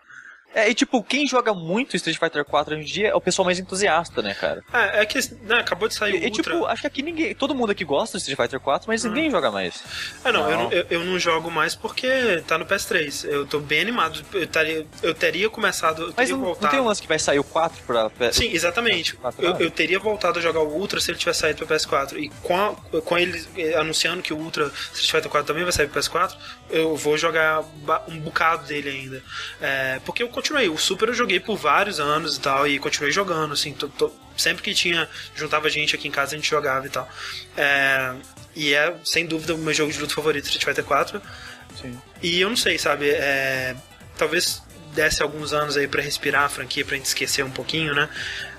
É, 0.55 0.69
e 0.71 0.75
tipo, 0.75 1.03
quem 1.03 1.27
joga 1.27 1.53
muito 1.53 1.95
Street 1.95 2.19
Fighter 2.19 2.45
4 2.45 2.75
hoje 2.75 2.83
em 2.83 2.87
dia 2.87 3.09
é 3.09 3.15
o 3.15 3.21
pessoal 3.21 3.45
mais 3.45 3.59
entusiasta, 3.59 4.23
né, 4.23 4.35
cara? 4.35 4.65
É, 4.73 5.03
é 5.03 5.07
que 5.07 5.19
né, 5.43 5.57
acabou 5.61 5.87
de 5.89 5.95
sair 5.95 6.15
E, 6.15 6.19
o 6.19 6.23
e, 6.23 6.27
Ultra. 6.27 6.43
tipo, 6.55 6.65
acho 6.67 6.81
que 6.81 6.87
aqui 6.87 7.03
ninguém. 7.03 7.35
Todo 7.35 7.55
mundo 7.55 7.71
aqui 7.71 7.85
gosta 7.85 8.17
do 8.17 8.21
Street 8.21 8.37
Fighter 8.37 8.59
4, 8.59 8.89
mas 8.89 9.05
ninguém 9.05 9.31
joga 9.31 9.51
mais. 9.51 9.83
É, 10.25 10.33
não, 10.33 10.51
Eu, 10.51 10.57
Não. 10.57 10.65
não 10.65 10.73
eu, 10.73 10.87
eu 10.91 11.05
não 11.05 11.19
jogo 11.19 11.51
mais 11.51 11.75
porque 11.75 12.43
tá 12.47 12.57
no 12.57 12.65
PS3. 12.65 13.25
Eu 13.29 13.47
tô 13.47 13.61
bem 13.61 13.81
animado. 13.83 14.25
Eu, 14.33 14.47
taria, 14.47 14.87
eu 15.03 15.15
teria 15.15 15.51
começado. 15.51 16.03
Eu 16.03 16.07
Mas 16.09 16.29
teria 16.29 16.37
não, 16.37 16.45
não 16.49 16.55
tem 16.71 16.81
um 16.81 16.85
lance 16.87 17.03
que 17.03 17.09
vai 17.09 17.19
sair 17.19 17.39
o 17.39 17.45
4 17.45 17.83
pra. 17.87 18.09
pra- 18.11 18.33
Sim, 18.33 18.51
exatamente. 18.53 19.19
Eu, 19.39 19.55
eu 19.59 19.71
teria 19.71 19.99
voltado 19.99 20.39
a 20.39 20.43
jogar 20.43 20.61
o 20.61 20.69
Ultra 20.75 20.99
se 20.99 21.11
ele 21.11 21.19
tivesse 21.19 21.41
saído 21.41 21.65
pra 21.67 21.77
PS4. 21.77 22.17
E 22.19 22.31
com, 22.43 22.57
a- 22.59 22.75
com 23.03 23.19
ele 23.19 23.45
eh, 23.57 23.75
anunciando 23.77 24.23
que 24.23 24.33
o 24.33 24.39
Ultra 24.39 24.73
Street 24.95 25.11
Fighter 25.11 25.31
4 25.31 25.47
também 25.47 25.63
vai 25.63 25.73
sair 25.73 25.89
pro 25.89 26.01
PS4, 26.01 26.35
eu 26.71 26.97
vou 26.97 27.19
jogar 27.19 27.63
um 28.09 28.19
bocado 28.19 28.67
dele 28.67 28.89
ainda. 28.89 29.23
É, 29.61 30.01
porque 30.07 30.23
eu 30.23 30.29
continuei. 30.39 30.69
O 30.69 30.79
Super 30.79 31.09
eu 31.09 31.15
joguei 31.15 31.41
por 31.41 31.57
vários 31.57 31.99
anos 32.01 32.37
e 32.37 32.41
tal, 32.41 32.67
e 32.67 32.79
continuei 32.79 33.13
jogando, 33.13 33.53
assim, 33.53 33.73
tô- 33.73 33.89
tô- 33.89 34.13
sempre 34.37 34.63
que 34.63 34.73
tinha, 34.73 35.09
juntava 35.35 35.69
gente 35.69 35.95
aqui 35.95 36.07
em 36.07 36.11
casa, 36.11 36.35
a 36.35 36.39
gente 36.39 36.49
jogava 36.49 36.87
e 36.87 36.91
tal. 36.91 37.09
É, 37.57 38.15
e 38.55 38.73
é, 38.75 38.95
sem 39.05 39.27
dúvida, 39.27 39.55
o 39.55 39.59
meu 39.59 39.75
jogo 39.75 39.93
de 39.93 39.99
luta 39.99 40.15
favorito, 40.15 40.45
Street 40.47 40.65
Fighter 40.65 40.85
4. 40.85 41.21
E 42.23 42.41
eu 42.41 42.49
não 42.49 42.57
sei, 42.57 42.79
sabe, 42.79 43.11
é, 43.11 43.75
talvez 44.17 44.63
desse 44.95 45.23
alguns 45.23 45.53
anos 45.53 45.77
aí 45.77 45.87
pra 45.87 46.03
respirar 46.03 46.45
a 46.45 46.49
franquia, 46.49 46.85
pra 46.85 46.97
gente 46.97 47.07
esquecer 47.07 47.45
um 47.45 47.51
pouquinho, 47.51 47.95
né? 47.95 48.09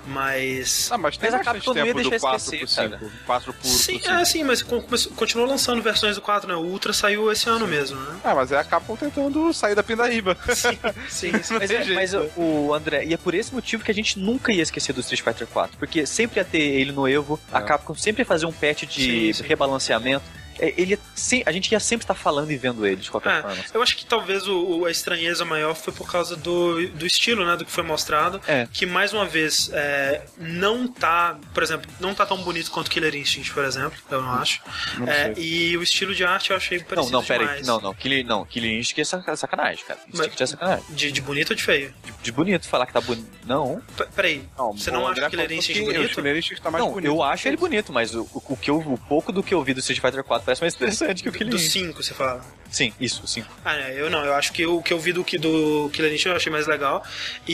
Mas... 0.06 0.88
Ah, 0.90 0.98
mas 0.98 1.16
tem 1.16 1.30
Mas 1.30 1.40
a 1.40 1.44
bastante 1.52 1.72
tempo 1.74 2.02
do 2.02 2.10
deixar 2.10 2.20
4 2.20 2.44
pro 2.46 2.54
esquecer, 2.54 2.90
5. 2.98 3.12
4 3.26 3.52
por, 3.52 3.66
Sim, 3.66 3.92
por 3.98 4.02
5. 4.02 4.10
é, 4.10 4.24
sim, 4.24 4.44
mas 4.44 4.62
continuou 4.62 5.48
lançando 5.48 5.82
versões 5.82 6.16
do 6.16 6.22
4, 6.22 6.48
né? 6.48 6.54
O 6.54 6.60
Ultra 6.60 6.92
saiu 6.92 7.30
esse 7.30 7.48
ano 7.48 7.66
mesmo, 7.66 8.00
né? 8.00 8.16
Ah, 8.24 8.34
mas 8.34 8.50
é 8.50 8.58
a 8.58 8.64
Capcom 8.64 8.96
tentando 8.96 9.52
sair 9.52 9.74
da 9.74 9.82
pindaíba. 9.82 10.36
Sim, 10.54 10.78
sim. 11.08 11.32
sim. 11.42 11.54
Mas, 11.58 11.70
é, 11.70 11.84
mas 11.94 12.14
o- 12.36 12.72
André, 12.74 13.04
e 13.04 13.14
é 13.14 13.16
por 13.16 13.34
esse 13.34 13.54
motivo 13.54 13.84
que 13.84 13.90
a 13.90 13.94
gente 13.94 14.18
nunca 14.18 14.52
ia 14.52 14.62
esquecer 14.62 14.92
do 14.92 15.00
Street 15.00 15.22
Fighter 15.22 15.46
4, 15.46 15.76
porque 15.78 16.06
sempre 16.06 16.40
ia 16.40 16.44
ter 16.44 16.58
ele 16.60 16.92
no 16.92 17.06
Evo, 17.06 17.38
a 17.52 17.58
É. 17.58 17.62
Capcom 17.62 17.94
sempre 17.94 18.22
ia 18.22 18.26
fazer 18.26 18.46
um 18.46 18.52
patch 18.52 18.84
de 18.84 19.32
Sim, 19.34 19.42
sim. 19.42 19.48
rebalanceamento. 19.48 20.24
É, 20.60 20.74
Ele 20.76 20.98
sem- 21.14 21.42
a 21.46 21.52
gente 21.52 21.70
ia 21.72 21.80
sempre 21.80 22.04
estar 22.04 22.14
falando 22.14 22.50
e 22.50 22.56
vendo 22.56 22.86
ele 22.86 22.96
de 22.96 23.10
qualquer 23.10 23.38
É, 23.38 23.42
forma. 23.42 23.64
eu 23.74 23.82
acho 23.82 23.96
que 23.96 24.04
talvez 24.04 24.46
o, 24.46 24.80
o- 24.80 24.84
a 24.86 24.90
estranheza 24.90 25.44
maior 25.44 25.74
foi 25.74 25.92
por 25.92 26.10
causa 26.10 26.36
do, 26.36 26.86
do 26.88 27.06
estilo, 27.06 27.44
né? 27.46 27.56
Do 27.56 27.64
que 27.64 27.70
foi 27.70 27.82
mostrado. 27.82 28.40
É. 28.46 28.68
Que, 28.72 28.84
mais 28.86 29.12
uma 29.12 29.24
vez, 29.26 29.70
é, 29.72 30.22
não 30.38 30.86
tá... 30.86 31.38
Por 31.54 31.62
exemplo, 31.62 31.90
não 32.00 32.14
tá 32.14 32.24
tão 32.26 32.36
bonito 32.38 32.70
quanto 32.70 32.90
Killer 32.90 33.14
Instinct, 33.14 33.52
por 33.52 33.64
exemplo. 33.64 33.98
Eu 34.10 34.22
não 34.22 34.30
acho. 34.32 34.60
Não 34.98 35.08
É, 35.08 35.32
e 35.36 35.76
o 35.76 35.82
estilo 35.82 36.14
de 36.14 36.24
arte 36.24 36.50
eu 36.50 36.56
achei 36.56 36.78
Não, 36.78 36.84
parecido 36.84 37.12
não, 37.12 37.24
pera 37.24 37.50
aí. 37.52 37.62
Não, 37.62 37.80
não. 37.80 37.94
Killer, 37.94 38.24
não, 38.26 38.44
Killer 38.44 38.72
Instinct 38.78 39.00
é 39.00 39.04
saca- 39.04 39.36
sacanagem, 39.36 39.84
cara. 39.86 39.98
Mas- 40.06 40.20
Instinct 40.20 40.42
é 40.42 40.46
sacanagem. 40.46 40.84
De, 40.90 41.10
de 41.12 41.20
bonito 41.20 41.50
ou 41.50 41.56
de 41.56 41.62
feio? 41.62 41.94
De, 42.04 42.12
de 42.22 42.32
bonito 42.32 42.68
falar 42.68 42.86
que 42.86 42.92
tá 42.92 43.00
bonito. 43.00 43.28
Não. 43.46 43.80
P 43.96 44.04
peraí, 44.14 44.42
Não, 44.58 44.72
você 44.72 44.90
o 44.90 44.92
não 44.92 45.08
acha 45.08 45.28
Killer 45.30 45.50
Instinct 45.52 45.82
que 45.84 45.88
O 45.90 45.92
bonito? 45.94 46.14
Killer 46.14 46.36
Instinct 46.36 46.62
tá 46.62 46.70
mais 46.70 46.84
não, 46.84 46.92
bonito. 46.92 47.06
eu 47.10 47.22
acho 47.22 47.48
ele 47.48 47.56
bonito, 47.56 47.92
mas 47.92 48.14
o, 48.14 48.28
o, 48.32 48.56
que 48.56 48.70
eu, 48.70 48.78
o 48.78 48.98
pouco 48.98 49.32
do 49.32 49.42
que 49.42 49.54
eu 49.54 49.62
vi 49.62 49.72
do 49.74 49.80
Street 49.80 50.00
Fighter 50.00 50.22
4 50.24 50.49
parece 50.50 50.62
mais 50.62 50.74
interessante 50.74 51.22
que 51.22 51.28
o 51.28 51.32
Killer 51.32 51.50
Do 51.50 51.56
Instinct. 51.56 51.88
5, 51.88 52.02
você 52.02 52.14
fala. 52.14 52.44
Sim, 52.70 52.92
isso, 53.00 53.26
sim. 53.26 53.42
Ah, 53.64 53.74
é, 53.76 54.00
eu 54.00 54.08
não, 54.08 54.24
eu 54.24 54.32
acho 54.34 54.52
que 54.52 54.64
o 54.64 54.80
que 54.80 54.92
eu 54.92 54.98
vi 55.00 55.12
do, 55.12 55.24
que- 55.24 55.38
do 55.38 55.90
Killer 55.92 56.12
Instinct 56.12 56.28
eu 56.28 56.36
achei 56.36 56.52
mais 56.52 56.68
legal. 56.68 57.02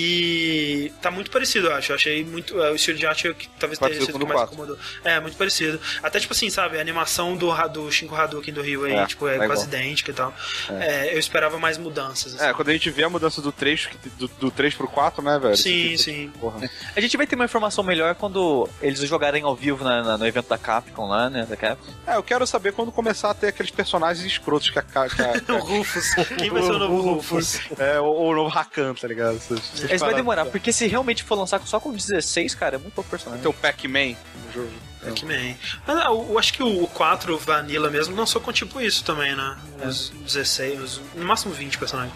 E 0.08 0.92
tá 1.00 1.10
muito 1.10 1.30
parecido, 1.30 1.68
eu 1.68 1.74
acho. 1.74 1.90
Eu 1.92 1.96
achei 1.96 2.24
muito. 2.24 2.60
é, 2.62 2.70
o 2.70 2.74
estilo 2.74 2.98
de 2.98 3.06
arte 3.06 3.32
que 3.34 3.48
talvez 3.58 3.78
tenha 3.78 3.94
sido 4.00 4.16
o 4.16 4.18
que 4.18 4.26
mais 4.26 4.42
incomodou. 4.42 4.76
É, 5.04 5.18
muito 5.20 5.36
parecido. 5.36 5.80
Até 6.02 6.20
tipo 6.20 6.32
assim, 6.34 6.50
sabe, 6.50 6.76
a 6.76 6.80
animação 6.80 7.36
do, 7.36 7.50
do 7.68 7.90
Shinko 7.90 8.14
Hadouken 8.14 8.52
do 8.52 8.60
Rio 8.62 8.84
aí, 8.84 8.92
É, 8.92 9.06
tipo, 9.06 9.26
é, 9.26 9.36
é 9.36 9.46
quase 9.46 9.64
igual. 9.64 9.80
idêntica 9.80 10.10
e 10.10 10.14
tal. 10.14 10.34
É, 10.70 11.14
eu 11.14 11.18
esperava 11.18 11.58
mais 11.58 11.78
mudanças. 11.78 12.34
assim. 12.34 12.44
É, 12.44 12.52
quando 12.52 12.68
a 12.68 12.72
gente 12.72 12.90
vê 12.90 13.04
a 13.04 13.08
mudança 13.08 13.40
do 13.40 13.50
3, 13.50 13.86
que- 13.86 14.08
do, 14.10 14.28
do 14.28 14.50
3 14.50 14.74
pro 14.74 14.86
4, 14.86 15.22
né, 15.22 15.38
velho? 15.38 15.56
Sim, 15.56 15.92
Tipo, 15.92 15.98
sim. 16.02 16.32
Porra. 16.38 16.70
A 16.94 17.00
gente 17.00 17.16
vai 17.16 17.26
ter 17.26 17.36
uma 17.36 17.44
informação 17.46 17.82
melhor 17.82 18.14
quando 18.14 18.68
eles 18.82 19.00
jogarem 19.00 19.42
ao 19.42 19.56
vivo 19.56 19.82
na- 19.82 20.02
na- 20.02 20.18
no 20.18 20.26
evento 20.26 20.48
da 20.48 20.58
Capcom 20.58 21.06
lá, 21.08 21.30
né? 21.30 21.46
Da 21.48 21.56
Capcom. 21.56 21.92
É, 22.06 22.16
eu 22.16 22.22
quero 22.22 22.46
saber 22.46 22.72
quando 22.72 22.85
começar 22.92 23.30
a 23.30 23.34
ter 23.34 23.48
aqueles 23.48 23.70
personagens 23.70 24.24
escrotos 24.26 24.70
que 24.70 24.78
a. 24.78 24.82
que 24.82 24.98
a- 24.98 25.08
que 25.08 25.22
a- 25.22 25.54
O 25.54 25.58
Rufus. 25.58 26.14
Quem 26.38 26.50
vai 26.50 26.62
ser 26.62 26.70
o 26.72 26.78
novo 26.78 27.14
Rufus? 27.14 27.60
é, 27.78 27.98
ou 28.00 28.14
ou 28.14 28.32
o 28.32 28.34
novo 28.36 28.48
Rakan, 28.48 28.94
tá 28.94 29.06
ligado? 29.08 29.36
Essas- 29.36 29.58
essas 29.74 29.90
Mas 29.90 30.00
vai 30.00 30.14
demorar, 30.14 30.46
porque 30.46 30.72
se 30.72 30.86
realmente 30.86 31.22
for 31.22 31.34
lançar 31.36 31.60
só 31.66 31.78
com 31.80 31.92
16, 31.92 32.54
cara, 32.54 32.76
é 32.76 32.78
muito 32.78 32.94
pouco 32.94 33.08
personagem. 33.10 33.42
Tem 33.42 33.50
o 33.50 33.54
Pac-Man 33.54 34.16
no 34.46 34.52
jogo. 34.52 34.72
Pac-Man. 35.02 35.54
Mas 35.86 35.96
ah, 35.98 36.06
eu 36.06 36.38
acho 36.38 36.52
que 36.52 36.62
o 36.62 36.86
4 36.88 37.38
Vanilla 37.38 37.88
mesmo 37.90 38.16
lançou 38.16 38.40
com 38.40 38.52
tipo 38.52 38.80
isso 38.80 39.04
também, 39.04 39.36
né? 39.36 39.56
Uns 39.84 40.10
16, 40.10 40.80
uns- 40.80 41.00
no 41.14 41.24
máximo 41.24 41.54
20 41.54 41.78
personagens. 41.78 42.12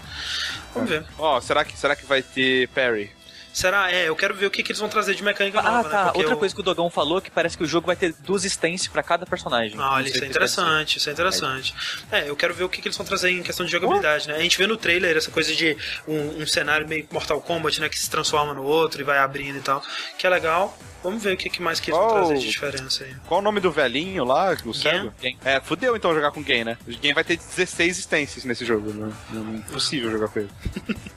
Vamos 0.75 0.91
ver. 0.91 1.05
Ó, 1.19 1.41
será 1.41 1.65
que, 1.65 1.77
será 1.79 1.95
que 1.95 2.05
vai 2.07 2.23
ter 2.23 2.69
Parry? 2.69 3.11
Será? 3.52 3.90
É, 3.93 4.09
eu 4.09 4.14
quero 4.16 4.35
ver 4.35 4.47
o 4.47 4.51
que, 4.51 4.62
que 4.62 4.70
eles 4.72 4.78
vão 4.78 4.89
trazer 4.89 5.14
de 5.14 5.22
mecânica 5.22 5.59
Ah, 5.59 5.62
nova, 5.62 5.82
né? 5.89 5.94
tá. 5.94 6.05
Porque 6.05 6.18
Outra 6.18 6.35
eu- 6.35 6.39
coisa 6.39 6.55
que 6.55 6.60
o 6.60 6.64
Dogão 6.64 6.89
falou 6.89 7.18
é 7.18 7.20
que 7.20 7.31
parece 7.31 7.56
que 7.59 7.64
o 7.64 7.66
jogo 7.66 7.86
vai 7.86 7.97
ter 7.97 8.14
duas 8.20 8.44
stances 8.44 8.86
pra 8.89 9.02
cada 9.02 9.27
personagem. 9.27 9.77
Ah, 9.78 9.94
Olha, 9.94 10.09
isso 10.09 10.22
é 10.22 10.27
interessante, 10.27 10.98
isso 10.98 11.09
é 11.09 11.12
interessante. 11.12 11.74
É, 12.12 12.28
eu 12.28 12.36
quero 12.36 12.55
ver 12.55 12.64
o 12.64 12.68
que, 12.68 12.81
que 12.81 12.89
eles 12.89 12.97
vão 12.97 13.06
trazer 13.06 13.31
em 13.31 13.43
questão 13.43 13.66
de 13.66 13.72
jogabilidade, 13.72 14.28
né? 14.28 14.36
A 14.36 14.40
gente 14.40 14.56
vê 14.56 14.66
no 14.66 14.77
trailer 14.77 15.16
essa 15.16 15.31
coisa 15.31 15.55
de 15.55 15.77
um, 16.06 16.43
um 16.43 16.47
cenário 16.47 16.86
meio 16.89 17.06
Mortal 17.10 17.40
Kombat, 17.40 17.81
né? 17.81 17.89
Que 17.89 17.98
se 17.98 18.09
transforma 18.09 18.55
no 18.55 18.62
outro 18.62 19.01
e 19.01 19.05
vai 19.05 19.18
abrindo 19.18 19.59
e 19.59 19.62
tal. 19.62 19.82
Que 20.16 20.27
é 20.27 20.31
legal. 20.31 20.77
Vamos 21.02 21.22
ver 21.22 21.32
o 21.32 21.36
que, 21.36 21.48
que 21.48 21.62
mais 21.62 21.81
que 21.81 21.90
eles 21.90 21.98
vão 21.98 22.09
Oh. 22.09 22.14
trazer 22.27 22.39
de 22.39 22.48
diferença 22.51 23.05
aí. 23.05 23.14
Qual 23.27 23.40
o 23.40 23.43
nome 23.43 23.59
do 23.60 23.70
velhinho 23.72 24.22
lá, 24.24 24.55
o 24.64 24.74
cego? 24.74 25.12
Gen. 25.20 25.39
É, 25.44 25.59
fudeu 25.60 25.97
então 25.97 26.12
jogar 26.14 26.31
com 26.31 26.43
Gen, 26.43 26.64
né? 26.64 26.78
O 26.86 26.93
Gen 26.93 27.14
vai 27.14 27.24
ter 27.24 27.36
16 27.39 27.98
stances 27.98 28.44
nesse 28.44 28.64
jogo, 28.66 28.93
né? 28.93 29.10
Não 29.31 29.55
é 29.55 29.56
impossível 29.56 30.10
jogar 30.10 30.28
com 30.28 30.40
ele. 30.40 30.51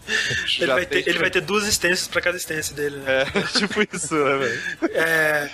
Ele 0.59 0.67
vai, 0.73 0.85
ter, 0.85 1.07
ele 1.07 1.17
vai 1.19 1.31
ter 1.31 1.41
duas 1.41 1.65
instâncias 1.65 2.07
pra 2.07 2.21
cada 2.21 2.35
instância 2.37 2.75
dele, 2.75 2.97
né? 2.97 3.21
É, 3.23 3.25
tipo 3.57 3.81
isso, 3.95 4.13
né, 4.13 4.37
velho? 4.37 4.61
É, 4.93 5.49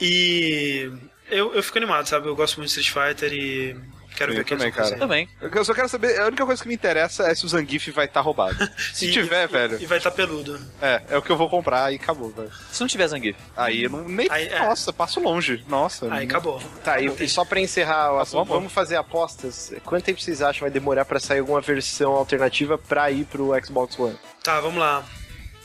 e 0.00 0.90
eu, 1.30 1.54
eu 1.54 1.62
fico 1.62 1.78
animado, 1.78 2.06
sabe? 2.06 2.26
Eu 2.28 2.34
gosto 2.36 2.56
muito 2.58 2.72
de 2.72 2.80
Street 2.80 3.08
Fighter 3.14 3.32
e 3.32 3.76
quero 4.18 4.32
Sim, 4.32 4.36
ver 4.36 4.40
eu 4.40 4.42
o 4.42 4.44
que 4.46 4.56
também, 4.56 4.72
cara. 4.72 4.98
Também. 4.98 5.28
Eu 5.40 5.64
só 5.64 5.72
quero 5.72 5.88
saber, 5.88 6.20
a 6.20 6.26
única 6.26 6.44
coisa 6.44 6.60
que 6.62 6.68
me 6.68 6.74
interessa 6.74 7.24
é 7.30 7.34
se 7.34 7.44
o 7.46 7.48
Zangief 7.48 7.88
vai 7.92 8.06
estar 8.06 8.20
roubado. 8.20 8.56
Se 8.92 9.06
E- 9.06 9.12
tiver, 9.12 9.44
e- 9.44 9.46
velho, 9.46 9.80
E 9.80 9.86
vai 9.86 9.98
estar 9.98 10.10
peludo. 10.10 10.58
é, 10.82 11.02
é 11.10 11.16
o 11.16 11.22
que 11.22 11.30
eu 11.30 11.36
vou 11.36 11.48
comprar 11.48 11.92
e 11.92 11.96
acabou, 11.96 12.30
velho. 12.30 12.50
Se 12.70 12.80
não 12.80 12.88
tiver 12.88 13.06
Zangief. 13.08 13.36
Aí 13.56 13.84
eu 13.84 13.90
não, 13.90 14.08
nem. 14.08 14.26
Aí, 14.30 14.48
é. 14.48 14.58
Nossa, 14.58 14.92
passo 14.92 15.20
longe. 15.20 15.64
Nossa. 15.68 16.04
Aí 16.06 16.26
não- 16.26 16.36
acabou. 16.36 16.62
Tá, 16.84 17.00
e, 17.00 17.06
e 17.06 17.28
só 17.28 17.44
pra 17.44 17.60
encerrar 17.60 18.14
o 18.14 18.18
assunto, 18.18 18.38
vamos. 18.44 18.54
vamos 18.54 18.72
fazer 18.72 18.96
apostas. 18.96 19.72
Quanto 19.84 20.04
tempo 20.04 20.20
vocês 20.20 20.42
acham 20.42 20.54
que 20.54 20.60
vai 20.62 20.70
demorar 20.70 21.04
pra 21.04 21.20
sair 21.20 21.38
alguma 21.38 21.60
versão 21.60 22.12
alternativa 22.12 22.76
pra 22.76 23.10
ir 23.10 23.24
pro 23.24 23.52
Xbox 23.64 23.98
One? 23.98 24.18
Tá, 24.42 24.60
vamos 24.60 24.78
lá. 24.80 25.04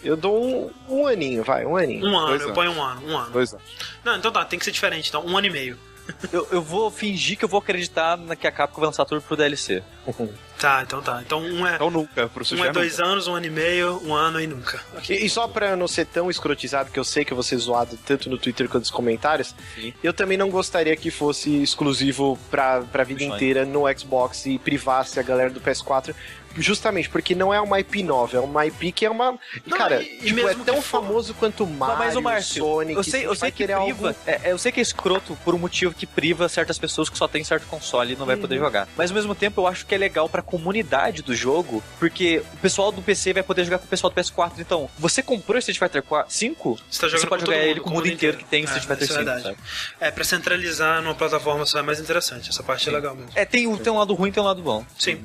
Eu 0.03 0.17
dou 0.17 0.43
um, 0.43 0.71
um 0.89 1.07
aninho, 1.07 1.43
vai, 1.43 1.65
um 1.65 1.77
aninho. 1.77 2.05
Um 2.05 2.17
ano, 2.17 2.27
Dois 2.27 2.41
eu 2.41 2.47
anos. 2.47 2.55
ponho 2.55 2.71
um 2.71 2.81
ano, 2.83 3.07
um 3.07 3.17
ano. 3.17 3.31
Dois 3.31 3.53
anos. 3.53 3.65
Não, 4.03 4.17
então 4.17 4.31
tá, 4.33 4.43
tem 4.43 4.59
que 4.59 4.65
ser 4.65 4.71
diferente, 4.71 5.07
então, 5.07 5.25
um 5.25 5.37
ano 5.37 5.47
e 5.47 5.49
meio. 5.49 5.79
Eu, 6.31 6.47
eu 6.51 6.61
vou 6.61 6.89
fingir 6.89 7.37
que 7.37 7.45
eu 7.45 7.49
vou 7.49 7.59
acreditar 7.59 8.17
na 8.17 8.35
que 8.35 8.47
a 8.47 8.51
Capcom 8.51 8.81
vai 8.81 8.87
lançar 8.87 9.05
tudo 9.05 9.21
pro 9.21 9.35
DLC. 9.35 9.83
Tá, 10.63 10.81
então 10.81 11.01
tá. 11.01 11.21
Então 11.25 11.41
um 11.41 11.67
é, 11.67 11.75
Então 11.75 11.91
nunca, 11.91 12.29
pro 12.29 12.41
um 12.41 12.45
sujeito. 12.45 12.69
é 12.69 12.71
dois 12.71 12.97
anos, 12.97 13.27
um 13.27 13.35
ano 13.35 13.45
e 13.47 13.49
meio, 13.49 14.01
um 14.05 14.13
ano 14.13 14.39
e 14.39 14.47
nunca. 14.47 14.81
E, 15.09 15.25
e 15.25 15.29
só 15.29 15.45
pra 15.45 15.71
eu 15.71 15.75
não 15.75 15.89
ser 15.89 16.05
tão 16.05 16.29
escrotizado, 16.29 16.89
que 16.89 16.97
eu 16.97 17.03
sei 17.03 17.25
que 17.25 17.33
eu 17.33 17.35
vou 17.35 17.43
ser 17.43 17.57
zoado 17.57 17.99
tanto 18.05 18.29
no 18.29 18.37
Twitter 18.37 18.69
quanto 18.69 18.83
nos 18.83 18.91
comentários, 18.91 19.53
Sim. 19.75 19.93
eu 20.01 20.13
também 20.13 20.37
não 20.37 20.49
gostaria 20.49 20.95
que 20.95 21.11
fosse 21.11 21.61
exclusivo 21.61 22.39
pra, 22.49 22.81
pra 22.81 23.03
vida 23.03 23.25
inteira 23.25 23.65
no 23.65 23.83
Xbox 23.97 24.45
e 24.45 24.57
privasse 24.57 25.19
a 25.19 25.23
galera 25.23 25.49
do 25.49 25.59
PS4. 25.59 26.15
Justamente 26.55 27.09
porque 27.09 27.33
não 27.35 27.53
é 27.53 27.59
uma 27.59 27.79
IP 27.79 28.03
nova, 28.03 28.37
é 28.37 28.39
uma 28.39 28.65
IP 28.65 28.91
que 28.91 29.05
é 29.05 29.09
uma. 29.09 29.37
Não, 29.65 29.77
cara, 29.77 30.01
e- 30.01 30.05
e 30.05 30.25
tipo, 30.27 30.39
é 30.39 30.43
mesmo 30.45 30.63
tão 30.65 30.75
for- 30.81 31.01
famoso 31.01 31.33
quanto 31.33 31.65
Mario, 31.65 31.97
mas 31.97 32.15
o 32.15 32.21
Márcio, 32.21 32.63
Sonic. 32.63 32.95
eu 32.97 33.03
sei, 33.03 33.25
eu 33.25 33.29
você 33.29 33.39
sei 33.41 33.51
que 33.51 33.63
priva, 33.65 33.79
algo- 33.79 34.09
é, 34.27 34.41
é, 34.43 34.51
eu 34.51 34.57
sei 34.57 34.71
que 34.71 34.79
é 34.79 34.83
escroto 34.83 35.37
por 35.43 35.55
um 35.55 35.57
motivo 35.57 35.93
que 35.93 36.05
priva 36.05 36.47
certas 36.47 36.77
pessoas 36.77 37.09
que 37.09 37.17
só 37.17 37.27
tem 37.27 37.43
certo 37.43 37.65
console 37.67 38.13
e 38.13 38.15
não 38.15 38.25
vai 38.25 38.37
poder 38.37 38.57
jogar. 38.57 38.87
Mas 38.95 39.09
ao 39.11 39.15
mesmo 39.15 39.33
tempo 39.33 39.61
eu 39.61 39.67
acho 39.67 39.85
que 39.85 39.95
é 39.95 39.97
legal 39.97 40.29
pra 40.29 40.41
comunidade 40.41 41.21
do 41.23 41.33
jogo, 41.35 41.83
porque 41.99 42.43
o 42.53 42.57
pessoal 42.57 42.91
do 42.91 43.01
PC 43.01 43.33
vai 43.33 43.43
poder 43.43 43.63
jogar 43.65 43.79
com 43.79 43.85
o 43.85 43.89
pessoal 43.89 44.11
do 44.11 44.15
PS4. 44.15 44.53
Então, 44.59 44.89
você 44.97 45.23
comprou 45.23 45.57
Street 45.57 45.79
Fighter 45.79 46.03
4, 46.03 46.31
5? 46.31 46.79
Você 46.89 47.01
tá 47.01 47.07
jogando 47.07 47.29
pode 47.29 47.41
jogar 47.45 47.53
todo 47.57 47.63
ele 47.65 47.73
mundo, 47.75 47.83
com 47.83 47.89
o 47.89 47.93
mundo 47.93 48.07
inteiro 48.07 48.37
que 48.37 48.43
tem 48.45 48.61
É, 48.61 48.65
Street 48.65 48.83
Fighter 48.85 49.03
isso 49.03 49.13
é 49.13 49.17
5, 49.17 49.25
verdade. 49.25 49.43
sabe? 49.43 49.57
É, 49.99 50.11
pra 50.11 50.23
centralizar 50.23 51.01
numa 51.01 51.15
plataforma 51.15 51.65
só 51.65 51.79
é 51.79 51.81
mais 51.81 51.99
interessante. 51.99 52.49
Essa 52.49 52.61
parte 52.63 52.89
é 52.89 52.91
legal 52.91 53.15
mesmo. 53.15 53.31
É, 53.33 53.43
tem, 53.45 53.65
um- 53.67 53.77
tem 53.77 53.91
um 53.91 53.97
lado 53.97 54.13
ruim 54.13 54.29
e 54.29 54.31
tem 54.31 54.43
um 54.43 54.45
lado 54.45 54.61
bom. 54.61 54.85
Sim. 54.99 55.23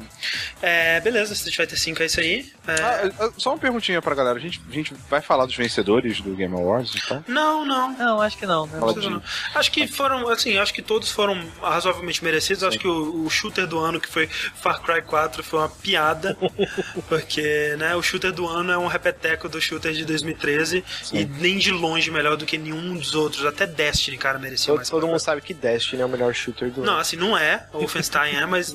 É, 0.63 1.01
beleza, 1.01 1.18
Street 1.25 1.57
Fighter 1.57 1.79
5 1.79 2.03
é 2.03 2.07
isso 2.07 2.21
aí. 2.21 2.53
É, 2.67 2.75
Ah, 3.19 3.31
só 3.37 3.51
uma 3.51 3.59
perguntinha 3.59 4.01
pra 4.03 4.15
galera. 4.15 4.37
A 4.39 4.41
gente, 4.41 4.61
a 4.69 4.73
gente 4.73 4.95
vai 5.09 5.21
falar 5.21 5.47
dos 5.47 5.57
vencedores 5.57 6.21
do 6.21 6.35
Game 6.35 6.55
Awards, 6.55 6.95
então? 6.97 7.25
Não, 7.27 7.65
não. 7.65 7.93
Não, 7.97 8.21
acho 8.21 8.37
que 8.39 8.47
não. 8.47 8.67
Né? 8.67 8.79
Não 8.81 8.95
não. 9.11 9.23
Acho 9.55 9.71
que 9.73 9.87
foram, 9.87 10.29
assim, 10.29 10.57
acho 10.59 10.73
que 10.75 10.83
todos 10.83 11.11
foram 11.11 11.43
razoavelmente 11.63 12.23
merecidos. 12.23 12.63
Acho 12.65 12.79
que 12.79 12.87
o, 12.89 13.25
o 13.25 13.31
shooter 13.31 13.67
do 13.67 13.79
ano, 13.79 14.01
que 14.01 14.09
foi 14.09 14.27
Far 14.27 14.81
Cry 14.83 15.03
4, 15.03 15.43
foi 15.43 15.59
uma 15.61 15.69
piada. 15.69 16.37
porque, 17.09 17.75
né, 17.79 17.95
o 17.97 18.03
shooter 18.03 18.33
do 18.33 18.47
ano 18.47 18.73
é 18.73 18.79
um 18.79 18.87
repeteco 18.87 19.49
do 19.49 19.61
shooter 19.61 19.93
de 19.93 20.05
2013 20.05 20.85
e 21.13 21.25
nem 21.25 21.59
de 21.59 21.71
longe 21.71 22.11
melhor 22.11 22.37
do 22.37 22.45
que 22.47 22.59
nenhum 22.59 22.95
dos 22.95 23.15
outros. 23.15 23.45
Até 23.45 23.67
Destiny, 23.67 24.17
cara, 24.19 24.39
merecia 24.39 24.67
Todo, 24.67 24.77
mais. 24.79 24.91
todo 24.91 25.07
mundo 25.07 25.19
sabe 25.19 25.41
que 25.41 25.55
Destiny 25.55 26.03
é 26.03 26.05
o 26.05 26.09
melhor 26.09 26.35
shooter 26.35 26.71
do 26.71 26.83
Não, 26.83 26.93
ano. 26.95 27.01
assim, 27.01 27.17
não 27.17 27.37
é. 27.37 27.67
O 27.79 27.79
Wolfenstein 27.81 28.37
é, 28.37 28.45
mas 28.47 28.75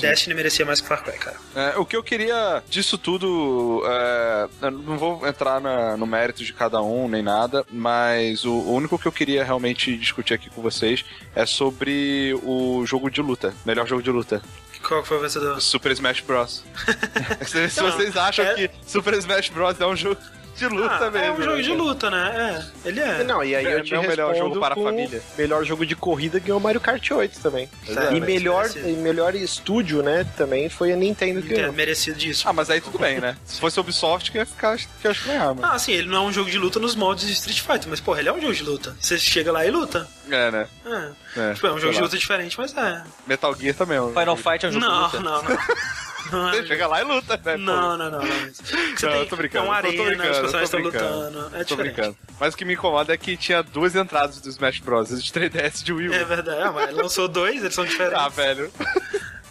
Destiny 0.00 0.34
merecia 0.34 0.64
mais 0.66 0.80
que 0.80 0.88
Far 0.88 1.02
Cry, 1.04 1.18
cara. 1.18 1.36
É, 1.54 1.78
o 1.80 1.86
que 1.86 1.96
eu 1.96 2.02
queria 2.02 2.62
disso 2.68 2.96
tudo, 2.98 3.82
é, 3.86 4.48
eu 4.62 4.70
não 4.70 4.96
vou 4.98 5.26
entrar 5.26 5.60
na- 5.60 5.96
no 5.96 6.06
mérito 6.06 6.44
de 6.44 6.52
cada 6.52 6.80
um 6.82 7.08
nem 7.08 7.22
nada, 7.22 7.64
mas 7.70 8.44
o, 8.44 8.52
o 8.52 8.74
único 8.74 8.98
que 8.98 9.06
eu 9.06 9.12
queria 9.12 9.42
realmente 9.44 9.96
discutir 9.96 10.34
aqui 10.34 10.50
com 10.50 10.62
vocês 10.62 11.04
é 11.34 11.44
sobre 11.46 12.34
o 12.42 12.84
jogo 12.86 13.10
de 13.10 13.20
luta, 13.22 13.54
melhor 13.64 13.86
jogo 13.86 14.02
de 14.02 14.10
luta, 14.10 14.42
Qual 14.86 15.04
foi 15.04 15.18
o 15.18 15.20
vencedor? 15.20 15.60
Super 15.60 15.92
Smash 15.92 16.20
Bros. 16.20 16.64
se 17.46 17.80
vocês 17.80 18.16
acham 18.16 18.44
é- 18.46 18.54
que 18.54 18.70
Super 18.86 19.14
Smash 19.14 19.50
Bros 19.50 19.78
é 19.80 19.86
um 19.86 19.94
jogo 19.96 20.20
de 20.56 20.66
luta 20.66 21.06
Ah, 21.06 21.10
mesmo. 21.10 21.26
é 21.26 21.32
um 21.32 21.42
jogo 21.42 21.56
né? 21.56 21.62
de 21.62 21.72
luta, 21.72 22.10
né? 22.10 22.64
É, 22.84 22.88
ele 22.88 23.00
é. 23.00 23.24
Não, 23.24 23.42
e 23.42 23.54
aí 23.56 23.64
É, 23.66 23.74
eu 23.74 23.82
te 23.84 23.94
é 23.94 23.98
o 23.98 24.02
melhor 24.02 24.34
jogo 24.34 24.60
para 24.60 24.74
a 24.74 24.82
família. 24.82 25.22
Melhor 25.38 25.64
jogo 25.64 25.86
de 25.86 25.96
corrida 25.96 26.38
ganhou 26.38 26.60
Mario 26.60 26.80
Kart 26.80 27.10
8 27.10 27.40
também. 27.40 27.68
é, 27.88 28.14
e 28.14 28.20
melhor, 28.20 28.64
merecido. 28.64 28.88
e 28.88 28.92
melhor 28.96 29.34
estúdio, 29.34 30.02
né, 30.02 30.24
também 30.36 30.68
foi 30.68 30.92
a 30.92 30.96
Nintendo 30.96 31.40
que 31.42 31.52
É 31.52 31.56
ganhou. 31.56 31.72
merecido 31.72 32.18
disso. 32.18 32.48
Ah, 32.48 32.52
mas 32.52 32.68
aí 32.70 32.80
tudo 32.80 32.98
bem, 32.98 33.20
né? 33.20 33.36
Se 33.44 33.60
fosse 33.60 33.78
Ubisoft, 33.80 34.30
que 34.30 34.38
ia 34.38 34.46
ficar, 34.46 34.76
que 34.76 34.86
eu 35.06 35.10
acho 35.10 35.22
que 35.22 35.28
ganhar, 35.28 35.46
mano. 35.54 35.60
Ah, 35.64 35.78
sim, 35.78 35.92
ele 35.92 36.08
não 36.08 36.18
é 36.24 36.28
um 36.28 36.32
jogo 36.32 36.50
de 36.50 36.58
luta 36.58 36.78
nos 36.78 36.94
moldes 36.94 37.26
de 37.26 37.32
Street 37.32 37.60
Fighter, 37.60 37.88
mas, 37.88 38.00
porra, 38.00 38.20
ele 38.20 38.28
é 38.28 38.32
um 38.32 38.40
jogo 38.40 38.54
de 38.54 38.62
luta. 38.62 38.96
Você 39.00 39.18
chega 39.18 39.50
lá 39.52 39.64
e 39.64 39.70
luta. 39.70 40.06
É, 40.30 40.50
né? 40.50 40.66
É. 40.86 41.40
É, 41.50 41.54
Tipo, 41.54 41.66
é 41.68 41.72
um 41.72 41.78
jogo 41.78 41.92
de 41.92 41.98
lá. 41.98 42.04
luta 42.04 42.18
diferente, 42.18 42.56
mas 42.58 42.76
é. 42.76 43.02
Metal 43.26 43.54
Gear 43.54 43.74
também 43.74 43.96
é 43.98 44.02
um 44.02 44.12
Final 44.12 44.36
Fight 44.36 44.66
é 44.66 44.68
um 44.68 44.72
jogo 44.72 44.84
de 44.84 44.90
Não, 44.90 45.02
luta. 45.04 45.20
não, 45.20 45.42
não. 45.42 45.50
Não, 45.50 45.52
é 45.56 46.09
Você 46.30 46.66
chega 46.66 46.86
lá 46.86 47.00
e 47.00 47.04
luta, 47.04 47.40
né? 47.44 47.56
não, 47.56 47.96
não, 47.96 48.10
não, 48.10 48.18
não. 48.20 48.20
Você 48.20 49.06
Não, 49.06 49.12
tem 49.12 49.20
eu 49.20 49.26
tô 49.26 49.36
brincando, 49.36 49.66
é 49.66 49.68
uma 49.68 49.78
eu 49.78 49.82
tô 49.82 49.88
arena, 49.88 50.04
brincando, 50.04 50.30
os 50.30 50.38
personagens 50.38 50.68
estão 50.68 50.82
brincando. 50.82 51.16
lutando. 51.40 51.56
É 51.56 51.64
Tô 51.64 51.76
brincando. 51.76 52.16
Mas 52.38 52.54
o 52.54 52.56
que 52.56 52.64
me 52.64 52.74
incomoda 52.74 53.12
é 53.12 53.16
que 53.16 53.36
tinha 53.36 53.62
duas 53.62 53.94
entradas 53.96 54.40
do 54.40 54.48
Smash 54.48 54.78
Bros. 54.80 55.08
De 55.22 55.32
3DS 55.32 55.82
de 55.82 55.92
Wii 55.92 56.08
U. 56.08 56.14
É 56.14 56.24
verdade, 56.24 56.62
ah, 56.62 56.72
mas 56.72 56.94
lançou 56.94 57.28
dois, 57.28 57.60
eles 57.62 57.74
são 57.74 57.84
diferentes. 57.84 58.18
Ah, 58.18 58.28
velho. 58.28 58.70
tá 58.78 58.86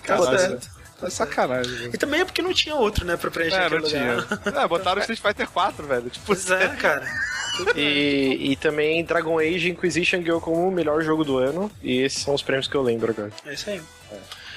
Caralho. 0.03 0.60
É 1.01 1.10
sacanagem, 1.10 1.72
velho. 1.76 1.91
E 1.95 1.97
também 1.97 2.19
é 2.22 2.26
porque 2.26 2.41
não 2.41 2.53
tinha 2.53 2.76
outro, 2.76 3.06
né, 3.06 3.15
pra 3.15 3.31
preencher 3.31 3.56
É, 3.56 3.65
aquele 3.68 3.81
não 3.81 3.88
tinha. 3.89 4.15
lugar. 4.15 4.64
É, 4.64 4.68
botaram 4.68 4.97
o 4.97 4.99
Street 4.99 5.22
Fighter 5.22 5.49
4, 5.49 5.88
velho. 5.88 6.10
Tipo, 6.10 6.26
Pois 6.26 6.51
é, 6.51 6.68
cara. 6.69 7.06
E, 7.76 8.51
e 8.51 8.56
também 8.57 9.03
Dragon 9.03 9.39
Age 9.39 9.69
Inquisition 9.69 10.22
ganhou 10.22 10.41
como 10.41 10.68
o 10.68 10.72
melhor 10.72 11.01
jogo 11.03 11.23
do 11.23 11.38
ano. 11.38 11.72
E 11.81 12.01
esses 12.01 12.22
são 12.22 12.34
os 12.34 12.41
prêmios 12.41 12.68
que 12.68 12.76
eu 12.76 12.81
lembro 12.81 13.11
agora. 13.11 13.31
É 13.45 13.53
isso 13.53 13.69
aí. 13.69 13.81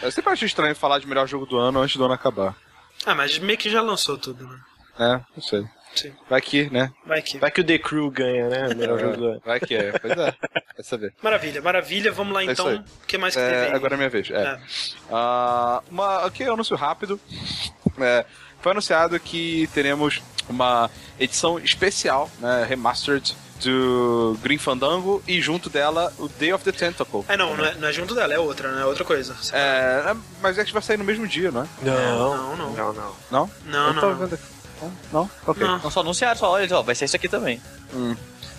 Eu 0.03 0.11
sempre 0.11 0.33
acho 0.33 0.45
estranho 0.45 0.75
falar 0.75 0.99
de 0.99 1.07
melhor 1.07 1.27
jogo 1.27 1.47
do 1.47 1.59
ano 1.59 1.81
antes 1.81 1.97
do 1.97 2.05
ano 2.05 2.15
acabar. 2.15 2.57
Ah, 3.07 3.15
mas 3.15 3.39
meio 3.39 3.59
que 3.59 3.71
já 3.71 3.81
lançou 3.81 4.19
tudo, 4.19 4.47
né? 4.47 4.59
É, 4.99 5.21
não 5.37 5.43
sei. 5.43 5.65
Sim. 5.95 6.13
Vai 6.29 6.41
que, 6.41 6.71
né? 6.71 6.91
Vai 7.07 7.21
que. 7.21 7.39
Vai 7.39 7.51
que 7.51 7.61
o 7.61 7.65
The 7.65 7.79
Crew 7.79 8.11
ganha, 8.11 8.49
né? 8.49 8.73
Melhor 8.75 8.99
jogo 8.99 9.17
do 9.17 9.27
ano. 9.27 9.43
Vai 9.45 9.61
que 9.61 9.75
é. 9.75 9.93
Pois 9.99 10.13
é. 10.13 10.17
Vai 10.17 10.85
saber. 10.85 11.15
Maravilha, 11.23 11.61
maravilha. 11.61 12.11
Vamos 12.13 12.33
lá 12.33 12.43
É 12.43 12.47
então. 12.47 12.75
O 12.77 13.07
que 13.07 13.19
mais 13.19 13.35
que 13.35 13.41
teve 13.41 13.55
É, 13.55 13.65
aí? 13.67 13.73
agora 13.75 13.95
é 13.95 13.97
minha 13.99 14.09
vez. 14.09 14.31
É. 14.31 14.43
É. 14.43 14.61
Ah, 15.11 15.83
uma, 15.91 16.25
aqui 16.27 16.45
anúncio 16.45 16.77
rápido. 16.77 17.21
É, 17.99 18.25
foi 18.61 18.73
anunciado 18.73 19.19
que 19.21 19.69
teremos 19.75 20.23
uma 20.49 20.91
edição 21.21 21.59
especial, 21.59 22.31
né, 22.39 22.65
remastered 22.67 23.35
do 23.63 24.37
Green 24.43 24.59
Fandango 24.59 25.23
e 25.27 25.41
junto 25.41 25.69
dela 25.71 26.13
o 26.19 26.29
Day 26.29 26.53
of 26.53 26.65
the 26.65 26.73
Tentacle. 26.73 27.25
É, 27.29 27.37
não, 27.37 27.57
não 27.57 27.65
é, 27.65 27.75
não 27.75 27.89
é 27.89 27.93
junto 27.93 28.15
dela, 28.15 28.33
é 28.33 28.39
outra, 28.39 28.71
né? 28.73 28.83
É 28.83 28.85
outra 28.85 29.05
coisa. 29.05 29.35
É, 29.53 30.05
é, 30.11 30.17
mas 30.41 30.59
é 30.59 30.65
que 30.65 30.73
vai 30.73 30.83
sair 30.83 30.97
no 30.97 31.05
mesmo 31.05 31.27
dia, 31.27 31.51
não 31.51 31.63
é? 31.63 31.67
Não, 31.83 31.97
não, 32.47 32.57
não. 32.57 32.73
Não, 32.73 32.93
não. 32.93 33.15
Não? 33.31 33.51
Não, 33.67 33.89
Eu 33.89 34.01
tô 34.01 34.07
não. 34.11 34.17
vendo 34.17 34.35
aqui. 34.35 34.45
Não? 35.13 35.31
Ok. 35.47 35.65
Não. 35.67 35.79
Não 35.79 35.91
só 35.91 36.01
anunciaram, 36.01 36.37
só 36.39 36.51
olha, 36.51 36.77
ó, 36.77 36.83
vai 36.83 36.95
ser 36.95 37.05
isso 37.05 37.15
aqui 37.17 37.29
também. 37.29 37.61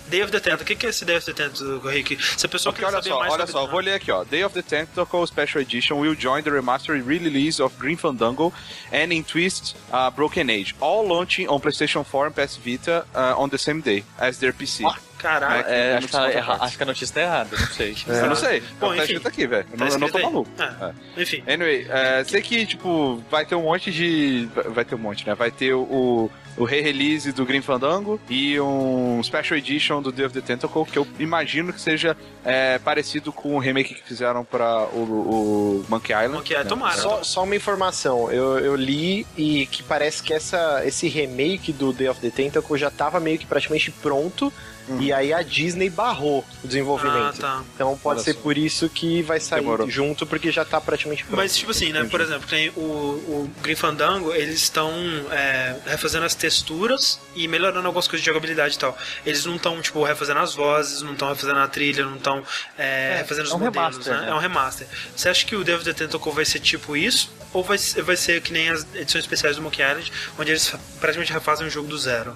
Day 0.10 0.22
of 0.22 0.32
the 0.32 0.40
Tentacle. 0.40 0.64
O 0.64 0.66
que 0.66 0.76
que 0.76 0.86
é 0.86 0.90
esse 0.90 1.06
Day 1.06 1.18
of 1.18 1.26
the 1.26 1.34
Tentacle, 1.34 1.80
Rick? 1.80 2.18
Se 2.38 2.46
a 2.46 2.50
pessoa 2.50 2.74
quiser 2.74 2.88
olha 2.88 2.98
saber 2.98 3.10
só, 3.10 3.20
mais 3.20 3.34
olha 3.34 3.48
sobre... 3.48 3.52
só, 3.52 3.68
vou 3.68 3.80
ler 3.80 3.94
aqui, 3.94 4.12
ó. 4.12 4.24
Day 4.24 4.44
of 4.44 4.54
the 4.54 4.62
Tentacle 4.62 5.26
Special 5.26 5.62
Edition 5.62 6.00
will 6.00 6.16
join 6.16 6.44
the 6.44 6.52
remastered 6.52 7.06
re-release 7.06 7.60
of 7.60 7.78
Green 7.80 7.98
Fandango 7.98 8.54
and 8.92 9.12
in 9.12 9.24
Twist 9.24 9.76
uh, 9.92 10.10
Broken 10.12 10.50
Age, 10.50 10.76
all 10.80 11.08
launching 11.08 11.48
on 11.48 11.60
PlayStation 11.60 12.06
4 12.06 12.28
and 12.28 12.36
PS 12.36 12.58
Vita 12.58 13.06
uh, 13.16 13.36
on 13.38 13.50
the 13.50 13.58
same 13.58 13.82
day 13.82 14.04
as 14.20 14.40
their 14.40 14.52
PC. 14.54 14.84
Caraca. 15.24 15.70
É, 15.72 15.94
É, 15.94 15.98
acho, 15.98 16.06
que 16.08 16.12
tá 16.12 16.30
erra- 16.32 16.58
acho 16.62 16.78
que 16.78 16.84
a 16.84 16.86
notícia 16.86 17.14
tá 17.16 17.22
errada, 17.22 17.58
não 17.58 17.68
sei. 17.68 17.96
Eu 18.08 18.28
não 18.28 18.36
sei. 18.36 18.62
Bom, 18.80 18.88
tá 18.90 18.94
enfim. 18.96 19.02
escrito 19.04 19.28
aqui, 19.28 19.48
velho. 19.48 19.66
Eu 19.72 19.78
Tá 19.78 19.86
não, 19.86 19.92
eu 19.94 20.00
não 20.00 20.10
tô 20.10 20.18
aí. 20.18 20.24
maluco. 20.24 20.50
É. 20.60 21.22
Enfim. 21.22 21.44
Anyway, 21.48 21.88
é, 21.90 22.24
sei 22.26 22.42
que, 22.42 22.66
tipo, 22.66 23.24
vai 23.32 23.46
ter 23.46 23.56
um 23.56 23.64
monte 23.64 23.92
de. 23.92 24.48
vai- 24.70 24.84
ter 24.86 24.96
um 24.96 25.00
monte, 25.00 25.26
né? 25.26 25.34
Vai 25.34 25.50
ter 25.50 25.74
o, 25.74 26.30
o 26.58 26.64
re-release 26.66 27.32
do 27.32 27.46
Green 27.46 27.62
Fandango 27.62 28.20
e 28.30 28.60
um 28.60 29.22
Special 29.24 29.58
Edition 29.58 30.02
do 30.02 30.12
Day 30.12 30.26
of 30.26 30.34
the 30.34 30.42
Tentacle, 30.42 30.86
que 30.86 30.98
eu 31.00 31.08
imagino 31.18 31.72
que 31.72 31.80
seja 31.82 32.16
é, 32.44 32.78
parecido 32.80 33.32
com 33.32 33.56
o 33.56 33.60
remake 33.60 33.94
que 33.96 34.04
fizeram 34.04 34.44
pra 34.44 34.84
o, 34.94 34.98
o 35.00 35.86
Monkey 35.90 36.12
Island. 36.12 36.34
Monkey 36.34 36.54
Island, 36.54 36.64
né? 36.66 36.70
tomara. 36.70 36.98
Só, 36.98 37.24
só 37.24 37.44
uma 37.44 37.56
informação, 37.56 38.30
eu, 38.32 38.60
eu 38.60 38.76
li 38.76 39.26
e 39.38 39.66
que 39.68 39.82
parece 39.82 40.22
que 40.22 40.34
essa, 40.34 40.82
esse 40.86 41.08
remake 41.08 41.72
do 41.72 41.94
Day 41.94 42.10
of 42.10 42.20
the 42.20 42.30
Tentacle 42.30 42.78
já 42.78 42.92
tava 42.92 43.20
meio 43.20 43.38
que 43.40 43.46
praticamente 43.46 43.90
pronto. 43.92 44.52
E 45.00 45.14
aí 45.14 45.32
a 45.34 45.42
Disney 45.42 45.90
barrou 45.90 46.44
o 46.64 46.68
desenvolvimento. 46.68 47.18
Ah, 47.18 47.34
tá. 47.40 47.64
Então 47.76 47.98
pode 47.98 48.18
Olha 48.20 48.26
ser 48.26 48.34
só. 48.34 48.40
por 48.42 48.58
isso 48.58 48.90
que 48.90 49.22
vai 49.22 49.40
sair 49.40 49.62
Demorou. 49.62 49.90
junto, 49.90 50.26
porque 50.28 50.52
já 50.52 50.66
tá 50.66 50.80
praticamente 50.82 51.24
pronto. 51.24 51.38
Mas, 51.38 51.56
tipo 51.56 51.72
assim, 51.72 51.92
né? 51.92 52.04
Por 52.04 52.20
exemplo, 52.22 52.48
tem 52.48 52.70
o, 52.76 52.82
o 52.82 53.52
Green 53.62 53.76
Fandango, 53.76 54.34
eles 54.34 54.62
estão 54.62 54.92
é, 55.32 55.76
refazendo 55.86 56.26
as 56.26 56.36
texturas 56.36 57.20
e 57.36 57.48
melhorando 57.48 57.86
algumas 57.88 58.08
coisas 58.08 58.22
de 58.22 58.26
jogabilidade 58.26 58.76
e 58.76 58.80
tal. 58.80 58.98
Eles 59.26 59.46
não 59.46 59.56
estão, 59.56 59.82
tipo, 59.82 60.04
refazendo 60.04 60.40
as 60.40 60.54
vozes, 60.54 61.02
não 61.02 61.14
estão 61.14 61.30
refazendo 61.30 61.60
a 61.60 61.68
trilha, 61.68 62.06
não 62.06 62.16
estão 62.18 62.44
é, 62.78 63.16
refazendo 63.20 63.48
os 63.48 63.54
é 63.54 63.56
um 63.56 63.60
modelos, 63.60 63.96
remaster, 63.98 64.14
né? 64.16 64.22
né? 64.22 64.30
É 64.32 64.34
um 64.34 64.40
remaster. 64.40 64.88
Você 65.16 65.30
acha 65.30 65.46
que 65.46 65.56
o 65.56 65.64
Devil 65.64 65.84
the 65.86 65.94
Tentacle 65.94 66.32
vai 66.32 66.46
ser 66.46 66.60
tipo 66.60 66.96
isso? 66.98 67.32
Ou 67.54 67.64
vai, 67.64 67.78
ser- 67.78 68.02
vai 68.02 68.16
ser 68.18 68.42
que 68.42 68.52
nem 68.52 68.70
as 68.70 68.86
edições 68.96 69.24
especiais 69.24 69.56
do 69.56 69.62
Monkey 69.62 69.82
Island, 69.84 70.12
onde 70.40 70.52
eles 70.52 70.74
praticamente 71.00 71.32
refazem 71.32 71.68
o 71.68 71.70
jogo 71.70 71.88
do 71.88 71.98
zero? 71.98 72.34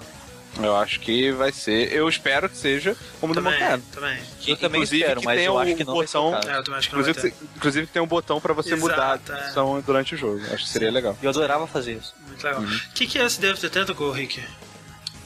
Eu 0.60 0.76
acho 0.76 0.98
que 1.00 1.30
vai 1.32 1.52
ser. 1.52 1.92
Eu 1.92 2.08
espero 2.08 2.48
que 2.48 2.56
seja 2.56 2.96
como 3.20 3.32
do 3.32 3.40
Também, 3.40 3.52
Monkey 3.52 3.64
Island. 3.66 3.84
também. 3.92 4.18
Eu 4.46 4.56
também 4.56 4.80
Inclusive, 4.80 5.02
espero, 5.02 5.20
que 5.20 5.26
mas 5.26 5.36
tenha 5.36 5.46
eu 5.48 5.52
o 5.54 5.58
acho 5.58 5.74
que 5.76 5.84
não 5.84 5.96
vai 5.96 6.06
ser 6.06 6.18
botão-. 6.18 6.34
É, 6.52 6.56
eu 6.58 6.64
também 6.64 6.78
acho 6.78 6.88
que 6.90 6.96
não 6.96 7.02
vai 7.02 7.10
Inclusive, 7.10 7.20
ter. 7.22 7.30
que- 7.46 7.56
inclusive 7.56 7.86
tem 7.86 8.02
um 8.02 8.06
botão 8.06 8.40
pra 8.40 8.52
você 8.52 8.74
Exato, 8.74 8.80
mudar 8.90 9.12
a 9.28 9.36
é. 9.38 9.40
opção 9.46 9.80
durante 9.86 10.14
o 10.14 10.18
jogo. 10.18 10.40
Acho 10.52 10.64
que 10.64 10.68
seria 10.68 10.90
legal. 10.90 11.16
Eu 11.22 11.30
adorava 11.30 11.66
fazer 11.66 11.92
isso. 11.94 12.14
Muito 12.26 12.42
legal. 12.44 12.60
O 12.60 12.64
Uhum. 12.64 12.80
que, 12.94 13.06
que 13.06 13.18
é 13.18 13.24
esse 13.24 13.40
Devil 13.40 13.56
the 13.58 13.68
Tentacle, 13.68 14.10
Rick? 14.12 14.42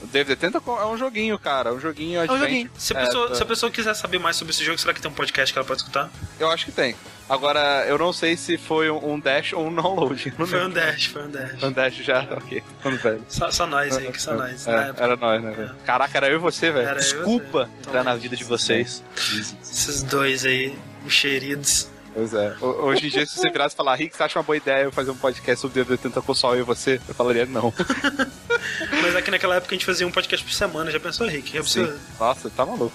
O 0.03 0.07
David 0.09 0.37
the 0.37 0.47
Tentacle 0.47 0.75
é 0.75 0.85
um 0.87 0.99
joguinho, 0.99 1.39
cara. 1.39 1.71
É 1.71 1.73
um 1.73 1.81
joguinho 1.81 2.21
É 2.21 2.31
um 2.31 2.39
joguinho. 2.39 2.71
Se 2.77 2.95
a, 2.97 3.01
É, 3.01 3.07
pessoa, 3.07 3.29
tá. 3.29 3.35
se 3.37 3.43
a 3.43 3.47
pessoa 3.47 3.71
quiser 3.73 3.95
saber 3.95 4.19
mais 4.19 4.37
sobre 4.37 4.53
esse 4.53 4.65
jogo, 4.65 4.77
será 4.77 4.93
que 4.93 5.01
tem 5.01 5.11
um 5.11 5.15
podcast 5.15 5.53
que 5.53 5.59
ela 5.59 5.67
pode 5.67 5.81
escutar? 5.81 6.11
Eu 6.41 6.51
acho 6.51 6.65
que 6.67 6.73
tem. 6.73 6.95
Agora, 7.33 7.87
eu 7.89 7.97
não 7.97 8.13
sei 8.13 8.37
se 8.37 8.59
foi 8.59 8.91
um 8.91 9.13
um 9.15 9.19
dash 9.19 9.55
ou 9.55 9.67
um 9.67 9.75
download. 9.75 10.31
Foi 10.47 10.67
um 10.67 10.69
dash, 10.71 11.07
foi 11.07 11.23
um 11.23 11.31
dash. 11.31 11.63
Um 11.63 11.73
dash 11.73 11.95
já, 11.97 12.21
ok. 12.37 12.63
Só, 13.29 13.51
só 13.51 13.67
nós, 13.67 13.97
Rick, 13.97 14.21
só 14.21 14.35
nós. 14.35 14.67
Na 14.67 14.89
É, 14.89 14.93
era 14.99 15.17
nós, 15.17 15.43
né, 15.43 15.51
velho? 15.53 15.75
Caraca, 15.87 16.19
era 16.19 16.29
eu 16.29 16.35
e 16.37 16.39
você, 16.39 16.71
velho. 16.71 16.91
E 16.91 16.93
você. 16.95 17.15
Desculpa 17.15 17.71
Então, 17.81 17.91
entrar 17.93 18.05
na 18.05 18.15
vida 18.17 18.37
de 18.37 18.45
vocês. 18.45 19.03
Esses 19.63 20.03
dois 20.03 20.45
aí, 20.45 20.77
encheridos. 21.07 21.89
Pois 22.13 22.35
é. 22.35 22.55
Ho- 22.61 22.85
Hoje 22.85 23.07
em 23.07 23.11
dia, 23.11 23.25
se 23.25 23.35
você 23.39 23.49
virasse 23.51 23.75
e 23.75 23.79
falar, 23.79 23.95
Rick, 23.95 24.15
você 24.15 24.23
acha 24.23 24.39
uma 24.39 24.43
boa 24.45 24.57
ideia 24.59 24.85
eu 24.85 24.93
fazer 24.93 25.11
um 25.11 25.17
podcast 25.17 25.59
sobre 25.63 25.81
o 25.81 25.85
Dedo 25.87 25.97
Tentacle 25.99 26.35
só 26.37 26.55
eu 26.55 26.61
e 26.61 26.63
você? 26.65 27.01
Eu 27.09 27.15
falaria 27.15 27.47
não. 27.47 27.73
Mas 29.03 29.17
aqui 29.17 29.31
naquela 29.31 29.57
época 29.57 29.75
a 29.75 29.79
gente 29.79 29.87
fazia 29.87 30.07
um 30.07 30.11
podcast 30.11 30.45
por 30.45 30.53
semana, 30.53 30.91
já 30.91 31.01
pensou, 31.01 31.27
Rick? 31.27 31.49
É 31.57 31.63
Sim. 31.63 31.81
absurdo. 31.85 32.01
Nossa, 32.21 32.51
tá 32.51 32.67
maluco. 32.67 32.93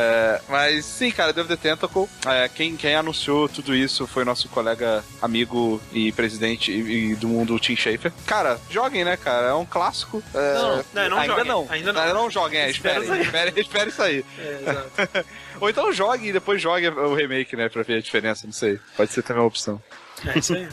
É, 0.00 0.40
mas 0.48 0.84
sim, 0.84 1.10
cara, 1.10 1.32
Devil 1.32 1.56
the 1.56 1.60
Tentacle, 1.70 2.08
é, 2.24 2.48
quem, 2.48 2.76
quem 2.76 2.94
anunciou 2.94 3.48
tudo 3.48 3.74
isso 3.74 4.06
foi 4.06 4.24
nosso 4.24 4.48
colega, 4.48 5.02
amigo 5.20 5.80
e 5.92 6.12
presidente 6.12 6.70
e, 6.70 7.10
e 7.10 7.16
do 7.16 7.26
mundo, 7.26 7.58
Tim 7.58 7.74
Schafer. 7.74 8.12
Cara, 8.24 8.60
joguem, 8.70 9.04
né, 9.04 9.16
cara? 9.16 9.48
É 9.48 9.54
um 9.54 9.66
clássico. 9.66 10.22
É, 10.32 10.54
Não, 10.54 10.84
Não, 10.94 11.08
não 11.10 11.18
Ainda 11.18 11.34
joguem, 11.34 11.44
não. 11.48 11.66
Ainda 11.68 11.92
não, 11.92 12.06
não. 12.06 12.14
não 12.14 12.30
joguem, 12.30 12.60
é, 12.60 12.70
Espera 12.70 13.00
esperem, 13.00 13.22
esperem, 13.22 13.54
esperem 13.60 13.88
isso 13.88 14.02
aí. 14.02 14.24
É, 14.38 14.58
exato. 14.62 15.26
Ou 15.60 15.68
então 15.68 15.92
jogue 15.92 16.28
e 16.28 16.32
depois 16.32 16.62
jogue 16.62 16.86
o 16.88 17.14
remake, 17.16 17.56
né, 17.56 17.68
pra 17.68 17.82
ver 17.82 17.96
a 17.98 18.00
diferença, 18.00 18.46
não 18.46 18.52
sei. 18.52 18.78
Pode 18.96 19.10
ser 19.12 19.22
também 19.22 19.42
uma 19.42 19.48
opção. 19.48 19.82
É 20.24 20.38
isso 20.38 20.54
aí. 20.54 20.68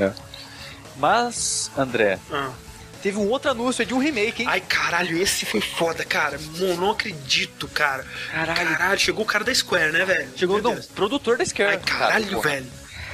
Mas, 0.96 1.70
André, 1.76 2.18
Ah. 2.32 2.50
Teve 3.02 3.18
um 3.18 3.28
outro 3.28 3.50
anúncio 3.50 3.84
de 3.84 3.94
um 3.94 3.98
remake, 3.98 4.42
hein? 4.42 4.48
Ai, 4.50 4.60
caralho, 4.60 5.16
esse 5.20 5.44
foi 5.46 5.60
foda, 5.60 6.04
cara. 6.04 6.38
Mano, 6.58 6.76
não 6.76 6.90
acredito, 6.90 7.68
cara. 7.68 8.04
Caralho. 8.30 8.68
Caralho, 8.76 8.98
chegou 8.98 9.24
o 9.24 9.28
cara 9.28 9.44
da 9.44 9.54
Square, 9.54 9.92
né, 9.92 10.04
velho? 10.04 10.28
Chegou, 10.36 10.60
Deus. 10.60 10.86
produtor 10.86 11.36
da 11.38 11.44
Square. 11.44 11.70
Ai, 11.70 11.78
caralho, 11.78 12.40
cara, 12.40 12.40
velho. 12.40 12.66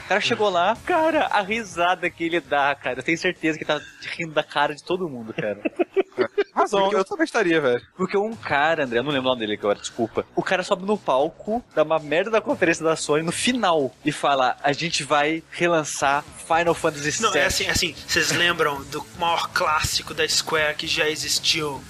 O 0.04 0.08
cara 0.08 0.20
chegou 0.20 0.50
lá, 0.50 0.76
cara, 0.84 1.26
a 1.26 1.40
risada 1.40 2.10
que 2.10 2.24
ele 2.24 2.40
dá, 2.40 2.74
cara. 2.74 2.98
Eu 2.98 3.02
tenho 3.02 3.16
certeza 3.16 3.58
que 3.58 3.64
tá 3.64 3.80
rindo 4.16 4.32
da 4.32 4.42
cara 4.42 4.74
de 4.74 4.82
todo 4.82 5.08
mundo, 5.08 5.32
cara. 5.32 5.58
Razão, 6.54 6.80
Porque 6.80 6.94
eu- 6.96 6.98
eu 7.00 7.04
também 7.04 7.24
estaria, 7.24 7.60
velho. 7.60 7.82
Porque 7.96 8.16
um 8.16 8.34
cara, 8.36 8.84
André, 8.84 8.98
eu 8.98 9.02
não 9.02 9.10
lembro 9.10 9.28
o 9.28 9.30
nome 9.32 9.40
dele 9.40 9.54
agora, 9.58 9.78
desculpa. 9.78 10.26
O 10.36 10.42
cara 10.42 10.62
sobe 10.62 10.84
no 10.84 10.98
palco, 10.98 11.64
dá 11.74 11.82
uma 11.82 11.98
merda 11.98 12.30
da 12.30 12.40
conferência 12.42 12.84
da 12.84 12.94
Sony 12.94 13.22
no 13.22 13.32
final 13.32 13.94
e 14.04 14.12
fala: 14.12 14.56
a 14.62 14.72
gente 14.72 15.02
vai 15.02 15.42
relançar 15.50 16.22
Final 16.46 16.74
Fantasy 16.74 17.10
VII. 17.10 17.22
Não, 17.22 17.34
é 17.34 17.46
assim, 17.46 17.64
é 17.64 17.70
assim, 17.70 17.94
vocês 18.06 18.30
lembram 18.32 18.82
do 18.84 19.04
maior 19.18 19.48
clássico 19.52 20.12
da 20.12 20.28
Square 20.28 20.76
que 20.76 20.86
já 20.86 21.08
existiu? 21.08 21.82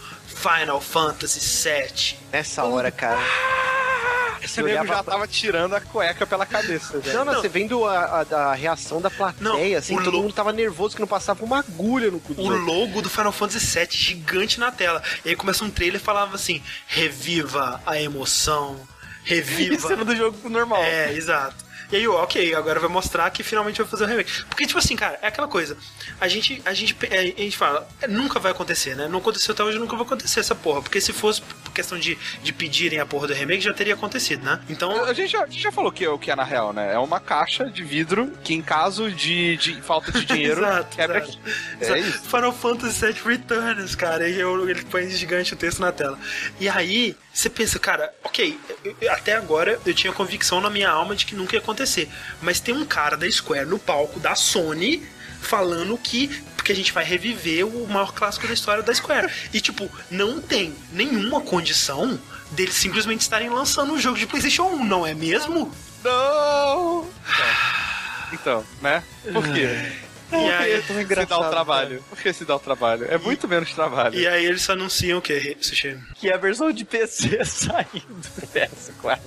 Final 0.43 0.81
Fantasy 0.81 1.41
VII. 1.41 2.19
Nessa 2.33 2.65
hora, 2.65 2.91
cara. 2.91 3.21
Esse 4.43 4.61
nego 4.61 4.85
já 4.87 5.03
tava 5.05 5.29
tirando 5.29 5.75
a 5.75 5.81
cueca 5.81 6.27
pela 6.27 6.45
cabeça. 6.45 7.01
Já. 7.01 7.13
Não, 7.13 7.25
não, 7.27 7.35
você 7.41 7.49
vendo 7.49 7.85
a, 7.87 8.27
a- 8.29 8.51
a 8.51 8.55
reação 8.55 9.01
da 9.01 9.09
plateia, 9.09 9.41
Não, 9.41 9.79
assim, 9.79 9.95
todo 9.97 10.11
lou- 10.11 10.23
mundo 10.23 10.33
tava 10.35 10.53
nervoso 10.53 10.97
que 10.97 11.01
não 11.01 11.07
passava 11.07 11.45
uma 11.45 11.61
agulha 11.61 12.11
no 12.11 12.19
cu 12.19 12.33
o 12.37 12.49
logo 12.49 13.01
do 13.01 13.09
Final 13.09 13.31
Fantasy 13.31 13.79
VII 13.79 13.89
gigante 13.93 14.59
na 14.59 14.73
tela. 14.73 15.01
E 15.25 15.29
aí 15.29 15.37
começa 15.37 15.65
um 15.65 15.71
trailer 15.71 16.01
e 16.01 16.05
falava 16.05 16.35
assim: 16.35 16.61
reviva 16.89 17.81
a 17.87 18.01
emoção, 18.01 18.77
reviva. 19.23 19.87
Cena 19.89 20.05
do 20.05 20.17
jogo 20.17 20.49
normal. 20.49 20.83
É, 20.83 21.13
exato. 21.13 21.62
E 21.93 21.97
aí, 21.97 22.09
ok, 22.09 22.55
agora 22.55 22.81
vai 22.81 22.89
mostrar 22.89 23.31
que 23.31 23.43
finalmente 23.43 23.77
vai 23.77 23.87
fazer 23.87 24.05
o 24.05 24.07
remake. 24.07 24.45
Porque, 24.45 24.67
tipo 24.67 24.79
assim, 24.79 24.97
cara, 24.97 25.19
é 25.21 25.27
aquela 25.27 25.47
coisa. 25.47 25.77
A 26.19 26.27
gente, 26.27 26.63
a 26.65 26.73
gente, 26.73 26.97
é, 27.03 27.19
a 27.19 27.23
gente 27.25 27.55
fala, 27.55 27.87
é, 28.01 28.09
nunca 28.09 28.41
vai 28.41 28.51
acontecer, 28.51 28.97
né? 28.97 29.07
Não 29.09 29.19
aconteceu 29.19 29.53
até 29.53 29.63
hoje, 29.63 29.79
nunca 29.79 29.95
vai 29.95 30.07
acontecer 30.07 30.41
essa 30.41 30.55
porra. 30.55 30.81
Porque 30.81 31.03
se 31.03 31.13
fosse 31.13 31.43
questão 31.73 31.99
de, 31.99 32.17
de 32.43 32.53
pedirem 32.53 33.01
a 33.01 33.07
porra 33.07 33.27
do 33.29 33.35
remake, 33.35 33.61
já 33.63 33.73
teria 33.73 33.95
acontecido, 33.95 34.45
né? 34.45 34.61
Então, 34.69 35.05
A 35.05 35.13
gente, 35.13 35.31
já, 35.33 35.43
a 35.43 35.47
gente 35.47 35.63
já 35.63 35.73
falou 35.73 35.91
que, 35.91 36.05
é 36.05 36.09
o 36.09 36.19
que 36.19 36.31
é 36.31 36.37
na 36.37 36.45
real, 36.45 36.73
né? 36.73 36.93
É 36.95 36.99
uma 36.99 37.19
caixa 37.21 37.65
de 37.71 37.83
vidro 37.83 38.31
que, 38.45 38.55
em 38.55 38.63
caso 38.63 39.11
de, 39.11 39.57
de 39.57 39.81
falta 39.83 40.13
de 40.13 40.25
dinheiro, 40.27 40.61
Exato, 40.63 40.97
quebra 40.97 41.19
exato. 41.19 41.39
aqui. 41.39 41.51
Exato. 41.81 41.99
É 41.99 42.01
isso. 42.01 42.21
Final 42.23 42.53
Fantasy 42.53 43.07
VII 43.07 43.23
Returns, 43.25 43.95
cara. 43.95 44.29
E 44.29 44.39
eu, 44.41 44.69
ele 44.69 44.83
põe 44.85 45.09
gigante 45.11 45.53
o 45.55 45.57
texto 45.57 45.81
na 45.81 45.93
tela. 45.93 46.19
E 46.61 46.69
aí, 46.69 47.17
você 47.33 47.49
pensa, 47.49 47.79
cara, 47.79 48.13
ok, 48.23 48.59
eu- 48.85 49.13
até 49.13 49.35
agora 49.35 49.79
eu 49.87 49.95
tinha 49.95 50.13
convicção 50.13 50.61
na 50.61 50.69
minha 50.71 50.91
alma 50.91 51.17
de 51.17 51.25
que 51.27 51.35
nunca 51.35 51.57
ia 51.57 51.61
acontecer. 51.61 52.09
Mas 52.41 52.61
tem 52.61 52.75
um 52.75 52.85
cara 52.85 53.17
da 53.17 53.31
Square 53.31 53.67
no 53.67 53.79
palco 53.79 54.21
da 54.21 54.35
Sony 54.35 55.03
falando 55.43 55.99
que, 55.99 56.29
que 56.65 56.73
a 56.73 56.75
gente 56.75 56.93
vai 56.93 57.05
reviver 57.05 57.67
o 57.67 57.87
maior 57.87 58.13
clássico 58.15 58.47
da 58.47 58.55
história 58.55 58.83
da 58.83 58.95
Square. 58.95 59.31
E, 59.53 59.61
tipo, 59.61 59.91
não 60.11 60.41
tem 60.41 60.75
nenhuma 60.93 61.41
condição 61.41 62.19
deles 62.53 62.75
simplesmente 62.75 63.21
estarem 63.21 63.51
lançando 63.51 63.93
um 63.93 64.01
jogo 64.01 64.19
de 64.19 64.27
PlayStation 64.27 64.65
1, 64.65 64.85
não 64.85 65.07
é 65.07 65.15
mesmo? 65.15 65.73
Não! 66.05 67.07
Então, 68.33 68.65
né? 68.81 69.03
Por 69.33 69.45
quê? 69.53 69.93
E 70.33 70.51
aí, 70.51 70.83
Por 70.83 70.97
que 71.07 71.15
se 71.15 71.27
dá 71.27 71.39
o 71.39 71.51
trabalho? 71.51 72.05
Por 72.09 72.19
que 72.19 72.33
se 72.33 72.45
dá 72.45 72.57
o 72.57 72.59
trabalho? 72.59 73.07
É 73.11 73.19
muito 73.19 73.47
menos 73.47 73.73
trabalho. 73.73 74.19
e 74.19 74.27
aí 74.27 74.45
eles 74.47 74.69
anunciam 74.69 75.19
o 75.19 75.23
quê, 75.23 75.57
Sushi? 75.61 75.99
Que 76.15 76.31
é 76.31 76.35
a 76.35 76.39
versão 76.39 76.73
de 76.73 76.85
PC 76.85 77.45
saindo 77.45 78.07
do 78.09 78.47
PS4. 78.49 79.19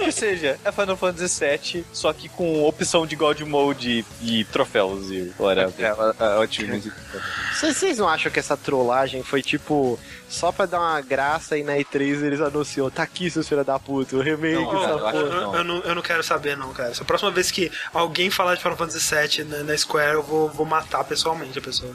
Ou 0.00 0.12
seja, 0.12 0.58
é 0.64 0.72
Final 0.72 0.96
Fantasy 0.96 1.44
VII, 1.44 1.84
só 1.92 2.12
que 2.12 2.28
com 2.28 2.64
opção 2.64 3.06
de 3.06 3.16
God 3.16 3.40
Mode 3.42 4.04
e 4.22 4.44
troféus 4.46 5.10
e 5.10 5.32
whatever. 5.38 5.74
É, 5.78 5.88
é, 5.88 6.26
é 6.26 6.38
ótimo. 6.38 6.80
Vocês 7.52 7.82
vocês 7.82 7.98
não 7.98 8.08
acham 8.08 8.30
que 8.30 8.38
essa 8.38 8.56
trollagem 8.56 9.22
foi 9.22 9.42
tipo 9.42 9.98
só 10.32 10.50
pra 10.50 10.64
dar 10.66 10.80
uma 10.80 11.00
graça 11.02 11.58
e 11.58 11.62
na 11.62 11.74
E3 11.74 12.22
eles 12.22 12.40
anunciou, 12.40 12.90
tá 12.90 13.02
aqui, 13.02 13.30
seus 13.30 13.46
filhos 13.46 13.66
da 13.66 13.78
puta, 13.78 14.16
o 14.16 14.20
remake 14.20 14.54
Não, 14.54 14.98
cara, 14.98 15.16
Eu, 15.16 15.30
não. 15.30 15.56
eu 15.56 15.64
não, 15.64 15.76
eu 15.80 15.94
não 15.94 16.02
quero 16.02 16.22
saber, 16.22 16.56
não, 16.56 16.72
cara. 16.72 16.94
Se 16.94 17.02
a 17.02 17.04
próxima 17.04 17.30
vez 17.30 17.50
que 17.50 17.70
alguém 17.92 18.30
falar 18.30 18.54
de 18.54 18.62
Final 18.62 18.78
Fantasy 18.78 19.14
VII 19.14 19.44
na, 19.44 19.62
na 19.62 19.76
Square, 19.76 20.14
eu 20.14 20.22
vou, 20.22 20.48
vou 20.48 20.64
matar 20.64 21.04
pessoalmente 21.04 21.58
a 21.58 21.62
pessoa. 21.62 21.94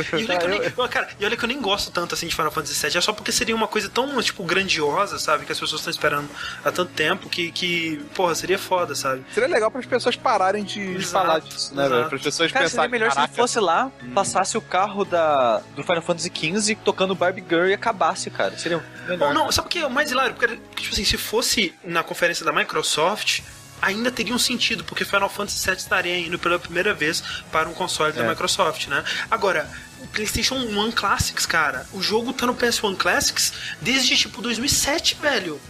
E 0.00 0.24
olha, 0.24 0.38
que 0.38 0.44
eu 0.44 0.48
nem, 0.48 0.88
cara, 0.88 1.08
e 1.18 1.24
olha 1.24 1.36
que 1.36 1.44
eu 1.44 1.48
nem 1.48 1.60
gosto 1.60 1.90
tanto 1.90 2.14
assim 2.14 2.26
de 2.26 2.34
Final 2.34 2.50
Fantasy 2.50 2.86
VII, 2.86 2.98
é 2.98 3.00
só 3.00 3.12
porque 3.12 3.32
seria 3.32 3.54
uma 3.54 3.68
coisa 3.68 3.88
tão, 3.88 4.20
tipo, 4.22 4.42
grandiosa, 4.44 5.18
sabe? 5.18 5.44
Que 5.46 5.52
as 5.52 5.58
pessoas 5.60 5.80
estão 5.80 5.90
esperando 5.90 6.28
há 6.64 6.70
tanto 6.72 6.92
tempo 6.92 7.28
que, 7.28 7.50
que 7.52 7.96
porra, 8.14 8.34
seria 8.34 8.58
foda, 8.58 8.94
sabe? 8.94 9.24
Seria 9.32 9.48
legal 9.48 9.70
para 9.70 9.80
as 9.80 9.86
pessoas 9.86 10.16
pararem 10.16 10.64
de, 10.64 10.80
Exato, 10.96 11.12
falar 11.26 11.38
disso, 11.40 11.74
né, 11.74 11.82
exato. 11.84 11.96
velho? 11.96 12.08
Para 12.08 12.16
as 12.16 12.22
pessoas 12.22 12.52
Cara, 12.52 12.64
pensarem. 12.64 12.82
seria 12.88 12.90
melhor 12.98 13.10
se 13.12 13.18
ele 13.18 13.26
"Caraca, 13.26 13.34
fosse 13.42 13.60
lá, 13.60 13.90
passasse 14.14 14.56
o 14.58 14.60
carro 14.60 15.04
da, 15.04 15.58
do 15.74 15.82
Final 15.82 16.02
Fantasy 16.02 16.30
XV 16.34 16.76
tocando 16.84 17.14
Barbie 17.14 17.44
Girl 17.48 17.66
e 17.66 17.74
acabasse, 17.74 18.30
cara. 18.30 18.56
Seria 18.58 18.82
melhor. 19.08 19.28
Ou 19.28 19.34
não, 19.34 19.52
sabe 19.52 19.66
o 19.66 19.70
que 19.70 19.78
é 19.80 19.86
o 19.86 19.90
mais 19.90 20.10
hilário? 20.10 20.34
Porque, 20.34 20.58
tipo 20.76 20.92
assim, 20.92 21.04
se 21.04 21.16
fosse 21.16 21.74
na 21.84 22.02
conferência 22.02 22.44
da 22.44 22.52
Microsoft, 22.52 23.40
ainda 23.80 24.10
teria 24.10 24.34
um 24.34 24.38
sentido, 24.38 24.84
porque 24.84 25.04
Final 25.04 25.28
Fantasy 25.28 25.66
VII 25.68 25.76
estaria 25.76 26.18
indo 26.18 26.38
pela 26.38 26.58
primeira 26.58 26.94
vez 26.94 27.22
para 27.52 27.68
um 27.68 27.74
console 27.74 28.12
da 28.12 28.24
É. 28.24 28.28
Microsoft, 28.28 28.86
né? 28.88 29.04
Agora, 29.30 29.68
PlayStation 30.12 30.54
1 30.56 30.92
Classics, 30.92 31.46
cara, 31.46 31.86
o 31.92 32.00
jogo 32.02 32.32
tá 32.32 32.46
no 32.46 32.54
PS1 32.54 32.96
Classics 32.96 33.52
desde 33.80 34.16
tipo 34.16 34.40
2007, 34.42 35.16
velho. 35.20 35.60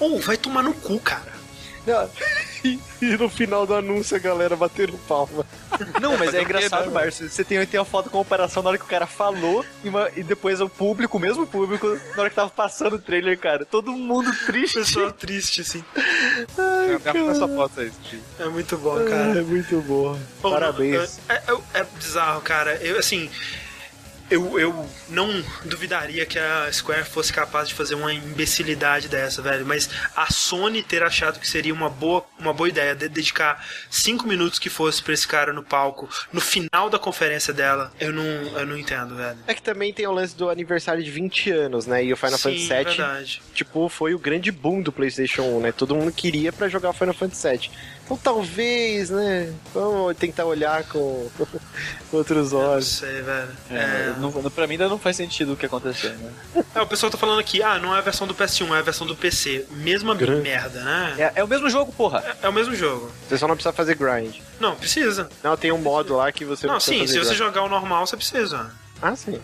Ou 0.00 0.20
vai 0.20 0.36
tomar 0.36 0.62
no 0.62 0.74
cu, 0.74 0.98
cara. 0.98 1.32
Não, 1.86 2.08
E, 2.64 2.78
e 3.02 3.16
no 3.16 3.28
final 3.28 3.66
do 3.66 3.74
anúncio 3.74 4.16
a 4.16 4.18
galera 4.18 4.56
batendo 4.56 4.96
palma. 5.06 5.44
Não, 6.00 6.16
mas 6.16 6.32
é 6.32 6.40
engraçado, 6.42 6.86
né, 6.86 6.92
Márcio. 6.92 7.28
Você 7.28 7.44
tem, 7.44 7.64
tem 7.66 7.78
a 7.78 7.84
foto 7.84 8.08
com 8.08 8.18
comparação 8.18 8.62
na 8.62 8.70
hora 8.70 8.78
que 8.78 8.84
o 8.84 8.88
cara 8.88 9.06
falou 9.06 9.64
e, 9.84 9.88
uma- 9.90 10.08
e 10.16 10.22
depois 10.22 10.60
o 10.62 10.68
público, 10.68 11.18
o 11.18 11.20
mesmo 11.20 11.46
público, 11.46 11.86
na 12.16 12.20
hora 12.22 12.30
que 12.30 12.36
tava 12.36 12.48
passando 12.50 12.94
o 12.96 12.98
trailer, 12.98 13.38
cara. 13.38 13.64
Todo 13.66 13.92
mundo 13.92 14.34
triste. 14.46 14.78
Pessoa 14.78 15.12
triste, 15.12 15.60
assim. 15.60 15.84
Arruma 17.04 17.32
essa 17.32 17.48
foto 17.48 17.80
aí. 17.80 17.92
É 18.38 18.46
muito 18.46 18.76
bom, 18.78 18.94
cara. 19.04 19.38
É 19.38 19.42
muito 19.42 19.80
boa. 19.82 20.12
Ou 20.42 20.50
não, 20.50 20.58
Parabéns. 20.58 21.18
É, 21.28 21.34
é- 21.34 21.80
é 21.80 21.84
bizarro, 21.98 22.40
cara. 22.40 22.76
Eu, 22.76 22.98
assim. 22.98 23.30
Eu, 24.30 24.58
eu 24.58 24.88
não 25.08 25.28
duvidaria 25.64 26.24
que 26.26 26.38
a 26.38 26.72
Square 26.72 27.04
fosse 27.04 27.32
capaz 27.32 27.68
de 27.68 27.74
fazer 27.74 27.94
uma 27.94 28.12
imbecilidade 28.12 29.08
dessa, 29.08 29.42
velho. 29.42 29.66
Mas 29.66 29.88
a 30.16 30.32
Sony 30.32 30.82
ter 30.82 31.02
achado 31.02 31.38
que 31.38 31.48
seria 31.48 31.72
uma 31.72 31.90
boa, 31.90 32.24
uma 32.38 32.52
boa 32.52 32.68
ideia 32.68 32.94
de 32.94 33.08
dedicar 33.08 33.64
cinco 33.90 34.26
minutos 34.26 34.58
que 34.58 34.70
fosse 34.70 35.02
pra 35.02 35.12
esse 35.14 35.26
cara 35.26 35.52
no 35.52 35.62
palco 35.62 36.08
no 36.32 36.40
final 36.40 36.90
da 36.90 36.98
conferência 36.98 37.52
dela, 37.52 37.92
eu 38.00 38.12
não, 38.12 38.24
eu 38.24 38.66
não 38.66 38.76
entendo, 38.76 39.14
velho. 39.14 39.38
É 39.46 39.54
que 39.54 39.62
também 39.62 39.92
tem 39.92 40.06
o 40.06 40.12
lance 40.12 40.36
do 40.36 40.48
aniversário 40.48 41.02
de 41.02 41.10
20 41.10 41.50
anos, 41.50 41.86
né? 41.86 42.04
E 42.04 42.12
o 42.12 42.16
Final 42.16 42.38
Sim, 42.38 42.66
Fantasy 42.66 42.68
VII, 42.68 42.84
verdade. 42.84 43.42
tipo, 43.54 43.88
foi 43.88 44.14
o 44.14 44.18
grande 44.18 44.50
boom 44.50 44.82
do 44.82 44.92
PlayStation 44.92 45.42
1, 45.42 45.60
né? 45.60 45.72
Todo 45.72 45.94
mundo 45.94 46.12
queria 46.12 46.52
pra 46.52 46.68
jogar 46.68 46.90
o 46.90 46.92
Final 46.92 47.14
Fantasy 47.14 47.48
VII. 47.48 47.70
Então 48.04 48.18
talvez, 48.18 49.08
né? 49.08 49.52
Vamos 49.72 50.14
tentar 50.18 50.44
olhar 50.44 50.84
com 50.88 51.28
outros 52.12 52.52
Eu 52.52 52.58
não 52.58 52.68
olhos. 52.68 52.86
sei, 52.86 53.22
velho. 53.22 53.48
É, 53.70 53.74
É, 53.76 54.14
não, 54.18 54.30
pra 54.50 54.66
mim 54.66 54.72
ainda 54.74 54.88
não 54.88 54.98
faz 54.98 55.16
sentido 55.16 55.54
o 55.54 55.56
que 55.56 55.64
aconteceu, 55.64 56.10
né? 56.10 56.30
é, 56.74 56.80
o 56.82 56.86
pessoal 56.86 57.10
tá 57.10 57.16
falando 57.16 57.40
aqui, 57.40 57.62
ah, 57.62 57.78
não 57.78 57.94
é 57.94 57.98
a 57.98 58.02
versão 58.02 58.26
do 58.26 58.34
PS1, 58.34 58.74
é 58.74 58.78
a 58.78 58.82
versão 58.82 59.06
do 59.06 59.16
PC. 59.16 59.64
Mesma 59.70 60.14
Grande. 60.14 60.42
merda, 60.42 60.80
né? 60.82 61.14
É, 61.18 61.32
é 61.40 61.44
o 61.44 61.48
mesmo 61.48 61.70
jogo, 61.70 61.92
porra. 61.92 62.22
É, 62.42 62.46
é 62.46 62.48
o 62.48 62.52
mesmo 62.52 62.74
jogo. 62.74 63.10
Você 63.26 63.38
só 63.38 63.48
não 63.48 63.54
precisa 63.54 63.72
fazer 63.72 63.94
grind. 63.96 64.36
Não, 64.60 64.76
precisa. 64.76 65.28
Não, 65.42 65.56
tem 65.56 65.72
um 65.72 65.78
modo 65.78 66.14
lá 66.16 66.30
que 66.30 66.44
você 66.44 66.66
não, 66.66 66.74
Não, 66.74 66.80
precisa 66.80 66.98
sim, 67.00 67.06
se 67.06 67.14
fazer 67.14 67.20
você 67.30 67.34
grind. 67.34 67.38
jogar 67.48 67.62
o 67.62 67.68
normal, 67.70 68.06
você 68.06 68.16
precisa. 68.18 68.70
Ah, 69.00 69.16
sim. 69.16 69.40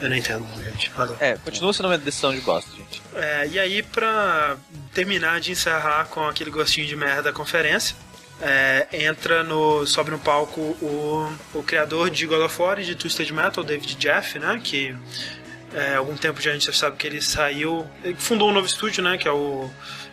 Eu 0.00 0.10
não 0.10 0.16
entendo, 0.16 0.46
gente. 0.62 0.90
Valeu. 0.90 1.16
É, 1.20 1.36
continua 1.36 1.72
sendo 1.72 1.86
uma 1.88 1.98
decisão 1.98 2.34
de 2.34 2.40
bosta, 2.40 2.70
gente. 2.76 3.02
É, 3.14 3.48
e 3.48 3.58
aí, 3.58 3.82
pra 3.82 4.56
terminar 4.92 5.40
de 5.40 5.52
encerrar 5.52 6.06
com 6.06 6.26
aquele 6.26 6.50
gostinho 6.50 6.86
de 6.86 6.94
merda 6.94 7.22
da 7.22 7.32
conferência, 7.32 7.96
é, 8.40 8.86
entra 8.92 9.42
no. 9.42 9.86
sobe 9.86 10.10
no 10.10 10.18
palco 10.18 10.60
o, 10.60 11.32
o 11.54 11.62
criador 11.62 12.10
de 12.10 12.26
God 12.26 12.42
of 12.42 12.60
War 12.60 12.78
e 12.78 12.84
de 12.84 12.94
Twisted 12.94 13.30
Metal, 13.30 13.64
David 13.64 13.94
Jeff, 13.96 14.38
né? 14.38 14.60
Que 14.62 14.94
é, 15.72 15.94
algum 15.94 16.16
tempo 16.16 16.40
já 16.40 16.50
a 16.50 16.54
gente 16.54 16.66
já 16.66 16.72
sabe 16.72 16.96
que 16.96 17.06
ele 17.06 17.22
saiu. 17.22 17.86
Ele 18.04 18.16
fundou 18.16 18.50
um 18.50 18.52
novo 18.52 18.66
estúdio, 18.66 19.02
né? 19.02 19.16
Que 19.16 19.26
é 19.26 19.32
o 19.32 19.70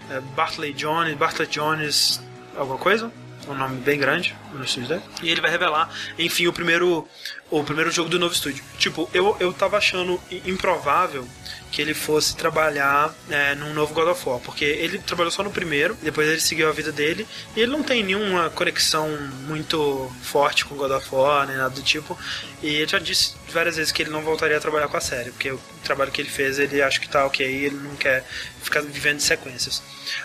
é, 0.09 0.19
Bartley 0.35 0.73
Jones, 0.73 1.15
Bartlett 1.17 1.51
Jones, 1.51 2.21
alguma 2.55 2.77
coisa. 2.77 3.11
Um 3.47 3.53
nome 3.53 3.77
bem 3.81 3.99
grande 3.99 4.35
no 4.53 4.63
estúdio 4.63 4.89
dele. 4.89 5.03
E 5.21 5.29
ele 5.29 5.41
vai 5.41 5.51
revelar, 5.51 5.89
enfim, 6.17 6.47
o 6.47 6.53
primeiro, 6.53 7.07
o 7.49 7.63
primeiro 7.63 7.91
jogo 7.91 8.09
do 8.09 8.19
novo 8.19 8.33
estúdio. 8.33 8.63
Tipo, 8.77 9.09
eu, 9.13 9.35
eu 9.39 9.51
tava 9.53 9.77
achando 9.77 10.19
improvável 10.45 11.27
que 11.73 11.81
ele 11.81 11.95
fosse 11.95 12.35
trabalhar 12.35 13.13
é, 13.29 13.55
num 13.55 13.73
novo 13.73 13.95
God 13.95 14.07
of 14.09 14.29
War, 14.29 14.39
porque 14.39 14.63
ele 14.63 14.99
trabalhou 14.99 15.31
só 15.31 15.41
no 15.41 15.49
primeiro, 15.49 15.97
depois 16.03 16.29
ele 16.29 16.39
seguiu 16.39 16.69
a 16.69 16.71
vida 16.71 16.91
dele, 16.91 17.27
e 17.55 17.61
ele 17.61 17.71
não 17.71 17.81
tem 17.81 18.03
nenhuma 18.03 18.51
conexão 18.51 19.09
muito 19.47 20.07
forte 20.21 20.65
com 20.65 20.75
God 20.75 20.91
of 20.91 21.07
War, 21.11 21.47
nem 21.47 21.57
nada 21.57 21.71
do 21.71 21.81
tipo, 21.81 22.15
e 22.61 22.67
ele 22.75 22.87
já 22.87 22.99
disse 22.99 23.33
várias 23.49 23.75
vezes 23.75 23.91
que 23.91 24.03
ele 24.03 24.11
não 24.11 24.21
voltaria 24.21 24.55
a 24.55 24.59
trabalhar 24.59 24.87
com 24.87 24.97
a 24.97 25.01
série, 25.01 25.31
porque 25.31 25.51
o 25.51 25.59
trabalho 25.83 26.11
que 26.11 26.21
ele 26.21 26.29
fez, 26.29 26.59
ele 26.59 26.79
acha 26.79 26.99
que 26.99 27.09
tá 27.09 27.25
ok, 27.25 27.43
ele 27.43 27.77
não 27.77 27.95
quer 27.95 28.23
ficar 28.61 28.81
vivendo 28.81 29.17
de 29.17 29.23
sequências. 29.23 29.81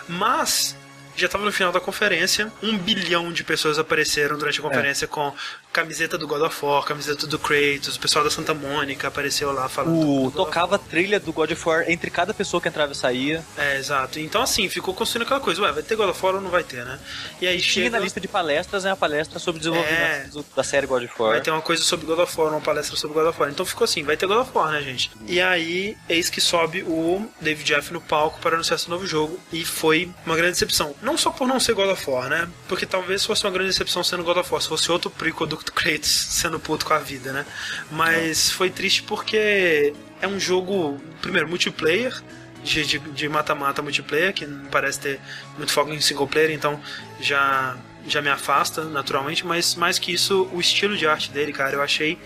Mas 0.07 0.77
já 1.15 1.25
estava 1.25 1.43
no 1.43 1.51
final 1.51 1.71
da 1.71 1.79
conferência, 1.79 2.51
um 2.61 2.77
bilhão 2.77 3.31
de 3.31 3.43
pessoas 3.43 3.77
apareceram 3.77 4.37
durante 4.37 4.59
a 4.59 4.63
conferência 4.63 5.07
com 5.07 5.33
camiseta 5.71 6.17
do 6.17 6.27
God 6.27 6.41
of 6.41 6.65
War, 6.65 6.83
camiseta 6.83 7.27
do 7.27 7.37
Kratos, 7.37 7.95
o 7.95 7.99
pessoal 7.99 8.23
da 8.23 8.31
Santa 8.31 8.53
Mônica 8.53 9.07
apareceu 9.07 9.51
lá 9.51 9.69
falando. 9.69 10.25
of 10.27 10.35
tocava 10.35 10.75
a 10.75 10.79
trilha 10.79 11.19
do 11.19 11.31
God 11.31 11.51
of 11.51 11.67
War 11.67 11.85
entre 11.89 12.09
cada 12.09 12.33
pessoa 12.33 12.59
que 12.59 12.67
entrava 12.67 12.91
e 12.91 12.95
saía. 12.95 13.43
É, 13.57 13.77
exato. 13.77 14.19
Então, 14.19 14.41
assim, 14.41 14.67
ficou 14.67 14.93
construindo 14.93 15.23
aquela 15.23 15.39
coisa, 15.39 15.61
ué, 15.61 15.71
vai 15.71 15.83
ter 15.83 15.95
God 15.95 16.09
of 16.09 16.25
War 16.25 16.35
ou 16.35 16.41
não 16.41 16.49
vai 16.49 16.63
ter, 16.63 16.83
né? 16.83 16.99
E 17.39 17.47
aí 17.47 17.59
Tinha 17.61 17.85
chega... 17.85 17.89
na 17.91 17.99
lista 17.99 18.19
de 18.19 18.27
palestras 18.27 18.83
é 18.85 18.89
a 18.89 18.95
palestra 18.95 19.37
sobre 19.39 19.59
desenvolvimento 19.59 20.39
É. 20.39 20.43
da 20.55 20.63
série 20.63 20.87
God 20.87 21.03
of 21.03 21.13
War. 21.19 21.31
Vai 21.31 21.41
ter 21.41 21.51
uma 21.51 21.61
coisa 21.61 21.83
sobre 21.83 22.05
God 22.05 22.19
of 22.19 22.39
War, 22.41 22.51
uma 22.51 22.61
palestra 22.61 22.97
sobre 22.97 23.15
God 23.15 23.27
of 23.27 23.39
War. 23.39 23.49
Então 23.49 23.65
ficou 23.65 23.85
assim, 23.85 24.03
vai 24.03 24.17
ter 24.17 24.25
God 24.25 24.37
of 24.39 24.51
War, 24.53 24.71
né, 24.71 24.81
gente? 24.81 25.11
E 25.27 25.39
aí, 25.39 25.95
eis 26.09 26.29
que 26.29 26.41
sobe 26.41 26.83
o 26.83 27.29
David 27.39 27.63
Jeff 27.65 27.93
no 27.93 28.01
palco 28.01 28.39
para 28.39 28.55
anunciar 28.55 28.77
esse 28.77 28.89
novo 28.89 29.05
jogo. 29.05 29.39
E 29.53 29.63
foi 29.63 30.11
uma 30.25 30.35
grande 30.35 30.53
decepção. 30.53 30.95
Não 31.01 31.17
só 31.17 31.29
por 31.29 31.47
não 31.47 31.59
ser 31.59 31.73
God 31.73 31.89
of 31.91 32.09
War, 32.09 32.27
né? 32.27 32.47
Porque 32.67 32.85
talvez 32.85 33.23
fosse 33.23 33.43
uma 33.45 33.51
grande 33.51 33.69
decepção 33.69 34.03
sendo 34.03 34.23
God 34.23 34.37
of 34.37 34.51
War, 34.51 34.61
se 34.61 34.67
fosse 34.67 34.91
outro 34.91 35.09
prequel 35.11 35.45
do 35.45 35.58
Kratos 35.65 36.09
sendo 36.09 36.59
puto 36.59 36.85
com 36.85 36.93
a 36.93 36.99
vida, 36.99 37.31
né? 37.31 37.45
Mas 37.91 38.51
foi 38.51 38.69
triste 38.69 39.03
porque 39.03 39.93
é 40.21 40.27
um 40.27 40.39
jogo, 40.39 40.99
primeiro, 41.21 41.47
multiplayer, 41.47 42.21
de 42.61 43.29
mata-mata 43.29 43.81
multiplayer, 43.81 44.33
que 44.33 44.45
não 44.45 44.65
parece 44.65 44.99
ter 44.99 45.19
muito 45.57 45.71
foco 45.71 45.93
em 45.93 46.01
single 46.01 46.27
player, 46.27 46.51
então 46.51 46.79
já, 47.19 47.77
já 48.05 48.21
me 48.21 48.29
afasta 48.29 48.83
naturalmente, 48.83 49.45
mas 49.45 49.75
mais 49.75 49.97
que 49.97 50.11
isso, 50.11 50.49
o 50.51 50.59
estilo 50.59 50.97
de 50.97 51.07
arte 51.07 51.31
dele, 51.31 51.53
cara, 51.53 51.75
eu 51.75 51.81
achei 51.81 52.17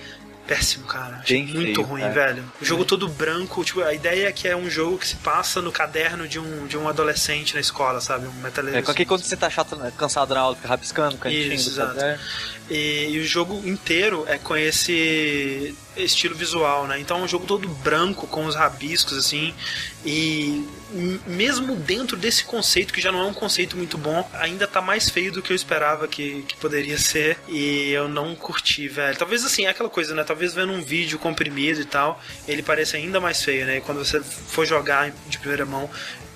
péssimo, 0.47 0.85
cara. 0.85 1.17
Achei 1.17 1.43
Bem 1.43 1.53
muito 1.53 1.75
feio, 1.75 1.87
ruim, 1.87 2.01
cara. 2.01 2.13
velho. 2.13 2.43
O 2.61 2.65
jogo 2.65 2.85
todo 2.85 3.07
branco, 3.07 3.63
tipo, 3.63 3.81
a 3.81 3.93
ideia 3.93 4.27
é 4.27 4.31
que 4.31 4.47
é 4.47 4.55
um 4.55 4.69
jogo 4.69 4.97
que 4.97 5.07
se 5.07 5.15
passa 5.17 5.61
no 5.61 5.71
caderno 5.71 6.27
de 6.27 6.39
um, 6.39 6.67
de 6.67 6.77
um 6.77 6.87
adolescente 6.87 7.53
na 7.53 7.61
escola, 7.61 8.01
sabe? 8.01 8.27
Um 8.27 8.33
metaleiro. 8.41 8.77
É, 8.77 8.81
aquele 8.81 9.05
quando 9.05 9.23
você 9.23 9.37
tá 9.37 9.49
chato, 9.49 9.75
né, 9.75 9.91
cansado 9.97 10.33
na 10.33 10.41
aula, 10.41 10.55
fica 10.55 10.67
rabiscando, 10.67 11.17
cantinho 11.17 11.53
Isso, 11.53 11.69
exato. 11.69 11.99
E, 12.69 13.09
e 13.11 13.19
o 13.19 13.25
jogo 13.25 13.61
inteiro 13.67 14.25
é 14.27 14.37
com 14.37 14.55
esse 14.55 15.75
estilo 15.95 16.35
visual, 16.35 16.87
né? 16.87 16.99
Então 16.99 17.19
é 17.19 17.23
um 17.23 17.27
jogo 17.27 17.45
todo 17.45 17.67
branco, 17.67 18.27
com 18.27 18.45
os 18.45 18.55
rabiscos, 18.55 19.17
assim. 19.17 19.53
E 20.05 20.67
mesmo 21.25 21.75
dentro 21.75 22.17
desse 22.17 22.43
conceito, 22.43 22.93
que 22.93 23.01
já 23.01 23.11
não 23.11 23.21
é 23.21 23.25
um 23.25 23.33
conceito 23.33 23.77
muito 23.77 23.97
bom, 23.97 24.27
ainda 24.33 24.67
tá 24.67 24.81
mais 24.81 25.09
feio 25.09 25.31
do 25.31 25.41
que 25.41 25.51
eu 25.51 25.55
esperava 25.55 26.07
que, 26.07 26.43
que 26.43 26.55
poderia 26.57 26.97
ser. 26.97 27.37
E 27.47 27.91
eu 27.91 28.07
não 28.07 28.35
curti, 28.35 28.87
velho. 28.87 29.17
Talvez 29.17 29.45
assim, 29.45 29.65
é 29.65 29.69
aquela 29.69 29.89
coisa, 29.89 30.13
né? 30.13 30.23
Talvez 30.23 30.53
vendo 30.53 30.73
um 30.73 30.81
vídeo 30.81 31.17
comprimido 31.19 31.81
e 31.81 31.85
tal, 31.85 32.21
ele 32.47 32.61
pareça 32.61 32.97
ainda 32.97 33.19
mais 33.19 33.41
feio, 33.43 33.65
né? 33.65 33.77
E 33.77 33.81
quando 33.81 33.99
você 33.99 34.19
for 34.21 34.65
jogar 34.65 35.11
de 35.27 35.37
primeira 35.37 35.65
mão, 35.65 35.89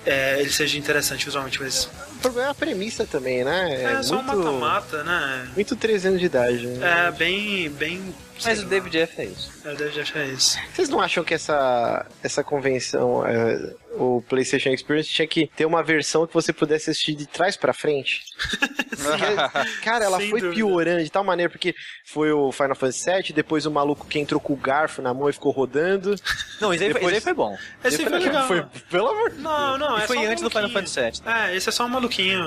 é, 0.08 0.40
ele 0.40 0.50
seja 0.50 0.78
interessante 0.78 1.26
visualmente, 1.26 1.62
mas. 1.62 1.90
O 2.16 2.20
problema 2.22 2.48
é 2.48 2.52
a 2.52 2.56
premissa 2.56 3.06
também, 3.06 3.44
né? 3.44 3.84
É, 3.84 4.04
só 4.04 4.16
um 4.16 4.24
muito, 4.24 4.38
mata-mata, 4.38 5.04
né? 5.04 5.50
muito 5.54 5.76
3 5.76 6.06
anos 6.06 6.20
de 6.20 6.26
idade. 6.26 6.66
né? 6.66 7.08
É 7.08 7.12
bem. 7.12 7.70
bem 7.70 8.16
Mas 8.46 8.58
sei 8.58 8.66
o. 8.66 8.70
David 8.70 8.98
F 9.00 9.22
é 9.22 9.26
isso. 9.26 9.52
Eu 9.66 9.76
devo 9.76 10.00
achar 10.00 10.26
isso. 10.26 10.58
Vocês 10.74 10.90
não 10.90 11.00
acham 11.02 11.24
que 11.24 11.34
essa, 11.34 12.06
essa 12.24 12.44
convenção, 12.44 13.26
é, 13.26 13.74
o 13.94 14.22
PlayStation 14.28 14.70
Experience, 14.70 15.10
tinha 15.10 15.28
que 15.28 15.48
ter 15.56 15.66
uma 15.66 15.82
versão 15.84 16.26
que 16.28 16.34
você 16.34 16.54
pudesse 16.54 16.90
assistir 16.90 17.16
de 17.16 17.26
trás 17.28 17.56
pra 17.58 17.74
frente? 17.74 18.22
Porque, 18.98 19.82
cara, 19.84 20.06
ela 20.06 20.18
Sem 20.18 20.30
foi 20.32 20.42
dúvida. 20.42 20.56
piorando 20.56 21.04
de 21.04 21.12
tal 21.12 21.24
maneira, 21.24 21.50
porque 21.52 21.74
foi 22.04 22.32
o 22.32 22.52
Final 22.52 22.76
Fantasy 22.76 23.06
VII, 23.10 23.32
depois 23.34 23.66
o 23.66 23.72
maluco 23.72 24.08
que 24.08 24.18
entrou 24.20 24.40
com 24.42 24.54
o 24.54 24.56
garfo 24.58 25.02
na 25.04 25.14
mão 25.14 25.30
e 25.30 25.34
ficou 25.34 25.52
rodando. 25.52 26.16
Não, 26.60 26.74
esse 26.74 26.84
aí, 26.86 26.92
foi- 26.92 27.00
Depois- 27.02 27.06
esse 27.06 27.16
aí 27.16 27.22
foi 27.22 27.34
bom. 27.34 27.58
Esse 27.84 27.98
foi 28.04 28.10
legal. 28.20 28.48
Foi, 28.48 28.66
pelo 28.90 29.08
amor 29.10 29.30
de 29.30 29.38
Não, 29.40 29.78
não, 29.78 30.00
E 30.00 30.02
é 30.04 30.08
foi 30.08 30.18
só 30.18 30.24
um 30.24 30.28
antes 30.32 30.44
do 30.44 30.50
Final. 30.50 30.70
Fantasy 30.72 31.00
VII. 31.00 31.22
É, 31.32 31.56
esse 31.56 31.70
é 31.70 31.72
só 31.72 31.86
um 31.86 31.90
maluquinho. 31.90 32.42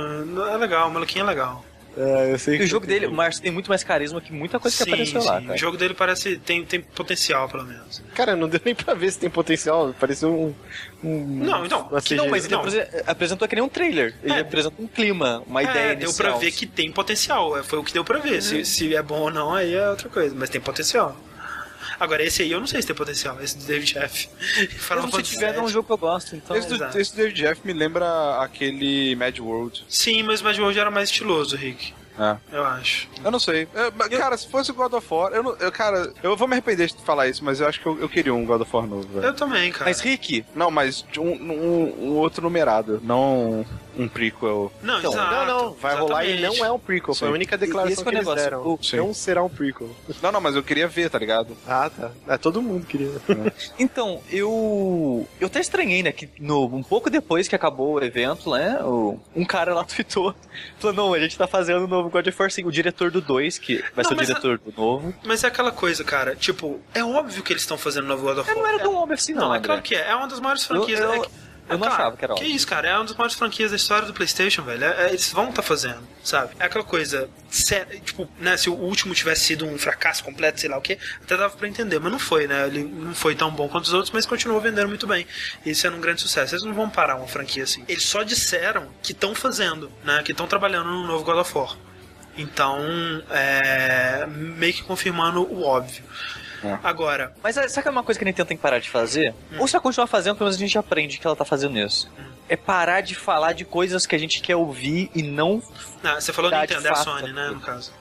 É 0.49 0.57
legal, 0.57 0.89
o 0.89 0.93
maluquinho 0.93 1.23
é 1.23 1.29
legal. 1.29 1.65
É, 1.97 2.33
eu 2.33 2.39
sei 2.39 2.55
E 2.55 2.59
que 2.59 2.65
o 2.65 2.67
jogo 2.67 2.87
dele, 2.87 3.07
o 3.07 3.13
Márcio 3.13 3.43
tem 3.43 3.51
muito 3.51 3.69
mais 3.69 3.83
carisma 3.83 4.21
que 4.21 4.33
muita 4.33 4.59
coisa 4.61 4.77
que 4.77 4.83
apareceu 4.91 5.23
lá, 5.25 5.39
sim. 5.41 5.47
cara. 5.47 5.57
O 5.57 5.59
jogo 5.59 5.77
dele 5.77 5.93
parece. 5.95 6.37
tem, 6.37 6.65
tem 6.65 6.81
potencial, 6.81 7.49
pelo 7.49 7.65
menos. 7.65 8.03
Cara, 8.15 8.37
não 8.37 8.49
deu 8.49 8.61
nem 8.65 8.75
pra 8.75 8.95
ver 8.95 9.11
se 9.11 9.19
tem 9.19 9.29
potencial. 9.29 9.93
Pareceu 9.99 10.31
um. 10.33 10.55
um 11.03 11.27
Não, 11.45 11.67
então, 11.67 11.89
não, 12.13 12.29
mas 12.29 12.45
ele 12.45 12.55
Não. 12.55 12.61
apresen- 12.61 12.87
apresentou 13.07 13.49
que 13.49 13.55
nem 13.57 13.65
um 13.65 13.69
trailer. 13.69 14.15
Ele 14.23 14.35
É. 14.35 14.41
apresenta 14.41 14.75
um 14.81 14.87
clima, 14.87 15.43
uma 15.47 15.63
ideia 15.63 15.93
é, 15.93 15.95
deu 15.97 16.09
inicial. 16.09 16.31
pra 16.31 16.39
ver 16.39 16.53
que 16.53 16.67
tem 16.67 16.91
potencial. 16.93 17.57
é, 17.59 17.63
Foi 17.63 17.79
o 17.79 17.85
que 17.85 17.93
deu 17.93 18.05
pra 18.05 18.19
ver. 18.19 18.35
Uhum. 18.35 18.41
Se, 18.41 18.65
se 18.65 18.95
é 18.95 19.03
bom 19.03 19.21
ou 19.23 19.31
não, 19.31 19.53
aí 19.55 19.75
é 19.75 19.89
outra 19.91 20.09
coisa. 20.09 20.35
Mas 20.39 20.49
tem 20.49 20.61
potencial. 20.61 21.17
Agora, 21.99 22.23
esse 22.23 22.43
aí 22.43 22.53
eu 22.53 22.61
não 22.61 22.67
sei 22.67 22.81
se 22.81 22.87
tem 22.87 22.97
potencial. 22.97 23.41
Esse 23.43 23.59
do 23.59 23.65
David 23.65 23.99
F. 23.99 24.29
Final 24.79 25.05
Mesmo 25.05 25.25
se 25.25 25.35
tiver, 25.35 25.55
é 25.55 25.61
um 25.61 25.69
jogo 25.69 25.87
que 25.87 25.93
eu 25.93 25.99
gosto, 25.99 26.37
então... 26.37 26.57
Esse 26.57 26.69
do, 26.69 26.99
esse 26.99 27.13
do 27.13 27.17
David 27.17 27.41
Jeff 27.41 27.61
me 27.65 27.73
lembra 27.73 28.41
aquele 28.41 29.15
Mad 29.17 29.39
World. 29.39 29.85
Sim, 29.89 30.23
mas 30.23 30.41
o 30.41 30.45
Mad 30.45 30.59
World 30.59 30.79
era 30.79 30.91
mais 30.91 31.09
estiloso, 31.09 31.57
Rick. 31.57 31.95
É. 32.19 32.37
Eu 32.53 32.65
acho. 32.65 33.09
Eu 33.25 33.31
não 33.31 33.39
sei. 33.39 33.67
É, 33.75 33.91
mas, 33.97 34.09
Cara, 34.09 34.37
se 34.37 34.47
fosse 34.47 34.71
o 34.71 34.75
God 34.75 34.93
of 34.93 35.07
War, 35.11 35.33
eu, 35.33 35.43
não, 35.43 35.57
eu, 35.57 35.73
cara, 35.73 36.13
eu 36.23 36.37
vou 36.37 36.47
me 36.47 36.53
arrepender 36.53 36.89
de 36.89 37.03
falar 37.03 37.29
isso, 37.29 37.43
mas 37.43 37.61
eu 37.61 37.67
acho 37.67 37.81
que 37.81 37.87
eu, 37.87 37.99
eu 37.99 38.09
queria 38.11 38.35
um 38.35 38.45
God 38.45 38.61
of 38.61 38.77
War 38.77 38.87
novo, 38.87 39.09
velho. 39.09 39.27
Eu 39.27 39.35
também, 39.35 39.73
cara. 39.73 39.87
Mas, 39.87 40.01
Rick, 40.01 40.45
Não, 40.55 40.71
mas 40.71 41.03
um, 41.17 41.23
um, 41.23 41.95
um 41.99 42.17
outro 42.19 42.43
numerado, 42.43 43.01
não 43.03 43.65
um 44.01 44.09
prequel. 44.09 44.73
Não, 44.83 44.99
Então, 44.99 45.13
exato, 45.13 45.31
Não, 45.35 45.47
não, 45.47 45.73
vai 45.75 45.95
rolar 45.97 46.25
e 46.25 46.31
exatamente. 46.33 46.59
não 46.59 46.67
é 46.67 46.73
um 46.73 46.79
prequel. 46.79 47.15
Foi 47.15 47.29
a 47.29 47.31
Sim. 47.31 47.35
única 47.35 47.59
declaração 47.59 48.03
que 48.05 48.09
o 48.09 48.13
eles 48.13 48.19
negócio, 48.21 48.43
deram. 48.45 48.61
o- 48.67 48.79
Sim. 48.83 48.97
Não 48.97 49.15
será 49.15 49.43
um 49.43 49.49
prequel. 49.49 49.91
Não, 50.23 50.33
não, 50.33 50.41
mas 50.41 50.57
eu 50.57 50.63
queria 50.63 50.89
ver, 50.89 51.11
tá 51.11 51.19
ligado? 51.19 51.57
Ah, 51.67 51.91
tá. 51.91 52.11
É, 52.29 52.37
todo 52.39 52.61
mundo 52.63 52.87
queria. 52.87 53.11
Então, 53.79 54.21
eu. 54.31 55.27
Eu 55.41 55.47
até 55.47 55.61
estranhei, 55.61 56.03
né? 56.03 56.13
Que 56.13 56.29
no, 56.39 56.65
um 56.67 56.83
pouco 56.83 57.11
depois 57.11 57.49
que 57.49 57.55
acabou 57.55 57.95
o 57.95 58.05
evento, 58.05 58.51
né? 58.51 58.79
o- 58.83 59.19
um 59.35 59.45
cara 59.45 59.75
lá 59.75 59.85
tweetou. 59.85 60.35
Falou, 60.79 60.97
não, 60.97 61.15
a 61.15 61.19
gente 61.19 61.37
tá 61.37 61.47
fazendo 61.47 61.85
o 61.85 61.89
novo 61.89 62.11
God 62.11 62.27
of 62.27 62.37
War 62.41 62.51
5. 62.51 62.69
O 62.69 62.73
diretor 62.73 63.11
do 63.11 63.21
2, 63.21 63.59
que 63.59 63.77
vai 63.95 64.03
Não, 64.03 64.05
ser 64.05 64.15
o 64.15 64.17
diretor 64.27 64.59
do 64.59 64.73
novo. 64.77 65.15
Mas 65.25 65.45
é 65.45 65.47
aquela 65.49 65.73
coisa, 65.73 66.03
cara. 66.05 66.35
Tipo, 66.37 66.81
é 66.95 67.03
óbvio 67.05 67.43
que 67.43 67.53
eles 67.53 67.63
estão 67.63 67.77
fazendo 67.79 68.07
novo 68.07 68.23
God 68.25 68.39
of 68.39 68.49
War. 68.51 68.59
não 68.59 68.67
era 68.67 68.79
tão 68.79 68.95
óbvio 68.95 69.15
assim, 69.15 69.33
não, 69.33 69.49
Não, 69.49 69.55
é 69.55 69.61
claro 69.61 69.83
que 69.83 69.95
é. 69.95 70.09
É 70.11 70.15
uma 70.15 70.27
das 70.29 70.41
maiores 70.41 70.65
franquias. 70.65 71.01
Eu- 71.01 71.07
eu- 71.07 71.15
é 71.15 71.21
que- 71.21 71.31
eu 71.71 71.77
é 71.77 71.79
não 71.79 71.87
achava 71.89 72.17
que 72.17 72.25
era 72.25 72.35
Que 72.35 72.41
óbvio. 72.43 72.57
isso, 72.57 72.67
cara. 72.67 72.89
É 72.89 72.95
uma 72.95 73.05
das 73.05 73.15
maiores 73.17 73.35
franquias 73.37 73.71
da 73.71 73.77
história 73.77 74.07
do 74.07 74.13
PlayStation, 74.13 74.63
velho. 74.63 74.85
É- 74.85 75.05
é- 75.07 75.09
eles 75.11 75.33
vão 75.33 75.49
estar 75.51 75.63
fazendo, 75.63 76.01
sabe? 76.23 76.55
É 76.59 76.65
aquela 76.67 76.85
coisa. 76.85 77.29
se- 77.51 77.85
tipo, 78.05 78.29
né? 78.39 78.57
Se 78.57 78.69
o 78.71 78.75
último 78.75 79.15
tivesse 79.15 79.45
sido 79.45 79.67
um 79.67 79.77
fracasso 79.79 80.23
completo, 80.23 80.61
sei 80.61 80.69
lá 80.71 80.79
o 80.79 80.81
que, 80.81 80.99
até 81.23 81.37
dava 81.37 81.57
pra 81.57 81.67
entender. 81.67 81.99
Mas 81.99 82.13
não 82.13 82.19
foi, 82.19 82.47
né? 82.47 82.67
Ele 82.67 82.85
não 82.85 83.15
foi 83.15 83.35
tão 83.35 83.51
bom 83.51 83.69
quanto 83.69 83.85
os 83.87 83.93
outros, 83.93 84.11
mas 84.13 84.25
continuou 84.27 84.61
vendendo 84.61 84.89
muito 84.89 85.07
bem. 85.07 85.27
E 85.67 85.75
sendo 85.75 85.97
um 85.97 86.01
grande 86.01 86.21
sucesso. 86.21 86.55
Eles 86.55 86.65
não 86.65 86.75
vão 86.75 86.89
parar 86.91 87.17
uma 87.17 87.27
franquia 87.27 87.65
assim. 87.65 87.85
Eles 87.89 88.05
só 88.05 88.23
disseram 88.23 88.89
que 89.03 89.13
estão 89.13 89.35
fazendo, 89.35 89.91
né? 90.05 90.23
Que 90.25 90.31
estão 90.33 90.47
trabalhando 90.47 90.89
no 90.91 91.07
novo 91.07 91.25
God 91.25 91.39
of 91.39 91.57
War. 91.57 91.77
Então, 92.37 92.79
é, 93.31 94.27
meio 94.29 94.73
que 94.73 94.83
confirmando 94.83 95.43
o 95.43 95.63
óbvio. 95.65 96.03
É. 96.63 96.79
Agora, 96.83 97.33
Mas 97.43 97.57
é, 97.57 97.69
sabe 97.69 97.83
que 97.83 97.89
é 97.89 97.91
uma 97.91 98.03
coisa 98.03 98.19
que 98.19 98.25
a 98.25 98.27
Nintendo 98.27 98.49
tem 98.49 98.57
que 98.57 98.63
parar 98.63 98.79
de 98.79 98.91
fazer? 98.91 99.35
Ou 99.59 99.67
se 99.67 99.75
ela 99.75 99.83
continuar 99.83 100.07
fazendo, 100.07 100.37
pelo 100.37 100.47
menos 100.47 100.57
a 100.57 100.61
gente 100.61 100.77
aprende 100.79 101.19
que 101.19 101.27
ela 101.27 101.37
tá 101.37 101.45
fazendo 101.45 101.79
isso. 101.79 102.11
É 102.49 102.57
parar 102.57 103.01
de 103.01 103.15
falar 103.15 103.53
de 103.53 103.65
coisas 103.65 104.07
que 104.07 104.15
a 104.15 104.19
gente 104.19 104.41
quer 104.41 104.57
ouvir 104.57 105.11
e 105.15 105.23
não. 105.23 105.63
ah, 106.03 106.21
você 106.21 106.33
falou 106.33 106.51
Nintendo, 106.51 106.87
é 106.87 106.91
a 106.91 106.95
fato. 106.95 107.05
Sony, 107.05 107.33
né? 107.33 107.51
No 107.51 107.61
caso. 107.61 107.93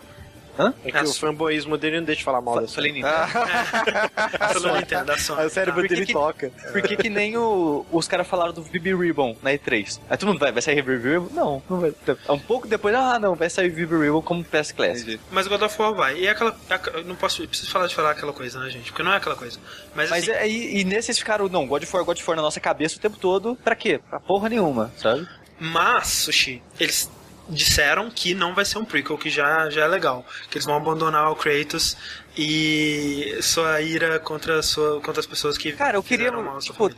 É 0.85 0.91
que 0.91 1.03
o 1.03 1.13
fanboyismo 1.13 1.77
dele 1.77 1.97
não 1.99 2.05
deixa 2.05 2.19
de 2.19 2.25
falar 2.25 2.41
mal 2.41 2.59
da 2.61 2.67
Falei 2.67 2.91
Sony. 2.91 3.03
Nintendo. 3.03 4.53
Falou 4.53 4.75
Nintendo, 4.77 5.05
da 5.05 5.17
Sony. 5.17 5.41
Aí 5.41 5.47
o 5.47 5.49
cérebro 5.49 5.81
Por 5.81 5.87
que 5.87 5.93
dele 5.95 6.05
que- 6.05 6.13
toca. 6.13 6.51
Porque 6.71 6.95
que 6.97 7.09
nem 7.09 7.37
o- 7.37 7.85
os 7.91 8.07
caras 8.07 8.27
falaram 8.27 8.53
do 8.53 8.61
VB 8.61 8.95
Ribbon 8.95 9.35
na 9.41 9.51
E3. 9.51 9.99
Aí 10.09 10.17
todo 10.17 10.27
mundo 10.29 10.39
vai, 10.39 10.51
vai 10.51 10.61
sair 10.61 10.81
VB 10.81 10.97
Ribbon? 10.97 11.29
Não, 11.31 11.63
não 11.69 11.79
vai. 11.79 11.93
Um 12.29 12.39
pouco 12.39 12.67
depois, 12.67 12.93
ah 12.95 13.17
não, 13.19 13.35
vai 13.35 13.49
sair 13.49 13.69
VB 13.69 13.97
Ribbon 14.05 14.21
como 14.21 14.43
PS 14.43 14.71
Classic. 14.71 15.19
Mas 15.31 15.47
God 15.47 15.61
of 15.61 15.81
War 15.81 15.93
vai. 15.93 16.17
E 16.17 16.27
é 16.27 16.31
aquela. 16.31 16.55
é 16.69 16.73
aquela- 16.73 17.03
não 17.03 17.15
posso. 17.15 17.47
preciso 17.47 17.71
falar 17.71 17.87
de 17.87 17.95
falar 17.95 18.11
aquela 18.11 18.33
coisa, 18.33 18.59
né, 18.59 18.69
gente? 18.69 18.91
Porque 18.91 19.03
não 19.03 19.13
é 19.13 19.17
aquela 19.17 19.35
coisa. 19.35 19.59
Mas, 19.95 20.09
Mas 20.09 20.23
assim, 20.23 20.31
é, 20.31 20.47
e, 20.47 20.81
e 20.81 20.83
nesses 20.83 21.17
ficaram, 21.17 21.47
não, 21.47 21.65
God 21.67 21.83
of 21.83 21.95
War, 21.95 22.03
God 22.05 22.17
of 22.17 22.27
War 22.29 22.35
na 22.35 22.41
nossa 22.43 22.59
cabeça 22.59 22.97
o 22.97 22.99
tempo 22.99 23.17
todo, 23.17 23.55
pra 23.63 23.75
quê? 23.75 23.99
Pra 24.09 24.19
porra 24.19 24.49
nenhuma, 24.49 24.91
sabe? 24.97 25.27
Mas, 25.59 26.07
Sushi, 26.07 26.61
eles 26.79 27.09
disseram 27.49 28.09
que 28.09 28.33
não 28.33 28.53
vai 28.53 28.63
ser 28.63 28.77
um 28.77 28.85
prequel, 28.85 29.17
que 29.17 29.29
já, 29.29 29.69
já 29.69 29.83
é 29.83 29.87
legal. 29.87 30.25
Que 30.49 30.57
eles 30.57 30.65
vão 30.65 30.75
abandonar 30.75 31.31
o 31.31 31.35
Kratos 31.35 31.97
e 32.37 33.37
sua 33.41 33.81
ira 33.81 34.19
contra, 34.19 34.61
sua, 34.61 35.01
contra 35.01 35.19
as 35.19 35.27
pessoas 35.27 35.57
que. 35.57 35.71
Cara, 35.73 35.97
eu 35.97 36.03
queria, 36.03 36.31
tipo, 36.61 36.91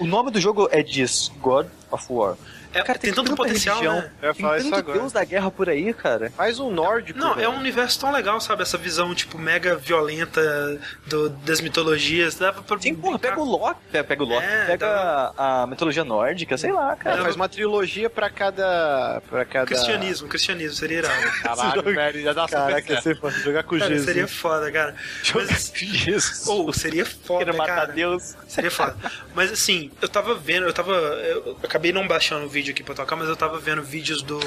o 0.00 0.06
nome 0.06 0.30
do 0.30 0.40
jogo 0.40 0.68
é 0.70 0.82
diz 0.82 1.30
God 1.40 1.66
of 1.90 2.06
War. 2.08 2.36
É, 2.72 2.82
Cara, 2.82 2.98
tem, 2.98 3.12
tanto 3.12 3.30
tanta 3.30 3.36
potencial, 3.36 3.76
religião, 3.80 4.00
né? 4.02 4.10
Eu 4.22 4.28
ia 4.28 4.34
Tem 4.34 4.56
isso 4.56 4.64
tanto 4.70 4.74
agora. 4.78 4.98
deus 4.98 5.12
da 5.12 5.24
guerra 5.24 5.50
por 5.50 5.68
aí, 5.68 5.92
cara. 5.94 6.30
Faz 6.36 6.58
um 6.60 6.70
nórdico. 6.70 7.18
Não, 7.18 7.34
velho. 7.34 7.46
é 7.46 7.48
um 7.48 7.56
universo 7.58 7.98
tão 8.00 8.12
legal, 8.12 8.40
sabe? 8.40 8.62
Essa 8.62 8.76
visão, 8.78 9.14
tipo, 9.14 9.38
mega 9.38 9.74
violenta 9.76 10.78
do, 11.06 11.28
das 11.30 11.60
mitologias. 11.60 12.34
Dava 12.36 12.62
pra 12.62 12.78
Sim, 12.78 12.94
porra, 12.94 13.18
pega 13.18 13.40
o 13.40 13.44
Loki, 13.44 13.80
pega, 13.90 14.22
o 14.22 14.26
Loki, 14.26 14.44
É, 14.46 14.64
pega 14.66 14.86
dá- 14.86 15.32
a, 15.36 15.62
a 15.62 15.66
mitologia 15.66 16.04
nórdica, 16.04 16.56
sei 16.58 16.72
lá, 16.72 16.92
É, 16.92 16.96
cara. 16.96 17.22
faz 17.22 17.36
uma 17.36 17.48
trilogia 17.48 18.08
pra 18.10 18.28
cada. 18.30 19.22
Pra 19.28 19.44
cada... 19.44 19.66
Cristianismo, 19.66 20.28
cristianismo, 20.28 20.76
seria 20.76 20.98
irado. 20.98 21.22
Caralho, 21.42 21.82
velho, 21.82 22.22
já 22.22 22.32
dá 22.32 22.46
Caraca, 22.48 23.00
você 23.00 23.14
pode 23.14 23.40
jogar 23.40 23.62
com 23.64 23.78
Cara, 23.78 23.90
Jesus. 23.90 24.06
seria 24.06 24.28
foda, 24.28 24.70
cara. 24.70 24.94
Mas, 25.34 25.72
Jesus. 25.74 26.46
ou 26.46 26.72
seria 26.72 27.04
foda, 27.06 27.44
Queira 27.44 27.56
matar 27.58 27.74
cara. 27.76 27.92
Deus. 27.92 28.36
Seria 28.46 28.70
foda. 28.70 28.96
Mas 29.34 29.52
assim, 29.52 29.90
eu 30.00 30.08
tava 30.08 30.34
vendo, 30.34 30.66
eu 30.66 30.72
tava. 30.72 30.92
Eu 30.92 31.56
acabei 31.62 31.92
não 31.92 32.06
baixando 32.06 32.46
o 32.46 32.48
vídeo 32.58 32.72
aqui 32.72 32.82
pra 32.82 32.94
tocar, 32.94 33.14
mas 33.14 33.28
eu 33.28 33.36
tava 33.36 33.58
vendo 33.58 33.82
vídeos 33.82 34.20
do. 34.20 34.40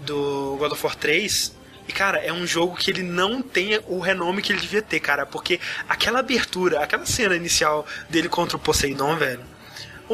do 0.00 0.56
God 0.58 0.72
of 0.72 0.84
War 0.84 0.96
3. 0.96 1.54
E, 1.86 1.92
cara, 1.92 2.18
é 2.18 2.32
um 2.32 2.46
jogo 2.46 2.76
que 2.76 2.90
ele 2.90 3.02
não 3.02 3.42
tem 3.42 3.78
o 3.86 3.98
renome 3.98 4.40
que 4.40 4.52
ele 4.52 4.60
devia 4.60 4.80
ter, 4.80 5.00
cara. 5.00 5.26
Porque 5.26 5.60
aquela 5.88 6.20
abertura, 6.20 6.80
aquela 6.80 7.04
cena 7.04 7.36
inicial 7.36 7.86
dele 8.08 8.28
contra 8.28 8.56
o 8.56 8.60
Poseidon, 8.60 9.16
velho. 9.16 9.44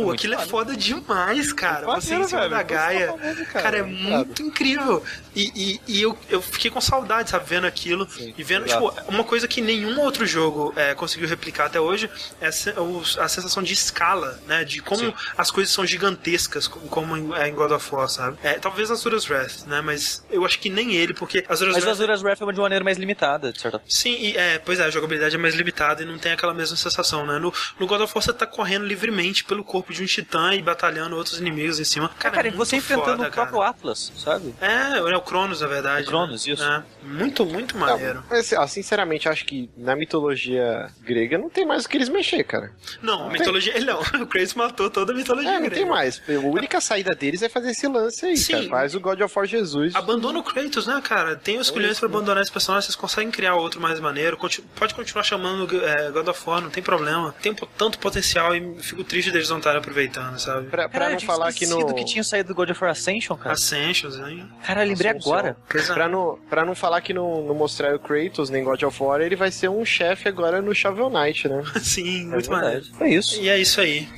Pô, 0.01 0.07
muito 0.07 0.19
aquilo 0.21 0.35
é 0.35 0.47
foda. 0.47 0.77
demais, 0.77 1.53
cara. 1.53 1.87
Muito 1.87 2.01
Você 2.03 2.15
em 2.15 2.25
cima 2.25 2.41
velho. 2.41 2.51
da 2.51 2.63
Gaia. 2.63 3.07
Cara. 3.53 3.63
Cara, 3.63 3.79
é 3.79 3.83
muito 3.83 4.43
incrível. 4.43 5.03
E, 5.35 5.53
e, 5.55 5.81
e 5.99 6.03
eu, 6.03 6.19
eu 6.29 6.43
fiquei 6.43 6.71
com 6.71 6.81
saudade, 6.81 7.31
sabe, 7.31 7.45
vendo 7.49 7.67
aquilo. 7.67 8.09
e 8.37 8.43
vendo, 8.43 8.67
tipo, 8.67 8.93
uma 9.09 9.23
coisa 9.25 9.47
que 9.47 9.61
nenhum 9.61 10.01
outro 10.01 10.27
jogo 10.27 10.73
é, 10.77 10.95
conseguiu 10.95 11.29
replicar 11.29 11.67
até 11.67 11.81
hoje 11.81 12.11
é 12.41 12.49
a 12.49 13.29
sensação 13.29 13.63
de 13.63 13.73
escala, 13.73 14.41
né? 14.47 14.65
De 14.65 14.81
como 14.81 15.13
as 15.37 15.51
coisas 15.51 15.73
são 15.73 15.85
gigantescas, 15.87 16.67
co- 16.67 16.81
como 16.89 17.17
em, 17.17 17.33
é, 17.35 17.49
em 17.49 17.55
God 17.55 17.71
of 17.73 17.95
War, 17.95 18.09
sabe? 18.09 18.39
É, 18.43 18.55
talvez 18.55 18.91
Azura's 18.91 19.29
Wrath, 19.29 19.67
né? 19.67 19.81
Mas 19.81 20.25
eu 20.31 20.45
acho 20.45 20.59
que 20.59 20.69
nem 20.71 20.95
ele, 20.95 21.15
porque 21.15 21.45
Azura's 21.49 21.75
Mas 21.75 21.85
Wrath... 21.85 21.95
Azura's 21.95 22.23
Wrath 22.23 22.43
é 22.43 22.53
de 22.53 22.61
maneira 22.61 22.85
mais 22.85 22.99
limitada, 22.99 23.53
de 23.53 23.61
certa 23.61 23.79
forma. 23.79 23.91
Sim, 23.91 24.17
e, 24.19 24.37
é, 24.37 24.59
pois 24.59 24.81
é, 24.81 24.85
a 24.85 24.91
jogabilidade 24.91 25.35
é 25.35 25.39
mais 25.39 25.55
limitada 25.55 26.03
e 26.03 26.07
não 26.07 26.19
tem 26.19 26.33
aquela 26.33 26.55
mesma 26.55 26.77
sensação, 26.77 27.27
né? 27.27 27.39
No, 27.39 27.53
no 27.79 27.87
God 27.87 28.01
of 28.01 28.13
War 28.15 28.23
você 28.25 28.33
tá 28.33 28.47
correndo 28.47 28.85
livremente 28.87 29.45
pelo 29.45 29.63
corpo 29.63 29.88
corpo 29.89 29.93
de 29.93 30.03
um 30.03 30.07
titã 30.07 30.55
e 30.55 30.63
batalhando 30.63 31.17
outros 31.17 31.39
inimigos 31.41 31.81
em 31.81 31.85
cima. 31.85 32.09
Cara, 32.19 32.35
Cara, 32.35 32.49
é 32.49 32.51
e 32.51 32.55
você 32.55 32.77
enfrentando 32.77 33.17
foda, 33.19 33.29
o 33.29 33.33
próprio 33.33 33.59
cara. 33.59 33.71
Atlas, 33.71 34.13
sabe? 34.17 34.55
É, 34.61 34.99
é 34.99 35.17
o 35.17 35.21
Cronos, 35.23 35.61
na 35.61 35.67
verdade. 35.67 36.05
O 36.07 36.09
Cronos, 36.09 36.47
né? 36.47 36.53
isso. 36.53 36.63
É. 36.63 36.83
Muito, 37.03 37.45
muito 37.47 37.77
maneiro. 37.77 38.23
Mas, 38.29 38.53
ó, 38.53 38.67
sinceramente, 38.67 39.29
acho 39.29 39.45
que 39.45 39.71
na 39.77 39.97
mitologia 39.97 40.91
grega 41.03 41.39
não 41.39 41.49
tem 41.49 41.65
mais 41.67 41.85
o 41.85 41.89
que 41.89 41.97
eles 41.97 42.09
mexer, 42.09 42.45
cara. 42.45 42.71
Não, 43.03 43.27
a 43.29 43.31
mitologia. 43.31 43.75
Ele 43.77 43.87
não. 43.91 44.01
O 44.01 44.27
Kratos 44.27 44.55
matou 44.55 44.91
toda 44.91 45.13
a 45.13 45.17
mitologia 45.17 45.51
É, 45.51 45.55
não 45.55 45.61
grega. 45.63 45.77
tem 45.77 45.87
mais. 45.87 46.21
A 46.29 46.33
única 46.47 46.81
saída 46.81 47.15
deles 47.15 47.43
é 47.43 47.49
fazer 47.49 47.71
esse 47.71 47.87
lance 47.89 48.25
aí, 48.27 48.37
Sim. 48.37 48.53
cara. 48.53 48.69
Faz 48.69 48.95
o 48.95 49.01
God 49.01 49.21
of 49.21 49.33
War 49.37 49.47
Jesus. 49.47 49.95
Abandona 49.95 50.39
o 50.39 50.43
Kratos, 50.43 50.87
né, 50.87 51.01
cara? 51.03 51.37
Tem 51.37 51.59
os 51.59 51.71
culhões 51.71 51.99
pra 51.99 52.09
abandonar 52.09 52.43
esse 52.43 52.53
personagem, 52.53 52.87
vocês 52.87 52.97
conseguem 52.97 53.31
criar 53.31 53.55
outro 53.55 53.81
mais 53.81 53.99
maneiro. 54.01 54.37
Conti- 54.37 54.63
pode 54.77 54.95
continuar 54.95 55.23
chamando 55.23 55.69
é, 55.85 56.11
God 56.11 56.29
of 56.29 56.43
War, 56.47 56.61
não 56.61 56.71
tem 56.71 56.83
problema. 56.83 57.35
Tem 57.41 57.55
tanto 57.55 57.99
potencial 57.99 58.55
e 58.55 58.77
fico 58.81 59.03
triste 59.05 59.31
deles 59.31 59.49
não 59.49 59.59
estarem 59.59 59.78
aproveitando, 59.79 60.39
sabe? 60.39 60.67
Pra, 60.69 60.89
pra 60.89 60.99
Caralho, 61.01 61.13
não 61.15 61.21
falar 61.21 61.53
que 61.53 61.67
no. 61.67 61.95
que 61.95 62.05
tinha 62.05 62.23
saído 62.25 62.49
do 62.49 62.55
God 62.55 62.71
of 62.71 62.83
War 62.83 62.91
Ascension, 62.93 63.37
cara. 63.37 63.53
Ascensions, 63.55 64.17
hein? 64.19 64.49
Cara, 64.65 64.85
eu 64.85 64.89
lembrei 64.89 65.11
Assunção. 65.13 65.33
agora. 65.33 65.57
Pois 65.69 65.89
é. 65.91 65.95
Pra 65.95 66.09
não, 66.09 66.39
pra 66.51 66.65
não 66.65 66.75
falar 66.75 67.01
que 67.01 67.13
não, 67.15 67.43
não 67.45 67.55
mostrar 67.55 67.95
o 67.95 67.99
Kratos 67.99 68.51
nem 68.51 68.63
God 68.65 68.83
of 68.83 69.03
War, 69.03 69.21
ele 69.21 69.37
vai 69.37 69.51
ser 69.51 69.69
um 69.69 69.85
chefe 69.85 70.29
agora 70.29 70.61
no 70.63 70.75
Shovel 70.75 71.11
Knight, 71.11 71.49
né? 71.49 71.63
Sim, 71.81 72.23
É 72.29 72.35
muito 72.35 72.51
maneiro. 72.51 72.85
Foi 72.97 73.09
isso. 73.11 73.41
E 73.41 73.49
é 73.49 73.59
isso 73.59 73.81
aí. 73.81 74.09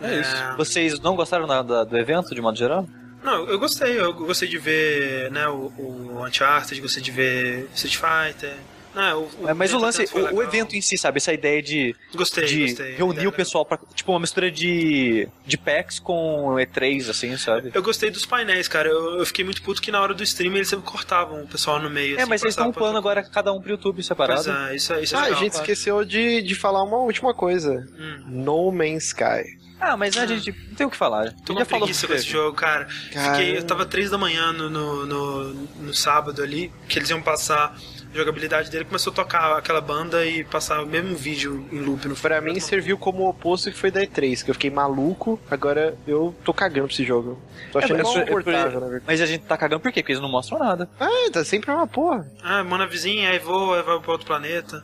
É 0.00 0.20
isso. 0.20 0.34
Vocês 0.56 0.98
não 1.00 1.14
gostaram 1.14 1.46
da- 1.46 1.62
da- 1.62 1.84
do 1.84 1.96
evento, 1.96 2.34
de 2.34 2.40
modo 2.40 2.58
geral? 2.58 2.86
Não, 3.22 3.46
eu 3.48 3.56
gostei. 3.58 4.00
Eu 4.00 4.12
gostei 4.12 4.48
de 4.48 4.58
ver 4.58 5.30
né, 5.30 5.46
o, 5.46 5.72
o 5.78 6.24
Uncharted, 6.26 6.80
gostei 6.80 7.00
de 7.00 7.12
ver 7.12 7.68
Street 7.72 7.96
Fighter. 7.96 8.52
Não, 8.94 9.22
o, 9.40 9.48
É, 9.48 9.54
mas 9.54 9.72
o 9.72 9.78
lance, 9.78 10.04
o, 10.12 10.36
o 10.36 10.42
evento 10.42 10.76
em 10.76 10.80
si, 10.80 10.98
sabe? 10.98 11.16
Essa 11.18 11.32
ideia 11.32 11.62
de, 11.62 11.94
Gostei, 12.14 12.44
de 12.44 12.66
gostei. 12.66 12.94
reunir 12.94 13.14
Ideia 13.14 13.28
o 13.28 13.32
pessoal 13.32 13.64
pra. 13.64 13.78
Tipo, 13.94 14.12
uma 14.12 14.20
mistura 14.20 14.50
de, 14.50 15.28
de 15.46 15.56
PAX 15.56 15.98
com 15.98 16.54
E3, 16.56 17.08
assim, 17.10 17.36
sabe? 17.36 17.70
Eu 17.72 17.82
gostei 17.82 18.10
dos 18.10 18.26
painéis, 18.26 18.68
cara. 18.68 18.88
Eu, 18.88 19.18
eu 19.18 19.26
fiquei 19.26 19.44
muito 19.44 19.62
puto 19.62 19.80
que 19.80 19.90
na 19.90 20.00
hora 20.00 20.12
do 20.12 20.22
stream 20.22 20.54
eles 20.56 20.68
sempre 20.68 20.84
cortavam 20.84 21.42
o 21.42 21.46
pessoal 21.48 21.80
no 21.80 21.88
meio. 21.88 22.16
É, 22.18 22.22
assim, 22.22 22.28
mas 22.30 22.42
eles 22.42 22.52
estão 22.52 22.68
upando 22.68 22.98
agora 22.98 23.22
cada 23.22 23.52
um 23.52 23.60
pro 23.60 23.70
YouTube 23.70 24.02
separado. 24.02 24.44
Pois 24.44 24.54
é, 24.70 24.76
isso, 24.76 24.92
é- 24.92 25.02
isso 25.02 25.14
é 25.14 25.18
Ah, 25.18 25.22
a 25.22 25.24
legal. 25.24 25.40
gente 25.40 25.52
esqueceu 25.54 26.04
de, 26.04 26.42
de 26.42 26.54
falar 26.54 26.82
uma 26.82 26.98
última 26.98 27.32
coisa. 27.32 27.86
Hum. 27.98 28.24
No 28.28 28.70
Man's 28.72 29.06
Sky. 29.06 29.60
Ah, 29.80 29.96
mas 29.96 30.14
né, 30.14 30.22
a 30.22 30.26
gente 30.26 30.54
não 30.68 30.74
tem 30.76 30.86
o 30.86 30.90
que 30.90 30.96
falar. 30.96 31.32
Tô 31.44 31.54
A 31.54 31.58
já 31.58 31.64
falou 31.64 31.80
preguiça 31.86 32.02
com 32.02 32.12
sobre 32.12 32.16
esse 32.16 32.28
jogo, 32.28 32.56
cara. 32.56 32.86
Cara. 33.12 33.34
Fiquei, 33.36 33.58
eu 33.58 33.64
tava 33.64 33.84
três 33.84 34.10
da 34.10 34.16
manhã 34.16 34.52
no, 34.52 34.70
no, 34.70 35.06
no, 35.06 35.54
no 35.54 35.92
sábado 35.94 36.40
ali, 36.40 36.70
que 36.88 37.00
eles 37.00 37.10
iam 37.10 37.20
passar 37.20 37.74
a 37.74 37.74
jogabilidade 38.12 38.70
dele, 38.70 38.84
começou 38.84 39.12
a 39.12 39.16
tocar 39.16 39.56
aquela 39.56 39.80
banda 39.80 40.24
e 40.26 40.44
passar 40.44 40.82
o 40.82 40.86
mesmo 40.86 41.16
vídeo 41.16 41.66
em 41.72 41.80
loop 41.80 42.06
no 42.08 42.16
Pra 42.16 42.40
mim 42.40 42.58
serviu 42.60 42.96
como 42.98 43.22
o 43.24 43.28
oposto 43.28 43.70
que 43.70 43.76
foi 43.76 43.90
da 43.90 44.00
E3, 44.02 44.44
que 44.44 44.50
eu 44.50 44.54
fiquei 44.54 44.70
maluco, 44.70 45.40
agora 45.50 45.96
eu 46.06 46.34
tô 46.44 46.52
cagando 46.54 46.86
pra 46.86 46.94
esse 46.94 47.04
jogo. 47.04 47.40
Tô 47.70 47.78
achando 47.78 47.96
É, 47.96 48.00
é, 48.00 48.26
confortável, 48.26 48.80
na 48.80 48.86
verdade. 48.86 49.04
Mas 49.06 49.20
a 49.20 49.26
gente 49.26 49.44
tá 49.44 49.56
cagando 49.56 49.80
por 49.80 49.90
quê? 49.92 50.02
Porque 50.02 50.12
eles 50.12 50.22
não 50.22 50.30
mostram 50.30 50.58
nada. 50.58 50.88
Ah, 51.00 51.30
tá 51.32 51.44
sempre 51.44 51.70
uma 51.70 51.86
porra. 51.86 52.26
Ah, 52.42 52.62
manda 52.62 52.86
vizinha, 52.86 53.30
aí 53.30 53.38
voa, 53.38 53.78
aí 53.78 53.82
vai 53.82 53.98
pra 54.00 54.12
outro 54.12 54.26
planeta. 54.26 54.82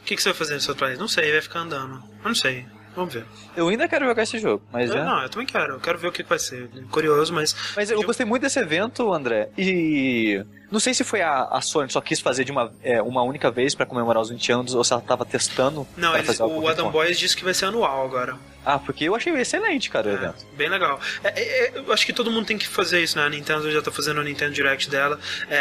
O 0.00 0.04
que, 0.04 0.16
que 0.16 0.22
você 0.22 0.30
vai 0.30 0.38
fazer 0.38 0.54
nesse 0.54 0.68
outro 0.68 0.78
planeta? 0.80 1.00
Não 1.00 1.08
sei, 1.08 1.30
vai 1.32 1.42
ficar 1.42 1.60
andando. 1.60 1.94
Eu 2.22 2.28
não 2.28 2.34
sei. 2.34 2.66
Vamos 2.96 3.14
ver. 3.14 3.24
Eu 3.56 3.68
ainda 3.68 3.86
quero 3.86 4.06
jogar 4.06 4.22
esse 4.24 4.38
jogo, 4.38 4.64
mas 4.72 4.90
Eu, 4.90 4.96
é. 4.96 5.04
não, 5.04 5.22
eu 5.22 5.28
também 5.28 5.46
quero. 5.46 5.74
Eu 5.74 5.80
quero 5.80 5.98
ver 5.98 6.08
o 6.08 6.12
que, 6.12 6.22
que 6.24 6.28
vai 6.28 6.38
ser. 6.38 6.68
Curioso, 6.90 7.32
mas. 7.32 7.54
Mas 7.76 7.90
eu 7.90 8.02
gostei 8.02 8.26
muito 8.26 8.42
desse 8.42 8.58
evento, 8.58 9.12
André, 9.12 9.50
e 9.56 10.42
não 10.70 10.80
sei 10.80 10.92
se 10.94 11.04
foi 11.04 11.22
a, 11.22 11.44
a 11.44 11.60
Sony 11.60 11.90
só 11.90 12.00
quis 12.00 12.20
fazer 12.20 12.44
de 12.44 12.52
uma, 12.52 12.72
é, 12.82 13.00
uma 13.00 13.22
única 13.22 13.50
vez 13.50 13.74
pra 13.74 13.86
comemorar 13.86 14.22
os 14.22 14.30
20 14.30 14.52
anos 14.52 14.74
ou 14.74 14.84
se 14.84 14.92
ela 14.92 15.02
tava 15.02 15.24
testando. 15.24 15.86
Não, 15.96 16.16
eles, 16.16 16.38
o 16.40 16.68
Adam. 16.68 16.90
Boys 16.90 17.18
disse 17.18 17.36
que 17.36 17.44
vai 17.44 17.54
ser 17.54 17.66
anual 17.66 18.04
agora. 18.04 18.36
Ah, 18.70 18.78
porque 18.78 19.04
eu 19.04 19.14
achei 19.14 19.32
excelente, 19.32 19.88
cara, 19.88 20.08
o 20.08 20.10
É, 20.10 20.14
evento. 20.14 20.46
bem 20.54 20.68
legal. 20.68 21.00
É, 21.24 21.28
é, 21.40 21.42
é, 21.68 21.72
eu 21.78 21.90
acho 21.90 22.04
que 22.04 22.12
todo 22.12 22.30
mundo 22.30 22.44
tem 22.44 22.58
que 22.58 22.68
fazer 22.68 23.02
isso, 23.02 23.16
né? 23.16 23.24
A 23.24 23.28
Nintendo 23.30 23.70
já 23.72 23.80
tá 23.80 23.90
fazendo 23.90 24.20
o 24.20 24.22
Nintendo 24.22 24.52
Direct 24.52 24.90
dela. 24.90 25.18
É, 25.48 25.56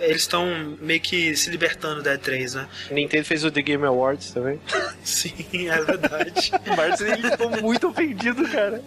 é, 0.00 0.08
eles 0.08 0.22
estão 0.22 0.76
meio 0.80 1.00
que 1.00 1.36
se 1.36 1.48
libertando 1.48 2.02
da 2.02 2.18
E3, 2.18 2.54
né? 2.54 2.68
Nintendo 2.90 3.24
fez 3.24 3.44
o 3.44 3.52
The 3.52 3.62
Game 3.62 3.84
Awards 3.86 4.32
também. 4.32 4.60
Sim, 5.04 5.68
é 5.70 5.80
verdade. 5.82 6.50
O 6.66 6.76
Marcos 6.76 7.00
ele 7.02 7.30
ficou 7.30 7.50
muito 7.62 7.86
ofendido, 7.88 8.48
cara. 8.48 8.82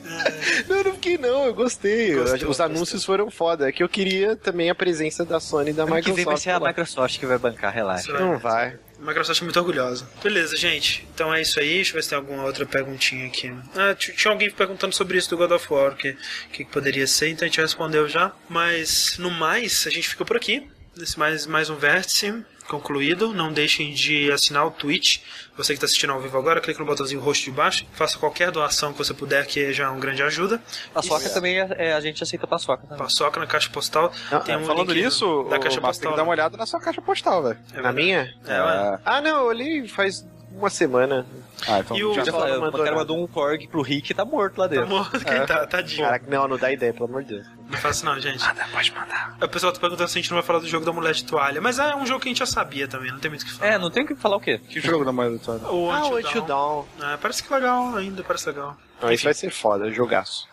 Não, 0.67 0.83
não 0.83 0.93
fiquei 0.93 1.17
não, 1.17 1.45
eu 1.45 1.53
gostei. 1.53 2.15
Gostou, 2.15 2.35
Os 2.35 2.43
gostou. 2.43 2.65
anúncios 2.65 3.05
foram 3.05 3.31
foda. 3.31 3.69
É 3.69 3.71
que 3.71 3.81
eu 3.81 3.87
queria 3.87 4.35
também 4.35 4.69
a 4.69 4.75
presença 4.75 5.23
da 5.23 5.39
Sony 5.39 5.69
e 5.69 5.73
da 5.73 5.83
Ano 5.83 5.91
que 5.91 5.95
Microsoft. 6.11 6.15
vem 6.17 6.25
vai 6.25 6.37
ser 6.37 6.49
a. 6.49 6.59
Microsoft 6.59 7.19
que 7.19 7.25
vai 7.25 7.37
bancar, 7.37 7.73
relaxa. 7.73 8.11
Não 8.13 8.37
vai. 8.37 8.75
A 8.99 9.05
Microsoft 9.05 9.41
é 9.41 9.43
muito 9.43 9.59
orgulhosa. 9.59 10.09
Beleza, 10.23 10.55
gente. 10.55 11.07
Então 11.13 11.33
é 11.33 11.41
isso 11.41 11.59
aí. 11.59 11.75
Deixa 11.75 11.91
eu 11.91 11.95
ver 11.95 12.03
se 12.03 12.09
tem 12.09 12.17
alguma 12.17 12.43
outra 12.43 12.65
perguntinha 12.65 13.27
aqui. 13.27 13.53
Ah, 13.75 13.95
tinha 13.95 14.31
alguém 14.31 14.49
perguntando 14.49 14.95
sobre 14.95 15.17
isso 15.17 15.29
do 15.29 15.37
God 15.37 15.51
of 15.51 15.67
War, 15.71 15.93
o 15.93 15.95
que, 15.95 16.17
que, 16.51 16.65
poderia 16.65 17.05
ser, 17.05 17.29
então 17.29 17.45
a 17.45 17.47
gente 17.47 17.61
respondeu 17.61 18.07
já. 18.07 18.31
Mas, 18.49 19.17
no 19.17 19.29
mais, 19.29 19.85
a 19.85 19.89
gente 19.89 20.09
fica 20.09 20.25
por 20.25 20.35
aqui. 20.35 20.67
Esse 20.99 21.17
mais, 21.19 21.45
mais 21.45 21.69
um 21.69 21.75
vértice 21.75 22.43
concluído. 22.67 23.33
Não 23.33 23.51
deixem 23.51 23.93
de 23.93 24.31
assinar 24.31 24.65
o 24.67 24.71
Twitch. 24.71 25.19
Você 25.55 25.73
que 25.73 25.77
está 25.77 25.85
assistindo 25.85 26.13
ao 26.13 26.21
vivo 26.21 26.37
agora, 26.37 26.61
clique 26.61 26.79
no 26.79 26.85
botãozinho 26.85 27.19
roxo 27.19 27.43
de 27.43 27.51
baixo. 27.51 27.85
Faça 27.93 28.17
qualquer 28.17 28.51
doação 28.51 28.91
que 28.91 28.97
você 28.99 29.13
puder, 29.13 29.45
que 29.47 29.73
já 29.73 29.85
é 29.85 29.87
uma 29.87 29.99
grande 29.99 30.21
ajuda. 30.21 30.61
Paçoca 30.93 31.29
também 31.29 31.59
é, 31.59 31.67
é- 31.77 31.93
a 31.93 31.99
gente 31.99 32.21
aceita 32.21 32.45
paçoca 32.45 32.83
também. 32.83 32.97
Paçoca 32.97 33.39
na 33.39 33.47
caixa 33.47 33.69
postal. 33.69 34.11
Ah, 34.31 34.39
Tem 34.39 34.55
um 34.57 34.65
Falando 34.65 34.91
link 34.93 35.03
nisso, 35.03 35.25
da 35.49 35.57
o 35.57 35.59
caixa 35.59 35.81
Márcio 35.81 35.81
tem 35.81 35.81
postal. 35.81 36.11
que 36.11 36.17
dar 36.17 36.23
uma 36.23 36.31
olhada 36.31 36.55
na 36.57 36.65
sua 36.65 36.79
caixa 36.79 37.01
postal, 37.01 37.41
velho. 37.43 37.57
É 37.73 37.81
Na 37.81 37.91
minha? 37.91 38.33
É, 38.45 38.61
ué. 38.61 38.99
Ah, 39.03 39.21
não, 39.21 39.39
eu 39.39 39.45
olhei 39.45 39.87
faz 39.87 40.25
uma 40.51 40.69
semana. 40.69 41.25
Ah, 41.67 41.79
então 41.79 41.97
E 41.97 42.03
o- 42.03 42.13
já 42.13 42.25
falei, 42.31 42.57
mandou 42.57 42.81
o 42.81 42.83
cara 42.83 42.95
mandou 42.95 43.23
um 43.23 43.27
porg 43.27 43.67
pro 43.67 43.81
Rick 43.81 44.11
e 44.11 44.15
tá 44.15 44.23
morto 44.23 44.57
lá 44.59 44.67
Tá 44.67 44.75
dentro. 44.75 44.87
morto, 44.89 45.19
quem 45.23 45.45
tá, 45.45 45.65
tadinho. 45.65 46.03
Caraca, 46.03 46.25
não, 46.29 46.47
não 46.47 46.57
dá 46.57 46.71
ideia, 46.71 46.93
pelo 46.93 47.05
amor 47.05 47.23
de 47.23 47.35
Deus. 47.35 47.47
Não 47.69 47.77
faço 47.79 48.05
não, 48.05 48.19
gente. 48.19 48.39
Manda, 48.45 48.65
pode 48.71 48.91
mandar. 48.93 49.35
O 49.41 49.47
pessoal 49.47 49.71
tá 49.73 49.79
perguntando 49.79 50.07
se 50.09 50.17
a 50.17 50.21
gente 50.21 50.29
não 50.31 50.37
vai 50.37 50.43
falar 50.45 50.59
do 50.59 50.67
jogo 50.67 50.85
da 50.85 50.91
mulher 50.93 51.13
de 51.13 51.25
toalha. 51.25 51.59
Mas 51.59 51.79
é 51.79 51.95
um 51.95 52.05
jogo 52.05 52.19
que 52.21 52.27
a 52.27 52.31
gente 52.31 52.39
já 52.39 52.45
sabia 52.45 52.87
também, 52.87 53.11
não 53.11 53.19
tem 53.19 53.29
muito 53.31 53.41
o 53.41 53.45
que 53.45 53.51
falar. 53.53 53.71
É, 53.71 53.77
não 53.77 53.89
tem 53.89 54.03
o 54.03 54.07
que 54.07 54.15
falar 54.15 54.35
o 54.37 54.39
quê? 54.39 54.59
Que 54.59 54.79
jogo 54.79 55.03
da 55.03 55.11
moeda 55.11 55.37
toda? 55.39 55.67
O 55.71 55.89
Ah, 55.91 56.07
o 56.07 56.21
Dawn. 56.21 56.45
Dawn. 56.45 56.85
É, 57.13 57.17
parece 57.17 57.43
que 57.43 57.53
legal 57.53 57.95
ainda, 57.95 58.23
parece 58.23 58.47
legal. 58.47 58.77
Não, 59.01 59.11
isso 59.11 59.23
vai 59.23 59.33
ser 59.33 59.49
foda, 59.51 59.91
jogaço. 59.91 60.47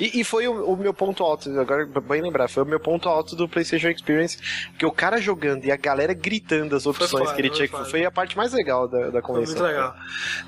E, 0.00 0.20
e 0.20 0.24
foi 0.24 0.48
o, 0.48 0.72
o 0.72 0.76
meu 0.76 0.92
ponto 0.92 1.22
alto, 1.22 1.48
agora 1.58 1.86
bem 1.86 2.22
lembrar, 2.22 2.48
foi 2.48 2.62
o 2.62 2.66
meu 2.66 2.80
ponto 2.80 3.08
alto 3.08 3.36
do 3.36 3.48
PlayStation 3.48 3.88
Experience, 3.88 4.38
porque 4.70 4.86
o 4.86 4.90
cara 4.90 5.20
jogando 5.20 5.64
e 5.64 5.70
a 5.70 5.76
galera 5.76 6.12
gritando 6.14 6.74
as 6.74 6.86
opções 6.86 7.10
foda, 7.10 7.34
que 7.34 7.40
ele 7.40 7.48
foi 7.48 7.56
tinha 7.56 7.68
que 7.68 7.90
foi 7.90 8.04
a 8.04 8.10
parte 8.10 8.36
mais 8.36 8.52
legal 8.52 8.88
da, 8.88 9.06
da 9.06 9.12
Foi 9.12 9.22
convenção. 9.22 9.54
muito 9.54 9.62
legal. 9.62 9.94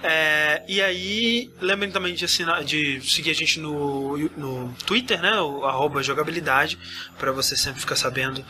É, 0.03 0.62
e 0.66 0.82
aí, 0.82 1.51
lembrem 1.61 1.91
também 1.91 2.15
de, 2.15 2.24
assinar, 2.24 2.65
de 2.65 3.01
seguir 3.03 3.31
a 3.31 3.35
gente 3.35 3.61
no, 3.61 4.16
no 4.36 4.73
Twitter, 4.86 5.20
né? 5.20 5.41
O 5.41 5.65
arroba 5.65 6.03
jogabilidade, 6.03 6.78
pra 7.19 7.32
você 7.32 7.57
sempre 7.57 7.81
ficar 7.81 7.97
sabendo 7.97 8.45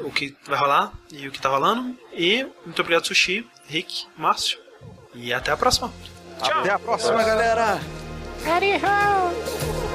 o 0.00 0.10
que 0.10 0.36
vai 0.46 0.58
rolar 0.58 0.92
e 1.12 1.28
o 1.28 1.32
que 1.32 1.40
tá 1.40 1.48
rolando. 1.48 1.96
E 2.12 2.46
muito 2.64 2.80
obrigado, 2.80 3.06
Sushi, 3.06 3.46
Rick, 3.66 4.06
Márcio. 4.16 4.58
E 5.14 5.32
até 5.32 5.52
a 5.52 5.56
próxima. 5.56 5.92
Tchau! 6.42 6.60
Até 6.60 6.70
a 6.70 6.78
próxima, 6.78 7.22
galera! 7.22 7.80
Howdy 8.44 8.74
ho! 8.76 9.93